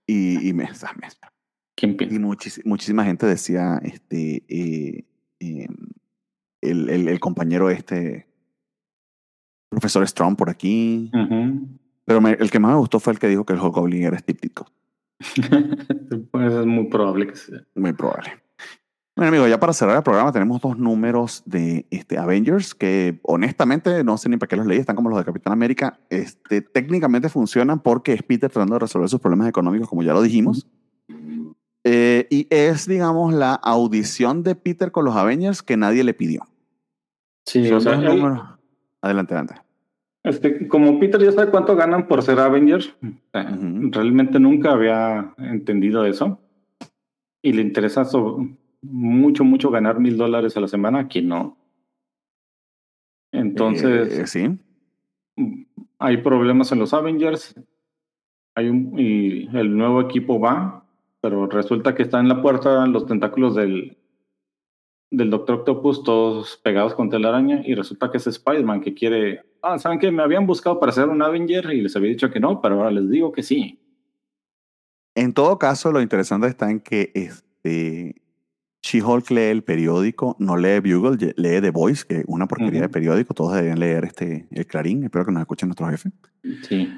y, 0.07 0.49
y 0.49 0.53
Mes- 0.55 0.83
ah, 0.85 0.93
Mesmer. 0.95 1.31
¿Quién 1.77 1.97
piensa? 1.97 2.17
Y 2.17 2.65
muchísima 2.65 3.05
gente 3.05 3.27
decía, 3.27 3.81
este, 3.83 4.45
eh, 4.49 5.05
em, 5.41 5.77
el, 6.63 6.89
el, 6.89 7.09
el, 7.09 7.21
compañero 7.21 7.69
este, 7.69 8.27
profesor 9.69 10.07
Strong 10.07 10.37
por 10.37 10.49
aquí. 10.51 11.11
Pero 12.07 12.27
el 12.29 12.51
que 12.51 12.59
más 12.59 12.73
me 12.73 12.79
gustó 12.79 13.01
fue 13.01 13.13
el 13.13 13.19
que 13.19 13.29
dijo 13.29 13.45
que 13.45 13.53
el 13.55 13.59
Goblin 13.59 14.05
era 14.05 14.19
Ditko. 14.27 14.67
pues 16.31 16.53
es 16.53 16.67
muy 16.67 16.89
probable 16.89 17.27
que 17.27 17.37
sea. 17.37 17.61
Muy 17.75 17.93
probable. 17.93 18.44
Bueno, 19.17 19.29
amigo, 19.29 19.47
ya 19.47 19.61
para 19.61 19.73
cerrar 19.73 19.97
el 19.97 20.03
programa 20.03 20.33
tenemos 20.33 20.61
dos 20.61 20.77
números 20.77 21.45
de 21.47 21.87
este, 21.91 22.19
Avengers 22.19 22.75
que 22.75 23.21
honestamente 23.23 24.03
no 24.03 24.19
sé 24.19 24.29
ni 24.29 24.39
para 24.39 24.49
qué 24.49 24.57
los 24.57 24.67
leí, 24.67 24.79
están 24.79 24.97
como 24.97 25.09
los 25.09 25.19
de 25.19 25.25
Capitán 25.25 25.53
América. 25.53 26.01
Este, 26.11 26.63
técnicamente 26.63 27.29
funcionan 27.29 27.79
porque 27.79 28.13
es 28.13 28.25
Peter 28.25 28.51
tratando 28.51 28.75
de 28.75 28.81
resolver 28.81 29.09
sus 29.09 29.21
problemas 29.21 29.49
económicos, 29.49 29.89
como 29.89 30.03
ya 30.03 30.15
lo 30.15 30.23
dijimos. 30.23 30.67
Eh, 31.85 32.27
y 32.29 32.49
es, 32.51 32.89
digamos, 32.89 33.33
la 33.33 33.55
audición 33.55 34.43
de 34.43 34.57
Peter 34.57 34.91
con 34.91 35.05
los 35.05 35.15
Avengers 35.15 35.63
que 35.63 35.77
nadie 35.77 36.03
le 36.03 36.15
pidió. 36.15 36.49
Sí, 37.47 37.71
o 37.71 37.81
sea, 37.81 37.93
Adelante, 39.01 39.35
adelante. 39.35 39.55
Este, 40.25 40.67
como 40.67 40.99
Peter 40.99 41.23
ya 41.23 41.31
sabe 41.31 41.51
cuánto 41.51 41.77
ganan 41.77 42.09
por 42.09 42.23
ser 42.23 42.41
Avengers, 42.41 42.97
realmente 43.33 44.41
nunca 44.41 44.73
había 44.73 45.35
entendido 45.39 46.05
eso. 46.07 46.41
Y 47.43 47.53
le 47.53 47.61
interesa 47.61 48.07
mucho, 48.91 49.45
mucho 49.45 49.71
ganar 49.71 50.01
mil 50.01 50.17
dólares 50.17 50.57
a 50.57 50.61
la 50.61 50.69
semana, 50.69 51.01
aquí 51.01 51.23
no. 51.23 51.57
Entonces, 53.33 54.19
eh, 54.19 54.27
sí. 54.27 54.59
Hay 55.99 56.19
problemas 56.19 56.71
en 56.73 56.79
los 56.79 56.95
Avengers. 56.95 57.55
Hay 58.55 58.69
un, 58.69 58.99
y 58.99 59.49
el 59.57 59.77
nuevo 59.77 60.01
equipo 60.01 60.39
va, 60.39 60.85
pero 61.21 61.47
resulta 61.49 61.95
que 61.95 62.05
está 62.05 62.21
en 62.21 62.29
la 62.29 62.41
puerta 62.41 62.87
los 62.87 63.07
tentáculos 63.07 63.57
del, 63.57 63.97
del 65.11 65.31
Doctor 65.31 65.61
Octopus 65.61 66.05
todos 66.05 66.57
pegados 66.59 66.95
con 66.95 67.11
telaraña 67.11 67.63
y 67.65 67.75
resulta 67.75 68.11
que 68.11 68.19
es 68.19 68.27
Spider-Man 68.27 68.81
que 68.81 68.95
quiere, 68.95 69.43
ah, 69.63 69.79
saben 69.79 69.99
que 69.99 70.13
me 70.13 70.23
habían 70.23 70.47
buscado 70.47 70.79
para 70.79 70.93
ser 70.93 71.09
un 71.09 71.23
Avenger 71.23 71.73
y 71.73 71.81
les 71.81 71.97
había 71.97 72.11
dicho 72.11 72.31
que 72.31 72.41
no, 72.41 72.61
pero 72.61 72.77
ahora 72.77 72.91
les 72.93 73.11
digo 73.11 73.33
que 73.33 73.43
sí. 73.43 73.81
En 75.17 75.33
todo 75.33 75.59
caso, 75.59 75.93
lo 75.93 76.01
interesante 76.01 76.49
está 76.49 76.71
en 76.71 76.81
que 76.81 77.11
este 77.15 78.24
She-Hulk 78.85 79.31
lee 79.31 79.41
el 79.45 79.63
periódico, 79.63 80.37
no 80.39 80.59
lee 80.59 80.79
Bugle, 80.81 81.33
lee 81.37 81.61
The 81.63 81.71
Voice, 81.71 82.05
que 82.07 82.19
es 82.19 82.25
una 82.27 82.47
porquería 82.47 82.83
de 82.83 82.89
periódico, 82.91 83.33
todos 83.33 83.55
deberían 83.55 83.81
leer 83.81 84.05
este 84.05 84.47
el 84.51 84.67
Clarín, 84.67 85.05
espero 85.05 85.25
que 85.25 85.33
nos 85.33 85.41
escuchen 85.41 85.69
nuestro 85.69 85.89
jefe. 85.89 86.11
Sí. 86.69 86.93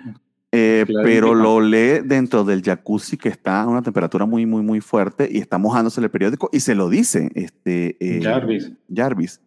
Eh, 0.51 0.85
pero 1.05 1.35
lo 1.35 1.61
lee 1.61 2.01
dentro 2.05 2.43
del 2.43 2.63
jacuzzi 2.63 3.17
que 3.17 3.29
está 3.29 3.63
a 3.63 3.69
una 3.69 3.83
temperatura 3.83 4.27
muy, 4.27 4.47
muy, 4.47 4.63
muy 4.63 4.81
fuerte 4.81 5.29
y 5.31 5.39
está 5.39 5.59
mojándose 5.59 6.01
el 6.01 6.11
periódico 6.11 6.51
y 6.53 6.59
se 6.61 6.75
lo 6.75 6.89
dice 6.89 7.31
este, 7.35 7.97
eh, 8.01 8.21
Jarvis. 8.21 8.73
Jarvis. 8.93 9.41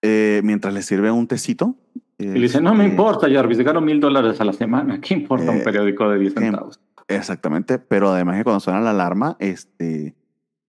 Eh, 0.00 0.40
mientras 0.42 0.72
le 0.72 0.80
sirve 0.80 1.10
un 1.10 1.26
tecito. 1.26 1.76
y 2.16 2.28
le 2.28 2.40
dice, 2.40 2.62
no 2.62 2.74
me 2.74 2.84
este, 2.84 2.92
importa, 2.92 3.28
Jarvis, 3.30 3.58
gano 3.58 3.82
mil 3.82 4.00
dólares 4.00 4.40
a 4.40 4.44
la 4.44 4.54
semana. 4.54 5.02
¿Qué 5.02 5.12
importa 5.12 5.50
un 5.50 5.62
periódico 5.62 6.08
de 6.08 6.18
10 6.18 6.32
centavos? 6.32 6.80
Exactamente, 7.08 7.78
pero 7.78 8.10
además 8.10 8.38
que 8.38 8.44
cuando 8.44 8.60
suena 8.60 8.80
la 8.80 8.90
alarma, 8.90 9.36
este, 9.38 10.14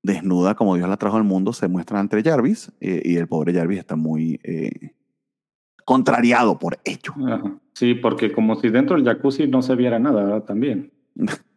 desnuda 0.03 0.55
como 0.55 0.75
Dios 0.75 0.87
la 0.87 0.97
trajo 0.97 1.17
al 1.17 1.23
mundo, 1.23 1.53
se 1.53 1.67
muestra 1.67 1.99
entre 1.99 2.23
Jarvis 2.23 2.71
y 2.79 3.15
el 3.15 3.27
pobre 3.27 3.53
Jarvis 3.53 3.79
está 3.79 3.95
muy 3.95 4.39
contrariado 5.85 6.59
por 6.59 6.79
ello. 6.83 7.13
Sí, 7.73 7.95
porque 7.95 8.33
como 8.33 8.55
si 8.55 8.69
dentro 8.69 8.95
del 8.95 9.05
jacuzzi 9.05 9.47
no 9.47 9.61
se 9.61 9.75
viera 9.75 9.99
nada 9.99 10.45
también. 10.45 10.91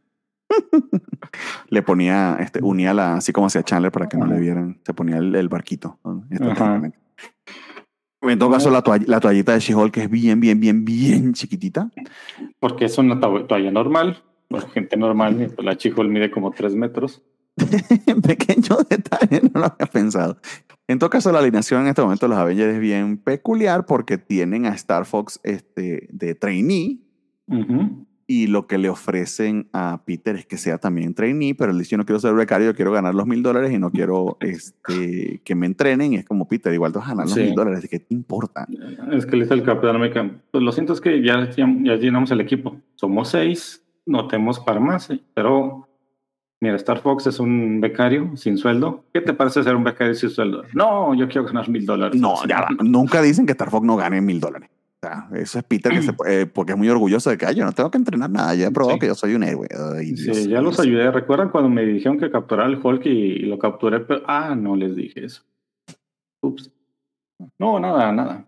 le 1.69 1.83
ponía, 1.83 2.37
este, 2.41 2.61
unía 2.63 2.95
la, 2.95 3.17
así 3.17 3.33
como 3.33 3.47
hacía 3.47 3.63
Chandler 3.63 3.93
para 3.93 4.09
que 4.09 4.17
no 4.17 4.27
le 4.27 4.39
vieran, 4.39 4.81
se 4.85 4.95
ponía 4.95 5.19
el, 5.19 5.49
barquito. 5.49 5.99
En 8.23 8.39
todo 8.39 8.51
caso, 8.51 8.71
la, 8.71 8.83
toalla, 8.83 9.05
la 9.09 9.19
toallita 9.19 9.55
de 9.55 9.61
She-Hulk 9.61 9.97
es 9.97 10.11
bien, 10.11 10.41
bien, 10.41 10.61
bien, 10.61 10.85
bien 10.85 11.33
chiquitita. 11.33 11.91
Porque 12.59 12.85
es 12.85 12.99
una 12.99 13.19
toalla 13.19 13.71
normal, 13.71 14.23
gente 14.75 14.97
normal, 14.97 15.55
la 15.59 15.75
She-Hulk 15.75 16.11
mide 16.11 16.31
como 16.31 16.51
tres 16.51 16.75
metros. 16.75 17.23
Pequeño 18.23 18.79
detalle, 18.89 19.43
no 19.53 19.61
lo 19.61 19.67
había 19.67 19.87
pensado. 19.87 20.39
En 20.89 20.99
todo 20.99 21.11
caso, 21.11 21.31
la 21.31 21.39
alineación 21.39 21.83
en 21.83 21.89
este 21.89 22.03
momento 22.03 22.27
de 22.27 22.31
los 22.31 22.39
Avengers 22.39 22.75
es 22.75 22.81
bien 22.81 23.17
peculiar 23.17 23.87
porque 23.87 24.19
tienen 24.19 24.67
a 24.67 24.71
Star 24.71 25.05
Fox 25.05 25.41
este, 25.45 26.09
de 26.11 26.35
trainee 26.35 27.01
y 28.31 28.47
lo 28.47 28.69
que 28.69 28.79
le 28.79 28.89
ofrecen 28.89 29.69
a 29.73 30.03
Peter 30.05 30.37
es 30.37 30.47
que 30.47 30.57
sea 30.57 30.79
también 30.79 31.15
trainee, 31.15 31.57
pero 31.57 31.73
él 31.73 31.79
dice, 31.79 31.91
yo 31.91 31.99
no 31.99 32.05
quiero 32.05 32.21
ser 32.21 32.33
becario, 32.33 32.69
yo 32.69 32.77
quiero 32.77 32.93
ganar 32.93 33.13
los 33.13 33.27
mil 33.27 33.43
dólares 33.43 33.73
y 33.73 33.79
no 33.81 33.91
quiero 33.91 34.37
este, 34.41 35.41
que 35.45 35.55
me 35.57 35.67
entrenen. 35.67 36.13
Y 36.13 36.17
es 36.19 36.25
como, 36.25 36.47
Peter, 36.47 36.73
igual 36.73 36.93
te 36.93 37.01
vas 37.01 37.09
a 37.09 37.11
ganar 37.11 37.27
los 37.27 37.37
mil 37.37 37.57
dólares, 37.57 37.89
¿qué 37.91 37.99
te 37.99 38.15
importa? 38.15 38.69
Es 39.11 39.27
que 39.27 39.35
le 39.35 39.43
dice 39.43 39.55
el 39.55 39.65
Capitán 39.65 39.97
América, 39.97 40.31
pues 40.53 40.63
lo 40.63 40.71
siento 40.71 40.93
es 40.93 41.01
que 41.01 41.21
ya, 41.25 41.51
ya, 41.51 41.67
ya 41.83 41.97
llenamos 41.97 42.31
el 42.31 42.41
equipo. 42.41 42.77
Somos 42.95 43.31
seis, 43.31 43.85
no 44.07 44.29
tenemos 44.29 44.61
para 44.61 44.79
más, 44.79 45.09
pero 45.35 45.89
Mira, 46.61 46.77
Star 46.77 47.01
Fox 47.01 47.27
es 47.27 47.41
un 47.41 47.81
becario 47.81 48.37
sin 48.37 48.59
sueldo. 48.59 49.05
¿Qué 49.15 49.23
te 49.23 49.33
parece 49.33 49.63
ser 49.63 49.75
un 49.75 49.83
becario 49.83 50.15
sin 50.15 50.29
sueldo? 50.29 50.65
No, 50.75 51.15
yo 51.15 51.27
quiero 51.27 51.47
ganar 51.47 51.69
mil 51.71 51.87
dólares. 51.87 52.21
No, 52.21 52.35
ya 52.47 52.69
Nunca 52.83 53.23
dicen 53.23 53.47
que 53.47 53.53
Star 53.53 53.71
Fox 53.71 53.87
no 53.87 53.97
gane 53.97 54.21
mil 54.21 54.41
dólares. 54.41 54.69
O 55.03 55.07
sea, 55.07 55.29
eso 55.41 55.59
es 55.59 55.65
Peter 55.65 55.91
que 55.91 56.03
se, 56.03 56.13
eh, 56.29 56.45
porque 56.45 56.73
es 56.73 56.79
muy 56.79 56.91
orgulloso 56.91 57.31
de 57.31 57.39
que 57.39 57.55
yo 57.55 57.65
no 57.65 57.73
tengo 57.73 57.91
que 57.91 57.97
entrenar 57.97 58.29
nada. 58.29 58.55
Ya 58.55 58.67
he 58.67 58.71
probado 58.71 58.99
que 58.99 59.07
yo 59.07 59.15
soy 59.15 59.35
un 59.35 59.43
héroe. 59.43 59.69
sí, 60.17 60.49
ya 60.49 60.61
los 60.61 60.79
ayudé. 60.79 61.11
¿Recuerdan 61.11 61.49
cuando 61.49 61.71
me 61.71 61.87
dijeron 61.87 62.19
que 62.19 62.31
capturara 62.31 62.69
el 62.69 62.79
Hulk 62.83 63.07
y, 63.07 63.39
lo 63.47 63.59
capturé? 63.59 64.01
Pero, 64.01 64.23
ah, 64.27 64.55
no 64.55 64.77
les 64.77 64.95
dije 64.95 65.25
eso. 65.25 65.43
Ups. 66.43 66.71
No, 67.59 67.81
nada, 67.81 68.13
nada. 68.13 68.45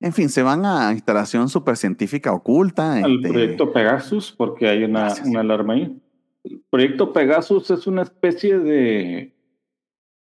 En 0.00 0.14
fin, 0.14 0.30
se 0.30 0.42
van 0.42 0.64
a 0.64 0.90
instalación 0.90 1.50
supercientífica 1.50 2.32
oculta. 2.32 2.94
Al 2.94 3.16
este 3.16 3.28
proyecto 3.28 3.72
Pegasus, 3.72 4.32
porque 4.32 4.68
hay 4.68 4.84
una, 4.84 5.12
una 5.26 5.40
alarma 5.40 5.74
ahí. 5.74 6.01
El 6.44 6.62
proyecto 6.70 7.12
Pegasus 7.12 7.70
es 7.70 7.86
una 7.86 8.02
especie 8.02 8.58
de... 8.58 9.34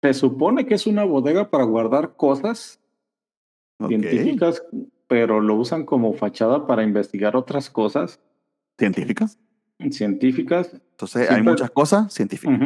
Se 0.03 0.15
supone 0.15 0.65
que 0.67 0.75
es 0.75 0.87
una 0.87 1.05
bodega 1.05 1.51
para 1.51 1.65
guardar 1.65 2.15
cosas 2.17 2.81
científicas, 3.87 4.65
pero 5.09 5.41
lo 5.41 5.57
usan 5.57 5.85
como 5.85 6.13
fachada 6.13 6.67
para 6.67 6.85
investigar 6.85 7.37
otras 7.37 7.69
cosas. 7.69 8.21
¿Científicas? 8.79 9.39
Científicas. 9.91 10.81
Entonces, 10.91 11.31
hay 11.31 11.43
muchas 11.43 11.71
cosas 11.71 12.13
científicas. 12.13 12.61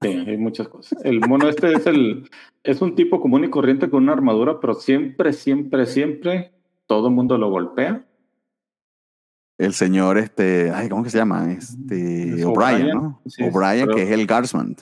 Sí, 0.00 0.08
hay 0.08 0.36
muchas 0.36 0.68
cosas. 0.68 1.04
El 1.04 1.20
mono 1.20 1.48
este 1.48 1.72
es 1.72 1.86
el 1.86 2.28
es 2.62 2.80
un 2.80 2.94
tipo 2.94 3.20
común 3.20 3.44
y 3.44 3.50
corriente 3.50 3.90
con 3.90 4.04
una 4.04 4.12
armadura, 4.12 4.60
pero 4.60 4.74
siempre, 4.74 5.32
siempre, 5.32 5.86
siempre 5.86 6.52
todo 6.86 7.08
el 7.08 7.14
mundo 7.14 7.36
lo 7.38 7.50
golpea 7.50 8.07
el 9.58 9.74
señor, 9.74 10.18
este, 10.18 10.70
ay, 10.70 10.88
¿cómo 10.88 11.02
que 11.02 11.10
se 11.10 11.18
llama? 11.18 11.52
Este, 11.52 12.44
O'Brien, 12.44 12.88
¿no? 12.90 13.20
O'Brien, 13.40 13.88
que 13.88 14.04
es 14.04 14.10
el 14.10 14.26
Guardsman. 14.26 14.76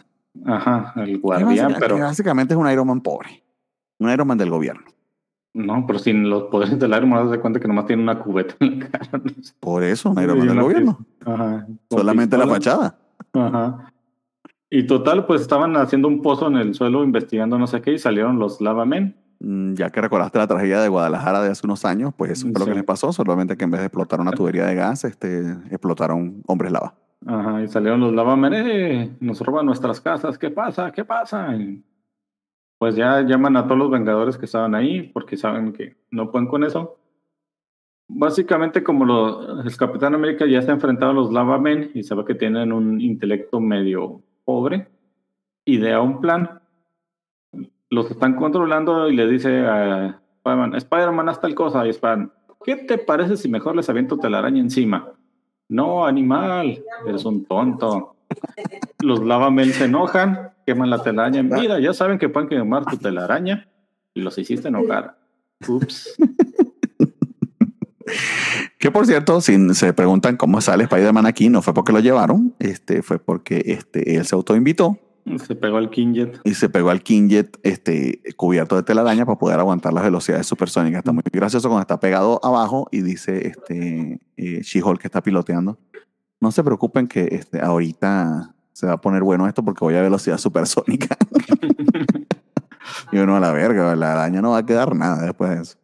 Ajá, 0.44 0.92
el 0.96 1.18
guardián, 1.18 1.74
pero... 1.78 1.98
básicamente 1.98 2.52
es 2.52 2.60
un 2.60 2.70
Iron 2.70 2.86
Man 2.86 3.00
pobre. 3.00 3.42
Un 3.98 4.10
Iron 4.10 4.28
Man 4.28 4.36
del 4.36 4.50
gobierno. 4.50 4.82
No, 5.54 5.86
pero 5.86 5.98
sin 5.98 6.28
los 6.28 6.44
poderes 6.44 6.78
del 6.78 6.90
Iron 6.90 7.08
Man, 7.08 7.30
das 7.30 7.38
cuenta 7.38 7.58
que 7.58 7.66
nomás 7.66 7.86
tiene 7.86 8.02
una 8.02 8.18
cubeta 8.18 8.54
en 8.60 8.78
la 8.78 8.88
cara. 8.90 9.22
Por 9.60 9.82
eso, 9.82 10.10
un 10.10 10.22
Iron 10.22 10.38
Man 10.38 10.48
del 10.48 10.60
gobierno. 10.60 10.98
Ajá. 11.24 11.66
Solamente 11.90 12.36
la 12.36 12.46
fachada. 12.46 12.98
Ajá. 13.32 13.92
Y 14.68 14.86
total, 14.86 15.24
pues 15.24 15.40
estaban 15.40 15.74
haciendo 15.76 16.06
un 16.08 16.20
pozo 16.20 16.48
en 16.48 16.56
el 16.56 16.74
suelo 16.74 17.02
investigando 17.02 17.58
no 17.58 17.66
sé 17.66 17.80
qué 17.80 17.92
y 17.92 17.98
salieron 17.98 18.38
los 18.38 18.60
Lava 18.60 18.84
Men 18.84 19.14
Mm, 19.14 19.25
ya 19.38 19.90
que 19.90 20.00
recordaste 20.00 20.38
la 20.38 20.46
tragedia 20.46 20.80
de 20.80 20.88
Guadalajara 20.88 21.42
de 21.42 21.50
hace 21.50 21.66
unos 21.66 21.84
años, 21.84 22.14
pues 22.16 22.32
eso 22.32 22.48
fue 22.50 22.60
lo 22.60 22.66
que 22.66 22.74
les 22.74 22.84
pasó, 22.84 23.12
solamente 23.12 23.56
que 23.56 23.64
en 23.64 23.70
vez 23.70 23.80
de 23.80 23.86
explotar 23.86 24.20
una 24.20 24.32
tubería 24.32 24.66
de 24.66 24.74
gas, 24.74 25.04
este, 25.04 25.52
explotaron 25.70 26.42
hombres 26.46 26.72
lava. 26.72 26.94
Ajá, 27.26 27.62
y 27.62 27.68
salieron 27.68 28.00
los 28.00 28.14
lavamen, 28.14 28.54
eh, 28.54 29.16
nos 29.20 29.40
roban 29.40 29.66
nuestras 29.66 30.00
casas, 30.00 30.38
¿qué 30.38 30.50
pasa? 30.50 30.90
¿Qué 30.92 31.04
pasa? 31.04 31.54
pues 32.78 32.94
ya 32.94 33.22
llaman 33.22 33.56
a 33.56 33.64
todos 33.64 33.78
los 33.78 33.90
vengadores 33.90 34.36
que 34.36 34.44
estaban 34.44 34.74
ahí, 34.74 35.02
porque 35.02 35.36
saben 35.36 35.72
que 35.72 35.96
no 36.10 36.30
pueden 36.30 36.46
con 36.46 36.62
eso. 36.62 36.98
Básicamente, 38.06 38.84
como 38.84 39.62
el 39.64 39.76
Capitán 39.76 40.14
América 40.14 40.46
ya 40.46 40.60
se 40.62 40.70
ha 40.70 40.74
enfrentado 40.74 41.12
a 41.12 41.14
los 41.14 41.32
lavamen 41.32 41.90
y 41.94 42.02
sabe 42.02 42.24
que 42.24 42.34
tienen 42.34 42.72
un 42.72 43.00
intelecto 43.00 43.60
medio 43.60 44.20
pobre, 44.44 44.88
idea 45.64 46.00
un 46.00 46.20
plan 46.20 46.60
los 47.90 48.10
están 48.10 48.34
controlando 48.34 49.08
y 49.08 49.16
le 49.16 49.28
dice 49.28 49.66
a 49.66 50.20
Spider-Man, 50.38 50.74
Spider-Man, 50.74 51.28
haz 51.28 51.40
tal 51.40 51.54
cosa. 51.54 51.86
Y 51.86 51.90
Spider-Man, 51.90 52.32
¿qué 52.64 52.76
te 52.76 52.98
parece 52.98 53.36
si 53.36 53.48
mejor 53.48 53.76
les 53.76 53.88
aviento 53.88 54.18
telaraña 54.18 54.60
encima? 54.60 55.12
No, 55.68 56.06
animal, 56.06 56.82
eres 57.06 57.24
un 57.24 57.44
tonto. 57.44 58.16
Los 59.00 59.24
lavamel 59.24 59.72
se 59.72 59.84
enojan, 59.84 60.52
queman 60.64 60.90
la 60.90 61.02
telaraña. 61.02 61.42
Mira, 61.42 61.80
ya 61.80 61.92
saben 61.92 62.18
que 62.18 62.28
pueden 62.28 62.48
quemar 62.48 62.84
tu 62.84 62.96
telaraña 62.96 63.68
y 64.14 64.20
los 64.20 64.38
hiciste 64.38 64.68
enojar. 64.68 65.16
Ups. 65.66 66.16
Que 68.78 68.90
por 68.90 69.06
cierto, 69.06 69.40
si 69.40 69.74
se 69.74 69.92
preguntan 69.92 70.36
cómo 70.36 70.60
sale 70.60 70.84
Spider-Man 70.84 71.26
aquí, 71.26 71.48
no 71.48 71.62
fue 71.62 71.74
porque 71.74 71.92
lo 71.92 71.98
llevaron, 71.98 72.54
este, 72.58 73.02
fue 73.02 73.18
porque 73.18 73.62
este, 73.66 74.16
él 74.16 74.24
se 74.26 74.34
autoinvitó. 74.34 74.98
Se 75.44 75.56
pegó 75.56 75.76
al 75.76 75.90
Kingjet. 75.90 76.40
Y 76.44 76.54
se 76.54 76.68
pegó 76.68 76.90
al 76.90 77.02
Kingjet 77.02 77.58
este, 77.64 78.20
cubierto 78.36 78.76
de 78.76 78.84
telaraña 78.84 79.26
para 79.26 79.38
poder 79.38 79.58
aguantar 79.58 79.92
las 79.92 80.04
velocidades 80.04 80.46
supersónicas. 80.46 80.98
Está 80.98 81.12
muy 81.12 81.22
gracioso 81.32 81.68
cuando 81.68 81.80
está 81.80 81.98
pegado 81.98 82.40
abajo 82.44 82.86
y 82.92 83.02
dice 83.02 83.48
este, 83.48 84.20
eh, 84.36 84.60
She-Hulk 84.62 85.00
que 85.00 85.08
está 85.08 85.22
piloteando. 85.22 85.78
No 86.40 86.52
se 86.52 86.62
preocupen 86.62 87.08
que 87.08 87.28
este, 87.32 87.60
ahorita 87.60 88.54
se 88.72 88.86
va 88.86 88.92
a 88.92 89.00
poner 89.00 89.24
bueno 89.24 89.48
esto 89.48 89.64
porque 89.64 89.84
voy 89.84 89.96
a 89.96 90.02
velocidad 90.02 90.38
supersónica. 90.38 91.16
y 93.10 93.18
uno 93.18 93.36
a 93.36 93.40
la 93.40 93.50
verga, 93.50 93.96
la 93.96 94.12
araña 94.12 94.40
no 94.40 94.50
va 94.50 94.58
a 94.58 94.66
quedar 94.66 94.94
nada 94.94 95.22
después 95.22 95.50
de 95.50 95.62
eso. 95.62 95.76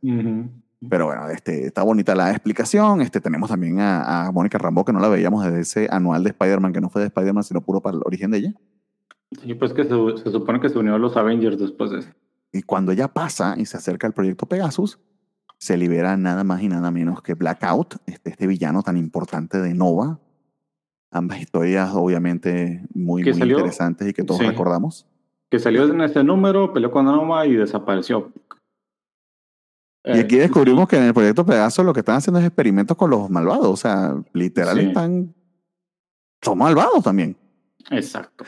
Pero 0.88 1.06
bueno, 1.06 1.28
este, 1.30 1.66
está 1.66 1.82
bonita 1.82 2.14
la 2.14 2.30
explicación. 2.30 3.00
Este, 3.00 3.20
tenemos 3.20 3.50
también 3.50 3.80
a, 3.80 4.26
a 4.26 4.32
Mónica 4.32 4.58
Rambo, 4.58 4.84
que 4.84 4.92
no 4.92 5.00
la 5.00 5.08
veíamos 5.08 5.44
desde 5.44 5.60
ese 5.60 5.88
anual 5.90 6.22
de 6.22 6.30
Spider-Man, 6.30 6.72
que 6.72 6.80
no 6.80 6.90
fue 6.90 7.02
de 7.02 7.08
Spider-Man, 7.08 7.42
sino 7.42 7.60
puro 7.60 7.80
para 7.80 7.96
el 7.96 8.02
origen 8.04 8.30
de 8.30 8.38
ella. 8.38 8.54
Sí, 9.40 9.54
pues 9.54 9.72
que 9.72 9.84
se, 9.84 9.90
se, 10.22 10.30
supone 10.30 10.60
que 10.60 10.68
se 10.68 10.78
unió 10.78 10.94
a 10.94 10.98
los 10.98 11.16
Avengers 11.16 11.58
después 11.58 11.90
de 11.90 12.00
eso. 12.00 12.10
Y 12.52 12.62
cuando 12.62 12.92
ella 12.92 13.08
pasa 13.08 13.54
y 13.56 13.64
se 13.64 13.76
acerca 13.78 14.06
al 14.06 14.12
proyecto 14.12 14.46
Pegasus, 14.46 14.98
se 15.58 15.76
libera 15.76 16.16
nada 16.16 16.42
más 16.42 16.60
y 16.60 16.68
nada 16.68 16.90
menos 16.90 17.22
que 17.22 17.34
Blackout, 17.34 17.94
este, 18.06 18.30
este 18.30 18.46
villano 18.46 18.82
tan 18.82 18.96
importante 18.96 19.60
de 19.60 19.74
Nova. 19.74 20.18
Ambas 21.10 21.40
historias, 21.40 21.90
obviamente, 21.94 22.84
muy, 22.94 23.22
muy 23.22 23.34
salió, 23.34 23.58
interesantes 23.58 24.08
y 24.08 24.12
que 24.12 24.24
todos 24.24 24.40
sí, 24.40 24.46
recordamos. 24.46 25.06
Que 25.50 25.58
salió 25.58 25.84
en 25.84 26.00
este 26.00 26.24
número, 26.24 26.72
peleó 26.72 26.90
con 26.90 27.04
Nova 27.04 27.46
y 27.46 27.54
desapareció. 27.54 28.32
Y 30.04 30.18
aquí 30.18 30.36
descubrimos 30.36 30.88
que 30.88 30.96
en 30.96 31.04
el 31.04 31.14
proyecto 31.14 31.46
Pegaso 31.46 31.84
lo 31.84 31.92
que 31.92 32.00
están 32.00 32.16
haciendo 32.16 32.40
es 32.40 32.46
experimentos 32.46 32.96
con 32.96 33.10
los 33.10 33.30
malvados. 33.30 33.68
O 33.68 33.76
sea, 33.76 34.16
literal 34.32 34.78
sí. 34.78 34.86
están. 34.86 35.32
Son 36.40 36.58
malvados 36.58 37.04
también. 37.04 37.36
Exacto. 37.90 38.44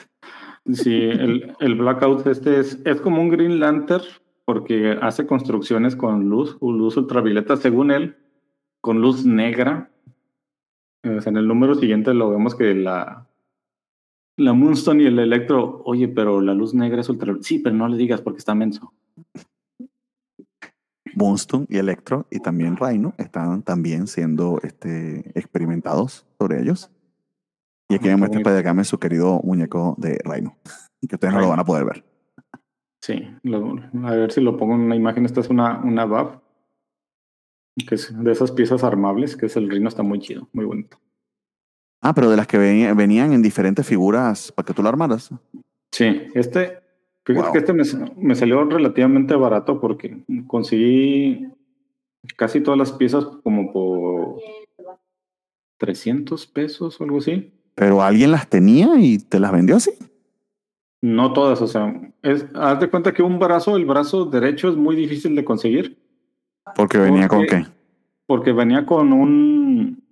Sí, 0.72 0.94
el, 0.94 1.54
el 1.60 1.74
Blackout 1.74 2.26
este 2.26 2.58
es, 2.58 2.80
es 2.84 3.00
como 3.00 3.20
un 3.20 3.28
Green 3.28 3.60
Lantern 3.60 4.04
porque 4.44 4.96
hace 5.00 5.26
construcciones 5.26 5.96
con 5.96 6.28
luz, 6.28 6.56
luz 6.60 6.96
ultravioleta, 6.96 7.56
según 7.56 7.90
él, 7.90 8.16
con 8.80 9.00
luz 9.00 9.24
negra. 9.24 9.90
En 11.02 11.36
el 11.36 11.46
número 11.46 11.74
siguiente 11.74 12.14
lo 12.14 12.30
vemos 12.30 12.54
que 12.54 12.74
la, 12.74 13.26
la 14.36 14.52
Moonstone 14.52 15.02
y 15.02 15.06
el 15.06 15.18
Electro, 15.18 15.82
oye, 15.84 16.08
pero 16.08 16.40
la 16.40 16.54
luz 16.54 16.74
negra 16.74 17.00
es 17.00 17.08
ultravioleta. 17.08 17.46
Sí, 17.46 17.58
pero 17.58 17.76
no 17.76 17.88
le 17.88 17.96
digas 17.96 18.20
porque 18.20 18.38
está 18.38 18.54
menso. 18.54 18.92
Moonstone 21.14 21.66
y 21.68 21.76
Electro 21.76 22.26
y 22.30 22.40
también 22.40 22.76
Rhino 22.76 23.14
están 23.18 23.62
también 23.62 24.06
siendo 24.06 24.60
este, 24.62 25.30
experimentados 25.38 26.26
sobre 26.38 26.60
ellos. 26.60 26.90
Y 27.88 27.96
aquí 27.96 28.08
me 28.08 28.16
muestra 28.16 28.40
Spider-Game 28.40 28.84
su 28.84 28.98
querido 28.98 29.40
muñeco 29.44 29.94
de 29.98 30.18
Rhino, 30.24 30.56
que 31.06 31.16
ustedes 31.16 31.34
no 31.34 31.40
lo 31.40 31.48
van 31.48 31.60
a 31.60 31.64
poder 31.64 31.84
ver. 31.84 32.04
Sí, 33.02 33.22
lo, 33.42 33.76
a 34.04 34.10
ver 34.12 34.32
si 34.32 34.40
lo 34.40 34.56
pongo 34.56 34.74
en 34.74 34.80
una 34.80 34.96
imagen. 34.96 35.26
Esta 35.26 35.40
es 35.40 35.50
una, 35.50 35.80
una 35.84 36.06
BAF, 36.06 36.38
que 37.86 37.96
es 37.96 38.18
de 38.18 38.32
esas 38.32 38.52
piezas 38.52 38.82
armables, 38.82 39.36
que 39.36 39.46
es 39.46 39.56
el 39.56 39.68
Rhino, 39.68 39.88
está 39.88 40.02
muy 40.02 40.20
chido, 40.20 40.48
muy 40.52 40.64
bonito. 40.64 40.98
Ah, 42.00 42.14
pero 42.14 42.30
de 42.30 42.36
las 42.36 42.46
que 42.46 42.58
venían, 42.58 42.96
venían 42.96 43.32
en 43.32 43.42
diferentes 43.42 43.86
figuras 43.86 44.52
para 44.52 44.66
que 44.66 44.72
tú 44.72 44.82
lo 44.82 44.88
armaras. 44.88 45.30
Sí, 45.92 46.28
este, 46.34 46.80
fíjate 47.24 47.44
wow. 47.44 47.52
que 47.52 47.58
este 47.58 47.72
me, 47.72 47.84
me, 48.16 48.34
salió 48.34 48.64
relativamente 48.64 49.34
barato 49.34 49.80
porque 49.80 50.24
conseguí 50.46 51.46
casi 52.36 52.60
todas 52.60 52.78
las 52.78 52.92
piezas 52.92 53.26
como 53.42 53.72
por 53.72 54.40
300 55.78 56.46
pesos 56.46 57.00
o 57.00 57.04
algo 57.04 57.18
así. 57.18 57.52
Pero 57.74 58.02
alguien 58.02 58.30
las 58.30 58.48
tenía 58.48 58.88
y 58.98 59.18
te 59.18 59.40
las 59.40 59.52
vendió 59.52 59.76
así. 59.76 59.92
No 61.02 61.32
todas, 61.32 61.60
o 61.60 61.66
sea, 61.66 61.94
es, 62.22 62.46
haz 62.54 62.80
de 62.80 62.88
cuenta 62.88 63.12
que 63.12 63.22
un 63.22 63.38
brazo, 63.38 63.76
el 63.76 63.84
brazo 63.84 64.24
derecho 64.24 64.70
es 64.70 64.76
muy 64.76 64.96
difícil 64.96 65.36
de 65.36 65.44
conseguir. 65.44 65.98
Porque 66.76 66.96
venía 66.98 67.28
porque, 67.28 67.46
con 67.50 67.62
qué? 67.62 67.68
Porque 68.26 68.52
venía 68.52 68.86
con 68.86 69.12
un, 69.12 70.02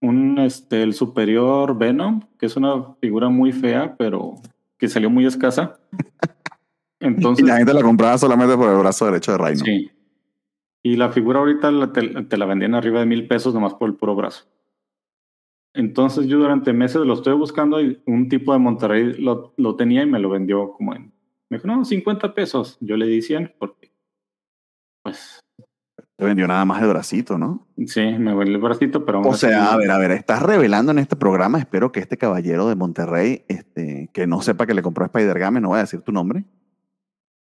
un, 0.00 0.38
este, 0.40 0.82
el 0.82 0.94
superior 0.94 1.78
Venom, 1.78 2.22
que 2.38 2.46
es 2.46 2.56
una 2.56 2.94
figura 3.00 3.28
muy 3.28 3.52
fea, 3.52 3.94
pero 3.96 4.34
que 4.76 4.88
salió 4.88 5.08
muy 5.08 5.24
escasa. 5.24 5.78
Entonces, 7.00 7.44
y 7.44 7.48
la 7.48 7.58
gente 7.58 7.74
la 7.74 7.82
compraba 7.82 8.18
solamente 8.18 8.56
por 8.56 8.70
el 8.70 8.78
brazo 8.78 9.06
derecho 9.06 9.32
de 9.32 9.38
Rhino. 9.38 9.64
Sí. 9.64 9.90
Y 10.82 10.96
la 10.96 11.10
figura 11.10 11.38
ahorita 11.38 11.70
la, 11.70 11.92
te, 11.92 12.02
te, 12.24 12.36
la 12.36 12.46
vendían 12.46 12.74
arriba 12.74 13.00
de 13.00 13.06
mil 13.06 13.26
pesos 13.26 13.54
nomás 13.54 13.74
por 13.74 13.88
el 13.88 13.94
puro 13.94 14.14
brazo. 14.14 14.46
Entonces 15.74 16.26
yo 16.26 16.38
durante 16.38 16.72
meses 16.72 17.02
lo 17.04 17.14
estoy 17.14 17.34
buscando 17.34 17.80
y 17.80 18.00
un 18.06 18.28
tipo 18.28 18.52
de 18.52 18.60
Monterrey 18.60 19.14
lo, 19.14 19.52
lo 19.56 19.74
tenía 19.74 20.02
y 20.02 20.06
me 20.06 20.20
lo 20.20 20.30
vendió 20.30 20.72
como 20.72 20.94
en... 20.94 21.12
Me 21.50 21.58
dijo, 21.58 21.66
no, 21.66 21.84
50 21.84 22.32
pesos. 22.32 22.78
Yo 22.80 22.96
le 22.96 23.06
di 23.06 23.20
100 23.20 23.54
porque, 23.58 23.92
pues... 25.02 25.40
Te 26.16 26.24
vendió 26.24 26.46
nada 26.46 26.64
más 26.64 26.80
el 26.80 26.88
bracito, 26.90 27.36
¿no? 27.36 27.66
Sí, 27.86 28.00
me 28.00 28.34
vendió 28.34 28.54
el 28.54 28.62
bracito, 28.62 29.04
pero... 29.04 29.20
O 29.22 29.34
sea, 29.34 29.72
a 29.72 29.76
ver, 29.76 29.90
a 29.90 29.98
ver, 29.98 30.12
estás 30.12 30.42
revelando 30.42 30.92
en 30.92 31.00
este 31.00 31.16
programa, 31.16 31.58
espero 31.58 31.90
que 31.90 31.98
este 31.98 32.16
caballero 32.16 32.68
de 32.68 32.76
Monterrey, 32.76 33.44
este, 33.48 34.10
que 34.12 34.28
no 34.28 34.40
sepa 34.42 34.66
que 34.66 34.74
le 34.74 34.82
compró 34.82 35.02
a 35.02 35.06
Spider-Game, 35.06 35.60
no 35.60 35.70
voy 35.70 35.78
a 35.78 35.82
decir 35.82 36.02
tu 36.02 36.12
nombre, 36.12 36.44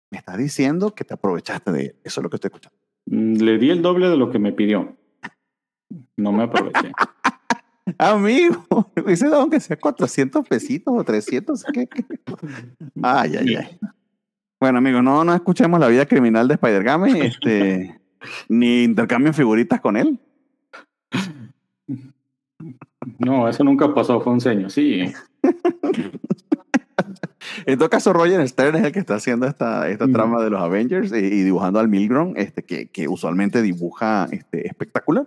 me 0.09 0.17
estás 0.17 0.37
diciendo 0.37 0.95
que 0.95 1.03
te 1.03 1.13
aprovechaste 1.13 1.71
de 1.73 1.81
él. 1.81 1.95
Eso 2.05 2.21
es 2.21 2.23
lo 2.23 2.29
que 2.29 2.37
estoy 2.37 2.47
escuchando. 2.47 2.77
Le 3.07 3.57
di 3.57 3.71
el 3.71 3.81
doble 3.81 4.07
de 4.07 4.15
lo 4.15 4.29
que 4.29 4.39
me 4.39 4.53
pidió. 4.53 4.95
No 6.15 6.31
me 6.31 6.43
aproveché. 6.43 6.91
Amigo, 7.97 8.91
me 8.95 9.11
dice 9.11 9.27
aunque 9.33 9.59
sea 9.59 9.77
400 9.77 10.47
pesitos 10.47 10.93
o 10.95 11.03
300. 11.03 11.63
¿qué, 11.73 11.87
qué? 11.87 12.05
Ay, 13.01 13.37
ay, 13.37 13.55
ay. 13.55 13.79
Bueno, 14.59 14.77
amigos, 14.77 15.03
no, 15.03 15.23
no 15.23 15.33
escuchemos 15.33 15.79
la 15.79 15.87
vida 15.87 16.05
criminal 16.05 16.47
de 16.47 16.53
Spider-Game, 16.53 17.25
este, 17.25 17.99
ni 18.49 18.83
intercambio 18.83 19.33
figuritas 19.33 19.81
con 19.81 19.97
él. 19.97 20.19
No, 23.17 23.49
eso 23.49 23.63
nunca 23.63 23.91
pasó, 23.91 24.21
fue 24.21 24.33
un 24.33 24.41
seño, 24.41 24.69
sí. 24.69 25.11
en 27.65 27.79
todo 27.79 27.89
caso, 27.89 28.13
Roger 28.13 28.47
Stern 28.47 28.75
es 28.75 28.83
el 28.83 28.91
que 28.91 28.99
está 28.99 29.15
haciendo 29.15 29.47
esta, 29.47 29.89
esta 29.89 30.05
mm. 30.05 30.13
trama 30.13 30.43
de 30.43 30.51
los 30.51 30.61
Avengers 30.61 31.11
y, 31.11 31.15
y 31.15 31.41
dibujando 31.41 31.79
al 31.79 31.87
Milgrom, 31.87 32.33
este, 32.35 32.63
que, 32.63 32.89
que 32.89 33.07
usualmente 33.07 33.63
dibuja 33.63 34.27
este, 34.31 34.67
espectacular. 34.67 35.25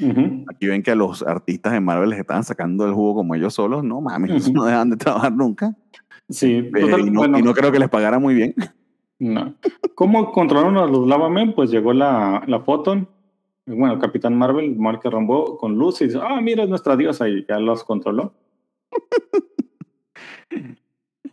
Uh 0.00 0.08
-huh. 0.08 0.44
Aquí 0.48 0.66
ven 0.66 0.82
que 0.82 0.90
a 0.90 0.94
los 0.94 1.22
artistas 1.22 1.72
de 1.72 1.80
Marvel 1.80 2.10
les 2.10 2.18
estaban 2.18 2.44
sacando 2.44 2.86
el 2.86 2.92
jugo 2.92 3.16
como 3.16 3.34
ellos 3.34 3.54
solos. 3.54 3.84
No 3.84 4.00
mames, 4.00 4.30
uh 4.30 4.50
-huh. 4.50 4.52
no 4.52 4.64
dejan 4.64 4.90
de 4.90 4.96
trabajar 4.96 5.32
nunca. 5.32 5.76
Sí, 6.28 6.54
eh, 6.54 6.70
total, 6.80 7.00
y, 7.00 7.10
no, 7.10 7.20
bueno, 7.20 7.38
y, 7.38 7.42
no, 7.42 7.52
creo 7.52 7.72
que 7.72 7.78
les 7.78 7.88
pagara 7.88 8.18
muy 8.18 8.34
bien. 8.34 8.54
No. 9.18 9.54
¿Cómo 9.94 10.32
controlaron 10.32 10.78
a 10.78 10.86
los 10.86 11.06
Lavamen? 11.06 11.54
Pues 11.54 11.70
llegó 11.70 11.92
la, 11.92 12.42
la 12.46 12.60
Photon, 12.60 13.06
bueno, 13.66 13.98
Capitán 13.98 14.36
Marvel, 14.36 14.76
Mark 14.76 15.00
Rambo, 15.04 15.58
con 15.58 15.76
luz 15.76 16.00
y 16.00 16.06
dice: 16.06 16.18
Ah, 16.22 16.40
mira, 16.40 16.62
es 16.62 16.68
nuestra 16.70 16.96
diosa, 16.96 17.28
y 17.28 17.44
ya 17.46 17.58
los 17.58 17.84
controló. 17.84 18.32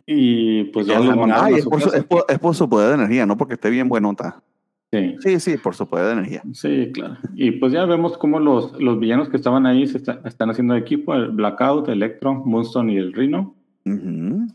y 0.06 0.64
pues 0.64 0.86
ya 0.86 1.00
los 1.00 1.16
mandaron. 1.16 1.46
Ay, 1.46 1.54
es, 1.54 1.66
por 1.66 1.80
su, 1.80 1.88
es, 1.94 2.04
por, 2.04 2.24
es 2.28 2.38
por 2.38 2.54
su 2.54 2.68
poder 2.68 2.88
de 2.88 2.94
energía, 2.96 3.24
no 3.24 3.36
porque 3.36 3.54
esté 3.54 3.70
bien 3.70 3.88
buenota. 3.88 4.42
Sí. 4.90 5.16
sí, 5.20 5.40
sí, 5.40 5.56
por 5.58 5.74
su 5.74 5.86
poder 5.86 6.06
de 6.06 6.12
energía. 6.12 6.42
Sí, 6.54 6.90
claro. 6.94 7.18
Y 7.34 7.50
pues 7.52 7.72
ya 7.72 7.84
vemos 7.84 8.16
cómo 8.16 8.40
los, 8.40 8.72
los 8.80 8.98
villanos 8.98 9.28
que 9.28 9.36
estaban 9.36 9.66
ahí 9.66 9.86
se 9.86 9.98
está, 9.98 10.22
están 10.24 10.48
haciendo 10.48 10.74
equipo, 10.76 11.12
el 11.14 11.30
Blackout, 11.30 11.88
Electro, 11.88 12.34
Moonstone 12.34 12.94
y 12.94 12.96
el 12.96 13.12
Rhino. 13.12 13.54
Uh 13.84 13.90
-huh. 13.90 14.54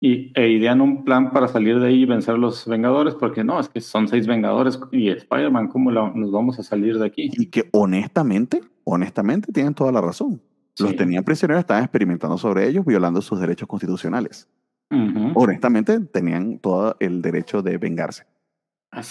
Y 0.00 0.32
e 0.34 0.50
idean 0.50 0.82
un 0.82 1.02
plan 1.02 1.32
para 1.32 1.48
salir 1.48 1.80
de 1.80 1.86
ahí 1.86 2.02
y 2.02 2.04
vencer 2.04 2.34
a 2.34 2.38
los 2.38 2.66
Vengadores, 2.66 3.14
porque 3.14 3.42
no, 3.42 3.58
es 3.58 3.70
que 3.70 3.80
son 3.80 4.06
seis 4.06 4.26
Vengadores 4.26 4.78
y 4.92 5.08
Spider-Man, 5.08 5.68
¿cómo 5.68 5.90
la, 5.90 6.12
nos 6.14 6.30
vamos 6.30 6.58
a 6.58 6.62
salir 6.62 6.98
de 6.98 7.06
aquí? 7.06 7.30
Y 7.32 7.46
que 7.46 7.70
honestamente, 7.72 8.60
honestamente 8.84 9.50
tienen 9.50 9.72
toda 9.72 9.92
la 9.92 10.02
razón. 10.02 10.42
Sí. 10.74 10.84
Los 10.84 10.96
tenían 10.96 11.24
prisioneros, 11.24 11.60
estaban 11.60 11.84
experimentando 11.84 12.36
sobre 12.36 12.68
ellos, 12.68 12.84
violando 12.84 13.22
sus 13.22 13.40
derechos 13.40 13.66
constitucionales. 13.66 14.46
Uh 14.90 14.96
-huh. 14.96 15.32
Honestamente, 15.36 15.98
tenían 16.00 16.58
todo 16.58 16.96
el 17.00 17.22
derecho 17.22 17.62
de 17.62 17.78
vengarse. 17.78 18.26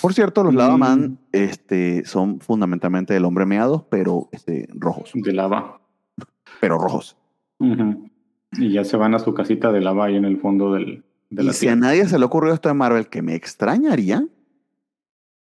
Por 0.02 0.14
cierto, 0.14 0.44
los 0.44 0.54
lavaman 0.54 1.02
mm. 1.02 1.18
este, 1.32 2.06
son 2.06 2.40
fundamentalmente 2.40 3.14
del 3.14 3.26
hombre 3.26 3.46
meados, 3.46 3.84
pero 3.90 4.30
este, 4.32 4.68
rojos. 4.74 5.12
De 5.14 5.34
lava. 5.34 5.82
Pero 6.62 6.78
rojos. 6.78 7.18
Uh 7.60 7.66
-huh. 7.66 8.12
Y 8.54 8.72
ya 8.72 8.84
se 8.84 8.98
van 8.98 9.16
a 9.16 9.20
su 9.20 9.34
casita 9.34 9.72
de 9.72 9.82
lava 9.82 10.06
ahí 10.06 10.16
en 10.16 10.26
el 10.26 10.40
fondo 10.40 10.74
del, 10.74 11.04
de 11.30 11.44
y 11.44 11.54
si 11.54 11.68
a 11.68 11.76
nadie 11.76 12.08
se 12.08 12.20
le 12.20 12.26
ocurrió 12.26 12.54
esto 12.54 12.70
de 12.70 12.76
Marvel, 12.76 13.10
que 13.10 13.22
me 13.22 13.34
extrañaría, 13.36 14.26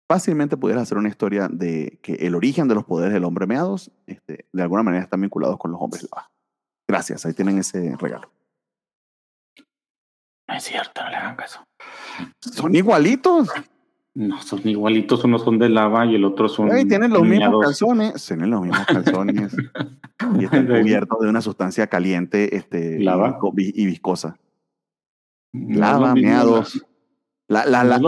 fácilmente 0.10 0.58
pudieras 0.58 0.84
hacer 0.84 0.98
una 0.98 1.10
historia 1.10 1.48
de 1.48 2.00
que 2.02 2.14
el 2.14 2.36
origen 2.36 2.68
de 2.68 2.76
los 2.76 2.86
poderes 2.86 3.14
del 3.14 3.24
hombre 3.24 3.46
meados, 3.46 3.92
este, 4.08 4.46
de 4.52 4.64
alguna 4.64 4.84
manera 4.84 5.04
están 5.04 5.22
vinculados 5.22 5.58
con 5.58 5.72
los 5.72 5.82
hombres 5.82 6.08
lava. 6.12 6.32
Gracias, 6.88 7.26
ahí 7.26 7.34
tienen 7.34 7.60
ese 7.60 7.96
regalo. 7.98 8.32
No 10.48 10.56
es 10.56 10.64
cierto, 10.64 11.04
no 11.04 11.10
le 11.10 11.16
hagan 11.16 11.36
caso. 11.36 11.64
Son 12.40 12.76
igualitos. 12.76 13.50
No, 14.16 14.42
son 14.42 14.62
igualitos, 14.64 15.26
unos 15.26 15.44
son 15.44 15.60
de 15.60 15.68
lava 15.68 16.06
y 16.06 16.16
el 16.16 16.24
otro 16.24 16.48
son. 16.48 16.70
tienen 16.88 17.12
los 17.12 17.24
mismos 17.24 17.62
calzones. 17.62 18.26
Tienen 18.26 18.50
los 18.50 18.62
mismos 18.62 18.86
calzones. 18.86 19.54
y 20.40 20.46
están 20.46 20.68
cubiertos 20.68 21.20
de 21.20 21.28
una 21.28 21.42
sustancia 21.42 21.88
caliente 21.88 22.56
este, 22.56 22.98
lava. 23.02 23.38
Y, 23.58 23.86
viscosa. 23.86 24.38
lava, 25.52 26.16
meados. 26.16 26.82
La, 27.50 27.66
la, 27.66 27.84
la, 27.84 28.00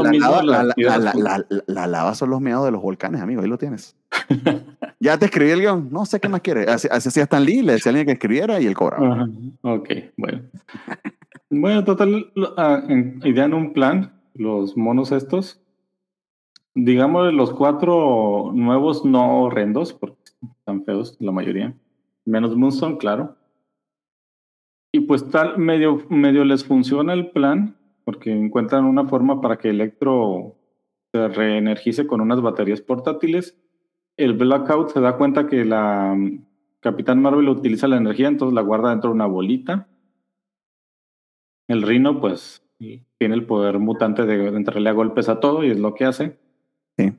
la, 1.67 1.87
lava 1.87 2.15
son 2.15 2.29
los 2.29 2.39
meados 2.39 2.65
de 2.65 2.71
los 2.71 2.81
volcanes, 2.81 3.19
amigo. 3.19 3.41
Ahí 3.41 3.49
lo 3.49 3.57
tienes. 3.57 3.97
ya 5.01 5.19
te 5.19 5.25
escribí 5.25 5.51
el 5.51 5.59
guion. 5.59 5.89
No 5.91 6.05
sé 6.05 6.21
qué 6.21 6.29
más 6.29 6.39
quieres. 6.39 6.69
Así, 6.69 6.87
hacía 6.89 7.23
Stan 7.23 7.43
Lee, 7.43 7.63
le 7.63 7.73
decía 7.73 7.89
a 7.89 7.91
alguien 7.91 8.07
que 8.07 8.13
escribiera 8.13 8.61
y 8.61 8.65
él 8.65 8.75
cobraba. 8.75 9.27
Ok, 9.61 9.89
bueno. 10.15 10.41
bueno, 11.49 11.83
total, 11.83 12.31
uh, 12.37 13.27
idean 13.27 13.53
un 13.53 13.73
plan, 13.73 14.13
los 14.33 14.77
monos 14.77 15.11
estos. 15.11 15.61
Digamos, 16.79 17.33
los 17.33 17.51
cuatro 17.53 18.51
nuevos 18.53 19.03
no 19.03 19.41
horrendos, 19.41 19.93
porque 19.93 20.17
están 20.59 20.83
feos 20.85 21.17
la 21.19 21.31
mayoría. 21.31 21.75
Menos 22.23 22.55
Moonstone, 22.55 22.99
claro. 22.99 23.35
Y 24.91 24.99
pues 24.99 25.27
tal, 25.31 25.57
medio, 25.57 26.05
medio 26.09 26.45
les 26.45 26.63
funciona 26.63 27.13
el 27.13 27.31
plan 27.31 27.75
porque 28.05 28.31
encuentran 28.31 28.85
una 28.85 29.07
forma 29.07 29.41
para 29.41 29.57
que 29.57 29.69
Electro 29.69 30.55
se 31.11 31.27
reenergice 31.29 32.05
con 32.05 32.21
unas 32.21 32.41
baterías 32.41 32.79
portátiles. 32.79 33.59
El 34.15 34.33
Blackout 34.33 34.89
se 34.89 35.01
da 35.01 35.17
cuenta 35.17 35.47
que 35.47 35.65
la 35.65 36.13
mm, 36.15 36.45
Capitán 36.79 37.23
Marvel 37.23 37.49
utiliza 37.49 37.87
la 37.87 37.97
energía, 37.97 38.27
entonces 38.27 38.53
la 38.53 38.61
guarda 38.61 38.91
dentro 38.91 39.09
de 39.09 39.15
una 39.15 39.25
bolita. 39.25 39.87
El 41.67 41.81
Rhino, 41.81 42.21
pues, 42.21 42.63
tiene 42.77 43.33
el 43.33 43.47
poder 43.47 43.79
mutante 43.79 44.27
de 44.27 44.47
entrarle 44.49 44.89
a 44.89 44.93
golpes 44.93 45.27
a 45.27 45.39
todo 45.39 45.63
y 45.63 45.71
es 45.71 45.79
lo 45.79 45.95
que 45.95 46.05
hace. 46.05 46.37
Sí. 46.97 47.13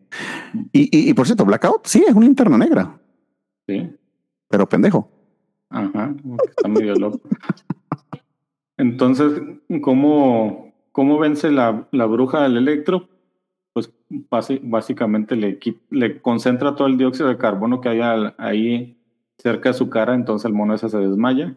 Y, 0.72 1.10
y, 1.10 1.14
por 1.14 1.26
cierto, 1.26 1.44
Blackout 1.44 1.86
sí 1.86 2.04
es 2.06 2.14
una 2.14 2.26
interna 2.26 2.58
negra. 2.58 2.98
Sí. 3.66 3.90
Pero 4.48 4.68
pendejo. 4.68 5.08
Ajá, 5.70 6.14
está 6.48 6.68
medio 6.68 6.94
loco. 6.94 7.20
Entonces, 8.76 9.40
¿cómo 9.82 10.68
¿Cómo 10.98 11.16
vence 11.16 11.52
la, 11.52 11.86
la 11.92 12.06
bruja 12.06 12.42
del 12.42 12.56
electro? 12.56 13.08
Pues 13.72 13.94
básicamente 14.08 15.36
le, 15.36 15.60
le 15.90 16.20
concentra 16.20 16.74
todo 16.74 16.88
el 16.88 16.98
dióxido 16.98 17.28
de 17.28 17.38
carbono 17.38 17.80
que 17.80 17.88
hay 17.88 18.00
ahí 18.36 18.98
cerca 19.36 19.68
de 19.68 19.74
su 19.74 19.90
cara, 19.90 20.16
entonces 20.16 20.46
el 20.46 20.54
mono 20.54 20.74
ese 20.74 20.88
se 20.88 20.98
desmaya. 20.98 21.56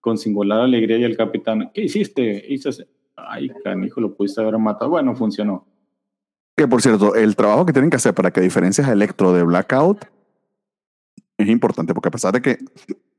Con 0.00 0.18
singular 0.18 0.62
alegría 0.62 0.98
y 0.98 1.04
el 1.04 1.16
capitán, 1.16 1.70
¿qué 1.72 1.82
hiciste? 1.82 2.44
Hice 2.48 2.88
Ay, 3.14 3.50
canijo, 3.62 4.00
lo 4.00 4.16
pudiste 4.16 4.40
haber 4.40 4.58
matado. 4.58 4.90
Bueno, 4.90 5.14
funcionó. 5.14 5.64
Que 6.56 6.68
por 6.68 6.82
cierto, 6.82 7.14
el 7.14 7.34
trabajo 7.36 7.64
que 7.66 7.72
tienen 7.72 7.90
que 7.90 7.96
hacer 7.96 8.14
para 8.14 8.30
que 8.30 8.40
diferencias 8.40 8.88
a 8.88 8.92
Electro 8.92 9.32
de 9.32 9.42
Blackout 9.42 10.04
es 11.38 11.48
importante, 11.48 11.94
porque 11.94 12.08
a 12.08 12.12
pesar 12.12 12.32
de 12.32 12.42
que 12.42 12.58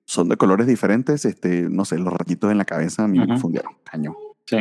son 0.06 0.30
de 0.30 0.38
colores 0.38 0.68
diferentes, 0.68 1.26
este, 1.26 1.70
no 1.70 1.86
sé, 1.86 1.98
los 1.98 2.14
rayitos 2.14 2.52
en 2.52 2.58
la 2.58 2.66
cabeza 2.66 3.08
me 3.08 3.26
confundieron. 3.28 3.74
Caño. 3.84 4.16
Sí. 4.46 4.58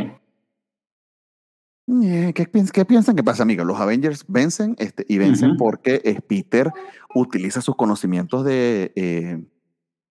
Eh, 2.04 2.32
¿Qué, 2.34 2.46
piensan 2.46 3.16
que 3.16 3.24
pasa, 3.24 3.42
amigos? 3.42 3.66
Los 3.66 3.80
Avengers 3.80 4.24
vencen 4.28 4.76
este, 4.78 5.04
y 5.08 5.18
vencen 5.18 5.56
porque 5.56 6.00
eh, 6.04 6.20
Peter 6.26 6.70
utiliza 7.14 7.60
sus 7.60 7.74
conocimientos 7.74 8.44
de, 8.44 8.92
eh, 8.94 9.44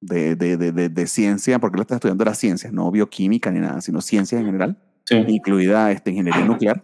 de, 0.02 0.36
de, 0.36 0.90
de, 0.90 1.08
ciencia, 1.08 1.60
porque 1.60 1.78
él 1.78 1.82
está 1.82 1.96
estudiando 1.96 2.26
las 2.26 2.38
ciencias, 2.38 2.74
no 2.74 2.92
bioquímica 2.92 3.52
ni 3.52 3.62
nada, 3.62 3.82
sino 3.82 4.02
ciencia 4.02 4.38
en 4.38 4.46
general, 4.46 4.84
incluida 5.28 5.92
este, 5.92 6.12
ingeniería 6.12 6.46
nuclear, 6.46 6.84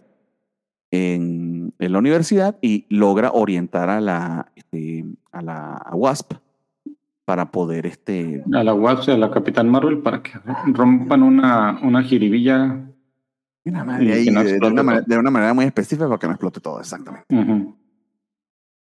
en, 0.90 1.57
en, 1.78 1.92
la 1.92 1.98
universidad 1.98 2.58
y 2.60 2.86
logra 2.88 3.30
orientar 3.32 3.90
a 3.90 4.00
la, 4.00 4.52
este, 4.56 5.04
a 5.32 5.42
la 5.42 5.82
WASP 5.92 6.34
para 7.24 7.50
poder... 7.50 7.86
Este, 7.86 8.42
a 8.52 8.64
la 8.64 8.74
WASP, 8.74 9.10
a 9.10 9.18
la 9.18 9.30
Capitán 9.30 9.68
Marvel, 9.68 9.98
para 9.98 10.22
que 10.22 10.32
rompan 10.72 11.22
una, 11.22 11.78
una 11.82 12.02
jiribilla 12.02 12.88
de, 13.64 15.18
una 15.18 15.30
manera, 15.30 15.54
muy 15.54 15.64
específica 15.64 16.06
para 16.06 16.18
que 16.18 16.26
no 16.26 16.32
explote 16.32 16.60
todo, 16.60 16.80
exactamente. 16.80 17.26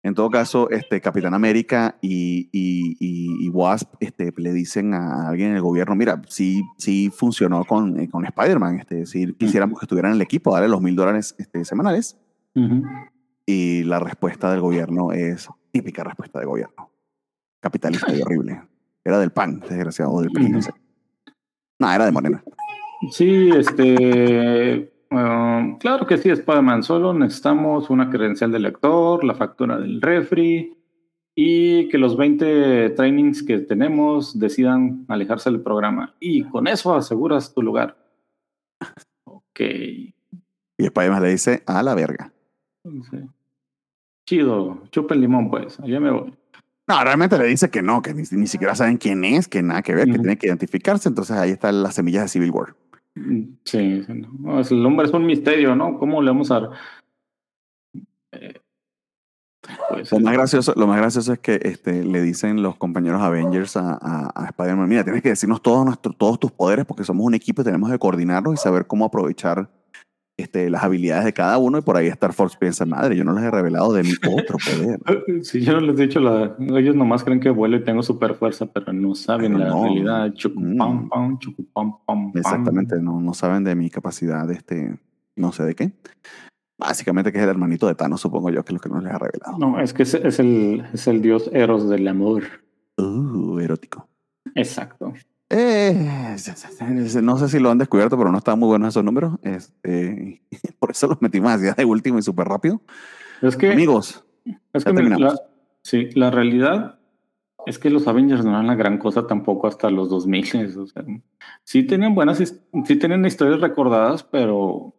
En 0.04 0.14
todo 0.14 0.28
caso, 0.30 0.68
este, 0.70 1.00
Capitán 1.00 1.32
América 1.34 1.96
y, 2.00 2.48
y, 2.52 3.48
Wasp 3.50 3.94
este, 4.00 4.32
le 4.36 4.52
dicen 4.52 4.94
a 4.94 5.28
alguien 5.28 5.50
en 5.50 5.56
el 5.56 5.62
gobierno, 5.62 5.94
mira, 5.94 6.20
sí, 6.26 6.62
sí 6.76 7.10
funcionó 7.14 7.64
con, 7.64 8.00
eh, 8.00 8.08
con 8.08 8.24
Spider-Man, 8.24 8.80
este, 8.80 9.06
si 9.06 9.32
quisiéramos 9.34 9.78
que 9.78 9.84
estuvieran 9.84 10.12
en 10.12 10.16
el 10.16 10.22
equipo, 10.22 10.52
darle 10.52 10.68
los 10.68 10.80
mil 10.80 10.96
dólares 10.96 11.36
este, 11.38 11.64
semanales. 11.64 12.18
Y 13.46 13.84
la 13.84 13.98
respuesta 13.98 14.50
del 14.50 14.60
gobierno 14.60 15.12
es 15.12 15.48
típica 15.70 16.04
respuesta 16.04 16.38
de 16.38 16.46
gobierno. 16.46 16.90
Capitalista 17.60 18.14
y 18.14 18.22
horrible. 18.22 18.62
Era 19.04 19.18
del 19.18 19.32
PAN, 19.32 19.60
desgraciado, 19.60 20.20
del 20.20 20.30
PRI. 20.30 20.50
No, 21.78 21.92
era 21.92 22.04
de 22.04 22.12
Morena. 22.12 22.44
Sí, 23.10 23.50
este. 23.50 24.92
claro 25.08 26.06
que 26.06 26.18
sí, 26.18 26.30
Spider-Man. 26.30 26.82
Solo 26.82 27.12
necesitamos 27.12 27.90
una 27.90 28.10
credencial 28.10 28.52
del 28.52 28.62
lector, 28.62 29.24
la 29.24 29.34
factura 29.34 29.78
del 29.78 30.00
refri 30.00 30.78
y 31.34 31.88
que 31.88 31.98
los 31.98 32.16
20 32.16 32.90
trainings 32.90 33.42
que 33.42 33.58
tenemos 33.58 34.38
decidan 34.38 35.04
alejarse 35.08 35.50
del 35.50 35.62
programa. 35.62 36.14
Y 36.20 36.44
con 36.44 36.66
eso 36.68 36.94
aseguras 36.94 37.52
tu 37.54 37.62
lugar. 37.62 37.96
Ok. 39.24 39.60
Y 39.60 40.14
Spider-Man 40.78 41.22
le 41.22 41.30
dice 41.30 41.62
a 41.66 41.82
la 41.82 41.94
verga. 41.94 42.32
Chido, 44.26 44.82
chupa 44.90 45.14
el 45.14 45.20
limón, 45.20 45.50
pues. 45.50 45.78
Allá 45.80 46.00
me 46.00 46.10
voy. 46.10 46.34
No, 46.88 47.04
realmente 47.04 47.38
le 47.38 47.46
dice 47.46 47.70
que 47.70 47.82
no, 47.82 48.02
que 48.02 48.12
ni, 48.12 48.46
siquiera 48.46 48.74
saben 48.74 48.98
quién 48.98 49.24
es, 49.24 49.48
que 49.48 49.62
nada 49.62 49.82
que 49.82 49.94
ver, 49.94 50.06
que 50.06 50.18
tiene 50.18 50.36
que 50.36 50.48
identificarse. 50.48 51.08
Entonces 51.08 51.36
ahí 51.36 51.50
están 51.50 51.82
las 51.82 51.94
semillas 51.94 52.24
de 52.24 52.28
Civil 52.28 52.50
War. 52.50 52.74
Mm, 53.14 53.42
sí, 53.64 54.04
el 54.08 54.86
hombre 54.86 55.06
es 55.06 55.12
un 55.12 55.26
misterio, 55.26 55.76
¿no? 55.76 55.98
¿Cómo 55.98 56.20
le 56.22 56.30
vamos 56.30 56.50
a 56.50 56.70
eh, 58.32 58.60
pues, 59.88 60.10
lo, 60.10 60.20
más 60.20 60.32
gracioso, 60.32 60.72
lo 60.76 60.86
más 60.86 60.96
gracioso 60.96 61.32
es 61.34 61.38
que 61.38 61.60
este, 61.62 62.04
le 62.04 62.20
dicen 62.20 62.62
los 62.62 62.76
compañeros 62.76 63.22
Avengers 63.22 63.76
a, 63.76 63.98
a, 64.34 64.46
Spider-Man, 64.46 64.88
mira, 64.88 65.04
tienes 65.04 65.22
que 65.22 65.28
decirnos 65.28 65.62
todos, 65.62 65.84
nuestro, 65.84 66.12
todos 66.12 66.40
tus 66.40 66.50
poderes 66.50 66.84
porque 66.84 67.04
somos 67.04 67.24
un 67.24 67.34
equipo 67.34 67.62
y 67.62 67.64
tenemos 67.64 67.90
que 67.90 67.98
coordinarnos 67.98 68.54
y 68.54 68.56
saber 68.56 68.86
cómo 68.86 69.04
aprovechar 69.04 69.68
este, 70.36 70.70
las 70.70 70.82
habilidades 70.82 71.24
de 71.24 71.32
cada 71.32 71.58
uno 71.58 71.78
y 71.78 71.82
por 71.82 71.96
ahí 71.96 72.06
Star 72.08 72.32
Force 72.32 72.56
piensa, 72.58 72.86
madre, 72.86 73.16
yo 73.16 73.24
no 73.24 73.34
les 73.34 73.44
he 73.44 73.50
revelado 73.50 73.92
de 73.92 74.02
mi 74.02 74.12
otro 74.28 74.58
poder. 74.58 74.98
Sí, 75.42 75.62
yo 75.62 75.74
no 75.74 75.80
les 75.80 75.98
he 75.98 76.02
dicho, 76.06 76.20
la, 76.20 76.56
ellos 76.58 76.94
nomás 76.94 77.22
creen 77.24 77.40
que 77.40 77.50
vuelo 77.50 77.76
y 77.76 77.84
tengo 77.84 78.02
super 78.02 78.34
fuerza, 78.34 78.66
pero 78.66 78.92
no 78.92 79.14
saben 79.14 79.58
la 79.58 79.72
realidad. 79.72 80.32
Mm. 80.54 81.38
Exactamente, 82.34 83.00
no, 83.00 83.20
no 83.20 83.34
saben 83.34 83.64
de 83.64 83.74
mi 83.74 83.90
capacidad, 83.90 84.46
de 84.46 84.54
este, 84.54 84.98
no 85.36 85.52
sé 85.52 85.64
de 85.64 85.74
qué. 85.74 85.92
Básicamente 86.78 87.30
que 87.30 87.38
es 87.38 87.44
el 87.44 87.50
hermanito 87.50 87.86
de 87.86 87.94
Thanos, 87.94 88.20
supongo 88.20 88.50
yo, 88.50 88.64
que 88.64 88.72
es 88.72 88.74
lo 88.74 88.80
que 88.80 88.88
no 88.88 89.00
les 89.00 89.12
ha 89.12 89.18
revelado. 89.18 89.58
No, 89.58 89.78
es 89.78 89.92
que 89.92 90.02
es, 90.02 90.14
es, 90.14 90.40
el, 90.40 90.84
es 90.92 91.06
el 91.06 91.22
dios 91.22 91.50
Eros 91.52 91.88
del 91.88 92.08
amor. 92.08 92.42
Uh, 92.96 93.58
erótico. 93.60 94.08
Exacto. 94.54 95.12
Eh, 95.54 96.36
no 97.22 97.36
sé 97.36 97.48
si 97.48 97.58
lo 97.58 97.70
han 97.70 97.76
descubierto, 97.76 98.16
pero 98.16 98.32
no 98.32 98.38
estaban 98.38 98.58
muy 98.58 98.68
buenos 98.68 98.88
esos 98.88 99.04
números. 99.04 99.34
Este, 99.42 100.42
por 100.78 100.90
eso 100.90 101.08
los 101.08 101.20
metimos 101.20 101.52
así 101.52 101.66
de 101.76 101.84
último 101.84 102.18
y 102.18 102.22
súper 102.22 102.48
rápido. 102.48 102.80
Es 103.42 103.56
que, 103.56 103.72
Amigos, 103.72 104.24
es 104.72 104.84
que 104.84 104.92
la, 104.94 105.34
sí, 105.82 106.08
la 106.14 106.30
realidad 106.30 106.98
es 107.66 107.78
que 107.78 107.90
los 107.90 108.08
Avengers 108.08 108.44
no 108.44 108.50
eran 108.50 108.66
la 108.66 108.76
gran 108.76 108.96
cosa 108.96 109.26
tampoco 109.26 109.66
hasta 109.66 109.90
los 109.90 110.08
2000. 110.08 110.42
O 110.78 110.86
sea, 110.86 111.04
sí 111.64 111.82
tenían 111.82 112.14
buenas, 112.14 112.38
sí 112.38 112.96
tenían 112.96 113.26
historias 113.26 113.60
recordadas, 113.60 114.22
pero 114.22 114.94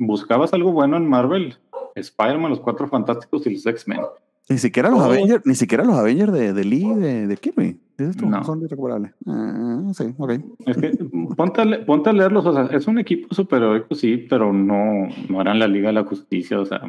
buscabas 0.00 0.52
algo 0.52 0.72
bueno 0.72 0.96
en 0.96 1.08
Marvel, 1.08 1.56
Spider-Man, 1.94 2.50
los 2.50 2.60
Cuatro 2.60 2.88
Fantásticos 2.88 3.46
y 3.46 3.54
los 3.54 3.64
X-Men. 3.66 4.00
Ni 4.48 4.58
siquiera 4.58 4.90
los 4.90 5.00
Avengers, 5.00 5.46
ni 5.46 5.54
siquiera 5.54 5.84
los 5.84 5.96
Avengers 5.96 6.32
de, 6.32 6.52
de 6.52 6.64
Lee, 6.64 6.94
de, 6.94 7.26
de 7.26 7.36
Kirby. 7.36 7.80
No. 7.96 8.44
Son 8.44 8.60
irrecuperables. 8.62 9.12
Ah, 9.26 9.90
sí, 9.94 10.14
ok. 10.18 10.32
Es 10.66 10.76
que 10.76 10.98
ponte 11.36 11.62
a, 11.62 11.86
ponte 11.86 12.10
a, 12.10 12.12
leerlos, 12.12 12.44
o 12.44 12.52
sea, 12.52 12.64
es 12.76 12.86
un 12.86 12.98
equipo 12.98 13.32
superheroico, 13.32 13.94
sí, 13.94 14.26
pero 14.28 14.52
no, 14.52 15.08
no 15.28 15.40
eran 15.40 15.60
la 15.60 15.68
Liga 15.68 15.88
de 15.88 15.94
la 15.94 16.04
Justicia, 16.04 16.58
o 16.60 16.66
sea. 16.66 16.80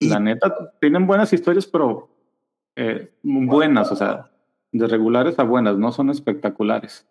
La 0.00 0.20
neta, 0.20 0.74
tienen 0.80 1.06
buenas 1.06 1.32
historias, 1.32 1.66
pero 1.66 2.08
eh, 2.76 3.10
buenas, 3.22 3.90
o 3.90 3.96
sea, 3.96 4.30
de 4.70 4.86
regulares 4.86 5.38
a 5.38 5.42
buenas, 5.42 5.76
no 5.76 5.90
son 5.90 6.10
espectaculares. 6.10 7.04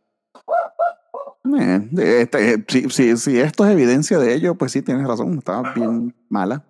Eh, 1.59 1.89
este, 2.21 2.53
eh, 2.53 2.65
si, 2.67 2.89
si, 2.89 3.17
si, 3.17 3.39
esto 3.39 3.65
es 3.65 3.71
evidencia 3.71 4.19
de 4.19 4.33
ello, 4.33 4.55
pues 4.55 4.71
sí, 4.71 4.81
tienes 4.81 5.07
razón, 5.07 5.37
estaba 5.37 5.73
bien 5.73 6.13
mala. 6.29 6.63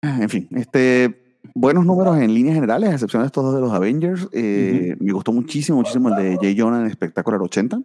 En 0.00 0.28
fin, 0.28 0.48
este 0.52 1.25
buenos 1.54 1.86
números 1.86 2.18
en 2.18 2.32
líneas 2.34 2.54
generales, 2.54 2.90
a 2.90 2.92
excepción 2.92 3.22
de 3.22 3.26
estos 3.26 3.44
dos 3.44 3.54
de 3.54 3.60
los 3.60 3.72
Avengers. 3.72 4.28
Eh, 4.32 4.96
me 5.00 5.12
gustó 5.12 5.32
muchísimo, 5.32 5.78
muchísimo 5.78 6.08
el 6.08 6.16
de 6.16 6.38
Jay 6.40 6.58
Jonah 6.58 6.82
en 6.82 6.90
Spectacular 6.90 7.40
80, 7.40 7.80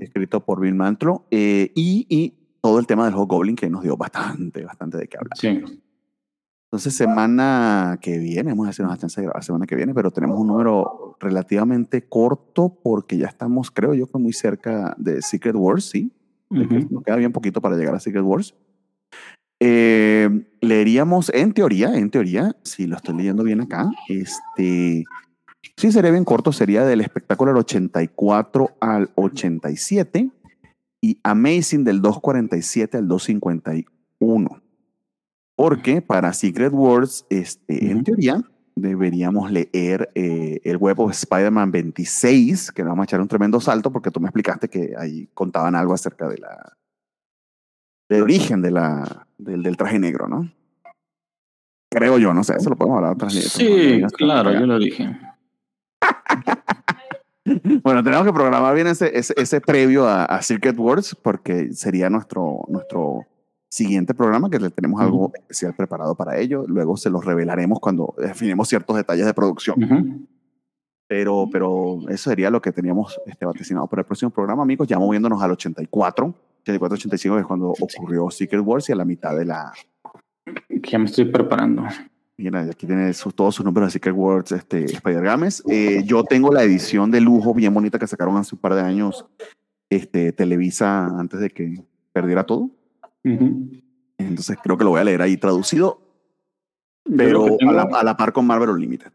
escrito 0.00 0.44
por 0.44 0.60
Bill 0.60 0.74
Mantlo. 0.74 1.26
Eh, 1.30 1.72
y, 1.74 2.06
y, 2.08 2.34
todo 2.60 2.78
el 2.78 2.86
tema 2.86 3.04
del 3.04 3.14
Goblin 3.14 3.56
que 3.56 3.68
nos 3.68 3.82
dio 3.82 3.94
bastante, 3.94 4.64
bastante 4.64 4.96
de 4.96 5.06
qué 5.06 5.18
hablar. 5.18 5.36
Sí. 5.36 5.62
Entonces, 6.74 6.94
semana 6.96 7.98
que 8.00 8.18
viene, 8.18 8.50
vamos 8.50 8.66
a 8.66 8.70
hacer 8.70 8.84
una 8.86 8.96
chance 8.96 9.20
de 9.20 9.26
grabar 9.26 9.44
semana 9.44 9.66
que 9.66 9.76
viene, 9.76 9.94
pero 9.94 10.10
tenemos 10.10 10.40
un 10.40 10.48
número 10.48 11.16
relativamente 11.20 12.08
corto 12.08 12.80
porque 12.82 13.18
ya 13.18 13.26
estamos, 13.26 13.70
creo 13.70 13.94
yo, 13.94 14.06
que 14.06 14.18
muy 14.18 14.32
cerca 14.32 14.94
de 14.98 15.22
Secret 15.22 15.54
Wars, 15.54 15.84
¿sí? 15.84 16.10
Nos 16.50 17.04
queda 17.04 17.16
bien 17.16 17.32
poquito 17.32 17.60
para 17.60 17.76
llegar 17.76 17.94
a 17.94 18.00
Secret 18.00 18.24
Wars. 18.24 18.54
Eh, 19.66 20.28
leeríamos, 20.60 21.30
en 21.32 21.54
teoría, 21.54 21.94
en 21.94 22.10
teoría, 22.10 22.54
si 22.64 22.86
lo 22.86 22.96
estoy 22.96 23.16
leyendo 23.16 23.42
bien 23.42 23.62
acá, 23.62 23.90
este, 24.10 25.04
sí 25.74 25.90
sería 25.90 26.10
bien 26.10 26.26
corto, 26.26 26.52
sería 26.52 26.84
del 26.84 27.00
espectáculo 27.00 27.50
del 27.52 27.60
84 27.60 28.76
al 28.78 29.10
87 29.14 30.30
y 31.00 31.18
Amazing 31.22 31.82
del 31.82 32.02
247 32.02 32.98
al 32.98 33.08
251. 33.08 34.62
Porque 35.56 36.02
para 36.02 36.34
Secret 36.34 36.74
Wars, 36.74 37.24
este, 37.30 37.90
en 37.90 38.04
teoría, 38.04 38.42
deberíamos 38.76 39.50
leer 39.50 40.10
eh, 40.14 40.60
el 40.64 40.76
Web 40.76 41.00
of 41.00 41.12
Spider-Man 41.12 41.70
26, 41.70 42.70
que 42.70 42.82
vamos 42.82 43.00
a 43.00 43.04
echar 43.04 43.22
un 43.22 43.28
tremendo 43.28 43.58
salto 43.60 43.90
porque 43.90 44.10
tú 44.10 44.20
me 44.20 44.26
explicaste 44.26 44.68
que 44.68 44.92
ahí 44.98 45.30
contaban 45.32 45.74
algo 45.74 45.94
acerca 45.94 46.28
de 46.28 46.36
la 46.36 46.76
del 48.10 48.22
origen 48.22 48.60
de 48.60 48.70
la, 48.70 49.23
del, 49.38 49.62
del 49.62 49.76
traje 49.76 49.98
negro, 49.98 50.28
¿no? 50.28 50.50
Creo 51.90 52.18
yo, 52.18 52.34
no 52.34 52.42
sé, 52.42 52.56
eso 52.56 52.70
lo 52.70 52.76
podemos 52.76 52.96
hablar 52.96 53.12
otras 53.12 53.32
Sí, 53.32 54.02
claro, 54.16 54.52
yo 54.52 54.66
lo 54.66 54.78
dije. 54.78 55.16
bueno, 57.84 58.02
tenemos 58.02 58.26
que 58.26 58.32
programar 58.32 58.74
bien 58.74 58.88
ese, 58.88 59.16
ese, 59.16 59.34
ese 59.36 59.60
previo 59.60 60.06
a, 60.06 60.24
a, 60.24 60.42
Circuit 60.42 60.76
Wars 60.76 61.14
porque 61.14 61.72
sería 61.72 62.10
nuestro, 62.10 62.64
nuestro 62.68 63.26
siguiente 63.74 64.14
programa 64.14 64.50
que 64.50 64.58
le 64.58 64.70
tenemos 64.70 65.00
algo 65.00 65.32
especial 65.34 65.74
preparado 65.74 66.14
para 66.14 66.38
ello. 66.38 66.64
Luego 66.66 66.96
se 66.96 67.10
los 67.10 67.24
revelaremos 67.24 67.80
cuando 67.80 68.14
definimos 68.18 68.68
ciertos 68.68 68.96
detalles 68.96 69.26
de 69.26 69.34
producción. 69.34 70.28
Pero, 71.06 71.48
pero 71.52 71.98
eso 72.08 72.30
sería 72.30 72.50
lo 72.50 72.62
que 72.62 72.72
teníamos 72.72 73.20
este, 73.26 73.44
vaticinado 73.44 73.86
para 73.86 74.00
el 74.00 74.06
próximo 74.06 74.30
programa, 74.30 74.62
amigos. 74.62 74.88
Ya 74.88 74.98
moviéndonos 74.98 75.42
al 75.42 75.50
84, 75.52 76.34
84, 76.64 76.94
85, 76.94 77.34
que 77.34 77.40
es 77.40 77.46
cuando 77.46 77.74
ocurrió 77.78 78.30
Secret 78.30 78.62
Wars 78.64 78.88
y 78.88 78.92
a 78.92 78.96
la 78.96 79.04
mitad 79.04 79.36
de 79.36 79.44
la. 79.44 79.72
Ya 80.68 80.98
me 80.98 81.04
estoy 81.04 81.26
preparando. 81.26 81.84
Mira, 82.36 82.62
aquí 82.62 82.86
tiene 82.86 83.12
todos 83.34 83.54
sus 83.54 83.64
números 83.64 83.88
de 83.88 83.92
Secret 83.92 84.14
Wars, 84.16 84.50
este, 84.50 84.84
Spider 84.86 85.22
Games. 85.22 85.62
Eh, 85.68 86.02
yo 86.04 86.24
tengo 86.24 86.52
la 86.52 86.64
edición 86.64 87.10
de 87.10 87.20
lujo 87.20 87.54
bien 87.54 87.72
bonita 87.72 87.98
que 87.98 88.06
sacaron 88.06 88.36
hace 88.36 88.54
un 88.54 88.60
par 88.60 88.74
de 88.74 88.80
años 88.80 89.24
este, 89.88 90.32
Televisa 90.32 91.06
antes 91.06 91.38
de 91.40 91.50
que 91.50 91.84
perdiera 92.12 92.44
todo. 92.44 92.70
Entonces 93.22 94.58
creo 94.62 94.76
que 94.76 94.84
lo 94.84 94.90
voy 94.90 95.00
a 95.00 95.04
leer 95.04 95.22
ahí 95.22 95.36
traducido, 95.36 96.00
pero 97.16 97.56
a, 97.68 98.02
la, 98.02 98.16
par 98.16 98.32
con 98.32 98.46
Marvel 98.46 98.70
Unlimited. 98.70 99.12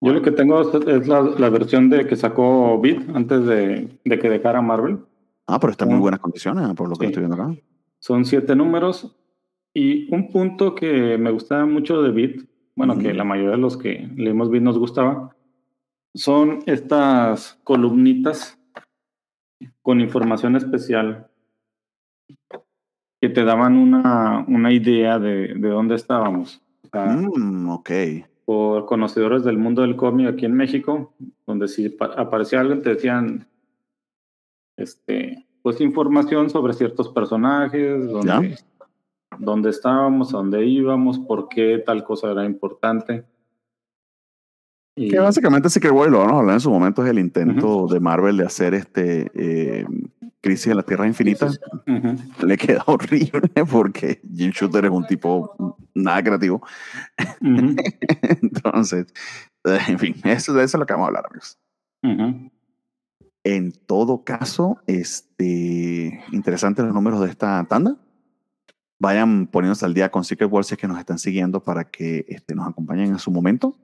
Yo 0.00 0.12
lo 0.12 0.22
que 0.22 0.30
tengo 0.30 0.60
es 0.60 1.08
la, 1.08 1.22
la 1.22 1.50
versión 1.50 1.90
de 1.90 2.06
que 2.06 2.16
sacó 2.16 2.80
Beat 2.80 3.08
antes 3.14 3.44
de, 3.46 3.88
de, 4.04 4.18
que 4.18 4.30
dejara 4.30 4.62
Marvel. 4.62 4.98
Ah, 5.50 5.58
pero 5.60 5.72
está 5.72 5.84
en 5.84 5.92
muy 5.92 6.00
buenas 6.00 6.20
condiciones, 6.20 6.74
por 6.74 6.88
lo 6.88 6.96
que 6.96 7.06
estoy 7.06 7.22
viendo 7.22 7.42
acá. 7.42 7.54
Son 7.98 8.24
siete 8.24 8.54
números. 8.54 9.16
Y 9.74 10.12
un 10.12 10.30
punto 10.32 10.74
que 10.74 11.16
me 11.16 11.30
gustaba 11.30 11.64
mucho 11.64 12.02
de 12.02 12.10
Beat, 12.10 12.46
bueno, 12.74 12.98
que 12.98 13.14
la 13.14 13.24
mayoría 13.24 13.52
de 13.52 13.58
los 13.58 13.76
que 13.76 14.08
leemos 14.16 14.50
Beat 14.50 14.64
nos 14.64 14.78
gustaba, 14.78 15.36
son 16.14 16.60
estas 16.66 17.60
columnitas 17.62 18.58
con 19.82 20.00
información 20.00 20.56
especial 20.56 21.28
que 23.20 23.28
te 23.28 23.44
daban 23.44 23.76
una, 23.76 24.44
una 24.48 24.72
idea 24.72 25.18
de, 25.18 25.54
de 25.54 25.68
dónde 25.68 25.94
estábamos. 25.94 26.62
Mm, 26.92 27.68
ok. 27.68 27.90
Por 28.44 28.86
conocedores 28.86 29.44
del 29.44 29.58
mundo 29.58 29.82
del 29.82 29.96
cómic 29.96 30.26
aquí 30.28 30.46
en 30.46 30.54
México, 30.54 31.14
donde 31.46 31.68
si 31.68 31.96
aparecía 32.16 32.60
algo 32.60 32.80
te 32.80 32.94
decían, 32.94 33.46
este, 34.80 35.46
pues 35.62 35.80
información 35.80 36.50
sobre 36.50 36.72
ciertos 36.72 37.08
personajes, 37.08 38.06
dónde, 38.08 38.58
dónde 39.38 39.70
estábamos, 39.70 40.34
a 40.34 40.38
dónde 40.38 40.64
íbamos, 40.66 41.18
por 41.18 41.48
qué 41.48 41.82
tal 41.84 42.04
cosa 42.04 42.30
era 42.30 42.44
importante. 42.44 43.24
Que 44.96 45.18
básicamente 45.18 45.70
sí 45.70 45.80
que 45.80 45.90
bueno, 45.90 46.12
lo 46.12 46.18
vamos 46.18 46.34
a 46.34 46.38
hablar 46.40 46.54
en 46.54 46.60
su 46.60 46.70
momento, 46.70 47.02
es 47.02 47.10
el 47.10 47.18
intento 47.18 47.86
de 47.86 48.00
Marvel 48.00 48.36
de 48.36 48.44
hacer 48.44 48.74
este 48.74 49.30
eh, 49.34 49.86
Crisis 50.42 50.68
en 50.68 50.76
la 50.76 50.82
Tierra 50.82 51.06
Infinita. 51.06 51.48
Le 52.42 52.56
queda 52.56 52.82
horrible 52.86 53.50
porque 53.70 54.20
Jim 54.34 54.50
Shooter 54.50 54.86
es 54.86 54.90
un 54.90 55.06
tipo 55.06 55.76
nada 55.94 56.22
creativo. 56.22 56.66
Entonces, 58.42 59.06
en 59.64 59.98
fin, 59.98 60.16
eso, 60.24 60.52
de 60.52 60.64
eso 60.64 60.76
es 60.76 60.80
lo 60.80 60.86
que 60.86 60.92
vamos 60.92 61.06
a 61.06 61.08
hablar, 61.08 61.26
amigos. 61.26 61.58
En 63.42 63.72
todo 63.72 64.24
caso, 64.24 64.78
este, 64.86 66.22
interesantes 66.32 66.84
los 66.84 66.94
números 66.94 67.20
de 67.20 67.30
esta 67.30 67.64
tanda. 67.64 67.96
Vayan 68.98 69.46
poniéndose 69.46 69.86
al 69.86 69.94
día 69.94 70.10
con 70.10 70.24
Secret 70.24 70.50
Wars 70.50 70.74
que 70.78 70.86
nos 70.86 70.98
están 70.98 71.18
siguiendo 71.18 71.62
para 71.62 71.84
que 71.84 72.26
este, 72.28 72.54
nos 72.54 72.68
acompañen 72.68 73.06
en 73.06 73.18
su 73.18 73.30
momento. 73.30 73.74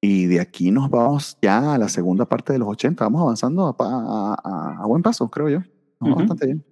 Y 0.00 0.26
de 0.26 0.40
aquí 0.40 0.70
nos 0.70 0.88
vamos 0.88 1.36
ya 1.42 1.74
a 1.74 1.78
la 1.78 1.88
segunda 1.88 2.26
parte 2.26 2.52
de 2.52 2.58
los 2.58 2.68
80. 2.68 3.04
Vamos 3.04 3.20
avanzando 3.20 3.76
a, 3.78 4.80
a, 4.82 4.86
buen 4.86 5.02
paso, 5.02 5.28
creo 5.30 5.48
yo. 5.48 5.60
Vamos 6.00 6.18
bastante 6.18 6.46
bien. 6.46 6.64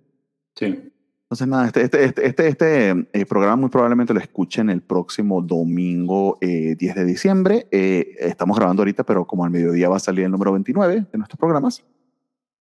Sí. 0.55 0.93
Entonces, 1.25 1.49
nada, 1.49 1.67
este, 1.67 1.83
este, 1.83 2.05
este, 2.05 2.27
este, 2.27 2.49
este 2.49 2.91
eh, 3.13 3.27
programa 3.27 3.57
muy 3.57 3.71
probablemente 3.71 4.15
lo 4.15 4.21
escuchen 4.21 4.71
el 4.71 4.83
próximo 4.83 5.43
domingo 5.43 6.39
10 6.41 6.81
eh, 6.81 6.95
de 6.95 7.05
diciembre. 7.05 7.67
Eh, 7.71 8.15
estamos 8.19 8.57
grabando 8.57 8.83
ahorita, 8.83 9.05
pero 9.05 9.27
como 9.27 9.45
al 9.45 9.51
mediodía 9.51 9.89
va 9.89 9.97
a 9.97 10.01
salir 10.01 10.25
el 10.27 10.31
número 10.31 10.53
29 10.53 11.07
de 11.11 11.19
nuestros 11.19 11.39
programas. 11.39 11.83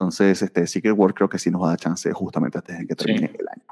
Entonces, 0.01 0.41
este 0.41 0.65
Secret 0.65 0.97
World 0.97 1.13
creo 1.13 1.29
que 1.29 1.37
sí 1.37 1.51
nos 1.51 1.61
va 1.61 1.67
a 1.67 1.69
dar 1.69 1.79
chance 1.79 2.11
justamente 2.11 2.57
antes 2.57 2.75
de 2.75 2.87
que 2.87 2.95
termine 2.95 3.31
el 3.37 3.47
año. 3.47 3.63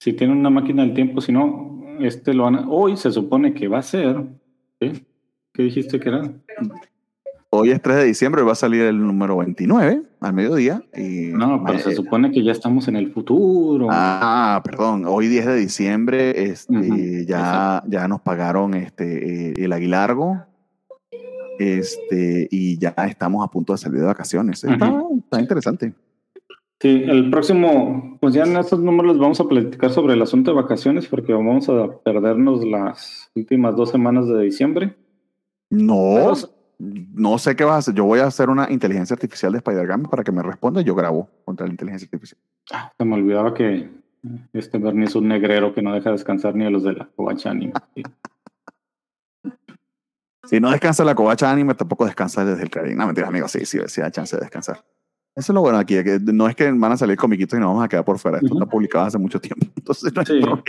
Si 0.00 0.12
tienen 0.14 0.36
una 0.36 0.50
máquina 0.50 0.82
del 0.82 0.94
tiempo, 0.94 1.20
si 1.20 1.30
no, 1.30 1.84
este 2.00 2.34
lo 2.34 2.42
van 2.42 2.66
hoy 2.68 2.96
se 2.96 3.12
supone 3.12 3.54
que 3.54 3.68
va 3.68 3.78
a 3.78 3.82
ser. 3.82 4.20
¿Qué 4.80 5.62
dijiste 5.62 6.00
que 6.00 6.08
era? 6.08 6.22
Hoy 7.50 7.70
es 7.70 7.80
3 7.80 7.98
de 7.98 8.04
diciembre, 8.04 8.42
va 8.42 8.52
a 8.52 8.56
salir 8.56 8.82
el 8.82 9.00
número 9.00 9.36
29 9.36 10.02
al 10.18 10.32
mediodía. 10.32 10.82
Y 10.96 11.30
no, 11.32 11.62
pero 11.64 11.78
se 11.78 11.94
supone 11.94 12.32
que 12.32 12.42
ya 12.42 12.50
estamos 12.50 12.88
en 12.88 12.96
el 12.96 13.12
futuro. 13.12 13.86
Ah, 13.92 14.60
perdón. 14.64 15.04
Hoy 15.06 15.28
10 15.28 15.46
de 15.46 15.56
diciembre 15.56 16.50
este, 16.50 17.26
ya, 17.26 17.84
ya 17.86 18.08
nos 18.08 18.20
pagaron 18.22 18.74
este, 18.74 19.50
eh, 19.50 19.54
el 19.56 19.72
aguilargo 19.72 20.49
este, 21.60 22.48
y 22.50 22.78
ya 22.78 22.94
estamos 23.06 23.46
a 23.46 23.50
punto 23.50 23.74
de 23.74 23.78
salir 23.78 24.00
de 24.00 24.06
vacaciones. 24.06 24.64
Está, 24.64 25.02
está 25.18 25.40
interesante. 25.40 25.92
Sí, 26.80 27.04
el 27.06 27.30
próximo, 27.30 28.16
pues 28.18 28.32
ya 28.32 28.44
en 28.44 28.56
estos 28.56 28.80
números 28.80 29.18
vamos 29.18 29.38
a 29.40 29.44
platicar 29.44 29.90
sobre 29.90 30.14
el 30.14 30.22
asunto 30.22 30.52
de 30.52 30.56
vacaciones 30.56 31.06
porque 31.06 31.34
vamos 31.34 31.68
a 31.68 31.98
perdernos 32.02 32.64
las 32.64 33.30
últimas 33.34 33.76
dos 33.76 33.90
semanas 33.90 34.26
de 34.26 34.42
diciembre. 34.42 34.96
No, 35.68 36.32
no 36.78 37.36
sé 37.36 37.54
qué 37.54 37.64
vas 37.64 37.74
a 37.74 37.78
hacer. 37.78 37.94
Yo 37.94 38.06
voy 38.06 38.20
a 38.20 38.26
hacer 38.26 38.48
una 38.48 38.72
inteligencia 38.72 39.12
artificial 39.12 39.52
de 39.52 39.58
Spider-Man 39.58 40.04
para 40.04 40.24
que 40.24 40.32
me 40.32 40.42
responda 40.42 40.80
y 40.80 40.84
yo 40.84 40.94
grabo 40.94 41.28
contra 41.44 41.66
la 41.66 41.72
inteligencia 41.72 42.06
artificial. 42.06 42.40
Ah, 42.72 42.90
se 42.96 43.04
me 43.04 43.16
olvidaba 43.16 43.52
que 43.52 43.90
este 44.54 44.78
Bernie 44.78 45.04
es 45.04 45.14
un 45.14 45.28
negrero 45.28 45.74
que 45.74 45.82
no 45.82 45.92
deja 45.92 46.10
descansar 46.10 46.54
ni 46.54 46.64
a 46.64 46.70
los 46.70 46.84
de 46.84 46.94
la 46.94 47.08
covacha 47.14 47.50
anime. 47.50 47.74
si 50.50 50.58
no 50.58 50.72
descansa 50.72 51.04
la 51.04 51.14
covacha 51.14 51.48
anime, 51.48 51.74
tampoco 51.74 52.04
descansa 52.04 52.44
desde 52.44 52.64
el 52.64 52.70
cariño. 52.70 52.96
No, 52.96 53.06
mentira, 53.06 53.28
amigo, 53.28 53.46
sí, 53.46 53.64
sí, 53.64 53.78
sí 53.86 54.00
da 54.00 54.10
chance 54.10 54.34
de 54.34 54.40
descansar. 54.40 54.84
Eso 55.36 55.52
es 55.52 55.54
lo 55.54 55.60
bueno 55.60 55.78
aquí, 55.78 56.02
que 56.02 56.18
no 56.20 56.48
es 56.48 56.56
que 56.56 56.72
van 56.72 56.90
a 56.90 56.96
salir 56.96 57.16
comiquitos 57.16 57.56
y 57.56 57.60
nos 57.60 57.68
vamos 57.68 57.84
a 57.84 57.88
quedar 57.88 58.04
por 58.04 58.18
fuera. 58.18 58.38
Esto 58.38 58.52
está 58.52 58.66
publicado 58.66 59.04
hace 59.04 59.16
mucho 59.16 59.40
tiempo. 59.40 59.64
Entonces 59.76 60.12
no 60.12 60.22
hay 60.22 60.42
problema. 60.42 60.64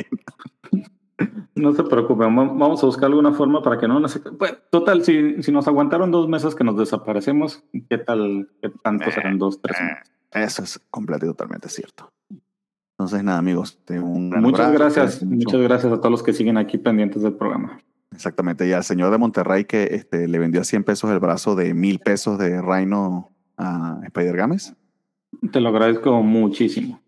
No 1.56 1.74
se 1.74 1.84
preocupen, 1.84 2.36
vamos 2.36 2.84
a 2.84 2.86
buscar 2.86 3.06
alguna 3.06 3.34
forma 3.34 3.64
para 3.64 3.80
que 3.80 3.88
no 3.88 4.00
nos... 4.00 4.22
Pues, 4.38 4.56
total, 4.70 5.04
si, 5.04 5.42
si 5.42 5.52
nos 5.52 5.68
aguantaron 5.68 6.12
dos 6.12 6.30
meses 6.30 6.54
que 6.54 6.64
nos 6.64 6.78
desaparecemos, 6.78 7.64
¿qué 7.90 7.98
tal? 7.98 8.50
¿Qué 8.62 8.70
tanto 8.84 9.10
serán 9.10 9.40
dos, 9.40 9.60
tres 9.64 9.78
meses? 9.82 10.12
Eso 10.32 10.64
es 10.64 10.80
completamente 10.92 11.34
totalmente 11.34 11.70
cierto. 11.70 12.12
Entonces, 12.92 13.24
nada, 13.24 13.40
amigos. 13.40 13.80
muchas 13.90 14.72
gracias. 14.74 15.24
Muchas 15.24 15.60
gracias 15.60 15.92
a 15.92 15.98
todos 15.98 16.12
los 16.12 16.22
que 16.22 16.34
siguen 16.34 16.58
aquí 16.58 16.78
pendientes 16.78 17.24
del 17.24 17.34
programa. 17.34 17.80
Exactamente. 18.12 18.68
Y 18.68 18.74
al 18.74 18.84
señor 18.84 19.12
de 19.12 19.18
Monterrey 19.18 19.66
que 19.66 19.84
este, 19.92 20.28
le 20.28 20.40
vendió 20.40 20.62
a 20.62 20.64
100 20.66 20.84
pesos 20.84 21.10
el 21.12 21.20
brazo 21.20 21.56
de 21.56 21.74
mil 21.74 22.00
pesos 22.00 22.38
de 22.38 22.62
Reino 22.62 23.32
a 23.58 24.00
Spider 24.04 24.36
Games. 24.36 24.76
Te 25.52 25.62
lo 25.62 25.70
agradezco 25.70 26.22
muchísimo 26.22 27.02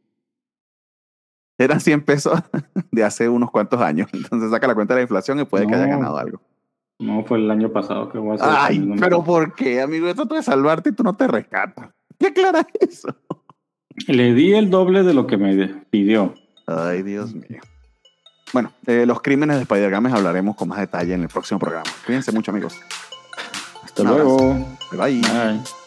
eran 1.57 1.79
100 1.79 2.01
pesos 2.03 2.39
de 2.91 3.03
hace 3.03 3.29
unos 3.29 3.51
cuantos 3.51 3.81
años. 3.81 4.09
Entonces 4.13 4.51
saca 4.51 4.67
la 4.67 4.75
cuenta 4.75 4.93
de 4.93 4.99
la 4.99 5.03
inflación 5.03 5.39
y 5.39 5.45
puede 5.45 5.67
que 5.67 5.75
haya 5.75 5.87
ganado 5.87 6.17
algo. 6.17 6.41
No, 6.99 7.23
fue 7.25 7.39
el 7.39 7.49
año 7.49 7.71
pasado 7.71 8.09
que 8.09 8.17
voy 8.17 8.31
a 8.31 8.35
hacer. 8.35 8.47
Ay, 8.49 8.95
pero 8.99 9.23
¿por 9.23 9.55
qué, 9.55 9.81
amigo? 9.81 10.07
Esto 10.07 10.25
de 10.25 10.43
salvarte 10.43 10.89
y 10.89 10.93
tú 10.93 11.03
no 11.03 11.15
te 11.15 11.27
rescatas. 11.27 11.89
¿Qué 12.19 12.27
aclara 12.27 12.65
eso? 12.79 13.09
Le 14.07 14.33
di 14.33 14.53
el 14.53 14.69
doble 14.69 15.03
de 15.03 15.13
lo 15.13 15.27
que 15.27 15.37
me 15.37 15.67
pidió. 15.89 16.33
Ay, 16.67 17.03
Dios 17.03 17.33
mío. 17.33 17.59
Bueno, 18.53 18.71
eh, 18.85 19.05
los 19.05 19.21
crímenes 19.21 19.57
de 19.57 19.63
Spider-Games 19.63 20.13
hablaremos 20.13 20.55
con 20.55 20.69
más 20.69 20.79
detalle 20.79 21.15
en 21.15 21.23
el 21.23 21.27
próximo 21.27 21.59
programa. 21.59 21.89
Cuídense 22.05 22.31
mucho, 22.31 22.51
amigos. 22.51 22.79
Hasta 23.83 24.03
luego. 24.03 24.77
Bye. 24.91 25.21
Bye. 25.21 25.82